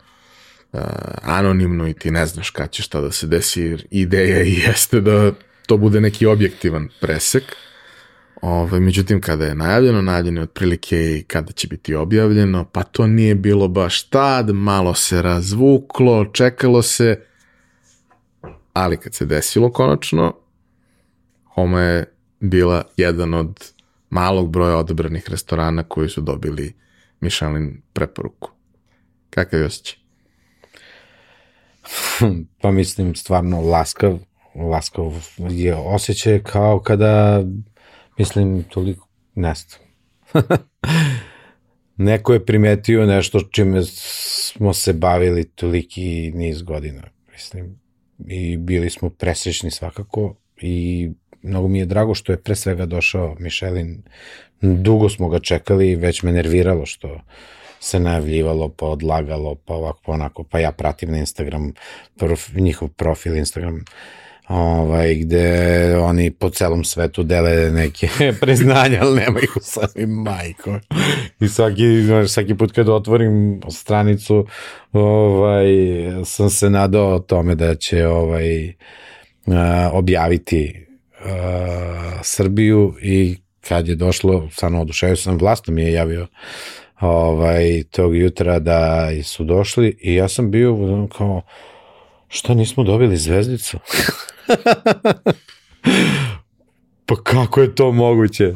uh, 0.73 0.81
anonimno 1.23 1.89
i 1.89 1.95
ti 1.95 2.11
ne 2.11 2.27
znaš 2.27 2.51
kad 2.51 2.71
će 2.71 2.83
šta 2.83 3.01
da 3.01 3.13
se 3.13 3.27
desi, 3.27 3.77
ideja 3.91 4.43
i 4.43 4.53
jeste 4.53 5.01
da 5.01 5.33
to 5.67 5.77
bude 5.77 6.01
neki 6.01 6.27
objektivan 6.27 6.89
presek. 7.01 7.45
Ove, 8.43 8.61
ovaj, 8.61 8.81
međutim, 8.81 9.21
kada 9.21 9.45
je 9.45 9.55
najavljeno, 9.55 10.03
najavljeno 10.03 10.41
je 10.41 10.45
otprilike 10.45 10.97
i 10.97 11.23
kada 11.23 11.53
će 11.53 11.69
biti 11.69 11.95
objavljeno, 11.95 12.65
pa 12.73 12.83
to 12.83 13.07
nije 13.07 13.35
bilo 13.35 13.69
baš 13.69 14.03
tad, 14.03 14.51
malo 14.51 14.95
se 14.95 15.23
razvuklo, 15.23 16.25
čekalo 16.33 16.83
se, 16.83 17.25
ali 18.73 18.97
kad 18.97 19.15
se 19.15 19.27
desilo 19.27 19.73
konačno, 19.73 20.35
Homa 21.45 21.81
je 21.81 22.15
bila 22.41 22.83
jedan 22.97 23.35
od 23.35 23.73
malog 24.11 24.51
broja 24.51 24.77
odabranih 24.77 25.31
restorana 25.31 25.83
koji 25.83 26.09
su 26.09 26.21
dobili 26.21 26.75
Michelin 27.21 27.83
preporuku. 27.93 28.51
Kakav 29.31 29.61
je 29.61 29.67
osjećaj? 29.67 29.99
pa 32.61 32.71
mislim 32.71 33.15
stvarno 33.15 33.61
laskav, 33.61 34.19
laskav 34.55 35.13
je 35.39 35.75
osjećaj 35.75 36.43
kao 36.43 36.81
kada 36.81 37.45
mislim, 38.19 38.63
toliko, 38.63 39.09
ne 39.35 39.55
Neko 41.97 42.33
je 42.33 42.47
primetio 42.47 43.07
nešto 43.07 43.41
čime 43.51 43.83
smo 43.83 44.73
se 44.73 44.93
bavili 44.93 45.45
toliki 45.45 46.33
niz 46.35 46.63
godina, 46.63 47.03
mislim, 47.33 47.81
i 48.29 48.57
bili 48.57 48.91
smo 48.91 49.11
presrećni 49.11 49.71
svakako 49.71 50.35
i 50.61 51.11
mnogo 51.43 51.69
mi 51.69 51.79
je 51.79 51.87
drago 51.87 52.15
što 52.15 52.33
je 52.33 52.43
pre 52.43 52.55
svega 52.55 52.87
došao 52.87 53.37
Mišelin. 53.39 54.03
Dugo 54.61 55.09
smo 55.09 55.29
ga 55.29 55.39
čekali 55.39 55.91
i 55.91 55.97
već 55.97 56.23
me 56.23 56.33
nerviralo 56.33 56.87
što 56.87 57.21
se 57.81 58.01
najavljivalo, 58.01 58.69
pa 58.69 58.87
odlagalo, 58.87 59.55
pa 59.55 59.75
ovako, 59.75 60.01
pa 60.07 60.13
onako, 60.13 60.45
pa 60.45 60.59
ja 60.59 60.73
pratim 60.73 61.11
na 61.11 61.19
Instagram, 61.19 61.73
prof, 62.17 62.53
njihov 62.55 62.89
profil 62.89 63.37
Instagram, 63.37 63.75
uh, 63.75 63.83
ovaj, 64.53 65.15
gde 65.15 65.97
oni 65.97 66.31
po 66.31 66.51
celom 66.51 66.85
svetu 66.85 67.23
dele 67.23 67.71
neke 67.71 68.09
priznanja, 68.41 68.99
ali 69.03 69.21
nema 69.21 69.41
ih 69.41 69.57
u 69.57 69.61
sami 69.73 70.07
majko. 70.07 70.79
I 71.41 71.49
svaki, 71.49 71.85
svaki 72.29 72.55
put 72.55 72.73
kad 72.73 72.89
otvorim 72.89 73.61
stranicu, 73.71 74.47
ovaj, 74.93 75.67
sam 76.25 76.51
se 76.51 76.71
nadao 76.71 77.19
tome 77.19 77.55
da 77.55 77.75
će 77.75 78.07
ovaj, 78.07 78.73
objaviti 79.93 80.87
uh, 81.25 82.21
Srbiju 82.23 82.95
i 83.03 83.37
kad 83.61 83.89
je 83.89 83.95
došlo, 83.95 84.49
stvarno 84.53 84.81
oduševio 84.81 85.17
sam, 85.17 85.39
vlasto 85.39 85.73
mi 85.73 85.83
je 85.83 85.93
javio 85.93 86.27
ovaj, 87.01 87.83
tog 87.91 88.17
jutra 88.17 88.59
da 88.59 89.09
su 89.25 89.45
došli 89.45 89.97
i 90.01 90.15
ja 90.15 90.29
sam 90.29 90.51
bio 90.51 90.77
kao, 91.19 91.43
šta 92.29 92.55
nismo 92.55 92.85
dobili 92.85 93.17
zvezdicu? 93.17 93.79
pa 97.07 97.15
kako 97.23 97.61
je 97.61 97.75
to 97.75 97.93
moguće? 97.93 98.55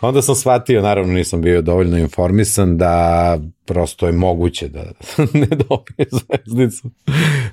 Onda 0.00 0.22
sam 0.22 0.34
shvatio, 0.34 0.82
naravno 0.82 1.12
nisam 1.12 1.40
bio 1.40 1.62
dovoljno 1.62 1.98
informisan 1.98 2.78
da 2.78 3.38
prosto 3.64 4.06
je 4.06 4.12
moguće 4.12 4.68
da 4.68 4.82
ne 5.40 5.46
dobije 5.46 6.06
zvezdicu. 6.10 6.90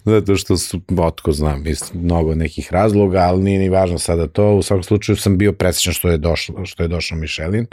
Zato 0.06 0.35
što 0.35 0.57
su, 0.57 0.81
otko 0.98 1.31
znam, 1.31 1.64
mnogo 1.93 2.35
nekih 2.35 2.73
razloga, 2.73 3.19
ali 3.19 3.43
nije 3.43 3.59
ni 3.59 3.69
važno 3.69 3.98
sada 3.98 4.27
to. 4.27 4.53
U 4.53 4.61
svakom 4.61 4.83
slučaju 4.83 5.15
sam 5.15 5.38
bio 5.38 5.53
presečan 5.53 5.93
što 5.93 6.09
je 6.09 6.17
došlo, 6.17 6.65
što 6.65 6.83
je 6.83 6.88
došao 6.88 7.17
Mišelin 7.17 7.67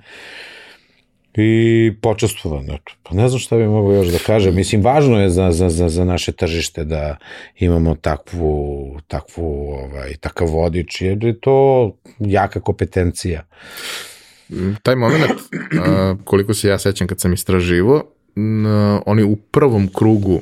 i 1.35 1.93
počastvovan. 2.03 2.67
Pa 3.03 3.15
ne 3.15 3.29
znam 3.29 3.39
šta 3.39 3.57
bi 3.57 3.67
mogo 3.67 3.93
još 3.93 4.09
da 4.09 4.19
kažem. 4.19 4.55
Mislim, 4.55 4.83
važno 4.83 5.21
je 5.23 5.31
za, 5.31 5.53
za, 5.53 5.69
za, 5.69 5.89
za 5.89 6.05
naše 6.05 6.33
tržište 6.33 6.85
da 6.85 7.17
imamo 7.59 7.95
takvu, 7.95 9.01
takvu, 9.07 9.71
ovaj, 9.73 10.17
takav 10.21 10.49
vodič, 10.49 11.01
jer 11.01 11.25
je 11.25 11.41
to 11.41 11.97
jaka 12.19 12.61
kompetencija. 12.61 13.45
Taj 14.83 14.97
moment, 14.97 15.41
koliko 16.25 16.55
se 16.55 16.69
ja 16.69 16.79
sećam 16.79 17.07
kad 17.07 17.21
sam 17.21 17.33
istraživo, 17.33 18.05
oni 19.07 19.23
u 19.23 19.37
prvom 19.37 19.89
krugu 19.95 20.41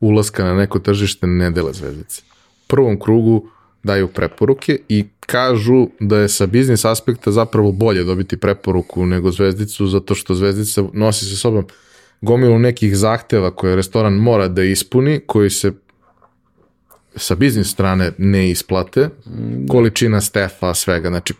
ulaska 0.00 0.44
na 0.44 0.54
neko 0.54 0.78
tržište 0.78 1.26
ne 1.26 1.50
dele 1.50 1.72
zvezdice. 1.72 2.22
U 2.64 2.66
prvom 2.66 3.00
krugu 3.00 3.48
daju 3.82 4.08
preporuke 4.08 4.78
i 4.88 5.04
kažu 5.26 5.86
da 6.00 6.18
je 6.18 6.28
sa 6.28 6.46
biznis 6.46 6.84
aspekta 6.84 7.30
zapravo 7.30 7.72
bolje 7.72 8.04
dobiti 8.04 8.36
preporuku 8.36 9.06
nego 9.06 9.30
zvezdicu, 9.30 9.86
zato 9.86 10.14
što 10.14 10.34
zvezdica 10.34 10.82
nosi 10.92 11.24
sa 11.24 11.36
sobom 11.36 11.66
gomilu 12.20 12.58
nekih 12.58 12.96
zahteva 12.96 13.50
koje 13.50 13.76
restoran 13.76 14.14
mora 14.14 14.48
da 14.48 14.62
ispuni, 14.62 15.20
koji 15.26 15.50
se 15.50 15.72
sa 17.16 17.34
biznis 17.34 17.70
strane 17.70 18.12
ne 18.18 18.50
isplate, 18.50 19.08
količina 19.68 20.20
stefa, 20.20 20.74
svega, 20.74 21.08
znači 21.08 21.34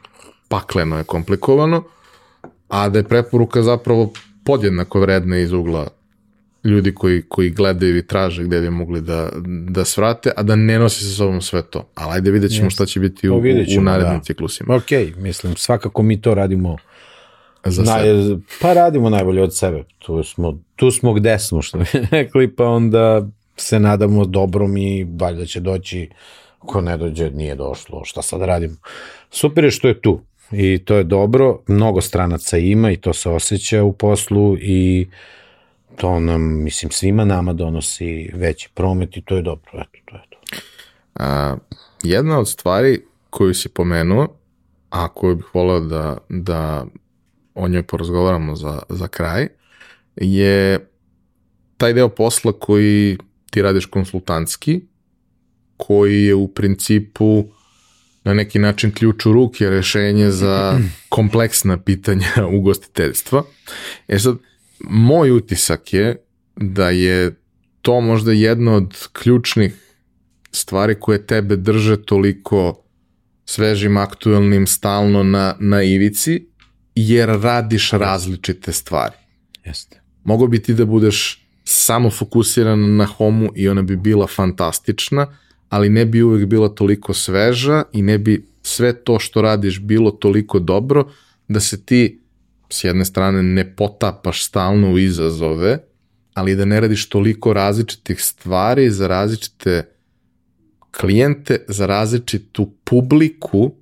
pakleno 0.49 0.99
je 0.99 1.05
komplikovano, 1.05 1.85
a 2.69 2.89
da 2.89 2.99
je 2.99 3.09
preporuka 3.09 3.63
zapravo 3.63 4.13
podjednako 4.45 5.01
vredna 5.01 5.39
iz 5.39 5.53
ugla 5.53 5.89
ljudi 6.67 6.95
koji, 6.95 7.23
koji 7.29 7.51
gledaju 7.51 7.97
i 7.99 8.07
traže 8.07 8.45
gde 8.45 8.61
bi 8.61 8.71
mogli 8.71 9.01
da, 9.01 9.29
da 9.69 9.85
svrate, 9.85 10.31
a 10.37 10.43
da 10.43 10.57
ne 10.57 10.79
nosi 10.79 11.05
sa 11.05 11.11
sobom 11.11 11.41
sve 11.41 11.63
to. 11.63 11.89
Ali 11.95 12.13
ajde 12.13 12.31
vidjet 12.31 12.53
ćemo 12.53 12.71
yes. 12.71 12.73
šta 12.73 12.87
će 12.87 13.01
biti 13.01 13.31
u, 13.31 13.43
ćemo, 13.69 13.81
u 13.81 13.85
narednim 13.85 14.19
da. 14.19 14.25
ciklusima. 14.25 14.75
Ok, 14.75 14.91
mislim, 15.17 15.57
svakako 15.57 16.03
mi 16.03 16.21
to 16.21 16.35
radimo 16.35 16.77
za 17.65 17.83
naj, 17.83 18.03
sebe. 18.03 18.41
Pa 18.61 18.73
radimo 18.73 19.11
najbolje 19.11 19.43
od 19.43 19.57
sebe. 19.57 19.85
Tu 19.99 20.23
smo, 20.23 20.59
tu 20.77 20.91
smo 20.91 21.13
gde 21.13 21.39
smo, 21.39 21.63
što 21.63 21.79
bi 21.79 21.85
rekli, 22.11 22.55
pa 22.55 22.65
onda 22.65 23.27
se 23.57 23.81
nadamo 23.81 24.25
dobrom 24.25 24.77
i 24.77 25.07
valjda 25.21 25.45
će 25.47 25.61
doći, 25.61 26.11
ko 26.59 26.81
ne 26.81 26.97
dođe, 26.97 27.31
nije 27.31 27.55
došlo, 27.55 28.05
šta 28.05 28.23
sad 28.23 28.41
radimo. 28.41 28.77
Super 29.31 29.65
je 29.65 29.71
što 29.71 29.89
je 29.89 30.01
tu 30.01 30.21
i 30.53 30.79
to 30.79 30.97
je 30.97 31.05
dobro, 31.05 31.59
mnogo 31.67 32.01
stranaca 32.01 32.59
ima 32.59 32.91
i 32.91 32.97
to 32.97 33.13
se 33.13 33.31
osjeća 33.31 33.83
u 33.83 33.93
poslu 33.93 34.57
i 34.59 35.07
uh, 35.09 35.15
to 35.97 36.21
nam, 36.21 36.63
mislim, 36.63 36.91
svima 36.91 37.25
nama 37.25 37.53
donosi 37.53 38.31
veći 38.35 38.69
promet 38.75 39.17
i 39.17 39.23
to 39.23 39.37
je 39.37 39.43
dobro, 39.43 39.71
eto, 39.75 39.99
to 40.05 40.17
je 40.17 40.23
to. 40.31 40.39
A, 41.15 41.57
jedna 42.03 42.39
od 42.39 42.49
stvari 42.49 43.05
koju 43.31 43.55
si 43.55 43.69
pomenuo, 43.69 44.29
a 44.91 45.09
koju 45.09 45.37
bih 45.37 45.47
voleo 45.55 45.81
da, 45.81 46.19
da 46.29 46.87
o 47.55 47.69
njoj 47.69 47.83
porazgovaramo 47.83 48.57
za, 48.57 48.83
za 48.89 49.09
kraj, 49.09 49.49
je 50.17 50.89
taj 51.77 51.93
deo 51.93 52.09
posla 52.09 52.53
koji 52.53 53.19
ti 53.51 53.63
radiš 53.63 53.87
konsultantski, 53.87 54.81
koji 55.77 56.25
je 56.25 56.35
u 56.35 56.49
principu 56.49 57.45
na 58.25 58.35
neki 58.35 58.59
način 58.59 58.93
ključ 58.93 59.27
u 59.27 59.33
ruke 59.33 59.71
rešenje 59.71 60.31
za 60.31 60.79
kompleksna 61.09 61.79
pitanja 61.79 62.47
ugostiteljstva. 62.59 63.43
E 64.09 64.19
sad, 64.19 64.37
moj 64.81 65.31
utisak 65.31 65.93
je 65.93 66.17
da 66.57 66.91
je 66.91 67.35
to 67.83 68.01
možda 68.01 68.33
jedna 68.33 68.75
od 68.75 69.09
ključnih 69.13 69.75
stvari 70.53 70.95
koje 71.01 71.27
tebe 71.27 71.57
drže 71.57 72.03
toliko 72.03 72.83
svežim, 73.45 73.97
aktuelnim, 73.97 74.67
stalno 74.67 75.23
na, 75.23 75.55
na 75.61 75.83
ivici, 75.83 76.47
jer 76.95 77.29
radiš 77.29 77.91
različite 77.91 78.73
stvari. 78.73 79.15
Jeste. 79.65 80.01
Mogu 80.25 80.49
bi 80.49 80.63
ti 80.63 80.75
da 80.75 80.85
budeš 80.85 81.47
samo 81.65 82.11
fokusiran 82.11 82.97
na 82.97 83.07
homu 83.07 83.51
i 83.55 83.69
ona 83.69 83.83
bi 83.83 83.97
bila 83.97 84.27
fantastična, 84.27 85.27
ali 85.69 85.89
ne 85.89 86.05
bi 86.05 86.23
uvek 86.23 86.47
bila 86.47 86.69
toliko 86.69 87.15
sveža 87.15 87.83
i 87.93 88.03
ne 88.03 88.19
bi 88.19 88.47
sve 88.63 88.93
to 88.93 89.19
što 89.19 89.43
radiš 89.43 89.81
bilo 89.81 90.11
toliko 90.11 90.59
dobro 90.59 91.11
da 91.49 91.61
se 91.61 91.85
ti 91.85 92.21
s 92.69 92.85
jedne 92.85 93.05
strane 93.05 93.43
ne 93.43 93.77
potapaš 93.77 94.45
stalno 94.45 94.93
u 94.93 94.99
izazove, 94.99 95.79
ali 96.35 96.57
da 96.57 96.65
ne 96.65 96.81
radiš 96.81 97.09
toliko 97.09 97.53
različitih 97.53 98.23
stvari 98.23 98.91
za 98.91 99.09
različite 99.09 99.83
klijente, 101.01 101.65
za 101.69 101.87
različitu 101.87 102.73
publiku, 102.85 103.73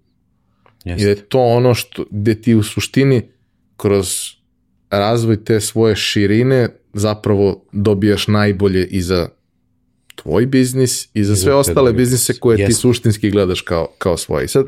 Jeste. 0.84 1.04
da 1.04 1.10
je 1.10 1.16
to 1.16 1.38
ono 1.40 1.74
što, 1.74 2.04
gde 2.10 2.40
ti 2.40 2.54
u 2.54 2.62
suštini 2.62 3.22
kroz 3.76 4.08
razvoj 4.90 5.44
te 5.44 5.60
svoje 5.60 5.96
širine 5.96 6.68
zapravo 6.92 7.64
dobijaš 7.72 8.28
najbolje 8.28 8.86
i 8.86 9.02
za 9.02 9.28
tvoj 10.14 10.46
biznis 10.46 11.08
i 11.14 11.24
za 11.24 11.36
sve 11.36 11.54
ostale 11.54 11.92
biznise 11.92 12.38
koje 12.40 12.58
Jeste. 12.58 12.66
ti 12.66 12.80
suštinski 12.80 13.30
gledaš 13.30 13.60
kao, 13.60 13.86
kao 13.98 14.16
svoje. 14.16 14.44
I 14.44 14.48
sad, 14.48 14.66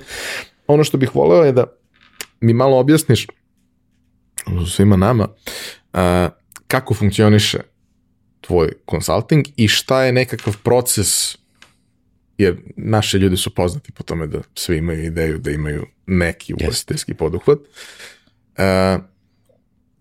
ono 0.67 0.85
što 0.85 0.99
bih 0.99 1.15
voleo 1.15 1.45
je 1.45 1.53
da 1.53 1.65
mi 2.41 2.53
malo 2.53 2.79
objasniš 2.79 3.27
svima 4.67 4.97
nama, 4.97 5.29
a, 5.93 6.29
kako 6.67 6.95
funkcioniše 6.95 7.59
tvoj 8.41 8.73
konsulting 8.85 9.47
i 9.57 9.69
šta 9.69 10.03
je 10.03 10.13
nekakav 10.13 10.57
proces, 10.63 11.37
jer 12.39 12.57
naše 12.77 13.19
ljudi 13.19 13.37
su 13.37 13.55
poznati 13.55 13.93
po 13.93 14.03
tome 14.03 14.27
da 14.27 14.39
svi 14.55 14.77
imaju 14.77 15.05
ideju 15.05 15.39
da 15.39 15.51
imaju 15.51 15.87
neki 16.07 16.55
ugostiteljski 16.55 17.13
yes. 17.13 17.17
poduhvat, 17.17 17.59
a, 18.57 18.99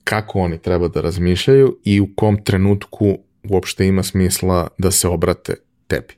kako 0.03 0.39
oni 0.39 0.61
treba 0.61 0.87
da 0.87 1.01
razmišljaju 1.01 1.79
i 1.83 2.01
u 2.01 2.07
kom 2.15 2.43
trenutku 2.43 3.17
uopšte 3.49 3.87
ima 3.87 4.03
smisla 4.03 4.67
da 4.77 4.91
se 4.91 5.07
obrate 5.07 5.55
tebi. 5.87 6.13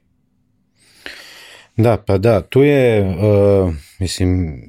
Da, 1.78 1.98
pa 1.98 2.18
da, 2.18 2.42
tu 2.42 2.64
je, 2.64 3.02
uh, 3.02 3.74
mislim, 4.00 4.62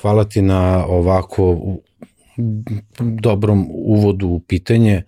hvala 0.00 0.24
ti 0.24 0.42
na 0.42 0.86
ovako 0.86 1.58
dobrom 2.98 3.66
uvodu 3.70 4.28
u 4.28 4.40
pitanje. 4.40 5.02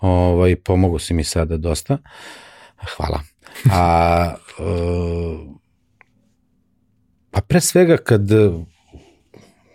Ovaj, 0.00 0.56
pomogu 0.56 0.98
si 0.98 1.14
mi 1.14 1.24
sada 1.24 1.56
dosta. 1.56 1.98
Hvala. 2.96 3.20
A, 3.70 4.34
e, 4.58 4.64
pa 7.30 7.40
pre 7.40 7.60
svega 7.60 7.96
kad 7.96 8.30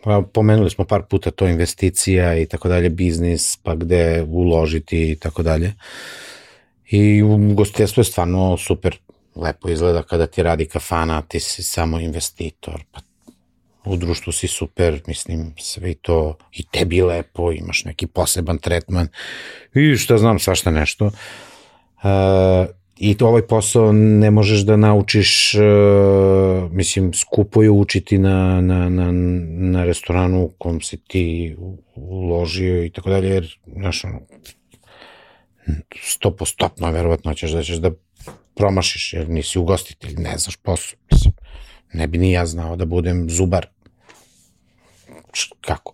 pa 0.07 0.21
pomenuli 0.33 0.69
smo 0.69 0.85
par 0.85 1.03
puta 1.03 1.31
to 1.31 1.47
investicija 1.47 2.37
i 2.37 2.45
tako 2.45 2.67
dalje, 2.67 2.89
biznis, 2.89 3.57
pa 3.63 3.75
gde 3.75 4.25
uložiti 4.27 5.11
i 5.11 5.15
tako 5.15 5.43
dalje. 5.43 5.73
I 6.89 7.21
gostiteljstvo 7.53 8.01
je 8.01 8.05
stvarno 8.05 8.57
super, 8.57 8.97
lepo 9.35 9.69
izgleda 9.69 10.03
kada 10.03 10.27
ti 10.27 10.43
radi 10.43 10.65
kafana, 10.65 11.21
ti 11.21 11.39
si 11.39 11.63
samo 11.63 11.99
investitor, 11.99 12.83
pa 12.91 12.99
u 13.87 13.95
društvu 13.95 14.33
si 14.33 14.47
super, 14.47 15.01
mislim, 15.07 15.53
sve 15.59 15.93
to 15.93 16.37
i 16.53 16.63
tebi 16.63 17.01
lepo, 17.01 17.51
imaš 17.51 17.85
neki 17.85 18.07
poseban 18.07 18.57
tretman. 18.57 19.07
I 19.73 19.95
šta 19.95 20.17
znam, 20.17 20.39
svašta 20.39 20.71
nešto. 20.71 21.05
Uh, 21.05 21.11
I 22.97 23.17
to 23.17 23.27
ovaj 23.27 23.41
posao 23.41 23.91
ne 23.93 24.31
možeš 24.31 24.59
da 24.59 24.77
naučiš, 24.77 25.55
uh, 25.55 26.71
mislim, 26.71 27.13
skupo 27.13 27.63
je 27.63 27.69
učiti 27.69 28.17
na, 28.17 28.61
na, 28.61 28.89
na, 28.89 29.11
na 29.71 29.83
restoranu 29.85 30.43
u 30.43 30.49
kom 30.57 30.81
si 30.81 30.97
ti 30.97 31.55
uložio 31.95 32.83
i 32.85 32.89
tako 32.89 33.09
dalje, 33.09 33.29
jer, 33.29 33.57
znaš, 33.75 34.03
ono, 34.03 34.19
stopostopno 36.01 36.91
verovatno 36.91 37.33
ćeš 37.33 37.51
da 37.51 37.63
ćeš 37.63 37.77
da 37.77 37.91
promašiš, 38.55 39.13
jer 39.13 39.29
nisi 39.29 39.59
ugostitelj, 39.59 40.15
ne 40.17 40.37
znaš 40.37 40.55
posao, 40.55 40.99
mislim, 41.11 41.33
ne 41.93 42.07
bi 42.07 42.17
ni 42.17 42.31
ja 42.31 42.45
znao 42.45 42.75
da 42.75 42.85
budem 42.85 43.29
zubar, 43.29 43.65
kako. 45.61 45.93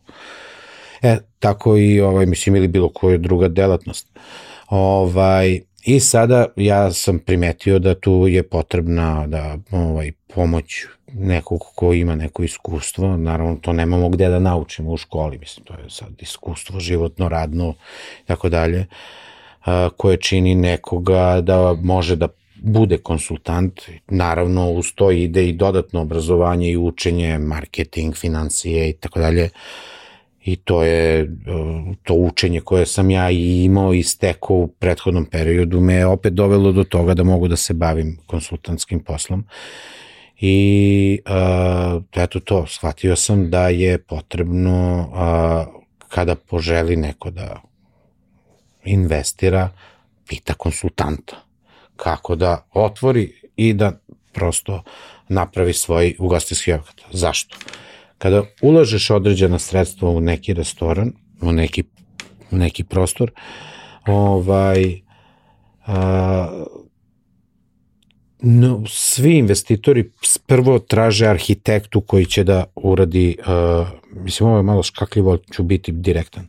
E, 1.01 1.17
tako 1.39 1.77
i, 1.77 2.01
ovaj, 2.01 2.25
mislim, 2.25 2.55
ili 2.55 2.67
bilo 2.67 2.89
koja 2.89 3.17
druga 3.17 3.47
delatnost. 3.47 4.19
Ovaj, 4.69 5.61
I 5.85 5.99
sada 5.99 6.45
ja 6.55 6.91
sam 6.91 7.19
primetio 7.19 7.80
da 7.80 7.95
tu 7.95 8.27
je 8.27 8.43
potrebna 8.43 9.27
da 9.27 9.57
ovaj 9.72 10.11
pomoć 10.35 10.85
nekog 11.13 11.61
ko 11.75 11.93
ima 11.93 12.15
neko 12.15 12.43
iskustvo, 12.43 13.17
naravno 13.17 13.55
to 13.55 13.73
nemamo 13.73 14.09
gde 14.09 14.30
da 14.30 14.39
naučimo 14.39 14.91
u 14.91 14.97
školi, 14.97 15.38
mislim, 15.38 15.65
to 15.65 15.73
je 15.73 15.89
sad 15.89 16.09
iskustvo 16.19 16.80
životno, 16.80 17.30
radno 17.30 17.73
i 18.23 18.25
tako 18.25 18.49
dalje, 18.49 18.85
koje 19.97 20.17
čini 20.17 20.55
nekoga 20.55 21.41
da 21.41 21.75
može 21.83 22.15
da 22.15 22.27
bude 22.64 22.98
konsultant, 22.98 23.82
naravno 24.08 24.72
uz 24.72 24.93
to 24.95 25.11
ide 25.11 25.48
i 25.50 25.53
dodatno 25.53 26.01
obrazovanje 26.01 26.72
i 26.72 26.77
učenje, 26.77 27.38
marketing, 27.38 28.16
financije 28.16 28.90
i 28.90 28.93
tako 28.93 29.19
dalje, 29.19 29.50
i 30.45 30.56
to 30.56 30.83
je 30.83 31.30
to 32.03 32.14
učenje 32.14 32.61
koje 32.61 32.85
sam 32.85 33.09
ja 33.09 33.32
i 33.32 33.64
imao 33.64 33.93
i 33.93 34.03
stekao 34.03 34.58
u 34.58 34.67
prethodnom 34.67 35.25
periodu 35.25 35.82
me 35.82 36.06
opet 36.06 36.33
dovelo 36.33 36.72
do 36.72 36.83
toga 36.83 37.14
da 37.14 37.24
mogu 37.24 37.48
da 37.48 37.56
se 37.56 37.74
bavim 37.74 38.17
konsultantskim 38.27 39.00
poslom. 39.00 39.45
I 40.40 41.19
uh, 41.25 42.03
eto 42.16 42.40
to, 42.40 42.66
shvatio 42.67 43.16
sam 43.16 43.50
da 43.50 43.69
je 43.69 43.98
potrebno 43.98 45.09
uh, 45.11 45.82
kada 46.09 46.35
poželi 46.35 46.95
neko 46.95 47.32
da 47.32 47.61
investira, 48.83 49.69
pita 50.27 50.53
konsultanta 50.53 51.52
kako 51.95 52.35
da 52.35 52.67
otvori 52.73 53.33
i 53.55 53.73
da 53.73 53.99
prosto 54.33 54.83
napravi 55.27 55.73
svoj 55.73 56.15
ugostinski 56.19 56.73
objekat. 56.73 57.01
Zašto? 57.11 57.57
Kada 58.17 58.43
ulažeš 58.61 59.09
određena 59.09 59.59
sredstva 59.59 60.09
u 60.09 60.22
neki 60.22 60.53
restoran, 60.53 61.13
u 61.41 61.51
neki, 61.51 61.83
u 62.51 62.57
neki 62.57 62.83
prostor, 62.83 63.31
ovaj, 64.07 65.01
a, 65.85 66.63
no, 68.39 68.83
svi 68.88 69.38
investitori 69.38 70.11
prvo 70.45 70.80
traže 70.80 71.27
arhitektu 71.27 72.01
koji 72.01 72.25
će 72.25 72.43
da 72.43 72.63
uradi, 72.75 73.38
uh, 73.39 73.88
mislim 74.23 74.49
ovo 74.49 74.57
je 74.57 74.63
malo 74.63 74.83
škakljivo, 74.83 75.38
ću 75.53 75.63
biti 75.63 75.91
direktan, 75.91 76.47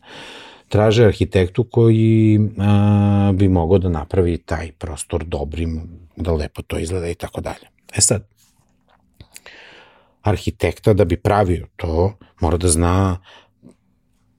traže 0.75 1.05
arhitektu 1.07 1.65
koji 1.65 2.39
uh, 2.39 3.35
bi 3.35 3.49
mogao 3.49 3.79
da 3.79 3.89
napravi 3.89 4.39
taj 4.39 4.73
prostor 4.73 5.25
dobrim, 5.25 5.83
da 6.17 6.33
lepo 6.35 6.63
to 6.63 6.79
izgleda 6.79 7.09
i 7.09 7.15
tako 7.15 7.41
dalje. 7.41 7.69
E 7.95 8.01
sad, 8.01 8.25
arhitekta 10.23 10.93
da 10.93 11.05
bi 11.05 11.17
pravio 11.17 11.69
to, 11.77 12.17
mora 12.41 12.57
da 12.57 12.69
zna 12.69 13.21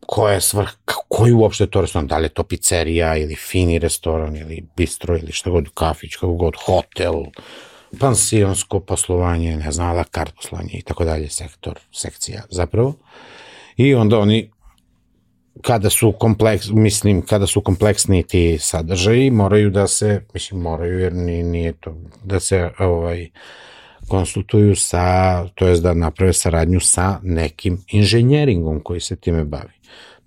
koja 0.06 0.34
je 0.34 0.42
svrh, 0.42 0.74
koji 1.08 1.34
uopšte 1.34 1.68
to 1.72 1.82
restoran, 1.82 2.08
da 2.08 2.18
li 2.18 2.26
je 2.26 2.34
to 2.36 2.44
pizzerija 2.44 3.16
ili 3.18 3.36
fini 3.36 3.80
restoran 3.80 4.36
ili 4.36 4.66
bistro 4.78 5.16
ili 5.18 5.32
šta 5.32 5.50
god, 5.50 5.70
kafić, 5.74 6.16
kako 6.16 6.34
god, 6.34 6.60
hotel, 6.66 7.24
pansionsko 8.00 8.80
poslovanje, 8.80 9.56
ne 9.58 9.72
znam, 9.72 9.96
la 9.96 10.04
kart 10.04 10.36
poslovanje 10.36 10.74
i 10.74 10.82
tako 10.82 11.06
dalje, 11.06 11.30
sektor, 11.30 11.80
sekcija 11.92 12.44
zapravo. 12.50 12.94
I 13.78 13.94
onda 13.96 14.20
oni 14.20 14.50
kada 15.62 15.90
su 15.90 16.12
kompleks, 16.12 16.70
mislim, 16.70 17.22
kada 17.22 17.48
su 17.48 17.62
kompleksni 17.62 18.24
ti 18.24 18.58
sadržaji, 18.60 19.32
moraju 19.32 19.70
da 19.70 19.88
se, 19.88 20.22
mislim, 20.34 20.62
moraju 20.62 21.00
jer 21.00 21.14
nije, 21.14 21.44
nije 21.44 21.74
to, 21.74 21.96
da 22.24 22.40
se 22.40 22.70
ovaj, 22.80 23.30
konsultuju 24.08 24.76
sa, 24.76 25.48
to 25.56 25.68
jest 25.68 25.84
da 25.84 25.94
naprave 25.94 26.34
saradnju 26.34 26.80
sa 26.80 27.20
nekim 27.24 27.78
inženjeringom 27.92 28.80
koji 28.80 29.00
se 29.00 29.16
time 29.16 29.44
bavi. 29.44 29.74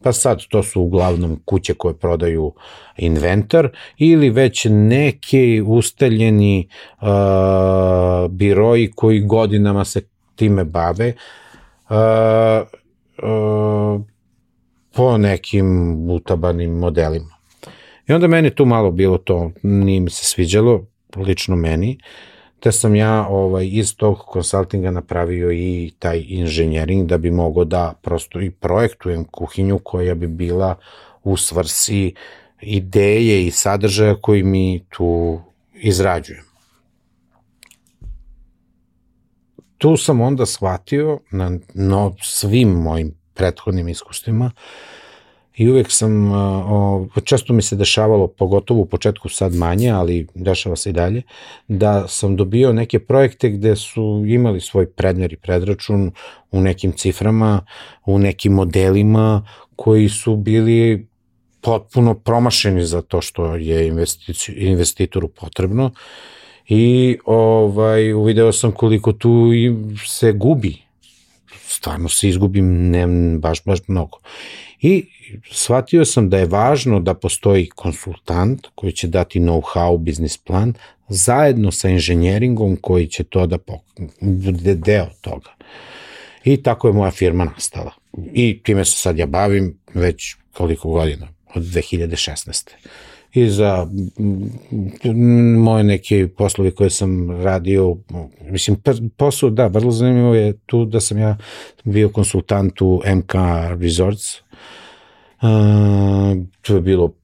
Pa 0.02 0.12
sad 0.12 0.38
to 0.48 0.62
su 0.62 0.82
uglavnom 0.82 1.40
kuće 1.44 1.74
koje 1.74 1.94
prodaju 1.94 2.52
inventar 2.96 3.68
ili 3.96 4.30
već 4.30 4.66
neki 4.70 5.62
ustaljeni 5.66 6.68
uh, 7.00 7.08
biroji 8.30 8.90
koji 8.96 9.20
godinama 9.20 9.84
se 9.84 10.02
time 10.36 10.64
bave 10.64 11.12
uh, 11.90 11.96
uh, 13.22 14.00
po 14.98 15.18
nekim 15.18 15.96
utabanim 16.10 16.70
modelima. 16.70 17.36
I 18.08 18.12
onda 18.12 18.26
meni 18.26 18.50
tu 18.50 18.64
malo 18.64 18.90
bilo 18.90 19.18
to, 19.18 19.50
nije 19.62 20.00
mi 20.00 20.10
se 20.10 20.24
sviđalo, 20.24 20.86
lično 21.16 21.56
meni, 21.56 21.98
te 22.60 22.72
sam 22.72 22.94
ja 22.94 23.26
ovaj, 23.28 23.68
iz 23.72 23.96
tog 23.96 24.18
konsultinga 24.18 24.90
napravio 24.90 25.52
i 25.52 25.92
taj 25.98 26.24
inženjering 26.28 27.08
da 27.08 27.18
bi 27.18 27.30
mogao 27.30 27.64
da 27.64 27.94
prosto 28.02 28.40
i 28.40 28.50
projektujem 28.50 29.24
kuhinju 29.24 29.78
koja 29.78 30.14
bi 30.14 30.26
bila 30.26 30.74
u 31.24 31.36
svrsi 31.36 32.14
ideje 32.60 33.46
i 33.46 33.50
sadržaja 33.50 34.14
koji 34.20 34.42
mi 34.42 34.84
tu 34.88 35.40
izrađujem. 35.74 36.44
Tu 39.78 39.96
sam 39.96 40.20
onda 40.20 40.46
shvatio 40.46 41.20
na 41.30 41.58
no, 41.74 42.14
svim 42.22 42.68
mojim 42.68 43.17
prethodnim 43.38 43.88
iskustvima. 43.88 44.50
I 45.58 45.70
uvek 45.70 45.86
sam, 45.90 46.32
o, 46.32 47.06
često 47.24 47.52
mi 47.52 47.62
se 47.62 47.76
dešavalo, 47.76 48.26
pogotovo 48.26 48.80
u 48.80 48.86
početku 48.86 49.28
sad 49.28 49.54
manje, 49.54 49.90
ali 49.90 50.26
dešava 50.34 50.76
se 50.76 50.90
i 50.90 50.92
dalje, 50.92 51.22
da 51.68 52.08
sam 52.08 52.36
dobio 52.36 52.72
neke 52.72 52.98
projekte 52.98 53.50
gde 53.50 53.76
su 53.76 54.24
imali 54.26 54.60
svoj 54.60 54.86
predmer 54.90 55.32
i 55.32 55.36
predračun 55.36 56.12
u 56.50 56.60
nekim 56.60 56.92
ciframa, 56.92 57.64
u 58.06 58.18
nekim 58.18 58.52
modelima 58.52 59.46
koji 59.76 60.08
su 60.08 60.36
bili 60.36 61.08
potpuno 61.60 62.14
promašeni 62.14 62.84
za 62.84 63.02
to 63.02 63.20
što 63.20 63.54
je 63.54 63.92
investitoru 64.56 65.28
potrebno. 65.28 65.90
I 66.68 67.18
ovaj, 67.24 68.12
uvideo 68.12 68.52
sam 68.52 68.72
koliko 68.72 69.12
tu 69.12 69.50
se 70.06 70.32
gubi 70.32 70.87
stvarno 71.78 72.08
se 72.08 72.28
izgubim 72.28 72.90
ne 72.90 73.06
baš 73.38 73.64
baš 73.64 73.78
mnogo. 73.86 74.18
I 74.80 75.04
shvatio 75.50 76.04
sam 76.04 76.30
da 76.30 76.38
je 76.38 76.46
važno 76.46 77.00
da 77.00 77.14
postoji 77.14 77.68
konsultant 77.68 78.66
koji 78.74 78.92
će 78.92 79.08
dati 79.08 79.40
know-how, 79.40 79.98
biznis 79.98 80.38
plan, 80.38 80.74
zajedno 81.08 81.70
sa 81.72 81.88
inženjeringom 81.88 82.76
koji 82.80 83.06
će 83.06 83.24
to 83.24 83.46
da 83.46 83.58
bude 84.20 84.74
deo 84.74 85.06
toga. 85.20 85.54
I 86.44 86.62
tako 86.62 86.88
je 86.88 86.94
moja 86.94 87.10
firma 87.10 87.44
nastala. 87.44 87.92
I 88.32 88.60
time 88.62 88.84
se 88.84 88.96
sad 88.96 89.18
ja 89.18 89.26
bavim 89.26 89.78
već 89.94 90.34
koliko 90.52 90.90
godina, 90.90 91.28
od 91.54 91.62
2016 91.62 92.70
i 93.32 93.50
za 93.50 93.86
moje 95.58 95.84
neke 95.84 96.28
poslovi 96.36 96.70
koje 96.70 96.90
sam 96.90 97.30
radio, 97.30 97.96
mislim, 98.40 98.76
posao, 99.16 99.50
da, 99.50 99.66
vrlo 99.66 99.90
zanimljivo 99.90 100.34
je 100.34 100.58
tu 100.66 100.84
da 100.84 101.00
sam 101.00 101.18
ja 101.18 101.36
bio 101.84 102.08
konsultant 102.08 102.82
u 102.82 103.02
MK 103.06 103.34
Resorts, 103.80 104.22
Uh, 105.42 105.44
to 106.62 106.74
je 106.74 106.80
bilo 106.80 107.14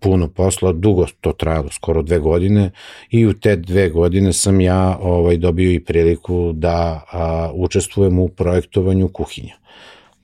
puno 0.00 0.28
posla, 0.28 0.72
dugo 0.72 1.06
to 1.20 1.32
trajalo, 1.32 1.68
skoro 1.70 2.02
dve 2.02 2.18
godine 2.18 2.70
i 3.10 3.26
u 3.26 3.32
te 3.32 3.56
dve 3.56 3.88
godine 3.88 4.32
sam 4.32 4.60
ja 4.60 4.98
ovaj 5.00 5.36
dobio 5.36 5.72
i 5.72 5.84
priliku 5.84 6.52
da 6.52 7.04
a, 7.12 7.50
učestvujem 7.54 8.18
u 8.18 8.28
projektovanju 8.28 9.08
kuhinja 9.08 9.54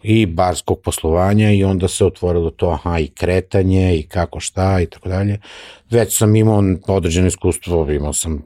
i 0.03 0.27
barskog 0.27 0.81
poslovanja 0.81 1.51
i 1.53 1.65
onda 1.65 1.89
se 1.89 2.05
otvorilo 2.05 2.51
to 2.51 2.71
aha 2.71 2.99
i 2.99 3.09
kretanje 3.09 3.97
i 3.97 4.03
kako 4.03 4.41
šta 4.41 4.81
i 4.81 4.87
tako 4.87 5.09
dalje. 5.09 5.41
Već 5.91 6.19
sam 6.19 6.37
imao 6.37 6.63
određeno 6.87 7.27
iskustvo, 7.27 7.91
imao 7.91 8.13
sam 8.13 8.43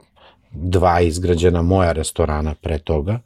dva 0.51 1.01
izgrađena 1.01 1.61
moja 1.61 1.91
restorana 1.91 2.55
pre 2.61 2.79
toga, 2.79 3.19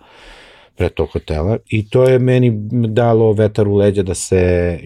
pre 0.75 0.89
tog 0.89 1.09
hotela 1.13 1.57
i 1.69 1.89
to 1.89 2.03
je 2.03 2.19
meni 2.19 2.51
dalo 2.71 3.31
vetar 3.31 3.67
u 3.67 3.75
leđa 3.75 4.03
da 4.03 4.13
se 4.13 4.79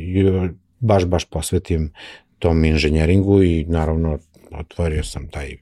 baš, 0.79 1.05
baš 1.05 1.25
posvetim 1.25 1.93
tom 2.39 2.65
inženjeringu 2.65 3.43
i 3.43 3.65
naravno 3.67 4.19
otvorio 4.51 5.03
sam 5.03 5.27
taj, 5.27 5.57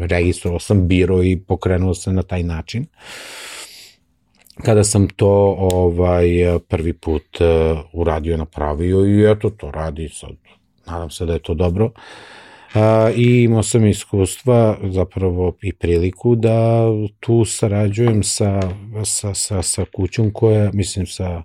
registrovao 0.00 0.60
sam 0.60 0.88
biro 0.88 1.22
i 1.22 1.36
pokrenuo 1.36 1.94
se 1.94 2.12
na 2.12 2.22
taj 2.22 2.42
način. 2.42 2.82
Uh, 2.82 3.59
kada 4.64 4.84
sam 4.84 5.08
to 5.08 5.56
ovaj 5.58 6.28
prvi 6.68 6.92
put 6.92 7.40
uh, 7.40 7.78
uradio, 7.92 8.36
napravio 8.36 9.06
i 9.06 9.30
eto 9.30 9.50
to 9.50 9.70
radi 9.70 10.08
sad. 10.08 10.30
Nadam 10.86 11.10
se 11.10 11.26
da 11.26 11.32
je 11.32 11.38
to 11.38 11.54
dobro. 11.54 11.84
Uh, 11.84 12.80
I 13.16 13.42
imao 13.42 13.62
sam 13.62 13.86
iskustva, 13.86 14.78
zapravo 14.82 15.56
i 15.62 15.72
priliku 15.72 16.34
da 16.34 16.84
tu 17.20 17.44
sarađujem 17.44 18.22
sa, 18.22 18.60
sa, 19.04 19.34
sa, 19.34 19.62
sa 19.62 19.84
kućom 19.94 20.30
koja, 20.32 20.70
mislim 20.72 21.06
sa 21.06 21.42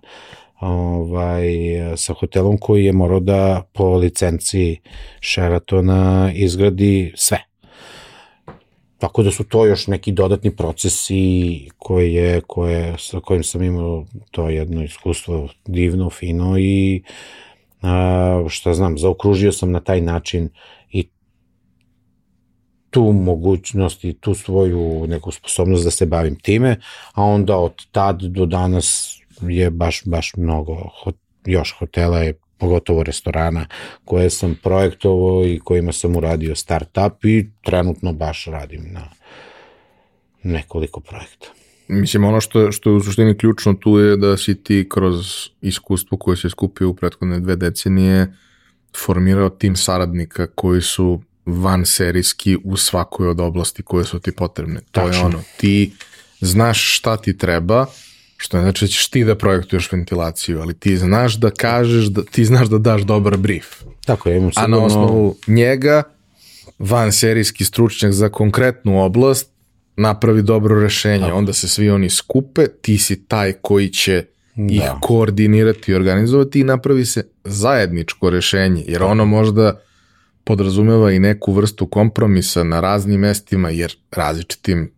ovaj, 0.60 1.46
sa 1.98 2.14
hotelom 2.14 2.58
koji 2.58 2.86
je 2.86 2.94
morao 2.94 3.20
da 3.20 3.64
po 3.74 3.98
licenciji 3.98 4.80
Sheratona 5.22 6.32
izgradi 6.36 7.14
sve 7.16 7.46
Tako 8.98 9.24
da 9.24 9.32
su 9.32 9.44
to 9.44 9.66
još 9.66 9.88
neki 9.88 10.12
dodatni 10.12 10.56
procesi 10.56 11.70
koje, 11.78 12.42
koje, 12.42 12.96
sa 12.98 13.20
kojim 13.20 13.44
sam 13.44 13.64
imao 13.64 14.06
to 14.32 14.50
jedno 14.50 14.84
iskustvo 14.84 15.50
divno, 15.66 16.10
fino 16.10 16.58
i 16.60 17.04
a, 17.82 18.46
šta 18.50 18.74
znam, 18.74 18.98
zaokružio 18.98 19.52
sam 19.52 19.72
na 19.72 19.80
taj 19.80 20.02
način 20.02 20.50
i 20.92 21.08
tu 22.90 23.04
mogućnost 23.04 24.04
i 24.04 24.14
tu 24.14 24.34
svoju 24.34 25.08
neku 25.08 25.32
sposobnost 25.32 25.84
da 25.84 25.92
se 25.92 26.06
bavim 26.06 26.36
time, 26.36 26.80
a 27.14 27.24
onda 27.24 27.58
od 27.58 27.86
tad 27.92 28.22
do 28.22 28.46
danas 28.46 29.18
je 29.42 29.70
baš, 29.70 30.02
baš 30.06 30.34
mnogo 30.38 30.76
hot, 31.04 31.16
još 31.46 31.76
hotela 31.80 32.20
je 32.20 32.34
pogotovo 32.58 33.04
restorana 33.04 33.66
koje 34.06 34.30
sam 34.30 34.56
projektovao 34.64 35.46
i 35.46 35.60
kojima 35.64 35.92
sam 35.92 36.16
uradio 36.16 36.56
start-up 36.56 37.28
i 37.28 37.50
trenutno 37.62 38.14
baš 38.14 38.46
radim 38.46 38.84
na 38.92 39.10
nekoliko 40.44 41.00
projekta. 41.00 41.48
Mislim, 41.88 42.24
ono 42.24 42.42
što, 42.42 42.72
što 42.72 42.90
je 42.90 42.96
u 42.96 43.02
suštini 43.02 43.38
ključno 43.38 43.74
tu 43.74 43.98
je 44.00 44.18
da 44.18 44.38
si 44.38 44.64
ti 44.64 44.88
kroz 44.90 45.50
iskustvo 45.62 46.18
koje 46.18 46.38
se 46.38 46.50
skupio 46.50 46.90
u 46.90 46.96
prethodne 46.96 47.40
dve 47.40 47.56
decenije 47.56 48.34
formirao 49.06 49.50
tim 49.50 49.76
saradnika 49.76 50.48
koji 50.48 50.82
su 50.82 51.22
van 51.46 51.86
serijski 51.86 52.58
u 52.64 52.78
svakoj 52.78 53.28
od 53.28 53.40
oblasti 53.40 53.84
koje 53.84 54.06
su 54.06 54.20
ti 54.20 54.32
potrebne. 54.32 54.80
To 54.80 55.02
Tačno. 55.02 55.20
je 55.20 55.26
ono, 55.26 55.42
ti 55.58 55.94
znaš 56.42 56.98
šta 56.98 57.18
ti 57.18 57.38
treba, 57.38 57.86
što 58.38 58.58
ne 58.58 58.64
znači 58.64 58.86
da 58.86 58.90
ćeš 58.90 59.10
ti 59.10 59.24
da 59.24 59.36
projektuješ 59.36 59.92
ventilaciju, 59.92 60.62
ali 60.62 60.74
ti 60.74 60.98
znaš 60.98 61.36
da 61.36 61.50
kažeš, 61.50 62.06
da, 62.06 62.24
ti 62.24 62.46
znaš 62.46 62.68
da 62.68 62.78
daš 62.78 63.02
dobar 63.02 63.38
brief. 63.38 63.66
Tako 64.06 64.30
je, 64.30 64.38
imam. 64.38 64.52
A 64.56 64.68
na 64.68 64.84
osnovu 64.84 65.36
njega, 65.48 66.04
van 66.80 67.12
serijski 67.12 67.66
stručnjak 67.66 68.12
za 68.12 68.30
konkretnu 68.30 69.04
oblast, 69.04 69.50
napravi 69.98 70.42
dobro 70.42 70.82
rešenje, 70.82 71.26
Tako. 71.26 71.38
onda 71.38 71.54
se 71.54 71.68
svi 71.68 71.90
oni 71.90 72.10
skupe, 72.10 72.68
ti 72.68 72.98
si 72.98 73.26
taj 73.26 73.54
koji 73.54 73.90
će 73.90 74.26
da. 74.56 74.74
ih 74.74 74.82
koordinirati 75.02 75.92
i 75.92 75.96
organizovati 75.96 76.60
i 76.60 76.64
napravi 76.64 77.06
se 77.06 77.28
zajedničko 77.44 78.30
rešenje, 78.30 78.84
jer 78.88 79.04
ono 79.04 79.26
možda 79.26 79.80
podrazumeva 80.44 81.12
i 81.12 81.20
neku 81.20 81.54
vrstu 81.54 81.88
kompromisa 81.88 82.64
na 82.64 82.80
raznim 82.80 83.20
mestima, 83.20 83.70
jer 83.70 83.96
različitim 84.12 84.92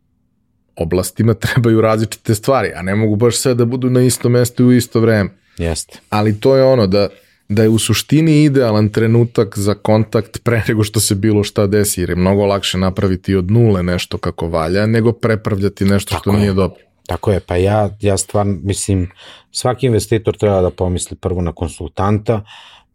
oblastima 0.77 1.33
trebaju 1.53 1.81
različite 1.81 2.35
stvari, 2.35 2.71
a 2.75 2.81
ne 2.81 2.95
mogu 2.95 3.15
baš 3.15 3.37
sve 3.37 3.53
da 3.53 3.65
budu 3.65 3.89
na 3.89 4.01
isto 4.01 4.29
mesto 4.29 4.63
i 4.63 4.65
u 4.65 4.71
isto 4.71 4.99
vreme. 4.99 5.29
Jeste. 5.57 5.99
Ali 6.09 6.39
to 6.39 6.55
je 6.55 6.63
ono 6.63 6.87
da 6.87 7.09
da 7.49 7.63
je 7.63 7.69
u 7.69 7.79
suštini 7.79 8.43
idealan 8.43 8.89
trenutak 8.89 9.57
za 9.57 9.73
kontakt 9.73 10.43
pre 10.43 10.63
nego 10.67 10.83
što 10.83 10.99
se 10.99 11.15
bilo 11.15 11.43
šta 11.43 11.67
desi, 11.67 12.01
jer 12.01 12.09
je 12.09 12.15
mnogo 12.15 12.45
lakše 12.45 12.77
napraviti 12.77 13.35
od 13.35 13.51
nule 13.51 13.83
nešto 13.83 14.17
kako 14.17 14.47
valja, 14.47 14.85
nego 14.85 15.11
prepravljati 15.11 15.85
nešto 15.85 16.09
Tako 16.09 16.21
što 16.21 16.31
je. 16.31 16.37
nije 16.37 16.53
dobro. 16.53 16.79
Tako 17.07 17.31
je, 17.31 17.39
pa 17.39 17.55
ja, 17.55 17.89
ja 18.01 18.17
stvarno, 18.17 18.57
mislim, 18.63 19.11
svaki 19.51 19.85
investitor 19.85 20.37
treba 20.37 20.61
da 20.61 20.69
pomisli 20.69 21.17
prvo 21.17 21.41
na 21.41 21.51
konsultanta, 21.51 22.43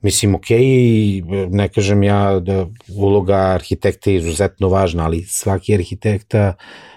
Mislim, 0.02 0.34
ok, 0.34 0.50
ne 1.50 1.68
kažem 1.68 2.02
ja 2.02 2.40
da 2.40 2.66
uloga 2.96 3.36
arhitekta 3.36 4.10
je 4.10 4.16
izuzetno 4.16 4.68
važna, 4.68 5.04
ali 5.04 5.22
svaki 5.22 5.74
arhitekta 5.74 6.54
uh, 6.56 6.91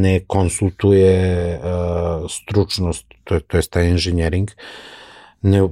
ne 0.00 0.20
konsultuje 0.26 1.14
uh, 1.58 2.30
stručnost, 2.30 3.06
to 3.24 3.40
to 3.40 3.56
je 3.56 3.62
taj 3.62 3.88
engineering, 3.88 4.50
uh, 4.50 4.99
ne, 5.42 5.68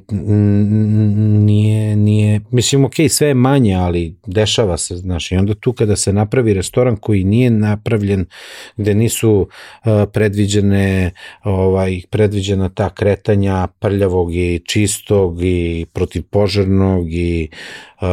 nije, 1.44 1.96
nije, 1.96 2.40
mislim, 2.50 2.84
ok, 2.84 2.94
sve 3.08 3.28
je 3.28 3.34
manje, 3.34 3.74
ali 3.74 4.16
dešava 4.26 4.76
se, 4.76 4.96
znaš, 4.96 5.32
i 5.32 5.36
onda 5.36 5.54
tu 5.54 5.72
kada 5.72 5.96
se 5.96 6.12
napravi 6.12 6.54
restoran 6.54 6.96
koji 6.96 7.24
nije 7.24 7.50
napravljen, 7.50 8.26
gde 8.76 8.94
nisu 8.94 9.40
uh, 9.40 9.92
predviđene, 10.12 11.10
ovaj, 11.44 12.00
predviđena 12.10 12.68
ta 12.68 12.90
kretanja 12.90 13.66
prljavog 13.78 14.34
i 14.34 14.62
čistog 14.66 15.42
i 15.42 15.86
protivpožarnog 15.92 17.12
i 17.12 17.48
uh, 18.00 18.08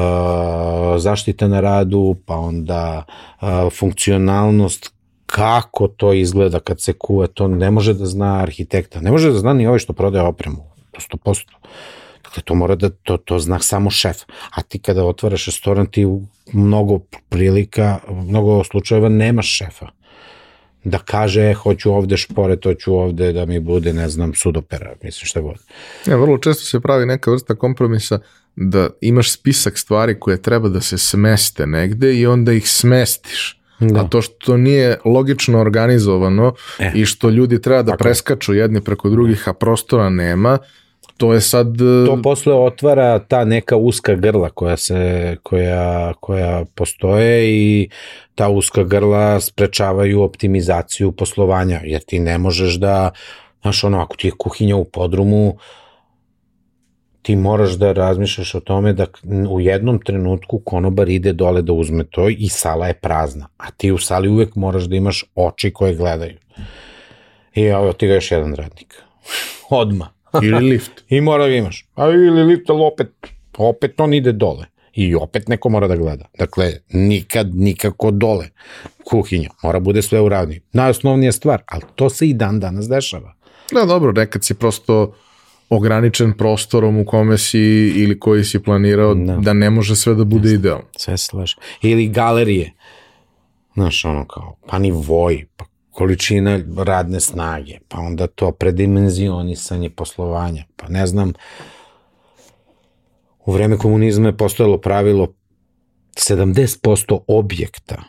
zaštita 0.97 1.47
na 1.47 1.59
radu, 1.59 2.15
pa 2.25 2.35
onda 2.35 3.05
uh, 3.41 3.47
funkcionalnost 3.73 4.93
kako 5.25 5.87
to 5.87 6.13
izgleda 6.13 6.59
kad 6.59 6.81
se 6.81 6.93
kuva, 6.93 7.27
to 7.27 7.47
ne 7.47 7.71
može 7.71 7.93
da 7.93 8.05
zna 8.05 8.41
arhitekta, 8.41 9.01
ne 9.01 9.11
može 9.11 9.31
da 9.31 9.39
zna 9.39 9.53
ni 9.53 9.67
ovaj 9.67 9.79
što 9.79 9.93
prodaje 9.93 10.25
opremu 10.25 10.74
to 10.95 11.17
100%. 11.17 11.43
Dakle, 12.23 12.43
to 12.43 12.55
mora 12.55 12.75
da, 12.75 12.89
to, 12.89 13.17
to 13.17 13.39
zna 13.39 13.59
samo 13.59 13.89
šef. 13.89 14.17
A 14.51 14.61
ti 14.61 14.79
kada 14.79 15.05
otvaraš 15.05 15.45
restoran, 15.45 15.85
ti 15.85 16.05
u 16.05 16.21
mnogo 16.53 16.99
prilika, 17.29 17.99
mnogo 18.09 18.63
slučajeva 18.63 19.09
nemaš 19.09 19.57
šefa 19.57 19.87
da 20.85 20.97
kaže 20.99 21.41
e, 21.41 21.53
hoću 21.53 21.91
ovde 21.91 22.17
špore, 22.17 22.55
to 22.55 22.73
ću 22.73 22.95
ovde 22.95 23.33
da 23.33 23.45
mi 23.45 23.59
bude, 23.59 23.93
ne 23.93 24.09
znam, 24.09 24.33
sudopera, 24.33 24.93
mislim 25.03 25.25
šta 25.25 25.41
god. 25.41 25.55
Ja, 26.07 26.15
vrlo 26.15 26.37
često 26.37 26.65
se 26.65 26.79
pravi 26.79 27.05
neka 27.05 27.31
vrsta 27.31 27.55
kompromisa 27.55 28.19
da 28.55 28.89
imaš 29.01 29.31
spisak 29.31 29.77
stvari 29.77 30.19
koje 30.19 30.41
treba 30.41 30.69
da 30.69 30.81
se 30.81 30.97
smeste 30.97 31.67
negde 31.67 32.15
i 32.15 32.27
onda 32.27 32.53
ih 32.53 32.69
smestiš. 32.69 33.61
Da. 33.79 33.99
A 33.99 34.07
to 34.07 34.21
što 34.21 34.57
nije 34.57 34.97
logično 35.05 35.59
organizovano 35.59 36.53
e. 36.79 36.91
i 36.95 37.05
što 37.05 37.29
ljudi 37.29 37.61
treba 37.61 37.81
da 37.81 37.91
Tako. 37.91 38.03
preskaču 38.03 38.53
jedni 38.53 38.81
preko 38.81 39.09
drugih, 39.09 39.47
a 39.49 39.53
prostora 39.53 40.09
nema, 40.09 40.57
to 41.17 41.33
je 41.33 41.41
sad... 41.41 41.77
To 41.77 42.17
e, 42.19 42.21
posle 42.23 42.53
otvara 42.53 43.19
ta 43.19 43.45
neka 43.45 43.75
uska 43.75 44.15
grla 44.15 44.49
koja 44.49 44.77
se, 44.77 45.37
koja, 45.43 46.13
koja 46.13 46.65
postoje 46.75 47.49
i 47.49 47.89
ta 48.35 48.49
uska 48.49 48.83
grla 48.83 49.39
sprečavaju 49.39 50.21
optimizaciju 50.21 51.11
poslovanja, 51.11 51.81
jer 51.83 52.01
ti 52.01 52.19
ne 52.19 52.37
možeš 52.37 52.75
da, 52.75 53.11
znaš 53.61 53.83
ono, 53.83 54.01
ako 54.01 54.15
ti 54.15 54.27
je 54.27 54.31
kuhinja 54.37 54.75
u 54.75 54.85
podrumu, 54.85 55.57
ti 57.21 57.35
moraš 57.35 57.71
da 57.71 57.91
razmišljaš 57.91 58.55
o 58.55 58.59
tome 58.59 58.93
da 58.93 59.05
u 59.49 59.61
jednom 59.61 59.99
trenutku 59.99 60.59
konobar 60.59 61.09
ide 61.09 61.33
dole 61.33 61.61
da 61.61 61.73
uzme 61.73 62.03
to 62.03 62.29
i 62.29 62.49
sala 62.49 62.87
je 62.87 62.93
prazna, 62.93 63.47
a 63.57 63.71
ti 63.71 63.91
u 63.91 63.97
sali 63.97 64.29
uvek 64.29 64.55
moraš 64.55 64.83
da 64.83 64.95
imaš 64.95 65.23
oči 65.35 65.73
koje 65.73 65.95
gledaju. 65.95 66.37
I 67.55 67.61
evo 67.61 67.93
ti 67.93 68.07
ga 68.07 68.13
još 68.13 68.31
jedan 68.31 68.55
radnik. 68.55 69.03
Odma. 69.69 70.14
Ili 70.43 70.69
lift. 70.69 70.91
I 71.09 71.21
mora 71.21 71.47
da 71.47 71.53
imaš. 71.53 71.85
A 71.95 72.09
ili 72.09 72.43
lift, 72.43 72.69
ali 72.69 72.83
opet, 72.83 73.11
opet 73.57 73.99
on 73.99 74.13
ide 74.13 74.31
dole. 74.31 74.65
I 74.93 75.15
opet 75.15 75.47
neko 75.47 75.69
mora 75.69 75.87
da 75.87 75.95
gleda. 75.95 76.25
Dakle, 76.39 76.73
nikad, 76.89 77.55
nikako 77.55 78.11
dole. 78.11 78.49
Kuhinja. 79.03 79.49
Mora 79.63 79.79
bude 79.79 80.01
sve 80.01 80.21
u 80.21 80.29
ravni. 80.29 80.61
Najosnovnija 80.73 81.31
stvar, 81.31 81.63
ali 81.67 81.83
to 81.95 82.09
se 82.09 82.27
i 82.27 82.33
dan 82.33 82.59
danas 82.59 82.89
dešava. 82.89 83.35
Da, 83.71 83.85
dobro, 83.85 84.11
nekad 84.11 84.43
si 84.43 84.53
prosto 84.53 85.13
ograničen 85.69 86.33
prostorom 86.33 86.99
u 86.99 87.05
kome 87.05 87.37
si 87.37 87.59
ili 87.95 88.19
koji 88.19 88.43
si 88.43 88.63
planirao 88.63 89.15
da, 89.15 89.37
da 89.37 89.53
ne 89.53 89.69
može 89.69 89.95
sve 89.95 90.15
da 90.15 90.23
bude 90.23 90.53
idealno. 90.53 90.85
Sve 90.97 91.17
se 91.17 91.25
slaže. 91.25 91.55
Ili 91.81 92.07
galerije. 92.07 92.73
Znaš, 93.73 94.05
ono 94.05 94.27
kao, 94.27 94.55
pa 94.67 94.79
ni 94.79 94.91
voj, 94.91 95.45
pa 95.57 95.65
količina 95.95 96.59
radne 96.77 97.19
snage, 97.19 97.79
pa 97.87 97.99
onda 97.99 98.27
to 98.27 98.51
predimenzionisanje 98.51 99.89
poslovanja, 99.89 100.63
pa 100.75 100.87
ne 100.87 101.07
znam, 101.07 101.33
u 103.45 103.51
vreme 103.51 103.77
komunizma 103.77 104.27
je 104.27 104.37
postojalo 104.37 104.77
pravilo 104.77 105.33
70% 106.15 107.19
objekta, 107.27 108.03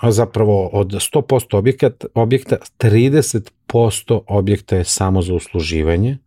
a 0.00 0.12
zapravo 0.12 0.66
od 0.66 0.88
100% 0.88 1.56
objekta, 1.56 2.06
objekta 2.14 2.56
30% 2.78 4.20
objekta 4.26 4.76
je 4.76 4.84
samo 4.84 5.22
za 5.22 5.34
usluživanje, 5.34 6.18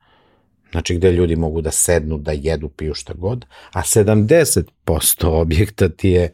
znači 0.72 0.96
gde 0.96 1.12
ljudi 1.12 1.36
mogu 1.36 1.62
da 1.62 1.72
sednu, 1.72 2.18
da 2.18 2.32
jedu, 2.32 2.70
piju 2.70 2.94
šta 2.94 3.14
god, 3.14 3.46
a 3.74 3.82
70% 3.82 4.64
objekta 5.26 5.90
ti 5.90 6.10
je 6.10 6.34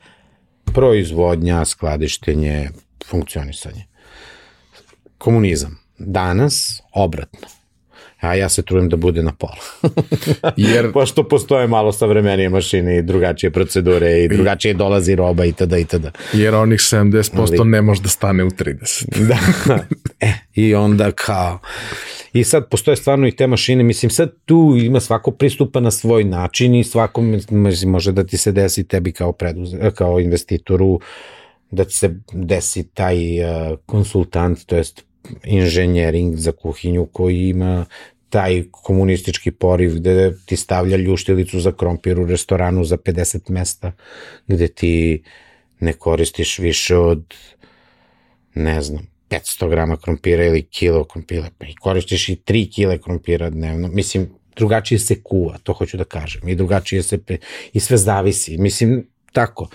proizvodnja, 0.73 1.65
skladištenje, 1.65 2.69
funkcionisanje. 3.05 3.85
Komunizam. 5.17 5.79
Danas, 5.97 6.81
obratno. 6.93 7.47
A 8.19 8.35
ja 8.35 8.49
se 8.49 8.61
trudim 8.61 8.89
da 8.89 8.95
bude 8.95 9.23
na 9.23 9.31
pola. 9.31 9.55
Jer... 10.57 10.91
Pošto 10.91 11.23
postoje 11.23 11.67
malo 11.67 11.91
savremenije 11.91 12.49
mašine 12.49 12.97
i 12.97 13.01
drugačije 13.01 13.51
procedure 13.51 14.23
i 14.23 14.27
drugačije 14.27 14.73
dolazi 14.73 15.15
roba 15.15 15.45
i 15.45 15.53
tada 15.53 15.77
i 15.77 15.85
tada. 15.85 16.11
Jer 16.33 16.55
onih 16.55 16.79
70% 16.79 17.59
Ali... 17.59 17.69
ne 17.69 17.81
može 17.81 18.01
da 18.01 18.09
stane 18.09 18.43
u 18.43 18.49
30. 18.49 19.05
da. 19.29 19.37
E, 20.19 20.33
i 20.55 20.75
onda 20.75 21.11
kao... 21.11 21.59
I 22.33 22.43
sad 22.43 22.69
postoje 22.69 22.95
stvarno 22.95 23.27
i 23.27 23.31
te 23.31 23.47
mašine, 23.47 23.83
mislim 23.83 24.09
sad 24.09 24.31
tu 24.45 24.75
ima 24.81 24.99
svako 24.99 25.31
pristupa 25.31 25.79
na 25.79 25.91
svoj 25.91 26.23
način 26.23 26.75
i 26.75 26.83
svako 26.83 27.21
mislim, 27.21 27.91
može 27.91 28.11
da 28.11 28.23
ti 28.23 28.37
se 28.37 28.51
desi 28.51 28.87
tebi 28.87 29.11
kao, 29.11 29.31
preduze, 29.31 29.91
kao 29.91 30.19
investitoru 30.19 30.87
uh, 30.87 31.01
da 31.71 31.89
se 31.89 32.15
desi 32.33 32.83
taj 32.83 33.17
uh, 33.43 33.77
konsultant, 33.85 34.65
to 34.65 34.75
jest 34.75 35.05
inženjering 35.43 36.35
za 36.35 36.51
kuhinju 36.51 37.05
koji 37.05 37.49
ima 37.49 37.85
taj 38.29 38.63
komunistički 38.71 39.51
poriv 39.51 39.95
gde 39.95 40.37
ti 40.45 40.57
stavlja 40.57 40.97
ljuštilicu 40.97 41.59
za 41.59 41.71
krompir 41.71 42.19
u 42.19 42.25
restoranu 42.25 42.83
za 42.83 42.97
50 42.97 43.49
mesta, 43.49 43.91
gde 44.47 44.67
ti 44.67 45.23
ne 45.79 45.93
koristiš 45.93 46.59
više 46.59 46.97
od, 46.97 47.33
ne 48.53 48.81
znam, 48.81 49.07
500 49.29 49.69
grama 49.69 49.97
krompira 49.97 50.45
ili 50.45 50.61
kilo 50.61 51.03
krompira, 51.03 51.49
pa 51.57 51.65
i 51.65 51.75
koristiš 51.75 52.29
i 52.29 52.35
3 52.35 52.75
kile 52.75 52.97
krompira 53.01 53.49
dnevno. 53.49 53.87
Mislim, 53.87 54.29
drugačije 54.55 54.99
se 54.99 55.23
kuva, 55.23 55.57
to 55.63 55.73
hoću 55.73 55.97
da 55.97 56.03
kažem, 56.03 56.49
i 56.49 56.55
drugačije 56.55 57.03
se, 57.03 57.17
pe... 57.17 57.37
i 57.73 57.79
sve 57.79 57.97
zavisi. 57.97 58.57
Mislim, 58.57 59.07
tako. 59.33 59.69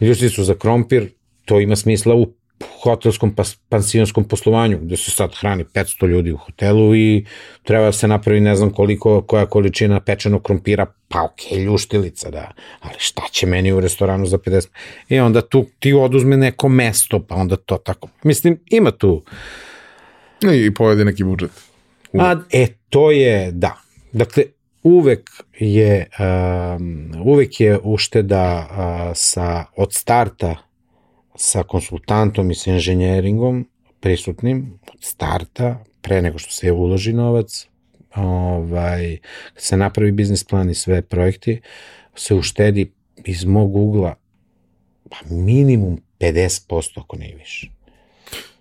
Ljušticu 0.00 0.44
za 0.44 0.54
krompir, 0.54 1.10
to 1.44 1.60
ima 1.60 1.76
smisla 1.76 2.14
u 2.14 2.32
hotelskom 2.82 3.34
pas, 3.34 3.56
pansionskom 3.68 4.24
poslovanju, 4.24 4.78
gde 4.82 4.96
se 4.96 5.10
sad 5.10 5.34
hrani 5.34 5.64
500 5.64 6.06
ljudi 6.06 6.32
u 6.32 6.36
hotelu 6.36 6.94
i 6.94 7.26
treba 7.62 7.84
da 7.84 7.92
se 7.92 8.08
napravi 8.08 8.40
ne 8.40 8.56
znam 8.56 8.70
koliko, 8.70 9.22
koja 9.22 9.46
količina 9.46 10.00
pečenog 10.00 10.42
krompira, 10.42 10.86
pa 11.08 11.22
ok, 11.22 11.52
ljuštilica, 11.64 12.30
da, 12.30 12.52
ali 12.80 12.94
šta 12.98 13.22
će 13.30 13.46
meni 13.46 13.72
u 13.72 13.80
restoranu 13.80 14.26
za 14.26 14.38
50? 14.38 14.68
I 15.08 15.18
onda 15.18 15.40
tu 15.40 15.66
ti 15.78 15.92
oduzme 15.92 16.36
neko 16.36 16.68
mesto, 16.68 17.26
pa 17.26 17.34
onda 17.34 17.56
to 17.56 17.76
tako. 17.76 18.08
Mislim, 18.22 18.58
ima 18.70 18.90
tu... 18.90 19.22
I 20.54 20.74
pojede 20.74 21.04
neki 21.04 21.24
budžet. 21.24 21.50
A, 22.12 22.36
e, 22.52 22.66
to 22.88 23.10
je, 23.10 23.50
da. 23.52 23.80
Dakle, 24.12 24.44
uvek 24.84 25.30
je, 25.58 26.08
um, 26.18 27.12
uvek 27.24 27.60
je 27.60 27.78
ušteda 27.82 28.68
uh, 28.70 28.76
sa, 29.14 29.64
od 29.76 29.92
starta 29.92 30.56
sa 31.34 31.62
konsultantom 31.62 32.50
i 32.50 32.54
sa 32.54 32.70
inženjeringom 32.70 33.66
prisutnim 34.00 34.78
od 34.92 35.00
starta, 35.00 35.84
pre 36.00 36.22
nego 36.22 36.38
što 36.38 36.52
se 36.52 36.72
uloži 36.72 37.12
novac, 37.12 37.68
ovaj, 38.14 39.18
se 39.56 39.76
napravi 39.76 40.12
biznis 40.12 40.44
plan 40.44 40.70
i 40.70 40.74
sve 40.74 41.02
projekti, 41.02 41.60
se 42.14 42.34
uštedi 42.34 42.92
iz 43.24 43.44
mog 43.44 43.76
ugla 43.76 44.14
pa 45.10 45.16
minimum 45.34 46.00
50% 46.20 47.00
ako 47.00 47.16
ne 47.16 47.34
više. 47.38 47.73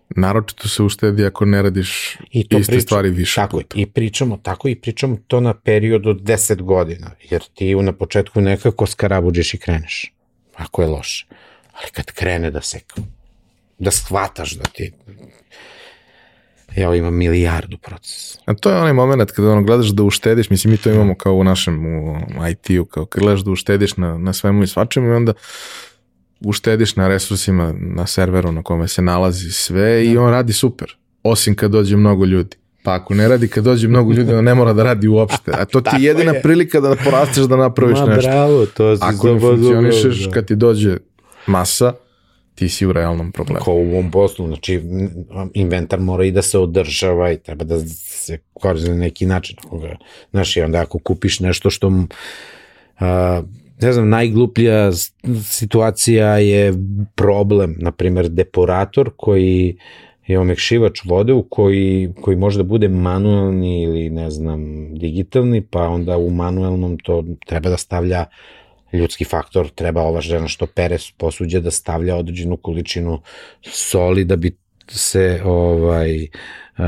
Naročito 0.09 0.69
se 0.69 0.83
uštedi 0.83 1.25
ako 1.25 1.45
ne 1.45 1.61
radiš 1.61 2.17
I 2.31 2.47
to 2.47 2.57
iste 2.57 2.71
pričam, 2.71 2.81
stvari 2.81 3.09
više 3.09 3.35
tako, 3.35 3.57
puta. 3.57 3.79
I 3.79 3.85
pričamo 3.85 4.37
tako 4.37 4.67
i 4.67 4.75
pričamo 4.75 5.17
to 5.27 5.39
na 5.39 5.53
period 5.53 6.07
od 6.07 6.21
10 6.21 6.61
godina, 6.61 7.11
jer 7.29 7.43
ti 7.53 7.75
na 7.75 7.93
početku 7.93 8.41
nekako 8.41 8.85
skarabuđeš 8.85 9.53
i 9.53 9.57
kreneš, 9.57 10.13
ako 10.55 10.81
je 10.81 10.87
loše. 10.87 11.27
Ali 11.73 11.91
kad 11.91 12.05
krene 12.05 12.51
da 12.51 12.61
se, 12.61 12.79
da 13.79 13.91
shvataš 13.91 14.51
da 14.51 14.63
ti, 14.63 14.91
evo 16.75 16.93
ima 16.93 17.11
milijardu 17.11 17.77
proces. 17.77 18.37
A 18.45 18.53
to 18.53 18.69
je 18.69 18.77
onaj 18.77 18.93
moment 18.93 19.31
kada 19.31 19.51
ono 19.51 19.63
gledaš 19.63 19.87
da 19.87 20.03
uštediš, 20.03 20.49
mislim 20.49 20.71
mi 20.71 20.77
to 20.77 20.91
imamo 20.91 21.15
kao 21.15 21.33
u 21.33 21.43
našem 21.43 21.83
IT-u, 22.51 22.85
kao 22.85 23.05
kad 23.05 23.23
gledaš 23.23 23.41
da 23.41 23.51
uštediš 23.51 23.97
na, 23.97 24.17
na 24.17 24.33
svemu 24.33 24.63
i 24.63 24.67
svačemu 24.67 25.07
i 25.07 25.15
onda 25.15 25.33
uštediš 26.45 26.95
na 26.95 27.07
resursima, 27.07 27.73
na 27.79 28.07
serveru 28.07 28.51
na 28.51 28.63
kome 28.63 28.87
se 28.87 29.01
nalazi 29.01 29.51
sve 29.51 30.05
i 30.05 30.17
on 30.17 30.31
radi 30.31 30.53
super, 30.53 30.95
osim 31.23 31.55
kad 31.55 31.71
dođe 31.71 31.97
mnogo 31.97 32.25
ljudi. 32.25 32.57
Pa 32.83 32.93
ako 32.93 33.13
ne 33.13 33.27
radi 33.27 33.47
kad 33.47 33.63
dođe 33.63 33.87
mnogo 33.87 34.13
ljudi, 34.13 34.33
on 34.33 34.43
ne 34.43 34.55
mora 34.55 34.73
da 34.73 34.83
radi 34.83 35.07
uopšte. 35.07 35.51
A 35.51 35.65
to 35.65 35.81
ti 35.85 35.89
je 35.99 36.03
jedina 36.03 36.31
je. 36.31 36.41
prilika 36.41 36.79
da 36.79 36.95
porasteš 37.03 37.43
da 37.43 37.55
napraviš 37.55 37.99
Ma, 37.99 38.05
nešto. 38.05 38.31
bravo, 38.31 38.65
to 38.65 38.97
si 38.97 39.03
Ako 39.05 39.33
ne 39.33 39.39
funkcionišeš, 39.39 40.25
da. 40.25 40.31
kad 40.31 40.45
ti 40.45 40.55
dođe 40.55 40.97
masa, 41.47 41.93
ti 42.55 42.69
si 42.69 42.85
u 42.85 42.91
realnom 42.91 43.31
problemu. 43.31 43.59
Kao 43.65 43.73
u 43.73 43.91
ovom 43.91 44.11
poslu, 44.11 44.47
znači 44.47 44.81
inventar 45.53 45.99
mora 45.99 46.25
i 46.25 46.31
da 46.31 46.41
se 46.41 46.59
održava 46.59 47.31
i 47.31 47.37
treba 47.37 47.65
da 47.65 47.79
se 47.95 48.37
koristi 48.53 48.89
na 48.89 48.95
neki 48.95 49.25
način. 49.25 49.57
Znaš, 50.31 50.57
i 50.57 50.61
onda 50.61 50.81
ako 50.81 50.99
kupiš 50.99 51.39
nešto 51.39 51.69
što 51.69 51.87
uh, 51.87 51.95
ne 53.81 53.93
znam, 53.93 54.09
najgluplja 54.09 54.91
situacija 55.43 56.37
je 56.37 56.73
problem, 57.15 57.75
na 57.79 57.91
primer 57.91 58.29
deporator 58.29 59.11
koji 59.17 59.77
je 60.27 60.39
omekšivač 60.39 61.01
vode 61.05 61.33
u 61.33 61.43
koji, 61.43 62.13
koji 62.21 62.37
može 62.37 62.57
da 62.57 62.63
bude 62.63 62.87
manuelni 62.87 63.81
ili 63.83 64.09
ne 64.09 64.31
znam 64.31 64.93
digitalni, 64.95 65.61
pa 65.61 65.87
onda 65.87 66.17
u 66.17 66.29
manuelnom 66.29 66.97
to 66.97 67.23
treba 67.45 67.69
da 67.69 67.77
stavlja 67.77 68.25
ljudski 68.93 69.25
faktor, 69.25 69.69
treba 69.69 70.01
ova 70.01 70.21
žena 70.21 70.47
što 70.47 70.65
pere 70.65 70.97
posuđe 71.17 71.59
da 71.59 71.71
stavlja 71.71 72.15
određenu 72.15 72.57
količinu 72.57 73.21
soli 73.61 74.25
da 74.25 74.35
bi 74.35 74.57
se 74.87 75.41
ovaj 75.45 76.27
uh, 76.77 76.85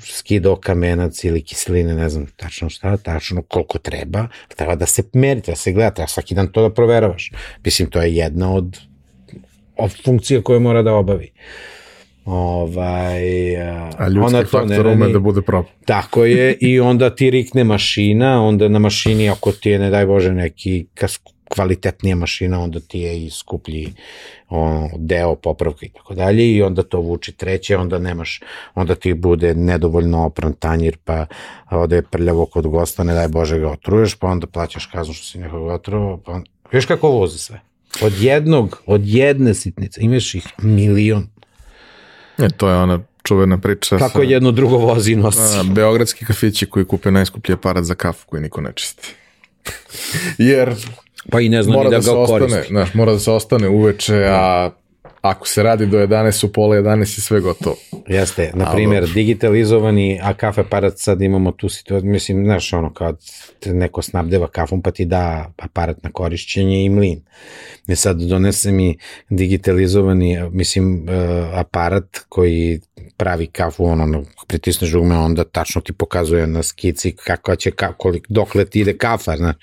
skidao 0.00 0.56
kamenac 0.56 1.24
ili 1.24 1.42
kiseline, 1.42 1.94
ne 1.94 2.08
znam 2.08 2.26
tačno 2.36 2.70
šta, 2.70 2.96
tačno 2.96 3.42
koliko 3.42 3.78
treba, 3.78 4.28
treba 4.56 4.74
da 4.74 4.86
se 4.86 5.02
meri, 5.12 5.40
da 5.46 5.56
se 5.56 5.72
gleda, 5.72 5.90
treba 5.90 6.08
svaki 6.08 6.34
dan 6.34 6.52
to 6.52 6.62
da 6.62 6.74
proveravaš. 6.74 7.30
Mislim, 7.64 7.90
to 7.90 8.02
je 8.02 8.16
jedna 8.16 8.54
od, 8.54 8.78
od 9.76 10.04
funkcija 10.04 10.42
koje 10.42 10.60
mora 10.60 10.82
da 10.82 10.94
obavi. 10.94 11.32
Ovaj, 12.24 13.56
a 13.98 14.08
ljudski 14.08 14.36
ona 14.36 14.44
faktor 14.46 14.86
ume 14.86 15.08
da 15.08 15.18
bude 15.18 15.42
pravo. 15.42 15.64
Tako 15.84 16.24
je, 16.24 16.56
i 16.60 16.80
onda 16.80 17.14
ti 17.14 17.30
rikne 17.30 17.64
mašina, 17.64 18.42
onda 18.42 18.68
na 18.68 18.78
mašini 18.78 19.30
ako 19.30 19.52
ti 19.52 19.70
je, 19.70 19.78
ne 19.78 19.90
daj 19.90 20.06
Bože, 20.06 20.32
neki 20.32 20.86
kvalitetnija 21.54 22.16
mašina, 22.16 22.60
onda 22.60 22.80
ti 22.80 23.00
je 23.00 23.24
i 23.24 23.30
skuplji 23.30 23.92
on, 24.48 24.88
deo 24.96 25.34
popravka 25.34 25.86
i 25.86 25.88
tako 25.88 26.14
dalje 26.14 26.52
i 26.52 26.62
onda 26.62 26.82
to 26.82 27.00
vuči 27.00 27.32
treće, 27.32 27.76
onda 27.76 27.98
nemaš, 27.98 28.40
onda 28.74 28.94
ti 28.94 29.14
bude 29.14 29.54
nedovoljno 29.54 30.24
opran 30.24 30.52
tanjir, 30.52 30.96
pa 31.04 31.26
ode 31.70 31.96
je 31.96 32.02
prljavo 32.02 32.46
kod 32.46 32.66
gosta, 32.66 33.04
ne 33.04 33.14
daj 33.14 33.28
Bože 33.28 33.58
ga 33.58 33.70
otruješ, 33.70 34.14
pa 34.14 34.26
onda 34.26 34.46
plaćaš 34.46 34.86
kaznu 34.86 35.14
što 35.14 35.26
si 35.26 35.38
nekoga 35.38 35.74
otruvao, 35.74 36.16
pa 36.16 36.32
onda, 36.32 36.50
viš 36.72 36.86
kako 36.86 37.08
voze 37.08 37.38
sve? 37.38 37.60
Od 38.02 38.12
jednog, 38.20 38.82
od 38.86 39.06
jedne 39.06 39.54
sitnice, 39.54 40.00
imaš 40.02 40.34
ih 40.34 40.46
milion. 40.58 41.26
E, 42.38 42.48
to 42.56 42.68
je 42.68 42.76
ona 42.76 43.00
čuvena 43.22 43.58
priča. 43.58 43.98
Kako 43.98 44.18
sa, 44.18 44.24
jedno 44.24 44.52
drugo 44.52 44.76
vozi 44.76 45.16
nosi. 45.16 45.58
A, 45.58 45.62
beogradski 45.62 46.24
kafići 46.24 46.66
koji 46.66 46.84
kupe 46.84 47.10
najskuplji 47.10 47.52
aparat 47.52 47.84
za 47.84 47.94
kafu 47.94 48.26
koji 48.26 48.42
niko 48.42 48.60
ne 48.60 48.72
čisti. 48.74 49.14
Jer 50.38 50.74
Pa 51.30 51.40
i 51.40 51.48
ne 51.48 51.62
znam 51.62 51.76
mora 51.76 51.90
da, 51.90 51.98
da 51.98 52.12
ga 52.12 52.18
ostane, 52.18 52.40
koristi. 52.40 52.68
Znaš, 52.68 52.94
mora 52.94 53.12
da 53.12 53.18
se 53.18 53.30
ostane 53.30 53.68
uveče, 53.68 54.26
a 54.30 54.70
ako 55.20 55.48
se 55.48 55.62
radi 55.62 55.86
do 55.86 55.98
11 55.98 56.46
u 56.46 56.52
pola 56.52 56.76
11 56.76 57.02
i 57.02 57.20
sve 57.20 57.40
gotovo. 57.40 57.76
Jeste, 58.06 58.50
na 58.54 58.72
primjer, 58.72 59.08
digitalizovani, 59.14 60.20
a 60.22 60.34
kafe 60.34 60.60
aparat 60.60 60.92
sad 60.96 61.22
imamo 61.22 61.52
tu 61.52 61.68
situaciju, 61.68 62.10
mislim, 62.10 62.44
znaš, 62.44 62.72
ono, 62.72 62.92
kad 62.94 63.18
te 63.60 63.74
neko 63.74 64.02
snabdeva 64.02 64.48
kafom 64.48 64.82
pa 64.82 64.90
ti 64.90 65.04
da 65.04 65.52
aparat 65.56 66.02
na 66.02 66.12
korišćenje 66.12 66.84
i 66.84 66.88
mlin. 66.88 67.22
I 67.86 67.96
sad 67.96 68.20
donese 68.20 68.72
mi 68.72 68.98
digitalizovani, 69.30 70.38
mislim, 70.52 71.02
uh, 71.02 71.58
aparat 71.58 72.18
koji 72.28 72.80
pravi 73.16 73.46
kafu, 73.46 73.84
ono, 73.84 74.24
pritisneš 74.46 74.90
dugme, 74.90 75.16
onda 75.16 75.44
tačno 75.44 75.80
ti 75.80 75.92
pokazuje 75.92 76.46
na 76.46 76.62
skici 76.62 77.16
kako 77.16 77.56
će, 77.56 77.70
kako, 77.70 78.12
dokle 78.28 78.64
ti 78.64 78.80
ide 78.80 78.96
kafa, 78.96 79.36
znaš. 79.36 79.56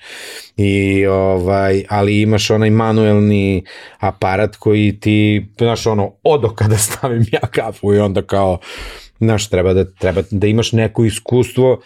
I, 0.56 1.06
ovaj, 1.06 1.84
ali 1.88 2.20
imaš 2.20 2.50
onaj 2.50 2.70
manuelni 2.70 3.64
aparat 3.98 4.56
koji 4.56 5.00
ti, 5.00 5.47
znaš, 5.64 5.86
ono, 5.86 6.12
odo 6.22 6.48
kada 6.48 6.78
stavim 6.88 7.24
ja 7.32 7.40
kafu 7.40 7.94
i 7.94 7.98
onda 7.98 8.22
kao, 8.22 8.58
znaš, 9.20 9.48
treba 9.48 9.74
da, 9.74 9.84
treba 9.84 10.22
da 10.30 10.46
imaš 10.46 10.72
neko 10.72 11.04
iskustvo, 11.04 11.80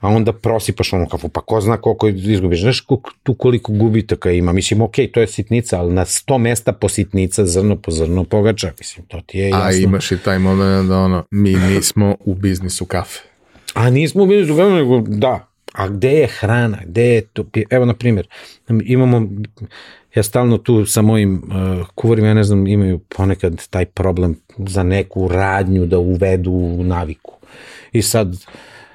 a 0.00 0.08
onda 0.08 0.32
prosipaš 0.32 0.92
onu 0.92 1.06
kafu, 1.06 1.28
pa 1.28 1.40
ko 1.40 1.60
zna 1.60 1.76
koliko 1.76 2.08
izgubiš. 2.08 2.60
Znaš 2.60 2.86
tu 3.22 3.34
koliko 3.34 3.72
gubitaka 3.72 4.30
ima? 4.30 4.52
Mislim, 4.52 4.82
ok, 4.82 4.94
to 5.12 5.20
je 5.20 5.26
sitnica, 5.26 5.80
ali 5.80 5.94
na 5.94 6.04
100 6.04 6.38
mesta 6.38 6.72
po 6.72 6.88
sitnica, 6.88 7.46
zrno 7.46 7.76
po 7.76 7.90
zrno 7.90 8.24
pogača. 8.24 8.72
Mislim, 8.78 9.06
to 9.06 9.20
ti 9.26 9.38
je 9.38 9.48
jasno. 9.48 9.64
A 9.64 9.72
imaš 9.72 10.12
i 10.12 10.18
taj 10.18 10.38
moment 10.38 10.88
da 10.88 10.98
ono, 10.98 11.24
mi 11.30 11.54
nismo 11.54 12.16
u 12.20 12.34
biznisu 12.34 12.84
kafe. 12.84 13.20
A 13.74 13.90
nismo 13.90 14.22
u 14.22 14.26
biznisu 14.26 14.56
kafe, 14.56 14.70
nego 14.70 15.00
da. 15.00 15.48
A 15.72 15.88
gde 15.88 16.12
je 16.12 16.26
hrana? 16.26 16.78
Gde 16.84 17.02
je 17.02 17.20
to? 17.20 17.44
Evo, 17.70 17.84
na 17.84 17.94
primjer, 17.94 18.28
imamo, 18.84 19.28
ja 20.18 20.22
stalno 20.22 20.58
tu 20.58 20.86
sa 20.86 21.02
mojim 21.02 21.34
uh, 21.34 21.86
kuvarima, 21.94 22.28
ja 22.28 22.34
ne 22.34 22.44
znam, 22.44 22.66
imaju 22.66 22.98
ponekad 22.98 23.68
taj 23.68 23.84
problem 23.84 24.36
za 24.58 24.82
neku 24.82 25.28
radnju 25.28 25.86
da 25.86 25.98
uvedu 25.98 26.52
u 26.52 26.84
naviku. 26.84 27.34
I 27.92 28.02
sad, 28.02 28.36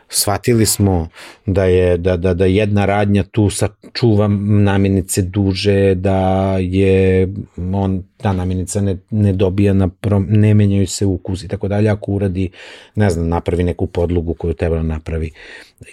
shvatili 0.10 0.66
smo 0.66 1.08
da 1.46 1.66
je 1.66 1.98
da, 1.98 2.18
da, 2.18 2.34
da 2.34 2.46
jedna 2.46 2.86
radnja 2.86 3.24
tu 3.24 3.50
sačuva 3.50 4.28
namirnice 4.28 5.22
duže, 5.22 5.96
da 5.96 6.58
je 6.60 7.28
on, 7.74 8.04
ta 8.18 8.34
namirnica 8.34 8.82
ne, 8.82 8.98
ne 9.10 9.34
dobija 9.34 9.74
na 9.74 9.88
prom, 9.88 10.26
ne 10.30 10.54
menjaju 10.54 10.88
se 10.88 11.06
ukus 11.06 11.44
i 11.44 11.48
tako 11.48 11.68
dalje, 11.68 11.90
ako 11.90 12.12
uradi, 12.12 12.50
ne 12.96 13.10
znam, 13.10 13.28
napravi 13.28 13.64
neku 13.64 13.88
podlogu 13.88 14.34
koju 14.34 14.54
treba 14.54 14.76
da 14.76 14.84
napravi 14.84 15.32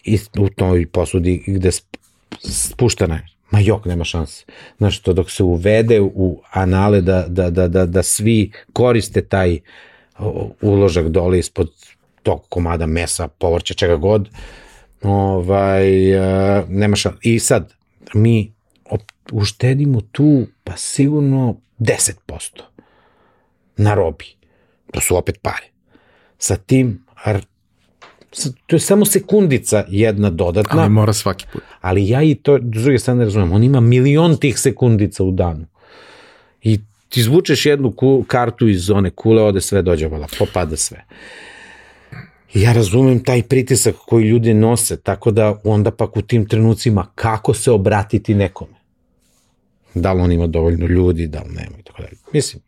i 0.05 0.19
u 0.39 0.49
toj 0.49 0.87
posudi 0.87 1.43
gde 1.47 1.71
spuštana 2.43 3.15
je 3.15 3.30
ma 3.51 3.61
jok, 3.61 3.85
nema 3.85 4.05
šanse. 4.05 4.45
Znaš, 4.79 5.01
to 5.01 5.13
dok 5.13 5.31
se 5.31 5.43
uvede 5.43 6.01
u 6.01 6.43
anale 6.51 7.01
da, 7.01 7.25
da, 7.29 7.51
da, 7.51 7.69
da, 7.69 7.87
da 7.87 8.03
svi 8.03 8.53
koriste 8.73 9.23
taj 9.23 9.59
uložak 10.61 11.09
dole 11.09 11.39
ispod 11.39 11.71
tog 12.23 12.47
komada 12.49 12.87
mesa, 12.87 13.29
povrća, 13.29 13.75
čega 13.75 13.97
god, 13.97 14.29
ovaj, 15.03 16.15
uh, 16.17 16.69
nema 16.69 16.97
šta. 16.97 17.13
I 17.23 17.39
sad, 17.39 17.75
mi 18.15 18.53
uštedimo 19.33 20.01
tu, 20.01 20.47
pa 20.65 20.77
sigurno 20.77 21.57
10% 21.79 22.13
na 23.77 23.95
robi. 23.95 24.25
To 24.93 25.01
su 25.01 25.17
opet 25.17 25.39
pare. 25.43 25.67
Sa 26.39 26.57
tim 26.57 27.05
to 28.67 28.77
je 28.77 28.81
samo 28.81 29.05
sekundica 29.05 29.85
jedna 29.89 30.31
dodatna. 30.31 30.83
Ali 30.83 30.91
mora 30.91 31.13
svaki 31.13 31.47
put. 31.53 31.63
Ali 31.81 32.09
ja 32.09 32.23
i 32.23 32.35
to, 32.35 32.59
s 32.59 32.83
druge 32.83 32.99
strane 32.99 33.25
razumem, 33.25 33.53
on 33.53 33.65
ima 33.65 33.81
milion 33.81 34.37
tih 34.37 34.59
sekundica 34.59 35.25
u 35.25 35.31
danu. 35.31 35.67
I 36.63 36.81
ti 37.09 37.21
izvučeš 37.21 37.67
jednu 37.67 37.93
ku, 37.93 38.25
kartu 38.27 38.69
iz 38.69 38.91
one 38.91 39.11
kule, 39.11 39.43
ode 39.43 39.61
sve 39.61 39.83
dođe 39.83 40.09
vala, 40.09 40.27
popada 40.39 40.77
sve. 40.77 41.05
Ja 42.55 42.73
razumem 42.73 43.25
taj 43.25 43.43
pritisak 43.43 43.95
koji 44.07 44.25
ljudi 44.25 44.55
nose, 44.55 44.97
tako 44.97 45.31
da 45.31 45.61
onda 45.65 45.91
pak 45.91 46.17
u 46.17 46.23
tim 46.23 46.49
trenucima 46.49 47.07
kako 47.15 47.55
se 47.55 47.71
obratiti 47.71 48.35
nekome. 48.35 48.75
Da 49.95 50.13
li 50.13 50.21
on 50.21 50.33
ima 50.33 50.47
dovoljno 50.47 50.87
ljudi, 50.87 51.27
da 51.27 51.43
li 51.43 51.49
nema 51.49 51.79
i 51.79 51.83
tako 51.83 52.03
dalje. 52.03 52.17
Mislim, 52.33 52.63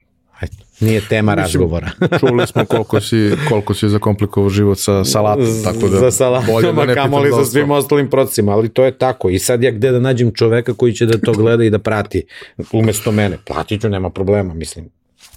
nije 0.82 1.00
tema 1.08 1.32
Mislim, 1.32 1.42
razgovora. 1.42 1.90
čuli 2.20 2.46
smo 2.46 2.64
koliko 2.64 3.00
si, 3.00 3.30
koliko 3.48 3.74
si 3.74 3.88
zakomplikovao 3.88 4.50
život 4.50 4.78
sa 4.78 5.04
salatom, 5.04 5.62
tako 5.64 5.88
da 5.88 5.98
za 5.98 6.10
salatom, 6.10 6.76
da 6.76 6.94
kamoli 6.94 7.30
sa 7.30 7.44
svim 7.44 7.70
ostalim 7.70 8.10
procesima, 8.10 8.52
ali 8.52 8.68
to 8.68 8.84
je 8.84 8.98
tako. 8.98 9.30
I 9.30 9.38
sad 9.38 9.62
ja 9.62 9.70
gde 9.70 9.90
da 9.90 10.00
nađem 10.00 10.32
čoveka 10.34 10.74
koji 10.74 10.92
će 10.92 11.06
da 11.06 11.18
to 11.18 11.32
gleda 11.32 11.64
i 11.64 11.70
da 11.70 11.78
prati 11.78 12.24
umesto 12.72 13.12
mene? 13.12 13.38
Platit 13.44 13.80
ću, 13.80 13.88
nema 13.88 14.10
problema, 14.10 14.54
mislim. 14.54 14.88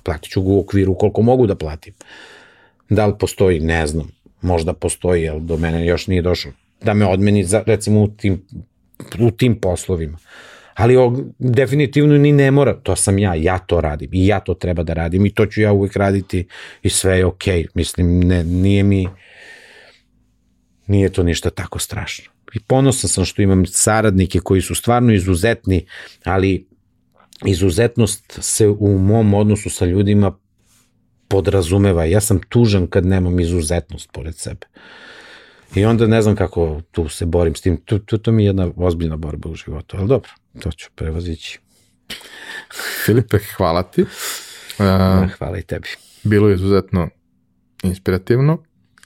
Platit 0.03 0.31
ću 0.31 0.41
u 0.41 0.59
okviru 0.59 0.95
koliko 0.97 1.21
mogu 1.21 1.47
da 1.47 1.55
platim. 1.55 1.93
Da 2.89 3.05
li 3.05 3.13
postoji, 3.19 3.59
ne 3.59 3.87
znam. 3.87 4.07
Možda 4.41 4.73
postoji, 4.73 5.29
ali 5.29 5.41
do 5.41 5.57
mene 5.57 5.85
još 5.85 6.07
nije 6.07 6.21
došlo. 6.21 6.51
Da 6.81 6.93
me 6.93 7.05
odmeni, 7.05 7.43
za, 7.43 7.63
recimo, 7.65 8.01
u 8.01 8.07
tim, 8.07 8.41
u 9.19 9.31
tim 9.31 9.59
poslovima 9.59 10.17
ali 10.75 10.97
o, 10.97 11.13
definitivno 11.39 12.17
ni 12.17 12.31
ne 12.31 12.51
mora, 12.51 12.73
to 12.73 12.95
sam 12.95 13.19
ja, 13.19 13.35
ja 13.35 13.57
to 13.59 13.81
radim 13.81 14.09
i 14.13 14.27
ja 14.27 14.39
to 14.39 14.53
treba 14.53 14.83
da 14.83 14.93
radim 14.93 15.25
i 15.25 15.33
to 15.33 15.45
ću 15.45 15.61
ja 15.61 15.71
uvek 15.71 15.95
raditi 15.95 16.47
i 16.81 16.89
sve 16.89 17.17
je 17.17 17.25
okej, 17.25 17.63
okay. 17.63 17.67
mislim, 17.73 18.19
ne, 18.19 18.43
nije 18.43 18.83
mi, 18.83 19.07
nije 20.87 21.09
to 21.09 21.23
ništa 21.23 21.49
tako 21.49 21.79
strašno. 21.79 22.31
I 22.53 22.59
ponosan 22.59 23.09
sam 23.09 23.25
što 23.25 23.41
imam 23.41 23.65
saradnike 23.65 24.39
koji 24.39 24.61
su 24.61 24.75
stvarno 24.75 25.13
izuzetni, 25.13 25.85
ali 26.23 26.67
izuzetnost 27.45 28.39
se 28.41 28.67
u 28.67 28.97
mom 28.97 29.33
odnosu 29.33 29.69
sa 29.69 29.85
ljudima 29.85 30.37
podrazumeva. 31.27 32.05
Ja 32.05 32.21
sam 32.21 32.39
tužan 32.49 32.87
kad 32.87 33.05
nemam 33.05 33.39
izuzetnost 33.39 34.09
pored 34.11 34.35
sebe. 34.35 34.67
I 35.75 35.85
onda 35.85 36.07
ne 36.07 36.21
znam 36.21 36.35
kako 36.35 36.81
tu 36.91 37.09
se 37.09 37.25
borim 37.25 37.55
s 37.55 37.61
tim. 37.61 37.77
Tu, 37.77 37.99
tu, 37.99 38.17
to 38.17 38.31
mi 38.31 38.43
je 38.43 38.47
jedna 38.47 38.71
ozbiljna 38.75 39.15
borba 39.15 39.49
u 39.49 39.55
životu, 39.55 39.97
ali 39.97 40.07
dobro, 40.07 40.29
to 40.59 40.71
ću 40.71 40.89
prevozići. 40.95 41.59
Filipe, 43.05 43.37
hvala 43.57 43.83
ti. 43.83 44.01
Uh, 44.01 44.07
hvala 45.37 45.57
i 45.57 45.61
tebi. 45.61 45.87
Bilo 46.23 46.49
je 46.49 46.55
izuzetno 46.55 47.09
inspirativno. 47.83 48.57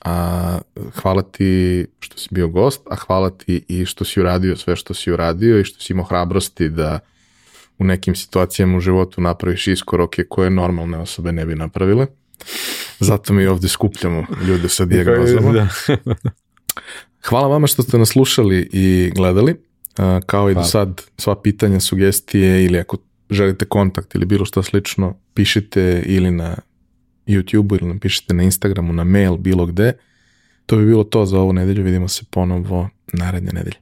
A, 0.05 0.59
hvala 1.01 1.21
ti 1.21 1.85
što 1.99 2.17
si 2.17 2.27
bio 2.31 2.47
gost, 2.47 2.81
a 2.89 2.95
hvala 2.95 3.29
ti 3.29 3.65
i 3.67 3.85
što 3.85 4.05
si 4.05 4.19
uradio 4.19 4.55
sve 4.55 4.75
što 4.75 4.93
si 4.93 5.11
uradio 5.11 5.59
i 5.59 5.63
što 5.63 5.81
si 5.81 5.93
imao 5.93 6.05
hrabrosti 6.05 6.69
da 6.69 6.99
u 7.77 7.83
nekim 7.83 8.15
situacijama 8.15 8.77
u 8.77 8.79
životu 8.79 9.21
napraviš 9.21 9.67
iskoroke 9.67 10.23
koje 10.23 10.49
normalne 10.49 10.97
osobe 10.97 11.31
ne 11.31 11.45
bi 11.45 11.55
napravile. 11.55 12.07
Zato 12.99 13.33
mi 13.33 13.47
ovde 13.47 13.67
skupljamo 13.67 14.25
ljude 14.47 14.69
sa 14.69 14.85
dijagnozama. 14.89 15.51
Da. 15.51 15.67
Hvala 17.23 17.47
vama 17.47 17.67
što 17.67 17.83
ste 17.83 17.97
nas 17.97 18.09
slušali 18.09 18.69
i 18.73 19.11
gledali. 19.15 19.55
Kao 20.25 20.49
i 20.49 20.55
do 20.55 20.63
sad, 20.63 21.01
sva 21.17 21.41
pitanja, 21.41 21.79
sugestije 21.79 22.65
ili 22.65 22.79
ako 22.79 22.97
želite 23.29 23.65
kontakt 23.65 24.15
ili 24.15 24.25
bilo 24.25 24.45
što 24.45 24.63
slično, 24.63 25.17
pišite 25.33 26.03
ili 26.05 26.31
na 26.31 26.55
YouTube-u 27.27 27.75
ili 27.75 27.87
nam 27.87 27.99
pišite 27.99 28.33
na 28.33 28.43
Instagramu, 28.43 28.93
na 28.93 29.03
mail, 29.03 29.37
bilo 29.37 29.65
gde. 29.65 29.93
To 30.65 30.77
bi 30.77 30.85
bilo 30.85 31.03
to 31.03 31.25
za 31.25 31.39
ovu 31.39 31.53
nedelju. 31.53 31.83
Vidimo 31.83 32.07
se 32.07 32.23
ponovo 32.31 32.89
naredne 33.13 33.51
nedelje. 33.51 33.77